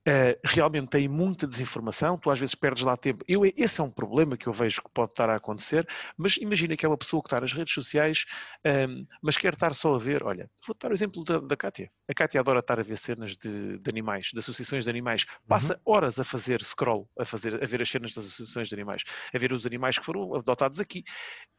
Uh, 0.09 0.41
realmente 0.43 0.89
tem 0.89 1.07
muita 1.07 1.47
desinformação, 1.47 2.17
tu 2.17 2.31
às 2.31 2.39
vezes 2.39 2.55
perdes 2.55 2.83
lá 2.83 2.97
tempo. 2.97 3.23
Eu, 3.29 3.43
esse 3.45 3.79
é 3.79 3.85
um 3.85 3.91
problema 3.91 4.39
que 4.39 4.47
eu 4.47 4.55
vejo 4.55 4.81
que 4.81 4.89
pode 4.91 5.13
estar 5.13 5.29
a 5.29 5.37
acontecer, 5.37 5.87
mas 6.17 6.39
imagina 6.39 6.75
que 6.79 6.87
é 6.87 6.89
uma 6.89 6.97
pessoa 6.97 7.23
que 7.23 7.27
está 7.27 7.39
nas 7.39 7.53
redes 7.53 7.75
sociais, 7.75 8.25
um, 8.65 8.71
ehm, 8.71 9.07
mas 9.21 9.37
quer 9.37 9.53
estar 9.53 9.75
só 9.75 9.95
a 9.95 9.99
ver, 9.99 10.25
olha, 10.25 10.51
vou 10.67 10.75
dar 10.81 10.93
o 10.93 10.95
exemplo 10.95 11.23
da, 11.25 11.39
da 11.41 11.55
Kátia. 11.55 11.91
A 12.09 12.15
Kátia 12.15 12.41
adora 12.41 12.61
estar 12.61 12.81
a 12.81 12.83
ver 12.83 12.97
cenas 12.97 13.37
de, 13.37 13.79
de 13.79 13.91
animais, 13.91 14.31
de 14.33 14.39
associações 14.39 14.85
de 14.85 14.89
animais. 14.89 15.27
Passa 15.47 15.75
uhum. 15.75 15.93
horas 15.93 16.19
a 16.19 16.25
fazer 16.25 16.65
scroll, 16.65 17.07
a, 17.19 17.27
fazer, 17.27 17.63
a 17.63 17.67
ver 17.67 17.83
as 17.83 17.91
cenas 17.91 18.15
das 18.15 18.25
associações 18.25 18.69
de 18.69 18.75
animais, 18.75 19.03
a 19.35 19.37
ver 19.37 19.53
os 19.53 19.67
animais 19.67 19.99
que 19.99 20.05
foram 20.07 20.35
adotados 20.35 20.81
aqui. 20.81 21.05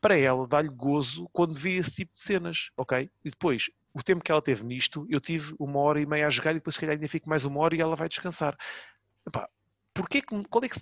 Para 0.01 0.17
ela, 0.17 0.47
dá-lhe 0.47 0.69
gozo 0.69 1.29
quando 1.31 1.53
vê 1.53 1.73
esse 1.73 1.91
tipo 1.91 2.13
de 2.15 2.21
cenas, 2.21 2.71
ok? 2.75 3.11
E 3.23 3.29
depois, 3.29 3.69
o 3.93 4.03
tempo 4.03 4.23
que 4.23 4.31
ela 4.31 4.41
teve 4.41 4.63
nisto, 4.63 5.05
eu 5.09 5.19
tive 5.19 5.53
uma 5.59 5.79
hora 5.79 6.01
e 6.01 6.05
meia 6.05 6.27
a 6.27 6.29
jogar 6.29 6.51
e 6.51 6.55
depois 6.55 6.75
se 6.75 6.79
calhar 6.79 6.95
ainda 6.95 7.07
fico 7.07 7.29
mais 7.29 7.45
uma 7.45 7.59
hora 7.59 7.75
e 7.75 7.81
ela 7.81 7.95
vai 7.95 8.07
descansar. 8.07 8.55
Epá, 9.27 9.49
porquê, 9.93 10.21
qual 10.21 10.63
é 10.63 10.69
que, 10.69 10.79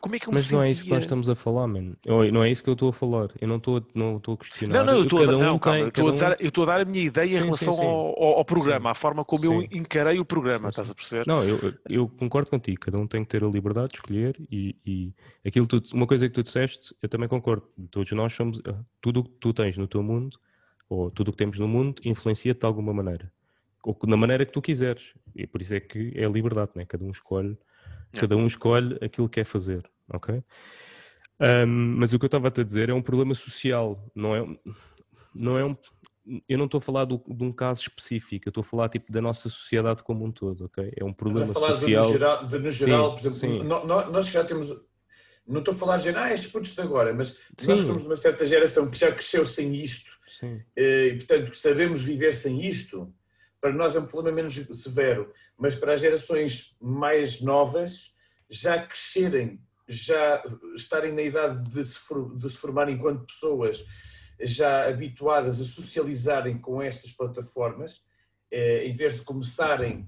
como 0.00 0.14
é 0.14 0.18
que 0.18 0.28
eu 0.28 0.32
Mas 0.32 0.50
não 0.50 0.62
é 0.62 0.70
isso 0.70 0.84
que 0.84 0.90
nós 0.90 1.02
estamos 1.02 1.28
a 1.28 1.34
falar, 1.34 1.66
mano. 1.66 1.96
Não 2.04 2.42
é 2.42 2.50
isso 2.50 2.62
que 2.62 2.70
eu 2.70 2.74
estou 2.74 2.88
a 2.88 2.92
falar. 2.92 3.28
Eu 3.40 3.48
não 3.48 3.56
estou 3.56 3.84
não 3.94 4.16
estou 4.16 4.34
a 4.34 4.36
questionar. 4.38 4.78
Não, 4.78 4.84
não, 4.84 4.92
eu 4.94 5.02
estou 5.02 5.18
a, 5.20 5.36
um 5.36 5.38
não, 5.38 5.58
calma, 5.58 5.90
eu, 5.94 6.08
a 6.08 6.12
dar, 6.12 6.36
eu 6.40 6.48
estou 6.48 6.64
a 6.64 6.66
dar 6.66 6.80
a 6.80 6.84
minha 6.84 7.02
ideia 7.02 7.28
sim, 7.28 7.36
em 7.36 7.44
relação 7.44 7.74
sim, 7.74 7.80
sim. 7.80 7.86
Ao, 7.86 8.38
ao, 8.38 8.44
programa, 8.44 8.90
à 8.90 8.94
forma 8.94 9.24
como 9.24 9.44
eu 9.44 9.62
encarei 9.70 10.18
o 10.18 10.24
programa, 10.24 10.68
estás 10.70 10.90
a 10.90 10.94
perceber? 10.94 11.26
Não, 11.26 11.44
eu, 11.44 11.74
eu 11.88 12.08
concordo 12.08 12.48
contigo. 12.48 12.80
Cada 12.80 12.98
um 12.98 13.06
tem 13.06 13.24
que 13.24 13.28
ter 13.28 13.44
a 13.44 13.48
liberdade 13.48 13.88
de 13.88 13.96
escolher 13.96 14.36
e, 14.50 14.76
e 14.86 15.14
aquilo 15.44 15.66
tu, 15.66 15.82
uma 15.92 16.06
coisa 16.06 16.28
que 16.28 16.34
tu 16.34 16.42
disseste, 16.42 16.94
eu 17.02 17.08
também 17.08 17.28
concordo. 17.28 17.66
Todos 17.90 18.10
nós 18.12 18.32
somos 18.32 18.60
tudo 19.00 19.20
o 19.20 19.24
que 19.24 19.30
tu 19.40 19.52
tens 19.52 19.76
no 19.76 19.86
teu 19.86 20.02
mundo 20.02 20.38
ou 20.88 21.10
tudo 21.10 21.28
o 21.28 21.32
que 21.32 21.38
temos 21.38 21.58
no 21.58 21.68
mundo 21.68 22.00
influencia-te 22.04 22.60
de 22.60 22.66
alguma 22.66 22.92
maneira. 22.92 23.32
Ou 23.84 23.96
na 24.06 24.16
maneira 24.16 24.44
que 24.44 24.52
tu 24.52 24.60
quiseres. 24.60 25.14
E 25.34 25.46
por 25.46 25.62
isso 25.62 25.74
é 25.74 25.80
que 25.80 26.12
é 26.14 26.24
a 26.24 26.28
liberdade, 26.28 26.72
né? 26.74 26.84
cada 26.84 27.04
um 27.04 27.10
escolhe, 27.10 27.56
é. 28.12 28.18
cada 28.18 28.36
um 28.36 28.46
escolhe 28.46 28.96
aquilo 29.00 29.28
que 29.28 29.40
quer 29.40 29.44
fazer, 29.44 29.88
ok? 30.12 30.42
Um, 31.38 31.96
mas 31.98 32.12
o 32.12 32.18
que 32.18 32.24
eu 32.24 32.28
estava 32.28 32.48
a 32.48 32.50
te 32.50 32.64
dizer 32.64 32.88
é 32.88 32.94
um 32.94 33.02
problema 33.02 33.34
social, 33.34 34.10
não 34.14 34.34
é, 34.34 34.58
não 35.34 35.58
é 35.58 35.64
um, 35.64 35.76
eu 36.48 36.58
não 36.58 36.64
estou 36.64 36.78
a 36.78 36.80
falar 36.80 37.04
do, 37.04 37.22
de 37.28 37.44
um 37.44 37.52
caso 37.52 37.82
específico, 37.82 38.48
eu 38.48 38.50
estou 38.50 38.62
a 38.62 38.64
falar 38.64 38.88
tipo 38.88 39.12
da 39.12 39.20
nossa 39.20 39.48
sociedade 39.48 40.02
como 40.02 40.24
um 40.24 40.32
todo, 40.32 40.64
ok? 40.64 40.92
É 40.96 41.04
um 41.04 41.12
problema. 41.12 41.48
Estás 41.48 41.56
a 41.56 41.60
falar 41.60 41.78
social... 41.78 42.06
de, 42.06 42.08
no 42.08 42.18
geral, 42.18 42.44
de, 42.44 42.58
no 42.58 42.70
geral 42.70 43.16
sim, 43.16 43.28
por 43.28 43.36
exemplo, 43.36 43.64
nós, 43.86 44.10
nós 44.10 44.28
já 44.28 44.44
temos 44.44 44.74
não 45.46 45.60
estou 45.60 45.72
a 45.72 45.76
falar 45.76 45.98
de 45.98 46.08
ah, 46.10 46.32
estes 46.32 46.50
putos 46.50 46.74
de 46.74 46.80
agora, 46.80 47.14
mas 47.14 47.28
Sim. 47.28 47.66
nós 47.68 47.78
somos 47.80 48.02
de 48.02 48.08
uma 48.08 48.16
certa 48.16 48.44
geração 48.44 48.90
que 48.90 48.98
já 48.98 49.12
cresceu 49.12 49.46
sem 49.46 49.74
isto 49.74 50.16
Sim. 50.38 50.62
Eh, 50.76 51.08
e, 51.08 51.16
portanto, 51.16 51.54
sabemos 51.54 52.02
viver 52.02 52.34
sem 52.34 52.64
isto. 52.66 53.12
Para 53.60 53.72
nós 53.72 53.96
é 53.96 54.00
um 54.00 54.06
problema 54.06 54.36
menos 54.36 54.54
severo, 54.82 55.32
mas 55.56 55.74
para 55.74 55.94
as 55.94 56.00
gerações 56.00 56.76
mais 56.80 57.40
novas, 57.40 58.14
já 58.48 58.80
crescerem, 58.80 59.60
já 59.88 60.42
estarem 60.74 61.12
na 61.12 61.22
idade 61.22 61.68
de 61.68 61.82
se, 61.84 62.00
de 62.36 62.50
se 62.50 62.56
formarem 62.58 62.94
enquanto 62.94 63.26
pessoas 63.26 63.84
já 64.38 64.88
habituadas 64.88 65.60
a 65.60 65.64
socializarem 65.64 66.58
com 66.58 66.82
estas 66.82 67.10
plataformas, 67.12 68.02
eh, 68.50 68.86
em 68.86 68.94
vez 68.94 69.14
de 69.14 69.22
começarem 69.22 70.06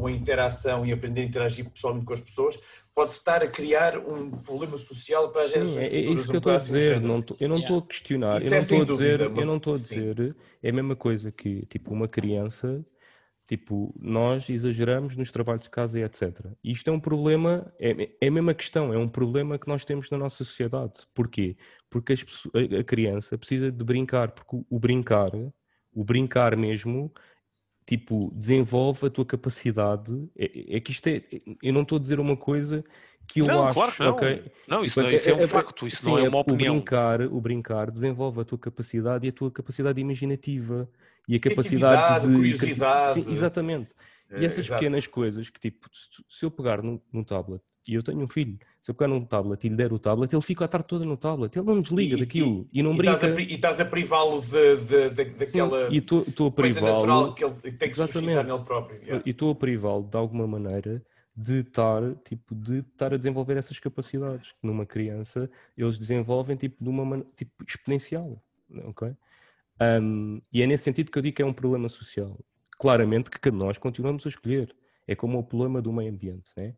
com 0.00 0.06
a 0.06 0.12
interação 0.12 0.86
e 0.86 0.92
aprender 0.92 1.20
a 1.20 1.24
interagir 1.24 1.68
pessoalmente 1.68 2.06
com 2.06 2.14
as 2.14 2.20
pessoas, 2.20 2.58
pode 2.94 3.12
estar 3.12 3.42
a 3.42 3.46
criar 3.46 3.98
um 3.98 4.30
problema 4.30 4.76
social 4.78 5.30
para 5.30 5.42
as 5.42 5.50
gerações 5.50 5.88
Sim, 5.88 5.94
é, 5.94 5.98
é 5.98 6.00
isso 6.00 6.28
que 6.28 6.36
eu 6.36 6.38
estou 6.38 6.52
a 6.52 6.56
dizer, 6.56 7.00
não 7.00 7.20
tô, 7.20 7.36
eu 7.38 7.48
não 7.48 7.58
estou 7.58 7.76
yeah. 7.76 7.84
a 7.84 7.88
questionar, 7.88 8.38
isso 8.38 8.46
eu 8.46 8.50
não 8.50 8.56
é 8.56 8.60
estou 8.60 8.80
a 8.80 8.84
dizer, 8.84 9.18
dúvida, 9.18 9.40
eu 9.40 9.46
não 9.46 9.56
estou 9.58 9.74
a 9.74 9.76
dizer, 9.76 10.36
é 10.62 10.70
a 10.70 10.72
mesma 10.72 10.96
coisa 10.96 11.30
que, 11.30 11.66
tipo, 11.66 11.92
uma 11.92 12.08
criança, 12.08 12.82
tipo, 13.46 13.94
nós 14.00 14.48
exageramos 14.48 15.16
nos 15.16 15.30
trabalhos 15.30 15.64
de 15.64 15.70
casa 15.70 15.98
e 15.98 16.02
etc. 16.02 16.46
Isto 16.64 16.88
é 16.88 16.92
um 16.92 17.00
problema, 17.00 17.70
é, 17.78 18.10
é 18.22 18.28
a 18.28 18.30
mesma 18.30 18.54
questão, 18.54 18.94
é 18.94 18.96
um 18.96 19.08
problema 19.08 19.58
que 19.58 19.68
nós 19.68 19.84
temos 19.84 20.08
na 20.10 20.16
nossa 20.16 20.44
sociedade. 20.44 21.06
Porquê? 21.14 21.56
Porque 21.90 22.14
as, 22.14 22.24
a 22.78 22.84
criança 22.84 23.36
precisa 23.36 23.70
de 23.70 23.84
brincar, 23.84 24.30
porque 24.30 24.64
o 24.70 24.78
brincar, 24.78 25.30
o 25.92 26.04
brincar 26.04 26.56
mesmo 26.56 27.12
tipo, 27.90 28.32
desenvolve 28.36 29.08
a 29.08 29.10
tua 29.10 29.26
capacidade. 29.26 30.12
É, 30.38 30.76
é 30.76 30.80
que 30.80 30.92
isto 30.92 31.08
é. 31.08 31.24
Eu 31.60 31.72
não 31.72 31.82
estou 31.82 31.98
a 31.98 32.00
dizer 32.00 32.20
uma 32.20 32.36
coisa 32.36 32.84
que 33.26 33.40
eu 33.40 33.46
não, 33.46 33.64
acho. 33.64 33.74
Claro 33.74 33.92
que 33.92 34.02
não. 34.04 34.10
Okay? 34.12 34.52
Não, 34.68 34.84
isso, 34.84 34.94
tipo, 34.94 35.06
não, 35.08 35.16
isso 35.16 35.28
é, 35.28 35.32
é, 35.32 35.34
um 35.34 35.48
facto, 35.48 35.86
isso 35.88 36.02
sim, 36.04 36.10
não 36.10 36.18
é 36.18 36.28
uma 36.28 36.38
opinião. 36.38 36.74
O 36.74 36.78
brincar, 36.78 37.20
o 37.22 37.40
brincar 37.40 37.90
desenvolve 37.90 38.40
a 38.42 38.44
tua 38.44 38.58
capacidade 38.58 39.26
e 39.26 39.30
a 39.30 39.32
tua 39.32 39.50
capacidade 39.50 40.00
imaginativa 40.00 40.88
e 41.26 41.34
a 41.34 41.40
capacidade 41.40 42.28
de. 42.28 42.32
curiosidade. 42.32 43.22
Sim, 43.22 43.32
exatamente. 43.32 43.88
E 44.30 44.44
essas 44.44 44.68
pequenas 44.68 45.08
coisas 45.08 45.50
que, 45.50 45.58
tipo, 45.58 45.88
se 45.92 46.44
eu 46.44 46.50
pegar 46.52 46.80
num, 46.84 47.00
num 47.12 47.24
tablet 47.24 47.60
e 47.90 47.94
eu 47.94 48.02
tenho 48.04 48.20
um 48.20 48.28
filho, 48.28 48.56
se 48.80 48.90
eu 48.90 48.94
pegar 48.94 49.08
num 49.08 49.24
tablet 49.24 49.64
e 49.64 49.68
lhe 49.68 49.74
der 49.74 49.92
o 49.92 49.98
tablet, 49.98 50.32
ele 50.32 50.42
fica 50.42 50.64
a 50.64 50.68
tarde 50.68 50.86
toda 50.86 51.04
no 51.04 51.16
tablet, 51.16 51.56
ele 51.56 51.66
não 51.66 51.80
desliga 51.80 52.16
e, 52.16 52.20
daquilo 52.20 52.68
e, 52.72 52.78
e 52.78 52.82
não 52.84 52.94
e 52.94 52.98
brinca. 52.98 53.14
Estás 53.14 53.36
a, 53.36 53.40
e 53.40 53.54
estás 53.54 53.80
a 53.80 53.84
privá-lo 53.84 54.40
de, 54.40 54.76
de, 54.76 55.10
de, 55.10 55.24
daquela 55.34 55.88
e 55.92 56.00
tô, 56.00 56.22
tô 56.22 56.46
a 56.46 56.52
coisa 56.52 56.80
natural 56.80 57.34
que 57.34 57.44
ele 57.44 57.54
tem 57.54 57.90
que 57.90 57.96
suscitar 57.96 58.44
nele 58.44 58.62
próprio. 58.62 59.02
Yeah. 59.02 59.22
E 59.26 59.30
estou 59.30 59.50
a 59.50 59.54
privá-lo 59.56 60.04
de 60.04 60.16
alguma 60.16 60.46
maneira 60.46 61.02
de 61.36 61.60
estar, 61.60 62.02
tipo, 62.24 62.54
de 62.54 62.78
estar 62.78 63.12
a 63.12 63.16
desenvolver 63.16 63.56
essas 63.56 63.78
capacidades. 63.80 64.54
Numa 64.62 64.86
criança, 64.86 65.50
eles 65.76 65.98
desenvolvem 65.98 66.56
tipo, 66.56 66.82
de 66.82 66.88
uma 66.88 67.04
maneira 67.04 67.28
tipo, 67.36 67.64
exponencial. 67.66 68.40
ok? 68.84 69.16
Um, 69.80 70.40
e 70.52 70.62
é 70.62 70.66
nesse 70.66 70.84
sentido 70.84 71.10
que 71.10 71.18
eu 71.18 71.22
digo 71.22 71.36
que 71.36 71.42
é 71.42 71.46
um 71.46 71.52
problema 71.52 71.88
social. 71.88 72.38
Claramente 72.78 73.30
que 73.30 73.50
nós 73.50 73.78
continuamos 73.78 74.24
a 74.26 74.28
escolher. 74.28 74.74
É 75.08 75.16
como 75.16 75.38
o 75.38 75.42
problema 75.42 75.82
do 75.82 75.92
meio 75.92 76.12
ambiente, 76.12 76.50
né? 76.56 76.74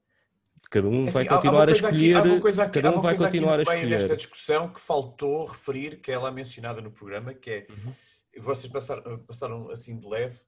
Cada 0.72 0.88
um 0.88 1.04
assim, 1.04 1.12
vai 1.12 1.26
continuar 1.26 1.68
a 1.68 1.72
escolher. 1.72 2.16
Aqui, 2.16 2.40
coisa 2.40 2.62
aqui, 2.62 2.80
cada 2.80 2.96
um 2.96 3.02
vai 3.02 3.14
continuar 3.14 3.58
a 3.58 3.62
escolher. 3.62 3.86
nesta 3.90 4.16
discussão 4.16 4.72
que 4.72 4.80
faltou 4.80 5.44
referir, 5.44 6.00
que 6.00 6.10
é 6.10 6.16
lá 6.16 6.32
mencionada 6.32 6.80
no 6.80 6.90
programa, 6.90 7.34
que 7.34 7.50
é 7.50 7.66
uhum. 7.68 7.92
vocês 8.38 8.72
passaram, 8.72 9.18
passaram 9.18 9.70
assim 9.70 9.98
de 9.98 10.08
leve, 10.08 10.38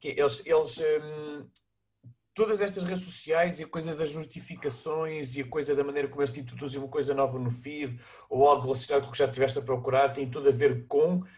que 0.00 0.08
é, 0.08 0.18
eles, 0.18 0.44
eles 0.44 0.78
hum, 0.80 1.46
todas 2.34 2.60
estas 2.60 2.82
redes 2.82 3.04
sociais 3.04 3.60
e 3.60 3.62
a 3.62 3.68
coisa 3.68 3.94
das 3.94 4.12
notificações 4.12 5.36
e 5.36 5.42
a 5.42 5.46
coisa 5.46 5.76
da 5.76 5.84
maneira 5.84 6.08
como 6.08 6.22
eles 6.22 6.32
te 6.32 6.40
introduzem 6.40 6.80
uma 6.80 6.88
coisa 6.88 7.14
nova 7.14 7.38
no 7.38 7.52
feed 7.52 8.00
ou 8.28 8.48
algo 8.48 8.64
relacionado 8.64 9.04
com 9.04 9.10
o 9.10 9.12
que 9.12 9.18
já 9.18 9.26
estiveste 9.26 9.60
a 9.60 9.62
procurar 9.62 10.08
tem 10.08 10.28
tudo 10.28 10.48
a 10.48 10.52
ver 10.52 10.88
com 10.88 11.22
é 11.24 11.28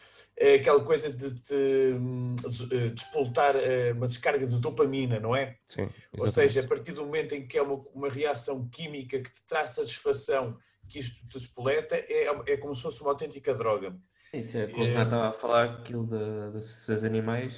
aquela 0.40 0.82
coisa 0.82 1.12
de 1.12 1.34
te 1.40 1.54
eh, 1.54 2.88
despoltar 2.90 3.56
eh, 3.56 3.92
uma 3.92 4.06
descarga 4.06 4.46
de 4.46 4.58
dopamina, 4.58 5.20
não 5.20 5.36
é? 5.36 5.56
Sim. 5.68 5.88
Ou 6.16 6.28
seja, 6.28 6.60
a 6.62 6.66
partir 6.66 6.92
do 6.92 7.04
momento 7.04 7.34
em 7.34 7.46
que 7.46 7.58
é 7.58 7.62
uma, 7.62 7.74
uma 7.94 8.08
reação 8.08 8.66
química 8.68 9.20
que 9.20 9.30
te 9.30 9.44
traz 9.44 9.70
satisfação 9.70 10.56
que 10.88 10.98
isto 10.98 11.20
te 11.28 11.38
despoleta, 11.38 11.94
é, 11.94 12.52
é 12.52 12.56
como 12.56 12.74
se 12.74 12.82
fosse 12.82 13.00
uma 13.02 13.10
autêntica 13.10 13.54
droga. 13.54 13.96
Isso 14.32 14.56
é 14.56 14.66
como 14.66 14.82
é, 14.82 15.02
estava 15.02 15.28
a 15.28 15.32
falar 15.32 15.64
aquilo 15.64 16.06
de, 16.06 16.52
dos 16.52 17.04
animais. 17.04 17.54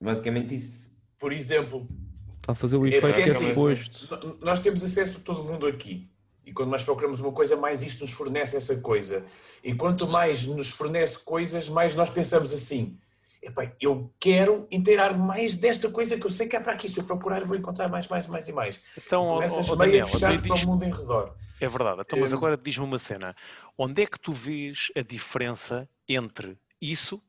Basicamente 0.00 0.54
isso. 0.56 0.92
Por 1.18 1.32
exemplo. 1.32 1.88
Está 2.36 2.52
a 2.52 2.54
fazer 2.54 2.76
o 2.76 2.86
efeito 2.86 3.06
é, 3.06 3.12
que 3.12 3.20
é 3.20 3.24
assim. 3.24 3.54
Nós 4.40 4.60
temos 4.60 4.82
acesso 4.82 5.20
a 5.20 5.24
todo 5.24 5.44
mundo 5.44 5.66
aqui. 5.66 6.10
E 6.46 6.52
quando 6.52 6.70
mais 6.70 6.82
procuramos 6.82 7.20
uma 7.20 7.32
coisa, 7.32 7.56
mais 7.56 7.82
isto 7.82 8.00
nos 8.00 8.12
fornece 8.12 8.56
essa 8.56 8.76
coisa. 8.80 9.24
E 9.62 9.74
quanto 9.74 10.06
mais 10.06 10.46
nos 10.46 10.70
fornece 10.70 11.18
coisas, 11.18 11.68
mais 11.68 11.94
nós 11.94 12.10
pensamos 12.10 12.52
assim: 12.52 12.98
eu 13.80 14.10
quero 14.18 14.66
inteirar 14.70 15.16
mais 15.16 15.56
desta 15.56 15.90
coisa 15.90 16.18
que 16.18 16.26
eu 16.26 16.30
sei 16.30 16.46
que 16.46 16.56
é 16.56 16.60
para 16.60 16.72
aqui. 16.72 16.88
Se 16.88 17.00
eu 17.00 17.04
procurar, 17.04 17.44
vou 17.44 17.56
encontrar 17.56 17.88
mais, 17.88 18.08
mais, 18.08 18.26
mais 18.26 18.48
e 18.48 18.52
mais. 18.52 18.80
Então, 18.96 19.26
e 19.26 19.28
começas 19.28 19.68
oh, 19.68 19.76
meio 19.76 20.02
a 20.02 20.06
fechar 20.06 20.40
para 20.40 20.54
o 20.54 20.66
mundo 20.66 20.84
em 20.84 20.92
redor. 20.92 21.34
É 21.60 21.68
verdade. 21.68 22.02
Então, 22.02 22.18
mas 22.18 22.32
agora 22.32 22.56
diz-me 22.56 22.84
uma 22.84 22.98
cena: 22.98 23.34
onde 23.76 24.02
é 24.02 24.06
que 24.06 24.18
tu 24.18 24.32
vês 24.32 24.88
a 24.96 25.02
diferença 25.02 25.88
entre 26.08 26.58
isso 26.80 27.22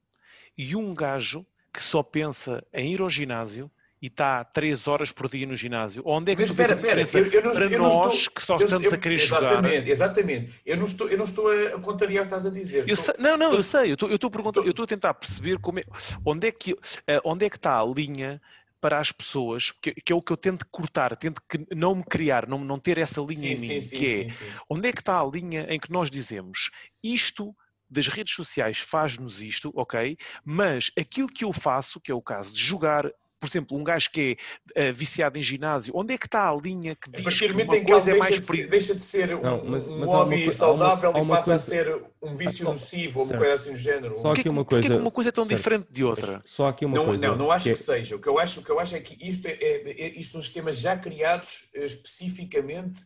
e 0.57 0.75
um 0.75 0.93
gajo 0.93 1.45
que 1.73 1.81
só 1.81 2.01
pensa 2.01 2.65
em 2.73 2.93
ir 2.93 3.01
ao 3.01 3.09
ginásio 3.09 3.69
e 4.05 4.07
está 4.07 4.43
3 4.43 4.87
horas 4.87 5.11
por 5.11 5.27
dia 5.27 5.47
no 5.47 5.55
ginásio, 5.55 6.03
onde 6.05 6.31
é 6.31 6.35
que 6.35 6.41
Mas, 6.41 6.51
espera, 6.51 6.75
espera, 6.75 7.01
eu, 7.01 7.25
eu 7.25 7.43
não, 7.43 7.51
para 7.51 7.65
eu 7.65 7.81
nós 7.81 8.13
estou, 8.13 8.31
que 8.35 8.41
só 8.43 8.57
estamos 8.57 8.93
a 8.93 8.97
querer 8.99 9.15
exatamente, 9.15 9.49
jogar? 9.49 9.65
Exatamente, 9.65 9.89
exatamente. 9.89 10.61
Eu 10.63 10.77
não 10.77 10.85
estou, 10.85 11.09
eu 11.09 11.17
não 11.17 11.25
estou 11.25 11.51
a 11.51 11.81
contrariar 11.81 12.23
o 12.23 12.27
que 12.27 12.35
estás 12.35 12.45
a 12.45 12.55
dizer. 12.55 12.87
Estou, 12.87 12.97
sei, 12.97 13.15
não, 13.17 13.35
não, 13.35 13.47
estou, 13.47 13.59
eu 13.59 13.63
sei. 13.63 13.89
Eu 13.89 13.93
estou, 13.95 14.09
eu 14.09 14.15
estou 14.15 14.27
a 14.27 14.31
perguntar, 14.31 14.61
eu 14.61 14.69
estou 14.69 14.83
a 14.83 14.87
tentar 14.87 15.13
perceber 15.15 15.57
como 15.57 15.79
é, 15.79 15.83
onde, 16.23 16.47
é 16.47 16.51
que, 16.51 16.77
eh, 17.07 17.19
onde 17.25 17.45
é 17.45 17.49
que 17.49 17.55
está 17.55 17.79
a 17.79 17.83
linha 17.83 18.39
para 18.79 18.99
as 18.99 19.11
pessoas, 19.11 19.71
que, 19.81 19.95
que, 19.95 20.13
é 20.13 20.15
o 20.15 20.21
que 20.21 20.31
eu 20.31 20.37
tento 20.37 20.67
cortar, 20.69 21.15
tento 21.17 21.41
que 21.49 21.65
não 21.75 21.95
me 21.95 22.03
criar, 22.03 22.47
não, 22.47 22.59
não 22.59 22.77
ter 22.77 22.99
essa 22.99 23.21
linha 23.21 23.57
sim, 23.57 23.65
em 23.65 23.69
mim, 23.69 23.81
sim, 23.81 23.97
que 23.97 24.29
sim, 24.29 24.45
é 24.45 24.53
onde 24.69 24.87
é 24.87 24.93
que 24.93 25.01
está 25.01 25.19
a 25.19 25.25
linha 25.25 25.65
em 25.67 25.79
que 25.79 25.91
nós 25.91 26.11
dizemos 26.11 26.69
isto 27.03 27.55
das 27.89 28.07
redes 28.07 28.35
sociais 28.35 28.77
faz-nos 28.77 29.41
isto, 29.41 29.71
ok? 29.75 30.15
Mas 30.43 30.91
aquilo 30.99 31.27
que 31.27 31.43
eu 31.43 31.51
faço, 31.51 31.99
que 31.99 32.11
é 32.11 32.15
o 32.15 32.21
caso 32.21 32.53
de 32.53 32.63
jogar 32.63 33.11
por 33.39 33.47
exemplo, 33.47 33.77
um 33.77 33.83
gajo 33.83 34.09
que 34.11 34.37
é 34.75 34.89
uh, 34.89 34.93
viciado 34.93 35.37
em 35.37 35.43
ginásio, 35.43 35.93
onde 35.95 36.13
é 36.13 36.17
que 36.17 36.25
está 36.25 36.49
a 36.49 36.55
linha 36.55 36.95
que 36.95 37.09
diz 37.11 37.37
que 37.37 37.51
uma 37.51 37.65
coisa 37.65 38.11
é 38.11 38.17
mais 38.17 38.39
perigosa? 38.39 38.69
deixa 38.69 38.95
de 38.95 39.03
ser 39.03 39.35
um, 39.35 39.41
não, 39.41 39.65
mas, 39.65 39.87
mas 39.87 40.09
um 40.09 40.11
hobby 40.11 40.51
saudável 40.51 41.11
uma, 41.11 41.19
e 41.19 41.27
passa 41.27 41.51
coisa... 41.51 41.53
a 41.53 41.59
ser 41.59 42.11
um 42.21 42.33
vício 42.33 42.65
nocivo 42.65 43.19
ou 43.19 43.25
uma 43.25 43.37
coisa 43.37 43.53
assim 43.53 43.71
do 43.71 43.77
género. 43.77 44.21
Só 44.21 44.31
aqui 44.31 44.49
uma 44.49 44.65
coisa... 44.65 44.81
Porquê 44.81 44.95
que 44.95 45.01
uma 45.01 45.11
coisa 45.11 45.29
é 45.29 45.31
tão 45.31 45.45
certo. 45.45 45.57
diferente 45.57 45.87
de 45.91 46.03
outra? 46.03 46.41
Só 46.45 46.67
aqui 46.67 46.85
uma 46.85 46.95
não, 46.95 47.05
coisa. 47.05 47.27
Não, 47.27 47.35
não 47.35 47.51
acho 47.51 47.65
que, 47.65 47.71
que 47.71 47.77
seja. 47.77 48.15
O 48.15 48.19
que 48.19 48.27
eu 48.27 48.39
acho, 48.39 48.59
o 48.61 48.63
que 48.63 48.71
eu 48.71 48.79
acho 48.79 48.95
é 48.95 48.99
que 48.99 49.17
isto, 49.25 49.45
é, 49.47 49.51
é, 49.51 49.91
é 49.91 50.19
isto 50.19 50.33
são 50.33 50.41
sistemas 50.41 50.79
já 50.79 50.97
criados 50.97 51.69
uh, 51.75 51.85
especificamente 51.85 53.03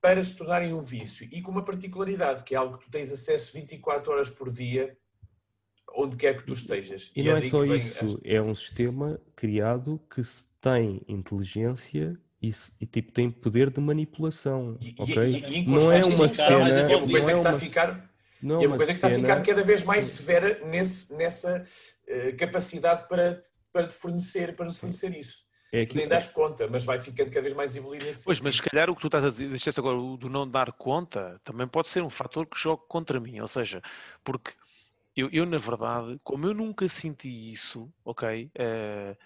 para 0.00 0.22
se 0.22 0.34
tornarem 0.34 0.74
um 0.74 0.82
vício 0.82 1.26
e 1.32 1.40
com 1.40 1.50
uma 1.50 1.64
particularidade, 1.64 2.42
que 2.42 2.54
é 2.54 2.58
algo 2.58 2.76
que 2.76 2.84
tu 2.84 2.90
tens 2.90 3.10
acesso 3.10 3.52
24 3.54 4.12
horas 4.12 4.28
por 4.28 4.50
dia 4.50 4.94
onde 5.96 6.16
quer 6.16 6.36
que 6.36 6.44
tu 6.44 6.52
estejas. 6.52 7.10
E, 7.14 7.20
e 7.20 7.24
não 7.24 7.36
é 7.36 7.42
só 7.42 7.64
isso, 7.64 8.20
é 8.24 8.40
um 8.40 8.54
sistema 8.54 9.20
criado 9.36 10.00
que 10.14 10.22
tem 10.60 11.02
inteligência 11.08 12.18
e, 12.42 12.52
e, 12.80 12.86
tipo 12.86 13.12
tem 13.12 13.30
poder 13.30 13.70
de 13.70 13.80
manipulação. 13.80 14.76
E, 14.80 14.94
okay? 14.98 15.44
e, 15.48 15.66
não 15.66 15.92
é 15.92 16.04
uma 16.04 16.28
cena. 16.28 16.68
É 16.90 16.96
uma 16.96 17.08
coisa 17.08 17.32
que 17.32 17.38
está 17.38 17.50
a 17.50 17.58
ficar. 17.58 18.10
Não 18.42 18.62
é 18.62 18.66
uma 18.66 18.76
coisa 18.76 18.92
que 18.92 18.98
está 18.98 19.08
a 19.08 19.14
ficar 19.14 19.42
cada 19.42 19.62
vez 19.62 19.82
mais 19.84 20.04
severa 20.04 20.60
nesse, 20.66 21.14
nessa 21.14 21.64
uh, 22.08 22.36
capacidade 22.36 23.08
para, 23.08 23.42
para 23.72 23.86
te 23.86 23.94
fornecer, 23.94 24.54
para 24.54 24.68
te 24.68 24.78
fornecer 24.78 25.16
isso. 25.16 25.44
É 25.72 25.84
que... 25.84 25.96
Nem 25.96 26.06
das 26.06 26.28
conta, 26.28 26.68
mas 26.68 26.84
vai 26.84 27.00
ficando 27.00 27.30
cada 27.30 27.42
vez 27.42 27.52
mais 27.52 27.76
evoluído 27.76 28.04
nesse 28.04 28.24
Pois, 28.24 28.38
sentido. 28.38 28.44
mas 28.44 28.56
se 28.56 28.62
calhar 28.62 28.88
o 28.88 28.94
que 28.94 29.00
tu 29.00 29.08
estás 29.08 29.24
a 29.24 29.30
dizer, 29.30 29.74
agora 29.76 29.96
do 30.16 30.28
não 30.28 30.48
dar 30.48 30.70
conta, 30.72 31.40
também 31.42 31.66
pode 31.66 31.88
ser 31.88 32.02
um 32.02 32.10
fator 32.10 32.46
que 32.46 32.56
joga 32.56 32.82
contra 32.86 33.18
mim, 33.18 33.40
ou 33.40 33.48
seja, 33.48 33.82
porque 34.22 34.52
eu, 35.16 35.28
eu, 35.32 35.46
na 35.46 35.58
verdade, 35.58 36.18
como 36.24 36.46
eu 36.46 36.54
nunca 36.54 36.88
senti 36.88 37.50
isso, 37.50 37.92
ok? 38.04 38.50
Uh, 38.64 39.16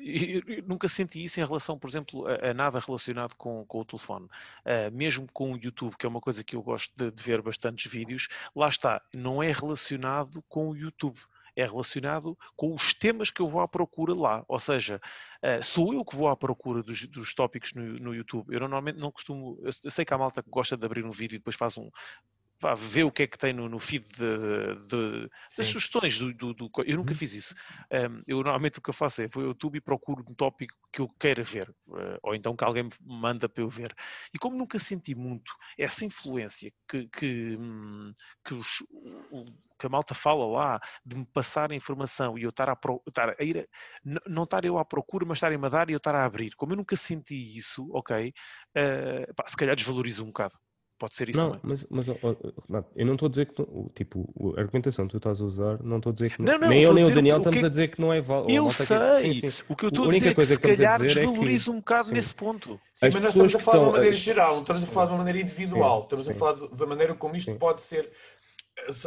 eu, 0.00 0.42
eu 0.46 0.62
nunca 0.64 0.88
senti 0.88 1.22
isso 1.22 1.40
em 1.40 1.44
relação, 1.44 1.78
por 1.78 1.88
exemplo, 1.88 2.26
a, 2.26 2.50
a 2.50 2.54
nada 2.54 2.78
relacionado 2.78 3.34
com, 3.36 3.64
com 3.66 3.80
o 3.80 3.84
telefone. 3.84 4.26
Uh, 4.26 4.92
mesmo 4.92 5.26
com 5.32 5.52
o 5.52 5.56
YouTube, 5.56 5.96
que 5.96 6.06
é 6.06 6.08
uma 6.08 6.20
coisa 6.20 6.44
que 6.44 6.56
eu 6.56 6.62
gosto 6.62 6.92
de, 6.96 7.10
de, 7.10 7.22
ver 7.22 7.42
bastantes 7.42 7.90
vídeos, 7.90 8.28
lá 8.54 8.68
está, 8.68 9.02
não 9.14 9.42
é 9.42 9.50
relacionado 9.52 10.42
com 10.48 10.70
o 10.70 10.76
YouTube. 10.76 11.18
É 11.56 11.66
relacionado 11.66 12.38
com 12.54 12.72
os 12.72 12.94
temas 12.94 13.32
que 13.32 13.42
eu 13.42 13.48
vou 13.48 13.60
à 13.60 13.66
procura 13.66 14.14
lá. 14.14 14.44
Ou 14.46 14.60
seja, 14.60 15.00
uh, 15.42 15.64
sou 15.64 15.92
eu 15.92 16.04
que 16.04 16.14
vou 16.14 16.28
à 16.28 16.36
procura 16.36 16.82
dos, 16.82 17.06
dos 17.08 17.34
tópicos 17.34 17.72
no, 17.74 17.98
no, 17.98 18.14
YouTube. 18.14 18.54
Eu 18.54 18.60
normalmente 18.60 18.98
não 18.98 19.10
costumo. 19.10 19.58
Eu, 19.62 19.70
eu 19.82 19.90
sei 19.90 20.04
que 20.04 20.14
há 20.14 20.18
malta 20.18 20.42
que 20.42 20.50
gosta 20.50 20.76
de 20.76 20.86
abrir 20.86 21.04
um 21.04 21.10
vídeo 21.10 21.34
e 21.34 21.38
depois 21.38 21.56
faz 21.56 21.76
um, 21.76 21.90
vá, 22.60 22.74
ver 22.74 23.04
o 23.04 23.12
que 23.12 23.22
é 23.22 23.26
que 23.26 23.38
tem 23.38 23.52
no, 23.52 23.68
no 23.68 23.78
feed 23.78 24.04
de, 24.08 24.86
de, 24.86 25.30
das 25.56 25.66
sugestões 25.66 26.18
do, 26.18 26.32
do, 26.34 26.54
do, 26.54 26.70
Eu 26.84 26.96
nunca 26.96 27.12
uhum. 27.12 27.16
fiz 27.16 27.34
isso. 27.34 27.54
Um, 27.92 28.22
eu 28.26 28.36
normalmente 28.38 28.78
o 28.78 28.82
que 28.82 28.90
eu 28.90 28.94
faço 28.94 29.22
é 29.22 29.28
vou 29.28 29.42
ao 29.42 29.48
YouTube 29.48 29.76
e 29.76 29.80
procuro 29.80 30.24
um 30.28 30.34
tópico 30.34 30.74
que 30.92 31.00
eu 31.00 31.08
queira 31.20 31.42
ver, 31.42 31.68
uh, 31.88 32.18
ou 32.22 32.34
então 32.34 32.56
que 32.56 32.64
alguém 32.64 32.84
me 32.84 32.90
manda 33.02 33.48
para 33.48 33.62
eu 33.62 33.68
ver. 33.68 33.94
E 34.34 34.38
como 34.38 34.56
nunca 34.56 34.78
senti 34.78 35.14
muito 35.14 35.52
essa 35.78 36.04
influência 36.04 36.72
que, 36.88 37.06
que, 37.08 37.54
hum, 37.58 38.12
que, 38.44 38.54
os, 38.54 38.68
que 39.78 39.86
a 39.86 39.88
malta 39.88 40.14
fala 40.14 40.46
lá 40.46 40.80
de 41.04 41.16
me 41.16 41.26
passar 41.26 41.70
a 41.70 41.74
informação 41.74 42.38
e 42.38 42.42
eu 42.42 42.50
estar 42.50 42.68
a, 42.68 42.78
estar 43.06 43.36
a 43.38 43.42
ir, 43.42 43.58
a, 43.58 44.28
não 44.28 44.44
estar 44.44 44.64
eu 44.64 44.78
à 44.78 44.84
procura, 44.84 45.24
mas 45.24 45.38
estarem-me 45.38 45.66
a 45.66 45.68
dar 45.68 45.90
e 45.90 45.92
eu 45.92 45.98
estar 45.98 46.14
a 46.14 46.24
abrir. 46.24 46.54
Como 46.56 46.72
eu 46.72 46.76
nunca 46.76 46.96
senti 46.96 47.56
isso, 47.56 47.88
ok, 47.92 48.32
uh, 48.76 49.34
pá, 49.34 49.44
se 49.46 49.56
calhar 49.56 49.76
desvalorizo 49.76 50.24
um 50.24 50.28
bocado. 50.28 50.56
Pode 50.98 51.14
ser 51.14 51.28
isso 51.28 51.38
não, 51.38 51.52
também. 51.52 51.60
Mas, 51.62 51.86
mas 51.88 52.06
Renato, 52.06 52.90
eu 52.96 53.06
não 53.06 53.12
estou 53.12 53.26
a 53.26 53.30
dizer 53.30 53.46
que 53.46 53.54
tu, 53.54 53.90
tipo, 53.94 54.54
a 54.56 54.60
argumentação 54.60 55.06
que 55.06 55.12
tu 55.12 55.18
estás 55.18 55.40
a 55.40 55.44
usar, 55.44 55.82
não 55.82 55.98
estou 55.98 56.10
a 56.10 56.14
dizer 56.14 56.30
que 56.30 56.42
não, 56.42 56.58
não 56.58 56.68
nem 56.68 56.82
eu 56.82 56.92
nem 56.92 57.04
o 57.04 57.14
Daniel 57.14 57.38
estamos 57.38 57.60
que... 57.60 57.66
a 57.66 57.68
dizer 57.68 57.88
que 57.88 58.00
não 58.00 58.12
é 58.12 58.20
válido. 58.20 58.52
Eu 58.52 58.72
sei. 58.72 59.40
Sim, 59.40 59.50
sim. 59.50 59.62
O 59.68 59.76
que 59.76 59.84
eu 59.84 59.90
estou 59.90 60.08
a, 60.08 60.12
dizer 60.12 60.30
é 60.30 60.34
que 60.34 60.44
se 60.44 60.58
calhar 60.58 61.00
desvaloriza 61.00 61.62
é 61.62 61.64
que... 61.64 61.70
um 61.70 61.76
bocado 61.76 62.08
sim. 62.08 62.14
nesse 62.14 62.34
ponto. 62.34 62.80
Sim, 62.92 63.06
As 63.06 63.14
mas 63.14 63.22
nós 63.22 63.32
estamos 63.34 63.54
a 63.54 63.58
falar 63.60 63.78
de 63.78 63.84
uma 63.84 63.92
maneira 63.92 64.16
geral, 64.16 64.54
não 64.54 64.60
estamos 64.62 64.82
a 64.82 64.86
falar 64.88 65.06
de 65.06 65.12
uma 65.12 65.18
maneira 65.18 65.40
individual, 65.40 66.02
estamos 66.02 66.28
a 66.28 66.34
falar 66.34 66.52
da 66.54 66.86
maneira 66.86 67.14
como 67.14 67.36
isto 67.36 67.54
pode 67.54 67.80
ser, 67.82 68.10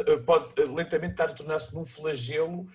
eh, 0.08 0.16
pode 0.24 0.62
eh, 0.62 0.64
lentamente 0.64 1.12
estar 1.12 1.24
a 1.24 1.32
tornar-se 1.34 1.74
num 1.74 1.84
flagelo 1.84 2.66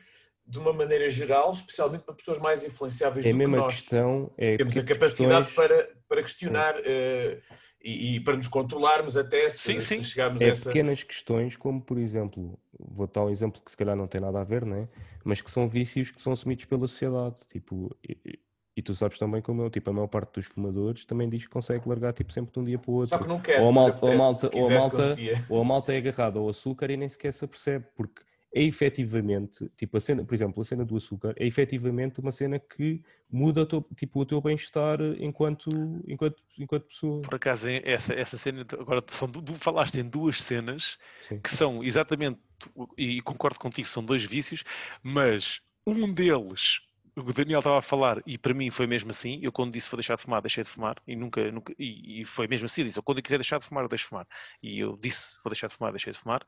de 0.45 0.59
uma 0.59 0.71
maneira 0.71 1.09
geral, 1.09 1.51
especialmente 1.51 2.03
para 2.03 2.13
pessoas 2.13 2.37
mais 2.37 2.63
influenciáveis 2.63 3.25
é 3.25 3.31
do 3.31 3.37
que 3.37 3.47
nós. 3.47 3.75
Questão, 3.75 4.31
é 4.37 4.57
Temos 4.57 4.77
a 4.77 4.83
capacidade 4.83 5.45
questões... 5.47 5.67
para, 5.67 5.89
para 6.07 6.21
questionar 6.21 6.75
uh, 6.75 7.41
e, 7.87 8.15
e, 8.15 8.19
para 8.19 8.35
nos 8.35 8.47
controlarmos 8.47 9.15
até 9.15 9.49
se, 9.49 9.59
sim, 9.59 9.79
sim. 9.79 10.03
se 10.03 10.11
chegarmos 10.11 10.41
é 10.41 10.45
a 10.45 10.49
essa... 10.49 10.69
pequenas 10.69 11.03
questões, 11.03 11.55
como 11.55 11.81
por 11.81 11.97
exemplo, 11.97 12.59
vou 12.77 13.07
dar 13.07 13.25
um 13.25 13.29
exemplo 13.29 13.61
que 13.63 13.71
se 13.71 13.77
calhar 13.77 13.95
não 13.95 14.07
tem 14.07 14.19
nada 14.19 14.41
a 14.41 14.43
ver, 14.43 14.65
né? 14.65 14.87
mas 15.27 15.41
que 15.41 15.51
são 15.51 15.67
vícios 15.67 16.09
que 16.09 16.21
são 16.21 16.31
assumidos 16.31 16.65
pela 16.65 16.87
sociedade, 16.87 17.41
tipo, 17.51 17.95
e, 18.07 18.39
e 18.77 18.81
tu 18.81 18.95
sabes 18.95 19.17
também 19.19 19.41
como 19.41 19.61
eu, 19.61 19.69
tipo, 19.69 19.89
a 19.89 19.93
maior 19.93 20.07
parte 20.07 20.35
dos 20.35 20.45
fumadores 20.45 21.03
também 21.05 21.27
diz 21.27 21.43
que 21.43 21.49
consegue 21.49 21.87
largar 21.87 22.13
tipo, 22.13 22.31
sempre 22.31 22.53
de 22.53 22.59
um 22.59 22.63
dia 22.63 22.79
para 22.79 22.91
o 22.91 22.93
outro. 22.93 23.09
Só 23.09 23.17
que 23.17 23.27
não 23.27 23.39
quer. 23.39 23.61
Ou 23.61 23.69
a 23.69 23.71
malta, 23.71 24.05
ou 24.05 24.11
a 24.11 24.15
malta, 24.15 24.49
ou 24.53 24.67
a 24.67 24.69
malta, 24.69 25.15
ou 25.49 25.61
a 25.61 25.63
malta 25.65 25.93
é 25.93 25.97
agarrada 25.97 26.39
ao 26.39 26.47
açúcar 26.47 26.89
e 26.91 26.95
nem 26.95 27.09
sequer 27.09 27.33
se 27.33 27.43
apercebe, 27.43 27.85
porque 27.95 28.21
é 28.53 28.63
efetivamente, 28.63 29.69
tipo 29.77 29.97
a 29.97 29.99
cena, 29.99 30.23
por 30.23 30.33
exemplo, 30.33 30.61
a 30.61 30.65
cena 30.65 30.85
do 30.85 30.95
açúcar 30.95 31.33
é 31.37 31.45
efetivamente 31.45 32.19
uma 32.19 32.31
cena 32.31 32.59
que 32.59 33.01
muda 33.29 33.61
o 33.61 33.65
teu, 33.65 33.85
tipo, 33.95 34.21
o 34.21 34.25
teu 34.25 34.41
bem-estar 34.41 34.99
enquanto, 35.19 35.69
enquanto, 36.07 36.41
enquanto 36.57 36.87
pessoa. 36.87 37.21
Por 37.21 37.35
acaso, 37.35 37.67
essa, 37.83 38.13
essa 38.13 38.37
cena, 38.37 38.65
agora 38.73 39.03
são, 39.07 39.29
tu 39.29 39.53
falaste 39.55 39.99
em 39.99 40.07
duas 40.07 40.41
cenas 40.41 40.97
Sim. 41.27 41.39
que 41.39 41.49
são 41.49 41.83
exatamente, 41.83 42.39
e 42.97 43.21
concordo 43.21 43.59
contigo, 43.59 43.87
são 43.87 44.03
dois 44.03 44.23
vícios, 44.23 44.63
mas 45.03 45.61
um 45.85 46.11
deles 46.11 46.79
o 47.17 47.33
Daniel 47.33 47.59
estava 47.59 47.79
a 47.79 47.81
falar, 47.81 48.21
e 48.27 48.37
para 48.37 48.53
mim 48.53 48.69
foi 48.69 48.85
mesmo 48.85 49.09
assim, 49.09 49.39
eu 49.41 49.51
quando 49.51 49.73
disse 49.73 49.89
vou 49.89 49.97
deixar 49.97 50.15
de 50.15 50.21
fumar, 50.21 50.39
deixei 50.39 50.63
de 50.63 50.69
fumar, 50.69 50.97
e 51.07 51.15
nunca, 51.15 51.51
nunca 51.51 51.73
e, 51.77 52.21
e 52.21 52.25
foi 52.25 52.47
mesmo 52.47 52.67
assim, 52.67 52.83
disse, 52.83 53.01
quando 53.01 53.17
eu 53.17 53.23
quiser 53.23 53.39
deixar 53.39 53.57
de 53.57 53.65
fumar, 53.65 53.83
eu 53.83 53.89
deixo 53.89 54.03
de 54.03 54.09
fumar. 54.09 54.27
E 54.61 54.79
eu 54.79 54.95
disse 54.97 55.35
vou 55.43 55.49
deixar 55.49 55.65
de 55.67 55.73
fumar, 55.73 55.91
deixei 55.91 56.13
de 56.13 56.19
fumar. 56.19 56.45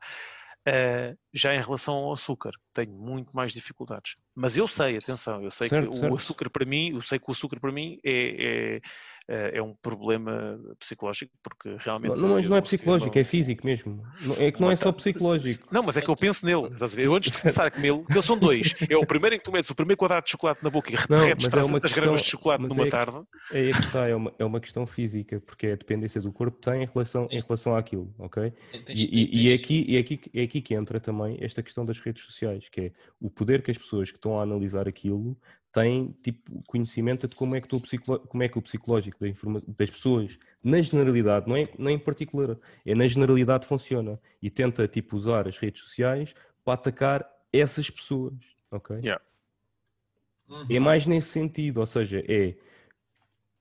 Uh, 0.68 1.16
já 1.32 1.54
em 1.54 1.60
relação 1.60 1.94
ao 1.94 2.12
açúcar, 2.12 2.52
tenho 2.74 2.92
muito 2.92 3.34
mais 3.34 3.52
dificuldades. 3.52 4.14
Mas 4.40 4.56
eu 4.56 4.66
sei, 4.66 4.96
atenção, 4.96 5.42
eu 5.42 5.50
sei 5.50 5.68
certo, 5.68 5.90
que 5.90 5.96
certo. 5.96 6.12
o 6.12 6.16
açúcar 6.16 6.48
para 6.48 6.64
mim, 6.64 6.94
eu 6.94 7.02
sei 7.02 7.18
que 7.18 7.26
o 7.28 7.30
açúcar 7.30 7.60
para 7.60 7.70
mim 7.70 8.00
é, 8.02 8.10
é, 8.10 8.80
é, 9.28 9.58
é 9.58 9.62
um 9.62 9.74
problema 9.74 10.58
psicológico, 10.78 11.32
porque 11.40 11.76
realmente. 11.78 12.20
Não, 12.20 12.30
mas 12.30 12.48
não 12.48 12.56
é 12.56 12.60
psicológico, 12.60 13.16
é 13.16 13.22
físico 13.22 13.64
mesmo. 13.64 14.02
É 14.38 14.50
que 14.50 14.60
não 14.60 14.70
é 14.70 14.76
só 14.76 14.90
psicológico. 14.90 15.68
Não, 15.70 15.84
mas 15.84 15.96
é 15.96 16.00
que 16.00 16.08
eu 16.08 16.16
penso 16.16 16.44
nele. 16.44 16.68
Eu 16.96 17.14
antes 17.14 17.32
de 17.32 17.40
começar 17.42 17.66
a 17.66 17.70
comê-lo, 17.70 18.04
eles 18.10 18.24
são 18.24 18.36
dois. 18.36 18.74
É 18.88 18.96
o 18.96 19.06
primeiro 19.06 19.36
em 19.36 19.38
que 19.38 19.44
tu 19.44 19.52
metes 19.52 19.70
o 19.70 19.74
primeiro 19.74 19.96
quadrado 19.96 20.24
de 20.24 20.32
chocolate 20.32 20.64
na 20.64 20.70
boca 20.70 20.90
e 20.90 20.96
derretes 20.96 21.48
300 21.48 21.92
é 21.92 21.94
gramas 21.94 22.22
de 22.22 22.28
chocolate 22.28 22.64
numa 22.64 22.86
é 22.86 22.90
tarde. 22.90 23.22
É 23.52 23.70
que 23.70 23.80
está, 23.80 24.08
é 24.08 24.14
uma, 24.16 24.32
é 24.36 24.44
uma 24.44 24.58
questão 24.58 24.84
física, 24.84 25.40
porque 25.46 25.68
é 25.68 25.72
a 25.74 25.76
dependência 25.76 26.20
do 26.20 26.32
corpo 26.32 26.58
tem 26.58 26.82
em 26.82 26.88
relação, 26.92 27.28
em 27.30 27.40
relação 27.40 27.76
àquilo, 27.76 28.12
ok? 28.18 28.52
E, 28.88 29.38
e, 29.38 29.44
e, 29.44 29.52
é 29.52 29.54
aqui, 29.54 29.84
e 29.86 29.96
é, 29.96 30.00
aqui, 30.00 30.20
é 30.34 30.42
aqui 30.42 30.60
que 30.60 30.74
entra 30.74 30.98
também 30.98 31.38
esta 31.40 31.62
questão 31.62 31.86
das 31.86 32.00
redes 32.00 32.24
sociais, 32.24 32.68
que 32.68 32.80
é 32.80 32.92
o 33.20 33.30
poder 33.30 33.62
que 33.62 33.70
as 33.70 33.78
pessoas 33.78 34.10
que 34.10 34.16
estão 34.16 34.29
a 34.38 34.42
analisar 34.42 34.88
aquilo 34.88 35.36
têm 35.72 36.14
tipo 36.22 36.62
conhecimento 36.66 37.28
de 37.28 37.34
como 37.34 37.54
é 37.54 37.60
que, 37.60 37.74
o, 37.74 37.80
como 38.26 38.42
é 38.42 38.48
que 38.48 38.58
o 38.58 38.62
psicológico 38.62 39.18
das 39.68 39.90
pessoas, 39.90 40.38
na 40.62 40.80
generalidade, 40.82 41.48
não 41.48 41.56
é, 41.56 41.68
não 41.78 41.88
é 41.88 41.92
em 41.92 41.98
particular, 41.98 42.56
é 42.84 42.94
na 42.94 43.06
generalidade 43.06 43.66
funciona 43.66 44.20
e 44.42 44.50
tenta 44.50 44.86
tipo 44.88 45.16
usar 45.16 45.46
as 45.46 45.56
redes 45.58 45.82
sociais 45.82 46.34
para 46.64 46.74
atacar 46.74 47.30
essas 47.52 47.88
pessoas, 47.88 48.34
ok? 48.70 48.96
Yeah. 48.96 49.22
Uhum. 50.48 50.66
É 50.68 50.80
mais 50.80 51.06
nesse 51.06 51.28
sentido, 51.28 51.78
ou 51.78 51.86
seja, 51.86 52.24
é, 52.26 52.56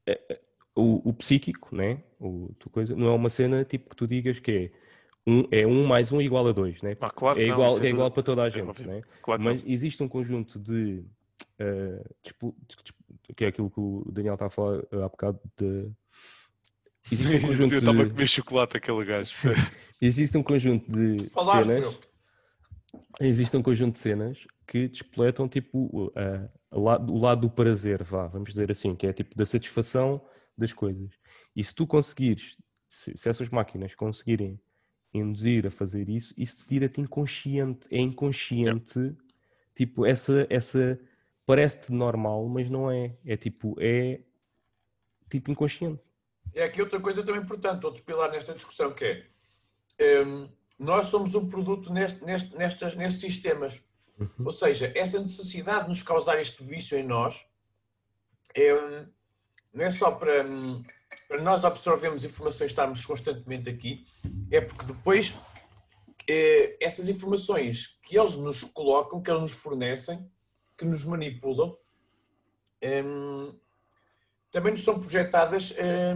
é, 0.05 0.19
é 0.29 0.41
o, 0.75 1.09
o, 1.09 1.13
psíquico, 1.13 1.75
né? 1.75 2.01
O, 2.19 2.51
tu 2.57 2.69
coisa, 2.69 2.95
não 2.95 3.07
é 3.07 3.11
uma 3.11 3.29
cena 3.29 3.63
tipo 3.63 3.89
que 3.89 3.95
tu 3.95 4.07
digas 4.07 4.39
que 4.39 4.51
é 4.51 4.71
um, 5.29 5.47
é 5.51 5.67
um 5.67 5.85
mais 5.85 6.11
um 6.11 6.19
igual 6.19 6.47
a 6.47 6.51
dois, 6.51 6.81
né? 6.81 6.97
Ah, 6.99 7.09
claro 7.09 7.39
é 7.39 7.45
igual, 7.45 7.77
não, 7.77 7.85
é 7.85 7.89
igual 7.89 8.11
para 8.11 8.23
toda 8.23 8.43
a 8.43 8.47
é 8.47 8.49
gente, 8.49 8.83
é 8.83 8.87
né? 8.87 9.01
Claro 9.21 9.41
Mas 9.41 9.63
existe 9.65 10.01
um 10.01 10.07
conjunto 10.07 10.59
de 10.59 11.05
uh, 11.61 12.53
que 13.35 13.45
é 13.45 13.47
aquilo 13.47 13.69
que 13.69 13.79
o 13.79 14.03
Daniel 14.11 14.33
está 14.33 14.47
a 14.47 14.49
falar 14.49 14.81
há 14.91 15.07
bocado 15.07 15.39
de 15.57 15.91
existe 17.11 17.35
um 17.35 17.41
conjunto 17.47 17.73
Eu 17.73 17.79
estava 17.79 18.03
a 18.03 18.09
comer 18.09 18.27
chocolate 18.27 18.77
aquele 18.77 19.05
gajo. 19.05 19.31
existe 20.01 20.37
um 20.37 20.43
conjunto 20.43 20.91
de 20.91 21.29
Falaste, 21.29 21.67
cenas. 21.67 21.81
Meu. 21.81 22.09
Existe 23.21 23.55
um 23.55 23.61
conjunto 23.61 23.93
de 23.93 23.99
cenas 23.99 24.47
que 24.67 24.87
despletam 24.87 25.47
tipo 25.47 26.07
uh, 26.07 26.49
o, 26.71 26.81
lado, 26.81 27.13
o 27.13 27.19
lado 27.19 27.41
do 27.41 27.49
prazer, 27.49 28.03
vá, 28.03 28.27
vamos 28.27 28.49
dizer 28.49 28.71
assim, 28.71 28.95
que 28.95 29.05
é 29.05 29.13
tipo 29.13 29.35
da 29.35 29.45
satisfação 29.45 30.21
das 30.57 30.73
coisas. 30.73 31.11
E 31.55 31.63
se 31.63 31.73
tu 31.73 31.85
conseguires, 31.85 32.57
se, 32.87 33.15
se 33.15 33.29
essas 33.29 33.49
máquinas 33.49 33.93
conseguirem 33.93 34.59
induzir 35.13 35.65
a 35.65 35.71
fazer 35.71 36.09
isso, 36.09 36.33
isso 36.37 36.65
vira-te 36.67 37.01
inconsciente. 37.01 37.87
É 37.91 37.99
inconsciente, 37.99 39.15
tipo, 39.75 40.05
essa, 40.05 40.45
essa 40.49 40.99
parece-te 41.45 41.91
normal, 41.91 42.47
mas 42.47 42.69
não 42.69 42.91
é. 42.91 43.17
É 43.25 43.35
tipo, 43.35 43.75
é 43.79 44.21
tipo 45.29 45.51
inconsciente. 45.51 46.01
É 46.53 46.63
aqui 46.63 46.81
outra 46.81 46.99
coisa 46.99 47.23
também 47.23 47.41
importante, 47.41 47.85
outro 47.85 48.03
pilar 48.03 48.31
nesta 48.31 48.53
discussão, 48.53 48.93
que 48.93 49.25
é 49.97 50.21
um, 50.21 50.49
nós 50.77 51.07
somos 51.07 51.35
um 51.35 51.47
produto 51.47 51.91
neste, 51.91 52.23
neste, 52.23 52.55
nestas, 52.55 52.95
nestes 52.95 53.21
sistemas. 53.21 53.81
Uhum. 54.17 54.45
Ou 54.45 54.51
seja, 54.51 54.91
essa 54.95 55.19
necessidade 55.19 55.83
de 55.83 55.89
nos 55.89 56.03
causar 56.03 56.39
este 56.39 56.63
vício 56.63 56.97
em 56.97 57.03
nós 57.03 57.45
é, 58.55 59.05
não 59.73 59.85
é 59.85 59.91
só 59.91 60.11
para, 60.11 60.43
para 61.29 61.39
nós 61.43 61.63
absorvermos 61.63 62.25
informações, 62.25 62.71
estarmos 62.71 63.05
constantemente 63.05 63.69
aqui, 63.69 64.03
é 64.49 64.59
porque 64.59 64.83
depois 64.83 65.35
é, 66.27 66.83
essas 66.83 67.07
informações 67.07 67.99
que 68.01 68.17
eles 68.17 68.35
nos 68.35 68.63
colocam, 68.63 69.21
que 69.21 69.29
eles 69.29 69.41
nos 69.41 69.51
fornecem, 69.51 70.27
que 70.75 70.83
nos 70.85 71.05
manipulam, 71.05 71.77
é, 72.81 73.03
também 74.51 74.71
nos 74.71 74.81
são 74.81 74.99
projetadas 74.99 75.71
é, 75.77 76.15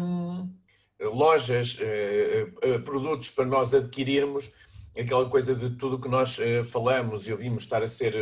lojas, 1.05 1.77
é, 1.79 2.51
é, 2.63 2.79
produtos 2.79 3.29
para 3.29 3.45
nós 3.45 3.75
adquirirmos, 3.75 4.51
aquela 4.97 5.29
coisa 5.29 5.53
de 5.53 5.69
tudo 5.77 6.01
que 6.01 6.09
nós 6.09 6.37
falamos 6.71 7.27
e 7.27 7.31
ouvimos 7.31 7.63
estar 7.63 7.83
a 7.83 7.87
ser 7.87 8.15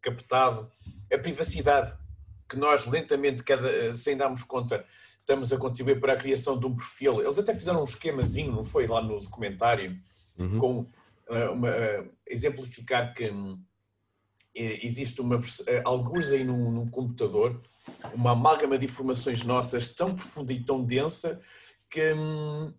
captado, 0.00 0.68
a 1.12 1.18
privacidade 1.18 1.96
que 2.48 2.56
nós 2.56 2.86
lentamente, 2.86 3.42
cada, 3.42 3.94
sem 3.94 4.16
darmos 4.16 4.42
conta, 4.42 4.84
estamos 5.24 5.52
a 5.52 5.58
contribuir 5.58 5.98
para 5.98 6.12
a 6.12 6.16
criação 6.16 6.58
de 6.58 6.66
um 6.66 6.76
perfil. 6.76 7.22
Eles 7.22 7.38
até 7.38 7.54
fizeram 7.54 7.80
um 7.80 7.84
esquemazinho, 7.84 8.52
não 8.52 8.62
foi 8.62 8.86
lá 8.86 9.02
no 9.02 9.18
documentário, 9.18 9.98
uhum. 10.38 10.58
com 10.58 10.80
uh, 10.80 11.52
uma, 11.52 11.70
uh, 11.70 12.10
exemplificar 12.26 13.14
que 13.14 13.30
um, 13.30 13.58
existe 14.54 15.20
uma 15.20 15.40
alguns 15.84 16.30
aí 16.30 16.44
num, 16.44 16.70
num, 16.70 16.88
computador, 16.88 17.60
uma 18.12 18.32
amálgama 18.32 18.78
de 18.78 18.84
informações 18.84 19.42
nossas 19.42 19.88
tão 19.88 20.14
profunda 20.14 20.52
e 20.52 20.62
tão 20.62 20.84
densa 20.84 21.40
que 21.90 22.12
um, 22.12 22.72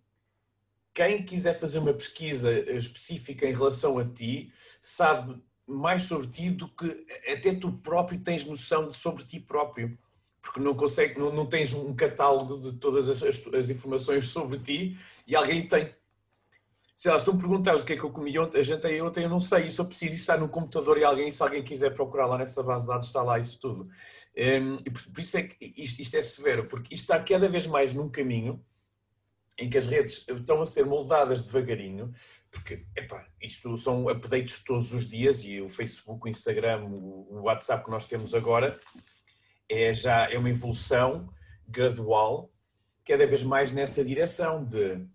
quem 0.94 1.22
quiser 1.24 1.58
fazer 1.58 1.80
uma 1.80 1.92
pesquisa 1.92 2.50
específica 2.70 3.46
em 3.46 3.52
relação 3.52 3.98
a 3.98 4.04
ti 4.04 4.50
sabe 4.80 5.42
mais 5.66 6.02
sobre 6.02 6.28
ti 6.28 6.50
do 6.50 6.68
que 6.68 6.86
até 7.30 7.52
tu 7.54 7.72
próprio 7.72 8.20
tens 8.20 8.44
noção 8.44 8.88
de, 8.88 8.96
sobre 8.96 9.24
ti 9.24 9.40
próprio. 9.40 9.98
Porque 10.46 10.60
não, 10.60 10.76
consegue, 10.76 11.18
não, 11.18 11.32
não 11.32 11.44
tens 11.44 11.74
um 11.74 11.92
catálogo 11.92 12.56
de 12.58 12.74
todas 12.74 13.08
as, 13.08 13.20
as, 13.20 13.68
informações 13.68 14.28
sobre 14.28 14.58
ti 14.60 14.96
e 15.26 15.34
alguém 15.34 15.66
tem. 15.66 15.92
Sei 16.96 17.10
lá, 17.10 17.18
se 17.18 17.24
tu 17.24 17.34
me 17.34 17.40
perguntares 17.40 17.82
o 17.82 17.84
que 17.84 17.94
é 17.94 17.96
que 17.96 18.04
eu 18.04 18.12
comi 18.12 18.38
ontem, 18.38 18.60
a 18.60 18.62
gente 18.62 18.86
aí 18.86 19.02
ontem, 19.02 19.24
eu 19.24 19.28
não 19.28 19.40
sei, 19.40 19.66
isso 19.66 19.82
eu 19.82 19.86
preciso 19.86 20.14
estar 20.14 20.38
no 20.38 20.48
computador 20.48 20.96
e 20.96 21.04
alguém, 21.04 21.30
se 21.32 21.42
alguém 21.42 21.62
quiser 21.62 21.92
procurar 21.92 22.26
lá 22.26 22.38
nessa 22.38 22.62
base 22.62 22.84
de 22.84 22.92
dados, 22.92 23.08
está 23.08 23.22
lá 23.22 23.40
isso 23.40 23.58
tudo. 23.58 23.90
Um, 24.36 24.76
e 24.86 24.90
por, 24.90 25.02
por, 25.08 25.20
isso 25.20 25.36
é 25.36 25.42
que 25.42 25.74
isto, 25.76 26.00
isto 26.00 26.16
é 26.16 26.22
severo, 26.22 26.68
porque 26.68 26.94
isto 26.94 27.12
está 27.12 27.22
cada 27.22 27.48
vez 27.48 27.66
mais 27.66 27.92
num 27.92 28.08
caminho 28.08 28.64
em 29.58 29.68
que 29.68 29.76
as 29.76 29.86
redes 29.86 30.24
estão 30.28 30.62
a 30.62 30.66
ser 30.66 30.86
moldadas 30.86 31.42
devagarinho, 31.42 32.14
porque 32.50 32.86
epá, 32.94 33.26
isto 33.42 33.76
são 33.76 34.08
updates 34.08 34.62
todos 34.64 34.94
os 34.94 35.08
dias 35.08 35.44
e 35.44 35.60
o 35.60 35.68
Facebook, 35.68 36.24
o 36.24 36.28
Instagram, 36.28 36.84
o 36.84 37.42
WhatsApp 37.42 37.84
que 37.84 37.90
nós 37.90 38.06
temos 38.06 38.32
agora 38.32 38.78
é 39.68 39.94
já 39.94 40.30
é 40.30 40.38
uma 40.38 40.50
evolução 40.50 41.28
gradual, 41.68 42.50
cada 43.04 43.26
vez 43.26 43.42
mais 43.42 43.72
nessa 43.72 44.04
direção 44.04 44.64
de 44.64 45.06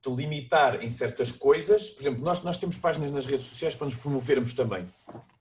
te 0.00 0.10
limitar 0.10 0.82
em 0.82 0.90
certas 0.90 1.32
coisas. 1.32 1.90
Por 1.90 2.00
exemplo, 2.02 2.22
nós, 2.22 2.42
nós 2.42 2.56
temos 2.56 2.76
páginas 2.76 3.12
nas 3.12 3.26
redes 3.26 3.46
sociais 3.46 3.74
para 3.74 3.86
nos 3.86 3.96
promovermos 3.96 4.52
também. 4.52 4.88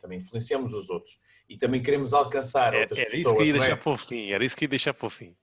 Também 0.02 0.18
influenciamos 0.18 0.74
os 0.74 0.90
outros. 0.90 1.18
E 1.48 1.58
também 1.58 1.82
queremos 1.82 2.14
alcançar 2.14 2.74
é, 2.74 2.82
outras 2.82 3.00
era 3.00 3.10
pessoas. 3.10 3.36
Era 3.36 3.44
isso 3.44 3.44
que 3.44 3.50
ia 3.50 3.60
deixar 3.60 3.74
é? 3.74 3.76
para 3.76 3.92
o 3.92 3.98
fim. 3.98 4.32
Era 4.32 4.46
isso 4.46 4.58
que 4.58 4.66
ia 4.66 4.70
deixar 4.70 4.94
para 4.94 5.08
o 5.08 5.10
fim. 5.10 5.36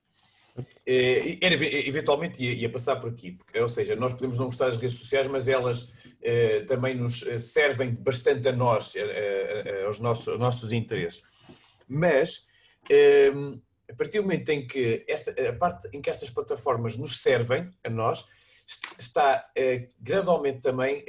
É, 0.85 1.37
era, 1.41 1.53
eventualmente 1.55 2.41
ia, 2.41 2.53
ia, 2.53 2.71
passar 2.71 2.95
por 2.95 3.09
aqui, 3.09 3.33
porque, 3.33 3.59
ou 3.59 3.67
seja, 3.67 3.93
nós 3.95 4.13
podemos 4.13 4.37
não 4.37 4.45
gostar 4.45 4.67
das 4.67 4.77
redes 4.77 4.97
sociais, 4.97 5.27
mas 5.27 5.49
elas 5.49 5.89
eh, 6.21 6.61
também 6.61 6.95
nos 6.95 7.23
eh, 7.23 7.37
servem 7.37 7.93
bastante 7.93 8.47
a 8.47 8.53
nós, 8.53 8.93
eh, 8.95 9.83
aos, 9.85 9.99
nossos, 9.99 10.29
aos 10.29 10.39
nossos 10.39 10.71
interesses. 10.71 11.21
Mas, 11.85 12.45
a 13.89 13.95
partir 13.95 14.17
do 14.17 14.23
momento 14.23 14.49
em 14.49 14.65
que 14.65 15.05
esta, 15.07 15.31
a 15.31 15.53
parte 15.53 15.89
em 15.93 16.01
que 16.01 16.09
estas 16.09 16.29
plataformas 16.29 16.97
nos 16.97 17.21
servem 17.21 17.69
a 17.83 17.89
nós, 17.89 18.25
está 18.97 19.45
gradualmente 19.99 20.59
também 20.61 21.03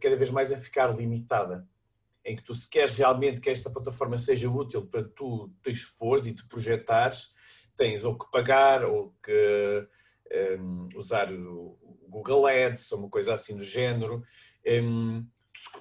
cada 0.00 0.16
vez 0.16 0.30
mais 0.30 0.52
a 0.52 0.58
ficar 0.58 0.94
limitada. 0.94 1.66
Em 2.24 2.36
que 2.36 2.42
tu, 2.42 2.54
se 2.54 2.68
queres 2.68 2.94
realmente 2.94 3.40
que 3.40 3.48
esta 3.48 3.70
plataforma 3.70 4.18
seja 4.18 4.50
útil 4.50 4.86
para 4.86 5.02
tu 5.02 5.50
te 5.62 5.70
expores 5.70 6.26
e 6.26 6.34
te 6.34 6.46
projetares, 6.46 7.30
tens 7.74 8.04
ou 8.04 8.18
que 8.18 8.30
pagar 8.30 8.84
ou 8.84 9.14
que 9.22 9.88
um, 10.60 10.88
usar 10.94 11.32
o 11.32 11.78
Google 12.08 12.46
Ads 12.46 12.92
ou 12.92 12.98
uma 13.00 13.08
coisa 13.08 13.34
assim 13.34 13.56
do 13.56 13.64
género. 13.64 14.22
Um, 14.66 15.26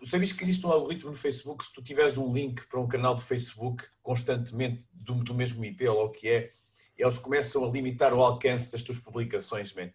Sabias 0.03 0.31
que 0.31 0.43
existe 0.43 0.65
um 0.65 0.71
algoritmo 0.71 1.11
no 1.11 1.17
Facebook, 1.17 1.63
se 1.63 1.73
tu 1.73 1.81
tiveres 1.81 2.17
um 2.17 2.31
link 2.33 2.65
para 2.67 2.79
um 2.79 2.87
canal 2.87 3.15
de 3.15 3.23
Facebook 3.23 3.83
constantemente 4.01 4.87
do, 4.91 5.23
do 5.23 5.33
mesmo 5.33 5.63
IP 5.63 5.87
ou 5.87 6.05
o 6.05 6.09
que 6.09 6.29
é, 6.29 6.51
eles 6.97 7.17
começam 7.17 7.63
a 7.63 7.69
limitar 7.69 8.13
o 8.13 8.23
alcance 8.23 8.71
das 8.71 8.81
tuas 8.81 8.97
publicações, 8.97 9.73
man. 9.73 9.91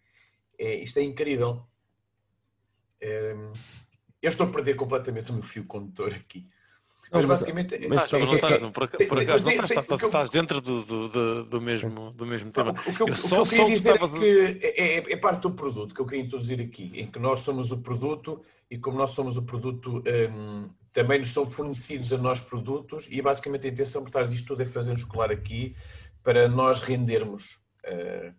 É, 0.58 0.74
isto 0.76 0.98
é 0.98 1.02
incrível. 1.02 1.66
É, 3.00 3.34
eu 4.22 4.28
estou 4.28 4.46
a 4.46 4.50
perder 4.50 4.74
completamente 4.76 5.32
o 5.32 5.34
meu 5.34 5.42
fio 5.42 5.64
condutor 5.64 6.14
aqui. 6.14 6.46
Mas 7.12 7.24
basicamente. 7.26 7.78
Mas, 7.88 8.10
mas, 8.10 8.12
não 8.12 8.34
estás, 8.34 8.58
não, 8.58 8.72
por, 8.72 8.88
por 8.88 9.20
acaso, 9.20 9.44
não 9.44 9.50
estás, 9.52 9.70
estás, 9.70 10.02
estás 10.02 10.30
dentro 10.30 10.62
do, 10.62 10.82
do, 10.82 11.44
do, 11.44 11.60
mesmo, 11.60 12.10
do 12.12 12.24
mesmo 12.24 12.50
tema. 12.50 12.70
O, 12.70 12.74
que 12.74 13.02
eu, 13.02 13.08
eu, 13.08 13.16
só, 13.16 13.42
o 13.42 13.46
que 13.46 13.54
eu 13.54 13.66
queria 13.66 13.66
dizer 13.66 13.94
é 13.96 14.08
que 14.08 14.66
é, 14.66 14.80
é, 14.80 15.12
é, 15.12 15.16
parte 15.16 15.42
do 15.42 15.50
produto 15.52 15.94
que 15.94 16.00
eu 16.00 16.06
queria 16.06 16.24
introduzir 16.24 16.58
aqui, 16.60 16.90
em 16.94 17.06
que 17.06 17.18
nós 17.18 17.40
somos 17.40 17.70
o 17.70 17.78
produto 17.82 18.40
e 18.70 18.78
como 18.78 18.96
nós 18.96 19.10
somos 19.10 19.36
o 19.36 19.42
produto, 19.42 20.02
um, 20.32 20.70
também 20.90 21.18
nos 21.18 21.28
são 21.28 21.44
fornecidos 21.44 22.14
a 22.14 22.18
nós 22.18 22.40
produtos 22.40 23.06
e 23.10 23.20
basicamente 23.20 23.66
a 23.66 23.70
intenção 23.70 24.02
por 24.02 24.10
trás 24.10 24.30
disto 24.30 24.46
tudo 24.46 24.62
é 24.62 24.66
fazer-nos 24.66 25.04
colar 25.04 25.30
aqui 25.30 25.76
para 26.22 26.48
nós 26.48 26.80
rendermos. 26.80 27.60
Uh... 27.84 28.32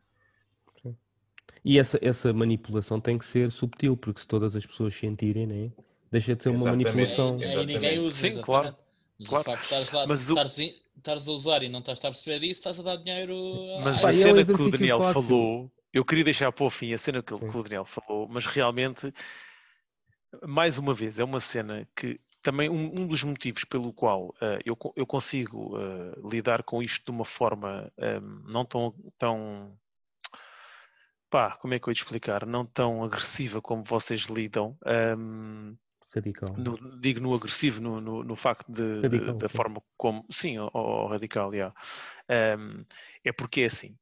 E 1.64 1.77
essa, 1.77 2.00
essa 2.02 2.34
manipulação 2.34 3.00
tem 3.00 3.18
que 3.18 3.26
ser 3.26 3.52
subtil, 3.52 3.95
porque 3.95 4.19
se 4.19 4.27
todas 4.27 4.56
as 4.56 4.66
pessoas 4.66 4.93
sentirem, 4.95 5.48
não 5.48 5.56
é? 5.56 5.93
Deixa 6.14 6.35
de 6.35 6.43
ser 6.43 6.50
uma 6.50 6.66
manipulação. 6.66 7.40
É, 7.42 7.56
é, 7.56 7.66
ninguém 7.66 7.98
usa, 7.98 8.16
Sim, 8.16 8.40
claro. 8.40 8.75
Mas 9.19 9.30
claro. 9.30 9.42
o 9.51 9.58
facto 9.58 9.90
de 9.90 9.95
lá, 9.95 10.06
Mas 10.08 10.19
estares, 10.30 10.58
estares 10.95 11.27
a 11.27 11.32
usar 11.32 11.64
e 11.64 11.69
não 11.69 11.80
estás 11.80 11.98
a 11.98 12.01
perceber 12.01 12.40
disso, 12.40 12.59
estás 12.59 12.80
a 12.80 12.83
dar 12.83 12.98
dinheiro. 12.98 13.35
Mas 13.83 14.03
a, 14.03 14.09
a 14.09 14.14
cena 14.14 14.42
é 14.42 14.45
que 14.45 14.61
o 14.61 14.69
Daniel 14.69 15.01
fácil. 15.01 15.24
falou, 15.24 15.72
eu 15.92 16.06
queria 16.06 16.24
deixar 16.24 16.51
para 16.51 16.66
o 16.66 16.69
fim 16.69 16.93
a 16.93 17.00
cena 17.00 17.24
que, 17.24 17.35
que 17.35 17.58
o 17.58 17.64
Daniel 17.64 17.83
falou, 17.83 18.27
mas 18.30 18.45
realmente, 18.45 19.11
mais 20.43 20.77
uma 20.77 20.93
vez, 20.93 21.17
é 21.17 21.24
uma 21.24 21.40
cena 21.40 21.88
que 21.95 22.19
também 22.43 22.69
um, 22.69 23.01
um 23.01 23.08
dos 23.08 23.24
motivos 23.24 23.64
pelo 23.64 23.92
qual 23.92 24.27
uh, 24.27 24.59
eu, 24.64 24.77
eu 24.95 25.08
consigo 25.08 25.75
uh, 25.75 26.30
lidar 26.30 26.61
com 26.61 26.83
isto 26.83 27.06
de 27.06 27.11
uma 27.11 27.25
forma 27.25 27.92
um, 27.98 28.06
ehm, 28.06 28.43
não 28.51 28.66
tão, 28.66 28.93
tão 29.17 29.75
pá, 31.27 31.58
como 31.58 31.74
é 31.74 31.80
que 31.80 31.88
eu 31.88 31.92
ia 31.92 31.95
te 31.95 32.03
explicar? 32.03 32.45
Não 32.45 32.67
tão 32.67 33.03
agressiva 33.03 33.59
como 33.59 33.83
vocês 33.83 34.25
lidam. 34.25 34.77
Um, 34.85 34.90
ehm, 34.92 35.83
Radical. 36.14 36.56
No, 36.58 37.00
digo 37.00 37.19
no 37.19 37.33
agressivo, 37.33 37.82
no, 37.82 38.00
no, 38.00 38.24
no 38.24 38.35
facto 38.35 38.72
de, 38.72 39.01
radical, 39.01 39.33
de 39.33 39.40
da 39.40 39.48
sim. 39.48 39.58
forma 39.58 39.82
como. 39.98 40.25
Sim, 40.30 40.59
o, 40.59 41.08
radical, 41.08 41.53
yeah. 41.53 41.74
Um, 42.30 42.85
é 43.24 43.32
porque 43.32 43.61
é 43.61 43.66
assim. 43.66 43.98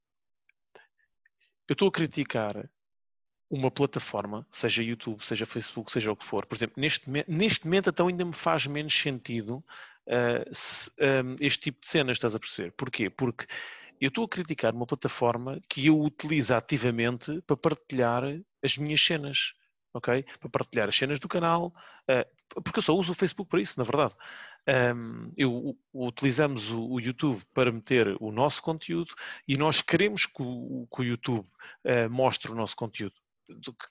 Eu 1.68 1.74
estou 1.74 1.88
a 1.88 1.92
criticar 1.92 2.70
uma 3.50 3.72
plataforma, 3.72 4.46
seja 4.52 4.84
YouTube, 4.84 5.26
seja 5.26 5.46
Facebook, 5.46 5.92
seja 5.92 6.12
o 6.12 6.16
que 6.16 6.26
for. 6.26 6.46
Por 6.46 6.56
exemplo, 6.56 6.82
neste, 6.82 7.10
neste 7.28 7.66
momento, 7.66 7.90
então 7.90 8.08
ainda 8.08 8.26
me 8.26 8.34
faz 8.34 8.66
menos 8.68 8.94
sentido 8.94 9.64
uh, 10.08 10.54
se, 10.54 10.90
um, 11.00 11.36
este 11.40 11.64
tipo 11.64 11.82
de 11.82 11.88
cenas, 11.88 12.18
estás 12.18 12.36
a 12.36 12.40
perceber? 12.40 12.72
Porquê? 12.72 13.10
Porque 13.10 13.46
eu 14.00 14.10
estou 14.10 14.26
a 14.26 14.30
criticar 14.30 14.74
uma 14.74 14.86
plataforma 14.86 15.62
que 15.70 15.88
eu 15.88 16.00
utilizo 16.00 16.54
ativamente 16.54 17.42
para 17.42 17.56
partilhar 17.56 18.24
as 18.64 18.78
minhas 18.78 19.02
cenas 19.02 19.54
ok? 19.94 20.24
Para 20.40 20.50
partilhar 20.50 20.90
as 20.90 20.96
cenas 20.96 21.20
do 21.20 21.28
canal, 21.28 21.74
uh, 22.10 22.62
porque 22.62 22.80
eu 22.80 22.84
só 22.84 22.96
uso 22.96 23.12
o 23.12 23.16
Facebook 23.16 23.50
para 23.50 23.62
isso, 23.62 23.78
na 23.78 23.84
verdade. 23.84 24.16
Um, 24.96 25.32
eu, 25.36 25.76
utilizamos 25.92 26.70
o, 26.70 26.92
o, 26.92 27.00
YouTube 27.00 27.42
para 27.52 27.72
meter 27.72 28.16
o 28.20 28.32
nosso 28.32 28.62
conteúdo 28.62 29.12
e 29.48 29.58
nós 29.58 29.82
queremos 29.82 30.28
que 30.28 30.42
o, 30.42 30.88
que 30.94 31.02
o 31.02 31.04
YouTube 31.04 31.48
uh, 31.86 32.10
mostre 32.10 32.52
o 32.52 32.56
nosso 32.56 32.76
conteúdo. 32.76 33.16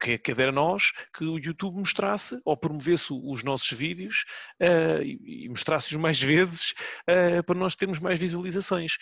Que, 0.01 0.17
que 0.17 0.31
era 0.31 0.51
nós 0.51 0.91
que 1.15 1.23
o 1.23 1.37
YouTube 1.37 1.77
mostrasse 1.77 2.41
ou 2.47 2.57
promovesse 2.57 3.09
os 3.11 3.43
nossos 3.43 3.71
vídeos 3.73 4.25
uh, 4.59 5.03
e, 5.03 5.45
e 5.45 5.49
mostrasse-os 5.51 6.01
mais 6.01 6.19
vezes 6.23 6.73
para 7.45 7.59
nós 7.59 7.77
termos 7.77 7.99
mais 7.99 8.19
visualizações. 8.19 8.97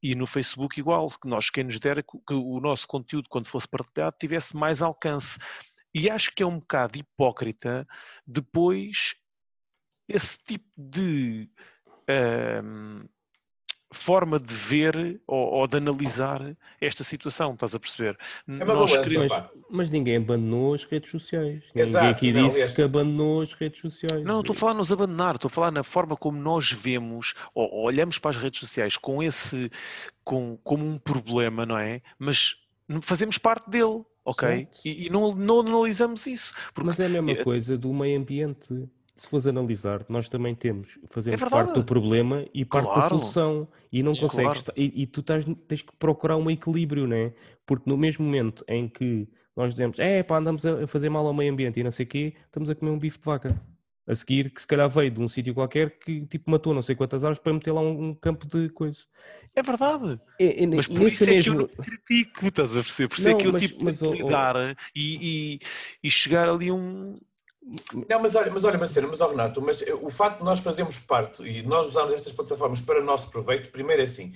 E 0.00 0.14
no 0.14 0.26
Facebook 0.26 0.78
igual, 0.78 1.08
que 1.08 1.26
nós 1.26 1.50
quem 1.50 1.64
nos 1.64 1.80
dera 1.80 2.00
que 2.02 2.34
o 2.34 2.60
nosso 2.60 2.86
conteúdo, 2.86 3.28
quando 3.28 3.46
fosse 3.46 3.66
partilhado, 3.66 4.14
tivesse 4.20 4.54
mais 4.54 4.82
alcance. 4.82 5.38
E 5.94 6.10
acho 6.10 6.32
que 6.34 6.42
é 6.42 6.46
um 6.46 6.58
bocado 6.58 6.98
hipócrita 6.98 7.86
depois 8.26 9.14
esse 10.08 10.38
tipo 10.44 10.68
de 10.76 11.48
um, 12.64 13.04
forma 13.94 14.38
de 14.38 14.52
ver 14.52 15.20
ou, 15.26 15.54
ou, 15.54 15.66
de 15.66 15.76
analisar 15.76 16.56
esta 16.80 17.04
situação, 17.04 17.54
estás 17.54 17.74
a 17.74 17.80
perceber? 17.80 18.18
É 18.46 18.52
uma 18.52 18.64
Nós 18.64 18.90
balança, 18.90 19.08
queremos... 19.08 19.30
mas, 19.30 19.50
mas, 19.70 19.90
ninguém 19.90 20.16
abandonou 20.16 20.74
as 20.74 20.84
redes 20.84 21.10
sociais. 21.10 21.64
Exato, 21.74 22.04
ninguém 22.06 22.16
aqui 22.16 22.32
não, 22.32 22.48
disse 22.48 22.56
aliás... 22.56 22.74
que 22.74 22.82
abandonou 22.82 23.40
as 23.42 23.52
redes 23.52 23.80
sociais. 23.80 24.24
Não, 24.24 24.40
estou 24.40 24.52
a 24.52 24.56
falar 24.56 24.74
nos 24.74 24.92
abandonar, 24.92 25.36
estou 25.36 25.48
a 25.48 25.50
falar 25.50 25.70
na 25.70 25.84
forma 25.84 26.16
como 26.16 26.38
nós 26.38 26.72
vemos 26.72 27.34
ou, 27.54 27.72
ou 27.72 27.84
olhamos 27.84 28.18
para 28.18 28.32
as 28.32 28.36
redes 28.36 28.60
sociais 28.60 28.96
com 28.96 29.22
esse, 29.22 29.70
com, 30.22 30.58
como 30.62 30.84
um 30.84 30.98
problema, 30.98 31.64
não 31.64 31.78
é? 31.78 32.02
Mas 32.18 32.56
fazemos 33.00 33.38
parte 33.38 33.70
dele, 33.70 34.04
ok? 34.24 34.68
E, 34.84 35.06
e, 35.06 35.10
não, 35.10 35.34
não 35.34 35.60
analisamos 35.60 36.26
isso. 36.26 36.54
Porque... 36.72 36.86
Mas 36.86 37.00
é 37.00 37.06
a 37.06 37.08
mesma 37.08 37.42
coisa 37.42 37.76
do 37.76 37.92
meio 37.92 38.18
ambiente 38.18 38.88
se 39.16 39.28
fores 39.28 39.46
analisar, 39.46 40.04
nós 40.08 40.28
também 40.28 40.54
temos, 40.54 40.98
fazemos 41.08 41.40
é 41.40 41.48
parte 41.48 41.72
do 41.72 41.84
problema 41.84 42.44
e 42.52 42.64
parte 42.64 42.86
claro. 42.86 43.00
da 43.00 43.08
solução. 43.08 43.68
E 43.92 44.02
não 44.02 44.12
é, 44.12 44.18
consegues, 44.18 44.62
claro. 44.62 44.80
e, 44.80 45.02
e, 45.02 45.06
tu 45.06 45.22
tens, 45.22 45.44
tens 45.68 45.82
que 45.82 45.92
procurar 45.96 46.36
um 46.36 46.50
equilíbrio, 46.50 47.06
né? 47.06 47.32
Porque 47.64 47.88
no 47.88 47.96
mesmo 47.96 48.24
momento 48.24 48.64
em 48.66 48.88
que 48.88 49.28
nós 49.56 49.70
dizemos, 49.70 49.98
é 50.00 50.22
pá, 50.22 50.38
andamos 50.38 50.66
a 50.66 50.86
fazer 50.86 51.08
mal 51.08 51.24
ao 51.26 51.32
meio 51.32 51.52
ambiente 51.52 51.78
e 51.78 51.84
não 51.84 51.92
sei 51.92 52.04
o 52.04 52.08
quê, 52.08 52.34
estamos 52.46 52.68
a 52.68 52.74
comer 52.74 52.90
um 52.90 52.98
bife 52.98 53.18
de 53.18 53.24
vaca. 53.24 53.60
A 54.06 54.14
seguir, 54.14 54.50
que 54.50 54.60
se 54.60 54.66
calhar 54.66 54.88
veio 54.88 55.10
de 55.10 55.20
um 55.20 55.28
sítio 55.28 55.54
qualquer 55.54 55.98
que 55.98 56.26
tipo 56.26 56.50
matou 56.50 56.74
não 56.74 56.82
sei 56.82 56.94
quantas 56.94 57.24
árvores 57.24 57.42
para 57.42 57.54
meter 57.54 57.72
lá 57.72 57.80
um, 57.80 58.08
um 58.08 58.14
campo 58.14 58.46
de 58.46 58.68
coisas. 58.68 59.06
É 59.54 59.62
verdade. 59.62 60.20
É, 60.38 60.62
é, 60.62 60.66
mas 60.66 60.86
por 60.86 61.02
isso 61.02 61.24
mesmo... 61.24 61.38
é 61.38 61.42
que 61.42 61.48
eu 61.48 61.54
não 61.54 61.84
critico, 61.84 62.46
estás 62.46 62.70
a 62.72 62.82
perceber? 62.82 63.08
Por 63.08 63.18
isso 63.18 63.28
não, 63.28 63.36
é 63.36 63.40
que 63.40 63.46
eu 63.46 63.52
mas, 63.52 63.62
tipo 63.62 63.84
mas, 63.84 64.00
lidar 64.00 64.56
oh, 64.56 64.74
e, 64.94 65.54
e, 65.54 65.60
e 66.02 66.10
chegar 66.10 66.48
ali 66.48 66.68
a 66.68 66.74
um 66.74 67.18
não, 68.10 68.20
mas 68.20 68.34
olha, 68.34 68.50
mas 68.50 68.62
olha, 68.64 68.76
Marcelo, 68.76 69.08
mas 69.08 69.22
ó 69.22 69.28
Renato, 69.28 69.62
mas 69.62 69.82
o 70.02 70.10
facto 70.10 70.40
de 70.40 70.44
nós 70.44 70.60
fazermos 70.60 70.98
parte 70.98 71.42
e 71.42 71.62
nós 71.62 71.88
usarmos 71.88 72.12
estas 72.12 72.32
plataformas 72.32 72.82
para 72.82 73.00
o 73.00 73.04
nosso 73.04 73.30
proveito, 73.30 73.70
primeiro 73.70 74.02
é 74.02 74.04
assim, 74.04 74.34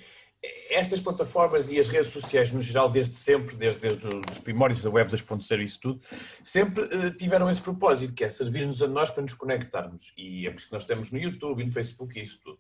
estas 0.71 1.01
plataformas 1.01 1.71
e 1.71 1.79
as 1.79 1.89
redes 1.89 2.13
sociais 2.13 2.53
no 2.53 2.63
geral, 2.63 2.89
desde 2.89 3.17
sempre, 3.17 3.57
desde, 3.57 3.81
desde 3.81 4.09
os 4.31 4.39
primórdios 4.39 4.83
da 4.83 4.91
web 4.91 5.11
2.0 5.11 5.61
e 5.61 5.65
isso 5.65 5.81
tudo, 5.81 6.01
sempre 6.45 6.85
uh, 6.85 7.11
tiveram 7.17 7.51
esse 7.51 7.61
propósito, 7.61 8.15
que 8.15 8.23
é 8.23 8.29
servir-nos 8.29 8.81
a 8.83 8.87
nós 8.87 9.11
para 9.11 9.23
nos 9.23 9.35
conectarmos. 9.35 10.13
E 10.17 10.47
é 10.47 10.51
por 10.51 10.59
isso 10.59 10.67
que 10.67 10.73
nós 10.73 10.83
estamos 10.83 11.11
no 11.11 11.19
YouTube 11.19 11.61
e 11.61 11.65
no 11.65 11.73
Facebook 11.73 12.19
e 12.19 12.23
isso 12.23 12.41
tudo. 12.43 12.59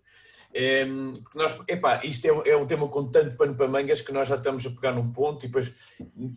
É, 0.52 0.84
porque 1.22 1.38
nós, 1.38 1.60
epá, 1.68 2.00
isto 2.02 2.24
é, 2.26 2.50
é, 2.50 2.56
um 2.56 2.66
tema 2.66 2.88
com 2.88 3.06
tanto 3.06 3.36
pano 3.36 3.54
para 3.54 3.68
mangas 3.68 4.00
que 4.00 4.12
nós 4.12 4.28
já 4.28 4.36
estamos 4.36 4.66
a 4.66 4.70
pegar 4.70 4.92
num 4.92 5.12
ponto 5.12 5.44
e 5.44 5.46
depois 5.46 5.72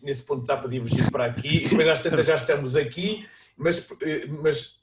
nesse 0.03 0.23
ponto 0.23 0.45
dá 0.45 0.57
para 0.57 0.69
divergir 0.69 1.09
para 1.09 1.25
aqui 1.25 1.65
e 1.65 1.69
depois 1.69 1.87
às 1.87 2.01
tantas 2.01 2.25
já 2.25 2.35
estamos 2.35 2.75
aqui, 2.75 3.25
mas, 3.55 3.87
eh, 4.01 4.27
mas 4.27 4.75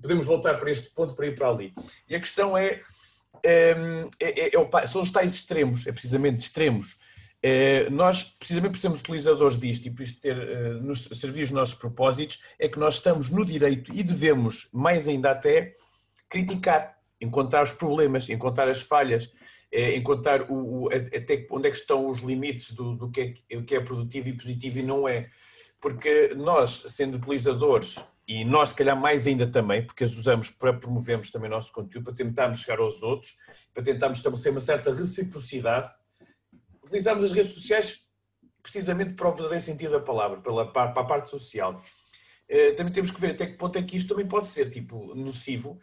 podemos 0.00 0.26
voltar 0.26 0.58
para 0.58 0.70
este 0.70 0.90
ponto 0.90 1.14
para 1.14 1.26
ir 1.26 1.34
para 1.34 1.48
ali. 1.48 1.72
E 2.06 2.14
a 2.14 2.20
questão 2.20 2.56
é 2.56 2.82
é, 3.44 4.06
é, 4.20 4.56
é, 4.56 4.86
são 4.86 5.00
os 5.00 5.10
tais 5.10 5.34
extremos, 5.34 5.86
é 5.86 5.92
precisamente 5.92 6.40
extremos. 6.40 6.96
É, 7.40 7.88
nós, 7.90 8.24
precisamente 8.24 8.72
por 8.72 8.78
sermos 8.78 9.00
utilizadores 9.00 9.58
disto 9.58 9.86
e 9.86 9.90
por 9.90 10.02
isto 10.02 10.20
ter, 10.20 10.36
uh, 10.36 10.82
nos 10.82 11.04
servir 11.04 11.42
os 11.42 11.50
nossos 11.52 11.74
propósitos, 11.74 12.40
é 12.58 12.68
que 12.68 12.78
nós 12.78 12.94
estamos 12.94 13.30
no 13.30 13.44
direito 13.44 13.94
e 13.94 14.02
devemos, 14.02 14.68
mais 14.72 15.06
ainda 15.06 15.30
até, 15.30 15.74
criticar, 16.28 16.98
encontrar 17.20 17.62
os 17.62 17.72
problemas, 17.72 18.28
encontrar 18.28 18.68
as 18.68 18.82
falhas, 18.82 19.30
é, 19.70 19.96
encontrar 19.96 20.50
o, 20.50 20.84
o, 20.84 20.88
até 20.88 21.46
onde 21.50 21.68
é 21.68 21.70
que 21.70 21.76
estão 21.76 22.08
os 22.08 22.20
limites 22.20 22.72
do, 22.72 22.96
do 22.96 23.10
que, 23.10 23.34
é, 23.50 23.62
que 23.62 23.74
é 23.74 23.80
produtivo 23.80 24.28
e 24.28 24.36
positivo 24.36 24.78
e 24.78 24.82
não 24.82 25.08
é. 25.08 25.28
Porque 25.80 26.34
nós, 26.34 26.84
sendo 26.88 27.18
utilizadores 27.18 28.02
e 28.28 28.44
nós, 28.44 28.68
se 28.68 28.74
calhar, 28.74 28.94
mais 28.94 29.26
ainda 29.26 29.46
também, 29.46 29.84
porque 29.84 30.04
as 30.04 30.14
usamos 30.14 30.50
para 30.50 30.74
promovermos 30.74 31.30
também 31.30 31.48
o 31.48 31.54
nosso 31.54 31.72
conteúdo, 31.72 32.04
para 32.04 32.14
tentarmos 32.14 32.60
chegar 32.60 32.78
aos 32.78 33.02
outros, 33.02 33.34
para 33.72 33.82
tentarmos 33.82 34.18
estabelecer 34.18 34.52
uma 34.52 34.60
certa 34.60 34.92
reciprocidade, 34.94 35.90
utilizamos 36.84 37.24
as 37.24 37.32
redes 37.32 37.52
sociais 37.52 38.04
precisamente 38.62 39.14
para 39.14 39.28
o 39.28 39.32
verdadeiro 39.32 39.64
sentido 39.64 39.92
da 39.92 40.00
palavra, 40.00 40.42
para, 40.42 40.66
para 40.66 41.00
a 41.00 41.04
parte 41.04 41.30
social. 41.30 41.82
Eh, 42.46 42.72
também 42.72 42.92
temos 42.92 43.10
que 43.10 43.20
ver 43.20 43.30
até 43.30 43.46
que 43.46 43.56
ponto 43.56 43.78
é 43.78 43.82
que 43.82 43.96
isto 43.96 44.08
também 44.08 44.26
pode 44.26 44.46
ser, 44.46 44.68
tipo, 44.68 45.14
nocivo. 45.14 45.80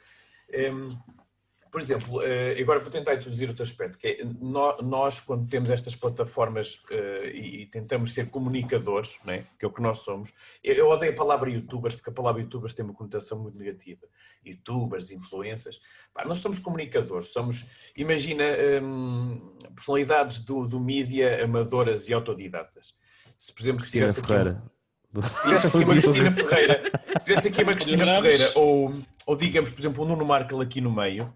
Por 1.76 1.82
exemplo, 1.82 2.22
eh, 2.24 2.56
agora 2.58 2.80
vou 2.80 2.90
tentar 2.90 3.16
introduzir 3.16 3.50
outro 3.50 3.62
aspecto, 3.62 3.98
que 3.98 4.08
é 4.08 4.18
nós, 4.82 5.20
quando 5.20 5.46
temos 5.50 5.70
estas 5.70 5.94
plataformas 5.94 6.82
eh, 6.90 7.32
e 7.36 7.66
tentamos 7.66 8.14
ser 8.14 8.30
comunicadores, 8.30 9.18
né, 9.26 9.44
que 9.60 9.66
é 9.66 9.68
o 9.68 9.72
que 9.72 9.82
nós 9.82 9.98
somos, 9.98 10.32
eu 10.64 10.88
odeio 10.88 11.12
a 11.12 11.16
palavra 11.16 11.50
youtubers, 11.50 11.94
porque 11.94 12.10
a 12.10 12.14
palavra 12.14 12.42
youtubers 12.42 12.74
tem 12.74 12.86
uma 12.86 12.94
conotação 12.94 13.40
muito 13.40 13.58
negativa. 13.58 14.08
Youtubers, 14.46 15.12
influências, 15.12 15.82
nós 16.26 16.38
somos 16.38 16.60
comunicadores, 16.60 17.34
somos, 17.34 17.66
imagina, 17.98 18.46
hum, 18.82 19.58
personalidades 19.76 20.46
do, 20.46 20.66
do 20.66 20.80
mídia 20.80 21.44
amadoras 21.44 22.08
e 22.08 22.14
autodidatas. 22.14 22.96
Se, 23.38 23.52
por 23.52 23.62
exemplo, 23.62 23.82
se 23.82 23.92
tivesse 23.92 24.22
aqui, 24.22 24.34
se 25.24 25.42
tivesse 25.42 25.68
aqui 25.68 25.78
uma 25.84 25.92
Cristina 25.92 26.32
Ferreira, 26.32 26.84
se 27.20 27.26
tivesse 27.26 27.48
aqui 27.50 27.64
uma 27.64 27.74
Cristina 27.74 28.06
Ferreira, 28.22 28.54
ou, 28.56 28.98
ou 29.28 29.36
digamos, 29.36 29.72
por 29.72 29.82
exemplo, 29.82 30.06
o 30.06 30.08
Nuno 30.08 30.26
Markel 30.26 30.62
aqui 30.62 30.80
no 30.80 30.90
meio, 30.90 31.34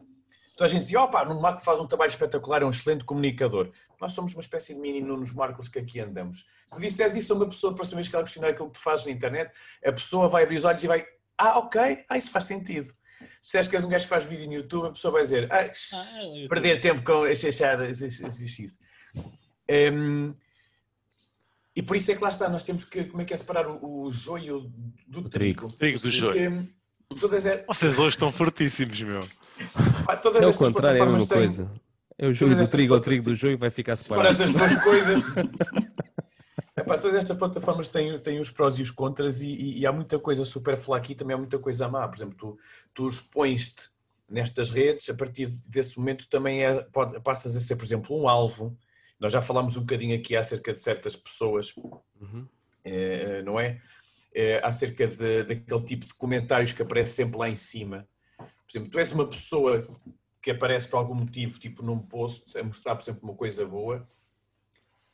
Toda 0.59 0.71
a 0.71 0.73
gente 0.73 0.81
dizia, 0.81 0.99
opa, 0.99 1.23
Nuno 1.23 1.39
Marco 1.39 1.63
faz 1.63 1.79
um 1.79 1.87
trabalho 1.87 2.09
espetacular, 2.09 2.61
é 2.61 2.65
um 2.65 2.69
excelente 2.69 3.05
comunicador. 3.05 3.71
Nós 3.97 4.11
somos 4.11 4.33
uma 4.33 4.41
espécie 4.41 4.73
de 4.73 4.79
mini 4.81 4.99
Nunos 4.99 5.31
Marcos 5.31 5.69
que 5.69 5.79
aqui 5.79 6.01
andamos. 6.01 6.39
Se 6.39 6.75
tu 6.75 6.81
disseres 6.81 7.15
isso 7.15 7.31
a 7.31 7.37
uma 7.37 7.47
pessoa, 7.47 7.71
a 7.71 7.75
próxima 7.77 7.95
vez 7.95 8.09
que 8.09 8.15
ela 8.17 8.25
questionar 8.25 8.49
aquilo 8.49 8.67
que 8.67 8.73
tu 8.73 8.83
fazes 8.83 9.05
na 9.05 9.13
internet, 9.13 9.53
a 9.85 9.93
pessoa 9.93 10.27
vai 10.27 10.43
abrir 10.43 10.57
os 10.57 10.65
olhos 10.65 10.83
e 10.83 10.87
vai, 10.87 11.05
ah, 11.37 11.59
ok, 11.59 12.03
ah, 12.09 12.17
isso 12.17 12.29
faz 12.29 12.43
sentido. 12.43 12.93
Se 13.41 13.57
és 13.57 13.69
que 13.69 13.75
és 13.77 13.85
um 13.85 13.87
gajo 13.87 14.03
que 14.03 14.09
faz 14.09 14.25
vídeo 14.25 14.47
no 14.47 14.53
YouTube, 14.55 14.87
a 14.87 14.91
pessoa 14.91 15.13
vai 15.13 15.21
dizer, 15.21 15.47
ah, 15.49 15.61
ah 15.93 16.49
perder 16.49 16.81
tempo 16.81 17.03
com 17.03 17.23
as 17.23 17.39
chachadas, 17.39 18.01
isso. 18.01 18.77
Um, 19.93 20.35
e 21.73 21.81
por 21.81 21.95
isso 21.95 22.11
é 22.11 22.15
que 22.15 22.21
lá 22.21 22.27
está, 22.27 22.49
nós 22.49 22.63
temos 22.63 22.83
que, 22.83 23.05
como 23.05 23.21
é 23.21 23.25
que 23.25 23.33
é 23.33 23.37
separar 23.37 23.65
o, 23.65 24.01
o 24.01 24.11
joio 24.11 24.69
do 25.07 25.21
o 25.21 25.29
trigo? 25.29 25.71
Trigo 25.71 26.01
do 26.01 26.11
joio. 26.11 26.67
Todas 27.17 27.45
é... 27.45 27.63
Vocês 27.65 27.97
hoje 27.97 28.17
estão 28.17 28.29
fortíssimos, 28.29 29.01
meu. 29.01 29.21
Todas 30.21 30.41
é 30.41 30.47
o 30.47 30.53
contrário, 30.53 30.99
é 30.99 31.01
a 31.01 31.05
mesma 31.05 31.27
têm... 31.27 31.37
coisa. 31.37 31.71
É 32.17 32.27
o 32.27 32.33
joio 32.33 32.55
do 32.55 32.67
trigo 32.67 32.93
ao 32.93 32.99
trigo 32.99 33.23
do 33.23 33.33
joio 33.33 33.57
vai 33.57 33.69
ficar 33.69 33.95
separado. 33.95 34.35
Se 34.35 34.43
essas 34.43 34.53
duas 34.53 34.75
coisas. 34.83 35.23
Epá, 36.75 36.97
todas 36.97 37.15
estas 37.15 37.37
plataformas 37.37 37.87
têm, 37.87 38.19
têm 38.19 38.39
os 38.39 38.51
prós 38.51 38.77
e 38.77 38.81
os 38.81 38.91
contras 38.91 39.39
e, 39.39 39.47
e, 39.47 39.79
e 39.79 39.85
há 39.85 39.91
muita 39.91 40.19
coisa 40.19 40.43
superflua 40.43 40.97
aqui, 40.97 41.15
também 41.15 41.33
há 41.33 41.37
muita 41.37 41.57
coisa 41.57 41.87
má. 41.87 42.05
Por 42.07 42.17
exemplo, 42.17 42.35
tu, 42.35 42.59
tu 42.93 43.07
expões-te 43.07 43.89
nestas 44.29 44.69
redes, 44.69 45.09
a 45.09 45.13
partir 45.13 45.47
desse 45.65 45.97
momento 45.97 46.27
também 46.27 46.63
é, 46.63 46.83
pode, 46.83 47.19
passas 47.21 47.55
a 47.55 47.59
ser, 47.61 47.77
por 47.77 47.85
exemplo, 47.85 48.21
um 48.21 48.27
alvo. 48.27 48.77
Nós 49.17 49.31
já 49.31 49.41
falámos 49.41 49.77
um 49.77 49.81
bocadinho 49.81 50.15
aqui 50.15 50.35
acerca 50.35 50.73
de 50.73 50.79
certas 50.79 51.15
pessoas, 51.15 51.73
uhum. 52.21 52.45
é, 52.83 53.41
não 53.43 53.59
é? 53.59 53.81
é? 54.33 54.61
Acerca 54.63 55.07
de, 55.07 55.43
daquele 55.43 55.81
tipo 55.83 56.05
de 56.05 56.13
comentários 56.13 56.73
que 56.73 56.81
aparece 56.81 57.13
sempre 57.13 57.37
lá 57.37 57.49
em 57.49 57.55
cima 57.55 58.07
por 58.69 58.77
exemplo, 58.77 58.91
tu 58.91 58.99
és 58.99 59.11
uma 59.11 59.27
pessoa 59.27 59.87
que 60.41 60.51
aparece 60.51 60.87
por 60.87 60.97
algum 60.97 61.15
motivo, 61.15 61.59
tipo 61.59 61.83
num 61.83 61.97
post, 61.99 62.55
a 62.57 62.63
mostrar, 62.63 62.95
por 62.95 63.01
exemplo, 63.01 63.21
uma 63.23 63.35
coisa 63.35 63.65
boa, 63.65 64.07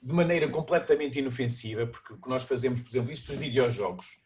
de 0.01 0.13
maneira 0.13 0.47
completamente 0.49 1.19
inofensiva, 1.19 1.87
porque 1.87 2.13
o 2.13 2.17
que 2.17 2.29
nós 2.29 2.43
fazemos, 2.43 2.81
por 2.81 2.89
exemplo, 2.89 3.11
isto 3.11 3.27
dos 3.27 3.37
videojogos, 3.37 4.21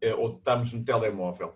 eh, 0.00 0.14
ou 0.14 0.36
estamos 0.36 0.72
no 0.72 0.82
telemóvel, 0.82 1.54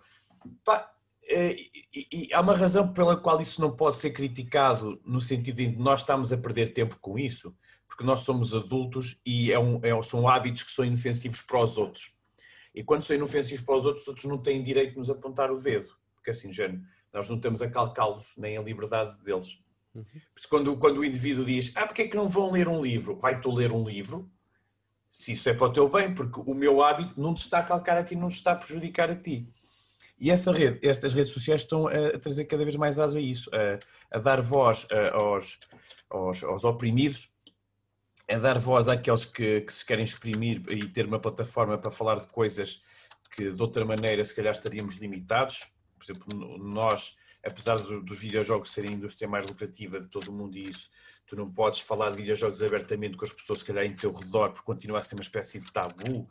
pá, 0.63 0.89
eh, 1.27 1.55
e, 1.93 2.07
e, 2.29 2.33
há 2.33 2.39
uma 2.39 2.55
razão 2.55 2.93
pela 2.93 3.17
qual 3.17 3.41
isso 3.41 3.59
não 3.59 3.75
pode 3.75 3.97
ser 3.97 4.11
criticado, 4.11 5.01
no 5.03 5.19
sentido 5.19 5.57
de 5.57 5.75
nós 5.75 6.01
estamos 6.01 6.31
a 6.31 6.37
perder 6.37 6.73
tempo 6.73 6.97
com 7.01 7.17
isso, 7.17 7.53
porque 7.87 8.03
nós 8.03 8.21
somos 8.21 8.53
adultos 8.53 9.19
e 9.25 9.51
é 9.51 9.59
um, 9.59 9.79
é, 9.83 10.03
são 10.03 10.27
hábitos 10.27 10.63
que 10.63 10.71
são 10.71 10.85
inofensivos 10.85 11.41
para 11.41 11.63
os 11.63 11.77
outros. 11.77 12.13
E 12.73 12.83
quando 12.83 13.03
são 13.03 13.15
inofensivos 13.15 13.65
para 13.65 13.75
os 13.75 13.85
outros, 13.85 14.03
os 14.03 14.07
outros 14.09 14.25
não 14.25 14.37
têm 14.37 14.61
direito 14.61 14.91
de 14.91 14.97
nos 14.97 15.09
apontar 15.09 15.51
o 15.51 15.59
dedo, 15.59 15.91
porque 16.13 16.29
assim, 16.29 16.51
género, 16.51 16.81
nós 17.15 17.29
não 17.29 17.37
estamos 17.37 17.61
a 17.61 17.69
calcá-los 17.69 18.33
nem 18.37 18.57
a 18.57 18.61
liberdade 18.61 19.23
deles. 19.23 19.57
Uhum. 19.95 20.03
Quando, 20.49 20.77
quando 20.77 20.97
o 20.97 21.05
indivíduo 21.05 21.45
diz, 21.45 21.71
ah, 21.75 21.87
porque 21.87 22.01
é 22.01 22.07
que 22.09 22.17
não 22.17 22.27
vão 22.27 22.51
ler 22.51 22.67
um 22.67 22.81
livro? 22.81 23.17
Vai 23.17 23.39
tu 23.39 23.55
ler 23.55 23.71
um 23.71 23.85
livro? 23.87 24.29
Se 25.09 25.31
isso 25.31 25.47
é 25.47 25.53
para 25.53 25.67
o 25.67 25.71
teu 25.71 25.87
bem, 25.87 26.13
porque 26.13 26.41
o 26.41 26.53
meu 26.53 26.83
hábito 26.83 27.13
não 27.19 27.33
te 27.33 27.37
está 27.37 27.59
a 27.59 27.63
calcar 27.63 27.97
a 27.97 28.03
ti, 28.03 28.17
não 28.17 28.27
te 28.27 28.33
está 28.33 28.51
a 28.51 28.55
prejudicar 28.55 29.09
a 29.09 29.15
ti. 29.15 29.49
E 30.19 30.29
essa 30.29 30.51
rede, 30.51 30.85
estas 30.85 31.13
redes 31.13 31.31
sociais 31.31 31.61
estão 31.61 31.87
a 31.87 32.19
trazer 32.19 32.45
cada 32.45 32.65
vez 32.65 32.75
mais 32.75 32.99
asa 32.99 33.17
a 33.17 33.21
isso, 33.21 33.49
a, 33.53 34.17
a 34.17 34.19
dar 34.19 34.41
voz 34.41 34.85
aos, 35.13 35.59
aos, 36.09 36.43
aos, 36.43 36.63
oprimidos, 36.65 37.29
a 38.29 38.37
dar 38.37 38.59
voz 38.59 38.89
àqueles 38.89 39.23
que, 39.23 39.61
que, 39.61 39.73
se 39.73 39.85
querem 39.85 40.03
exprimir 40.03 40.61
e 40.69 40.87
ter 40.89 41.05
uma 41.05 41.19
plataforma 41.19 41.77
para 41.77 41.91
falar 41.91 42.19
de 42.19 42.27
coisas 42.27 42.81
que 43.35 43.51
de 43.51 43.61
outra 43.61 43.85
maneira 43.85 44.23
se 44.23 44.35
calhar 44.35 44.53
estaríamos 44.53 44.95
limitados 44.95 45.74
por 45.97 46.03
exemplo, 46.03 46.57
nós, 46.57 47.17
apesar 47.43 47.77
dos 47.77 48.19
videojogos 48.19 48.71
serem 48.71 48.91
a 48.91 48.93
indústria 48.93 49.27
mais 49.27 49.47
lucrativa 49.47 49.99
de 49.99 50.07
todo 50.07 50.29
o 50.29 50.33
mundo 50.33 50.57
e 50.57 50.69
isso, 50.69 50.89
tu 51.25 51.35
não 51.35 51.49
podes 51.51 51.79
falar 51.79 52.11
de 52.11 52.17
videojogos 52.17 52.61
abertamente 52.61 53.17
com 53.17 53.25
as 53.25 53.31
pessoas, 53.31 53.59
se 53.59 53.65
calhar, 53.65 53.85
em 53.85 53.95
teu 53.95 54.11
redor, 54.11 54.51
porque 54.51 54.65
continua 54.65 54.99
a 54.99 55.03
ser 55.03 55.15
uma 55.15 55.21
espécie 55.21 55.59
de 55.59 55.71
tabu 55.71 56.27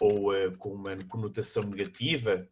ou 0.00 0.32
uh, 0.32 0.56
com 0.56 0.70
uma 0.70 0.96
conotação 1.04 1.62
negativa. 1.64 2.48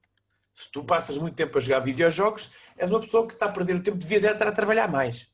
Se 0.52 0.70
tu 0.70 0.84
passas 0.84 1.16
muito 1.16 1.34
tempo 1.34 1.56
a 1.56 1.60
jogar 1.60 1.80
videojogos, 1.80 2.50
és 2.76 2.90
uma 2.90 3.00
pessoa 3.00 3.26
que 3.26 3.32
está 3.32 3.46
a 3.46 3.52
perder 3.52 3.76
o 3.76 3.82
tempo, 3.82 3.96
devias 3.96 4.24
estar 4.24 4.46
a 4.46 4.52
trabalhar 4.52 4.90
mais. 4.90 5.28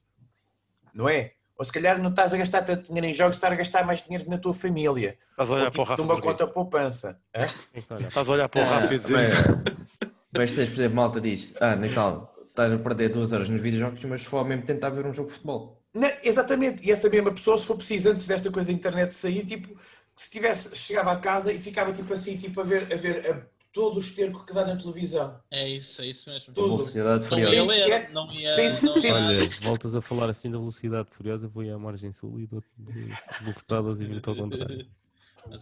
Não 0.93 1.09
é? 1.09 1.33
Ou 1.57 1.65
se 1.65 1.73
calhar 1.73 2.01
não 2.01 2.11
estás 2.11 2.35
a 2.35 2.37
gastar 2.37 2.63
tanto 2.63 2.89
dinheiro 2.89 3.07
em 3.07 3.15
jogos, 3.15 3.37
estás 3.37 3.53
a 3.53 3.57
gastar 3.57 3.87
mais 3.87 4.03
dinheiro 4.03 4.29
na 4.29 4.39
tua 4.39 4.53
família. 4.53 5.19
Estás 5.31 5.51
a 5.51 5.55
olhar 5.55 5.71
tipo, 5.71 5.77
para 5.77 5.83
o 5.83 5.85
Rafa. 5.85 6.03
uma 6.03 6.21
conta 6.21 6.47
poupança. 6.47 7.21
Estás 7.33 8.29
a 8.29 8.33
olhar 8.33 8.49
para 8.49 8.63
o 8.63 8.65
Rafa 8.65 8.95
e 8.95 8.99
dizer. 8.99 9.84
Mas 10.37 10.53
tens, 10.53 10.69
por 10.69 10.75
exemplo, 10.75 10.97
malta 10.97 11.21
diz: 11.21 11.55
Ah, 11.61 11.77
Natal, 11.77 12.35
estás 12.49 12.73
a 12.73 12.79
perder 12.79 13.11
duas 13.11 13.33
horas 13.33 13.49
nos 13.49 13.61
videojogos, 13.61 14.05
mas 14.05 14.23
se 14.23 14.29
for 14.29 14.39
ao 14.39 14.45
mesmo 14.45 14.65
tentar 14.65 14.91
ver 14.91 15.07
um 15.07 15.13
jogo 15.13 15.29
de 15.29 15.35
futebol. 15.35 15.83
Não, 15.93 16.11
exatamente, 16.25 16.87
e 16.87 16.91
essa 16.91 17.09
mesma 17.09 17.33
pessoa, 17.33 17.57
se 17.57 17.67
for 17.67 17.77
preciso, 17.77 18.11
antes 18.11 18.27
desta 18.27 18.51
coisa 18.51 18.71
da 18.71 18.77
internet 18.77 19.15
sair, 19.15 19.45
tipo, 19.47 19.69
se 20.17 20.31
tivesse, 20.31 20.77
chegava 20.77 21.13
a 21.13 21.17
casa 21.17 21.53
e 21.53 21.61
ficava 21.61 21.93
tipo 21.93 22.13
assim, 22.13 22.37
tipo, 22.37 22.61
a 22.61 22.65
ver, 22.65 22.93
a 22.93 22.97
ver 22.97 23.31
a, 23.31 23.47
todo 23.73 23.97
o 23.97 23.99
esterco 23.99 24.45
que 24.45 24.53
dá 24.53 24.65
na 24.65 24.77
televisão. 24.77 25.39
É 25.51 25.69
isso, 25.69 26.03
é 26.03 26.07
isso 26.07 26.31
mesmo. 26.31 26.53
Tudo. 26.53 26.77
Velocidade 26.79 27.27
furiosa. 27.27 27.65
Não 27.65 27.75
ia 27.75 27.87
ler, 27.87 28.11
não 28.13 28.33
ia, 28.33 28.49
sim, 28.49 28.71
sim, 28.71 28.93
sim. 28.95 29.11
Olha, 29.11 29.39
voltas 29.63 29.95
a 29.95 30.01
falar 30.01 30.31
assim 30.31 30.51
da 30.51 30.59
velocidade 30.59 31.09
furiosa, 31.11 31.49
vou 31.49 31.63
ir 31.63 31.71
à 31.71 31.79
margem 31.79 32.13
sul 32.13 32.41
e 32.41 32.47
dou-te 32.47 32.69
bufetadas 33.45 34.01
e 34.01 34.05
vir-te 34.05 34.29
ao 34.29 34.37
contrário. 34.37 34.87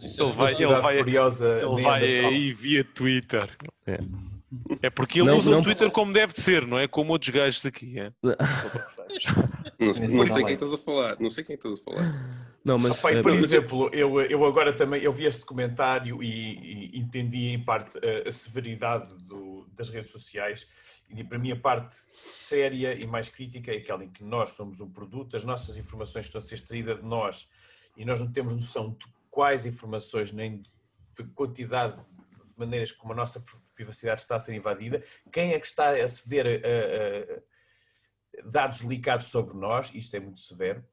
Ele 0.01 0.31
vai, 0.31 0.53
ele 0.53 0.65
vai, 0.81 0.97
furiosa 0.97 1.61
ele 1.61 1.81
vai 1.81 2.25
aí 2.25 2.53
via 2.53 2.83
Twitter. 2.83 3.49
É. 3.85 3.99
É 4.81 4.89
porque 4.89 5.19
ele 5.19 5.29
não, 5.29 5.37
usa 5.37 5.51
não... 5.51 5.59
o 5.59 5.63
Twitter 5.63 5.89
como 5.91 6.13
deve 6.13 6.33
de 6.33 6.41
ser, 6.41 6.65
não 6.65 6.79
é 6.79 6.87
como 6.87 7.11
outros 7.11 7.29
gajos 7.29 7.65
aqui. 7.65 7.99
É? 7.99 8.11
não, 9.79 9.93
sei, 9.93 10.07
não 10.07 10.25
sei 10.25 10.43
quem 10.43 10.53
estás 10.53 10.73
a 10.73 10.77
falar. 10.77 11.17
Não 11.19 11.29
sei 11.29 11.43
quem 11.43 11.55
estás 11.55 11.73
a 11.79 11.83
falar. 11.83 12.49
Não, 12.63 12.79
mas, 12.79 12.91
Opa, 12.93 13.09
por 13.21 13.33
exemplo, 13.33 13.89
eu, 13.91 14.21
eu 14.21 14.45
agora 14.45 14.71
também 14.73 15.01
eu 15.01 15.11
vi 15.11 15.25
este 15.25 15.41
documentário 15.41 16.23
e, 16.23 16.91
e 16.93 16.99
entendi 16.99 17.49
em 17.49 17.63
parte 17.63 17.97
a, 17.97 18.27
a 18.27 18.31
severidade 18.31 19.09
do, 19.27 19.67
das 19.75 19.89
redes 19.89 20.11
sociais. 20.11 20.67
E 21.09 21.23
para 21.23 21.37
mim 21.37 21.51
a 21.51 21.55
parte 21.55 21.95
séria 22.33 22.93
e 22.99 23.05
mais 23.05 23.29
crítica 23.29 23.71
é 23.71 23.77
aquela 23.77 24.03
em 24.03 24.09
que 24.09 24.23
nós 24.23 24.51
somos 24.51 24.81
um 24.81 24.89
produto, 24.89 25.35
as 25.35 25.43
nossas 25.43 25.77
informações 25.77 26.25
estão 26.25 26.39
a 26.39 26.41
ser 26.41 26.55
extraídas 26.55 26.97
de 26.97 27.05
nós 27.05 27.49
e 27.95 28.05
nós 28.05 28.19
não 28.19 28.31
temos 28.31 28.55
noção 28.55 28.91
de 28.91 29.05
quais 29.29 29.65
informações 29.65 30.31
nem 30.31 30.63
de 31.17 31.23
quantidade 31.35 31.97
de 31.97 32.51
maneiras 32.57 32.91
como 32.91 33.13
a 33.13 33.15
nossa 33.15 33.43
privacidade 33.73 34.21
está 34.21 34.35
a 34.35 34.39
ser 34.39 34.53
invadida, 34.53 35.03
quem 35.31 35.53
é 35.53 35.59
que 35.59 35.67
está 35.67 35.89
a 35.89 36.07
ceder 36.07 36.45
a, 36.45 36.49
a, 36.49 37.39
a 37.39 38.49
dados 38.49 38.81
ligados 38.81 39.27
sobre 39.27 39.55
nós, 39.55 39.91
isto 39.93 40.15
é 40.15 40.19
muito 40.19 40.41
severo, 40.41 40.83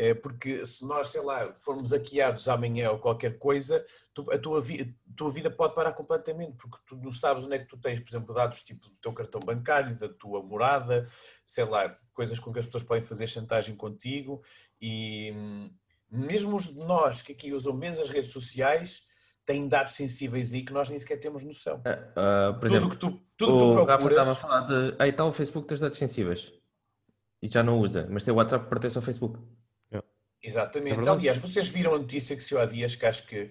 é 0.00 0.14
porque 0.14 0.64
se 0.64 0.82
nós, 0.86 1.08
sei 1.08 1.20
lá, 1.20 1.52
formos 1.54 1.92
hackeados 1.92 2.48
amanhã 2.48 2.90
ou 2.90 2.98
qualquer 2.98 3.38
coisa, 3.38 3.84
a, 4.32 4.38
tua 4.38 4.62
vi, 4.62 4.96
a 5.06 5.14
tua 5.14 5.30
vida 5.30 5.50
pode 5.50 5.74
parar 5.74 5.92
completamente, 5.92 6.56
porque 6.56 6.78
tu 6.86 6.96
não 6.96 7.12
sabes 7.12 7.44
onde 7.44 7.56
é 7.56 7.58
que 7.58 7.66
tu 7.66 7.76
tens, 7.76 8.00
por 8.00 8.08
exemplo, 8.08 8.34
dados 8.34 8.62
tipo 8.62 8.88
do 8.88 8.96
teu 8.96 9.12
cartão 9.12 9.40
bancário, 9.40 9.94
da 9.98 10.08
tua 10.08 10.42
morada, 10.42 11.06
sei 11.44 11.64
lá, 11.64 11.98
coisas 12.14 12.38
com 12.38 12.50
que 12.50 12.60
as 12.60 12.64
pessoas 12.64 12.82
podem 12.82 13.02
fazer 13.02 13.26
chantagem 13.26 13.76
contigo 13.76 14.42
e 14.80 15.32
hum, 15.34 15.70
mesmo 16.10 16.56
os 16.56 16.72
de 16.72 16.78
nós 16.78 17.20
que 17.20 17.32
aqui 17.32 17.52
usam 17.52 17.74
menos 17.74 17.98
as 17.98 18.08
redes 18.08 18.30
sociais, 18.30 19.06
têm 19.44 19.68
dados 19.68 19.94
sensíveis 19.94 20.52
aí 20.52 20.64
que 20.64 20.72
nós 20.72 20.90
nem 20.90 20.98
sequer 20.98 21.18
temos 21.18 21.42
noção. 21.42 21.76
Uh, 21.76 21.80
uh, 21.80 22.54
por 22.54 22.60
tudo 22.60 22.66
exemplo, 22.66 22.90
que 22.90 22.96
tu, 22.96 23.20
tudo 23.36 23.56
o 23.56 23.58
que 23.58 23.64
tu 23.64 23.86
procuras... 23.86 24.18
estava 24.18 24.32
a 24.32 24.34
falar 24.34 24.60
de, 24.66 24.96
aí 24.98 25.10
está 25.10 25.24
o 25.24 25.32
Facebook 25.32 25.68
tem 25.68 25.78
dados 25.78 25.98
sensíveis 25.98 26.52
e 27.42 27.48
já 27.48 27.62
não 27.62 27.78
usa, 27.78 28.06
mas 28.10 28.22
tem 28.22 28.32
o 28.32 28.36
WhatsApp 28.36 28.64
que 28.64 28.70
pertence 28.70 28.98
ao 28.98 29.02
Facebook. 29.02 29.38
É. 29.90 30.02
Exatamente. 30.42 31.08
É 31.08 31.10
Aliás, 31.10 31.38
vocês 31.38 31.68
viram 31.68 31.94
a 31.94 31.98
notícia 31.98 32.36
que 32.36 32.42
saiu 32.42 32.60
há 32.60 32.66
dias 32.66 32.94
que 32.94 33.06
acho 33.06 33.26
que 33.26 33.50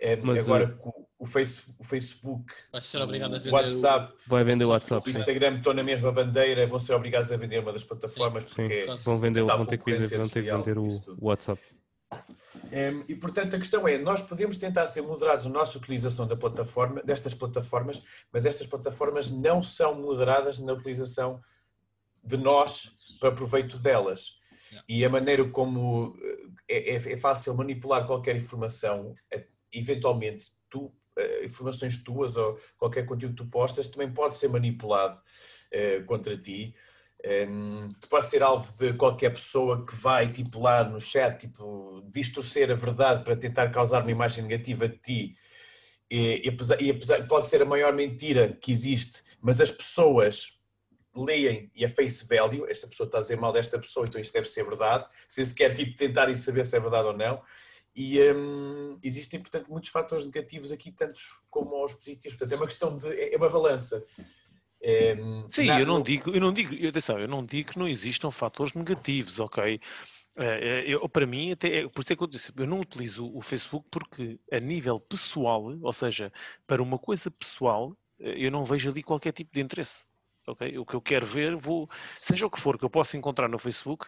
é, 0.00 0.16
mas, 0.16 0.38
agora 0.38 0.78
uh... 0.84 1.06
o, 1.18 1.26
face, 1.26 1.62
o 1.78 1.84
Facebook, 1.84 2.52
vai 2.70 2.82
ser 2.82 3.00
obrigado 3.00 3.34
a 3.34 3.38
vender 3.38 3.50
o 3.50 3.54
WhatsApp, 3.54 4.12
o... 4.12 4.28
vai 4.28 4.44
vender 4.44 4.64
o 4.64 4.68
WhatsApp, 4.68 5.06
o 5.06 5.10
Instagram 5.10 5.52
sim. 5.52 5.56
estão 5.58 5.74
na 5.74 5.82
mesma 5.82 6.12
bandeira, 6.12 6.66
vão 6.66 6.78
ser 6.78 6.92
obrigados 6.94 7.32
a 7.32 7.36
vender 7.36 7.60
uma 7.60 7.72
das 7.72 7.84
plataformas 7.84 8.44
sim, 8.44 8.50
porque 8.50 8.84
sim. 8.84 8.96
vão 9.04 9.18
vender, 9.18 9.44
vão 9.44 9.64
ter 9.64 9.78
que 9.78 9.90
vender, 9.90 10.18
vão 10.18 10.28
ter 10.28 10.44
que 10.44 10.52
vender 10.52 10.78
o, 10.78 10.86
o 10.86 11.26
WhatsApp. 11.26 11.60
Um, 12.64 13.04
e 13.08 13.14
portanto 13.14 13.54
a 13.54 13.58
questão 13.58 13.86
é, 13.86 13.96
nós 13.98 14.22
podemos 14.22 14.56
tentar 14.56 14.86
ser 14.86 15.02
moderados 15.02 15.44
na 15.46 15.52
nossa 15.52 15.78
utilização 15.78 16.26
da 16.26 16.36
plataforma, 16.36 17.02
destas 17.02 17.32
plataformas, 17.32 18.02
mas 18.32 18.44
estas 18.44 18.66
plataformas 18.66 19.30
não 19.30 19.62
são 19.62 20.00
moderadas 20.00 20.58
na 20.58 20.72
utilização 20.72 21.40
de 22.24 22.36
nós 22.36 22.92
para 23.20 23.32
proveito 23.32 23.78
delas. 23.78 24.36
E 24.88 25.04
a 25.04 25.08
maneira 25.08 25.48
como 25.48 26.16
eh, 26.68 26.76
é, 26.76 26.94
é, 26.94 27.12
é, 27.12 27.16
fácil 27.16 27.54
manipular 27.54 28.04
qualquer 28.04 28.36
informação, 28.36 29.14
é, 29.32 29.46
eventualmente 29.72 30.52
tu, 30.68 30.92
eh, 31.16 31.44
informações 31.44 32.02
tuas 32.02 32.36
ou 32.36 32.58
qualquer 32.76 33.06
conteúdo 33.06 33.36
que 33.36 33.44
tu 33.44 33.48
postas 33.48 33.86
também 33.86 34.12
pode 34.12 34.34
ser 34.34 34.48
manipulado 34.48 35.20
contra 36.06 36.36
ti 36.36 36.74
tu 38.00 38.08
pode 38.08 38.26
ser 38.26 38.42
alvo 38.42 38.70
de 38.78 38.92
qualquer 38.94 39.30
pessoa 39.30 39.84
que 39.84 39.96
vai, 39.96 40.30
tipo, 40.30 40.60
lá 40.60 40.84
no 40.84 41.00
chat, 41.00 41.40
tipo, 41.40 42.02
distorcer 42.12 42.70
a 42.70 42.74
verdade 42.74 43.24
para 43.24 43.36
tentar 43.36 43.70
causar 43.70 44.02
uma 44.02 44.10
imagem 44.10 44.44
negativa 44.44 44.88
de 44.88 44.98
ti. 44.98 45.36
E, 46.10 46.42
e, 46.44 46.48
apesar, 46.48 46.80
e 46.80 46.90
apesar, 46.90 47.26
pode 47.26 47.48
ser 47.48 47.62
a 47.62 47.64
maior 47.64 47.92
mentira 47.92 48.56
que 48.60 48.70
existe, 48.70 49.24
mas 49.40 49.60
as 49.60 49.70
pessoas 49.70 50.56
leem 51.16 51.70
e 51.74 51.84
a 51.84 51.88
face 51.88 52.26
value, 52.28 52.66
esta 52.68 52.86
pessoa 52.86 53.06
está 53.06 53.18
a 53.18 53.20
dizer 53.22 53.36
mal 53.36 53.52
desta 53.52 53.78
pessoa, 53.78 54.06
então 54.06 54.20
isto 54.20 54.32
deve 54.32 54.48
ser 54.48 54.64
verdade, 54.64 55.06
sem 55.28 55.44
sequer 55.44 55.74
tipo, 55.74 55.96
tentarem 55.96 56.34
saber 56.36 56.64
se 56.64 56.76
é 56.76 56.80
verdade 56.80 57.08
ou 57.08 57.16
não. 57.16 57.42
E 57.96 58.20
um, 58.30 58.98
existem, 59.02 59.40
portanto, 59.40 59.68
muitos 59.70 59.88
fatores 59.88 60.26
negativos 60.26 60.70
aqui, 60.70 60.92
tantos 60.92 61.40
como 61.48 61.82
os 61.82 61.94
positivos. 61.94 62.36
Portanto, 62.36 62.52
é 62.52 62.56
uma 62.56 62.66
questão 62.66 62.94
de. 62.94 63.34
é 63.34 63.36
uma 63.38 63.48
balança. 63.48 64.04
É, 64.82 65.16
Sim, 65.48 65.66
na, 65.66 65.80
eu 65.80 65.86
não 65.86 66.02
digo, 66.02 66.30
eu 66.30 66.40
não 66.40 66.52
digo, 66.52 66.74
atenção, 66.86 67.18
eu 67.18 67.28
não 67.28 67.44
digo 67.44 67.72
que 67.72 67.78
não 67.78 67.88
existam 67.88 68.30
fatores 68.30 68.74
negativos, 68.74 69.40
ok? 69.40 69.80
É, 70.38 70.84
eu, 70.86 71.08
para 71.08 71.26
mim, 71.26 71.52
até, 71.52 71.78
é, 71.78 71.88
por 71.88 72.02
isso 72.02 72.12
é 72.12 72.16
que 72.16 72.22
eu 72.22 72.26
disse, 72.26 72.52
eu 72.54 72.66
não 72.66 72.80
utilizo 72.80 73.26
o 73.34 73.40
Facebook 73.40 73.88
porque 73.90 74.38
a 74.52 74.60
nível 74.60 75.00
pessoal, 75.00 75.74
ou 75.80 75.92
seja, 75.92 76.30
para 76.66 76.82
uma 76.82 76.98
coisa 76.98 77.30
pessoal, 77.30 77.96
eu 78.18 78.50
não 78.50 78.64
vejo 78.64 78.90
ali 78.90 79.02
qualquer 79.02 79.32
tipo 79.32 79.52
de 79.52 79.60
interesse. 79.60 80.04
ok? 80.46 80.78
O 80.78 80.84
que 80.84 80.94
eu 80.94 81.00
quero 81.00 81.26
ver, 81.26 81.56
vou, 81.56 81.88
seja 82.20 82.46
o 82.46 82.50
que 82.50 82.60
for 82.60 82.78
que 82.78 82.84
eu 82.84 82.90
possa 82.90 83.16
encontrar 83.16 83.48
no 83.48 83.58
Facebook, 83.58 84.06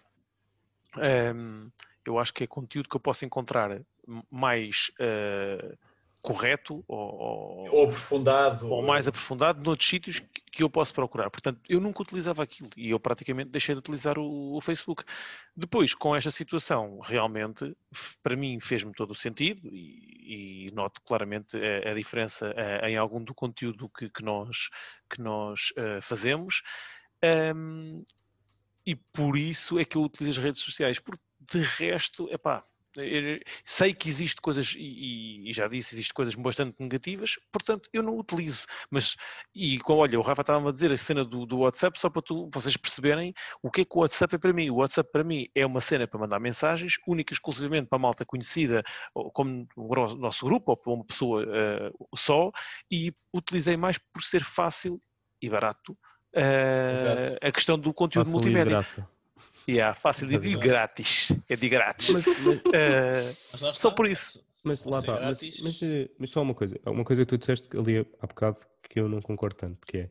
um, 1.34 1.70
eu 2.04 2.18
acho 2.18 2.32
que 2.32 2.44
é 2.44 2.46
conteúdo 2.46 2.88
que 2.88 2.96
eu 2.96 3.00
posso 3.00 3.24
encontrar 3.24 3.80
mais 4.30 4.90
uh, 5.00 5.78
correto 6.20 6.84
ou, 6.86 6.98
ou, 6.98 7.74
ou, 7.74 7.84
aprofundado 7.84 8.68
ou 8.68 8.82
mais 8.82 9.06
aprofundado 9.06 9.62
noutros 9.62 9.88
sítios 9.88 10.22
que 10.50 10.62
eu 10.62 10.68
posso 10.68 10.92
procurar. 10.92 11.30
Portanto, 11.30 11.60
eu 11.68 11.80
nunca 11.80 12.02
utilizava 12.02 12.42
aquilo 12.42 12.70
e 12.76 12.90
eu 12.90 12.98
praticamente 12.98 13.50
deixei 13.50 13.74
de 13.74 13.78
utilizar 13.78 14.18
o, 14.18 14.56
o 14.56 14.60
Facebook. 14.60 15.04
Depois, 15.56 15.94
com 15.94 16.14
esta 16.14 16.30
situação, 16.30 16.98
realmente, 17.00 17.76
para 18.22 18.36
mim 18.36 18.58
fez-me 18.60 18.92
todo 18.92 19.12
o 19.12 19.14
sentido 19.14 19.68
e, 19.72 20.66
e 20.66 20.70
noto 20.72 21.00
claramente 21.02 21.56
a, 21.56 21.90
a 21.90 21.94
diferença 21.94 22.54
a, 22.56 22.90
em 22.90 22.96
algum 22.96 23.22
do 23.22 23.34
conteúdo 23.34 23.88
que, 23.88 24.10
que 24.10 24.22
nós, 24.22 24.68
que 25.08 25.20
nós 25.20 25.70
uh, 25.78 26.02
fazemos. 26.02 26.62
Um, 27.54 28.04
e 28.84 28.94
por 28.94 29.36
isso 29.36 29.78
é 29.78 29.84
que 29.84 29.96
eu 29.96 30.02
utilizo 30.02 30.40
as 30.40 30.44
redes 30.44 30.62
sociais, 30.62 30.98
porque 30.98 31.22
de 31.40 31.60
resto, 31.60 32.28
é 32.30 32.38
pá, 32.38 32.64
sei 33.64 33.94
que 33.94 34.08
existe 34.08 34.40
coisas, 34.40 34.74
e, 34.76 35.48
e, 35.48 35.52
já 35.52 35.68
disse, 35.68 35.94
existe 35.94 36.12
coisas 36.12 36.34
bastante 36.34 36.76
negativas, 36.78 37.38
portanto 37.52 37.88
eu 37.92 38.02
não 38.02 38.18
utilizo. 38.18 38.64
Mas, 38.90 39.16
e 39.54 39.78
olha, 39.88 40.18
o 40.18 40.22
Rafa 40.22 40.42
estava 40.42 40.68
a 40.68 40.72
dizer 40.72 40.92
a 40.92 40.96
cena 40.96 41.24
do, 41.24 41.46
do, 41.46 41.58
WhatsApp, 41.58 41.98
só 41.98 42.10
para 42.10 42.22
tu, 42.22 42.48
vocês 42.52 42.76
perceberem 42.76 43.32
o 43.62 43.70
que 43.70 43.82
é 43.82 43.84
que 43.84 43.96
o 43.96 44.00
WhatsApp 44.00 44.34
é 44.34 44.38
para 44.38 44.52
mim. 44.52 44.70
O 44.70 44.76
WhatsApp 44.76 45.10
para 45.10 45.24
mim 45.24 45.48
é 45.54 45.64
uma 45.64 45.80
cena 45.80 46.06
para 46.06 46.20
mandar 46.20 46.40
mensagens, 46.40 46.94
única 47.06 47.32
e 47.32 47.34
exclusivamente 47.34 47.88
para 47.88 47.96
a 47.96 48.00
malta 48.00 48.24
conhecida, 48.24 48.82
como 49.32 49.66
o 49.76 50.16
nosso 50.16 50.46
grupo, 50.46 50.72
ou 50.72 50.76
para 50.76 50.92
uma 50.92 51.04
pessoa 51.04 51.44
uh, 51.44 52.16
só, 52.16 52.50
e 52.90 53.12
utilizei 53.34 53.76
mais 53.76 53.98
por 53.98 54.22
ser 54.22 54.44
fácil 54.44 55.00
e 55.40 55.48
barato 55.48 55.92
uh, 56.36 57.38
a 57.40 57.52
questão 57.52 57.78
do 57.78 57.92
conteúdo 57.92 58.26
fácil 58.26 58.40
multimédia. 58.40 59.08
Yeah, 59.68 59.94
fácil 59.94 60.32
e 60.32 60.38
de 60.38 60.56
grátis. 60.56 61.30
É 61.48 61.54
de 61.54 61.68
grátis. 61.68 62.08
Mas, 62.08 62.26
mas, 62.26 62.56
uh, 63.62 63.74
só 63.74 63.90
por 63.90 64.06
isso. 64.06 64.42
Mas 64.64 64.84
lá 64.84 65.00
está. 65.00 65.20
Mas, 65.20 65.40
mas, 65.62 65.82
eh, 65.82 66.08
mas, 66.18 66.30
só 66.30 66.42
uma 66.42 66.54
coisa. 66.54 66.80
Uma 66.86 67.04
coisa 67.04 67.22
que 67.22 67.28
tu 67.28 67.38
disseste 67.38 67.68
ali 67.76 67.98
há 68.20 68.26
bocado 68.26 68.60
que 68.88 68.98
eu 68.98 69.08
não 69.08 69.20
concordo 69.20 69.56
tanto, 69.56 69.86
que 69.86 69.98
é 69.98 70.10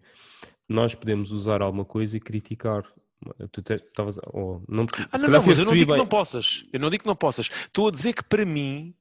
nós 0.69 0.93
podemos 0.93 1.31
usar 1.31 1.61
alguma 1.61 1.85
coisa 1.85 2.17
e 2.17 2.19
criticar. 2.19 2.83
Tu 3.51 3.61
estavas. 3.73 4.19
Oh, 4.31 4.61
não, 4.67 4.85
ah, 5.11 5.17
não, 5.17 5.27
não, 5.27 5.43
mas 5.43 5.57
eu 5.57 5.65
não 5.65 5.73
digo 5.73 5.87
bem. 5.87 5.95
que 5.95 5.97
não 5.97 6.07
possas. 6.07 6.65
Eu 6.71 6.79
não 6.79 6.89
digo 6.89 7.03
que 7.03 7.07
não 7.07 7.15
possas. 7.15 7.49
Estou 7.65 7.87
a 7.87 7.91
dizer 7.91 8.13
que 8.13 8.23
para 8.23 8.45
mim. 8.45 8.93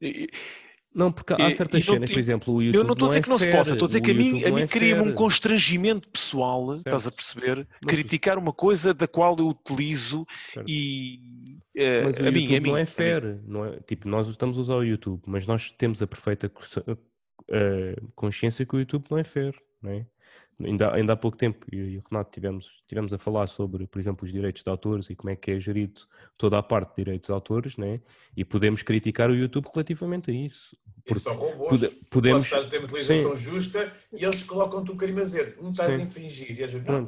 Não, 0.96 1.12
porque 1.12 1.34
há 1.34 1.50
certas 1.50 1.84
cenas, 1.84 2.10
por 2.10 2.18
exemplo, 2.18 2.54
o 2.54 2.62
YouTube. 2.62 2.80
Eu 2.80 2.84
não 2.84 2.94
estou 2.94 3.06
a 3.06 3.08
dizer 3.10 3.20
é 3.20 3.22
que 3.22 3.28
não 3.28 3.38
se 3.38 3.50
possa, 3.50 3.72
estou 3.74 3.84
a 3.84 3.88
dizer 3.88 4.00
que 4.00 4.12
a 4.12 4.14
mim, 4.14 4.44
a 4.44 4.50
mim 4.50 4.62
é 4.62 4.66
cria-me 4.66 5.02
um 5.02 5.12
constrangimento 5.12 6.08
pessoal, 6.08 6.68
certo. 6.68 6.86
estás 6.86 7.06
a 7.06 7.12
perceber? 7.12 7.68
Mas 7.82 7.94
Criticar 7.94 8.38
uma 8.38 8.52
coisa 8.52 8.94
da 8.94 9.06
qual 9.06 9.36
eu 9.38 9.48
utilizo 9.48 10.26
certo. 10.54 10.66
e. 10.66 11.58
Uh, 11.76 12.04
mas 12.04 12.16
o 12.16 12.26
a 12.26 12.30
mim, 12.30 12.56
a 12.56 12.60
mim, 12.62 12.70
não 12.70 12.76
é 12.78 12.86
fair, 12.86 13.38
não 13.46 13.66
é? 13.66 13.78
Tipo, 13.80 14.08
nós 14.08 14.26
estamos 14.26 14.56
a 14.56 14.60
usar 14.62 14.76
o 14.76 14.82
YouTube, 14.82 15.20
mas 15.26 15.46
nós 15.46 15.70
temos 15.70 16.00
a 16.00 16.06
perfeita 16.06 16.50
uh, 16.50 18.10
consciência 18.14 18.64
que 18.64 18.74
o 18.74 18.78
YouTube 18.78 19.04
não 19.10 19.18
é 19.18 19.24
fair. 19.24 19.54
não 19.82 19.90
é? 19.90 20.06
Ainda, 20.64 20.94
ainda 20.94 21.12
há 21.12 21.16
pouco 21.16 21.36
tempo, 21.36 21.66
eu 21.70 21.86
e 21.86 21.98
o 21.98 22.02
Renato 22.10 22.30
tivemos, 22.30 22.70
tivemos 22.88 23.12
a 23.12 23.18
falar 23.18 23.46
sobre, 23.46 23.86
por 23.86 23.98
exemplo, 24.00 24.24
os 24.24 24.32
direitos 24.32 24.62
de 24.62 24.70
autores 24.70 25.10
e 25.10 25.14
como 25.14 25.28
é 25.28 25.36
que 25.36 25.50
é 25.50 25.60
gerido 25.60 26.00
toda 26.38 26.56
a 26.56 26.62
parte 26.62 26.90
de 26.90 27.04
direitos 27.04 27.26
de 27.26 27.32
autores, 27.32 27.76
né? 27.76 28.00
e 28.34 28.42
podemos 28.42 28.82
criticar 28.82 29.28
o 29.28 29.34
YouTube 29.34 29.68
relativamente 29.72 30.30
a 30.30 30.34
isso. 30.34 30.74
Porque 31.06 31.20
são 31.20 31.34
robôs. 31.34 31.80
Pode, 31.80 31.94
podemos 32.10 32.44
estar 32.44 32.60
a 32.60 32.64
ter 32.66 32.78
uma 32.78 32.86
utilização 32.86 33.36
sim. 33.36 33.44
justa 33.44 33.92
e 34.12 34.24
eles 34.24 34.42
colocam-te 34.42 34.90
um 34.90 34.96
crime 34.96 35.20
a 35.20 35.24
dizer, 35.24 35.56
não 35.60 35.70
estás 35.70 35.94
sim. 35.94 36.00
a 36.00 36.04
infringir. 36.04 36.58
E 36.58 36.64
a 36.64 36.66
gente, 36.66 36.86
não. 36.86 37.06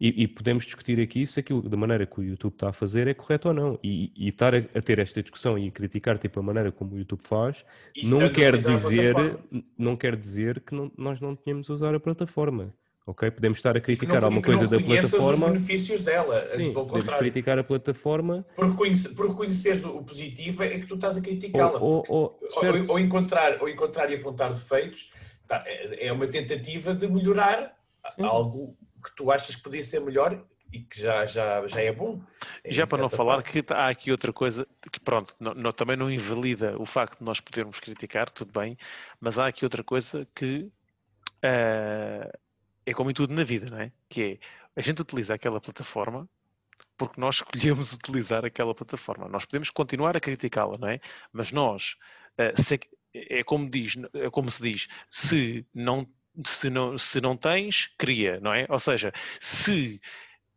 E, 0.00 0.22
e, 0.22 0.28
podemos 0.28 0.64
discutir 0.64 0.98
aqui 0.98 1.26
se 1.26 1.40
aquilo, 1.40 1.60
da 1.68 1.76
maneira 1.76 2.06
que 2.06 2.18
o 2.18 2.22
YouTube 2.22 2.54
está 2.54 2.70
a 2.70 2.72
fazer, 2.72 3.06
é 3.06 3.12
correto 3.12 3.48
ou 3.48 3.54
não. 3.54 3.78
E, 3.84 4.10
e 4.16 4.28
estar 4.28 4.54
a, 4.54 4.58
a, 4.58 4.80
ter 4.80 4.98
esta 4.98 5.22
discussão 5.22 5.58
e 5.58 5.70
criticar 5.70 6.16
tipo, 6.16 6.40
a 6.40 6.42
maneira 6.42 6.72
como 6.72 6.94
o 6.94 6.98
YouTube 6.98 7.20
faz, 7.22 7.66
não 8.04 8.30
quer, 8.30 8.56
dizer, 8.56 9.38
não 9.76 9.96
quer 9.96 10.16
dizer 10.16 10.60
que 10.60 10.74
não, 10.74 10.90
nós 10.96 11.20
não 11.20 11.36
tenhamos 11.36 11.68
a 11.68 11.74
usar 11.74 11.94
a 11.94 12.00
plataforma. 12.00 12.72
Ok? 13.10 13.28
Podemos 13.32 13.58
estar 13.58 13.76
a 13.76 13.80
criticar 13.80 14.22
alguma 14.22 14.40
coisa 14.40 14.68
da 14.68 14.80
plataforma. 14.80 15.46
os 15.46 15.52
benefícios 15.52 16.00
dela, 16.00 16.40
Sim, 16.56 16.72
pelo 16.72 16.86
podemos 16.86 17.14
criticar 17.14 17.58
a 17.58 17.64
plataforma. 17.64 18.46
Por, 18.54 18.70
reconhecer, 18.70 19.08
por 19.16 19.28
reconheceres 19.28 19.84
o 19.84 20.02
positivo 20.04 20.62
é 20.62 20.78
que 20.78 20.86
tu 20.86 20.94
estás 20.94 21.16
a 21.16 21.20
criticá-la. 21.20 21.80
Ou, 21.80 22.04
ou, 22.08 22.38
ou, 22.38 22.90
ou, 22.90 22.98
encontrar, 23.00 23.60
ou 23.60 23.68
encontrar 23.68 24.10
e 24.10 24.14
apontar 24.14 24.52
defeitos 24.52 25.10
tá, 25.44 25.64
é, 25.66 26.06
é 26.06 26.12
uma 26.12 26.28
tentativa 26.28 26.94
de 26.94 27.08
melhorar 27.08 27.74
Sim. 28.14 28.22
algo 28.22 28.76
que 29.04 29.16
tu 29.16 29.32
achas 29.32 29.56
que 29.56 29.62
podia 29.62 29.82
ser 29.82 30.00
melhor 30.00 30.40
e 30.72 30.78
que 30.78 31.00
já, 31.00 31.26
já, 31.26 31.66
já 31.66 31.80
é 31.80 31.90
bom. 31.90 32.22
Já 32.64 32.86
para 32.86 32.98
não 32.98 33.10
falar 33.10 33.42
parte. 33.42 33.60
que 33.60 33.74
há 33.74 33.88
aqui 33.88 34.12
outra 34.12 34.32
coisa 34.32 34.64
que, 34.92 35.00
pronto, 35.00 35.34
não, 35.40 35.52
não, 35.52 35.72
também 35.72 35.96
não 35.96 36.08
invalida 36.08 36.80
o 36.80 36.86
facto 36.86 37.18
de 37.18 37.24
nós 37.24 37.40
podermos 37.40 37.80
criticar, 37.80 38.30
tudo 38.30 38.52
bem, 38.52 38.78
mas 39.20 39.36
há 39.36 39.48
aqui 39.48 39.64
outra 39.64 39.82
coisa 39.82 40.28
que 40.32 40.70
uh, 41.44 42.38
é 42.90 42.94
como 42.94 43.10
em 43.10 43.14
tudo 43.14 43.32
na 43.34 43.44
vida, 43.44 43.70
não 43.70 43.78
é? 43.78 43.92
Que 44.08 44.22
é 44.22 44.38
a 44.76 44.82
gente 44.82 45.02
utiliza 45.02 45.34
aquela 45.34 45.60
plataforma 45.60 46.28
porque 46.96 47.20
nós 47.20 47.36
escolhemos 47.36 47.92
utilizar 47.94 48.44
aquela 48.44 48.74
plataforma. 48.74 49.28
Nós 49.28 49.44
podemos 49.44 49.70
continuar 49.70 50.16
a 50.16 50.20
criticá-la, 50.20 50.78
não 50.78 50.88
é? 50.88 51.00
Mas 51.32 51.52
nós, 51.52 51.96
uh, 52.38 52.62
se, 52.62 52.80
é 53.14 53.42
como 53.44 53.68
diz, 53.70 53.94
é 54.14 54.30
como 54.30 54.50
se 54.50 54.62
diz, 54.62 54.88
se 55.10 55.66
não 55.74 56.06
se 56.44 56.70
não, 56.70 56.96
se 56.96 57.20
não 57.20 57.36
tens, 57.36 57.88
cria, 57.98 58.38
não 58.40 58.54
é? 58.54 58.64
Ou 58.68 58.78
seja, 58.78 59.12
se 59.40 60.00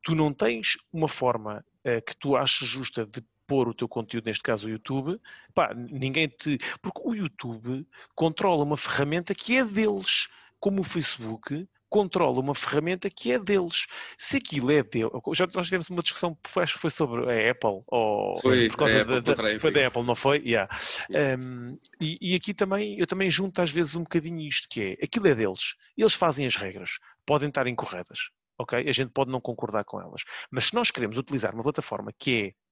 tu 0.04 0.14
não 0.14 0.32
tens 0.32 0.78
uma 0.92 1.08
forma 1.08 1.66
uh, 1.80 2.02
que 2.06 2.16
tu 2.16 2.36
achas 2.36 2.68
justa 2.68 3.06
de 3.06 3.24
pôr 3.48 3.68
o 3.68 3.74
teu 3.74 3.88
conteúdo, 3.90 4.26
neste 4.26 4.44
caso 4.44 4.68
o 4.68 4.70
YouTube, 4.70 5.20
pá, 5.54 5.74
ninguém 5.74 6.28
te. 6.28 6.58
Porque 6.82 7.02
o 7.04 7.14
YouTube 7.14 7.86
controla 8.16 8.64
uma 8.64 8.78
ferramenta 8.78 9.36
que 9.36 9.58
é 9.58 9.66
deles, 9.66 10.28
como 10.60 10.82
o 10.82 10.84
Facebook 10.84 11.68
controla 11.94 12.40
uma 12.40 12.56
ferramenta 12.56 13.08
que 13.08 13.32
é 13.32 13.38
deles. 13.38 13.86
Se 14.18 14.38
aquilo 14.38 14.72
é 14.72 14.82
deles, 14.82 15.12
já 15.34 15.48
nós 15.54 15.68
tivemos 15.68 15.92
uma 15.92 16.02
discussão, 16.02 16.36
acho 16.56 16.74
que 16.74 16.80
foi 16.80 16.90
sobre 16.90 17.22
a 17.32 17.52
Apple, 17.52 17.84
ou 17.86 18.42
foi, 18.42 18.68
por 18.68 18.78
causa 18.78 19.06
da, 19.06 19.20
da, 19.20 19.60
foi 19.60 19.72
da 19.72 19.86
Apple, 19.86 20.02
não 20.02 20.16
foi? 20.16 20.40
Yeah. 20.40 20.76
yeah. 21.08 21.40
Um, 21.40 21.78
e, 22.02 22.18
e, 22.20 22.36
aqui 22.36 22.52
também, 22.52 22.98
eu 22.98 23.06
também 23.06 23.30
junto 23.30 23.62
às 23.62 23.70
vezes 23.70 23.94
um 23.94 24.02
bocadinho 24.02 24.40
isto, 24.42 24.68
que 24.68 24.98
é, 25.00 25.06
aquilo 25.06 25.28
é 25.28 25.36
deles, 25.36 25.76
eles 25.96 26.16
fazem 26.16 26.48
as 26.48 26.56
regras, 26.56 26.98
podem 27.28 27.50
estar 27.50 27.68
incorretas, 27.68 28.32
ok? 28.58 28.90
A 28.90 28.92
gente 28.92 29.12
pode 29.12 29.30
não 29.30 29.40
concordar 29.40 29.84
com 29.84 30.02
elas, 30.02 30.24
mas 30.50 30.66
se 30.66 30.74
nós 30.74 30.90
queremos 30.90 31.16
utilizar 31.20 31.54
uma 31.54 31.62
plataforma 31.62 32.12
que 32.18 32.44
é 32.44 32.63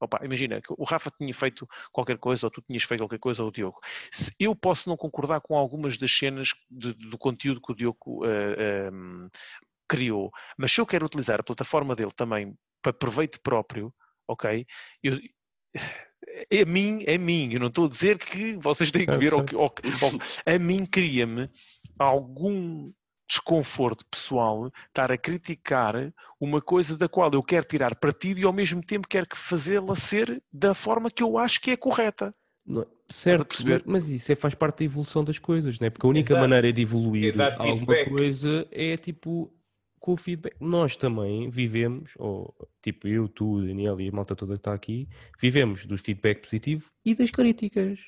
Opa, 0.00 0.20
imagina 0.24 0.60
que 0.62 0.72
o 0.76 0.84
Rafa 0.84 1.10
tinha 1.10 1.32
feito 1.34 1.68
qualquer 1.92 2.16
coisa, 2.16 2.46
ou 2.46 2.50
tu 2.50 2.62
tinhas 2.62 2.82
feito 2.82 3.02
qualquer 3.02 3.18
coisa, 3.18 3.42
ou 3.42 3.50
o 3.50 3.52
Diogo. 3.52 3.78
Eu 4.38 4.56
posso 4.56 4.88
não 4.88 4.96
concordar 4.96 5.40
com 5.40 5.56
algumas 5.56 5.98
das 5.98 6.10
cenas 6.10 6.54
de, 6.70 6.94
do 6.94 7.18
conteúdo 7.18 7.60
que 7.60 7.72
o 7.72 7.74
Diogo 7.74 8.24
uh, 8.24 8.90
uh, 8.90 8.94
um, 8.94 9.28
criou, 9.86 10.30
mas 10.56 10.72
se 10.72 10.80
eu 10.80 10.86
quero 10.86 11.04
utilizar 11.04 11.38
a 11.38 11.44
plataforma 11.44 11.94
dele 11.94 12.12
também 12.16 12.56
para 12.80 12.92
proveito 12.92 13.40
próprio, 13.42 13.92
ok? 14.26 14.66
Eu, 15.02 15.18
é 16.50 16.62
a 16.62 16.66
mim, 16.66 17.02
é 17.06 17.14
a 17.14 17.18
mim. 17.18 17.52
Eu 17.52 17.60
não 17.60 17.66
estou 17.66 17.86
a 17.86 17.88
dizer 17.88 18.18
que 18.18 18.56
vocês 18.56 18.90
têm 18.90 19.06
que 19.06 19.16
ver. 19.16 19.34
Ou, 19.34 19.44
ou, 19.54 19.64
ou, 19.64 19.72
a 20.46 20.58
mim 20.58 20.86
cria-me 20.86 21.48
algum 21.98 22.92
desconforto 23.30 24.04
pessoal 24.10 24.72
estar 24.88 25.12
a 25.12 25.16
criticar 25.16 26.12
uma 26.40 26.60
coisa 26.60 26.96
da 26.96 27.08
qual 27.08 27.30
eu 27.32 27.42
quero 27.42 27.64
tirar 27.64 27.94
partido 27.94 28.40
e 28.40 28.44
ao 28.44 28.52
mesmo 28.52 28.82
tempo 28.82 29.06
quero 29.06 29.26
fazê-la 29.34 29.94
ser 29.94 30.42
da 30.52 30.74
forma 30.74 31.10
que 31.10 31.22
eu 31.22 31.38
acho 31.38 31.60
que 31.60 31.70
é 31.70 31.76
correta. 31.76 32.34
Não, 32.66 32.84
certo, 33.08 33.64
mas 33.86 34.08
isso 34.08 34.32
é, 34.32 34.34
faz 34.34 34.54
parte 34.54 34.78
da 34.78 34.84
evolução 34.84 35.24
das 35.24 35.38
coisas, 35.38 35.78
não 35.78 35.86
é? 35.86 35.90
Porque 35.90 36.06
a 36.06 36.10
única 36.10 36.32
Exato. 36.32 36.40
maneira 36.40 36.72
de 36.72 36.82
evoluir 36.82 37.34
é 37.40 37.54
alguma 37.58 38.04
coisa 38.04 38.66
é 38.70 38.96
tipo 38.96 39.52
com 40.00 40.14
o 40.14 40.16
feedback. 40.16 40.56
Nós 40.60 40.96
também 40.96 41.48
vivemos, 41.50 42.14
ou 42.18 42.54
tipo 42.82 43.06
eu, 43.06 43.28
tu, 43.28 43.64
Daniel 43.64 44.00
e 44.00 44.08
a 44.08 44.12
malta 44.12 44.34
toda 44.34 44.54
que 44.54 44.60
está 44.60 44.74
aqui, 44.74 45.08
vivemos 45.40 45.86
do 45.86 45.96
feedback 45.96 46.42
positivo 46.42 46.90
e 47.04 47.14
das 47.14 47.30
críticas. 47.30 48.00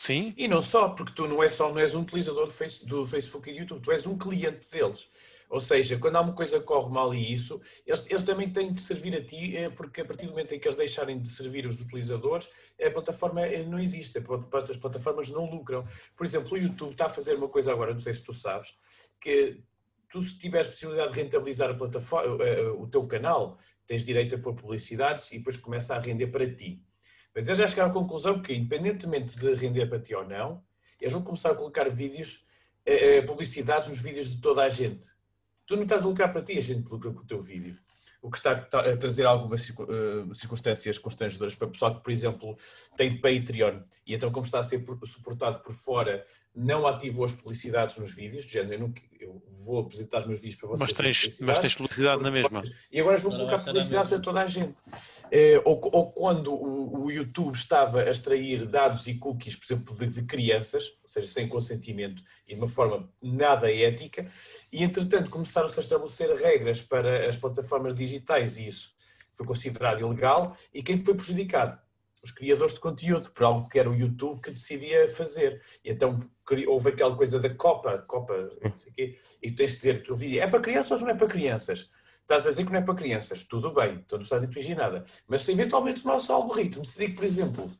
Sim. 0.00 0.32
E 0.36 0.46
não 0.46 0.62
só, 0.62 0.90
porque 0.90 1.12
tu 1.12 1.26
não 1.26 1.42
és 1.42 1.52
só 1.52 1.70
não 1.70 1.80
és 1.80 1.94
um 1.94 2.02
utilizador 2.02 2.46
do, 2.46 2.86
do 2.86 3.06
Facebook 3.06 3.50
e 3.50 3.52
do 3.52 3.58
YouTube, 3.58 3.82
tu 3.82 3.92
és 3.92 4.06
um 4.06 4.16
cliente 4.16 4.70
deles. 4.70 5.08
Ou 5.50 5.60
seja, 5.60 5.98
quando 5.98 6.16
há 6.16 6.20
uma 6.20 6.34
coisa 6.34 6.58
que 6.58 6.66
corre 6.66 6.90
mal 6.92 7.14
e 7.14 7.32
isso, 7.32 7.60
eles, 7.86 8.04
eles, 8.10 8.22
também 8.22 8.50
têm 8.50 8.70
de 8.70 8.80
servir 8.80 9.14
a 9.14 9.24
ti, 9.24 9.56
eh, 9.56 9.70
porque 9.70 10.02
a 10.02 10.04
partir 10.04 10.26
do 10.26 10.32
momento 10.32 10.54
em 10.54 10.60
que 10.60 10.68
eles 10.68 10.76
deixarem 10.76 11.18
de 11.18 11.26
servir 11.26 11.66
os 11.66 11.80
utilizadores, 11.80 12.50
a 12.84 12.90
plataforma 12.90 13.40
eh, 13.40 13.62
não 13.64 13.78
existe, 13.78 14.18
as 14.18 14.76
plataformas 14.76 15.30
não 15.30 15.46
lucram. 15.48 15.86
Por 16.14 16.26
exemplo, 16.26 16.52
o 16.52 16.58
YouTube 16.58 16.92
está 16.92 17.06
a 17.06 17.10
fazer 17.10 17.34
uma 17.34 17.48
coisa 17.48 17.72
agora, 17.72 17.94
não 17.94 18.00
sei 18.00 18.12
se 18.12 18.22
tu 18.22 18.32
sabes, 18.32 18.74
que 19.18 19.62
tu 20.10 20.20
se 20.20 20.36
tiveres 20.38 20.68
possibilidade 20.68 21.14
de 21.14 21.20
rentabilizar 21.20 21.70
a 21.70 21.74
plataforma, 21.74 22.44
eh, 22.44 22.68
o 22.68 22.86
teu 22.86 23.06
canal, 23.06 23.58
tens 23.86 24.04
direito 24.04 24.34
a 24.34 24.38
pôr 24.38 24.54
publicidades 24.54 25.32
e 25.32 25.38
depois 25.38 25.56
começa 25.56 25.94
a 25.94 25.98
render 25.98 26.26
para 26.26 26.54
ti. 26.54 26.82
Mas 27.34 27.46
eles 27.48 27.58
já 27.58 27.66
chegaram 27.66 27.90
à 27.90 27.92
conclusão 27.92 28.40
que, 28.40 28.54
independentemente 28.54 29.38
de 29.38 29.54
render 29.54 29.86
para 29.86 30.00
ti 30.00 30.14
ou 30.14 30.26
não, 30.26 30.62
eles 31.00 31.12
vão 31.12 31.22
começar 31.22 31.50
a 31.50 31.54
colocar 31.54 31.88
vídeos, 31.88 32.44
eh, 32.84 33.18
eh, 33.18 33.22
publicidades 33.22 33.88
nos 33.88 34.00
vídeos 34.00 34.28
de 34.28 34.40
toda 34.40 34.62
a 34.62 34.68
gente. 34.68 35.06
Tu 35.66 35.76
não 35.76 35.82
estás 35.84 36.02
a 36.02 36.06
lucrar 36.06 36.32
para 36.32 36.42
ti, 36.42 36.58
a 36.58 36.62
gente 36.62 36.88
lucra 36.88 37.12
com 37.12 37.20
o 37.20 37.26
teu 37.26 37.40
vídeo 37.40 37.76
o 38.20 38.30
que 38.30 38.36
está 38.36 38.52
a 38.52 38.96
trazer 38.96 39.24
algumas 39.26 39.68
eh, 39.70 40.34
circunstâncias 40.34 40.98
constrangedoras 40.98 41.54
para 41.54 41.68
o 41.68 41.70
pessoal 41.70 41.94
que, 41.94 42.02
por 42.02 42.10
exemplo, 42.10 42.56
tem 42.96 43.20
Patreon 43.20 43.80
e 44.06 44.14
então, 44.14 44.30
como 44.30 44.44
está 44.44 44.58
a 44.58 44.62
ser 44.62 44.84
suportado 45.04 45.60
por 45.60 45.72
fora, 45.72 46.24
não 46.54 46.86
ativou 46.86 47.24
as 47.24 47.32
publicidades 47.32 47.96
nos 47.98 48.12
vídeos, 48.12 48.44
de 48.44 48.52
género, 48.52 48.74
eu, 48.74 48.80
não, 48.80 48.94
eu 49.20 49.42
vou 49.66 49.80
apresentar 49.80 50.18
os 50.18 50.26
meus 50.26 50.40
vídeos 50.40 50.56
para 50.56 50.68
vocês. 50.68 50.88
Mas 50.88 50.96
tens, 50.96 51.40
mas 51.40 51.58
tens 51.60 51.74
publicidade 51.74 52.22
na 52.22 52.30
mesma. 52.30 52.62
E 52.90 53.00
agora 53.00 53.18
vou 53.18 53.32
colocar 53.32 53.64
publicidade 53.64 54.14
a 54.14 54.20
toda 54.20 54.42
a 54.42 54.46
gente. 54.46 54.74
É, 55.30 55.60
ou, 55.64 55.80
ou, 55.92 56.12
quando 56.12 56.52
o, 56.52 57.04
o, 57.04 57.10
YouTube 57.10 57.54
estava 57.54 58.02
a 58.02 58.10
extrair 58.10 58.66
dados 58.66 59.06
e 59.06 59.14
cookies, 59.14 59.56
por 59.56 59.64
exemplo, 59.64 59.96
de, 59.96 60.06
de 60.06 60.22
crianças, 60.24 60.84
ou 61.02 61.08
seja, 61.08 61.26
sem 61.26 61.48
consentimento 61.48 62.22
e 62.46 62.54
de 62.54 62.60
uma 62.60 62.68
forma 62.68 63.08
nada 63.22 63.72
ética, 63.72 64.26
e 64.72 64.82
entretanto 64.82 65.30
começaram-se 65.30 65.78
a 65.78 65.82
estabelecer 65.82 66.34
regras 66.36 66.80
para 66.80 67.28
as 67.28 67.36
plataformas 67.36 67.94
digitais 67.94 68.58
e 68.58 68.66
isso 68.66 68.96
foi 69.38 69.46
considerado 69.46 70.00
ilegal. 70.00 70.56
E 70.74 70.82
quem 70.82 70.98
foi 70.98 71.14
prejudicado? 71.14 71.78
Os 72.22 72.32
criadores 72.32 72.74
de 72.74 72.80
conteúdo, 72.80 73.30
por 73.30 73.44
algo 73.44 73.68
que 73.68 73.78
era 73.78 73.88
o 73.88 73.94
YouTube 73.94 74.42
que 74.42 74.50
decidia 74.50 75.08
fazer. 75.14 75.62
E 75.84 75.92
então 75.92 76.18
houve 76.66 76.90
aquela 76.90 77.14
coisa 77.16 77.38
da 77.38 77.54
Copa, 77.54 77.98
Copa, 78.06 78.50
não 78.62 78.76
sei 78.76 78.92
quê, 78.92 79.18
e 79.42 79.50
tu 79.50 79.56
tens 79.56 79.70
de 79.70 79.76
dizer, 79.76 80.02
tu 80.02 80.14
vídeo, 80.14 80.40
é 80.40 80.46
para 80.46 80.60
crianças 80.60 81.00
ou 81.00 81.06
não 81.06 81.14
é 81.14 81.16
para 81.16 81.26
crianças? 81.26 81.90
Estás 82.22 82.46
a 82.46 82.50
dizer 82.50 82.66
que 82.66 82.72
não 82.72 82.78
é 82.78 82.82
para 82.82 82.94
crianças, 82.94 83.42
tudo 83.44 83.72
bem, 83.72 83.94
então 83.94 84.18
não 84.18 84.22
estás 84.22 84.42
a 84.42 84.46
infringir 84.46 84.76
nada. 84.76 85.04
Mas 85.26 85.42
se 85.42 85.52
eventualmente 85.52 86.04
o 86.04 86.08
nosso 86.08 86.32
algoritmo 86.32 86.84
se 86.84 86.98
diga, 86.98 87.14
por 87.14 87.24
exemplo, 87.24 87.72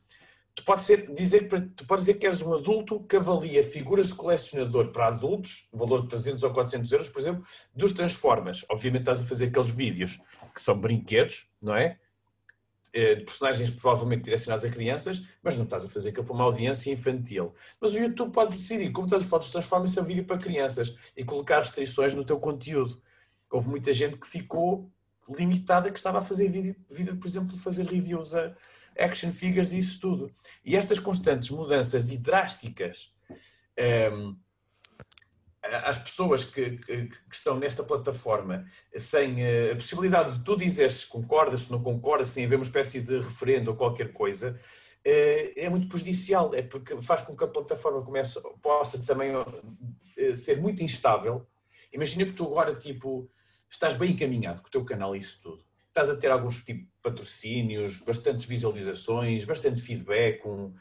tu 0.55 0.63
podes, 0.65 0.85
ser, 0.85 1.13
dizer, 1.13 1.47
tu 1.47 1.85
podes 1.85 2.05
dizer 2.05 2.17
que 2.17 2.27
és 2.27 2.41
um 2.41 2.53
adulto 2.53 2.99
que 3.03 3.15
avalia 3.15 3.63
figuras 3.63 4.07
de 4.07 4.15
colecionador 4.15 4.91
para 4.91 5.07
adultos, 5.07 5.67
valor 5.71 6.01
de 6.01 6.09
300 6.09 6.43
ou 6.43 6.51
400 6.51 6.91
euros, 6.91 7.09
por 7.09 7.19
exemplo, 7.19 7.43
dos 7.73 7.91
Transformers. 7.91 8.65
Obviamente 8.69 9.01
estás 9.01 9.19
a 9.21 9.23
fazer 9.23 9.45
aqueles 9.47 9.69
vídeos 9.69 10.19
que 10.53 10.61
são 10.61 10.77
brinquedos, 10.79 11.47
não 11.61 11.75
é? 11.75 11.97
Eh, 12.91 13.17
personagens 13.17 13.69
provavelmente 13.69 14.23
direcionados 14.23 14.65
a 14.65 14.69
crianças, 14.69 15.21
mas 15.43 15.55
não 15.55 15.63
estás 15.63 15.85
a 15.85 15.89
fazer 15.89 16.09
aquilo 16.09 16.25
para 16.25 16.33
uma 16.33 16.43
audiência 16.43 16.91
infantil. 16.91 17.53
Mas 17.79 17.93
o 17.93 17.99
YouTube 17.99 18.31
pode 18.31 18.55
decidir, 18.55 18.91
como 18.91 19.05
estás 19.05 19.21
a 19.21 19.25
falar 19.25 19.41
dos 19.41 19.51
Transformers, 19.51 19.95
é 19.95 20.01
um 20.01 20.05
vídeo 20.05 20.25
para 20.25 20.39
crianças 20.39 20.95
e 21.15 21.23
colocar 21.23 21.59
restrições 21.59 22.15
no 22.15 22.25
teu 22.25 22.39
conteúdo. 22.39 22.99
Houve 23.51 23.69
muita 23.69 23.93
gente 23.93 24.17
que 24.17 24.27
ficou 24.27 24.91
limitada, 25.29 25.91
que 25.91 25.99
estava 25.99 26.19
a 26.19 26.21
fazer 26.23 26.49
vídeo 26.49 26.75
por 27.17 27.27
exemplo, 27.27 27.55
fazer 27.57 27.85
reviews 27.85 28.33
a, 28.33 28.55
action 28.97 29.31
figures 29.31 29.71
e 29.71 29.77
isso 29.77 29.99
tudo. 29.99 30.33
E 30.65 30.75
estas 30.75 30.99
constantes 30.99 31.51
mudanças 31.51 32.09
e 32.09 32.17
drásticas 32.17 33.13
um, 33.29 33.35
ehm, 33.77 34.35
às 35.83 35.97
pessoas 35.97 36.45
que, 36.45 36.77
que, 36.77 37.05
que, 37.07 37.35
estão 37.35 37.57
nesta 37.57 37.83
plataforma 37.83 38.65
sem 38.95 39.43
eh, 39.43 39.71
a 39.71 39.75
possibilidade 39.75 40.37
de 40.37 40.43
tu 40.43 40.55
dizeres 40.55 40.93
se 40.93 41.07
concordas, 41.07 41.61
se 41.61 41.71
não 41.71 41.81
concordas, 41.81 42.29
sem 42.29 42.45
haver 42.45 42.55
uma 42.55 42.63
espécie 42.63 43.01
de 43.01 43.19
referendo 43.19 43.71
ou 43.71 43.77
qualquer 43.77 44.11
coisa, 44.11 44.59
é, 45.03 45.65
é 45.65 45.69
muito 45.69 45.87
prejudicial, 45.87 46.53
é 46.53 46.61
porque 46.61 47.01
faz 47.01 47.21
com 47.21 47.35
que 47.35 47.43
a 47.43 47.47
plataforma 47.47 48.03
comece, 48.03 48.39
possa 48.61 48.99
também 48.99 49.35
uh, 49.35 50.35
ser 50.35 50.61
muito 50.61 50.83
instável. 50.83 51.47
Imagina 51.93 52.25
que 52.25 52.33
tu 52.33 52.45
agora, 52.45 52.75
tipo, 52.75 53.29
estás 53.69 53.93
bem 53.93 54.11
encaminhado 54.11 54.61
com 54.61 54.67
o 54.67 54.71
teu 54.71 54.83
canal 54.83 55.15
e 55.15 55.19
isso 55.19 55.39
tudo. 55.41 55.63
Estás 55.87 56.09
a 56.09 56.17
ter 56.17 56.31
alguns 56.31 56.63
tipo 56.63 56.87
patrocínios, 57.01 57.99
bastantes 57.99 58.45
visualizações, 58.45 59.45
bastante 59.45 59.81
feedback, 59.81 60.45
um, 60.45 60.73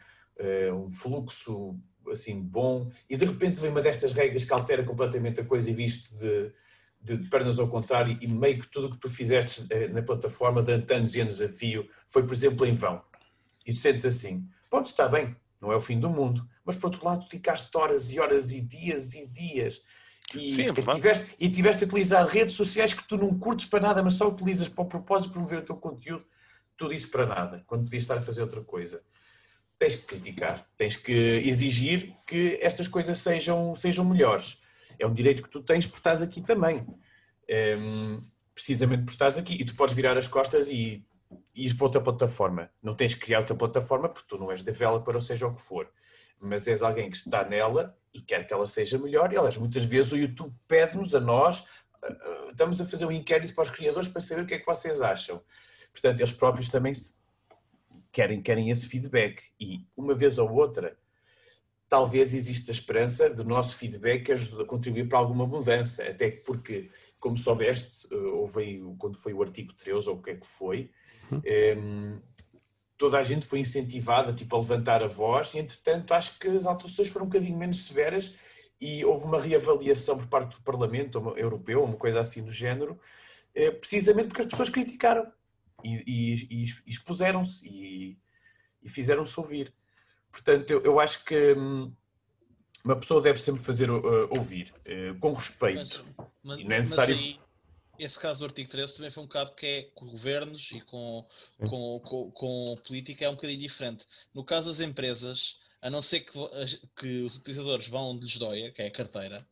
um 0.74 0.90
fluxo 0.90 1.78
assim 2.10 2.40
bom, 2.40 2.90
e 3.08 3.16
de 3.16 3.24
repente 3.24 3.60
vem 3.60 3.70
uma 3.70 3.82
destas 3.82 4.12
regras 4.12 4.44
que 4.44 4.52
altera 4.52 4.84
completamente 4.84 5.40
a 5.40 5.44
coisa 5.44 5.70
e 5.70 5.72
visto 5.72 6.18
de, 6.18 6.52
de, 7.00 7.16
de 7.18 7.28
pernas 7.28 7.58
ao 7.58 7.68
contrário 7.68 8.16
e 8.20 8.26
meio 8.26 8.58
que 8.58 8.68
tudo 8.68 8.88
o 8.88 8.90
que 8.90 8.98
tu 8.98 9.08
fizeste 9.08 9.62
uh, 9.62 9.92
na 9.92 10.02
plataforma 10.02 10.62
durante 10.62 10.92
anos 10.92 11.14
e 11.14 11.20
anos 11.20 11.40
a 11.40 11.48
fio 11.48 11.88
foi, 12.06 12.24
por 12.24 12.32
exemplo, 12.32 12.66
em 12.66 12.72
vão. 12.72 13.02
E 13.66 13.72
tu 13.72 13.80
sentes 13.80 14.04
assim, 14.04 14.48
pronto, 14.70 14.86
está 14.86 15.08
bem, 15.08 15.36
não 15.60 15.72
é 15.72 15.76
o 15.76 15.80
fim 15.80 15.98
do 15.98 16.10
mundo, 16.10 16.48
mas 16.64 16.76
por 16.76 16.86
outro 16.86 17.04
lado, 17.04 17.26
dedicaste 17.28 17.76
horas 17.76 18.12
e 18.12 18.20
horas 18.20 18.52
e 18.52 18.60
dias 18.60 19.14
e 19.14 19.26
dias 19.26 19.82
e, 20.34 20.54
Sim, 20.54 20.68
é 20.68 20.72
tiveste, 20.72 21.36
e 21.38 21.48
tiveste 21.48 21.84
a 21.84 21.86
utilizar 21.86 22.26
redes 22.26 22.54
sociais 22.54 22.92
que 22.92 23.06
tu 23.06 23.16
não 23.16 23.38
curtes 23.38 23.66
para 23.66 23.80
nada, 23.80 24.02
mas 24.02 24.14
só 24.14 24.28
utilizas 24.28 24.68
para 24.68 24.84
o 24.84 24.88
propósito 24.88 25.28
de 25.28 25.32
promover 25.34 25.58
o 25.60 25.64
teu 25.64 25.76
conteúdo, 25.76 26.24
tudo 26.76 26.92
isso 26.92 27.10
para 27.10 27.26
nada, 27.26 27.64
quando 27.66 27.84
podias 27.84 28.02
estar 28.02 28.18
a 28.18 28.22
fazer 28.22 28.42
outra 28.42 28.62
coisa. 28.62 29.02
Tens 29.78 29.94
que 29.94 30.02
criticar, 30.06 30.66
tens 30.76 30.96
que 30.96 31.12
exigir 31.12 32.14
que 32.26 32.58
estas 32.60 32.88
coisas 32.88 33.16
sejam, 33.18 33.74
sejam 33.76 34.04
melhores. 34.04 34.60
É 34.98 35.06
um 35.06 35.12
direito 35.12 35.42
que 35.42 35.48
tu 35.48 35.62
tens 35.62 35.86
por 35.86 35.98
estás 35.98 36.20
aqui 36.20 36.40
também. 36.40 36.84
É, 37.46 37.76
precisamente 38.54 39.04
por 39.04 39.12
estás 39.12 39.38
aqui. 39.38 39.54
E 39.54 39.64
tu 39.64 39.76
podes 39.76 39.94
virar 39.94 40.18
as 40.18 40.26
costas 40.26 40.68
e, 40.68 41.04
e 41.54 41.66
ir 41.66 41.74
para 41.74 41.84
outra 41.84 42.00
plataforma. 42.00 42.70
Não 42.82 42.94
tens 42.94 43.14
que 43.14 43.20
criar 43.20 43.38
outra 43.38 43.54
plataforma 43.54 44.08
porque 44.08 44.28
tu 44.28 44.36
não 44.36 44.50
és 44.50 44.64
developer 44.64 45.14
ou 45.14 45.22
seja 45.22 45.46
o 45.46 45.54
que 45.54 45.62
for 45.62 45.88
mas 46.40 46.66
és 46.68 46.82
alguém 46.82 47.10
que 47.10 47.16
está 47.16 47.44
nela 47.44 47.96
e 48.12 48.20
quer 48.20 48.46
que 48.46 48.52
ela 48.52 48.68
seja 48.68 48.98
melhor. 48.98 49.32
E, 49.32 49.36
aliás, 49.36 49.58
muitas 49.58 49.84
vezes 49.84 50.12
o 50.12 50.16
YouTube 50.16 50.54
pede-nos 50.66 51.14
a 51.14 51.20
nós, 51.20 51.64
eh, 52.04 52.08
eh, 52.08 52.50
estamos 52.50 52.80
a 52.80 52.84
fazer 52.84 53.06
um 53.06 53.12
inquérito 53.12 53.54
para 53.54 53.62
os 53.62 53.70
criadores 53.70 54.08
para 54.08 54.20
saber 54.20 54.42
o 54.42 54.46
que 54.46 54.54
é 54.54 54.58
que 54.58 54.66
vocês 54.66 55.00
acham. 55.00 55.42
Portanto, 55.92 56.20
eles 56.20 56.32
próprios 56.32 56.68
também 56.68 56.92
querem, 58.12 58.42
querem 58.42 58.70
esse 58.70 58.86
feedback. 58.86 59.42
E 59.60 59.86
uma 59.96 60.14
vez 60.14 60.38
ou 60.38 60.52
outra, 60.52 60.96
talvez 61.88 62.34
exista 62.34 62.70
a 62.70 62.74
esperança 62.74 63.30
do 63.30 63.44
nosso 63.44 63.76
feedback 63.76 64.30
a 64.32 64.64
contribuir 64.64 65.08
para 65.08 65.18
alguma 65.18 65.46
mudança. 65.46 66.02
Até 66.04 66.30
porque, 66.30 66.90
como 67.20 67.36
soubeste, 67.36 68.06
eh, 68.10 68.16
houve 68.16 68.82
quando 68.98 69.16
foi 69.16 69.32
o 69.32 69.42
artigo 69.42 69.72
13 69.72 70.08
ou 70.08 70.16
o 70.16 70.22
que 70.22 70.30
é 70.30 70.34
que 70.36 70.46
foi, 70.46 70.90
uhum 71.32 72.20
toda 72.98 73.16
a 73.16 73.22
gente 73.22 73.46
foi 73.46 73.60
incentivada 73.60 74.32
tipo, 74.32 74.54
a 74.56 74.58
levantar 74.58 75.02
a 75.02 75.06
voz, 75.06 75.54
e 75.54 75.58
entretanto 75.58 76.12
acho 76.12 76.38
que 76.38 76.48
as 76.48 76.66
alterações 76.66 77.08
foram 77.08 77.26
um 77.26 77.28
bocadinho 77.28 77.56
menos 77.56 77.86
severas 77.86 78.34
e 78.80 79.04
houve 79.04 79.24
uma 79.24 79.40
reavaliação 79.40 80.18
por 80.18 80.26
parte 80.26 80.56
do 80.56 80.62
Parlamento 80.62 81.32
Europeu, 81.36 81.84
uma 81.84 81.96
coisa 81.96 82.20
assim 82.20 82.42
do 82.42 82.50
género, 82.50 82.98
eh, 83.54 83.70
precisamente 83.70 84.28
porque 84.28 84.42
as 84.42 84.48
pessoas 84.48 84.68
criticaram 84.68 85.32
e, 85.84 86.02
e, 86.06 86.64
e 86.64 86.64
expuseram-se 86.86 87.68
e, 87.68 88.18
e 88.82 88.88
fizeram-se 88.88 89.38
ouvir. 89.38 89.72
Portanto, 90.30 90.70
eu, 90.70 90.82
eu 90.82 91.00
acho 91.00 91.24
que 91.24 91.54
hum, 91.54 91.92
uma 92.84 92.96
pessoa 92.96 93.20
deve 93.20 93.38
sempre 93.38 93.62
fazer 93.62 93.90
uh, 93.90 94.28
ouvir, 94.36 94.72
uh, 94.72 95.18
com 95.18 95.32
respeito. 95.32 96.04
Mas, 96.16 96.28
mas, 96.42 96.60
e 96.60 96.64
não 96.64 96.72
é 96.72 96.78
necessário. 96.78 97.16
Mas 97.16 97.24
aí 97.24 97.40
esse 97.98 98.18
caso 98.18 98.40
do 98.40 98.44
artigo 98.44 98.70
13 98.70 98.94
também 98.94 99.10
foi 99.10 99.22
um 99.22 99.26
bocado 99.26 99.52
que 99.52 99.66
é 99.66 99.82
com 99.94 100.06
governos 100.06 100.70
e 100.70 100.80
com, 100.82 101.26
com, 101.58 102.00
com, 102.00 102.30
com, 102.30 102.76
política 102.86 103.24
é 103.24 103.28
um 103.28 103.34
bocadinho 103.34 103.58
diferente. 103.58 104.06
No 104.32 104.44
caso 104.44 104.68
das 104.68 104.78
empresas, 104.78 105.58
a 105.82 105.90
não 105.90 106.00
ser 106.00 106.20
que, 106.20 106.32
que 106.96 107.22
os 107.22 107.36
utilizadores 107.36 107.88
vão 107.88 108.12
onde 108.12 108.24
lhes 108.24 108.36
doia, 108.36 108.70
que 108.70 108.82
é 108.82 108.86
a 108.86 108.90
carteira, 108.90 109.44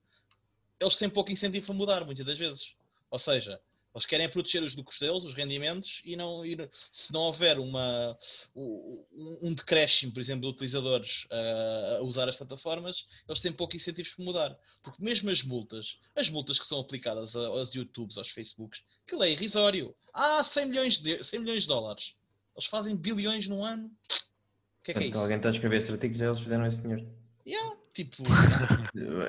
eles 0.78 0.94
têm 0.94 1.10
pouco 1.10 1.32
incentivo 1.32 1.66
para 1.66 1.74
mudar, 1.74 2.04
muitas 2.04 2.24
das 2.24 2.38
vezes. 2.38 2.72
Ou 3.10 3.18
seja, 3.18 3.60
eles 3.96 4.04
querem 4.04 4.28
proteger 4.28 4.62
os 4.62 4.76
lucros 4.76 4.98
deles, 4.98 5.24
os 5.24 5.32
rendimentos, 5.32 6.02
e, 6.04 6.16
não, 6.16 6.44
e 6.44 6.68
se 6.92 7.10
não 7.10 7.22
houver 7.22 7.58
uma, 7.58 8.14
um, 8.54 9.02
um 9.40 9.54
decréscimo, 9.54 10.12
por 10.12 10.20
exemplo, 10.20 10.42
de 10.42 10.48
utilizadores 10.48 11.26
a, 11.30 11.96
a 11.96 12.02
usar 12.02 12.28
as 12.28 12.36
plataformas, 12.36 13.06
eles 13.26 13.40
têm 13.40 13.50
pouco 13.50 13.74
incentivos 13.74 14.12
para 14.12 14.24
mudar. 14.24 14.58
Porque 14.82 15.02
mesmo 15.02 15.30
as 15.30 15.42
multas, 15.42 15.98
as 16.14 16.28
multas 16.28 16.58
que 16.58 16.66
são 16.66 16.78
aplicadas 16.78 17.34
aos 17.34 17.74
YouTubes, 17.74 18.18
aos 18.18 18.28
Facebooks, 18.28 18.82
aquilo 19.06 19.24
é 19.24 19.30
irrisório. 19.30 19.94
Ah, 20.12 20.44
100 20.44 20.66
milhões 20.66 20.98
de, 20.98 21.24
100 21.24 21.40
milhões 21.40 21.62
de 21.62 21.68
dólares. 21.68 22.14
Eles 22.54 22.66
fazem 22.66 22.94
bilhões 22.94 23.48
no 23.48 23.64
ano. 23.64 23.86
O 23.86 24.84
que 24.84 24.90
é 24.90 24.94
que 24.94 25.04
é 25.04 25.06
isso? 25.06 25.18
Alguém 25.18 25.38
está 25.38 25.48
a 25.48 25.52
escrever 25.52 25.78
esse 25.78 25.90
artigo 25.90 26.14
já 26.14 26.26
eles 26.26 26.40
fizeram 26.40 26.66
esse 26.66 26.82
dinheiro. 26.82 27.08
Yeah, 27.46 27.76
tipo, 27.94 28.24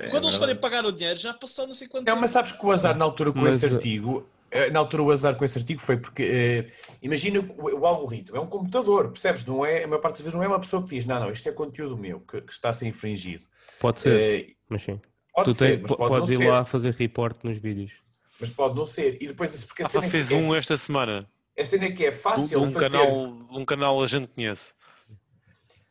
é, 0.02 0.10
quando 0.12 0.26
eles 0.26 0.36
forem 0.36 0.56
pagar 0.58 0.86
o 0.86 0.92
dinheiro, 0.92 1.18
já 1.18 1.34
passaram 1.34 1.70
não 1.70 1.76
sei 1.76 1.88
quanto. 1.88 2.10
É, 2.10 2.14
mas 2.14 2.32
sabes 2.32 2.52
que 2.52 2.66
o 2.66 2.72
azar 2.72 2.98
na 2.98 3.06
altura 3.06 3.32
com 3.32 3.40
mas, 3.40 3.64
esse 3.64 3.74
artigo 3.74 4.28
eh, 4.28 4.36
na 4.72 4.80
altura 4.80 5.03
o 5.03 5.11
azar 5.11 5.35
com 5.35 5.43
esse 5.43 5.58
artigo 5.58 5.82
foi 5.82 5.98
porque 5.98 6.24
uh, 6.24 6.95
imagina 7.01 7.40
o, 7.40 7.80
o, 7.80 7.85
algoritmo 7.85 8.38
é 8.38 8.40
um 8.40 8.48
computador, 8.48 9.09
percebes? 9.09 9.45
Não 9.45 9.66
é, 9.66 9.84
a 9.84 9.88
maior 9.88 10.00
parte 10.00 10.16
das 10.16 10.22
vezes 10.22 10.35
não 10.35 10.43
é 10.43 10.48
uma 10.48 10.59
pessoa 10.59 10.82
que 10.82 10.90
diz, 10.90 11.06
não, 11.06 11.19
não, 11.19 11.32
isto 11.32 11.48
é 11.50 11.51
conteúdo 11.51 11.98
meu 11.98 12.22
que, 12.22 12.42
que 12.42 12.51
está 12.51 12.69
a 12.69 12.74
ser 12.74 12.88
infringido. 12.88 13.45
Pode 13.80 14.01
ser, 14.01 14.45
uh, 14.45 14.56
mas 14.69 14.84
sim. 14.84 15.01
Pode 15.34 15.50
tu 15.50 15.53
ser, 15.53 15.77
tens, 15.77 15.88
pode 15.88 16.09
podes 16.09 16.30
ir 16.32 16.38
ser. 16.38 16.50
lá 16.50 16.66
fazer 16.66 16.93
report 16.93 17.43
nos 17.43 17.58
vídeos. 17.58 17.92
Mas 18.40 18.50
pode 18.50 18.76
não 18.76 18.85
ser. 18.85 19.22
E 19.22 19.27
depois 19.27 19.66
porque 19.66 19.84
a 19.84 19.85
cena 19.85 20.08
ah, 20.08 20.09
fez 20.09 20.32
é, 20.32 20.35
um 20.35 20.56
esta 20.56 20.77
semana. 20.77 21.30
A 21.58 21.64
cena 21.64 21.85
é 21.85 21.92
que 21.92 22.06
é 22.06 22.11
fácil 22.11 22.59
um, 22.61 22.67
um 22.67 22.72
fazer. 22.72 22.98
Canal, 22.98 23.48
um 23.51 23.66
canal 23.66 24.01
a 24.01 24.08
gente 24.08 24.27
conhece. 24.27 24.74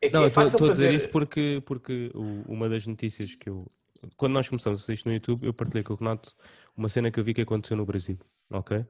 É 0.01 0.09
que 0.09 0.15
não, 0.15 0.25
é 0.25 0.31
fácil 0.31 0.57
estou 0.57 0.69
fazer... 0.69 0.87
a 0.87 0.91
dizer 0.91 0.97
isso 0.97 1.09
porque, 1.11 1.63
porque 1.65 2.11
uma 2.49 2.69
das 2.69 2.87
notícias 2.87 3.35
que 3.35 3.49
eu. 3.49 3.71
Quando 4.17 4.33
nós 4.33 4.49
começamos 4.49 4.81
a 4.81 4.83
fazer 4.83 4.95
isto 4.95 5.09
no 5.09 5.15
YouTube, 5.15 5.47
eu 5.47 5.55
partilhei 5.55 5.83
com 5.83 5.95
o 5.95 5.97
Renato 5.97 6.35
uma 6.77 6.89
cena 6.89 7.11
que 7.11 7.19
eu 7.19 7.25
vi 7.25 7.35
que 7.35 7.41
aconteceu 7.41 7.77
no 7.77 7.85
Brasil 7.85 8.19
ok? 8.51 8.85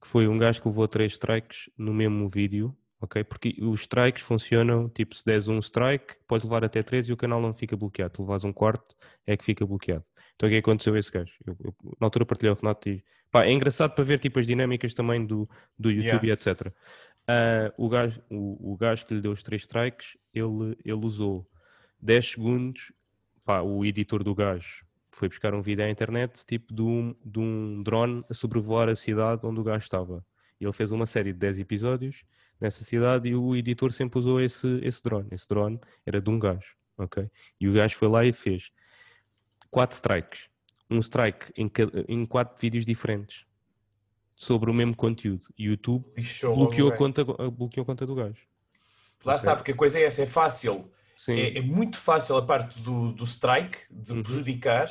Que 0.00 0.08
foi 0.08 0.26
um 0.26 0.38
gajo 0.38 0.60
que 0.60 0.68
levou 0.68 0.88
três 0.88 1.12
strikes 1.12 1.70
no 1.76 1.92
mesmo 1.92 2.28
vídeo, 2.28 2.76
ok? 3.00 3.22
Porque 3.24 3.56
os 3.60 3.80
strikes 3.80 4.22
funcionam, 4.22 4.88
tipo, 4.88 5.14
se 5.14 5.24
des 5.24 5.48
um 5.48 5.58
strike, 5.58 6.16
podes 6.26 6.44
levar 6.44 6.64
até 6.64 6.82
três 6.82 7.08
e 7.08 7.12
o 7.12 7.16
canal 7.16 7.40
não 7.40 7.54
fica 7.54 7.76
bloqueado. 7.76 8.14
Tu 8.14 8.22
levas 8.22 8.44
um 8.44 8.52
quarto, 8.52 8.94
é 9.26 9.36
que 9.36 9.44
fica 9.44 9.66
bloqueado. 9.66 10.04
Então 10.36 10.48
o 10.48 10.50
que 10.50 10.56
é 10.56 10.58
aconteceu 10.58 10.94
a 10.94 10.98
esse 10.98 11.10
gajo? 11.10 11.32
Eu, 11.46 11.56
eu, 11.64 11.74
na 12.00 12.06
altura 12.06 12.26
partilhei 12.26 12.52
o 12.52 12.56
Renato 12.56 12.88
e... 12.88 13.04
Pá, 13.30 13.44
é 13.44 13.52
engraçado 13.52 13.94
para 13.94 14.04
ver, 14.04 14.18
tipo, 14.18 14.38
as 14.38 14.46
dinâmicas 14.46 14.92
também 14.92 15.24
do, 15.24 15.48
do 15.78 15.90
YouTube 15.90 16.26
yeah. 16.26 16.26
e 16.26 16.30
etc. 16.30 16.66
Uh, 16.66 17.72
o, 17.78 17.88
gajo, 17.88 18.20
o, 18.28 18.72
o 18.72 18.76
gajo 18.76 19.06
que 19.06 19.14
lhe 19.14 19.20
deu 19.20 19.32
os 19.32 19.42
três 19.42 19.62
strikes, 19.62 20.18
ele, 20.34 20.76
ele 20.84 21.04
usou 21.04 21.48
10 22.00 22.32
segundos, 22.32 22.92
pá, 23.44 23.62
o 23.62 23.84
editor 23.84 24.22
do 24.22 24.34
gajo 24.34 24.84
foi 25.12 25.28
buscar 25.28 25.54
um 25.54 25.60
vídeo 25.60 25.84
à 25.84 25.90
internet 25.90 26.44
tipo 26.46 26.72
de 26.72 26.82
um, 26.82 27.14
de 27.24 27.38
um 27.38 27.82
drone 27.82 28.24
a 28.28 28.34
sobrevoar 28.34 28.88
a 28.88 28.96
cidade 28.96 29.46
onde 29.46 29.60
o 29.60 29.62
gajo 29.62 29.84
estava. 29.84 30.24
E 30.60 30.64
ele 30.64 30.72
fez 30.72 30.90
uma 30.90 31.06
série 31.06 31.32
de 31.32 31.38
10 31.38 31.58
episódios 31.60 32.24
nessa 32.60 32.82
cidade 32.82 33.28
e 33.28 33.34
o 33.34 33.54
editor 33.54 33.92
sempre 33.92 34.18
usou 34.18 34.40
esse, 34.40 34.80
esse 34.82 35.02
drone. 35.02 35.28
Esse 35.30 35.46
drone 35.48 35.78
era 36.06 36.20
de 36.20 36.30
um 36.30 36.38
gajo, 36.38 36.76
ok? 36.96 37.28
E 37.60 37.68
o 37.68 37.72
gajo 37.72 37.96
foi 37.96 38.08
lá 38.08 38.24
e 38.24 38.32
fez 38.32 38.72
quatro 39.70 39.94
strikes. 39.94 40.48
Um 40.88 41.00
strike 41.00 41.52
em, 41.56 41.70
em 42.08 42.24
quatro 42.24 42.60
vídeos 42.60 42.86
diferentes 42.86 43.44
sobre 44.34 44.70
o 44.70 44.74
mesmo 44.74 44.96
conteúdo. 44.96 45.46
YouTube 45.58 46.04
bloqueou 46.54 46.88
a, 46.88 46.96
conta, 46.96 47.24
bloqueou 47.24 47.82
a 47.82 47.86
conta 47.86 48.06
do 48.06 48.14
gajo. 48.14 48.46
Lá 49.24 49.34
okay. 49.34 49.34
está, 49.34 49.56
porque 49.56 49.72
a 49.72 49.76
coisa 49.76 49.98
é 49.98 50.04
essa, 50.04 50.22
é 50.22 50.26
fácil 50.26 50.90
é, 51.28 51.58
é, 51.58 51.60
muito 51.60 51.98
fácil 51.98 52.36
a 52.36 52.42
parte 52.42 52.78
do, 52.80 53.12
do 53.12 53.24
strike, 53.24 53.78
de 53.90 54.12
uhum. 54.12 54.22
prejudicar. 54.22 54.86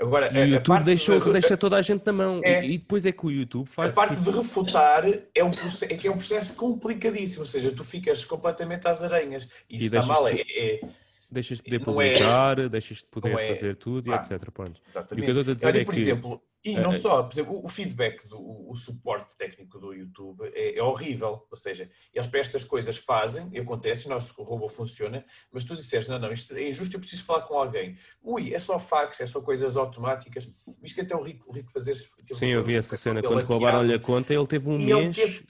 Agora, 0.00 0.30
e 0.32 0.42
o 0.42 0.54
YouTube 0.54 0.84
deixou, 0.84 1.18
de, 1.18 1.32
deixa 1.32 1.56
toda 1.56 1.76
a 1.76 1.82
gente 1.82 2.06
na 2.06 2.12
mão. 2.12 2.40
É, 2.44 2.64
e 2.64 2.78
depois 2.78 3.04
é 3.04 3.10
que 3.10 3.26
o 3.26 3.30
YouTube 3.30 3.68
faz. 3.68 3.90
A 3.90 3.92
parte 3.92 4.16
tipo... 4.16 4.30
de 4.30 4.38
refutar 4.38 5.04
é, 5.34 5.44
um 5.44 5.50
é 5.50 5.96
que 5.96 6.06
é 6.06 6.10
um 6.10 6.16
processo 6.16 6.54
complicadíssimo. 6.54 7.42
Ou 7.42 7.46
seja, 7.46 7.72
tu 7.72 7.82
ficas 7.82 8.24
completamente 8.24 8.86
às 8.86 9.02
aranhas. 9.02 9.48
E 9.68 9.76
isso 9.76 9.86
está 9.86 10.02
mal. 10.02 10.28
É, 10.28 10.40
é, 10.56 10.80
deixas 11.30 11.58
de 11.58 11.64
poder 11.64 11.76
é 11.76 11.84
publicar, 11.84 12.58
é, 12.58 12.68
deixas 12.68 12.98
de 12.98 13.06
poder 13.06 13.38
é, 13.38 13.54
fazer 13.54 13.76
tudo 13.76 14.08
e 14.08 14.12
etc. 14.12 14.50
Pronto. 14.50 14.80
Exatamente. 14.88 15.28
E 15.28 15.30
o 15.30 15.32
que 15.32 15.38
eu 15.38 15.40
estou 15.40 15.52
a 15.52 15.54
dizer 15.54 15.66
Olha, 15.66 15.80
é 15.80 15.84
por 15.84 15.94
que, 15.94 16.00
exemplo, 16.00 16.42
e 16.64 16.74
não 16.80 16.92
só, 16.92 17.22
por 17.22 17.32
exemplo, 17.32 17.64
o 17.64 17.68
feedback, 17.68 18.26
do, 18.26 18.38
o 18.68 18.74
suporte 18.74 19.36
técnico 19.36 19.78
do 19.78 19.92
YouTube 19.92 20.50
é, 20.54 20.78
é, 20.78 20.82
horrível. 20.82 21.46
Ou 21.50 21.56
seja, 21.56 21.88
eles 22.12 22.26
para 22.26 22.40
estas 22.40 22.64
coisas 22.64 22.96
fazem, 22.96 23.48
e 23.52 23.60
acontece, 23.60 24.06
o 24.06 24.10
nosso 24.10 24.34
robô 24.42 24.68
funciona, 24.68 25.24
mas 25.52 25.64
tu 25.64 25.76
disseste, 25.76 26.10
não, 26.10 26.18
não, 26.18 26.32
isto 26.32 26.52
é 26.54 26.68
injusto, 26.68 26.96
eu 26.96 27.00
preciso 27.00 27.24
falar 27.24 27.42
com 27.42 27.54
alguém. 27.54 27.96
Ui, 28.22 28.52
é 28.52 28.58
só 28.58 28.78
fax, 28.78 29.20
é 29.20 29.26
só 29.26 29.40
coisas 29.40 29.76
automáticas. 29.76 30.50
Isto 30.82 30.94
que 30.94 31.00
até 31.02 31.14
o 31.14 31.22
Rico, 31.22 31.48
o 31.48 31.52
Rico 31.52 31.70
fazer. 31.70 31.94
Sim, 31.94 32.46
eu 32.46 32.64
vi 32.64 32.74
essa 32.74 32.96
cena, 32.96 33.22
quando 33.22 33.44
roubaram-lhe 33.44 33.94
a 33.94 34.00
conta, 34.00 34.34
ele 34.34 34.46
teve 34.46 34.68
um 34.68 34.78
mês. 34.78 35.16
Teve... 35.16 35.46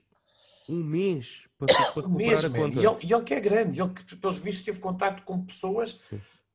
Um 0.68 0.84
mês 0.84 1.48
para, 1.58 1.74
para 1.74 1.84
recuperar 1.86 2.44
a 2.44 2.50
conta. 2.50 2.80
E 2.80 2.86
ele, 2.86 2.96
e 3.02 3.12
ele, 3.12 3.22
que 3.24 3.34
é 3.34 3.40
grande, 3.40 3.80
ele 3.80 3.90
que, 3.90 4.16
pelos 4.16 4.38
vistos, 4.38 4.64
teve 4.64 4.80
contato 4.80 5.22
com 5.24 5.44
pessoas. 5.44 6.00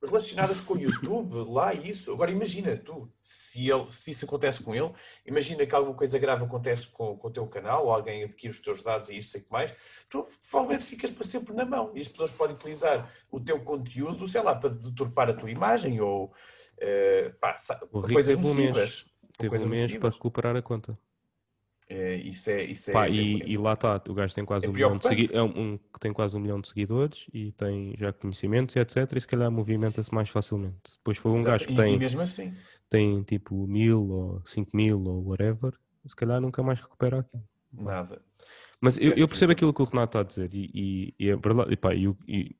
Relacionadas 0.02 0.60
com 0.60 0.74
o 0.74 0.78
YouTube, 0.78 1.34
lá 1.50 1.72
isso. 1.72 2.12
Agora 2.12 2.30
imagina 2.30 2.76
tu, 2.76 3.10
se, 3.22 3.70
ele, 3.70 3.90
se 3.90 4.10
isso 4.10 4.26
acontece 4.26 4.62
com 4.62 4.74
ele, 4.74 4.92
imagina 5.24 5.64
que 5.64 5.74
alguma 5.74 5.96
coisa 5.96 6.18
grave 6.18 6.44
acontece 6.44 6.88
com, 6.88 7.16
com 7.16 7.28
o 7.28 7.30
teu 7.30 7.46
canal, 7.46 7.86
ou 7.86 7.90
alguém 7.94 8.22
adquire 8.22 8.52
os 8.52 8.60
teus 8.60 8.82
dados 8.82 9.08
e 9.08 9.16
isso 9.16 9.30
sei 9.30 9.40
que 9.40 9.50
mais, 9.50 9.72
tu 10.10 10.28
provavelmente 10.50 10.84
ficas 10.84 11.10
para 11.10 11.24
sempre 11.24 11.54
na 11.54 11.64
mão. 11.64 11.90
E 11.94 12.02
as 12.02 12.08
pessoas 12.08 12.30
podem 12.30 12.54
utilizar 12.54 13.10
o 13.30 13.40
teu 13.40 13.58
conteúdo, 13.64 14.28
sei 14.28 14.42
lá, 14.42 14.54
para 14.54 14.68
deturpar 14.68 15.30
a 15.30 15.32
tua 15.32 15.50
imagem 15.50 15.98
ou 16.02 16.26
uh, 16.26 17.34
pá, 17.40 17.56
coisas 17.90 18.36
nocivas. 18.36 19.06
Teve 19.38 19.58
um 19.58 19.66
mês 19.66 19.96
para 19.96 20.10
recuperar 20.10 20.54
a 20.54 20.60
conta. 20.60 20.98
É, 21.86 22.16
isso 22.16 22.48
é, 22.50 22.64
isso 22.64 22.90
é, 22.90 22.92
Pá, 22.94 23.08
e, 23.08 23.42
e, 23.42 23.58
lá 23.58 23.74
está, 23.74 24.02
o 24.08 24.14
gajo 24.14 24.34
tem 24.34 24.44
quase 24.44 24.64
é 24.64 24.68
um 24.68 24.72
milhão 24.72 24.96
de 24.96 25.06
seguidores, 25.06 25.34
é 25.34 25.42
um, 25.42 25.74
um, 25.74 25.78
tem 26.00 26.12
quase 26.14 26.36
um 26.36 26.40
milhão 26.40 26.60
de 26.60 26.68
seguidores 26.68 27.26
e 27.32 27.52
tem 27.52 27.94
já 27.98 28.10
conhecimentos 28.10 28.74
e 28.74 28.78
etc. 28.78 28.96
E 29.14 29.20
se 29.20 29.26
calhar 29.26 29.50
movimenta-se 29.50 30.12
mais 30.12 30.30
facilmente. 30.30 30.80
Depois 30.96 31.18
foi 31.18 31.32
um 31.32 31.36
Exato. 31.36 31.50
gajo 31.50 31.66
que 31.66 31.72
e, 31.74 31.76
tem, 31.76 31.94
e 31.94 31.98
mesmo 31.98 32.22
assim. 32.22 32.54
tem 32.88 33.22
tipo 33.22 33.66
mil 33.66 34.08
ou 34.08 34.42
cinco 34.46 34.74
mil 34.74 35.02
ou 35.04 35.28
whatever, 35.28 35.74
se 36.06 36.16
calhar 36.16 36.40
nunca 36.40 36.62
mais 36.62 36.80
recupera 36.80 37.20
aquilo. 37.20 37.44
Nada. 37.70 38.22
Mas 38.80 38.96
eu, 38.98 39.12
eu 39.12 39.28
percebo 39.28 39.52
aquilo 39.52 39.72
que 39.72 39.82
o 39.82 39.84
Renato 39.84 40.18
está 40.18 40.20
a 40.20 40.24
dizer 40.24 40.54
e, 40.54 40.70
e, 40.74 41.14
e 41.18 41.30
é 41.30 41.36
verdade, 41.36 41.72
e, 41.72 41.76
pá, 41.76 41.94
e, 41.94 42.06
e, 42.26 42.56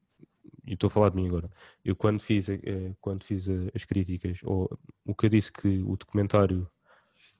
estou 0.66 0.88
a 0.88 0.90
falar 0.90 1.08
de 1.10 1.16
mim 1.16 1.28
agora. 1.28 1.50
Eu 1.82 1.96
quando 1.96 2.20
fiz, 2.20 2.48
eh, 2.48 2.60
quando 3.00 3.24
fiz 3.24 3.46
as 3.74 3.84
críticas, 3.84 4.40
ou 4.42 4.78
o 5.04 5.14
que 5.14 5.26
eu 5.26 5.30
disse 5.30 5.52
que 5.52 5.82
o 5.82 5.96
documentário 5.96 6.68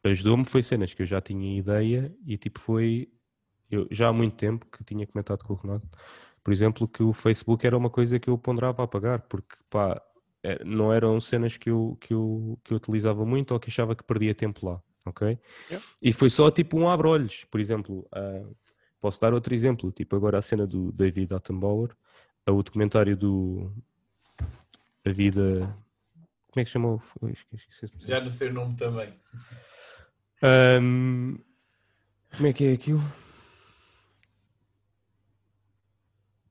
ajudou-me 0.04 0.44
foi 0.44 0.62
cenas 0.62 0.92
que 0.94 1.02
eu 1.02 1.06
já 1.06 1.20
tinha 1.20 1.58
ideia 1.58 2.14
e 2.26 2.36
tipo 2.36 2.60
foi 2.60 3.08
eu, 3.70 3.88
já 3.90 4.08
há 4.08 4.12
muito 4.12 4.36
tempo 4.36 4.66
que 4.70 4.84
tinha 4.84 5.06
comentado 5.06 5.42
com 5.42 5.54
o 5.54 5.56
Renato, 5.56 5.88
por 6.42 6.52
exemplo, 6.52 6.86
que 6.86 7.02
o 7.02 7.12
Facebook 7.12 7.66
era 7.66 7.76
uma 7.76 7.90
coisa 7.90 8.18
que 8.18 8.28
eu 8.28 8.36
ponderava 8.36 8.84
a 8.84 8.86
pagar, 8.86 9.20
porque 9.22 9.56
pá, 9.70 10.00
é, 10.42 10.62
não 10.62 10.92
eram 10.92 11.18
cenas 11.18 11.56
que 11.56 11.70
eu, 11.70 11.96
que, 12.00 12.12
eu, 12.12 12.58
que 12.62 12.72
eu 12.72 12.76
utilizava 12.76 13.24
muito 13.24 13.52
ou 13.52 13.58
que 13.58 13.70
achava 13.70 13.96
que 13.96 14.04
perdia 14.04 14.34
tempo 14.34 14.66
lá, 14.66 14.82
ok? 15.06 15.38
Yeah. 15.70 15.86
E 16.02 16.12
foi 16.12 16.28
só 16.28 16.50
tipo 16.50 16.78
um 16.78 16.88
abre-olhos, 16.88 17.44
por 17.44 17.60
exemplo, 17.60 18.06
uh, 18.14 18.54
posso 19.00 19.20
dar 19.20 19.32
outro 19.32 19.54
exemplo, 19.54 19.90
tipo 19.90 20.14
agora 20.14 20.38
a 20.38 20.42
cena 20.42 20.66
do 20.66 20.92
David 20.92 21.32
Attenbauer, 21.32 21.92
uh, 22.46 22.52
o 22.52 22.62
documentário 22.62 23.16
do 23.16 23.72
A 25.04 25.10
Vida. 25.10 25.74
Como 26.50 26.60
é 26.60 26.64
que 26.64 26.70
chamou? 26.70 27.02
Já 28.00 28.20
no 28.20 28.30
seu 28.30 28.52
nome 28.52 28.76
também. 28.76 29.08
Um, 30.44 31.38
como 32.36 32.48
é 32.48 32.52
que 32.52 32.64
é 32.66 32.72
aquilo? 32.72 33.02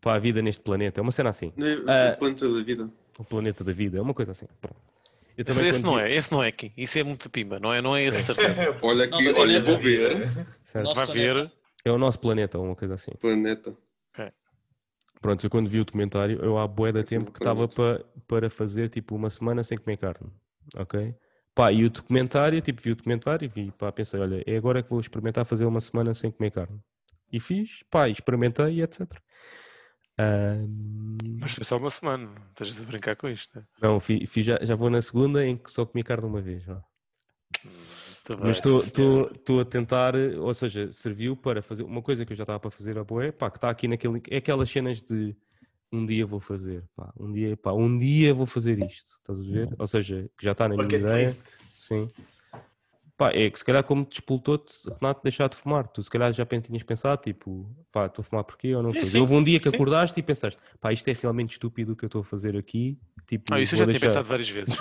Para 0.02 0.16
a 0.16 0.20
vida 0.20 0.42
neste 0.42 0.62
planeta, 0.62 1.00
é 1.00 1.02
uma 1.02 1.12
cena 1.12 1.30
assim. 1.30 1.54
É, 1.58 2.12
o 2.12 2.14
uh, 2.14 2.18
planeta 2.18 2.50
da 2.50 2.64
vida. 2.64 2.90
O 3.20 3.24
planeta 3.24 3.64
da 3.64 3.72
vida, 3.72 3.98
é 4.00 4.02
uma 4.02 4.14
coisa 4.14 4.32
assim. 4.32 4.48
Pronto. 4.60 4.76
Eu 5.38 5.46
também 5.46 5.68
esse, 5.68 5.82
não 5.82 6.00
é, 6.00 6.14
esse 6.14 6.32
não 6.32 6.44
é 6.44 6.48
aqui. 6.48 6.72
Isso 6.78 6.98
é 7.00 7.04
muito 7.04 7.30
pimba, 7.30 7.60
não 7.60 7.74
é, 7.74 7.82
não 7.82 7.96
é 7.96 8.04
esse 8.04 8.24
certeza. 8.24 8.78
olha 8.82 9.06
aqui, 9.06 9.26
Nossa, 9.26 9.40
olha, 9.40 9.62
vou 9.62 9.78
ver. 9.78 10.28
Vai 10.74 11.08
ver. 11.08 11.52
É 11.86 11.92
o 11.92 11.98
nosso 11.98 12.20
planeta, 12.20 12.60
uma 12.60 12.76
coisa 12.76 12.96
assim. 12.96 13.12
Planeta. 13.20 13.76
Okay. 14.14 14.32
Pronto, 15.22 15.46
eu 15.46 15.50
quando 15.50 15.70
vi 15.70 15.80
o 15.80 15.86
documentário, 15.86 16.40
eu 16.44 16.58
há 16.58 16.68
boé 16.68 16.92
de 16.92 17.04
tempo 17.04 17.32
que 17.32 17.40
estava 17.40 17.68
para, 17.68 18.06
para 18.28 18.50
fazer 18.50 18.90
tipo 18.90 19.16
uma 19.16 19.30
semana 19.30 19.64
sem 19.64 19.78
comer 19.78 19.98
carne. 19.98 20.32
Ok? 20.76 21.16
Pá, 21.56 21.72
e 21.72 21.85
o 21.85 21.90
documentário, 21.90 22.59
tipo, 22.61 22.82
vi 22.82 22.91
o 22.91 22.95
documentário 22.95 23.45
e 23.45 23.48
vi, 23.48 23.72
pá, 23.72 23.91
pensei, 23.91 24.19
olha, 24.19 24.43
é 24.45 24.57
agora 24.57 24.82
que 24.82 24.90
vou 24.90 24.99
experimentar 24.99 25.45
fazer 25.45 25.65
uma 25.65 25.80
semana 25.80 26.14
sem 26.14 26.32
comer 26.32 26.51
carne. 26.51 26.80
E 27.32 27.40
fiz, 27.40 27.83
pá, 27.90 28.09
experimentei 28.09 28.75
e 28.75 28.82
etc. 28.82 29.01
Um... 30.19 31.17
Mas 31.40 31.53
foi 31.53 31.64
só 31.64 31.77
uma 31.77 31.90
semana, 31.90 32.25
não 32.25 32.48
estás 32.49 32.82
a 32.82 32.85
brincar 32.85 33.15
com 33.15 33.27
isto, 33.27 33.57
né? 33.57 33.65
Não, 33.82 33.99
fiz, 33.99 34.30
fiz 34.30 34.45
já, 34.45 34.59
já 34.64 34.75
vou 34.75 34.90
na 34.90 35.01
segunda 35.01 35.45
em 35.45 35.57
que 35.57 35.72
só 35.72 35.85
comi 35.85 36.03
carne 36.03 36.25
uma 36.25 36.41
vez. 36.41 36.67
Ó. 36.67 36.82
Mas 38.41 38.57
estou 38.57 39.59
a 39.59 39.65
tentar, 39.65 40.15
ou 40.15 40.53
seja, 40.53 40.91
serviu 40.91 41.35
para 41.35 41.61
fazer 41.61 41.83
uma 41.83 42.01
coisa 42.01 42.25
que 42.25 42.33
eu 42.33 42.38
já 42.38 42.43
estava 42.43 42.59
para 42.59 42.72
fazer 42.72 42.98
a 42.98 43.03
boé, 43.03 43.32
pá, 43.32 43.49
que 43.51 43.57
está 43.57 43.69
aqui 43.69 43.88
naquele. 43.88 44.22
É 44.30 44.38
aquelas 44.38 44.69
cenas 44.69 45.01
de 45.01 45.35
um 45.94 46.06
dia 46.06 46.26
vou 46.26 46.40
fazer, 46.40 46.84
pá, 46.96 47.14
um 47.20 47.32
dia, 47.32 47.56
pá, 47.56 47.72
um 47.72 47.98
dia 47.98 48.34
vou 48.34 48.48
fazer 48.48 48.84
isto, 48.84 49.20
estás 49.20 49.40
a 49.40 49.44
ver? 49.44 49.70
Ou 49.78 49.86
seja, 49.86 50.28
que 50.36 50.44
já 50.44 50.54
está 50.54 50.68
na 50.68 50.76
minha 50.76 50.88
ideia. 50.88 51.30
Sim. 51.30 52.10
Pá, 53.16 53.32
é 53.32 53.48
que 53.48 53.60
se 53.60 53.64
calhar 53.64 53.84
como 53.84 54.04
te 54.04 54.14
expultou-te, 54.14 54.74
Renato, 55.00 55.22
deixar 55.22 55.48
de 55.48 55.56
fumar. 55.56 55.88
Tu 55.88 56.02
se 56.02 56.10
calhar 56.10 56.34
já 56.34 56.44
tinhas 56.46 56.82
pensado, 56.82 57.22
tipo, 57.22 57.70
pá, 57.92 58.08
estou 58.08 58.24
a 58.24 58.26
fumar 58.26 58.44
porquê 58.44 58.74
ou 58.74 58.82
não? 58.82 58.92
Sim, 58.92 59.06
sim, 59.06 59.20
Houve 59.20 59.36
um 59.36 59.44
dia 59.44 59.60
que 59.60 59.70
sim. 59.70 59.76
acordaste 59.76 60.20
e 60.20 60.24
pensaste, 60.24 60.60
pá, 60.82 60.92
isto 60.92 61.08
é 61.08 61.14
realmente 61.14 61.52
estúpido 61.52 61.94
o 61.94 61.96
que 61.96 62.06
eu 62.06 62.08
estou 62.08 62.22
a 62.22 62.26
fazer 62.26 62.58
aqui. 62.58 62.98
Tipo, 63.28 63.54
ah, 63.54 63.62
isso 63.62 63.76
eu 63.76 63.80
já 63.80 63.86
deixar... 63.86 64.00
tinha 64.00 64.10
pensado 64.10 64.28
várias 64.28 64.50
vezes. 64.50 64.76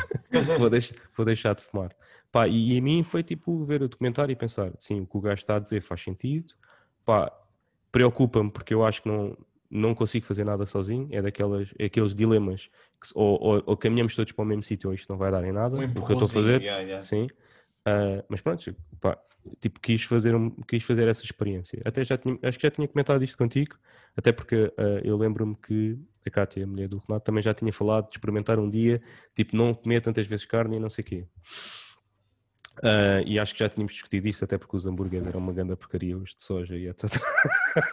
vou, 0.58 0.70
deixar, 0.70 0.94
vou 1.14 1.26
deixar 1.26 1.54
de 1.54 1.62
fumar. 1.62 1.90
Pá, 2.32 2.48
e, 2.48 2.72
e 2.72 2.78
a 2.78 2.80
mim 2.80 3.02
foi 3.02 3.22
tipo 3.22 3.62
ver 3.64 3.82
o 3.82 3.88
documentário 3.88 4.32
e 4.32 4.36
pensar, 4.36 4.72
sim, 4.78 5.00
o 5.00 5.06
que 5.06 5.18
o 5.18 5.20
gajo 5.20 5.42
está 5.42 5.56
a 5.56 5.60
dizer 5.60 5.82
faz 5.82 6.00
sentido. 6.00 6.54
Pá, 7.04 7.30
preocupa-me 7.92 8.50
porque 8.50 8.72
eu 8.72 8.84
acho 8.84 9.02
que 9.02 9.08
não, 9.08 9.36
não 9.70 9.94
consigo 9.94 10.26
fazer 10.26 10.44
nada 10.44 10.66
sozinho, 10.66 11.08
é 11.10 11.20
daquelas, 11.20 11.72
é 11.78 11.86
aqueles 11.86 12.14
dilemas 12.14 12.70
que 13.00 13.08
ou, 13.14 13.38
ou, 13.40 13.62
ou, 13.66 13.76
caminhamos 13.76 14.14
todos 14.14 14.32
para 14.32 14.42
o 14.42 14.46
mesmo 14.46 14.62
sítio 14.62 14.88
ou 14.88 14.94
isto 14.94 15.10
não 15.10 15.18
vai 15.18 15.30
dar 15.30 15.44
em 15.44 15.52
nada, 15.52 15.76
um 15.76 15.84
o 15.84 15.92
que 15.92 15.98
eu 15.98 16.00
estou 16.00 16.24
a 16.24 16.28
fazer, 16.28 16.62
yeah, 16.62 16.82
yeah. 16.82 17.00
sim. 17.00 17.26
Uh, 17.86 18.24
mas 18.28 18.40
pronto, 18.40 18.74
pá, 19.00 19.18
tipo, 19.60 19.78
quis 19.80 20.02
fazer, 20.04 20.34
um, 20.34 20.50
quis 20.50 20.82
fazer 20.82 21.06
essa 21.08 21.22
experiência. 21.22 21.82
Até 21.84 22.02
já 22.02 22.16
tinha, 22.16 22.38
acho 22.42 22.58
que 22.58 22.66
já 22.66 22.70
tinha 22.70 22.88
comentado 22.88 23.22
isto 23.22 23.36
contigo, 23.36 23.76
até 24.16 24.32
porque 24.32 24.56
uh, 24.56 25.00
eu 25.02 25.16
lembro-me 25.16 25.54
que 25.56 25.98
a 26.26 26.30
Kátia, 26.30 26.64
a 26.64 26.66
mulher 26.66 26.88
do 26.88 26.98
Renato, 26.98 27.24
também 27.24 27.42
já 27.42 27.52
tinha 27.52 27.72
falado 27.72 28.06
de 28.06 28.16
experimentar 28.16 28.58
um 28.58 28.70
dia, 28.70 29.02
tipo, 29.34 29.56
não 29.56 29.74
comer 29.74 30.00
tantas 30.00 30.26
vezes 30.26 30.46
carne 30.46 30.76
e 30.76 30.80
não 30.80 30.88
sei 30.88 31.02
o 31.02 31.06
quê. 31.06 31.26
Uh, 32.78 33.22
e 33.24 33.38
acho 33.38 33.52
que 33.52 33.60
já 33.60 33.68
tínhamos 33.68 33.92
discutido 33.92 34.28
isso, 34.28 34.44
até 34.44 34.58
porque 34.58 34.76
os 34.76 34.84
hambúrgueres 34.84 35.26
eram 35.26 35.40
uma 35.40 35.52
grande 35.52 35.76
porcaria, 35.76 36.16
os 36.16 36.34
de 36.34 36.42
soja 36.42 36.76
e 36.76 36.88
etc. 36.88 37.10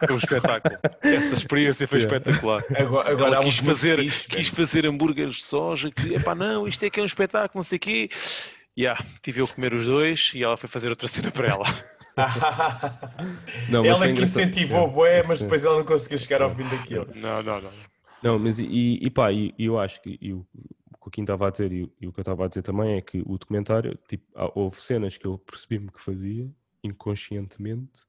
Foi 0.06 0.14
um 0.14 0.18
espetáculo. 0.18 0.76
Essa 1.00 1.34
experiência 1.34 1.86
foi 1.86 2.00
yeah. 2.02 2.16
espetacular. 2.16 2.62
Agora, 2.76 3.10
agora 3.10 3.44
quis, 3.44 3.58
fazer, 3.58 3.98
fixe, 3.98 4.28
quis 4.28 4.48
fazer 4.48 4.86
hambúrgueres 4.86 5.36
de 5.36 5.44
soja, 5.44 5.90
que, 5.90 6.14
epá, 6.14 6.34
não, 6.34 6.66
isto 6.66 6.84
é 6.84 6.90
que 6.90 6.98
é 6.98 7.02
um 7.02 7.06
espetáculo, 7.06 7.60
não 7.60 7.64
sei 7.64 7.76
o 7.76 7.80
quê. 7.80 8.10
Yeah, 8.76 9.00
tive 9.22 9.40
eu 9.40 9.44
a 9.44 9.48
comer 9.48 9.74
os 9.74 9.86
dois 9.86 10.32
e 10.34 10.42
ela 10.42 10.56
foi 10.56 10.68
fazer 10.68 10.88
outra 10.88 11.06
cena 11.06 11.30
para 11.30 11.48
ela. 11.48 11.64
não, 13.70 13.84
ela 13.84 14.06
é 14.06 14.12
que 14.12 14.22
incentivou 14.22 14.86
o 14.86 14.90
boé, 14.90 15.22
mas 15.22 15.40
depois 15.40 15.64
ela 15.64 15.76
não 15.76 15.84
conseguiu 15.84 16.18
chegar 16.18 16.42
ao 16.42 16.50
fim 16.50 16.64
daquilo. 16.64 17.06
Não, 17.14 17.42
não, 17.42 17.60
não. 17.60 17.70
Não, 18.22 18.38
mas 18.38 18.58
e, 18.58 18.98
e 19.02 19.10
pá, 19.10 19.32
e, 19.32 19.52
eu 19.58 19.78
acho 19.78 20.00
que 20.00 20.16
e 20.20 20.32
o, 20.32 20.46
que 21.02 21.08
o 21.08 21.10
Kim 21.10 21.22
estava 21.22 21.48
a 21.48 21.50
dizer 21.50 21.72
e, 21.72 21.92
e, 22.00 22.06
o 22.06 22.12
que 22.12 22.20
eu 22.20 22.22
estava 22.22 22.44
a 22.44 22.48
dizer 22.48 22.62
também 22.62 22.96
é 22.96 23.00
que 23.00 23.20
o 23.26 23.36
documentário, 23.36 23.98
tipo, 24.08 24.24
houve 24.54 24.76
cenas 24.76 25.18
que 25.18 25.26
eu 25.26 25.36
percebi-me 25.36 25.90
que 25.90 26.00
fazia 26.00 26.48
inconscientemente 26.82 28.02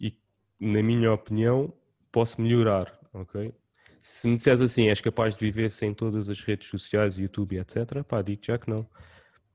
e, 0.00 0.16
na 0.60 0.82
minha 0.82 1.12
opinião, 1.12 1.72
posso 2.12 2.40
melhorar, 2.40 2.96
ok? 3.12 3.52
Se 4.00 4.28
me 4.28 4.36
disseres 4.36 4.60
assim, 4.60 4.88
és 4.88 5.00
capaz 5.00 5.34
de 5.34 5.44
viver 5.44 5.70
sem 5.70 5.92
todas 5.92 6.28
as 6.28 6.40
redes 6.42 6.68
sociais, 6.68 7.18
YouTube, 7.18 7.58
etc., 7.58 8.04
pá, 8.04 8.22
digo 8.22 8.40
já 8.44 8.56
que 8.56 8.70
não. 8.70 8.80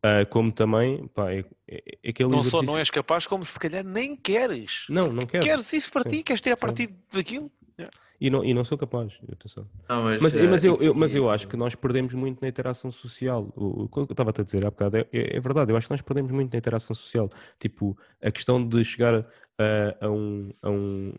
Uh, 0.06 0.28
como 0.30 0.52
também, 0.52 1.08
pá, 1.08 1.32
é, 1.32 1.46
é, 1.66 1.84
é 2.04 2.10
aquele 2.10 2.28
Não 2.28 2.40
exercício... 2.40 2.66
só 2.66 2.72
não 2.74 2.78
és 2.78 2.90
capaz, 2.90 3.26
como 3.26 3.46
se 3.46 3.58
calhar 3.58 3.86
nem 3.86 4.18
queres. 4.18 4.86
Não, 4.90 5.08
não 5.08 5.26
quero. 5.26 5.46
Queres 5.46 5.72
isso 5.72 5.90
para 5.90 6.04
Sim. 6.04 6.18
ti? 6.18 6.24
Queres 6.24 6.42
tirar 6.42 6.58
partido 6.58 6.94
daquilo? 7.14 7.50
Yeah. 7.84 7.98
E 8.24 8.30
não, 8.30 8.44
e 8.44 8.54
não 8.54 8.64
sou 8.64 8.78
capaz, 8.78 9.20
atenção. 9.30 9.68
Não, 9.90 10.04
mas, 10.04 10.22
mas, 10.22 10.36
mas, 10.36 10.64
eu, 10.64 10.82
eu, 10.82 10.96
mas 10.96 11.14
eu 11.14 11.30
acho 11.30 11.46
que 11.46 11.58
nós 11.58 11.76
perdemos 11.76 12.14
muito 12.14 12.42
na 12.42 12.48
interação 12.48 12.90
social. 12.90 13.52
O, 13.54 13.84
o 13.84 13.90
que 13.90 14.00
eu 14.00 14.04
estava 14.04 14.30
a 14.30 14.44
dizer 14.44 14.66
há 14.66 14.72
bocado 14.72 14.96
é, 14.96 15.06
é, 15.12 15.36
é, 15.36 15.40
verdade, 15.42 15.74
eu 15.74 15.76
acho 15.76 15.88
que 15.88 15.92
nós 15.92 16.02
perdemos 16.02 16.32
muito 16.32 16.54
na 16.54 16.58
interação 16.58 16.96
social. 16.96 17.30
Tipo, 17.60 17.98
a 18.22 18.32
questão 18.32 18.66
de 18.66 18.82
chegar 18.86 19.26
a, 19.58 20.06
a, 20.06 20.10
um, 20.10 20.54
a 20.62 20.70
um. 20.70 21.14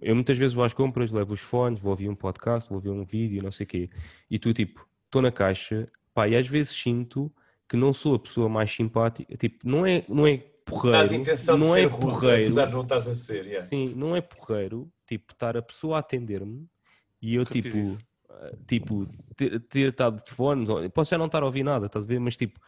Eu 0.00 0.16
muitas 0.16 0.36
vezes 0.36 0.52
vou 0.52 0.64
às 0.64 0.72
compras, 0.72 1.12
levo 1.12 1.32
os 1.32 1.40
fones, 1.40 1.80
vou 1.80 1.90
ouvir 1.90 2.08
um 2.08 2.14
podcast, 2.16 2.68
vou 2.68 2.78
ouvir 2.78 2.90
um 2.90 3.04
vídeo, 3.04 3.40
não 3.40 3.52
sei 3.52 3.64
o 3.64 3.68
quê. 3.68 3.90
E 4.28 4.36
tu, 4.36 4.52
tipo, 4.52 4.84
estou 5.04 5.22
na 5.22 5.30
caixa, 5.30 5.88
pá, 6.12 6.26
e 6.26 6.34
às 6.34 6.48
vezes 6.48 6.72
sinto 6.72 7.30
que 7.68 7.76
não 7.76 7.92
sou 7.92 8.16
a 8.16 8.18
pessoa 8.18 8.48
mais 8.48 8.68
simpática. 8.70 9.36
Tipo, 9.36 9.58
não 9.64 9.86
é, 9.86 10.04
não 10.08 10.26
é 10.26 10.42
porreiro. 10.64 10.98
Tás 10.98 11.12
intenção 11.12 11.56
não 11.58 11.74
de 11.74 11.80
é 11.80 11.82
ser 11.82 11.90
porreiro. 11.90 12.14
Rude, 12.14 12.42
apesar 12.42 12.66
de 12.66 12.72
não 12.72 12.82
estás 12.82 13.08
a 13.08 13.14
ser. 13.14 13.44
Yeah. 13.44 13.64
Sim, 13.64 13.94
não 13.94 14.16
é 14.16 14.20
porreiro 14.20 14.90
tipo, 15.12 15.32
estar 15.32 15.56
a 15.56 15.62
pessoa 15.62 15.96
a 15.96 16.00
atender-me 16.00 16.66
e 17.20 17.34
eu, 17.34 17.44
tipo, 17.44 17.68
eh, 17.68 18.56
tipo, 18.66 19.06
ter, 19.36 19.60
ter 19.60 19.90
estado 19.90 20.22
de 20.24 20.30
fones, 20.30 20.68
posso 20.92 21.10
já 21.10 21.18
não 21.18 21.26
estar 21.26 21.42
a 21.42 21.46
ouvir 21.46 21.62
nada, 21.62 21.86
estás 21.86 22.04
a 22.04 22.08
ver? 22.08 22.18
Mas, 22.18 22.36
tipo, 22.36 22.58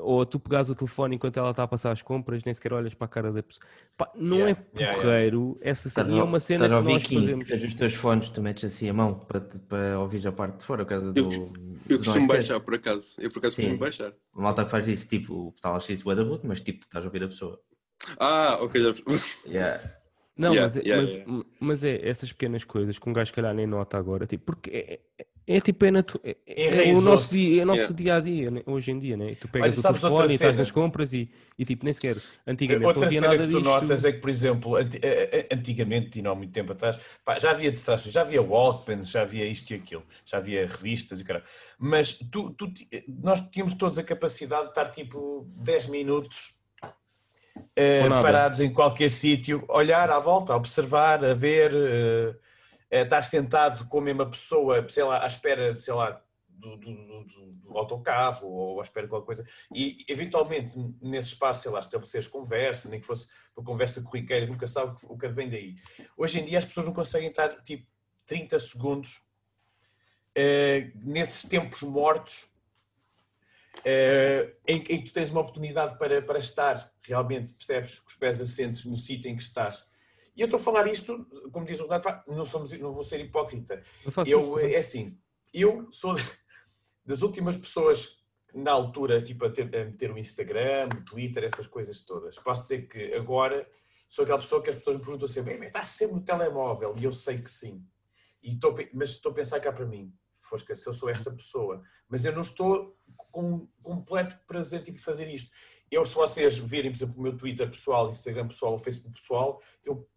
ou 0.00 0.26
tu 0.26 0.40
pegas 0.40 0.68
o 0.68 0.74
telefone 0.74 1.16
enquanto 1.16 1.36
ela 1.36 1.50
está 1.50 1.62
a 1.62 1.68
passar 1.68 1.92
as 1.92 2.02
compras, 2.02 2.42
nem 2.44 2.52
sequer 2.52 2.72
olhas 2.72 2.94
para 2.94 3.04
a 3.04 3.08
cara 3.08 3.32
da 3.32 3.42
pessoa. 3.42 3.64
Pá, 3.96 4.10
não 4.14 4.38
yeah, 4.38 4.50
é 4.50 4.94
porreiro, 4.94 5.02
yeah, 5.02 5.58
yeah. 5.58 5.60
essa 5.62 5.90
cena, 5.90 6.18
é 6.18 6.22
uma 6.22 6.40
cena 6.40 6.64
que 6.64 6.74
nós 6.74 7.04
aqui, 7.04 7.14
fazemos. 7.14 7.50
os 7.50 7.74
teus 7.74 7.94
fones, 7.94 8.30
tu 8.30 8.42
metes 8.42 8.64
assim 8.64 8.88
a 8.88 8.92
mão 8.92 9.14
para, 9.14 9.40
para 9.40 9.98
ouvir 10.00 10.26
a 10.26 10.32
parte 10.32 10.58
de 10.58 10.64
fora, 10.64 10.84
por 10.84 10.90
causa 10.90 11.12
do... 11.12 11.20
Eu, 11.20 11.52
eu 11.88 11.98
costumo 11.98 12.26
baixar, 12.26 12.60
por 12.60 12.74
acaso. 12.74 13.16
Eu, 13.18 13.30
por 13.30 13.38
acaso, 13.38 13.56
Sim. 13.56 13.62
costumo 13.62 13.78
baixar. 13.78 14.12
O 14.34 14.42
malta 14.42 14.64
que 14.64 14.70
faz 14.70 14.88
isso, 14.88 15.06
tipo, 15.06 15.48
o 15.48 15.52
pessoal 15.52 15.76
acha 15.76 15.92
isso 15.92 16.14
da 16.14 16.22
rude, 16.22 16.46
mas 16.46 16.62
tipo, 16.62 16.80
tu 16.80 16.84
estás 16.84 17.04
a 17.04 17.08
ouvir 17.08 17.22
a 17.22 17.28
pessoa. 17.28 17.60
Ah, 18.18 18.58
ok, 18.60 18.82
já 18.82 18.94
yeah. 19.46 19.96
Não, 20.36 20.52
yeah, 20.52 20.62
mas, 20.62 20.76
é, 20.76 20.80
yeah, 20.80 21.02
mas, 21.02 21.14
yeah. 21.14 21.44
mas, 21.58 21.84
é 21.84 22.08
essas 22.08 22.30
pequenas 22.30 22.62
coisas 22.62 22.98
que 22.98 23.08
um 23.08 23.12
gajo, 23.12 23.32
calhar, 23.32 23.54
nem 23.54 23.66
nota 23.66 23.96
agora. 23.96 24.26
Tipo, 24.26 24.44
porque 24.44 24.70
é, 24.70 25.00
é, 25.18 25.56
é 25.56 25.60
tipo, 25.62 25.82
é, 25.86 25.90
natu... 25.90 26.20
é, 26.22 26.36
é, 26.46 26.94
o 26.94 27.00
nosso 27.00 27.32
dia, 27.34 27.62
é 27.62 27.64
o 27.64 27.66
nosso 27.66 27.94
dia 27.94 28.16
a 28.16 28.20
dia, 28.20 28.50
né? 28.50 28.62
hoje 28.66 28.90
em 28.90 28.98
dia, 28.98 29.16
né? 29.16 29.34
Tu 29.40 29.48
pegas 29.48 29.82
Olha, 29.82 29.96
o 29.96 29.98
telefone 29.98 30.32
e 30.32 30.34
estás 30.34 30.58
nas 30.58 30.70
compras 30.70 31.14
e, 31.14 31.30
e 31.58 31.64
tipo, 31.64 31.86
nem 31.86 31.94
sequer. 31.94 32.18
Antigamente 32.46 32.84
outra 32.84 33.00
não 33.00 33.06
havia 33.06 33.20
nada 33.22 33.38
que 33.38 33.50
tu 33.50 33.60
notas 33.60 34.04
é 34.04 34.12
que, 34.12 34.18
por 34.18 34.28
exemplo, 34.28 34.76
antigamente, 35.50 36.18
e 36.18 36.22
não 36.22 36.32
há 36.32 36.34
muito 36.34 36.52
tempo 36.52 36.72
atrás, 36.72 36.98
pá, 37.24 37.38
já 37.38 37.52
havia 37.52 37.72
distrações, 37.72 38.12
já 38.12 38.20
havia 38.20 38.42
Walkman, 38.42 39.00
já 39.00 39.22
havia 39.22 39.46
isto 39.46 39.70
e 39.70 39.76
aquilo, 39.76 40.02
já 40.24 40.36
havia 40.36 40.66
revistas 40.66 41.18
e 41.20 41.22
o 41.22 41.26
cara. 41.26 41.42
Mas 41.78 42.12
tu, 42.12 42.50
tu, 42.50 42.70
nós 43.22 43.40
tínhamos 43.48 43.72
todos 43.72 43.98
a 43.98 44.02
capacidade 44.02 44.64
de 44.64 44.68
estar 44.68 44.90
tipo 44.90 45.48
10 45.56 45.86
minutos 45.86 46.55
uh, 47.56 48.22
parados 48.22 48.60
em 48.60 48.72
qualquer 48.72 49.10
sítio, 49.10 49.64
olhar 49.68 50.10
à 50.10 50.18
volta, 50.18 50.54
observar, 50.54 51.24
a 51.24 51.34
ver, 51.34 51.72
uh, 51.72 52.36
estar 52.90 53.22
sentado 53.22 53.86
com 53.88 53.98
a 53.98 54.02
mesma 54.02 54.28
pessoa, 54.28 54.86
sei 54.88 55.04
lá, 55.04 55.24
à 55.24 55.26
espera, 55.26 55.78
sei 55.78 55.94
lá, 55.94 56.20
do, 56.48 56.76
do, 56.76 56.94
do, 56.94 57.52
do 57.52 57.78
autocarro 57.78 58.48
ou 58.48 58.80
à 58.80 58.82
espera 58.82 59.06
de 59.06 59.10
qualquer 59.10 59.26
coisa, 59.26 59.46
e 59.74 60.04
eventualmente 60.08 60.74
nesse 61.00 61.28
espaço, 61.28 61.62
sei 61.62 61.70
lá, 61.70 61.80
estabeleceres 61.80 62.28
conversa, 62.28 62.88
nem 62.88 63.00
que 63.00 63.06
fosse 63.06 63.28
uma 63.56 63.64
conversa 63.64 64.02
corriqueira, 64.02 64.46
nunca 64.46 64.66
sabe 64.66 64.96
o 65.04 65.16
que 65.16 65.28
vem 65.28 65.48
daí. 65.48 65.74
Hoje 66.16 66.40
em 66.40 66.44
dia 66.44 66.58
as 66.58 66.64
pessoas 66.64 66.86
não 66.86 66.92
conseguem 66.92 67.28
estar 67.28 67.62
tipo 67.62 67.86
30 68.26 68.58
segundos 68.58 69.22
nesses 71.02 71.48
tempos 71.48 71.82
mortos 71.82 72.46
Uh, 73.80 74.52
em, 74.66 74.82
que 74.82 74.98
tu 75.00 75.12
tens 75.12 75.30
uma 75.30 75.40
oportunidade 75.40 75.98
para, 75.98 76.20
para 76.20 76.38
estar 76.38 76.92
realmente, 77.02 77.54
percebes, 77.54 78.00
com 78.00 78.08
os 78.08 78.16
pés 78.16 78.40
assentes 78.40 78.84
no 78.84 78.96
sítio 78.96 79.30
em 79.30 79.36
que 79.36 79.42
estás. 79.42 79.84
E 80.36 80.40
eu 80.40 80.46
estou 80.46 80.58
a 80.58 80.62
falar 80.62 80.86
isto, 80.86 81.24
como 81.52 81.64
diz 81.64 81.80
o 81.80 81.84
Renato, 81.84 82.30
não, 82.30 82.44
somos, 82.44 82.72
não 82.78 82.90
vou 82.90 83.04
ser 83.04 83.20
hipócrita. 83.20 83.80
Eu, 84.26 84.58
é 84.58 84.76
assim, 84.76 85.18
eu 85.52 85.88
sou 85.90 86.14
das 87.04 87.22
últimas 87.22 87.56
pessoas 87.56 88.18
na 88.52 88.72
altura, 88.72 89.22
tipo, 89.22 89.46
a, 89.46 89.50
ter, 89.50 89.64
a 89.74 89.84
meter 89.84 90.10
o 90.10 90.18
Instagram, 90.18 90.88
o 90.94 91.04
Twitter, 91.04 91.44
essas 91.44 91.66
coisas 91.66 92.00
todas. 92.00 92.38
Posso 92.38 92.62
dizer 92.64 92.88
que 92.88 93.14
agora 93.14 93.66
sou 94.08 94.24
aquela 94.24 94.38
pessoa 94.38 94.62
que 94.62 94.70
as 94.70 94.76
pessoas 94.76 94.96
me 94.96 95.02
perguntam 95.02 95.28
sempre, 95.28 95.54
está 95.66 95.84
sempre 95.84 96.16
no 96.16 96.22
telemóvel? 96.22 96.94
E 96.96 97.04
eu 97.04 97.12
sei 97.12 97.40
que 97.40 97.50
sim. 97.50 97.84
E 98.42 98.54
estou, 98.54 98.74
mas 98.92 99.10
estou 99.10 99.32
a 99.32 99.34
pensar 99.34 99.60
cá 99.60 99.72
para 99.72 99.86
mim, 99.86 100.12
Fosca, 100.46 100.74
se 100.74 100.88
eu 100.88 100.92
sou 100.92 101.08
esta 101.08 101.30
pessoa, 101.30 101.82
mas 102.08 102.24
eu 102.24 102.32
não 102.32 102.42
estou 102.42 102.96
com 103.30 103.68
completo 103.82 104.38
prazer 104.46 104.82
tipo, 104.82 104.98
fazer 104.98 105.28
isto. 105.28 105.50
Eu, 105.90 106.04
se 106.04 106.14
vocês 106.14 106.58
virem, 106.58 106.90
por 106.90 106.96
exemplo, 106.96 107.18
o 107.18 107.22
meu 107.22 107.36
Twitter 107.36 107.68
pessoal, 107.68 108.10
Instagram 108.10 108.48
pessoal, 108.48 108.74
o 108.74 108.78
Facebook 108.78 109.14
pessoal, 109.14 109.62
eu, 109.84 110.08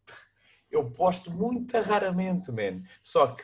eu 0.71 0.89
posto 0.91 1.31
muito 1.31 1.77
raramente, 1.79 2.51
man. 2.51 2.83
Só 3.03 3.27
que, 3.27 3.43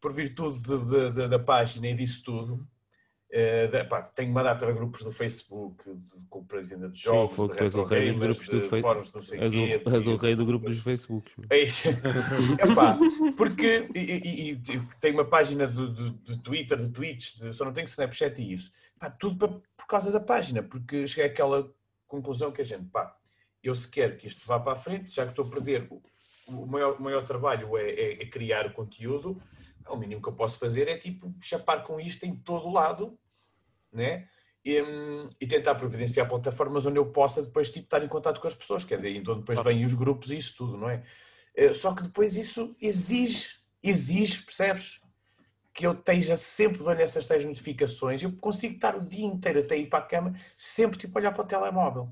por 0.00 0.12
virtude 0.12 0.62
de, 0.62 0.78
de, 0.78 1.10
de, 1.12 1.28
da 1.28 1.38
página 1.38 1.88
e 1.88 1.94
disso 1.94 2.22
tudo, 2.24 2.68
Uh, 3.34 3.66
de, 3.68 3.82
pá, 3.82 4.00
tenho 4.00 4.30
uma 4.30 4.44
data 4.44 4.64
de 4.64 4.72
grupos 4.72 5.04
no 5.04 5.10
Facebook 5.10 5.92
de 5.92 6.24
compra 6.26 6.60
e 6.60 6.64
venda 6.64 6.88
de 6.88 7.00
jogos, 7.00 7.34
Sim, 7.34 7.48
de 7.48 7.64
retro 7.64 7.84
gamers, 7.84 8.38
de 8.38 8.60
do 8.60 8.80
fóruns, 8.80 9.12
não 9.12 9.22
sei 9.22 9.40
és 9.40 9.52
quê. 9.52 9.82
O, 9.84 9.90
és 9.90 10.06
o 10.06 10.14
rei 10.14 10.36
do 10.36 10.46
grupo 10.46 10.66
dos 10.66 10.78
Facebook. 10.78 11.32
É 11.50 11.58
isso. 11.58 11.88
Epá, 12.62 12.96
porque 13.36 13.88
e, 13.92 13.98
e, 13.98 14.50
e, 14.52 14.56
tenho 15.00 15.14
uma 15.14 15.24
página 15.24 15.66
de, 15.66 15.92
de, 15.92 16.10
de 16.12 16.42
Twitter, 16.44 16.78
de 16.78 16.88
tweets, 16.90 17.36
de, 17.36 17.52
só 17.52 17.64
não 17.64 17.72
tenho 17.72 17.86
Snapchat 17.86 18.40
e 18.40 18.52
isso. 18.52 18.70
Pá, 19.00 19.10
tudo 19.10 19.36
pra, 19.36 19.48
por 19.48 19.86
causa 19.88 20.12
da 20.12 20.20
página, 20.20 20.62
porque 20.62 21.08
cheguei 21.08 21.28
àquela 21.28 21.68
conclusão 22.06 22.52
que 22.52 22.62
a 22.62 22.64
gente, 22.64 22.84
pá, 22.84 23.16
eu 23.64 23.74
se 23.74 23.90
quero 23.90 24.16
que 24.16 24.28
isto 24.28 24.46
vá 24.46 24.60
para 24.60 24.74
a 24.74 24.76
frente, 24.76 25.12
já 25.12 25.24
que 25.24 25.30
estou 25.30 25.46
a 25.46 25.50
perder, 25.50 25.88
o, 25.90 26.00
o, 26.46 26.66
maior, 26.68 27.00
o 27.00 27.02
maior 27.02 27.24
trabalho 27.24 27.76
é, 27.76 27.90
é, 27.90 28.22
é 28.22 28.26
criar 28.26 28.64
o 28.68 28.72
conteúdo, 28.72 29.42
o 29.88 29.96
mínimo 29.96 30.22
que 30.22 30.28
eu 30.28 30.34
posso 30.34 30.56
fazer 30.56 30.86
é 30.86 30.96
tipo 30.96 31.34
chapar 31.40 31.82
com 31.82 31.98
isto 31.98 32.22
em 32.22 32.36
todo 32.36 32.68
o 32.68 32.72
lado 32.72 33.18
né? 33.94 34.26
E, 34.64 34.80
hum, 34.82 35.26
e, 35.40 35.46
tentar 35.46 35.74
providenciar 35.74 36.28
plataformas 36.28 36.86
onde 36.86 36.98
eu 36.98 37.06
possa 37.06 37.42
depois 37.42 37.70
tipo, 37.70 37.84
estar 37.84 38.02
em 38.02 38.08
contato 38.08 38.40
com 38.40 38.48
as 38.48 38.54
pessoas, 38.54 38.82
que 38.82 38.94
é 38.94 38.98
daí 38.98 39.18
onde 39.18 39.40
depois 39.40 39.62
vêm 39.62 39.84
os 39.84 39.92
grupos 39.92 40.30
e 40.30 40.38
isso 40.38 40.56
tudo, 40.56 40.78
não 40.78 40.88
é? 40.88 41.02
Eh, 41.54 41.72
só 41.74 41.94
que 41.94 42.02
depois 42.02 42.36
isso 42.36 42.74
exige, 42.80 43.56
exige, 43.82 44.42
percebes? 44.42 45.00
Que 45.72 45.86
eu 45.86 45.92
esteja 45.92 46.36
sempre 46.36 46.78
dando 46.82 47.00
essas 47.00 47.26
tais 47.26 47.44
notificações, 47.44 48.22
eu 48.22 48.32
consigo 48.38 48.74
estar 48.74 48.96
o 48.96 49.06
dia 49.06 49.26
inteiro 49.26 49.60
até 49.60 49.76
ir 49.76 49.88
para 49.88 49.98
a 49.98 50.06
cama, 50.06 50.34
sempre 50.56 50.98
tipo 50.98 51.18
olhar 51.18 51.32
para 51.32 51.42
o 51.42 51.46
telemóvel. 51.46 52.10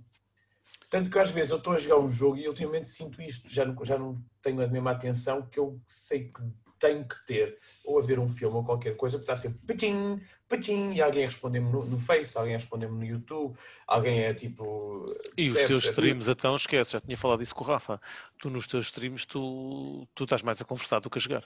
Tanto 0.91 1.09
que 1.11 1.19
às 1.19 1.31
vezes 1.31 1.51
eu 1.51 1.57
estou 1.57 1.73
a 1.73 1.79
jogar 1.79 2.01
um 2.01 2.09
jogo 2.09 2.37
e 2.37 2.47
ultimamente 2.47 2.89
sinto 2.89 3.23
isto, 3.23 3.49
já 3.49 3.65
não, 3.65 3.83
já 3.83 3.99
não 3.99 4.23
tenho 4.43 4.61
a 4.63 4.69
mesma 4.69 4.91
atenção 4.91 5.49
que 5.49 5.59
eu 5.59 5.81
sei 5.87 6.31
que 6.31 6.43
tenho 6.83 7.07
que 7.07 7.15
ter, 7.25 7.57
ou 7.85 8.01
a 8.01 8.03
ver 8.03 8.19
um 8.19 8.29
filme 8.29 8.57
ou 8.57 8.65
qualquer 8.65 8.97
coisa, 8.97 9.17
que 9.17 9.23
está 9.23 9.37
sempre 9.37 9.61
patim, 9.65 10.21
patim, 10.49 10.93
e 10.93 11.01
alguém 11.01 11.25
responde-me 11.25 11.71
no, 11.71 11.85
no, 11.85 11.99
Face, 11.99 12.37
alguém 12.37 12.55
responde-me 12.55 12.99
no 12.99 13.05
YouTube, 13.05 13.57
alguém 13.87 14.25
é 14.25 14.35
tipo. 14.35 15.07
E 15.39 15.49
os 15.49 15.55
teus 15.55 15.85
streams, 15.85 16.29
é 16.29 16.33
então, 16.33 16.57
esquece, 16.57 16.93
já 16.93 17.01
tinha 17.01 17.17
falado 17.17 17.41
isso 17.43 17.55
com 17.55 17.63
o 17.63 17.67
Rafa. 17.67 18.01
Tu 18.41 18.51
nos 18.51 18.67
teus 18.67 18.87
streams, 18.87 19.25
tu, 19.27 20.09
tu 20.13 20.25
estás 20.25 20.43
mais 20.43 20.61
a 20.61 20.65
conversar 20.65 21.01
do 21.01 21.09
que 21.09 21.19
a 21.19 21.23
jogar. 21.23 21.45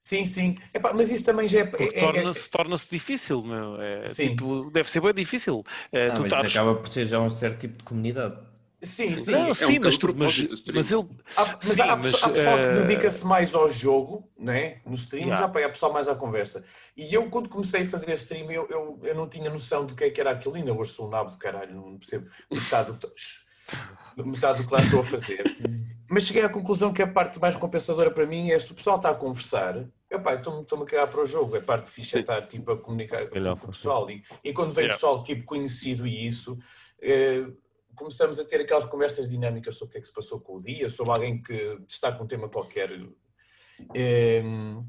Sim, 0.00 0.24
sim. 0.26 0.56
Epá, 0.72 0.92
mas 0.94 1.10
isso 1.10 1.24
também 1.24 1.48
já 1.48 1.60
é. 1.60 1.62
é, 1.62 1.98
é 1.98 2.00
torna-se 2.00 2.46
é, 2.46 2.50
torna 2.50 2.76
difícil, 2.76 3.42
meu. 3.42 3.82
É, 3.82 4.06
sim. 4.06 4.28
Tipo, 4.30 4.70
deve 4.70 4.88
ser 4.88 5.00
bem 5.00 5.12
difícil. 5.12 5.64
É, 5.90 6.06
ah, 6.06 6.14
tu 6.14 6.22
mas 6.22 6.32
acaba 6.32 6.76
por 6.76 6.88
ser 6.88 7.06
já 7.06 7.20
um 7.20 7.28
certo 7.28 7.58
tipo 7.60 7.78
de 7.78 7.84
comunidade. 7.84 8.38
Sim, 8.80 9.16
sim. 9.16 9.32
Não, 9.32 9.50
é 9.50 9.54
sim, 9.54 9.78
um 9.78 9.82
mas, 9.82 9.98
tu, 9.98 10.14
mas, 10.16 10.64
mas 10.72 10.92
ele. 10.92 11.08
Há, 11.36 11.46
mas 11.46 11.66
sim, 11.66 11.82
há, 11.82 11.96
mas, 11.96 12.14
há 12.22 12.28
pessoal 12.28 12.56
que 12.62 12.68
eh, 12.68 12.80
dedica-se 12.82 13.26
mais 13.26 13.54
ao 13.54 13.68
jogo, 13.68 14.30
né? 14.38 14.80
nos 14.86 15.00
streams, 15.00 15.30
yeah. 15.30 15.66
há 15.66 15.68
pessoal 15.68 15.92
mais 15.92 16.06
à 16.06 16.14
conversa. 16.14 16.64
E 16.96 17.12
eu, 17.12 17.28
quando 17.28 17.48
comecei 17.48 17.82
a 17.82 17.88
fazer 17.88 18.12
stream, 18.12 18.52
eu, 18.52 18.68
eu, 18.70 19.00
eu 19.02 19.14
não 19.16 19.28
tinha 19.28 19.50
noção 19.50 19.84
do 19.84 19.96
que, 19.96 20.04
é 20.04 20.10
que 20.10 20.20
era 20.20 20.30
aquilo. 20.30 20.54
Ainda 20.54 20.72
hoje 20.72 20.92
sou 20.92 21.08
um 21.08 21.10
nabo 21.10 21.30
de 21.32 21.38
caralho, 21.38 21.74
não 21.74 21.98
percebo 21.98 22.28
metade 22.52 22.92
do, 22.92 24.24
metade 24.24 24.62
do 24.62 24.68
que 24.68 24.72
lá 24.72 24.80
estou 24.80 25.00
a 25.00 25.04
fazer. 25.04 25.42
Mas 26.08 26.24
cheguei 26.24 26.42
à 26.44 26.48
conclusão 26.48 26.92
que 26.92 27.02
a 27.02 27.06
parte 27.06 27.40
mais 27.40 27.56
compensadora 27.56 28.12
para 28.12 28.26
mim 28.26 28.50
é 28.52 28.58
se 28.60 28.70
o 28.70 28.74
pessoal 28.76 28.96
está 28.96 29.10
a 29.10 29.14
conversar. 29.14 29.88
Eu, 30.08 30.22
pá, 30.22 30.34
estou-me 30.34 30.84
a 30.84 30.86
cagar 30.86 31.08
para 31.08 31.20
o 31.20 31.26
jogo. 31.26 31.56
A 31.56 31.60
parte 31.60 31.90
fixe 31.90 32.16
é 32.16 32.20
estar 32.20 32.42
tipo, 32.46 32.70
a 32.70 32.78
comunicar 32.78 33.26
com 33.28 33.38
o 33.38 33.72
pessoal. 33.72 34.08
E, 34.08 34.22
e 34.44 34.52
quando 34.52 34.72
vem 34.72 34.84
yeah. 34.84 34.94
pessoal 34.94 35.24
tipo 35.24 35.44
conhecido 35.44 36.06
e 36.06 36.28
isso. 36.28 36.56
Eh, 37.02 37.44
começamos 37.98 38.38
a 38.38 38.44
ter 38.44 38.60
aquelas 38.60 38.84
conversas 38.84 39.28
dinâmicas 39.28 39.76
sobre 39.76 39.90
o 39.90 39.92
que 39.92 39.98
é 39.98 40.00
que 40.00 40.06
se 40.06 40.14
passou 40.14 40.40
com 40.40 40.56
o 40.56 40.60
dia, 40.60 40.88
sobre 40.88 41.12
alguém 41.12 41.42
que 41.42 41.78
destaca 41.86 42.22
um 42.22 42.26
tema 42.26 42.48
qualquer. 42.48 42.90
Ehm, 43.94 44.82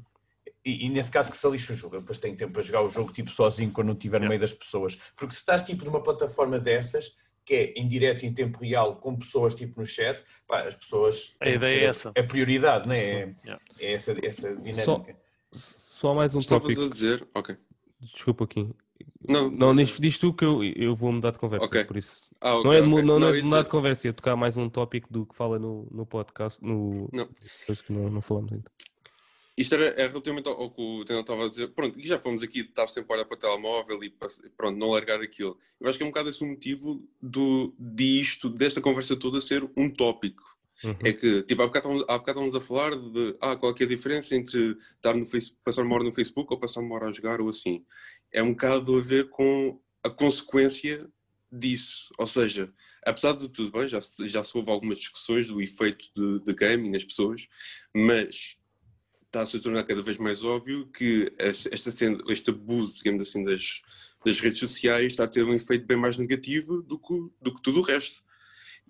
e, 0.64 0.86
e, 0.86 0.88
nesse 0.88 1.10
caso 1.10 1.30
que 1.30 1.36
se 1.36 1.48
lixa 1.50 1.72
o 1.72 1.76
jogo, 1.76 1.98
depois 1.98 2.18
tem 2.18 2.36
tempo 2.36 2.52
para 2.52 2.62
jogar 2.62 2.82
o 2.82 2.90
jogo 2.90 3.12
tipo 3.12 3.30
sozinho 3.30 3.72
quando 3.72 3.88
não 3.88 3.94
estiver 3.94 4.20
no 4.20 4.28
meio 4.28 4.40
das 4.40 4.52
pessoas. 4.52 4.96
Porque 5.16 5.34
se 5.34 5.40
estás 5.40 5.62
tipo 5.62 5.84
numa 5.84 6.02
plataforma 6.02 6.58
dessas, 6.58 7.16
que 7.44 7.54
é 7.54 7.72
em 7.76 7.88
direto 7.88 8.24
em 8.24 8.32
tempo 8.32 8.58
real 8.58 8.96
com 8.96 9.16
pessoas 9.16 9.54
tipo 9.54 9.80
no 9.80 9.86
chat, 9.86 10.22
pá, 10.46 10.62
as 10.62 10.74
pessoas 10.74 11.34
a 11.40 11.48
ideia 11.48 11.80
é 11.80 11.84
essa. 11.86 12.10
A 12.10 12.22
prioridade, 12.22 12.86
não 12.86 12.94
é? 12.94 13.34
É, 13.44 13.58
é 13.78 13.92
essa, 13.92 14.14
essa 14.24 14.54
dinâmica. 14.56 15.16
Só, 15.52 15.98
só 16.00 16.14
mais 16.14 16.34
um 16.34 16.38
Estavas 16.38 16.62
tópico. 16.62 16.84
a 16.84 16.88
dizer, 16.88 17.28
ok. 17.34 17.56
Desculpa 18.00 18.44
aqui. 18.44 18.70
Não, 19.28 19.50
não, 19.50 19.76
diz, 19.76 19.98
diz 19.98 20.18
tu 20.18 20.32
que 20.32 20.44
eu, 20.44 20.64
eu 20.64 20.96
vou 20.96 21.12
mudar 21.12 21.30
de 21.30 21.38
conversa, 21.38 21.66
okay. 21.66 21.84
por 21.84 21.96
isso. 21.96 22.22
Ah, 22.40 22.56
okay, 22.56 22.64
não 22.64 22.72
é, 22.72 22.80
de, 22.80 22.88
okay. 22.88 23.02
não, 23.04 23.18
não, 23.18 23.28
é 23.28 23.32
de 23.32 23.42
mudar 23.42 23.62
de 23.62 23.68
conversa, 23.68 24.08
é 24.08 24.12
tocar 24.12 24.34
mais 24.34 24.56
um 24.56 24.68
tópico 24.68 25.12
do 25.12 25.26
que 25.26 25.36
fala 25.36 25.58
no, 25.58 25.86
no 25.90 26.06
podcast, 26.06 26.62
no... 26.64 27.08
Não. 27.12 27.28
Coisa 27.66 27.82
que 27.82 27.92
não, 27.92 28.08
não 28.08 28.22
falamos 28.22 28.52
ainda. 28.52 28.70
Isto 29.60 29.74
era 29.74 29.88
é 29.88 30.06
relativamente 30.06 30.48
ao, 30.48 30.70
que 30.70 30.80
o 30.80 31.04
Tenel 31.04 31.20
estava 31.20 31.44
a 31.44 31.48
dizer. 31.50 31.68
Pronto, 31.68 32.00
já 32.00 32.18
fomos 32.18 32.42
aqui 32.42 32.60
estar 32.60 32.88
sempre 32.88 33.12
a 33.12 33.16
olhar 33.16 33.26
para 33.26 33.34
o 33.34 33.38
telemóvel 33.38 34.02
e 34.02 34.10
pronto, 34.56 34.78
não 34.78 34.92
largar 34.92 35.20
aquilo. 35.20 35.58
Eu 35.78 35.86
acho 35.86 35.98
que 35.98 36.02
é 36.02 36.06
um 36.06 36.10
bocado 36.10 36.30
esse 36.30 36.42
o 36.42 36.46
motivo 36.46 37.06
do, 37.20 37.74
disto, 37.78 38.48
desta 38.48 38.80
conversa 38.80 39.16
toda 39.16 39.38
ser 39.38 39.68
um 39.76 39.90
tópico. 39.90 40.42
Uhum. 40.82 40.96
É 41.04 41.12
que, 41.12 41.42
tipo, 41.42 41.60
há 41.60 41.66
bocado, 41.66 41.88
estávamos, 41.88 42.04
há 42.08 42.18
bocado 42.18 42.40
estávamos 42.40 42.54
a 42.54 42.60
falar 42.60 42.96
de 42.96 43.36
ah, 43.38 43.54
qual 43.54 43.74
é 43.78 43.84
a 43.84 43.86
diferença 43.86 44.34
entre 44.34 44.78
estar 44.94 45.14
no 45.14 45.26
Facebook, 45.26 45.60
passar 45.62 45.82
uma 45.82 45.94
hora 45.94 46.04
no 46.04 46.12
Facebook 46.12 46.50
ou 46.50 46.58
passar 46.58 46.80
uma 46.80 46.94
hora 46.94 47.08
a 47.08 47.12
jogar 47.12 47.40
ou 47.40 47.50
assim. 47.50 47.84
É 48.32 48.42
um 48.42 48.50
bocado 48.50 48.96
a 48.96 49.00
ver 49.00 49.28
com 49.28 49.80
a 50.02 50.10
consequência 50.10 51.06
disso. 51.50 52.12
Ou 52.18 52.26
seja, 52.26 52.72
apesar 53.04 53.32
de 53.32 53.48
tudo 53.48 53.72
bem, 53.72 53.88
já, 53.88 54.00
já 54.26 54.44
se 54.44 54.56
houve 54.56 54.70
algumas 54.70 54.98
discussões 54.98 55.48
do 55.48 55.60
efeito 55.60 56.06
de, 56.14 56.40
de 56.44 56.54
gaming 56.54 56.90
nas 56.90 57.04
pessoas, 57.04 57.46
mas 57.94 58.56
está-se 59.26 59.56
a 59.56 59.60
tornar 59.60 59.84
cada 59.84 60.02
vez 60.02 60.18
mais 60.18 60.42
óbvio 60.42 60.86
que 60.88 61.32
esta, 61.38 61.70
este 61.72 62.50
abuso, 62.50 62.96
digamos 62.96 63.22
assim, 63.22 63.44
das, 63.44 63.80
das 64.24 64.40
redes 64.40 64.58
sociais 64.58 65.12
está 65.12 65.24
a 65.24 65.28
ter 65.28 65.44
um 65.44 65.54
efeito 65.54 65.86
bem 65.86 65.96
mais 65.96 66.16
negativo 66.16 66.82
do 66.82 66.98
que, 66.98 67.14
do 67.40 67.54
que 67.54 67.62
tudo 67.62 67.80
o 67.80 67.82
resto. 67.82 68.22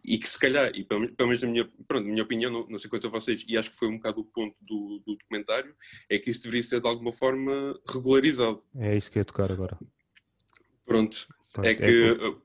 E 0.05 0.19
que 0.19 0.29
se 0.29 0.39
calhar, 0.39 0.73
e 0.75 0.85
pelo, 0.85 1.15
pelo 1.15 1.29
menos 1.29 1.43
na 1.43 1.49
minha, 1.49 1.69
pronto, 1.87 2.05
na 2.05 2.11
minha 2.11 2.23
opinião, 2.23 2.51
não, 2.51 2.67
não, 2.69 2.79
sei 2.79 2.89
quanto 2.89 3.07
a 3.07 3.11
vocês, 3.11 3.45
e 3.47 3.57
acho 3.57 3.71
que 3.71 3.77
foi 3.77 3.89
um 3.89 3.97
bocado 3.97 4.21
o 4.21 4.25
ponto 4.25 4.57
do, 4.61 5.03
do 5.07 5.17
documentário, 5.17 5.75
é 6.09 6.19
que 6.19 6.31
isso 6.31 6.43
deveria 6.43 6.63
ser 6.63 6.81
de 6.81 6.89
alguma 6.89 7.13
forma 7.13 7.79
regularizado. 7.87 8.63
É 8.77 8.97
isso 8.97 9.11
que 9.11 9.19
eu 9.19 9.21
ia 9.21 9.25
tocar 9.25 9.53
agora. 9.53 9.79
Pronto. 10.85 11.29
Pronto 11.53 11.67
é, 11.67 11.71
é 11.71 11.75
que. 11.75 12.11
Uh, 12.13 12.43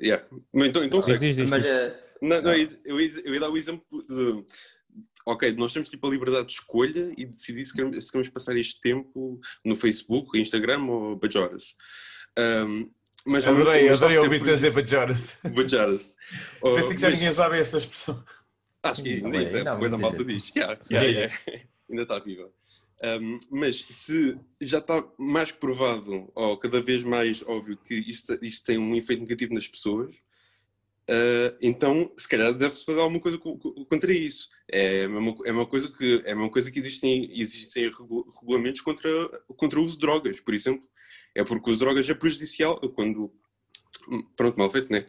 yeah. 0.00 0.24
Então, 0.54 0.84
então 0.84 1.00
diz, 1.00 1.18
diz, 1.18 1.36
diz, 1.36 1.48
Mas, 1.48 1.64
uh, 1.64 1.94
não, 2.20 2.42
não, 2.42 2.52
eu, 2.52 3.00
eu, 3.00 3.34
ia 3.34 3.40
dar 3.40 3.50
o 3.50 3.56
exemplo 3.56 4.04
de 4.08 4.44
ok, 5.28 5.52
nós 5.52 5.72
temos 5.72 5.88
tipo 5.88 6.06
a 6.06 6.10
liberdade 6.10 6.46
de 6.46 6.54
escolha 6.54 7.12
e 7.16 7.26
decidir 7.26 7.64
se 7.64 7.74
queremos, 7.74 8.04
se 8.04 8.10
queremos 8.10 8.30
passar 8.30 8.56
este 8.56 8.80
tempo 8.80 9.38
no 9.64 9.76
Facebook, 9.76 10.38
Instagram 10.38 10.84
ou 10.86 11.16
Bajoras. 11.16 11.74
Um, 12.38 12.90
mas 13.24 13.46
adorei, 13.46 13.88
adorei 13.88 14.18
ouvir-te 14.18 14.44
dizer 14.44 14.72
Bajoras. 14.72 15.38
Bajoras. 15.44 16.14
Pensei 16.62 16.96
que 16.96 17.02
já 17.02 17.10
ninguém 17.10 17.32
sabe 17.32 17.58
essa 17.58 17.76
expressão. 17.76 18.24
Acho 18.82 19.02
que 19.02 19.14
ainda, 19.14 19.38
ainda, 19.38 19.72
ainda 19.74 19.96
a 19.96 19.98
malta 19.98 20.24
diz. 20.24 20.52
Yeah, 20.56 20.78
yeah, 20.90 21.06
yeah. 21.06 21.64
ainda 21.90 22.02
está 22.02 22.18
viva. 22.18 22.50
Um, 23.02 23.38
mas 23.50 23.84
se 23.90 24.36
já 24.60 24.78
está 24.78 25.04
mais 25.16 25.52
provado, 25.52 26.30
ou 26.34 26.56
cada 26.58 26.80
vez 26.80 27.04
mais 27.04 27.42
óbvio, 27.46 27.76
que 27.76 27.94
isto, 27.94 28.36
isto 28.42 28.66
tem 28.66 28.78
um 28.78 28.94
efeito 28.94 29.20
negativo 29.20 29.54
nas 29.54 29.68
pessoas, 29.68 30.16
uh, 31.08 31.56
então 31.60 32.12
se 32.16 32.28
calhar 32.28 32.52
deve-se 32.54 32.84
fazer 32.84 33.00
alguma 33.00 33.20
coisa 33.20 33.38
contra 33.38 34.12
isso. 34.12 34.48
É 34.70 35.06
uma, 35.06 35.34
é 35.44 35.52
uma 35.52 35.66
coisa 35.66 35.88
que 35.90 36.22
é 36.24 36.34
uma 36.34 36.50
coisa 36.50 36.70
que 36.70 36.78
existem, 36.78 37.30
existem 37.38 37.90
regulamentos 38.40 38.80
contra, 38.80 39.10
contra 39.56 39.80
o 39.80 39.82
uso 39.82 39.94
de 39.94 40.00
drogas, 40.00 40.40
por 40.40 40.54
exemplo. 40.54 40.86
É 41.34 41.44
porque 41.44 41.68
o 41.68 41.72
uso 41.72 41.80
de 41.80 41.84
drogas 41.84 42.08
é 42.08 42.14
prejudicial 42.14 42.78
quando. 42.94 43.32
Pronto, 44.36 44.58
mal 44.58 44.70
feito, 44.70 44.92
né? 44.92 45.04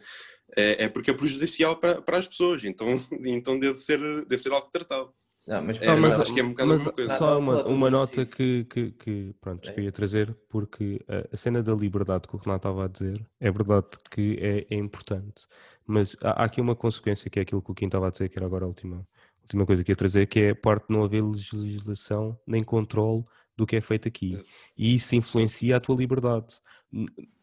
É, 0.56 0.84
é 0.84 0.88
porque 0.88 1.10
é 1.10 1.14
prejudicial 1.14 1.76
para, 1.76 2.02
para 2.02 2.18
as 2.18 2.26
pessoas, 2.26 2.64
então, 2.64 2.88
então 3.24 3.58
deve, 3.58 3.78
ser, 3.78 3.98
deve 4.26 4.42
ser 4.42 4.52
algo 4.52 4.68
tratado. 4.70 5.12
Não, 5.50 5.60
mas, 5.62 5.82
é, 5.82 5.96
mas, 5.96 6.20
acho 6.20 6.32
que 6.32 6.38
é 6.38 6.44
um 6.44 6.50
bocado 6.50 6.68
mas, 6.70 6.86
coisa. 6.86 7.16
Só 7.16 7.36
uma, 7.36 7.66
uma 7.66 7.90
nota 7.90 8.24
que, 8.24 8.64
que, 8.66 8.92
que, 8.92 9.34
pronto, 9.40 9.68
é. 9.68 9.72
que 9.72 9.80
eu 9.80 9.84
ia 9.84 9.90
trazer, 9.90 10.32
porque 10.48 11.04
a, 11.32 11.36
cena 11.36 11.60
da 11.60 11.74
liberdade 11.74 12.28
que 12.28 12.36
o 12.36 12.38
Renato 12.38 12.68
estava 12.68 12.84
a 12.84 12.88
dizer, 12.88 13.26
é 13.40 13.50
verdade 13.50 13.88
que 14.08 14.38
é, 14.40 14.72
é 14.72 14.78
importante, 14.78 15.48
mas 15.84 16.16
há, 16.22 16.42
há, 16.42 16.44
aqui 16.44 16.60
uma 16.60 16.76
consequência 16.76 17.28
que 17.28 17.40
é 17.40 17.42
aquilo 17.42 17.60
que 17.60 17.72
o 17.72 17.74
Kim 17.74 17.86
estava 17.86 18.06
a 18.06 18.10
dizer, 18.10 18.28
que 18.28 18.38
era 18.38 18.46
agora 18.46 18.64
a 18.64 18.68
última, 18.68 19.04
última 19.42 19.66
coisa 19.66 19.82
que 19.82 19.90
ia 19.90 19.96
trazer, 19.96 20.26
que 20.28 20.38
é 20.38 20.50
a 20.50 20.54
parte 20.54 20.86
de 20.86 20.94
não 20.96 21.02
haver 21.02 21.24
legislação 21.24 22.38
nem 22.46 22.62
controle 22.62 23.24
do 23.56 23.66
que 23.66 23.74
é 23.74 23.80
feito 23.80 24.06
aqui. 24.06 24.40
E 24.78 24.94
isso 24.94 25.16
influencia 25.16 25.76
a 25.76 25.80
tua 25.80 25.96
liberdade. 25.96 26.60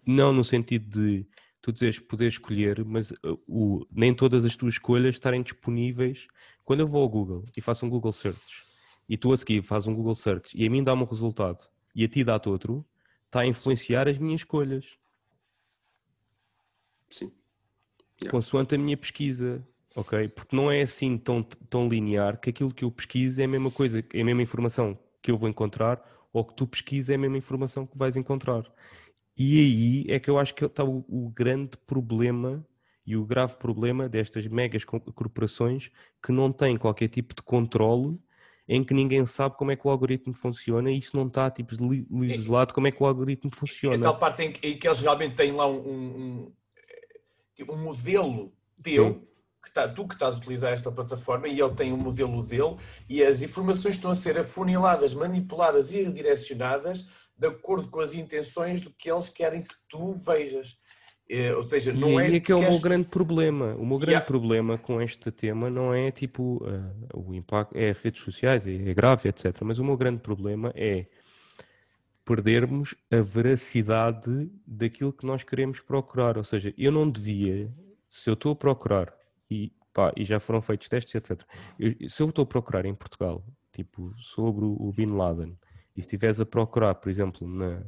Não 0.06 0.32
no 0.32 0.46
sentido 0.46 0.88
de 0.90 1.28
tu 1.62 1.74
dizes 1.74 2.00
poder 2.00 2.28
escolher, 2.28 2.86
mas 2.86 3.12
uh, 3.12 3.38
o, 3.46 3.86
nem 3.92 4.14
todas 4.14 4.46
as 4.46 4.56
tuas 4.56 4.76
escolhas 4.76 5.16
estarem 5.16 5.44
disponíveis. 5.44 6.28
Quando 6.68 6.82
eu 6.82 6.88
vou 6.88 7.02
ao 7.02 7.08
Google 7.08 7.46
e 7.56 7.62
faço 7.62 7.86
um 7.86 7.90
Google 7.90 8.12
Search 8.12 8.66
e 9.08 9.16
tu 9.16 9.32
a 9.32 9.38
seguir 9.38 9.62
fazes 9.62 9.88
um 9.88 9.96
Google 9.96 10.16
Search 10.16 10.50
e 10.54 10.68
a 10.68 10.70
mim 10.70 10.84
dá-me 10.84 11.02
um 11.02 11.06
resultado 11.06 11.66
e 11.96 12.04
a 12.04 12.10
ti 12.10 12.26
dá-te 12.26 12.50
outro, 12.50 12.86
está 13.26 13.40
a 13.40 13.48
influenciar 13.48 14.06
as 14.06 14.18
minhas 14.18 14.42
escolhas. 14.42 14.98
Sim. 17.10 17.32
Yeah. 18.22 18.32
Consoante 18.32 18.76
a 18.76 18.78
minha 18.78 18.98
pesquisa, 18.98 19.66
ok? 19.96 20.28
Porque 20.28 20.54
não 20.54 20.70
é 20.70 20.82
assim 20.82 21.18
tão, 21.18 21.42
tão 21.42 21.88
linear 21.88 22.38
que 22.38 22.50
aquilo 22.50 22.74
que 22.74 22.84
eu 22.84 22.92
pesquiso 22.92 23.40
é 23.40 23.46
a 23.46 23.48
mesma 23.48 23.72
coisa, 23.72 24.04
é 24.14 24.22
a 24.22 24.26
mesma 24.26 24.42
informação 24.42 25.00
que 25.22 25.32
eu 25.32 25.38
vou 25.38 25.48
encontrar 25.48 26.04
ou 26.34 26.44
que 26.44 26.54
tu 26.54 26.68
pesquisas 26.68 27.12
é 27.12 27.16
a 27.16 27.18
mesma 27.18 27.38
informação 27.38 27.88
que 27.88 27.98
vais 27.98 28.18
encontrar. 28.18 28.70
E 29.38 29.58
aí 29.58 30.14
é 30.14 30.20
que 30.20 30.30
eu 30.30 30.38
acho 30.38 30.54
que 30.54 30.66
está 30.66 30.84
o, 30.84 31.06
o 31.08 31.30
grande 31.30 31.78
problema 31.88 32.62
e 33.08 33.16
o 33.16 33.26
grave 33.26 33.56
problema 33.56 34.10
destas 34.10 34.46
megas 34.48 34.84
corporações 34.84 35.90
que 36.22 36.34
não 36.34 36.52
têm 36.52 36.76
qualquer 36.76 37.08
tipo 37.08 37.34
de 37.34 37.42
controle 37.42 38.20
em 38.68 38.84
que 38.84 38.94
ninguém 38.94 39.26
sabe 39.26 39.56
como 39.56 39.72
é 39.72 39.78
que 39.78 39.88
o 39.88 39.90
algoritmo 39.90 40.34
funciona 40.34 40.92
e 40.92 40.98
isso 40.98 41.16
não 41.16 41.28
está 41.28 41.50
tipo, 41.50 41.74
legislado 42.12 42.74
como 42.74 42.88
é 42.88 42.92
que 42.92 43.02
o 43.02 43.06
algoritmo 43.06 43.50
funciona. 43.50 43.96
É 43.96 44.00
tal 44.00 44.20
parte 44.20 44.44
em 44.44 44.52
que, 44.52 44.68
em 44.68 44.78
que, 44.78 44.86
eles 44.86 45.00
realmente 45.00 45.38
têm 45.38 45.54
lá 45.54 45.66
um, 45.66 45.78
um, 45.78 46.54
um 47.70 47.78
modelo 47.78 48.52
teu, 48.84 49.26
que 49.64 49.72
tá, 49.72 49.88
tu 49.88 50.06
que 50.06 50.16
estás 50.16 50.34
a 50.34 50.38
utilizar 50.38 50.74
esta 50.74 50.92
plataforma 50.92 51.48
e 51.48 51.62
ele 51.62 51.74
tem 51.76 51.94
um 51.94 51.98
modelo 51.98 52.44
dele 52.44 52.76
e 53.08 53.24
as 53.24 53.42
informações 53.42 53.96
estão 53.96 54.12
a 54.12 54.16
ser 54.16 54.38
afuniladas, 54.38 55.14
manipuladas 55.14 55.94
e 55.94 56.04
redirecionadas 56.04 57.06
de 57.38 57.48
acordo 57.48 57.88
com 57.88 58.02
as 58.02 58.14
intenções 58.14 58.82
do 58.82 58.92
que 58.92 59.10
eles 59.10 59.30
querem 59.30 59.62
que 59.62 59.76
tu 59.88 60.14
vejas. 60.14 60.78
É, 61.30 61.54
ou 61.54 61.64
seja, 61.64 61.92
não 61.92 62.20
e 62.20 62.24
é. 62.24 62.30
E 62.30 62.36
é 62.36 62.40
que 62.40 62.52
é 62.52 62.56
o 62.56 62.62
meu 62.62 62.80
grande 62.80 63.08
problema. 63.08 63.76
O 63.76 63.86
meu 63.86 63.98
grande 63.98 64.12
yeah. 64.12 64.26
problema 64.26 64.78
com 64.78 65.02
este 65.02 65.30
tema 65.30 65.70
não 65.70 65.94
é 65.94 66.10
tipo 66.10 66.64
uh, 66.64 67.28
o 67.28 67.34
impacto, 67.34 67.76
é 67.76 67.92
redes 67.92 68.22
sociais, 68.22 68.66
é, 68.66 68.76
é 68.76 68.94
grave, 68.94 69.28
etc. 69.28 69.54
Mas 69.62 69.78
o 69.78 69.84
meu 69.84 69.98
grande 69.98 70.22
problema 70.22 70.72
é 70.74 71.06
perdermos 72.24 72.96
a 73.12 73.22
veracidade 73.22 74.50
daquilo 74.66 75.12
que 75.12 75.26
nós 75.26 75.44
queremos 75.44 75.82
procurar. 75.82 76.38
Ou 76.38 76.44
seja, 76.44 76.74
eu 76.78 76.92
não 76.92 77.10
devia, 77.10 77.70
se 78.08 78.30
eu 78.30 78.34
estou 78.34 78.54
a 78.54 78.56
procurar, 78.56 79.14
e, 79.52 79.74
pá, 79.94 80.14
e 80.16 80.24
já 80.24 80.40
foram 80.40 80.62
feitos 80.62 80.88
testes, 80.88 81.14
etc. 81.14 81.42
Eu, 81.78 82.10
se 82.10 82.22
eu 82.22 82.30
estou 82.30 82.44
a 82.44 82.46
procurar 82.46 82.86
em 82.86 82.96
Portugal, 82.96 83.46
tipo, 83.74 84.14
sobre 84.18 84.64
o 84.64 84.94
Bin 84.96 85.08
Laden, 85.08 85.58
e 85.96 86.02
se 86.02 86.06
estiveres 86.06 86.40
a 86.40 86.46
procurar, 86.46 86.96
por 86.96 87.10
exemplo, 87.10 87.48
na, 87.48 87.82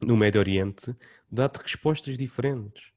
no 0.00 0.16
Médio 0.16 0.40
Oriente, 0.40 0.94
dá-te 1.30 1.58
respostas 1.58 2.16
diferentes. 2.16 2.92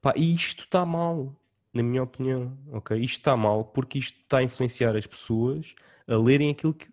Pá, 0.00 0.12
e 0.16 0.34
isto 0.34 0.64
está 0.64 0.84
mal, 0.84 1.34
na 1.72 1.82
minha 1.82 2.02
opinião. 2.02 2.56
Okay? 2.72 2.98
Isto 2.98 3.18
está 3.18 3.36
mal 3.36 3.64
porque 3.64 3.98
isto 3.98 4.18
está 4.20 4.38
a 4.38 4.42
influenciar 4.42 4.96
as 4.96 5.06
pessoas 5.06 5.74
a 6.06 6.16
lerem 6.16 6.50
aquilo 6.50 6.74
que. 6.74 6.88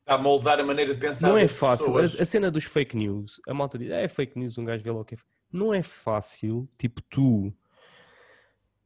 Está 0.00 0.14
a 0.14 0.18
moldar 0.18 0.58
a 0.58 0.64
maneira 0.64 0.92
de 0.92 1.00
pensar. 1.00 1.28
Não 1.28 1.38
é 1.38 1.46
fácil. 1.46 1.96
A, 1.96 2.02
a, 2.02 2.26
cena 2.26 2.50
dos 2.50 2.64
fake 2.64 2.96
news, 2.96 3.40
a 3.46 3.54
malta 3.54 3.78
diz, 3.78 3.90
ah, 3.92 4.00
é 4.00 4.08
fake 4.08 4.38
news, 4.38 4.58
um 4.58 4.64
gajo 4.64 4.82
vê 4.82 4.90
lá 4.90 5.00
o 5.00 5.04
que 5.04 5.14
é. 5.14 5.18
Não 5.52 5.72
é 5.72 5.82
fácil, 5.82 6.68
tipo, 6.78 7.00
tu. 7.02 7.52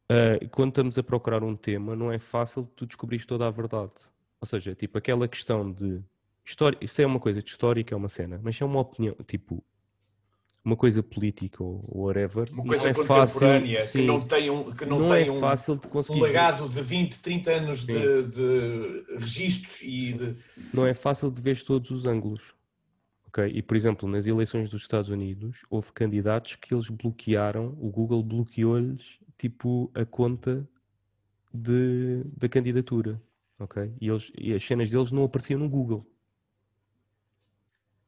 Uh, 0.09 0.47
quando 0.51 0.69
estamos 0.69 0.97
a 0.97 1.03
procurar 1.03 1.43
um 1.43 1.55
tema, 1.55 1.95
não 1.95 2.11
é 2.11 2.19
fácil 2.19 2.65
tu 2.75 2.85
descobrires 2.85 3.25
toda 3.25 3.47
a 3.47 3.51
verdade. 3.51 3.93
Ou 4.39 4.47
seja, 4.47 4.75
tipo, 4.75 4.97
aquela 4.97 5.27
questão 5.27 5.71
de 5.71 6.01
História, 6.47 6.77
isso 6.79 7.01
é 7.01 7.05
uma 7.05 7.19
coisa 7.19 7.43
de 7.43 7.49
histórica, 7.49 7.93
é 7.93 7.97
uma 7.97 8.07
cena, 8.07 8.39
mas 8.41 8.61
é 8.61 8.63
uma 8.63 8.79
opinião, 8.79 9.13
tipo, 9.27 9.61
uma 10.63 10.75
coisa 10.75 11.01
política 11.01 11.63
ou 11.63 11.83
whatever. 11.89 12.45
Uma 12.51 12.65
coisa 12.65 12.89
é 12.89 12.93
contemporânea 12.93 13.79
fácil, 13.79 13.99
que 14.01 14.05
não 14.05 14.21
tem 14.21 14.49
um, 14.49 14.71
que 14.71 14.85
não, 14.85 14.99
não 14.99 15.07
tem 15.07 15.27
é 15.27 15.31
um, 15.31 15.39
fácil 15.39 15.77
de 15.77 15.87
conseguir 15.87 16.19
um 16.19 16.23
legado 16.23 16.67
de 16.67 16.81
20, 16.81 17.19
30 17.19 17.51
anos 17.51 17.85
de, 17.85 18.23
de, 18.23 19.05
registros 19.17 19.81
e 19.81 20.13
de. 20.13 20.35
Não 20.73 20.85
é 20.85 20.93
fácil 20.93 21.31
de 21.31 21.39
ver 21.41 21.61
todos 21.63 21.89
os 21.91 22.05
ângulos. 22.05 22.53
Okay? 23.27 23.47
E, 23.53 23.61
por 23.61 23.77
exemplo, 23.77 24.09
nas 24.09 24.27
eleições 24.27 24.69
dos 24.69 24.81
Estados 24.81 25.09
Unidos, 25.09 25.65
houve 25.69 25.91
candidatos 25.93 26.55
que 26.55 26.73
eles 26.73 26.89
bloquearam, 26.89 27.77
o 27.79 27.89
Google 27.89 28.23
bloqueou-lhes 28.23 29.19
tipo 29.37 29.91
a 29.93 30.05
conta 30.05 30.67
de, 31.53 32.23
da 32.35 32.49
candidatura. 32.49 33.21
Okay? 33.59 33.93
E, 34.01 34.09
eles, 34.09 34.31
e 34.37 34.53
as 34.53 34.63
cenas 34.63 34.89
deles 34.89 35.11
não 35.11 35.23
apareciam 35.23 35.59
no 35.59 35.69
Google 35.69 36.05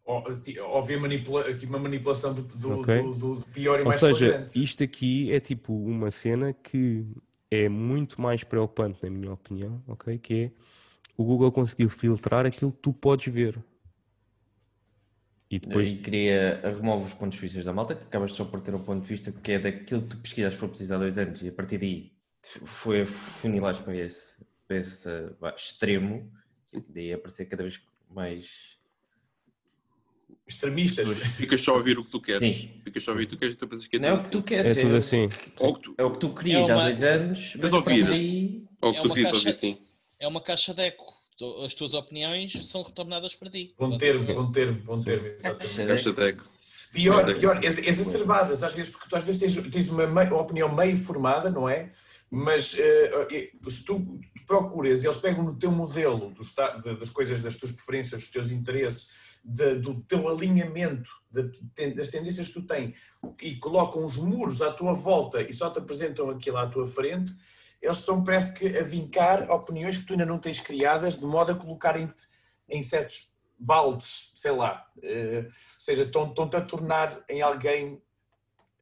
óbvia 0.10 1.00
manipula, 1.00 1.46
uma 1.68 1.80
manipulação 1.80 2.34
do, 2.34 2.42
do, 2.42 2.80
okay. 2.80 3.02
do, 3.02 3.36
do, 3.36 3.46
pior 3.54 3.78
e 3.78 3.84
Ou 3.84 3.88
mais 3.88 4.00
seja, 4.00 4.18
flagrante. 4.18 4.64
isto 4.64 4.84
aqui 4.84 5.32
é 5.32 5.40
tipo 5.40 5.74
uma 5.74 6.10
cena 6.10 6.54
que 6.54 7.06
é 7.52 7.70
muito 7.70 8.20
mais 8.20 8.44
preocupante, 8.44 9.00
na 9.04 9.10
minha 9.10 9.34
opinião, 9.34 9.82
ok? 9.88 10.18
Que 10.18 10.34
é 10.34 10.52
o 11.18 11.24
Google 11.24 11.52
conseguiu 11.52 11.90
filtrar 11.90 12.46
aquilo 12.46 12.72
que 12.72 12.78
tu 12.78 12.94
podes 12.94 13.34
ver. 13.34 13.62
E 15.52 15.60
depois. 15.60 15.92
E 15.92 15.96
queria 15.96 16.62
remove 16.64 17.08
os 17.08 17.14
pontos 17.14 17.38
de 17.38 17.46
vista 17.46 17.62
da 17.64 17.74
malta, 17.74 17.96
que 17.96 18.04
acabas 18.04 18.32
só 18.32 18.46
por 18.46 18.62
ter 18.62 18.74
um 18.74 18.84
ponto 18.84 19.02
de 19.02 19.08
vista 19.08 19.32
que 19.32 19.52
é 19.52 19.60
daquilo 19.60 20.02
que 20.04 20.10
tu 20.10 20.18
pesquisas 20.18 20.54
for 20.54 20.70
preciso 20.70 20.96
há 20.96 20.98
dois 20.98 21.18
anos, 21.18 21.42
e 21.42 21.50
a 21.50 21.52
partir 21.52 21.78
daí 21.78 22.14
foi 22.42 23.06
funilares 23.06 23.82
para 23.82 23.98
esse, 23.98 24.38
para 24.66 24.78
esse 24.78 25.10
extremo, 25.58 26.32
e 26.72 26.80
daí 26.80 27.14
aparecer 27.14 27.46
cada 27.46 27.64
vez 27.64 27.82
mais 28.10 28.79
extremistas. 30.48 31.08
Ficas 31.36 31.62
só 31.62 31.74
a 31.74 31.78
ouvir 31.78 31.98
o 31.98 32.04
que 32.04 32.12
tu 32.12 32.20
queres. 32.20 32.56
Sim. 32.56 32.82
Ficas 32.84 33.04
só 33.04 33.12
a 33.12 33.14
ouvir 33.14 33.26
o 33.26 33.28
que 33.28 33.36
tu 33.36 33.40
queres 33.40 33.56
e 33.56 33.58
tu 33.58 33.68
pensas 33.68 33.88
que 33.88 33.96
é 33.96 34.00
Não 34.00 34.10
é 34.10 34.14
o 34.14 34.18
que 34.18 34.32
tu 34.32 34.44
queres. 34.44 34.78
É 34.78 34.82
tudo 34.82 34.96
assim. 34.96 35.24
É, 35.24 35.74
tu... 35.74 35.96
é 35.98 36.04
o 36.04 36.12
que 36.12 36.20
tu 36.20 36.34
querias 36.34 36.70
é 36.70 36.74
uma... 36.74 36.82
há 36.82 36.86
dois 36.86 37.04
anos. 37.04 37.54
Mas 37.62 37.74
ouvir. 37.74 38.08
Aí... 38.08 38.64
Ou 38.82 38.92
o 38.92 38.94
que 38.94 39.02
tu 39.02 39.10
querias 39.10 39.34
ouvir, 39.34 39.54
sim. 39.54 39.78
É 40.20 40.28
uma 40.28 40.42
caixa 40.42 40.74
de 40.74 40.82
eco. 40.82 41.20
As 41.66 41.74
tuas 41.74 41.94
opiniões 41.94 42.68
são 42.68 42.84
retornadas 42.84 43.34
para 43.34 43.50
ti. 43.50 43.74
Bom 43.80 43.98
termo, 43.98 44.26
bom 44.26 44.52
termo, 44.52 44.82
bom 44.84 45.02
termo, 45.02 45.28
exatamente. 45.28 45.88
Caixa 45.88 46.12
de 46.12 46.22
eco. 46.22 46.46
Pior, 46.92 47.40
pior, 47.40 47.64
exacerbadas 47.64 48.64
às 48.64 48.74
vezes, 48.74 48.92
porque 48.92 49.08
tu 49.08 49.16
às 49.16 49.24
vezes 49.24 49.40
tens, 49.40 49.70
tens 49.70 49.90
uma, 49.90 50.06
uma 50.06 50.42
opinião 50.42 50.74
meio 50.74 50.98
formada, 50.98 51.50
não 51.50 51.70
é? 51.70 51.92
Mas 52.32 52.74
uh, 52.74 53.70
se 53.70 53.86
tu 53.86 54.20
procuras, 54.46 55.04
eles 55.04 55.18
pegam 55.18 55.44
no 55.44 55.58
teu 55.58 55.72
modelo 55.72 56.32
do, 56.32 56.98
das 56.98 57.10
coisas, 57.10 57.42
das 57.42 57.56
tuas 57.56 57.72
preferências, 57.72 58.20
dos 58.22 58.30
teus 58.30 58.52
interesses, 58.52 59.08
de, 59.44 59.76
do 59.76 60.02
teu 60.02 60.28
alinhamento, 60.28 61.10
de, 61.32 61.94
das 61.94 62.10
tendências 62.10 62.48
que 62.48 62.54
tu 62.54 62.64
tens, 62.64 62.98
e 63.42 63.56
colocam 63.56 64.04
os 64.04 64.18
muros 64.18 64.62
à 64.62 64.72
tua 64.72 64.94
volta 64.94 65.42
e 65.42 65.54
só 65.54 65.70
te 65.70 65.80
apresentam 65.80 66.30
aquilo 66.30 66.58
à 66.58 66.68
tua 66.68 66.86
frente, 66.86 67.34
eles 67.82 67.98
estão, 67.98 68.24
parece 68.24 68.54
que, 68.54 68.78
a 68.78 68.84
vincar 68.84 69.50
opiniões 69.50 69.98
que 69.98 70.06
tu 70.06 70.14
ainda 70.14 70.26
não 70.26 70.40
tens 70.40 70.60
criadas, 70.60 71.18
de 71.18 71.26
modo 71.26 71.52
a 71.52 71.56
colocarem-te 71.56 72.28
em 72.68 72.84
certos 72.84 73.30
baldes, 73.58 74.32
sei 74.36 74.52
lá. 74.52 74.86
Uh, 74.98 75.46
ou 75.46 75.52
seja, 75.80 76.04
estão-te 76.04 76.56
a 76.56 76.62
tornar 76.62 77.24
em 77.30 77.42
alguém 77.42 78.02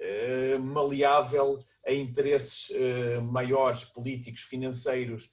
uh, 0.01 0.59
maleável 0.59 1.59
a 1.85 1.91
interesses 1.91 2.69
uh, 2.69 3.21
maiores, 3.21 3.83
políticos, 3.83 4.41
financeiros, 4.41 5.29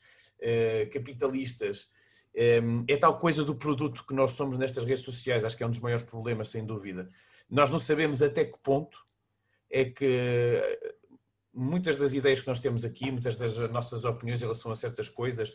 capitalistas. 0.92 1.88
Um, 2.36 2.84
é 2.88 2.96
tal 2.96 3.18
coisa 3.18 3.44
do 3.44 3.54
produto 3.54 4.04
que 4.06 4.14
nós 4.14 4.32
somos 4.32 4.58
nestas 4.58 4.84
redes 4.84 5.04
sociais, 5.04 5.44
acho 5.44 5.56
que 5.56 5.62
é 5.62 5.66
um 5.66 5.70
dos 5.70 5.78
maiores 5.78 6.04
problemas, 6.04 6.48
sem 6.48 6.64
dúvida. 6.64 7.08
Nós 7.48 7.70
não 7.70 7.78
sabemos 7.78 8.22
até 8.22 8.44
que 8.44 8.58
ponto 8.58 8.98
é 9.70 9.84
que 9.84 10.60
muitas 11.52 11.96
das 11.96 12.12
ideias 12.12 12.40
que 12.40 12.48
nós 12.48 12.58
temos 12.58 12.84
aqui, 12.84 13.10
muitas 13.10 13.36
das 13.36 13.56
nossas 13.70 14.04
opiniões 14.04 14.40
em 14.40 14.44
relação 14.44 14.72
a 14.72 14.76
certas 14.76 15.08
coisas, 15.08 15.52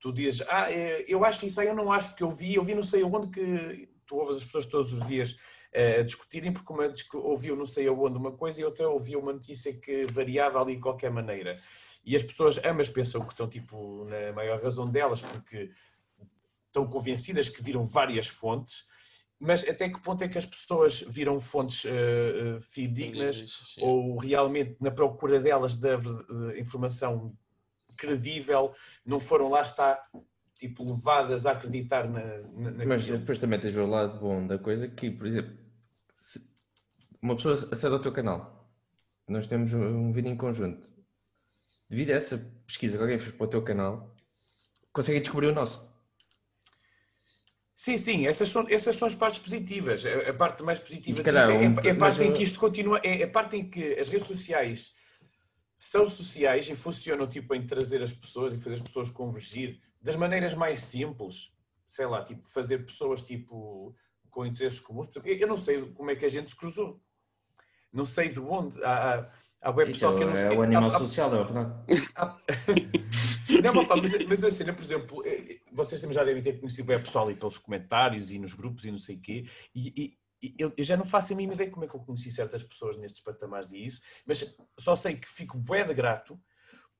tu 0.00 0.12
dizes, 0.12 0.42
ah, 0.48 0.72
é, 0.72 1.04
eu 1.06 1.24
acho 1.24 1.46
isso, 1.46 1.60
aí 1.60 1.68
eu 1.68 1.74
não 1.74 1.92
acho, 1.92 2.08
porque 2.08 2.22
eu 2.22 2.32
vi, 2.32 2.54
eu 2.54 2.64
vi 2.64 2.74
não 2.74 2.82
sei 2.82 3.04
onde 3.04 3.28
que 3.28 3.88
tu 4.06 4.16
ouves 4.16 4.38
as 4.38 4.44
pessoas 4.44 4.66
todos 4.66 4.92
os 4.92 5.06
dias 5.06 5.36
eh, 5.72 6.00
a 6.00 6.02
discutirem, 6.02 6.52
porque 6.52 6.72
uma 6.72 6.90
ouviu 7.14 7.56
não 7.56 7.64
sei 7.64 7.88
aonde 7.88 8.18
uma 8.18 8.32
coisa 8.32 8.60
e 8.60 8.64
outra 8.64 8.88
ouviu 8.88 9.20
uma 9.20 9.32
notícia 9.32 9.72
que 9.72 10.06
variava 10.06 10.60
ali 10.60 10.74
de 10.74 10.82
qualquer 10.82 11.10
maneira. 11.10 11.56
E 12.04 12.16
as 12.16 12.22
pessoas 12.22 12.58
ambas 12.64 12.90
pensam 12.90 13.24
que 13.24 13.32
estão 13.32 13.48
tipo 13.48 14.04
na 14.04 14.32
maior 14.32 14.60
razão 14.60 14.90
delas, 14.90 15.22
porque 15.22 15.70
estão 16.72 16.86
convencidas 16.86 17.48
que 17.48 17.62
viram 17.62 17.84
várias 17.84 18.26
fontes, 18.26 18.86
mas 19.38 19.66
até 19.68 19.88
que 19.88 20.00
ponto 20.00 20.22
é 20.24 20.28
que 20.28 20.38
as 20.38 20.46
pessoas 20.46 21.00
viram 21.00 21.38
fontes 21.40 21.84
uh, 21.84 22.60
fidedignas 22.62 23.44
ou 23.78 24.16
realmente 24.16 24.76
na 24.80 24.90
procura 24.90 25.40
delas 25.40 25.76
da 25.76 25.98
informação 26.58 27.36
credível 27.96 28.72
não 29.04 29.20
foram 29.20 29.48
lá 29.48 29.62
está 29.62 30.02
tipo 30.58 30.84
levadas 30.84 31.44
a 31.44 31.52
acreditar 31.52 32.08
na, 32.08 32.38
na 32.70 32.86
mas 32.86 33.04
depois 33.04 33.38
também 33.38 33.60
tens 33.60 33.76
o 33.76 33.84
lado 33.84 34.18
bom 34.18 34.46
da 34.46 34.58
coisa 34.58 34.88
que 34.88 35.10
por 35.10 35.26
exemplo 35.26 35.56
uma 37.20 37.36
pessoa 37.36 37.54
acede 37.54 37.94
ao 37.94 38.00
teu 38.00 38.12
canal 38.12 38.62
nós 39.28 39.46
temos 39.46 39.72
um 39.72 40.12
vídeo 40.12 40.30
em 40.30 40.36
conjunto. 40.36 40.88
Devido 41.88 42.10
a 42.10 42.14
essa 42.14 42.38
pesquisa 42.66 42.96
que 42.96 43.02
alguém 43.02 43.18
fez 43.18 43.34
para 43.34 43.44
o 43.44 43.48
teu 43.48 43.62
canal 43.62 44.14
conseguem 44.92 45.22
descobrir 45.22 45.48
o 45.48 45.54
nosso 45.54 45.91
Sim, 47.82 47.98
sim, 47.98 48.28
essas 48.28 48.48
são, 48.48 48.64
essas 48.68 48.94
são 48.94 49.08
as 49.08 49.14
partes 49.16 49.40
positivas. 49.40 50.04
A, 50.06 50.32
parte 50.32 50.62
mais 50.62 50.78
positiva 50.78 51.20
calhar, 51.20 51.50
é, 51.50 51.64
é, 51.64 51.90
a 51.90 51.96
parte 51.96 52.22
em 52.22 52.32
que 52.32 52.44
isto 52.44 52.60
continua, 52.60 53.00
é 53.02 53.24
a 53.24 53.28
parte 53.28 53.56
em 53.56 53.68
que 53.68 53.98
as 53.98 54.08
redes 54.08 54.28
sociais 54.28 54.94
são 55.76 56.06
sociais 56.06 56.68
e 56.68 56.76
funcionam 56.76 57.26
tipo 57.26 57.52
em 57.56 57.66
trazer 57.66 58.00
as 58.00 58.12
pessoas 58.12 58.54
e 58.54 58.60
fazer 58.60 58.76
as 58.76 58.80
pessoas 58.80 59.10
convergir 59.10 59.80
das 60.00 60.14
maneiras 60.14 60.54
mais 60.54 60.80
simples, 60.80 61.52
sei 61.88 62.06
lá, 62.06 62.22
tipo 62.22 62.48
fazer 62.48 62.86
pessoas 62.86 63.20
tipo 63.24 63.96
com 64.30 64.46
interesses 64.46 64.78
comuns. 64.78 65.08
Eu 65.24 65.48
não 65.48 65.56
sei 65.56 65.84
como 65.90 66.08
é 66.08 66.14
que 66.14 66.24
a 66.24 66.28
gente 66.28 66.50
se 66.50 66.56
cruzou. 66.56 67.02
Não 67.92 68.06
sei 68.06 68.28
de 68.28 68.38
onde. 68.38 68.80
Há, 68.84 69.18
Há 69.18 69.30
web 69.70 69.92
pessoal 69.92 70.16
que 70.16 70.22
eu 70.22 70.28
não 70.28 70.36
sei. 70.36 70.54
É 70.54 70.58
o 70.58 70.62
animal 70.62 70.94
há, 70.94 70.98
social, 70.98 71.34
é 71.34 71.40
o 71.40 71.44
Renato. 71.44 71.86
não, 73.62 73.74
mas, 73.74 74.26
mas 74.28 74.44
a 74.44 74.50
cena, 74.50 74.72
por 74.72 74.82
exemplo, 74.82 75.22
eh, 75.24 75.60
vocês 75.72 76.00
também 76.00 76.14
já 76.14 76.24
devem 76.24 76.42
ter 76.42 76.58
conhecido 76.58 76.90
web 76.90 77.04
pessoal 77.04 77.30
e 77.30 77.36
pelos 77.36 77.58
comentários 77.58 78.30
e 78.30 78.38
nos 78.38 78.54
grupos 78.54 78.84
e 78.84 78.90
não 78.90 78.98
sei 78.98 79.16
o 79.16 79.20
quê, 79.20 79.44
e, 79.74 79.92
e 79.96 80.18
eu, 80.58 80.72
eu, 80.76 80.84
já 80.84 80.96
não 80.96 81.04
faço 81.04 81.32
a 81.32 81.36
mínima 81.36 81.54
ideia 81.54 81.70
como 81.70 81.84
é 81.84 81.88
que 81.88 81.94
eu 81.94 82.00
conheci 82.00 82.30
certas 82.30 82.64
pessoas 82.64 82.96
nestes 82.96 83.22
patamares 83.22 83.72
e 83.72 83.86
isso, 83.86 84.00
mas 84.26 84.56
só 84.78 84.96
sei 84.96 85.14
que 85.14 85.28
fico 85.28 85.56
bué 85.56 85.84
de 85.84 85.94
grato 85.94 86.40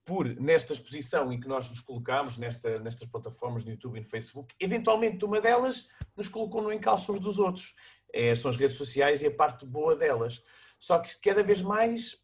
por, 0.05 0.28
nesta 0.41 0.73
exposição 0.73 1.32
em 1.32 1.41
que 1.41 1.49
nós 1.49 1.68
nos 1.68 1.81
colocamos, 1.81 2.36
nesta, 2.36 2.78
nestas 2.78 3.08
plataformas 3.08 3.65
no 3.65 3.70
YouTube 3.73 3.97
e 3.97 4.00
no 4.00 4.07
Facebook, 4.07 4.55
eventualmente 4.60 5.24
uma 5.24 5.41
delas 5.41 5.89
nos 6.16 6.28
colocou 6.28 6.62
no 6.62 6.73
encalço 6.73 7.12
uns 7.12 7.20
dos 7.20 7.39
outros. 7.39 7.74
É, 8.12 8.34
são 8.34 8.50
as 8.50 8.57
redes 8.57 8.76
sociais 8.76 9.23
e 9.23 9.26
a 9.26 9.34
parte 9.34 9.65
boa 9.65 9.97
delas. 9.97 10.42
Só 10.78 10.99
que 10.99 11.18
cada 11.20 11.42
vez 11.42 11.62
mais 11.62 12.23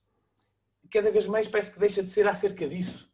cada 0.91 1.10
vez 1.10 1.26
mais 1.26 1.49
parece 1.49 1.73
que 1.73 1.81
deixa 1.81 2.02
de 2.02 2.10
ser 2.10 2.26
acerca 2.26 2.68
disso. 2.68 3.10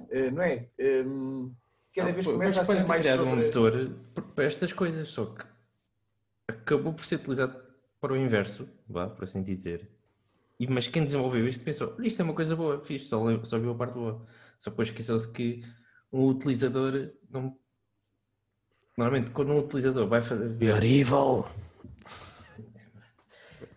Uh, 0.00 0.30
não 0.32 0.42
é? 0.42 0.68
Um, 0.78 0.80
ehm, 0.84 1.52
cada 1.94 2.12
vez 2.12 2.26
começa 2.26 2.60
a 2.60 2.64
ser 2.64 2.86
mais 2.86 3.06
sobre... 3.06 3.24
um 3.24 3.36
motor 3.36 3.96
para 4.34 4.44
estas 4.44 4.72
coisas, 4.72 5.08
só 5.08 5.26
que 5.26 5.44
acabou 6.48 6.92
por 6.92 7.04
ser 7.04 7.16
utilizado 7.16 7.62
para 8.00 8.12
o 8.12 8.16
inverso, 8.16 8.68
vá, 8.88 9.08
por 9.08 9.24
assim 9.24 9.42
dizer. 9.42 9.90
E, 10.58 10.66
mas 10.66 10.88
quem 10.88 11.04
desenvolveu 11.04 11.46
isto 11.48 11.62
pensou, 11.62 11.94
isto 12.02 12.20
é 12.20 12.24
uma 12.24 12.34
coisa 12.34 12.54
boa, 12.54 12.84
fiz, 12.84 13.06
só, 13.06 13.20
só 13.44 13.58
viu 13.58 13.70
a 13.70 13.74
parte 13.74 13.94
boa. 13.94 14.26
Só 14.58 14.70
depois 14.70 14.88
esqueceu-se 14.88 15.30
que 15.32 15.64
um 16.12 16.28
utilizador 16.28 17.12
não... 17.30 17.56
Normalmente 18.96 19.32
quando 19.32 19.52
um 19.52 19.58
utilizador 19.58 20.06
vai 20.06 20.22
fazer... 20.22 20.56
You're 20.62 20.86
evil! 20.86 21.44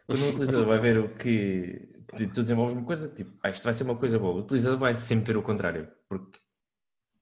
Quando 0.06 0.24
um 0.24 0.30
utilizador 0.30 0.68
vai 0.68 0.80
ver 0.80 1.00
o 1.00 1.10
que 1.10 1.90
tu 2.26 2.42
desenvolves 2.42 2.76
uma 2.76 2.86
coisa, 2.86 3.08
tipo, 3.10 3.38
ah, 3.44 3.50
isto 3.50 3.64
vai 3.64 3.74
ser 3.74 3.84
uma 3.84 3.96
coisa 3.96 4.18
boa. 4.18 4.36
O 4.36 4.40
utilizador 4.40 4.80
vai 4.80 4.96
sempre 4.96 5.34
ver 5.34 5.38
o 5.38 5.44
contrário, 5.44 5.88
porque 6.08 6.40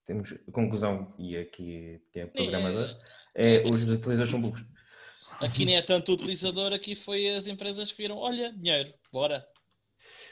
temos 0.05 0.33
a 0.47 0.51
conclusão, 0.51 1.13
e 1.17 1.35
aqui 1.35 2.01
que 2.11 2.19
é 2.19 2.25
programador, 2.27 2.95
é, 3.33 3.63
os 3.67 3.81
utilizadores 3.81 4.29
são 4.29 4.39
burros. 4.39 4.63
Aqui 5.41 5.65
nem 5.65 5.75
é 5.75 5.81
tanto 5.81 6.11
o 6.11 6.15
utilizador, 6.15 6.71
aqui 6.71 6.95
foi 6.95 7.35
as 7.35 7.47
empresas 7.47 7.91
que 7.91 7.97
viram, 7.97 8.17
olha, 8.17 8.53
dinheiro, 8.53 8.93
bora. 9.11 9.45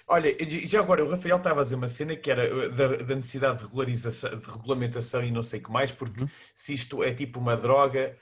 Olha, 0.08 0.36
já 0.68 0.80
agora 0.80 1.04
o 1.04 1.10
Rafael 1.10 1.38
estava 1.38 1.62
a 1.62 1.64
dizer 1.64 1.76
uma 1.76 1.88
cena 1.88 2.16
que 2.16 2.30
era 2.30 2.54
uh, 2.54 2.70
da, 2.70 2.88
da 2.98 3.16
necessidade 3.16 3.60
de 3.60 3.64
regularização, 3.66 4.38
de 4.38 4.46
regulamentação 4.46 5.24
e 5.24 5.32
não 5.32 5.42
sei 5.42 5.60
o 5.60 5.64
que 5.64 5.72
mais, 5.72 5.92
porque 5.92 6.22
uhum. 6.22 6.28
se 6.54 6.74
isto 6.74 7.04
é 7.04 7.14
tipo 7.14 7.40
uma 7.40 7.56
droga, 7.56 8.16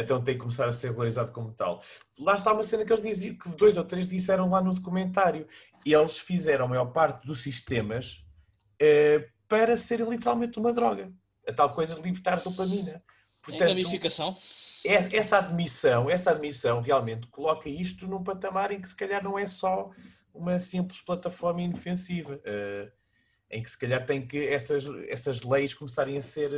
então 0.00 0.22
tem 0.22 0.34
que 0.34 0.40
começar 0.40 0.68
a 0.68 0.72
ser 0.72 0.88
regularizado 0.88 1.32
como 1.32 1.52
tal. 1.52 1.82
Lá 2.18 2.34
está 2.34 2.52
uma 2.52 2.62
cena 2.62 2.84
que 2.84 2.92
eles 2.92 3.02
diziam, 3.02 3.36
que 3.36 3.48
dois 3.56 3.76
ou 3.76 3.84
três 3.84 4.06
disseram 4.06 4.48
lá 4.48 4.62
no 4.62 4.72
documentário. 4.72 5.46
Eles 5.84 6.18
fizeram 6.18 6.66
a 6.66 6.68
maior 6.68 6.86
parte 6.86 7.26
dos 7.26 7.42
sistemas 7.42 8.24
uh, 8.80 9.28
para 9.48 9.76
serem 9.76 10.08
literalmente 10.08 10.58
uma 10.58 10.72
droga. 10.72 11.12
A 11.46 11.52
tal 11.52 11.74
coisa 11.74 11.94
de 11.94 12.02
libertar 12.02 12.40
dopamina. 12.40 13.02
Portanto, 13.42 13.70
em 13.70 13.82
gamificação? 13.82 14.36
É, 14.84 15.16
essa 15.16 15.38
admissão, 15.38 16.08
essa 16.08 16.30
admissão 16.30 16.80
realmente 16.80 17.26
coloca 17.28 17.68
isto 17.68 18.06
num 18.06 18.22
patamar 18.22 18.70
em 18.70 18.80
que 18.80 18.88
se 18.88 18.96
calhar 18.96 19.22
não 19.22 19.38
é 19.38 19.46
só 19.46 19.90
uma 20.32 20.60
simples 20.60 21.00
plataforma 21.00 21.62
inofensiva, 21.62 22.34
uh, 22.34 22.92
em 23.50 23.62
que 23.62 23.70
se 23.70 23.78
calhar 23.78 24.04
tem 24.04 24.26
que 24.26 24.46
essas, 24.46 24.84
essas 25.08 25.42
leis 25.42 25.74
começarem 25.74 26.16
a 26.16 26.22
ser 26.22 26.50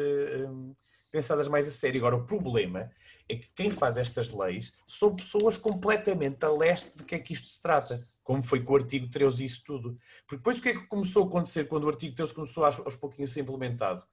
pensadas 1.17 1.49
mais 1.49 1.67
a 1.67 1.71
sério. 1.71 1.99
Agora, 1.99 2.17
o 2.17 2.27
problema 2.27 2.91
é 3.27 3.37
que 3.37 3.49
quem 3.57 3.71
faz 3.71 3.97
estas 3.97 4.31
leis 4.31 4.75
são 4.87 5.17
pessoas 5.17 5.57
completamente 5.57 6.45
a 6.45 6.51
leste 6.51 6.99
de 6.99 7.05
que 7.05 7.15
é 7.15 7.19
que 7.19 7.33
isto 7.33 7.47
se 7.47 7.63
trata, 7.63 8.07
como 8.23 8.43
foi 8.43 8.63
com 8.63 8.75
o 8.75 8.77
artigo 8.77 9.11
13 9.11 9.43
e 9.43 9.47
isso 9.47 9.65
tudo. 9.65 9.99
Porque 10.27 10.37
depois 10.37 10.59
o 10.59 10.63
que 10.63 10.69
é 10.69 10.75
que 10.75 10.87
começou 10.87 11.25
a 11.25 11.27
acontecer 11.27 11.65
quando 11.65 11.85
o 11.85 11.89
artigo 11.89 12.15
13 12.15 12.35
começou 12.35 12.67
aos, 12.67 12.79
aos 12.81 12.97
pouquinhos 12.97 13.31
a 13.31 13.35
ser 13.35 13.41
implementado? 13.41 14.05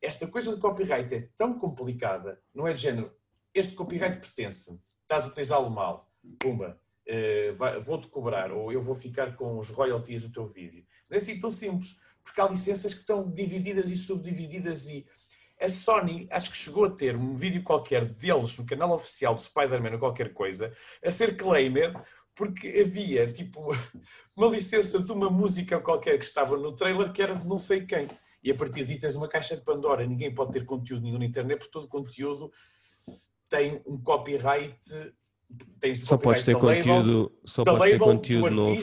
Esta 0.00 0.26
coisa 0.26 0.50
do 0.50 0.58
copyright 0.58 1.14
é 1.14 1.28
tão 1.36 1.58
complicada, 1.58 2.40
não 2.54 2.66
é 2.66 2.72
de 2.72 2.80
género, 2.80 3.14
este 3.52 3.74
copyright 3.74 4.18
pertence, 4.18 4.78
estás 5.02 5.24
a 5.24 5.26
utilizá-lo 5.26 5.70
mal, 5.70 6.10
pumba, 6.38 6.80
uh, 7.08 7.82
vou-te 7.82 8.08
cobrar, 8.08 8.50
ou 8.50 8.72
eu 8.72 8.80
vou 8.80 8.94
ficar 8.94 9.36
com 9.36 9.58
os 9.58 9.68
royalties 9.68 10.22
do 10.22 10.32
teu 10.32 10.46
vídeo. 10.46 10.86
Não 11.08 11.16
é 11.16 11.18
assim 11.18 11.38
tão 11.38 11.50
simples, 11.50 11.96
porque 12.22 12.40
há 12.40 12.48
licenças 12.48 12.92
que 12.92 13.00
estão 13.00 13.30
divididas 13.30 13.88
e 13.88 13.96
subdivididas 13.96 14.88
e 14.88 15.06
a 15.60 15.68
Sony, 15.68 16.28
acho 16.30 16.50
que 16.50 16.56
chegou 16.56 16.84
a 16.84 16.90
ter 16.90 17.16
um 17.16 17.34
vídeo 17.34 17.62
qualquer 17.62 18.04
deles 18.04 18.56
no 18.58 18.66
canal 18.66 18.92
oficial 18.92 19.34
do 19.34 19.40
Spider-Man 19.40 19.92
ou 19.92 19.98
qualquer 19.98 20.32
coisa, 20.32 20.72
a 21.04 21.10
ser 21.10 21.36
claimed 21.36 21.96
porque 22.34 22.68
havia, 22.86 23.32
tipo, 23.32 23.68
uma 24.36 24.48
licença 24.48 25.02
de 25.02 25.10
uma 25.10 25.30
música 25.30 25.80
qualquer 25.80 26.18
que 26.18 26.24
estava 26.24 26.56
no 26.56 26.72
trailer 26.72 27.10
que 27.10 27.22
era 27.22 27.34
de 27.34 27.46
não 27.46 27.58
sei 27.58 27.84
quem. 27.86 28.06
E 28.44 28.50
a 28.50 28.54
partir 28.54 28.84
daí 28.84 28.98
tens 28.98 29.16
uma 29.16 29.26
caixa 29.26 29.56
de 29.56 29.62
Pandora. 29.62 30.06
Ninguém 30.06 30.32
pode 30.32 30.52
ter 30.52 30.64
conteúdo 30.64 31.02
nenhum 31.02 31.18
na 31.18 31.24
internet, 31.24 31.58
porque 31.58 31.72
todo 31.72 31.88
conteúdo 31.88 32.52
tem 33.48 33.82
um 33.86 33.98
copyright. 34.00 34.78
Tens 35.80 36.02
só 36.02 36.18
podes 36.18 36.44
ter 36.44 36.54
conteúdo, 36.54 37.22
label, 37.22 37.32
só 37.44 37.64
podes 37.64 37.92
ter 37.92 37.98
conteúdo 37.98 38.54
novo. 38.54 38.78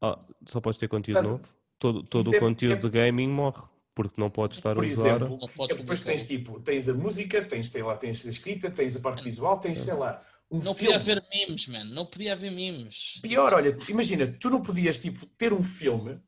Ah, 0.00 0.18
só 0.46 0.60
podes 0.60 0.78
ter 0.78 0.88
conteúdo 0.88 1.22
novo. 1.22 1.42
Todo, 1.78 2.02
todo 2.02 2.30
o 2.30 2.40
conteúdo 2.40 2.88
é, 2.88 2.90
de 2.90 2.98
gaming 2.98 3.28
morre 3.28 3.62
porque 3.98 4.20
não 4.20 4.30
podes 4.30 4.58
estar 4.58 4.74
por 4.74 4.84
a 4.84 4.88
usar. 4.88 5.16
Exemplo, 5.16 5.50
é 5.68 5.74
depois 5.74 6.00
tens 6.00 6.22
tipo, 6.22 6.60
tens 6.60 6.88
a 6.88 6.94
música, 6.94 7.44
tens, 7.44 7.68
sei 7.68 7.82
lá, 7.82 7.96
tens 7.96 8.24
a 8.24 8.28
escrita, 8.28 8.70
tens 8.70 8.94
a 8.94 9.00
parte 9.00 9.24
visual, 9.24 9.58
tens, 9.58 9.78
sei 9.78 9.92
lá, 9.92 10.22
um 10.48 10.58
Não 10.58 10.72
filme. 10.72 10.96
podia 10.96 11.14
haver 11.16 11.24
memes, 11.28 11.66
man. 11.66 11.82
Não 11.86 12.06
podia 12.06 12.32
haver 12.34 12.52
memes. 12.52 12.94
Pior, 13.20 13.52
olha, 13.52 13.76
imagina, 13.88 14.28
tu 14.28 14.50
não 14.50 14.62
podias 14.62 15.00
tipo 15.00 15.26
ter 15.36 15.52
um 15.52 15.60
filme, 15.60 16.20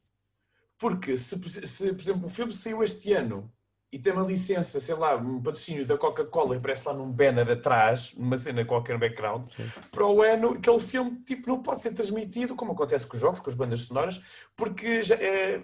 porque 0.81 1.17
se, 1.17 1.39
se 1.49 1.95
por 1.95 2.03
exemplo, 2.03 2.27
um 2.27 2.29
filme 2.29 2.53
saiu 2.53 2.83
este 2.83 3.13
ano 3.13 3.49
e 3.93 3.99
tem 3.99 4.13
uma 4.13 4.25
licença, 4.25 4.79
sei 4.79 4.95
lá, 4.95 5.17
um 5.17 5.43
patrocínio 5.43 5.85
da 5.85 5.99
Coca-Cola 5.99 6.55
e 6.55 6.59
aparece 6.59 6.87
lá 6.87 6.95
num 6.95 7.11
banner 7.11 7.51
atrás, 7.51 8.15
numa 8.17 8.37
cena 8.37 8.65
qualquer 8.65 8.93
no 8.93 9.01
background, 9.01 9.51
Sim. 9.51 9.69
para 9.91 10.07
o 10.07 10.23
ano 10.23 10.53
aquele 10.53 10.79
filme 10.79 11.21
tipo, 11.25 11.49
não 11.49 11.61
pode 11.61 11.81
ser 11.81 11.93
transmitido, 11.93 12.55
como 12.55 12.73
acontece 12.73 13.07
com 13.07 13.17
os 13.17 13.21
jogos, 13.21 13.41
com 13.41 13.51
as 13.51 13.57
bandas 13.57 13.81
sonoras, 13.81 14.21
porque 14.55 15.03
já, 15.03 15.17
é, 15.17 15.61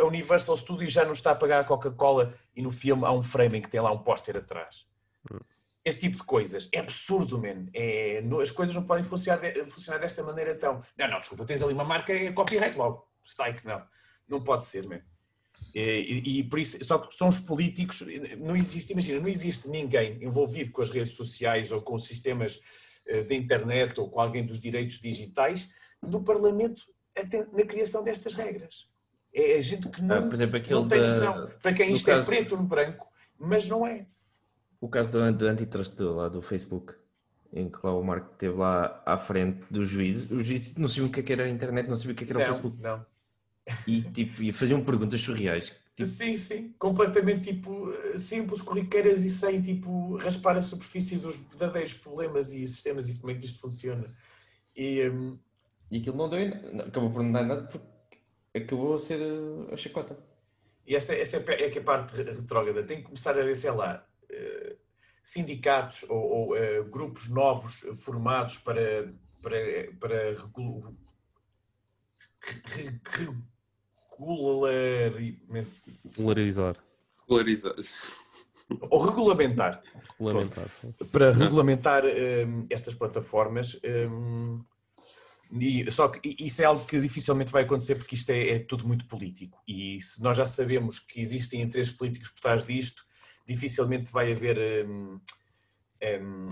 a 0.00 0.04
Universal 0.04 0.56
Studios 0.56 0.92
já 0.92 1.04
não 1.04 1.12
está 1.12 1.30
a 1.30 1.36
pagar 1.36 1.60
a 1.60 1.64
Coca-Cola 1.64 2.34
e 2.56 2.62
no 2.62 2.72
filme 2.72 3.04
há 3.04 3.12
um 3.12 3.22
frame 3.22 3.58
em 3.58 3.62
que 3.62 3.70
tem 3.70 3.80
lá 3.80 3.92
um 3.92 3.98
póster 3.98 4.36
atrás. 4.36 4.84
Hum. 5.32 5.38
Esse 5.84 6.00
tipo 6.00 6.16
de 6.16 6.24
coisas. 6.24 6.68
É 6.72 6.80
absurdo, 6.80 7.38
man. 7.38 7.66
É, 7.74 8.24
as 8.42 8.50
coisas 8.50 8.74
não 8.74 8.84
podem 8.84 9.04
funcionar, 9.04 9.38
de, 9.38 9.64
funcionar 9.66 9.98
desta 9.98 10.22
maneira 10.22 10.52
então. 10.52 10.80
Não, 10.96 11.08
não, 11.08 11.18
desculpa, 11.20 11.44
tens 11.44 11.62
ali 11.62 11.74
uma 11.74 11.84
marca 11.84 12.12
e 12.12 12.28
é 12.28 12.32
copyright 12.32 12.76
logo. 12.76 13.06
Strike, 13.22 13.64
não. 13.66 13.82
Não 14.26 14.42
pode 14.42 14.64
ser, 14.64 14.88
man. 14.88 15.00
E, 15.74 16.38
e, 16.38 16.44
por 16.44 16.60
isso, 16.60 16.82
só 16.84 16.98
que 16.98 17.12
são 17.12 17.28
os 17.28 17.40
políticos, 17.40 18.04
não 18.38 18.54
existe, 18.54 18.92
imagina, 18.92 19.20
não 19.20 19.28
existe 19.28 19.68
ninguém 19.68 20.22
envolvido 20.22 20.70
com 20.70 20.82
as 20.82 20.88
redes 20.88 21.14
sociais 21.14 21.72
ou 21.72 21.82
com 21.82 21.96
os 21.96 22.06
sistemas 22.06 22.60
uh, 23.08 23.24
da 23.26 23.34
internet 23.34 23.98
ou 23.98 24.08
com 24.08 24.20
alguém 24.20 24.46
dos 24.46 24.60
direitos 24.60 25.00
digitais 25.00 25.68
no 26.00 26.22
Parlamento 26.22 26.82
até 27.18 27.44
na 27.46 27.64
criação 27.64 28.04
destas 28.04 28.34
regras. 28.34 28.88
É 29.34 29.58
a 29.58 29.60
gente 29.60 29.88
que 29.88 30.00
não, 30.00 30.30
ah, 30.30 30.32
exemplo, 30.32 30.70
não 30.70 30.88
tem 30.88 31.00
noção. 31.00 31.50
Para 31.60 31.72
quem 31.72 31.92
isto 31.92 32.08
é 32.08 32.14
caso, 32.14 32.32
é 32.32 32.36
preto 32.36 32.56
no 32.56 32.62
branco, 32.62 33.08
mas 33.36 33.66
não 33.68 33.84
é. 33.84 34.06
O 34.80 34.88
caso 34.88 35.10
do, 35.10 35.32
do 35.32 35.46
antitrust 35.46 35.98
lá 35.98 36.28
do 36.28 36.40
Facebook, 36.40 36.94
em 37.52 37.68
que 37.68 37.78
lá 37.82 37.98
o 37.98 38.04
Marco 38.04 38.30
esteve 38.32 38.54
lá 38.56 39.02
à 39.04 39.18
frente 39.18 39.64
dos 39.68 39.88
juízes, 39.88 40.30
os 40.30 40.46
juízes 40.46 40.74
não 40.76 40.88
sabiam 40.88 41.06
o 41.06 41.10
que, 41.10 41.32
é 41.32 41.32
era 41.32 41.44
a 41.44 41.48
internet, 41.48 41.88
não 41.88 41.96
sabiam 41.96 42.12
o 42.12 42.16
que, 42.16 42.24
é 42.24 42.28
era 42.28 42.38
o 42.38 42.40
não, 42.40 42.46
Facebook. 42.46 42.80
Não. 42.80 43.06
E, 43.86 44.02
tipo, 44.02 44.42
e 44.42 44.52
faziam 44.52 44.84
perguntas 44.84 45.20
surreais. 45.20 45.72
Tipo... 45.96 46.08
Sim, 46.08 46.36
sim, 46.36 46.74
completamente 46.78 47.52
tipo 47.52 47.90
simples, 48.16 48.60
corriqueiras 48.60 49.22
e 49.22 49.30
sem 49.30 49.60
tipo 49.60 50.16
raspar 50.16 50.56
a 50.56 50.62
superfície 50.62 51.16
dos 51.16 51.36
verdadeiros 51.36 51.94
problemas 51.94 52.52
e 52.52 52.66
sistemas 52.66 53.08
e 53.08 53.14
como 53.14 53.30
é 53.30 53.34
que 53.34 53.44
isto 53.44 53.60
funciona. 53.60 54.12
E, 54.76 55.08
um... 55.08 55.38
e 55.90 55.98
aquilo 55.98 56.16
não 56.16 56.28
deu, 56.28 56.40
acabou 56.86 57.10
por 57.10 57.22
não 57.22 57.32
dar 57.32 57.44
nada 57.44 57.68
porque 57.68 57.86
acabou 58.58 58.94
a 58.94 58.98
ser 58.98 59.20
a 59.72 59.76
chacota. 59.76 60.18
E 60.86 60.94
essa, 60.94 61.14
essa 61.14 61.36
é 61.36 61.70
que 61.70 61.78
é 61.78 61.80
a 61.80 61.84
parte 61.84 62.14
retrógrada. 62.16 62.82
Tem 62.82 62.98
que 62.98 63.04
começar 63.04 63.30
a 63.30 63.42
ver, 63.42 63.56
sei 63.56 63.70
lá, 63.70 64.06
eh, 64.30 64.76
sindicatos 65.24 66.04
ou, 66.08 66.18
ou 66.18 66.54
uh, 66.54 66.84
grupos 66.84 67.28
novos 67.28 67.80
formados 68.04 68.58
para, 68.58 69.10
para, 69.40 69.58
para 69.98 70.36
regularizar. 76.04 76.76
Regularizar. 77.20 77.74
Ou 78.90 79.02
regulamentar. 79.02 79.82
Regulamentar. 80.18 80.68
Para 81.10 81.32
regulamentar 81.32 82.04
um, 82.04 82.64
estas 82.70 82.94
plataformas. 82.94 83.78
Um, 83.84 84.64
e, 85.60 85.90
só 85.90 86.08
que 86.08 86.34
isso 86.38 86.62
é 86.62 86.64
algo 86.64 86.84
que 86.86 87.00
dificilmente 87.00 87.52
vai 87.52 87.62
acontecer 87.62 87.96
porque 87.96 88.14
isto 88.14 88.30
é, 88.30 88.48
é, 88.48 88.58
tudo 88.58 88.86
muito 88.86 89.06
político. 89.06 89.62
E 89.68 90.00
se 90.00 90.22
nós 90.22 90.36
já 90.36 90.46
sabemos 90.46 90.98
que 90.98 91.20
existem 91.20 91.62
interesses 91.62 91.92
políticos 91.92 92.30
por 92.30 92.40
trás 92.40 92.64
disto, 92.64 93.04
dificilmente 93.46 94.10
vai 94.10 94.32
haver 94.32 94.86
um, 94.86 95.20
um, 96.02 96.48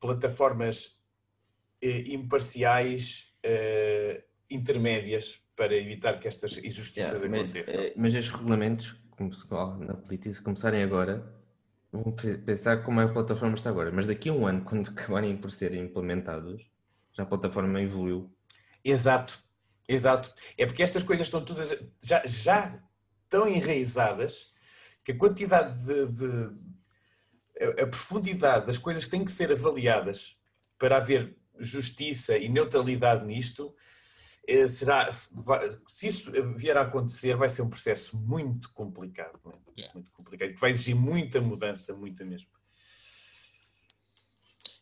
plataformas 0.00 0.98
uh, 1.84 2.10
imparciais 2.12 3.32
uh, 3.46 4.22
intermédias 4.50 5.40
para 5.58 5.76
evitar 5.76 6.20
que 6.20 6.28
estas 6.28 6.56
injustiças 6.56 7.22
yeah, 7.24 7.42
aconteçam. 7.42 7.82
Mas, 7.82 7.92
mas 7.96 8.14
estes 8.14 8.32
regulamentos, 8.32 8.94
como 9.10 9.34
se 9.34 9.44
na 9.50 9.94
política, 9.94 10.32
se 10.32 10.40
começarem 10.40 10.84
agora, 10.84 11.28
vão 11.90 12.14
pensar 12.46 12.84
como 12.84 13.00
é 13.00 13.04
a 13.04 13.08
plataforma 13.08 13.56
está 13.56 13.68
agora. 13.68 13.90
Mas 13.90 14.06
daqui 14.06 14.28
a 14.28 14.32
um 14.32 14.46
ano, 14.46 14.62
quando 14.64 14.88
acabarem 14.88 15.36
por 15.36 15.50
serem 15.50 15.82
implementados, 15.82 16.70
já 17.12 17.24
a 17.24 17.26
plataforma 17.26 17.82
evoluiu. 17.82 18.32
Exato, 18.84 19.42
exato. 19.88 20.32
É 20.56 20.64
porque 20.64 20.80
estas 20.80 21.02
coisas 21.02 21.26
estão 21.26 21.44
todas 21.44 21.76
já, 22.00 22.22
já 22.24 22.80
tão 23.28 23.48
enraizadas 23.48 24.52
que 25.02 25.10
a 25.10 25.18
quantidade 25.18 25.76
de, 25.84 26.06
de 26.06 27.82
a 27.82 27.86
profundidade 27.88 28.66
das 28.66 28.78
coisas 28.78 29.04
que 29.04 29.10
têm 29.10 29.24
que 29.24 29.32
ser 29.32 29.50
avaliadas 29.50 30.38
para 30.78 30.98
haver 30.98 31.36
justiça 31.58 32.38
e 32.38 32.48
neutralidade 32.48 33.26
nisto 33.26 33.74
eh, 33.74 33.97
será, 34.66 35.12
se 35.86 36.06
isso 36.06 36.32
vier 36.54 36.76
a 36.76 36.82
acontecer, 36.82 37.36
vai 37.36 37.50
ser 37.50 37.62
um 37.62 37.68
processo 37.68 38.16
muito 38.18 38.72
complicado, 38.72 39.38
é? 39.76 39.90
muito 39.92 40.10
complicado, 40.12 40.54
que 40.54 40.60
vai 40.60 40.70
exigir 40.70 40.96
muita 40.96 41.40
mudança, 41.40 41.94
muita 41.94 42.24
mesmo. 42.24 42.48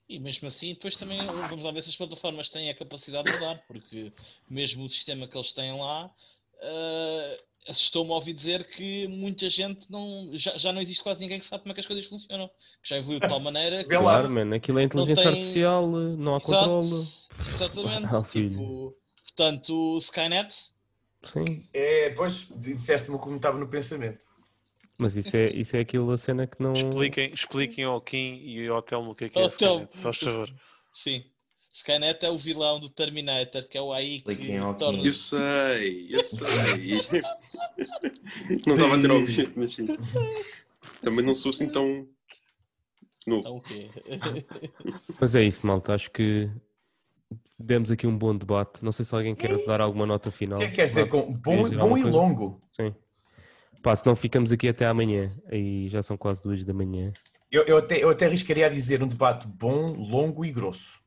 E 0.08 0.20
mesmo 0.20 0.46
assim, 0.46 0.74
depois 0.74 0.94
também 0.94 1.18
vamos 1.26 1.64
lá 1.64 1.72
ver 1.72 1.82
se 1.82 1.88
as 1.88 1.96
plataformas 1.96 2.48
têm 2.48 2.70
a 2.70 2.76
capacidade 2.76 3.28
de 3.28 3.34
mudar, 3.34 3.64
porque 3.66 4.12
mesmo 4.48 4.84
o 4.84 4.88
sistema 4.88 5.26
que 5.26 5.36
eles 5.36 5.52
têm 5.52 5.76
lá, 5.76 6.06
uh, 6.06 7.42
assustou-me 7.68 8.12
a 8.12 8.14
ouvir 8.14 8.32
dizer 8.32 8.68
que 8.68 9.08
muita 9.08 9.50
gente 9.50 9.90
não. 9.90 10.30
Já, 10.34 10.56
já 10.56 10.72
não 10.72 10.80
existe 10.80 11.02
quase 11.02 11.20
ninguém 11.20 11.40
que 11.40 11.46
sabe 11.46 11.62
como 11.62 11.72
é 11.72 11.74
que 11.74 11.80
as 11.80 11.86
coisas 11.86 12.06
funcionam. 12.06 12.48
Que 12.82 12.88
já 12.88 12.98
evoluiu 12.98 13.18
de 13.18 13.28
tal 13.28 13.40
maneira 13.40 13.82
que. 13.82 13.96
Claro, 13.96 14.30
mano, 14.30 14.54
aquilo 14.54 14.78
é 14.78 14.84
inteligência 14.84 15.24
tem... 15.24 15.32
artificial, 15.32 15.88
não 15.88 16.34
há 16.34 16.38
Exato, 16.38 16.70
controle. 16.70 17.08
Exatamente. 17.54 18.06
Ah, 18.16 18.22
tipo, 18.22 18.96
Portanto, 19.36 19.98
Skynet. 19.98 20.72
Sim. 21.22 21.62
É, 21.74 22.10
pois, 22.10 22.48
disseste-me 22.56 23.18
como 23.18 23.36
estava 23.36 23.58
no 23.58 23.68
pensamento. 23.68 24.24
Mas 24.96 25.14
isso 25.14 25.36
é, 25.36 25.50
isso 25.50 25.76
é 25.76 25.80
aquilo 25.80 26.10
a 26.10 26.16
cena 26.16 26.46
que 26.46 26.62
não. 26.62 26.72
Expliquem, 26.72 27.30
expliquem 27.32 27.84
ao 27.84 28.00
Kim 28.00 28.40
e 28.42 28.66
ao 28.66 28.80
Telmo 28.80 29.10
o 29.10 29.14
que 29.14 29.26
é 29.26 29.28
que 29.28 29.38
é 29.38 29.46
Skynet, 29.46 29.98
só 29.98 30.10
favor. 30.12 30.50
Sim. 30.94 31.22
Skynet 31.70 32.24
é 32.24 32.30
o 32.30 32.38
vilão 32.38 32.80
do 32.80 32.88
Terminator, 32.88 33.68
que 33.68 33.76
é 33.76 33.82
o 33.82 33.92
AI 33.92 34.22
que 34.22 34.58
torna... 34.78 35.02
Eu 35.04 35.12
sei, 35.12 36.06
eu 36.08 36.24
sei. 36.24 36.46
não 38.66 38.74
estava 38.74 38.96
a 38.96 39.00
ter 39.02 39.10
ouvido, 39.10 39.52
mas 39.56 39.74
sim. 39.74 39.84
Também 41.02 41.22
não 41.22 41.34
sou 41.34 41.50
assim 41.50 41.68
tão 41.68 42.08
novo. 43.26 43.56
Okay. 43.56 43.90
mas 45.20 45.34
é 45.34 45.42
isso, 45.42 45.66
malta. 45.66 45.92
Acho 45.92 46.10
que 46.10 46.50
demos 47.58 47.90
aqui 47.90 48.06
um 48.06 48.16
bom 48.16 48.36
debate. 48.36 48.84
Não 48.84 48.92
sei 48.92 49.04
se 49.04 49.14
alguém 49.14 49.34
quer 49.34 49.56
dar 49.66 49.80
alguma 49.80 50.06
nota 50.06 50.30
final. 50.30 50.58
Quer 50.58 50.84
dizer, 50.84 51.08
com 51.08 51.32
bom, 51.32 51.68
bom 51.68 51.98
e 51.98 52.02
longo. 52.02 52.60
Sim. 52.74 52.94
Pá, 53.82 53.94
senão 53.94 54.16
ficamos 54.16 54.52
aqui 54.52 54.68
até 54.68 54.86
amanhã. 54.86 55.36
Aí 55.50 55.88
já 55.88 56.02
são 56.02 56.16
quase 56.16 56.42
duas 56.42 56.64
da 56.64 56.74
manhã. 56.74 57.12
Eu, 57.50 57.62
eu, 57.64 57.76
até, 57.78 58.02
eu 58.02 58.10
até 58.10 58.26
arriscaria 58.26 58.66
a 58.66 58.68
dizer 58.68 59.02
um 59.02 59.08
debate 59.08 59.46
bom, 59.46 59.92
longo 59.92 60.44
e 60.44 60.50
grosso. 60.50 61.00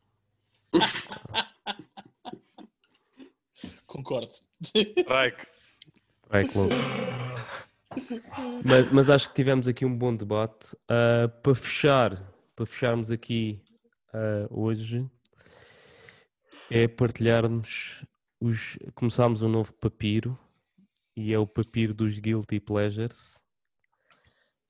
Concordo. 3.86 4.32
Strike. 4.64 5.48
Strike 6.26 6.58
logo. 6.58 6.72
Mas, 8.64 8.90
mas 8.90 9.10
acho 9.10 9.30
que 9.30 9.36
tivemos 9.36 9.68
aqui 9.68 9.86
um 9.86 9.98
bom 9.98 10.16
debate. 10.16 10.76
Uh, 10.86 11.28
para 11.42 11.56
fechar, 11.56 12.24
para 12.56 12.66
fecharmos 12.66 13.12
aqui 13.12 13.62
uh, 14.14 14.48
hoje, 14.50 15.06
é 16.70 16.88
partilharmos 16.88 18.06
os. 18.40 18.78
Começámos 18.94 19.42
um 19.42 19.50
novo 19.50 19.74
papiro 19.74 20.38
e 21.16 21.34
é 21.34 21.40
o 21.40 21.48
papiro 21.48 21.94
dos 21.94 22.18
Guilty 22.20 22.60
Pleasures. 22.60 23.42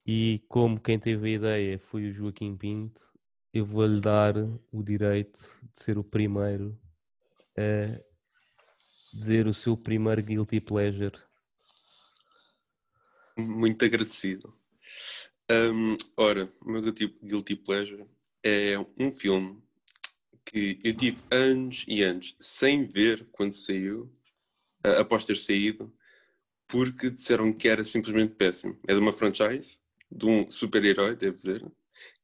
E 0.05 0.43
como 0.47 0.79
quem 0.79 0.97
teve 0.97 1.27
a 1.27 1.35
ideia 1.35 1.79
foi 1.79 2.09
o 2.09 2.13
Joaquim 2.13 2.55
Pinto, 2.55 3.01
eu 3.53 3.65
vou-lhe 3.65 3.99
dar 3.99 4.35
o 4.71 4.81
direito 4.81 5.39
de 5.71 5.79
ser 5.79 5.97
o 5.97 6.03
primeiro 6.03 6.79
a 7.55 8.01
dizer 9.13 9.45
o 9.45 9.53
seu 9.53 9.75
primeiro 9.75 10.23
Guilty 10.23 10.59
Pleasure. 10.61 11.19
Muito 13.37 13.85
agradecido. 13.85 14.53
Um, 15.51 15.97
ora, 16.15 16.51
o 16.61 16.71
meu 16.71 16.81
Guilty 16.81 17.55
Pleasure 17.55 18.05
é 18.43 18.75
um 18.97 19.11
filme 19.11 19.61
que 20.49 20.79
eu 20.83 20.93
tive 20.93 21.17
anos 21.29 21.85
e 21.87 22.01
anos 22.01 22.35
sem 22.39 22.83
ver 22.83 23.27
quando 23.31 23.53
saiu, 23.53 24.11
após 24.83 25.23
ter 25.23 25.37
saído, 25.37 25.93
porque 26.67 27.11
disseram 27.11 27.53
que 27.53 27.67
era 27.67 27.85
simplesmente 27.85 28.33
péssimo. 28.33 28.77
É 28.87 28.93
de 28.93 28.99
uma 28.99 29.13
franchise, 29.13 29.77
de 30.11 30.25
um 30.25 30.49
super-herói, 30.49 31.15
devo 31.15 31.35
dizer, 31.35 31.63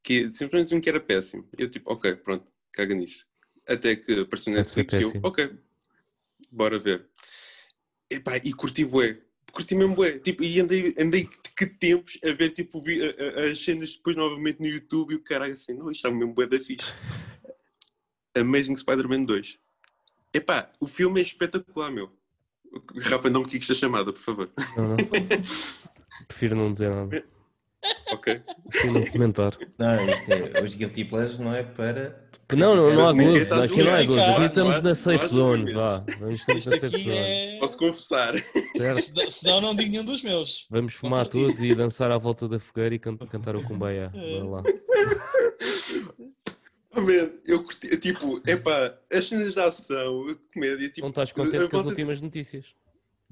que 0.02 0.32
simplesmente 0.32 0.66
diziam 0.66 0.82
que 0.82 0.90
era 0.90 1.00
péssimo. 1.00 1.48
Eu 1.56 1.70
tipo, 1.70 1.92
ok, 1.92 2.16
pronto, 2.16 2.45
caga 2.72 2.95
nisso. 2.95 3.28
Até 3.68 3.95
que 3.95 4.22
apareceu 4.22 4.54
na 4.54 4.60
Netflix 4.60 4.94
e 4.94 5.02
eu, 5.04 5.14
ok, 5.22 5.52
bora 6.52 6.80
ver. 6.80 7.08
Epá, 8.10 8.38
e 8.44 8.54
curti 8.54 8.86
bué. 8.86 9.22
Curti 9.52 9.76
mesmo 9.76 9.94
bué. 9.94 10.18
Tipo, 10.18 10.44
e 10.44 10.60
andei, 10.60 10.95
andei 10.98 11.30
que 11.56 11.68
tempos 11.68 12.18
a 12.24 12.34
ver 12.34 12.52
tipo, 12.52 12.82
vi, 12.82 13.02
a, 13.04 13.42
a, 13.42 13.52
as 13.52 13.64
cenas 13.64 13.95
depois 13.95 14.16
novamente 14.16 14.60
no 14.60 14.68
YouTube 14.68 15.14
e 15.14 15.16
o 15.16 15.24
caralho 15.24 15.54
assim, 15.54 15.74
não, 15.74 15.92
isto 15.92 16.08
está 16.08 16.12
mesmo 16.12 16.34
bué 16.34 16.48
da 16.48 16.58
fixe. 16.60 16.92
Amazing 18.38 18.75
Spider-Man 18.75 19.23
2. 19.23 19.57
Epá, 20.33 20.69
o 20.80 20.85
filme 20.85 21.19
é 21.19 21.23
espetacular, 21.23 21.91
meu. 21.91 22.11
Rafa, 23.03 23.30
não 23.30 23.41
me 23.41 23.47
quiques 23.47 23.72
a 23.72 23.73
chamada, 23.73 24.11
por 24.11 24.19
favor. 24.19 24.49
Não, 24.75 24.89
não. 24.89 24.97
Prefiro 26.27 26.55
não 26.55 26.73
dizer 26.73 26.93
nada. 26.93 27.23
Ok. 28.11 28.41
Prefiro 28.69 28.93
não 28.93 29.05
comentar. 29.05 29.57
Não, 29.77 29.91
é, 29.91 30.64
os 30.64 30.75
Guilty 30.75 31.05
Pleasures 31.05 31.39
não 31.39 31.53
é 31.53 31.64
para. 31.64 32.25
Não, 32.53 32.75
não, 32.75 32.93
não 32.93 33.07
há 33.07 33.14
gozo. 33.14 33.53
Aqui 33.55 33.83
não 33.83 33.95
é 33.95 34.05
gozo. 34.05 34.22
Aqui 34.22 34.45
estamos 34.45 34.81
na 34.81 34.95
safe 34.95 35.27
zone. 35.27 35.73
Vá. 35.73 36.03
Estamos 36.30 36.65
na 36.65 36.77
safe 36.77 36.97
zone. 36.97 37.17
É... 37.17 37.57
Posso 37.59 37.77
confessar. 37.77 38.33
Certo? 38.77 39.31
Senão 39.31 39.61
não 39.61 39.75
digo 39.75 39.91
nenhum 39.91 40.05
dos 40.05 40.22
meus. 40.22 40.65
Vamos 40.69 40.93
fumar 40.93 41.27
todos 41.27 41.59
e 41.61 41.73
dançar 41.73 42.11
à 42.11 42.17
volta 42.17 42.47
da 42.47 42.59
fogueira 42.59 42.93
e 42.95 42.99
cantar 42.99 43.55
o 43.55 43.64
Kumbaya. 43.64 44.09
Bora 44.09 44.43
lá. 44.45 44.64
eu 47.45 47.64
curti, 47.64 47.98
tipo, 47.98 48.41
epá, 48.45 48.98
as 49.11 49.27
cenas 49.27 49.53
de 49.53 49.59
ação, 49.59 50.30
a 50.30 50.53
comédia, 50.53 50.90
tipo... 50.90 51.01
Não 51.01 51.09
estás 51.09 51.32
contente 51.32 51.69
com 51.69 51.77
as 51.77 51.85
últimas 51.85 52.22
notícias? 52.22 52.75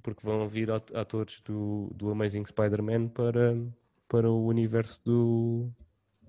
porque 0.03 0.19
vão 0.21 0.47
vir 0.47 0.69
atores 0.69 1.41
do, 1.45 1.89
do 1.95 2.11
Amazing 2.11 2.45
Spider-Man 2.45 3.07
para, 3.07 3.55
para 4.07 4.29
o 4.29 4.45
universo 4.45 4.99
do. 5.03 5.71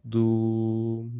do... 0.02 1.10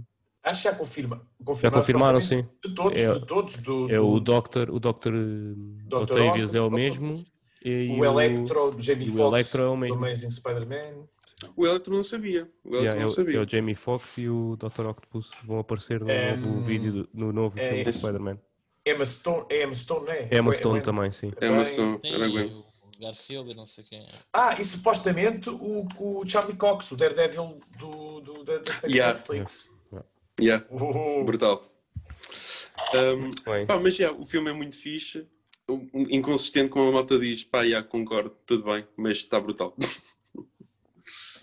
Acho 0.42 0.62
que 0.62 0.68
já 0.68 0.74
confirma. 0.74 1.26
Já 1.60 1.70
confirmaram, 1.70 2.20
sim. 2.20 2.46
De 2.64 2.74
todos, 2.74 3.00
é, 3.00 3.12
de 3.12 3.26
todos. 3.26 3.56
Do, 3.58 3.90
é 3.90 3.96
do... 3.96 4.08
o 4.08 4.20
Doctor, 4.20 4.70
o 4.70 4.78
Doctor, 4.78 5.12
Dr. 5.12 5.96
Octavius 5.96 6.54
é 6.54 6.60
o 6.60 6.70
mesmo. 6.70 7.12
o, 7.12 7.98
o 7.98 8.04
Electro 8.04 8.70
do 8.70 8.80
Jamie 8.80 9.08
Foxx, 9.08 9.54
é 9.54 9.62
o 9.64 9.76
mesmo. 9.76 9.96
do 9.96 10.04
Amazing 10.04 10.30
Spider-Man. 10.30 11.08
O 11.56 11.66
Electro 11.66 11.94
não 11.94 12.04
sabia. 12.04 12.50
O 12.64 12.68
Electro 12.68 12.80
yeah, 12.80 13.00
não 13.00 13.06
é, 13.06 13.14
sabia. 13.14 13.38
É 13.38 13.40
o 13.40 13.48
Jamie 13.48 13.74
Foxx 13.74 14.18
e 14.18 14.28
o 14.28 14.56
Dr. 14.56 14.86
Octopus 14.86 15.30
vão 15.44 15.58
aparecer 15.58 16.00
no 16.00 16.06
um, 16.10 16.36
novo 16.36 16.60
vídeo, 16.62 17.08
no 17.14 17.32
novo 17.32 17.58
é, 17.58 17.68
filme 17.68 17.84
do 17.84 17.92
Spider-Man. 17.92 18.38
Emma 18.86 19.06
Stone, 19.06 19.46
é 19.50 19.62
Emma 19.62 19.74
Stone, 19.74 20.06
né? 20.06 20.28
Emma 20.30 20.52
Stone 20.52 20.82
também, 20.82 21.10
sim. 21.10 21.30
Emma 21.40 21.64
Stone, 21.64 22.00
era 22.04 22.28
Gwen. 22.28 22.64
Garfield 23.00 23.50
e 23.50 23.54
não 23.54 23.66
sei 23.66 23.84
quem 23.84 24.00
é. 24.00 24.06
Ah, 24.32 24.54
e 24.58 24.64
supostamente 24.64 25.50
o, 25.50 25.86
o 25.98 26.28
Charlie 26.28 26.56
Cox, 26.56 26.92
o 26.92 26.96
Daredevil 26.96 27.58
do, 27.78 28.20
do, 28.20 28.44
da, 28.44 28.58
da 28.58 28.72
série 28.72 28.94
yeah. 28.94 29.14
Netflix. 29.14 29.70
Yeah. 30.40 30.66
Uh. 30.70 31.24
Brutal. 31.24 31.64
Um, 32.94 33.30
pá, 33.66 33.78
mas 33.78 33.98
yeah, 33.98 34.16
o 34.18 34.24
filme 34.24 34.50
é 34.50 34.52
muito 34.52 34.76
fixe. 34.78 35.26
Inconsistente, 36.10 36.70
como 36.70 36.88
a 36.88 36.92
malta 36.92 37.18
diz, 37.18 37.44
pá, 37.44 37.62
yeah, 37.62 37.86
concordo, 37.86 38.30
tudo 38.44 38.64
bem, 38.64 38.86
mas 38.96 39.18
está 39.18 39.40
brutal. 39.40 39.74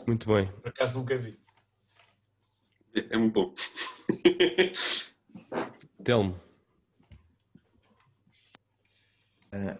Muito 0.05 0.27
bem. 0.27 0.51
Por 0.51 0.69
acaso 0.69 0.99
nunca 0.99 1.17
vi. 1.17 1.39
É, 2.95 3.15
é 3.15 3.17
muito 3.17 3.33
bom. 3.33 3.53
Telmo. 6.03 6.39
Uh, 9.53 9.77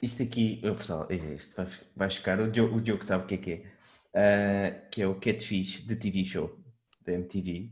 isto 0.00 0.22
aqui, 0.22 0.60
oh, 0.64 0.74
pessoal, 0.74 1.06
isto 1.10 1.56
vai, 1.56 1.66
vai 1.96 2.10
ficar. 2.10 2.40
O 2.40 2.50
Diogo, 2.50 2.76
o 2.76 2.80
Diogo 2.80 3.04
sabe 3.04 3.24
o 3.24 3.26
que 3.26 3.34
é 3.34 3.38
que 3.38 3.52
é. 3.52 3.74
Uh, 4.14 4.90
que 4.90 5.02
é 5.02 5.06
o 5.06 5.14
Catfish 5.18 5.80
de 5.84 5.96
TV 5.96 6.24
Show 6.24 6.58
da 7.04 7.12
MTV. 7.12 7.70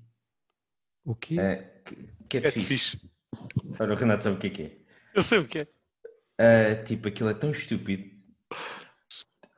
O 1.05 1.15
quê? 1.15 1.36
Uh, 1.36 1.83
Catfish. 2.28 2.52
Catfish. 2.55 3.12
Ora, 3.78 3.94
o 3.94 3.97
Renato 3.97 4.25
sabe 4.25 4.36
o 4.36 4.39
que 4.39 4.47
é 4.47 4.51
que 4.51 4.62
é. 4.62 4.77
Eu 5.15 5.23
sei 5.23 5.39
o 5.39 5.49
que 5.49 5.61
é. 5.61 5.69
Uh, 6.41 6.85
tipo, 6.85 7.09
aquilo 7.09 7.28
é 7.28 7.35
tão 7.35 7.51
estúpido, 7.51 8.11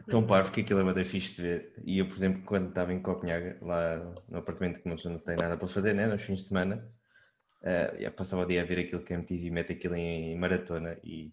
tão 0.09 0.27
parvo 0.27 0.53
que 0.53 0.61
aquilo 0.61 0.81
é 0.81 0.83
uma 0.83 1.05
fixe 1.05 1.37
de 1.37 1.43
ver. 1.43 1.75
E 1.85 1.99
eu, 1.99 2.07
por 2.07 2.17
exemplo, 2.17 2.43
quando 2.45 2.69
estava 2.69 2.93
em 2.93 3.03
Copenhague, 3.03 3.59
lá 3.63 3.97
no 4.29 4.39
apartamento 4.39 4.83
que 4.83 4.89
não 4.89 4.97
tem 4.97 5.37
nada 5.37 5.57
para 5.57 5.69
fazer, 5.69 5.95
né, 5.95 6.07
nos 6.07 6.23
fins 6.23 6.41
de 6.41 6.49
semana, 6.49 6.91
uh, 7.63 8.13
passava 8.13 8.43
o 8.43 8.47
dia 8.47 8.63
a 8.63 8.65
ver 8.65 8.81
aquilo 8.81 9.03
que 9.03 9.13
a 9.13 9.17
MTV 9.17 9.51
mete 9.51 9.73
aquilo 9.73 9.95
em 9.97 10.37
maratona 10.37 10.99
e 11.03 11.33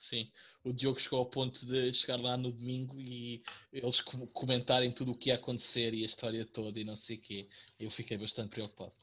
Sim, 0.00 0.32
o 0.64 0.72
Diogo 0.72 0.98
chegou 0.98 1.18
ao 1.18 1.26
ponto 1.26 1.64
de 1.66 1.92
chegar 1.92 2.18
lá 2.18 2.34
no 2.34 2.50
domingo 2.50 2.98
e 2.98 3.42
eles 3.70 4.00
comentarem 4.32 4.90
tudo 4.90 5.12
o 5.12 5.14
que 5.14 5.28
ia 5.28 5.34
acontecer 5.34 5.92
e 5.92 6.02
a 6.02 6.06
história 6.06 6.46
toda 6.46 6.80
e 6.80 6.84
não 6.84 6.96
sei 6.96 7.18
o 7.18 7.20
quê. 7.20 7.48
Eu 7.78 7.90
fiquei 7.90 8.16
bastante 8.16 8.48
preocupado. 8.48 8.94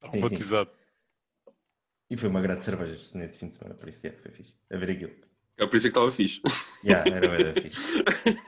Traumatizado. 0.00 0.70
E 2.10 2.16
foi 2.16 2.28
uma 2.28 2.42
grande 2.42 2.62
cerveja 2.62 3.18
nesse 3.18 3.38
fim 3.38 3.48
de 3.48 3.54
semana, 3.54 3.74
por 3.74 3.88
isso 3.88 4.06
é, 4.06 4.12
foi 4.12 4.30
fixe. 4.30 4.54
A 4.70 4.76
ver 4.76 4.90
aquilo. 4.90 5.25
É 5.58 5.66
por 5.66 5.76
isso 5.76 5.84
que 5.84 5.88
estava 5.88 6.10
fixe. 6.10 6.40
Yeah, 6.84 7.16
era, 7.16 7.26
era 7.26 7.60
fixe. 7.60 8.04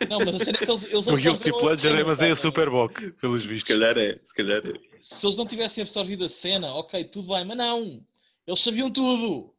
Não, 0.09 0.19
mas 0.19 0.35
a 0.35 0.45
cena 0.45 0.59
é 0.61 0.65
que 0.65 0.71
eles. 0.71 0.93
eles 0.93 1.07
o 1.07 1.17
Guilty 1.17 1.51
Pleasure, 1.51 2.05
mas 2.05 2.21
é 2.21 2.31
a 2.31 2.37
Superboc, 2.37 3.13
pelos 3.13 3.45
vistos. 3.45 3.67
Se 3.67 3.67
calhar 3.67 3.97
é, 3.97 4.21
se 4.23 4.35
calhar 4.35 4.63
é. 4.65 4.75
Se 5.01 5.27
eles 5.27 5.37
não 5.37 5.47
tivessem 5.47 5.83
absorvido 5.83 6.25
a 6.25 6.29
cena, 6.29 6.73
ok, 6.75 7.03
tudo 7.05 7.29
bem, 7.29 7.45
mas 7.45 7.57
não! 7.57 8.05
Eles 8.47 8.61
sabiam 8.61 8.91
tudo! 8.91 9.55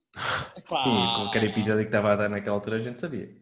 Epá. 0.56 0.82
E 0.82 1.16
qualquer 1.16 1.44
episódio 1.45 1.82
que 1.82 1.88
estava 1.88 2.14
a 2.14 2.16
dar 2.16 2.30
naquela 2.30 2.56
altura 2.56 2.78
a 2.78 2.82
gente 2.82 3.02
sabia. 3.02 3.36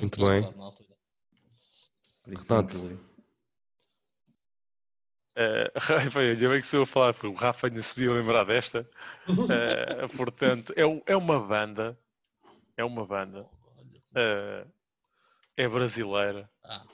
Muito 0.00 0.24
bem. 0.24 0.42
Portanto, 2.24 2.98
Uh, 5.38 6.18
ainda 6.18 6.48
bem 6.48 6.60
que 6.62 6.66
se 6.66 6.76
eu 6.76 6.86
falar, 6.86 7.14
o 7.22 7.32
Rafa 7.34 7.66
ainda 7.66 7.82
se 7.82 7.94
podia 7.94 8.10
lembrar 8.10 8.44
desta. 8.44 8.88
Uh, 9.28 10.16
portanto, 10.16 10.72
é, 10.74 11.12
é 11.12 11.14
uma 11.14 11.38
banda. 11.38 11.98
É 12.74 12.82
uma 12.82 13.04
banda. 13.04 13.46
Uh, 14.12 14.66
é 15.54 15.68
brasileira. 15.68 16.48
Ah. 16.64 16.84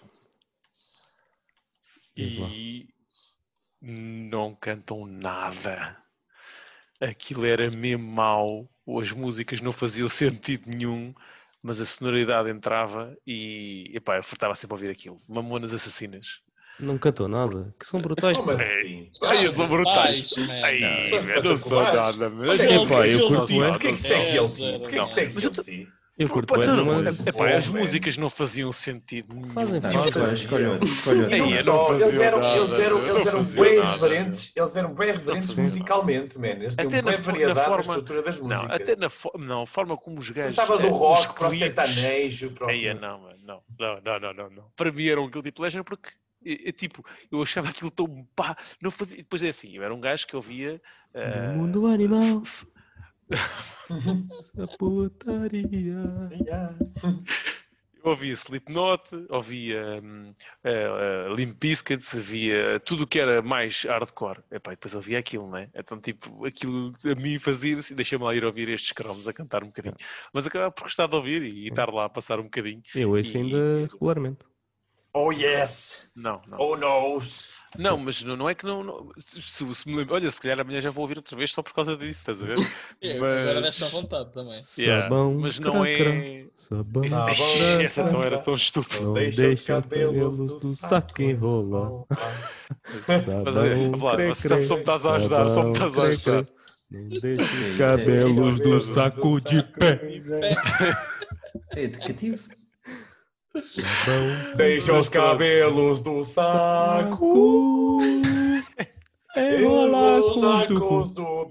E 2.17 2.89
não 3.81 4.57
cantam 4.57 5.07
nada 5.07 6.03
aquilo 7.03 7.45
era 7.45 7.71
mesmo 7.71 8.07
mau, 8.07 8.71
as 9.01 9.11
músicas 9.13 9.61
não 9.61 9.73
faziam 9.73 10.09
sentido 10.09 10.71
nenhum, 10.71 11.13
mas 11.61 11.81
a 11.81 11.85
sonoridade 11.85 12.51
entrava 12.51 13.17
e 13.27 13.91
epá, 13.95 14.17
eu 14.17 14.23
furtava 14.23 14.55
sempre 14.55 14.75
a 14.75 14.77
ouvir 14.77 14.91
aquilo. 14.91 15.17
Mamonas 15.29 15.75
Assassinas. 15.75 16.41
Não 16.81 16.99
cantou 16.99 17.29
nada, 17.29 17.75
que 17.79 17.87
são 17.87 18.01
brutais. 18.01 18.37
Como 18.37 18.51
assim? 18.51 19.11
Ai, 19.23 19.51
são 19.53 19.69
brutais. 19.69 20.33
Ai, 20.63 20.81
não, 20.81 21.43
não 21.43 21.57
sou 21.57 21.83
nada. 21.83 22.31
Mas... 22.31 22.61
Epá, 22.61 23.07
eu 23.07 23.29
curto 23.29 23.55
Porquê 23.55 23.93
que 23.93 24.01
segue 24.01 24.37
ele? 24.37 24.79
Porquê 24.79 24.99
que 24.99 25.07
segue 25.07 25.39
ele? 25.39 25.89
Eu 26.19 26.29
curto 26.29 26.55
bem, 26.55 26.67
mas... 26.85 27.27
Epá, 27.27 27.55
as 27.55 27.69
músicas 27.69 28.19
não 28.19 28.29
faziam 28.29 28.71
sentido 28.71 29.35
nenhum. 29.35 29.49
Fazem 29.49 29.81
só, 29.81 30.05
eles 31.95 32.21
eram, 32.21 32.55
eles 32.55 32.73
eram, 32.79 33.07
eles 33.07 33.27
eram 33.27 33.43
bem 33.43 33.81
reverentes, 33.81 34.53
eles 34.55 34.77
eram 34.77 34.95
bem 34.95 35.13
reverentes 35.13 35.55
musicalmente, 35.55 36.39
man. 36.39 36.49
Eles 36.49 36.77
tinham 36.77 36.91
bem 36.91 37.03
variedade 37.03 37.71
na 37.71 37.81
estrutura 37.81 38.23
das 38.23 38.39
músicas. 38.39 38.69
Não, 38.69 38.75
até 38.75 38.95
na 38.95 39.11
não, 39.39 39.65
forma 39.65 39.97
como 39.97 40.21
os 40.21 40.29
gajos... 40.29 40.55
Passava 40.55 40.79
do 40.79 40.89
rock 40.89 41.35
para 41.35 41.49
o 41.49 41.53
sertanejo, 41.53 42.53
não, 43.01 43.21
não, 43.43 43.63
não, 43.79 44.21
não, 44.35 44.51
não. 44.51 44.65
Para 44.77 44.93
mim 44.93 45.07
era 45.07 45.21
um 45.21 45.31
guilty 45.31 45.51
pleasure 45.51 45.83
porque 45.83 46.11
é, 46.45 46.73
tipo, 46.73 47.05
eu 47.31 47.43
achava 47.43 47.69
aquilo 47.69 47.91
tão 47.91 48.27
pá, 48.35 48.57
não 48.81 48.91
fazia. 48.91 49.19
Depois 49.19 49.43
é 49.43 49.49
assim, 49.49 49.77
eu 49.77 49.83
era 49.83 49.95
um 49.95 50.01
gajo 50.01 50.27
que 50.27 50.37
ouvia. 50.37 50.81
Uh, 51.15 51.57
mundo 51.57 51.87
animal. 51.87 52.43
Essa 53.31 54.67
putaria. 54.79 56.31
Eu 58.05 58.11
ouvia 58.11 58.33
Slipknot, 58.33 59.03
ouvia 59.29 60.01
um, 60.03 60.31
uh, 60.31 61.31
uh, 61.31 61.35
Limp 61.35 61.57
Bizkit, 61.61 62.05
via 62.17 62.81
tudo 62.81 63.05
o 63.05 63.07
que 63.07 63.21
era 63.21 63.41
mais 63.41 63.85
hardcore. 63.85 64.41
Epá, 64.51 64.73
depois 64.73 64.95
ouvia 64.95 65.21
aquilo, 65.21 65.49
né? 65.49 65.69
Então, 65.73 66.01
tipo, 66.01 66.45
aquilo 66.45 66.93
a 67.05 67.15
mim 67.15 67.39
fazia 67.39 67.77
assim, 67.77 67.95
deixa-me 67.95 68.25
lá 68.25 68.35
ir 68.35 68.45
ouvir 68.45 68.69
estes 68.69 68.93
cromos 68.93 69.29
a 69.29 69.33
cantar 69.33 69.63
um 69.63 69.69
bocadinho. 69.69 69.95
Mas 70.33 70.47
acabava 70.47 70.73
por 70.73 70.85
gostar 70.85 71.07
de 71.07 71.15
ouvir 71.15 71.43
e, 71.43 71.65
e 71.65 71.69
estar 71.69 71.93
lá 71.93 72.07
a 72.07 72.09
passar 72.09 72.41
um 72.41 72.45
bocadinho. 72.45 72.83
Eu 72.93 73.11
ouço 73.11 73.37
ainda 73.37 73.57
e... 73.57 73.83
regularmente. 73.83 74.52
Oh 75.15 75.31
yes! 75.31 76.11
Não, 76.17 76.41
não. 76.49 76.59
Oh 76.59 76.75
noes! 76.75 77.51
Não, 77.79 77.99
mas 77.99 78.25
não, 78.25 78.35
não 78.35 78.49
é 78.49 78.55
que 78.55 78.65
não. 78.65 78.83
não 78.83 79.11
se, 79.19 79.43
se, 79.75 79.89
me 79.89 79.97
lembro, 79.97 80.15
olha, 80.15 80.31
se 80.31 80.41
calhar 80.41 80.61
amanhã 80.61 80.81
já 80.81 80.91
vou 80.91 81.03
ouvir 81.03 81.19
outra 81.19 81.37
vez 81.37 81.53
só 81.53 81.63
por 81.63 81.75
causa 81.75 81.97
disso, 81.97 82.21
estás 82.21 82.43
a 82.43 82.47
ver? 82.47 82.57
é, 83.01 83.19
mas... 83.19 83.39
Agora 83.39 83.63
desta 83.63 83.89
vontade 83.89 84.33
também. 84.33 84.63
Yeah, 84.79 85.03
sabão, 85.03 85.35
mas 85.35 85.59
não 85.59 85.85
é. 85.85 86.47
Sabão, 86.57 87.03
sabão, 87.03 87.37
essa 87.81 88.03
então 88.03 88.23
era 88.23 88.39
tão 88.39 88.55
estúpida. 88.55 89.03
Não 89.03 89.13
deixa 89.13 89.49
os 89.51 89.63
cabelos 89.63 90.39
do 90.39 90.59
saco 90.77 91.23
enrolar. 91.23 92.05
mas, 93.07 93.07
Vlad, 94.01 94.35
só 94.67 94.75
me 94.75 94.81
estás 94.81 95.05
a 95.05 95.15
ajudar, 95.17 95.49
só 95.49 95.63
me 95.65 95.73
estás 95.73 95.99
a 95.99 96.03
ajudar. 96.03 96.47
Não 96.91 97.09
deixa 97.09 97.43
os 97.43 97.77
cabelos 97.77 98.61
do 98.61 98.81
saco 98.81 99.41
de 99.43 99.63
pé. 99.63 100.01
É 101.75 101.83
educativo. 101.83 102.62
Deixa 104.57 104.99
os 104.99 105.09
cabelos 105.09 106.01
do 106.01 106.25
saco. 106.25 107.99
Enrolar 109.37 110.67
com 110.69 110.99
os 110.99 111.13
do. 111.13 111.51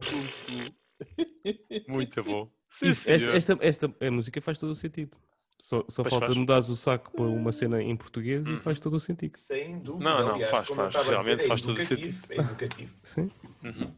Muito 1.88 2.24
bom. 2.24 2.50
Sim, 2.70 2.90
esta, 2.90 3.14
esta, 3.14 3.58
esta, 3.62 3.96
a 4.00 4.12
música 4.12 4.42
faz 4.42 4.58
todo 4.58 4.72
o 4.72 4.76
sentido. 4.76 5.18
Só, 5.60 5.86
só 5.88 6.04
falta 6.04 6.26
faz. 6.26 6.38
mudar 6.38 6.60
o 6.60 6.76
saco 6.76 7.12
para 7.12 7.26
uma 7.26 7.52
cena 7.52 7.84
em 7.84 7.96
português 7.96 8.48
hum. 8.48 8.56
e 8.56 8.58
faz 8.58 8.80
todo 8.80 8.96
o 8.96 9.00
sentido. 9.00 9.36
Sem 9.36 9.78
dúvida. 9.80 10.10
Não, 10.10 10.26
não, 10.26 10.34
Aliás, 10.34 10.50
faz, 10.50 10.68
faz. 10.68 10.96
Realmente 10.96 11.38
dizer, 11.38 11.48
faz 11.48 11.62
é 11.62 11.64
todo 11.64 11.78
o 11.78 11.86
sentido. 11.86 12.18
É 12.30 12.36
educativo. 12.36 12.94
Sim. 13.04 13.32
Uhum. 13.64 13.94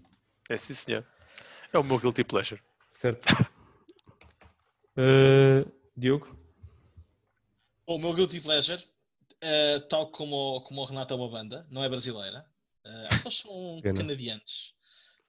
É 0.50 0.58
sim, 0.58 0.74
senhor. 0.74 1.06
É 1.72 1.80
o 1.80 1.84
meu 1.84 1.98
guilty 1.98 2.26
pleasure. 2.26 2.62
Certo. 2.92 3.32
uh, 4.98 5.72
Diogo? 5.96 6.43
O 7.86 7.98
meu 7.98 8.14
Guilty 8.14 8.40
Pleasure, 8.42 8.84
uh, 9.44 9.80
tal 9.90 10.08
como, 10.12 10.62
como 10.62 10.82
o 10.82 10.86
Renato 10.86 11.14
é 11.14 11.18
uma 11.18 11.30
banda, 11.30 11.68
não 11.70 11.84
é 11.84 11.90
brasileira. 11.90 12.45
Uh, 12.86 13.08
acho 13.08 13.22
que 13.22 13.28
eles 13.28 13.38
são 13.40 13.80
Pena. 13.84 14.00
canadianos. 14.00 14.74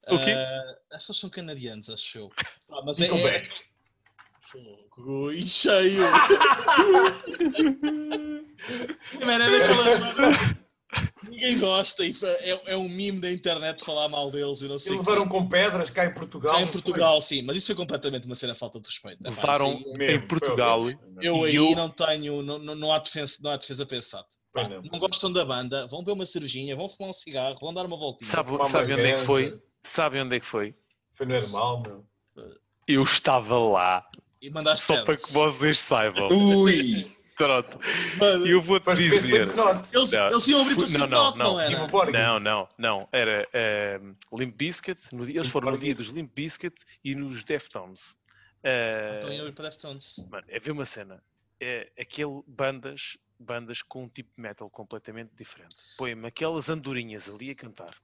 O 0.09 0.19
quê? 0.19 0.33
Uh, 0.33 0.77
acho 0.93 1.07
que 1.07 1.13
eles 1.13 1.21
são 1.21 1.31
canadianos, 1.31 1.89
acho 1.91 2.19
eu. 2.19 2.31
Ah, 2.71 2.83
mas 2.85 3.01
é, 3.01 3.07
é... 3.07 3.49
Fogo 4.41 5.31
e 5.33 5.47
cheio! 5.47 6.03
Mano, 9.25 9.45
é 9.45 9.59
daquelas 9.59 10.64
Ninguém 11.29 11.59
gosta 11.59 12.05
e 12.05 12.15
é, 12.23 12.73
é 12.73 12.77
um 12.77 12.89
mimo 12.89 13.21
da 13.21 13.31
internet 13.31 13.85
falar 13.85 14.09
mal 14.09 14.31
deles 14.31 14.61
e 14.61 14.69
não 14.69 14.79
sei. 14.79 14.93
E 14.93 14.97
levaram 14.97 15.29
com 15.29 15.49
pedras 15.49 15.91
cá 15.91 16.07
em 16.07 16.15
Portugal. 16.15 16.55
Cá 16.55 16.63
em 16.63 16.67
Portugal, 16.67 17.21
foi? 17.21 17.37
sim, 17.37 17.43
mas 17.43 17.57
isso 17.57 17.67
foi 17.67 17.75
completamente 17.75 18.27
uma 18.27 18.35
cena 18.35 18.55
falta 18.55 18.81
de 18.81 18.89
respeito. 18.89 19.23
Levaram 19.23 19.83
em 20.01 20.21
Portugal. 20.27 20.81
Eu 21.21 21.45
aí 21.45 21.57
eu... 21.57 21.75
não 21.75 21.89
tenho, 21.91 22.43
não, 22.43 22.59
não, 22.59 22.93
há 22.93 22.99
defesa, 22.99 23.37
não 23.41 23.51
há 23.51 23.57
defesa 23.57 23.87
pensada. 23.87 24.27
Pá, 24.53 24.69
não, 24.69 24.83
não 24.83 24.99
gostam 24.99 25.33
da 25.33 25.45
banda, 25.45 25.87
vão 25.89 26.01
beber 26.01 26.13
uma 26.13 26.27
cervejinha, 26.27 26.77
vão 26.77 26.89
fumar 26.89 27.11
um 27.11 27.13
cigarro, 27.13 27.59
vão 27.61 27.75
dar 27.75 27.85
uma 27.87 27.97
voltinha. 27.97 28.31
Sabe, 28.31 28.49
sabe 28.69 28.93
onde 28.93 29.03
é 29.03 29.19
que 29.19 29.27
foi? 29.27 29.63
Sabe 29.83 30.21
onde 30.21 30.37
é 30.37 30.41
que 30.41 30.47
foi? 30.47 30.75
Foi 31.13 31.27
normal, 31.27 31.83
meu. 31.83 32.05
Eu 32.87 33.03
estava 33.03 33.59
lá. 33.59 34.07
E 34.41 34.51
mandaste 34.51 34.85
Só 34.87 35.03
para 35.05 35.17
que 35.17 35.33
vocês 35.33 35.79
saibam. 35.81 36.29
Ui! 36.29 37.11
Pronto. 37.37 37.81
Mano, 38.19 38.47
eu 38.47 38.61
vou-te 38.61 38.93
dizer. 38.95 39.43
Eles, 39.43 39.55
não, 39.55 39.71
eles 39.71 40.49
iam 40.49 40.61
abrir 40.61 40.79
o 40.79 40.99
não, 40.99 41.07
não, 41.07 41.09
não, 41.09 41.37
não, 41.37 41.61
era? 41.61 42.13
Não, 42.13 42.41
não, 42.41 42.69
não. 42.79 43.09
Era 43.13 43.49
uh, 43.53 44.39
Limp 44.39 44.57
Bizkit. 44.57 45.15
No, 45.15 45.29
eles 45.29 45.49
foram 45.49 45.73
no 45.73 45.79
dia 45.79 45.95
dos 45.95 46.09
Limp 46.09 46.33
Bizkit 46.35 46.77
e 47.03 47.15
nos 47.15 47.43
Deftones. 47.43 48.11
Uh, 48.63 49.19
então 49.19 49.33
iam 49.33 49.49
ir 49.49 49.53
para 49.53 49.69
Deftones. 49.69 50.17
Mano, 50.31 50.47
é 50.49 50.59
ver 50.59 50.71
uma 50.71 50.85
cena. 50.85 51.23
É 51.61 51.91
aquele 51.99 52.43
bandas, 52.47 53.17
bandas 53.39 53.83
com 53.83 54.05
um 54.05 54.09
tipo 54.09 54.31
de 54.37 54.43
metal 54.43 54.71
completamente 54.71 55.33
diferente. 55.35 55.77
Põe-me 55.97 56.27
aquelas 56.29 56.69
andorinhas 56.69 57.29
ali 57.29 57.51
a 57.51 57.55
cantar. 57.55 57.95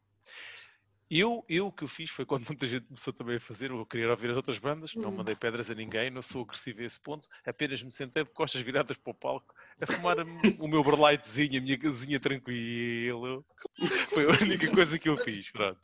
Eu, 1.10 1.44
eu 1.48 1.66
o 1.66 1.72
que 1.72 1.82
eu 1.82 1.88
fiz 1.88 2.08
foi 2.08 2.24
quando 2.24 2.46
muita 2.48 2.68
gente 2.68 2.86
começou 2.86 3.12
também 3.12 3.36
a 3.36 3.40
fazer, 3.40 3.70
eu 3.70 3.84
queria 3.84 4.08
ouvir 4.08 4.30
as 4.30 4.36
outras 4.36 4.58
bandas, 4.58 4.94
não 4.94 5.08
hum. 5.08 5.16
mandei 5.16 5.34
pedras 5.34 5.68
a 5.70 5.74
ninguém, 5.74 6.08
não 6.08 6.22
sou 6.22 6.42
agressivo 6.42 6.80
a 6.80 6.84
esse 6.84 7.00
ponto, 7.00 7.28
apenas 7.44 7.82
me 7.82 7.90
sentei 7.90 8.22
de 8.22 8.30
costas 8.30 8.60
viradas 8.60 8.96
para 8.96 9.10
o 9.10 9.14
palco, 9.14 9.52
a 9.80 9.86
fumar 9.86 10.16
o 10.60 10.68
meu 10.68 10.84
berlightzinho, 10.84 11.58
a 11.58 11.62
minha 11.62 11.76
casinha 11.76 12.20
tranquilo. 12.20 13.44
Foi 14.10 14.24
a 14.24 14.42
única 14.42 14.70
coisa 14.70 14.98
que 14.98 15.08
eu 15.08 15.16
fiz, 15.16 15.50
pronto. 15.50 15.80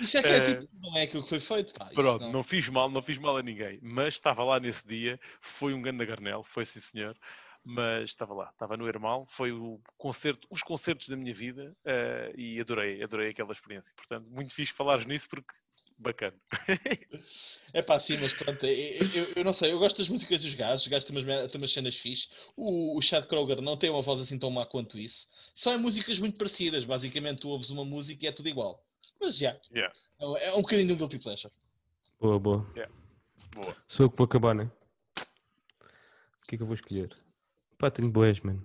Isso 0.00 0.18
é, 0.18 0.22
que 0.22 0.28
é, 0.28 0.60
uh, 0.60 0.68
não 0.80 0.96
é 0.96 1.02
aquilo 1.02 1.22
que 1.22 1.28
foi 1.28 1.40
feito, 1.40 1.72
pá. 1.74 1.86
Pronto, 1.86 2.22
não... 2.22 2.32
não... 2.32 2.42
fiz 2.42 2.68
mal, 2.68 2.90
não 2.90 3.02
fiz 3.02 3.18
mal 3.18 3.36
a 3.36 3.42
ninguém, 3.42 3.78
mas 3.82 4.14
estava 4.14 4.42
lá 4.42 4.58
nesse 4.58 4.86
dia, 4.86 5.18
foi 5.40 5.72
um 5.74 5.82
grande 5.82 6.04
garnel, 6.04 6.42
foi 6.42 6.64
sim 6.64 6.80
senhor 6.80 7.16
mas 7.64 8.10
estava 8.10 8.34
lá, 8.34 8.50
estava 8.50 8.76
no 8.76 8.88
Hermal, 8.88 9.26
foi 9.26 9.52
o 9.52 9.80
concerto, 9.98 10.48
os 10.50 10.62
concertos 10.62 11.08
da 11.08 11.16
minha 11.16 11.34
vida 11.34 11.76
uh, 11.84 12.38
e 12.38 12.60
adorei, 12.60 13.02
adorei 13.02 13.30
aquela 13.30 13.52
experiência. 13.52 13.92
Portanto, 13.94 14.26
muito 14.30 14.54
fixe 14.54 14.72
falares 14.72 15.06
nisso 15.06 15.28
porque 15.28 15.52
bacana. 16.00 16.36
é 17.72 17.82
pá, 17.82 18.00
sim, 18.00 18.16
mas 18.16 18.32
pronto, 18.32 18.64
eu, 18.64 19.06
eu, 19.14 19.32
eu, 19.36 19.44
não 19.44 19.52
sei, 19.52 19.72
eu 19.72 19.78
gosto 19.78 19.98
das 19.98 20.08
músicas 20.08 20.40
dos 20.40 20.54
gajos, 20.54 20.82
os 20.82 20.88
gajos 20.88 21.04
têm 21.04 21.16
umas, 21.16 21.50
têm 21.50 21.60
umas 21.60 21.72
cenas 21.72 21.96
fixe. 21.96 22.28
O, 22.56 22.96
o 22.96 23.02
Chad 23.02 23.26
Kroger 23.26 23.60
não 23.60 23.76
tem 23.76 23.90
uma 23.90 24.02
voz 24.02 24.20
assim 24.20 24.38
tão 24.38 24.50
má 24.50 24.64
quanto 24.64 24.98
isso. 24.98 25.28
São 25.54 25.78
músicas 25.78 26.18
muito 26.18 26.38
parecidas, 26.38 26.84
basicamente 26.84 27.40
tu 27.40 27.50
ouves 27.50 27.70
uma 27.70 27.84
música 27.84 28.24
e 28.24 28.28
é 28.28 28.32
tudo 28.32 28.48
igual. 28.48 28.82
Mas 29.20 29.36
já, 29.36 29.56
yeah. 29.70 29.94
é, 30.18 30.48
é 30.48 30.54
um 30.54 30.62
bocadinho 30.62 30.88
de 30.88 30.94
um 30.94 30.96
guilty 30.96 31.18
pleasure. 31.18 31.52
Boa, 32.18 32.38
boa. 32.38 32.66
Yeah. 32.74 32.92
boa. 33.54 33.76
Sou 33.86 34.06
eu 34.06 34.10
que 34.10 34.16
vou 34.16 34.24
acabar, 34.24 34.54
né? 34.54 34.70
O 36.42 36.46
que 36.46 36.54
é 36.54 36.56
que 36.56 36.62
eu 36.62 36.66
vou 36.66 36.74
escolher? 36.74 37.16
Pá, 37.80 37.90
tenho 37.90 38.10
boés, 38.10 38.38
mano. 38.40 38.62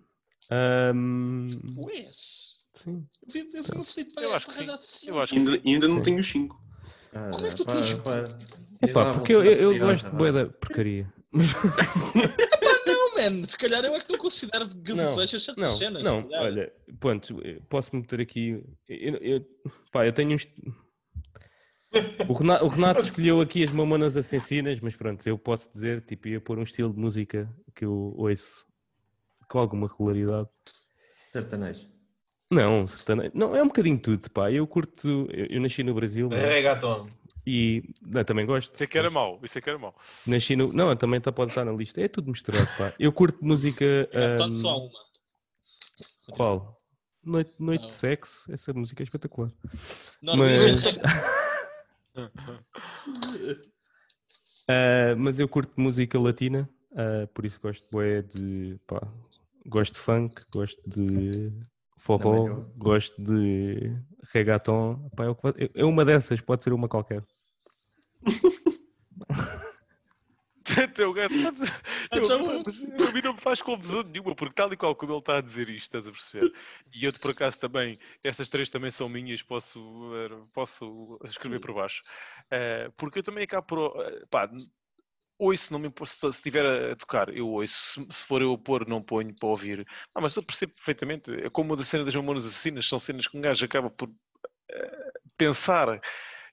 Um... 0.52 1.58
Boés? 1.74 2.56
Sim. 2.74 3.08
Eu 3.26 3.34
vi, 3.34 3.50
eu 3.54 3.64
vi 3.64 3.70
tá. 3.72 3.84
Felipe 3.86 4.12
eu 4.18 4.36
acho 4.36 4.48
que 4.48 4.54
sim. 4.54 5.08
Eu 5.08 5.22
acho 5.22 5.34
que 5.34 5.40
ainda, 5.40 5.62
ainda 5.66 5.88
não 5.88 6.02
tenho 6.02 6.22
5. 6.22 6.64
Ah, 7.14 7.32
Como 7.32 7.48
é 7.48 7.50
que 7.50 7.56
tu 7.56 7.66
tens? 7.66 7.92
É 8.82 8.88
pá, 8.88 9.14
porque 9.14 9.34
eu, 9.34 9.42
eu, 9.42 9.72
eu 9.72 9.80
gosto 9.80 10.10
de 10.10 10.16
boé 10.18 10.34
da 10.34 10.48
porcaria. 10.48 11.12
não, 12.86 13.16
man. 13.16 13.48
Se 13.48 13.58
calhar 13.58 13.86
eu 13.86 13.96
é 13.96 14.02
que 14.02 14.12
não 14.12 14.20
considero 14.20 14.68
Guilty 14.68 15.02
não, 15.02 15.14
Pleasure 15.14 15.42
certas 15.42 15.64
não, 15.64 15.72
cenas. 15.72 16.04
Não, 16.04 16.28
olha, 16.34 16.74
ponto, 17.00 17.42
posso 17.70 17.96
meter 17.96 18.20
aqui. 18.20 18.62
Eu, 18.90 19.16
eu, 19.16 19.46
pá, 19.94 20.06
eu 20.06 20.12
tenho 20.12 20.36
uns. 20.36 20.46
O 22.28 22.34
Renato, 22.34 22.66
o 22.66 22.68
Renato, 22.68 23.00
escolheu 23.00 23.40
aqui 23.40 23.64
as 23.64 23.72
mamonas 23.72 24.18
assassinas, 24.18 24.82
mas 24.82 24.98
pronto, 24.98 25.26
eu 25.26 25.38
posso 25.38 25.72
dizer, 25.72 26.02
tipo, 26.02 26.28
ia 26.28 26.42
pôr 26.42 26.60
um 26.60 26.64
estilo 26.64 26.94
de 26.94 27.00
música 27.00 27.50
que 27.74 27.86
eu 27.86 28.14
ouço 28.18 28.66
com 29.50 29.60
alguma 29.60 29.88
regularidade. 29.88 30.50
Sertanejo. 31.26 31.88
Não, 32.50 32.88
sertanejo. 32.88 33.32
Não, 33.34 33.56
é 33.56 33.64
um 33.64 33.68
bocadinho 33.68 33.98
tudo, 33.98 34.30
pá. 34.30 34.52
Eu 34.52 34.68
curto. 34.68 35.28
Eu, 35.32 35.48
eu 35.48 35.62
nasci 35.62 35.84
no 35.84 35.94
Brasil. 35.94 36.30
É, 36.32 36.62
gato. 36.62 37.10
E 37.46 37.84
não, 38.02 38.24
também 38.24 38.46
gosto. 38.46 38.74
Isso 38.74 38.84
é 38.84 38.88
que 38.88 38.98
era 38.98 39.10
mau, 39.10 39.40
isso 39.44 39.58
é 39.58 39.62
que 39.62 39.70
era 39.70 39.78
mau. 39.78 39.96
Nasci 40.26 40.56
no. 40.56 40.74
Não, 40.74 40.96
também 40.96 41.22
tá, 41.22 41.32
pode 41.32 41.52
estar 41.52 41.64
na 41.64 41.72
lista. 41.72 42.02
É 42.02 42.08
tudo 42.08 42.30
misturado, 42.30 42.68
pá. 42.78 42.94
Eu 43.00 43.12
curto 43.12 43.44
música. 43.44 43.86
É, 44.12 44.44
um... 44.44 44.52
só 44.54 44.78
uma. 44.78 45.06
Qual? 46.32 46.82
Noite, 47.24 47.54
noite 47.58 47.88
de 47.88 47.94
sexo, 47.94 48.52
essa 48.52 48.72
música 48.72 49.02
é 49.02 49.06
espetacular. 49.06 49.52
Não, 50.22 50.38
mas... 50.38 50.96
uh, 54.68 55.18
mas 55.18 55.40
eu 55.40 55.48
curto 55.48 55.80
música 55.82 56.20
latina, 56.20 56.70
uh, 56.92 57.28
por 57.34 57.46
isso 57.46 57.60
gosto 57.60 57.88
de 58.28 58.80
pá, 58.86 59.02
Gosto 59.66 59.94
de 59.94 60.00
funk, 60.00 60.44
gosto 60.52 60.82
de 60.88 61.52
forró, 61.98 62.66
gosto 62.78 63.20
de 63.22 63.98
reggaeton. 64.32 65.10
Pá, 65.16 65.26
é, 65.58 65.70
é 65.74 65.86
uma 65.86 66.06
dessas, 66.06 66.40
pode 66.42 66.64
ser 66.64 66.74
uma 66.74 66.88
qualquer. 66.88 67.24
teu 70.96 71.14
gato, 71.14 71.34
então... 72.12 72.40
a 73.08 73.14
mim 73.14 73.22
não 73.24 73.34
me 73.34 73.40
faz 73.40 73.62
confusão 73.62 74.04
nenhuma, 74.04 74.36
porque 74.36 74.54
tal 74.54 74.72
e 74.74 74.78
qual 74.78 74.96
como 74.96 75.14
ele 75.14 75.20
está 75.20 75.38
a 75.38 75.42
dizer 75.42 75.70
isto, 75.70 75.96
estás 75.96 76.08
a 76.08 76.12
perceber? 76.12 76.52
E 76.94 77.06
eu, 77.06 77.14
por 77.14 77.32
acaso, 77.32 77.60
também, 77.60 78.00
essas 78.24 78.50
três 78.50 78.70
também 78.70 78.90
são 78.90 79.08
minhas, 79.08 79.44
posso, 79.44 80.12
posso 80.54 81.20
escrever 81.24 81.60
por 81.60 81.74
baixo. 81.74 82.02
Uh, 82.48 82.92
porque 82.98 83.20
eu 83.20 83.24
também 83.24 83.44
acabo 83.44 83.68
por. 83.68 83.80
Uh, 83.80 84.28
pá, 84.28 84.50
ouço, 85.38 85.72
não 85.72 85.80
me 85.80 85.88
importa, 85.88 86.14
se 86.14 86.28
estiver 86.28 86.66
a 86.66 86.96
tocar, 86.96 87.36
eu 87.36 87.48
ouço, 87.48 88.06
se, 88.10 88.26
for 88.26 88.42
eu 88.42 88.54
a 88.54 88.58
pôr, 88.58 88.88
não 88.88 89.02
ponho 89.02 89.34
para 89.34 89.50
ouvir. 89.50 89.86
Não, 90.14 90.22
mas 90.22 90.36
eu 90.36 90.44
percebo 90.44 90.74
perfeitamente, 90.74 91.32
é 91.34 91.50
como 91.50 91.74
a 91.74 91.84
cena 91.84 92.04
das 92.04 92.16
mamonas 92.16 92.46
assassinas, 92.46 92.88
são 92.88 93.00
cenas 93.00 93.28
que 93.28 93.38
um 93.38 93.42
gajo 93.42 93.66
acaba 93.66 93.90
por 93.90 94.10
uh, 94.10 94.14
pensar 95.38 96.00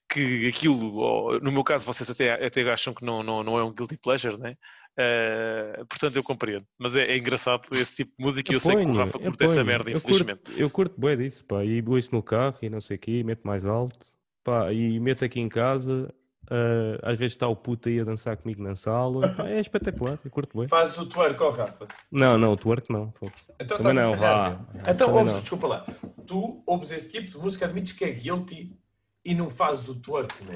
que 0.09 0.47
aquilo, 0.49 0.97
ou, 0.97 1.41
no 1.41 1.51
meu 1.51 1.65
caso, 1.65 1.87
vocês 1.87 2.11
até, 2.11 2.45
até 2.45 2.71
acham 2.71 2.93
que 2.93 3.05
não, 3.05 3.23
não, 3.23 3.43
não 3.43 3.59
é 3.59 3.65
um 3.65 3.73
guilty 3.73 3.97
pleasure, 3.97 4.37
né? 4.37 4.57
Uh, 4.99 5.87
portanto, 5.87 6.17
eu 6.17 6.23
compreendo. 6.23 6.67
Mas 6.79 6.95
é, 6.95 7.05
é, 7.13 7.17
engraçado 7.17 7.63
esse 7.73 7.95
tipo 7.95 8.13
de 8.19 8.23
música 8.23 8.53
e 8.53 8.55
eu, 8.55 8.57
eu 8.57 8.61
sei 8.61 8.77
que 8.77 8.85
o 8.85 8.93
Rafa 8.93 9.19
curte 9.19 9.45
essa 9.45 9.65
merda, 9.65 9.91
infelizmente. 9.91 10.41
Eu 10.45 10.45
curto, 10.45 10.61
eu 10.61 10.71
curto 10.71 11.01
bem 11.01 11.17
disso, 11.17 11.45
pá, 11.47 11.65
e 11.65 11.83
ouço 11.87 12.15
no 12.15 12.23
carro 12.23 12.59
e 12.61 12.69
não 12.69 12.81
sei 12.81 12.97
o 12.97 13.01
quê, 13.01 13.23
meto 13.25 13.47
mais 13.47 13.65
alto, 13.65 14.07
pá, 14.45 14.71
e 14.71 15.01
meto 15.01 15.25
aqui 15.25 15.41
em 15.41 15.49
casa 15.49 16.13
Uh, 16.53 17.01
às 17.03 17.19
vezes 17.19 17.33
está 17.33 17.49
o 17.49 17.57
puto 17.57 17.89
aí 17.89 17.99
a 17.99 18.05
dançar 18.05 18.37
comigo 18.37 18.63
na 18.63 18.77
sala. 18.77 19.35
é 19.49 19.59
espetacular, 19.59 20.19
eu 20.23 20.31
curto 20.31 20.59
bem. 20.59 20.69
Fazes 20.69 20.99
o 20.99 21.07
twerk, 21.07 21.43
ó 21.43 21.49
Rafa? 21.49 21.89
Não, 22.11 22.37
não, 22.37 22.53
o 22.53 22.57
twerk 22.59 22.93
não. 22.93 23.11
Então 23.59 23.79
Também 23.79 23.95
não, 23.95 24.15
vá. 24.15 24.61
Então, 24.87 25.15
ouves, 25.15 25.41
desculpa 25.41 25.67
lá. 25.67 25.85
Tu 26.27 26.63
ouves 26.67 26.91
esse 26.91 27.11
tipo 27.11 27.31
de 27.31 27.39
música, 27.39 27.65
admites 27.65 27.93
que 27.93 28.05
é 28.05 28.11
guilty 28.11 28.79
e 29.25 29.35
não 29.35 29.49
fazes 29.49 29.89
o 29.89 29.95
twerk, 29.95 30.45
né? 30.45 30.55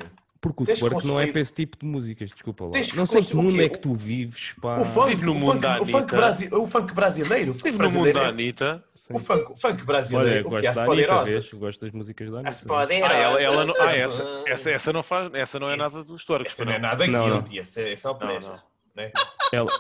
Porque 0.55 0.73
o 0.73 0.77
twerk 0.77 1.07
não 1.07 1.21
é 1.21 1.27
para 1.27 1.41
esse 1.41 1.53
tipo 1.53 1.79
de 1.79 1.87
músicas, 1.87 2.31
desculpa 2.31 2.65
lá. 2.65 2.71
Não 2.95 3.07
sei 3.07 3.23
que 3.23 3.37
mundo 3.37 3.61
é 3.61 3.69
que 3.69 3.79
tu 3.79 3.95
vives, 3.95 4.55
pá. 4.61 4.81
O 4.81 4.85
funk, 4.85 5.09
Vive 5.09 5.27
no 5.27 5.33
o 5.33 5.35
mundo 5.35 5.53
funk, 5.53 5.61
da 5.61 5.81
o 5.81 5.87
funk, 5.87 6.11
brasi 6.11 6.49
o 6.53 6.67
funk 6.67 6.95
brasileiro. 6.95 7.51
O 7.51 7.55
funk 7.55 7.65
Vive 7.65 7.79
brasileiro, 7.79 8.19
no 8.19 8.25
mundo 8.25 8.35
da 8.37 8.43
Anitta. 8.43 8.85
O 9.11 9.19
funk, 9.19 9.53
o 9.53 9.57
funk 9.57 9.85
brasileiro, 9.85 10.49
Olha, 10.49 10.57
o 10.57 10.61
que 10.61 10.67
é 10.67 10.71
as 10.71 10.79
poderosas. 10.79 11.53
Gosto 11.55 11.81
das 11.81 11.93
músicas 11.93 12.31
da 12.31 12.37
Anitta. 12.39 12.49
As 12.49 12.61
poderosas. 12.61 13.17
Ah, 13.17 13.19
ela, 13.19 13.43
ela 13.43 13.65
não, 13.65 13.75
ah, 13.81 13.97
essa, 13.97 14.43
essa, 14.47 14.71
essa, 14.71 14.93
não 14.93 15.03
faz, 15.03 15.33
essa 15.35 15.59
não 15.59 15.71
é 15.71 15.77
nada 15.77 16.05
dos 16.05 16.25
twerks. 16.25 16.55
Essa 16.55 16.65
não 16.65 16.73
é 16.73 16.79
nada 16.79 17.07
guilty, 17.07 17.59
essa 17.59 17.81
é 17.81 17.97
só 17.97 18.15
pleasure. 18.15 18.57
Né? 18.97 19.13
Ela, 19.53 19.71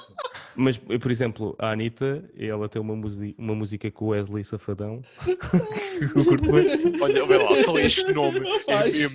mas, 0.57 0.79
por 0.79 1.11
exemplo, 1.11 1.55
a 1.59 1.71
Anitta, 1.71 2.25
ela 2.39 2.67
tem 2.67 2.81
uma, 2.81 2.95
uma 2.95 3.55
música 3.55 3.91
com 3.91 4.07
o 4.07 4.09
Wesley 4.09 4.43
Safadão. 4.43 5.03
eu 5.27 6.25
curto 6.25 6.51
bem. 6.51 6.67
Olha, 7.01 7.27
vê 7.27 7.37
lá, 7.37 7.63
só 7.63 7.79
este 7.79 8.11
nome. 8.13 8.41
É, 8.67 8.73
é, 8.73 9.05
é, 9.05 9.11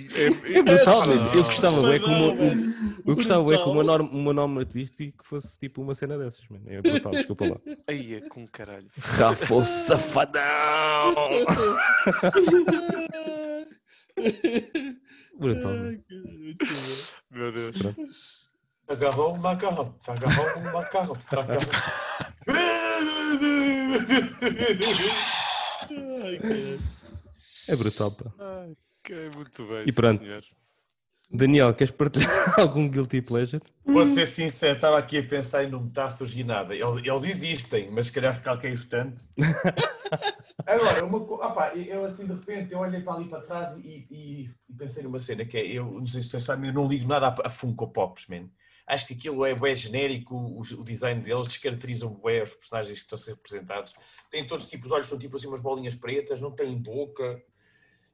é 0.58 0.62
brutal, 0.62 1.02
é, 1.10 1.14
eu 1.36 1.42
gostava 1.42 1.82
bem 1.82 1.98
com 2.00 2.06
uma, 2.06 2.32
um, 2.32 2.94
eu 3.04 3.16
gostava 3.16 3.42
bem 3.44 3.58
com 3.58 3.72
uma 3.72 3.82
norma, 3.82 4.08
uma 4.10 4.32
norma 4.32 4.60
artística 4.60 5.18
que 5.18 5.26
fosse 5.28 5.58
tipo 5.58 5.82
uma 5.82 5.96
cena 5.96 6.16
dessas, 6.16 6.48
mano. 6.48 6.62
É 6.66 6.80
brutal, 6.80 7.10
desculpa 7.10 7.44
lá. 7.44 7.56
Aí 7.88 8.14
é 8.14 8.20
com 8.20 8.46
caralho. 8.46 8.86
Rafa 8.98 9.64
Safadão! 9.64 11.12
brutal, 15.38 15.72
mano. 15.72 16.04
Meu 17.30 17.52
Deus. 17.52 17.78
Pronto. 17.78 18.00
Agarrou 18.88 19.34
um 19.34 19.38
macarrão. 19.38 19.94
Agarrou 20.06 20.46
um 20.58 20.72
macarrão. 20.72 21.16
é 27.68 27.76
brutal, 27.76 28.12
pá. 28.12 28.32
Ai, 28.38 28.76
muito 29.34 29.66
bem. 29.66 29.84
E 29.86 29.92
pronto. 29.92 30.22
Daniel, 31.34 31.72
queres 31.72 31.90
partilhar 31.90 32.28
algum 32.60 32.86
guilty 32.86 33.22
pleasure? 33.22 33.62
Vou 33.86 34.04
ser 34.04 34.26
sincero, 34.26 34.74
estava 34.74 34.98
aqui 34.98 35.16
a 35.16 35.22
pensar 35.22 35.64
e 35.64 35.70
não 35.70 35.80
me 35.80 35.88
está 35.88 36.04
a 36.04 36.10
surgir 36.10 36.44
nada. 36.44 36.74
Eles, 36.74 36.96
eles 36.96 37.24
existem, 37.24 37.90
mas 37.90 38.06
se 38.06 38.12
calhar 38.12 38.34
recalquei-os 38.34 38.84
tanto. 38.84 39.24
Agora, 40.66 41.04
uma 41.06 41.16
opa, 41.16 41.74
eu 41.74 42.04
assim 42.04 42.26
de 42.26 42.34
repente 42.34 42.74
eu 42.74 42.80
olhei 42.80 43.00
para 43.00 43.14
ali 43.14 43.24
para 43.24 43.40
trás 43.40 43.78
e, 43.78 44.06
e, 44.10 44.50
e 44.68 44.74
pensei 44.76 45.02
numa 45.02 45.18
cena 45.18 45.42
que 45.46 45.56
é, 45.56 45.66
eu 45.66 45.86
não 45.86 46.06
sei 46.06 46.20
se 46.20 46.28
vocês 46.28 46.44
sabem, 46.44 46.68
eu 46.68 46.74
não 46.74 46.86
ligo 46.86 47.08
nada 47.08 47.28
a, 47.28 47.46
a 47.46 47.50
Funko 47.50 47.88
Pops, 47.88 48.26
man. 48.26 48.50
Acho 48.86 49.06
que 49.06 49.14
aquilo 49.14 49.44
é 49.44 49.54
bem 49.54 49.74
genérico, 49.76 50.34
o, 50.36 50.84
design 50.84 51.22
deles 51.22 51.46
descaracterizam 51.46 52.20
bem 52.22 52.42
os 52.42 52.54
personagens 52.54 52.98
que 52.98 53.04
estão 53.04 53.16
a 53.16 53.20
ser 53.20 53.30
representados. 53.30 53.94
Têm 54.30 54.46
todos 54.46 54.66
tipo, 54.66 54.84
os 54.84 54.92
olhos 54.92 55.06
são 55.06 55.18
tipo 55.18 55.36
assim 55.36 55.46
umas 55.46 55.60
bolinhas 55.60 55.94
pretas, 55.94 56.40
não 56.40 56.50
têm 56.50 56.76
boca 56.76 57.42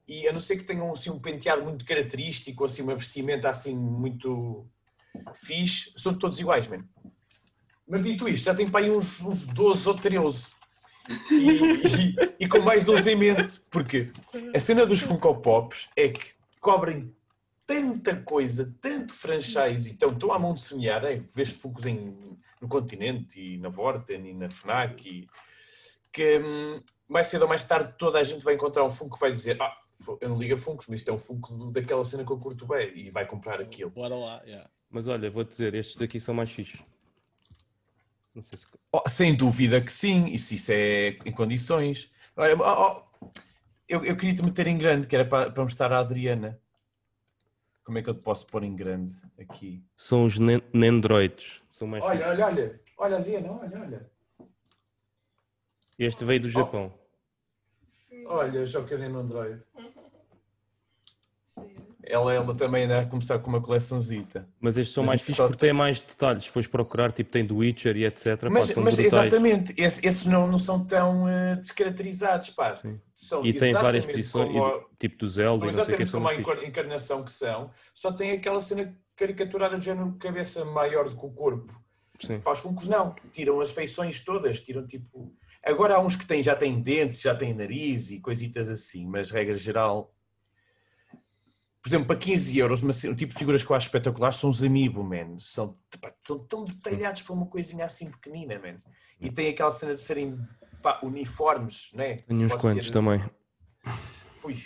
e 0.08 0.26
a 0.26 0.32
não 0.32 0.40
ser 0.40 0.56
que 0.56 0.64
tenham 0.64 0.90
assim, 0.92 1.10
um 1.10 1.18
penteado 1.18 1.62
muito 1.62 1.84
característico, 1.84 2.64
assim, 2.64 2.82
uma 2.82 2.94
vestimenta 2.94 3.50
assim 3.50 3.76
muito 3.76 4.66
fixe, 5.34 5.92
são 5.97 6.14
todos 6.14 6.40
iguais, 6.40 6.66
mesmo. 6.66 6.88
Mas 7.86 8.02
dito 8.02 8.28
isto, 8.28 8.44
já 8.44 8.55
tem 8.55 8.70
para 8.70 8.84
aí 8.84 8.90
uns, 8.90 9.20
uns 9.20 9.47
12 9.47 9.88
ou 9.88 9.94
13. 9.94 10.50
E, 11.30 11.34
e, 11.34 12.16
e, 12.40 12.48
com 12.48 12.60
mais 12.60 12.88
uns 12.88 13.06
em 13.06 13.16
mente, 13.16 13.60
porque 13.70 14.12
a 14.55 14.60
cena 14.60 14.84
dos 14.84 15.00
Funko 15.00 15.40
Pops 15.40 15.88
é 15.97 16.08
que 16.08 16.34
cobrem 16.60 17.14
tanta 17.68 18.16
coisa, 18.16 18.74
tanto 18.80 19.12
franchise, 19.12 19.90
e 19.90 19.92
estão, 19.92 20.32
à 20.32 20.38
mão 20.38 20.55
de 20.55 20.62
semear, 20.62 21.05
é? 21.05 21.22
vês 21.34 21.50
Funkos 21.50 21.84
em, 21.84 22.16
no 22.62 22.66
continente 22.66 23.38
e 23.38 23.58
na 23.58 23.68
Vorten 23.68 24.26
e 24.26 24.32
na 24.32 24.48
FNAC, 24.48 25.06
e, 25.06 25.28
que 26.10 26.38
hum, 26.38 26.82
mais 27.06 27.26
cedo 27.26 27.42
ou 27.42 27.48
mais 27.48 27.62
tarde 27.64 27.94
toda 27.98 28.18
a 28.18 28.24
gente 28.24 28.42
vai 28.42 28.55
encontrar 28.55 28.84
um 28.84 28.90
Funko 28.90 29.16
que 29.16 29.20
vai 29.20 29.30
dizer 29.30 29.60
ah, 29.60 29.76
eu 30.22 30.30
não 30.30 30.38
ligo 30.38 30.55
a 30.55 30.56
Funkos, 30.56 30.86
mas 30.88 31.00
isto 31.00 31.10
é 31.10 31.12
um 31.12 31.18
Funko 31.18 31.70
daquela 31.70 32.05
cena 32.06 32.24
que 32.24 32.32
eu 32.32 32.38
curto 32.38 32.66
bem 32.66 32.90
e 32.97 33.10
vai 33.10 33.26
comprar 33.26 33.60
aquilo. 33.60 33.90
Bora 33.90 34.16
lá, 34.16 34.42
yeah. 34.44 34.68
Mas 34.90 35.06
olha, 35.06 35.30
vou 35.30 35.44
dizer, 35.44 35.74
estes 35.74 35.97
daqui 35.97 36.18
são 36.18 36.34
mais 36.34 36.50
fixos. 36.50 36.80
Não 38.34 38.42
sei 38.42 38.58
se... 38.58 38.66
Oh, 38.90 39.06
sem 39.06 39.34
dúvida 39.34 39.78
que 39.82 39.92
sim, 39.92 40.24
e 40.26 40.38
se 40.38 40.55
isso 40.55 40.72
é 40.72 41.18
em 41.26 41.32
condições. 41.32 42.10
Olha, 42.34 42.56
oh, 42.56 43.05
oh, 43.20 43.28
eu, 43.86 44.02
eu 44.05 44.16
queria 44.16 44.36
te 44.36 44.42
meter 44.42 44.66
em 44.66 44.78
grande, 44.78 45.06
que 45.06 45.14
era 45.14 45.26
para, 45.26 45.50
para 45.50 45.62
mostrar 45.62 45.92
à 45.92 45.98
Adriana. 45.98 46.58
Como 47.89 47.97
é 47.97 48.02
que 48.02 48.10
eu 48.10 48.15
te 48.15 48.20
posso 48.20 48.47
pôr 48.47 48.65
em 48.65 48.76
grande 48.76 49.15
aqui? 49.41 49.83
São 49.97 50.26
os 50.26 50.39
Nendroids. 50.39 51.62
São 51.73 51.89
mais 51.89 52.05
olha, 52.05 52.28
olha, 52.28 52.44
olha, 52.44 52.81
olha, 52.99 53.17
Adriana, 53.17 53.50
olha, 53.50 53.81
olha. 53.81 54.10
Este 55.99 56.23
veio 56.23 56.39
do 56.39 56.50
Japão. 56.50 56.92
Olha, 58.26 58.67
Joker 58.67 59.00
em 59.00 59.07
Android. 59.07 59.62
Ela, 62.11 62.33
ela 62.33 62.55
também 62.55 62.91
a 62.91 63.05
começar 63.05 63.39
com 63.39 63.51
uma 63.51 63.61
coleçãozita. 63.61 64.49
Mas 64.61 64.78
estes 64.78 64.95
são 64.95 65.03
mas 65.03 65.09
mais 65.09 65.23
fixos 65.23 65.47
porque 65.47 65.59
têm 65.59 65.73
mais 65.73 66.01
detalhes. 66.01 66.45
Se 66.45 66.51
fores 66.51 66.67
procurar, 66.67 67.12
tipo, 67.12 67.31
tem 67.31 67.45
do 67.45 67.59
Witcher 67.59 67.97
e 67.97 68.05
etc. 68.05 68.45
Mas, 68.51 68.70
pá, 68.70 68.81
mas 68.81 68.99
exatamente, 68.99 69.75
esses, 69.77 70.03
esses, 70.03 70.27
não, 70.27 70.47
não 70.47 70.59
são 70.59 70.85
tão 70.85 71.25
uh, 71.25 71.57
descaracterizados, 71.57 72.51
pá. 72.51 72.81
São 73.15 73.45
e 73.45 73.53
tem 73.53 73.73
várias 73.73 74.07
posições, 74.07 74.53
como, 74.53 74.89
tipo 74.99 75.19
do 75.19 75.28
Zelda. 75.28 75.59
São 75.61 75.69
exatamente 75.69 76.11
como 76.11 76.28
a 76.28 76.35
encarnação 76.35 77.23
que 77.23 77.33
são, 77.33 77.70
só 77.93 78.11
tem 78.12 78.33
aquela 78.33 78.62
cena 78.62 78.97
caricaturada 79.15 79.77
de 79.77 79.85
género 79.85 80.12
de 80.12 80.19
cabeça 80.19 80.65
maior 80.65 81.09
do 81.09 81.17
que 81.17 81.27
o 81.27 81.31
corpo. 81.31 81.73
Sim. 82.20 82.41
Para 82.41 82.53
os 82.53 82.61
funcos 82.61 82.89
não, 82.89 83.15
tiram 83.33 83.61
as 83.61 83.70
feições 83.70 84.20
todas, 84.20 84.61
tiram 84.61 84.87
tipo 84.87 85.33
Agora 85.65 85.97
há 85.97 86.01
uns 86.01 86.17
que 86.17 86.27
têm, 86.27 86.43
já 86.43 86.55
têm 86.55 86.81
dentes, 86.81 87.20
já 87.20 87.35
têm 87.35 87.53
nariz 87.53 88.11
e 88.11 88.20
coisitas 88.20 88.70
assim, 88.70 89.07
mas 89.07 89.31
regra 89.31 89.55
geral. 89.55 90.15
Por 91.82 91.89
exemplo, 91.89 92.07
para 92.07 92.16
15 92.16 92.58
euros, 92.58 92.82
uma, 92.82 92.92
um 92.92 93.15
tipo 93.15 93.32
de 93.32 93.39
figuras 93.39 93.62
que 93.62 93.70
eu 93.70 93.76
acho 93.76 93.86
espetacular 93.86 94.32
são 94.32 94.50
os 94.50 94.62
Amiibo, 94.62 95.02
man. 95.02 95.39
São, 95.39 95.78
são 96.20 96.39
tão 96.40 96.65
detalhados 96.65 97.23
para 97.23 97.32
uma 97.34 97.47
coisinha 97.47 97.84
assim 97.84 98.10
pequenina, 98.10 98.58
man. 98.58 98.81
E 99.20 99.31
tem 99.31 99.48
aquela 99.48 99.70
cena 99.70 99.94
de 99.94 100.00
serem 100.00 100.39
pá, 100.82 101.00
uniformes, 101.02 101.90
né? 101.94 102.16
Tenho 102.18 102.47
uns 102.47 102.55
quantos 102.55 102.86
ter... 102.86 102.92
também. 102.92 103.23
Ui, 104.42 104.57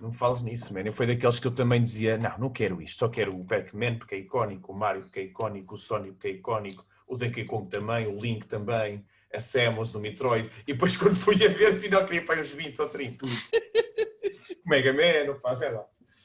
não 0.00 0.08
me 0.08 0.14
fales 0.14 0.42
nisso, 0.42 0.72
man. 0.72 0.80
Eu 0.80 0.92
fui 0.92 1.06
daqueles 1.06 1.38
que 1.38 1.46
eu 1.46 1.54
também 1.54 1.82
dizia, 1.82 2.16
não, 2.16 2.38
não 2.38 2.50
quero 2.50 2.80
isto, 2.80 2.98
só 2.98 3.08
quero 3.08 3.38
o 3.38 3.44
Pac-Man 3.44 3.98
porque 3.98 4.14
é 4.14 4.18
icónico, 4.18 4.72
o 4.72 4.74
Mario 4.74 5.02
porque 5.02 5.20
é 5.20 5.22
icónico, 5.24 5.74
o 5.74 5.78
Sonic 5.78 6.12
porque 6.12 6.28
é 6.28 6.30
icónico, 6.32 6.86
o 7.06 7.16
Donkey 7.16 7.44
Kong 7.44 7.68
também, 7.68 8.06
o 8.06 8.18
Link 8.18 8.46
também 8.46 9.04
a 9.34 9.40
Samus 9.40 9.92
no 9.92 10.00
Metroid, 10.00 10.48
e 10.66 10.72
depois 10.72 10.96
quando 10.98 11.16
fui 11.16 11.34
a 11.44 11.48
ver, 11.48 11.74
afinal 11.74 12.04
queria 12.04 12.24
para 12.24 12.40
uns 12.40 12.52
20 12.52 12.80
ou 12.80 12.88
30. 12.88 13.26
Mega 14.66 14.92
Man, 14.92 15.38
pá, 15.40 15.54
sei 15.54 15.70
lá. 15.70 15.84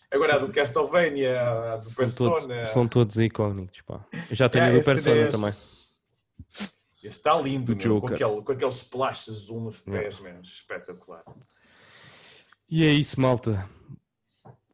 Agora 0.10 0.36
a 0.36 0.40
do 0.40 0.50
Castlevania, 0.52 1.42
a 1.42 1.78
do 1.78 1.86
são 1.86 1.94
Persona. 1.94 2.56
Todos, 2.56 2.68
são 2.70 2.88
todos 2.88 3.18
icónicos, 3.18 3.82
pá. 3.82 4.06
Eu 4.30 4.36
já 4.36 4.48
tenho 4.48 4.66
é, 4.66 4.78
do 4.78 4.84
Persona 4.84 5.16
é 5.16 5.28
também. 5.28 5.54
Esse 7.04 7.18
está 7.20 7.40
lindo, 7.40 7.76
meu, 7.76 8.02
com, 8.02 8.08
aquele, 8.08 8.42
com 8.42 8.52
aquele 8.52 8.72
splash 8.72 9.30
azul 9.30 9.62
nos 9.62 9.80
pés, 9.80 10.18
yeah. 10.18 10.30
mesmo, 10.30 10.42
espetacular. 10.42 11.24
E 12.70 12.84
é 12.84 12.92
isso, 12.92 13.20
malta. 13.20 13.68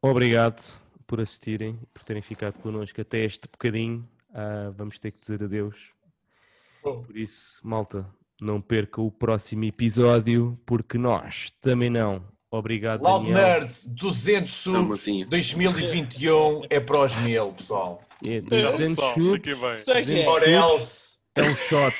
Obrigado 0.01 0.73
por 1.05 1.21
assistirem, 1.21 1.79
por 1.93 2.03
terem 2.03 2.21
ficado 2.21 2.59
connosco 2.59 2.99
até 2.99 3.19
este 3.19 3.47
bocadinho. 3.47 4.07
Uh, 4.29 4.71
vamos 4.73 4.97
ter 4.97 5.11
que 5.11 5.21
dizer 5.21 5.43
adeus. 5.43 5.91
Por 6.81 7.15
isso, 7.15 7.59
malta, 7.63 8.05
não 8.41 8.59
perca 8.59 8.99
o 8.99 9.11
próximo 9.11 9.63
episódio, 9.63 10.59
porque 10.65 10.97
nós 10.97 11.51
também 11.61 11.89
não. 11.89 12.32
Obrigado, 12.53 13.01
Loud 13.01 13.25
Daniel. 13.25 13.47
Nerds 13.47 13.85
200 13.95 14.53
subs 14.53 15.05
2021 15.27 16.61
é 16.69 16.79
para 16.79 16.99
os 16.99 17.17
mil, 17.17 17.51
pessoal. 17.51 17.99
É, 18.23 18.41
200 18.41 19.03
subs. 19.03 19.17
É 21.33 21.41
um 21.41 21.55
shot. 21.55 21.95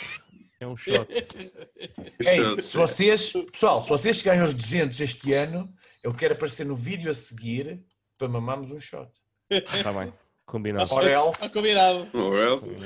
É 0.60 0.68
um 0.68 0.78
shot. 0.78 1.08
Ei, 2.24 2.62
se 2.62 2.78
vocês, 2.78 3.34
pessoal, 3.52 3.82
se 3.82 3.90
vocês 3.90 4.18
chegarem 4.18 4.42
aos 4.42 4.54
200 4.54 5.02
este 5.02 5.34
ano, 5.34 5.68
eu 6.04 6.14
quero 6.14 6.36
aparecer 6.36 6.68
no 6.68 6.78
vídeo 6.78 7.10
a 7.10 7.16
seguir 7.16 7.84
para 8.16 8.28
mamarmos 8.28 8.72
um 8.72 8.80
shot. 8.80 9.10
Está 9.50 9.92
bem. 9.92 10.14
Combinado. 10.46 10.94
Or 10.94 11.10
else. 11.10 11.52
Combinado. 11.52 12.08
Or 12.14 12.38
else. 12.38 12.78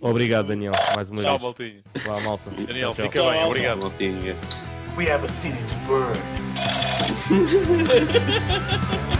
Obrigado, 0.00 0.46
Daniel, 0.46 0.70
mais 0.94 1.10
uma 1.10 1.22
tchau, 1.22 1.32
vez. 1.32 1.42
Maltinho. 1.42 1.82
Vá, 2.06 2.20
malta. 2.20 2.50
Daniel, 2.50 2.94
tchau, 2.94 3.06
fica 3.06 3.18
tchau. 3.18 3.32
bem. 3.32 3.44
Obrigado. 3.44 3.80
Maltinho. 3.80 4.36
We 4.96 5.10
have 5.10 5.24
a 5.24 5.28
city 5.28 5.58
to 5.64 5.74
burn. 5.88 6.43
Ha 6.54 7.10
ha 7.28 7.60
ha 7.68 7.98
ha 8.12 9.08
ha! 9.08 9.13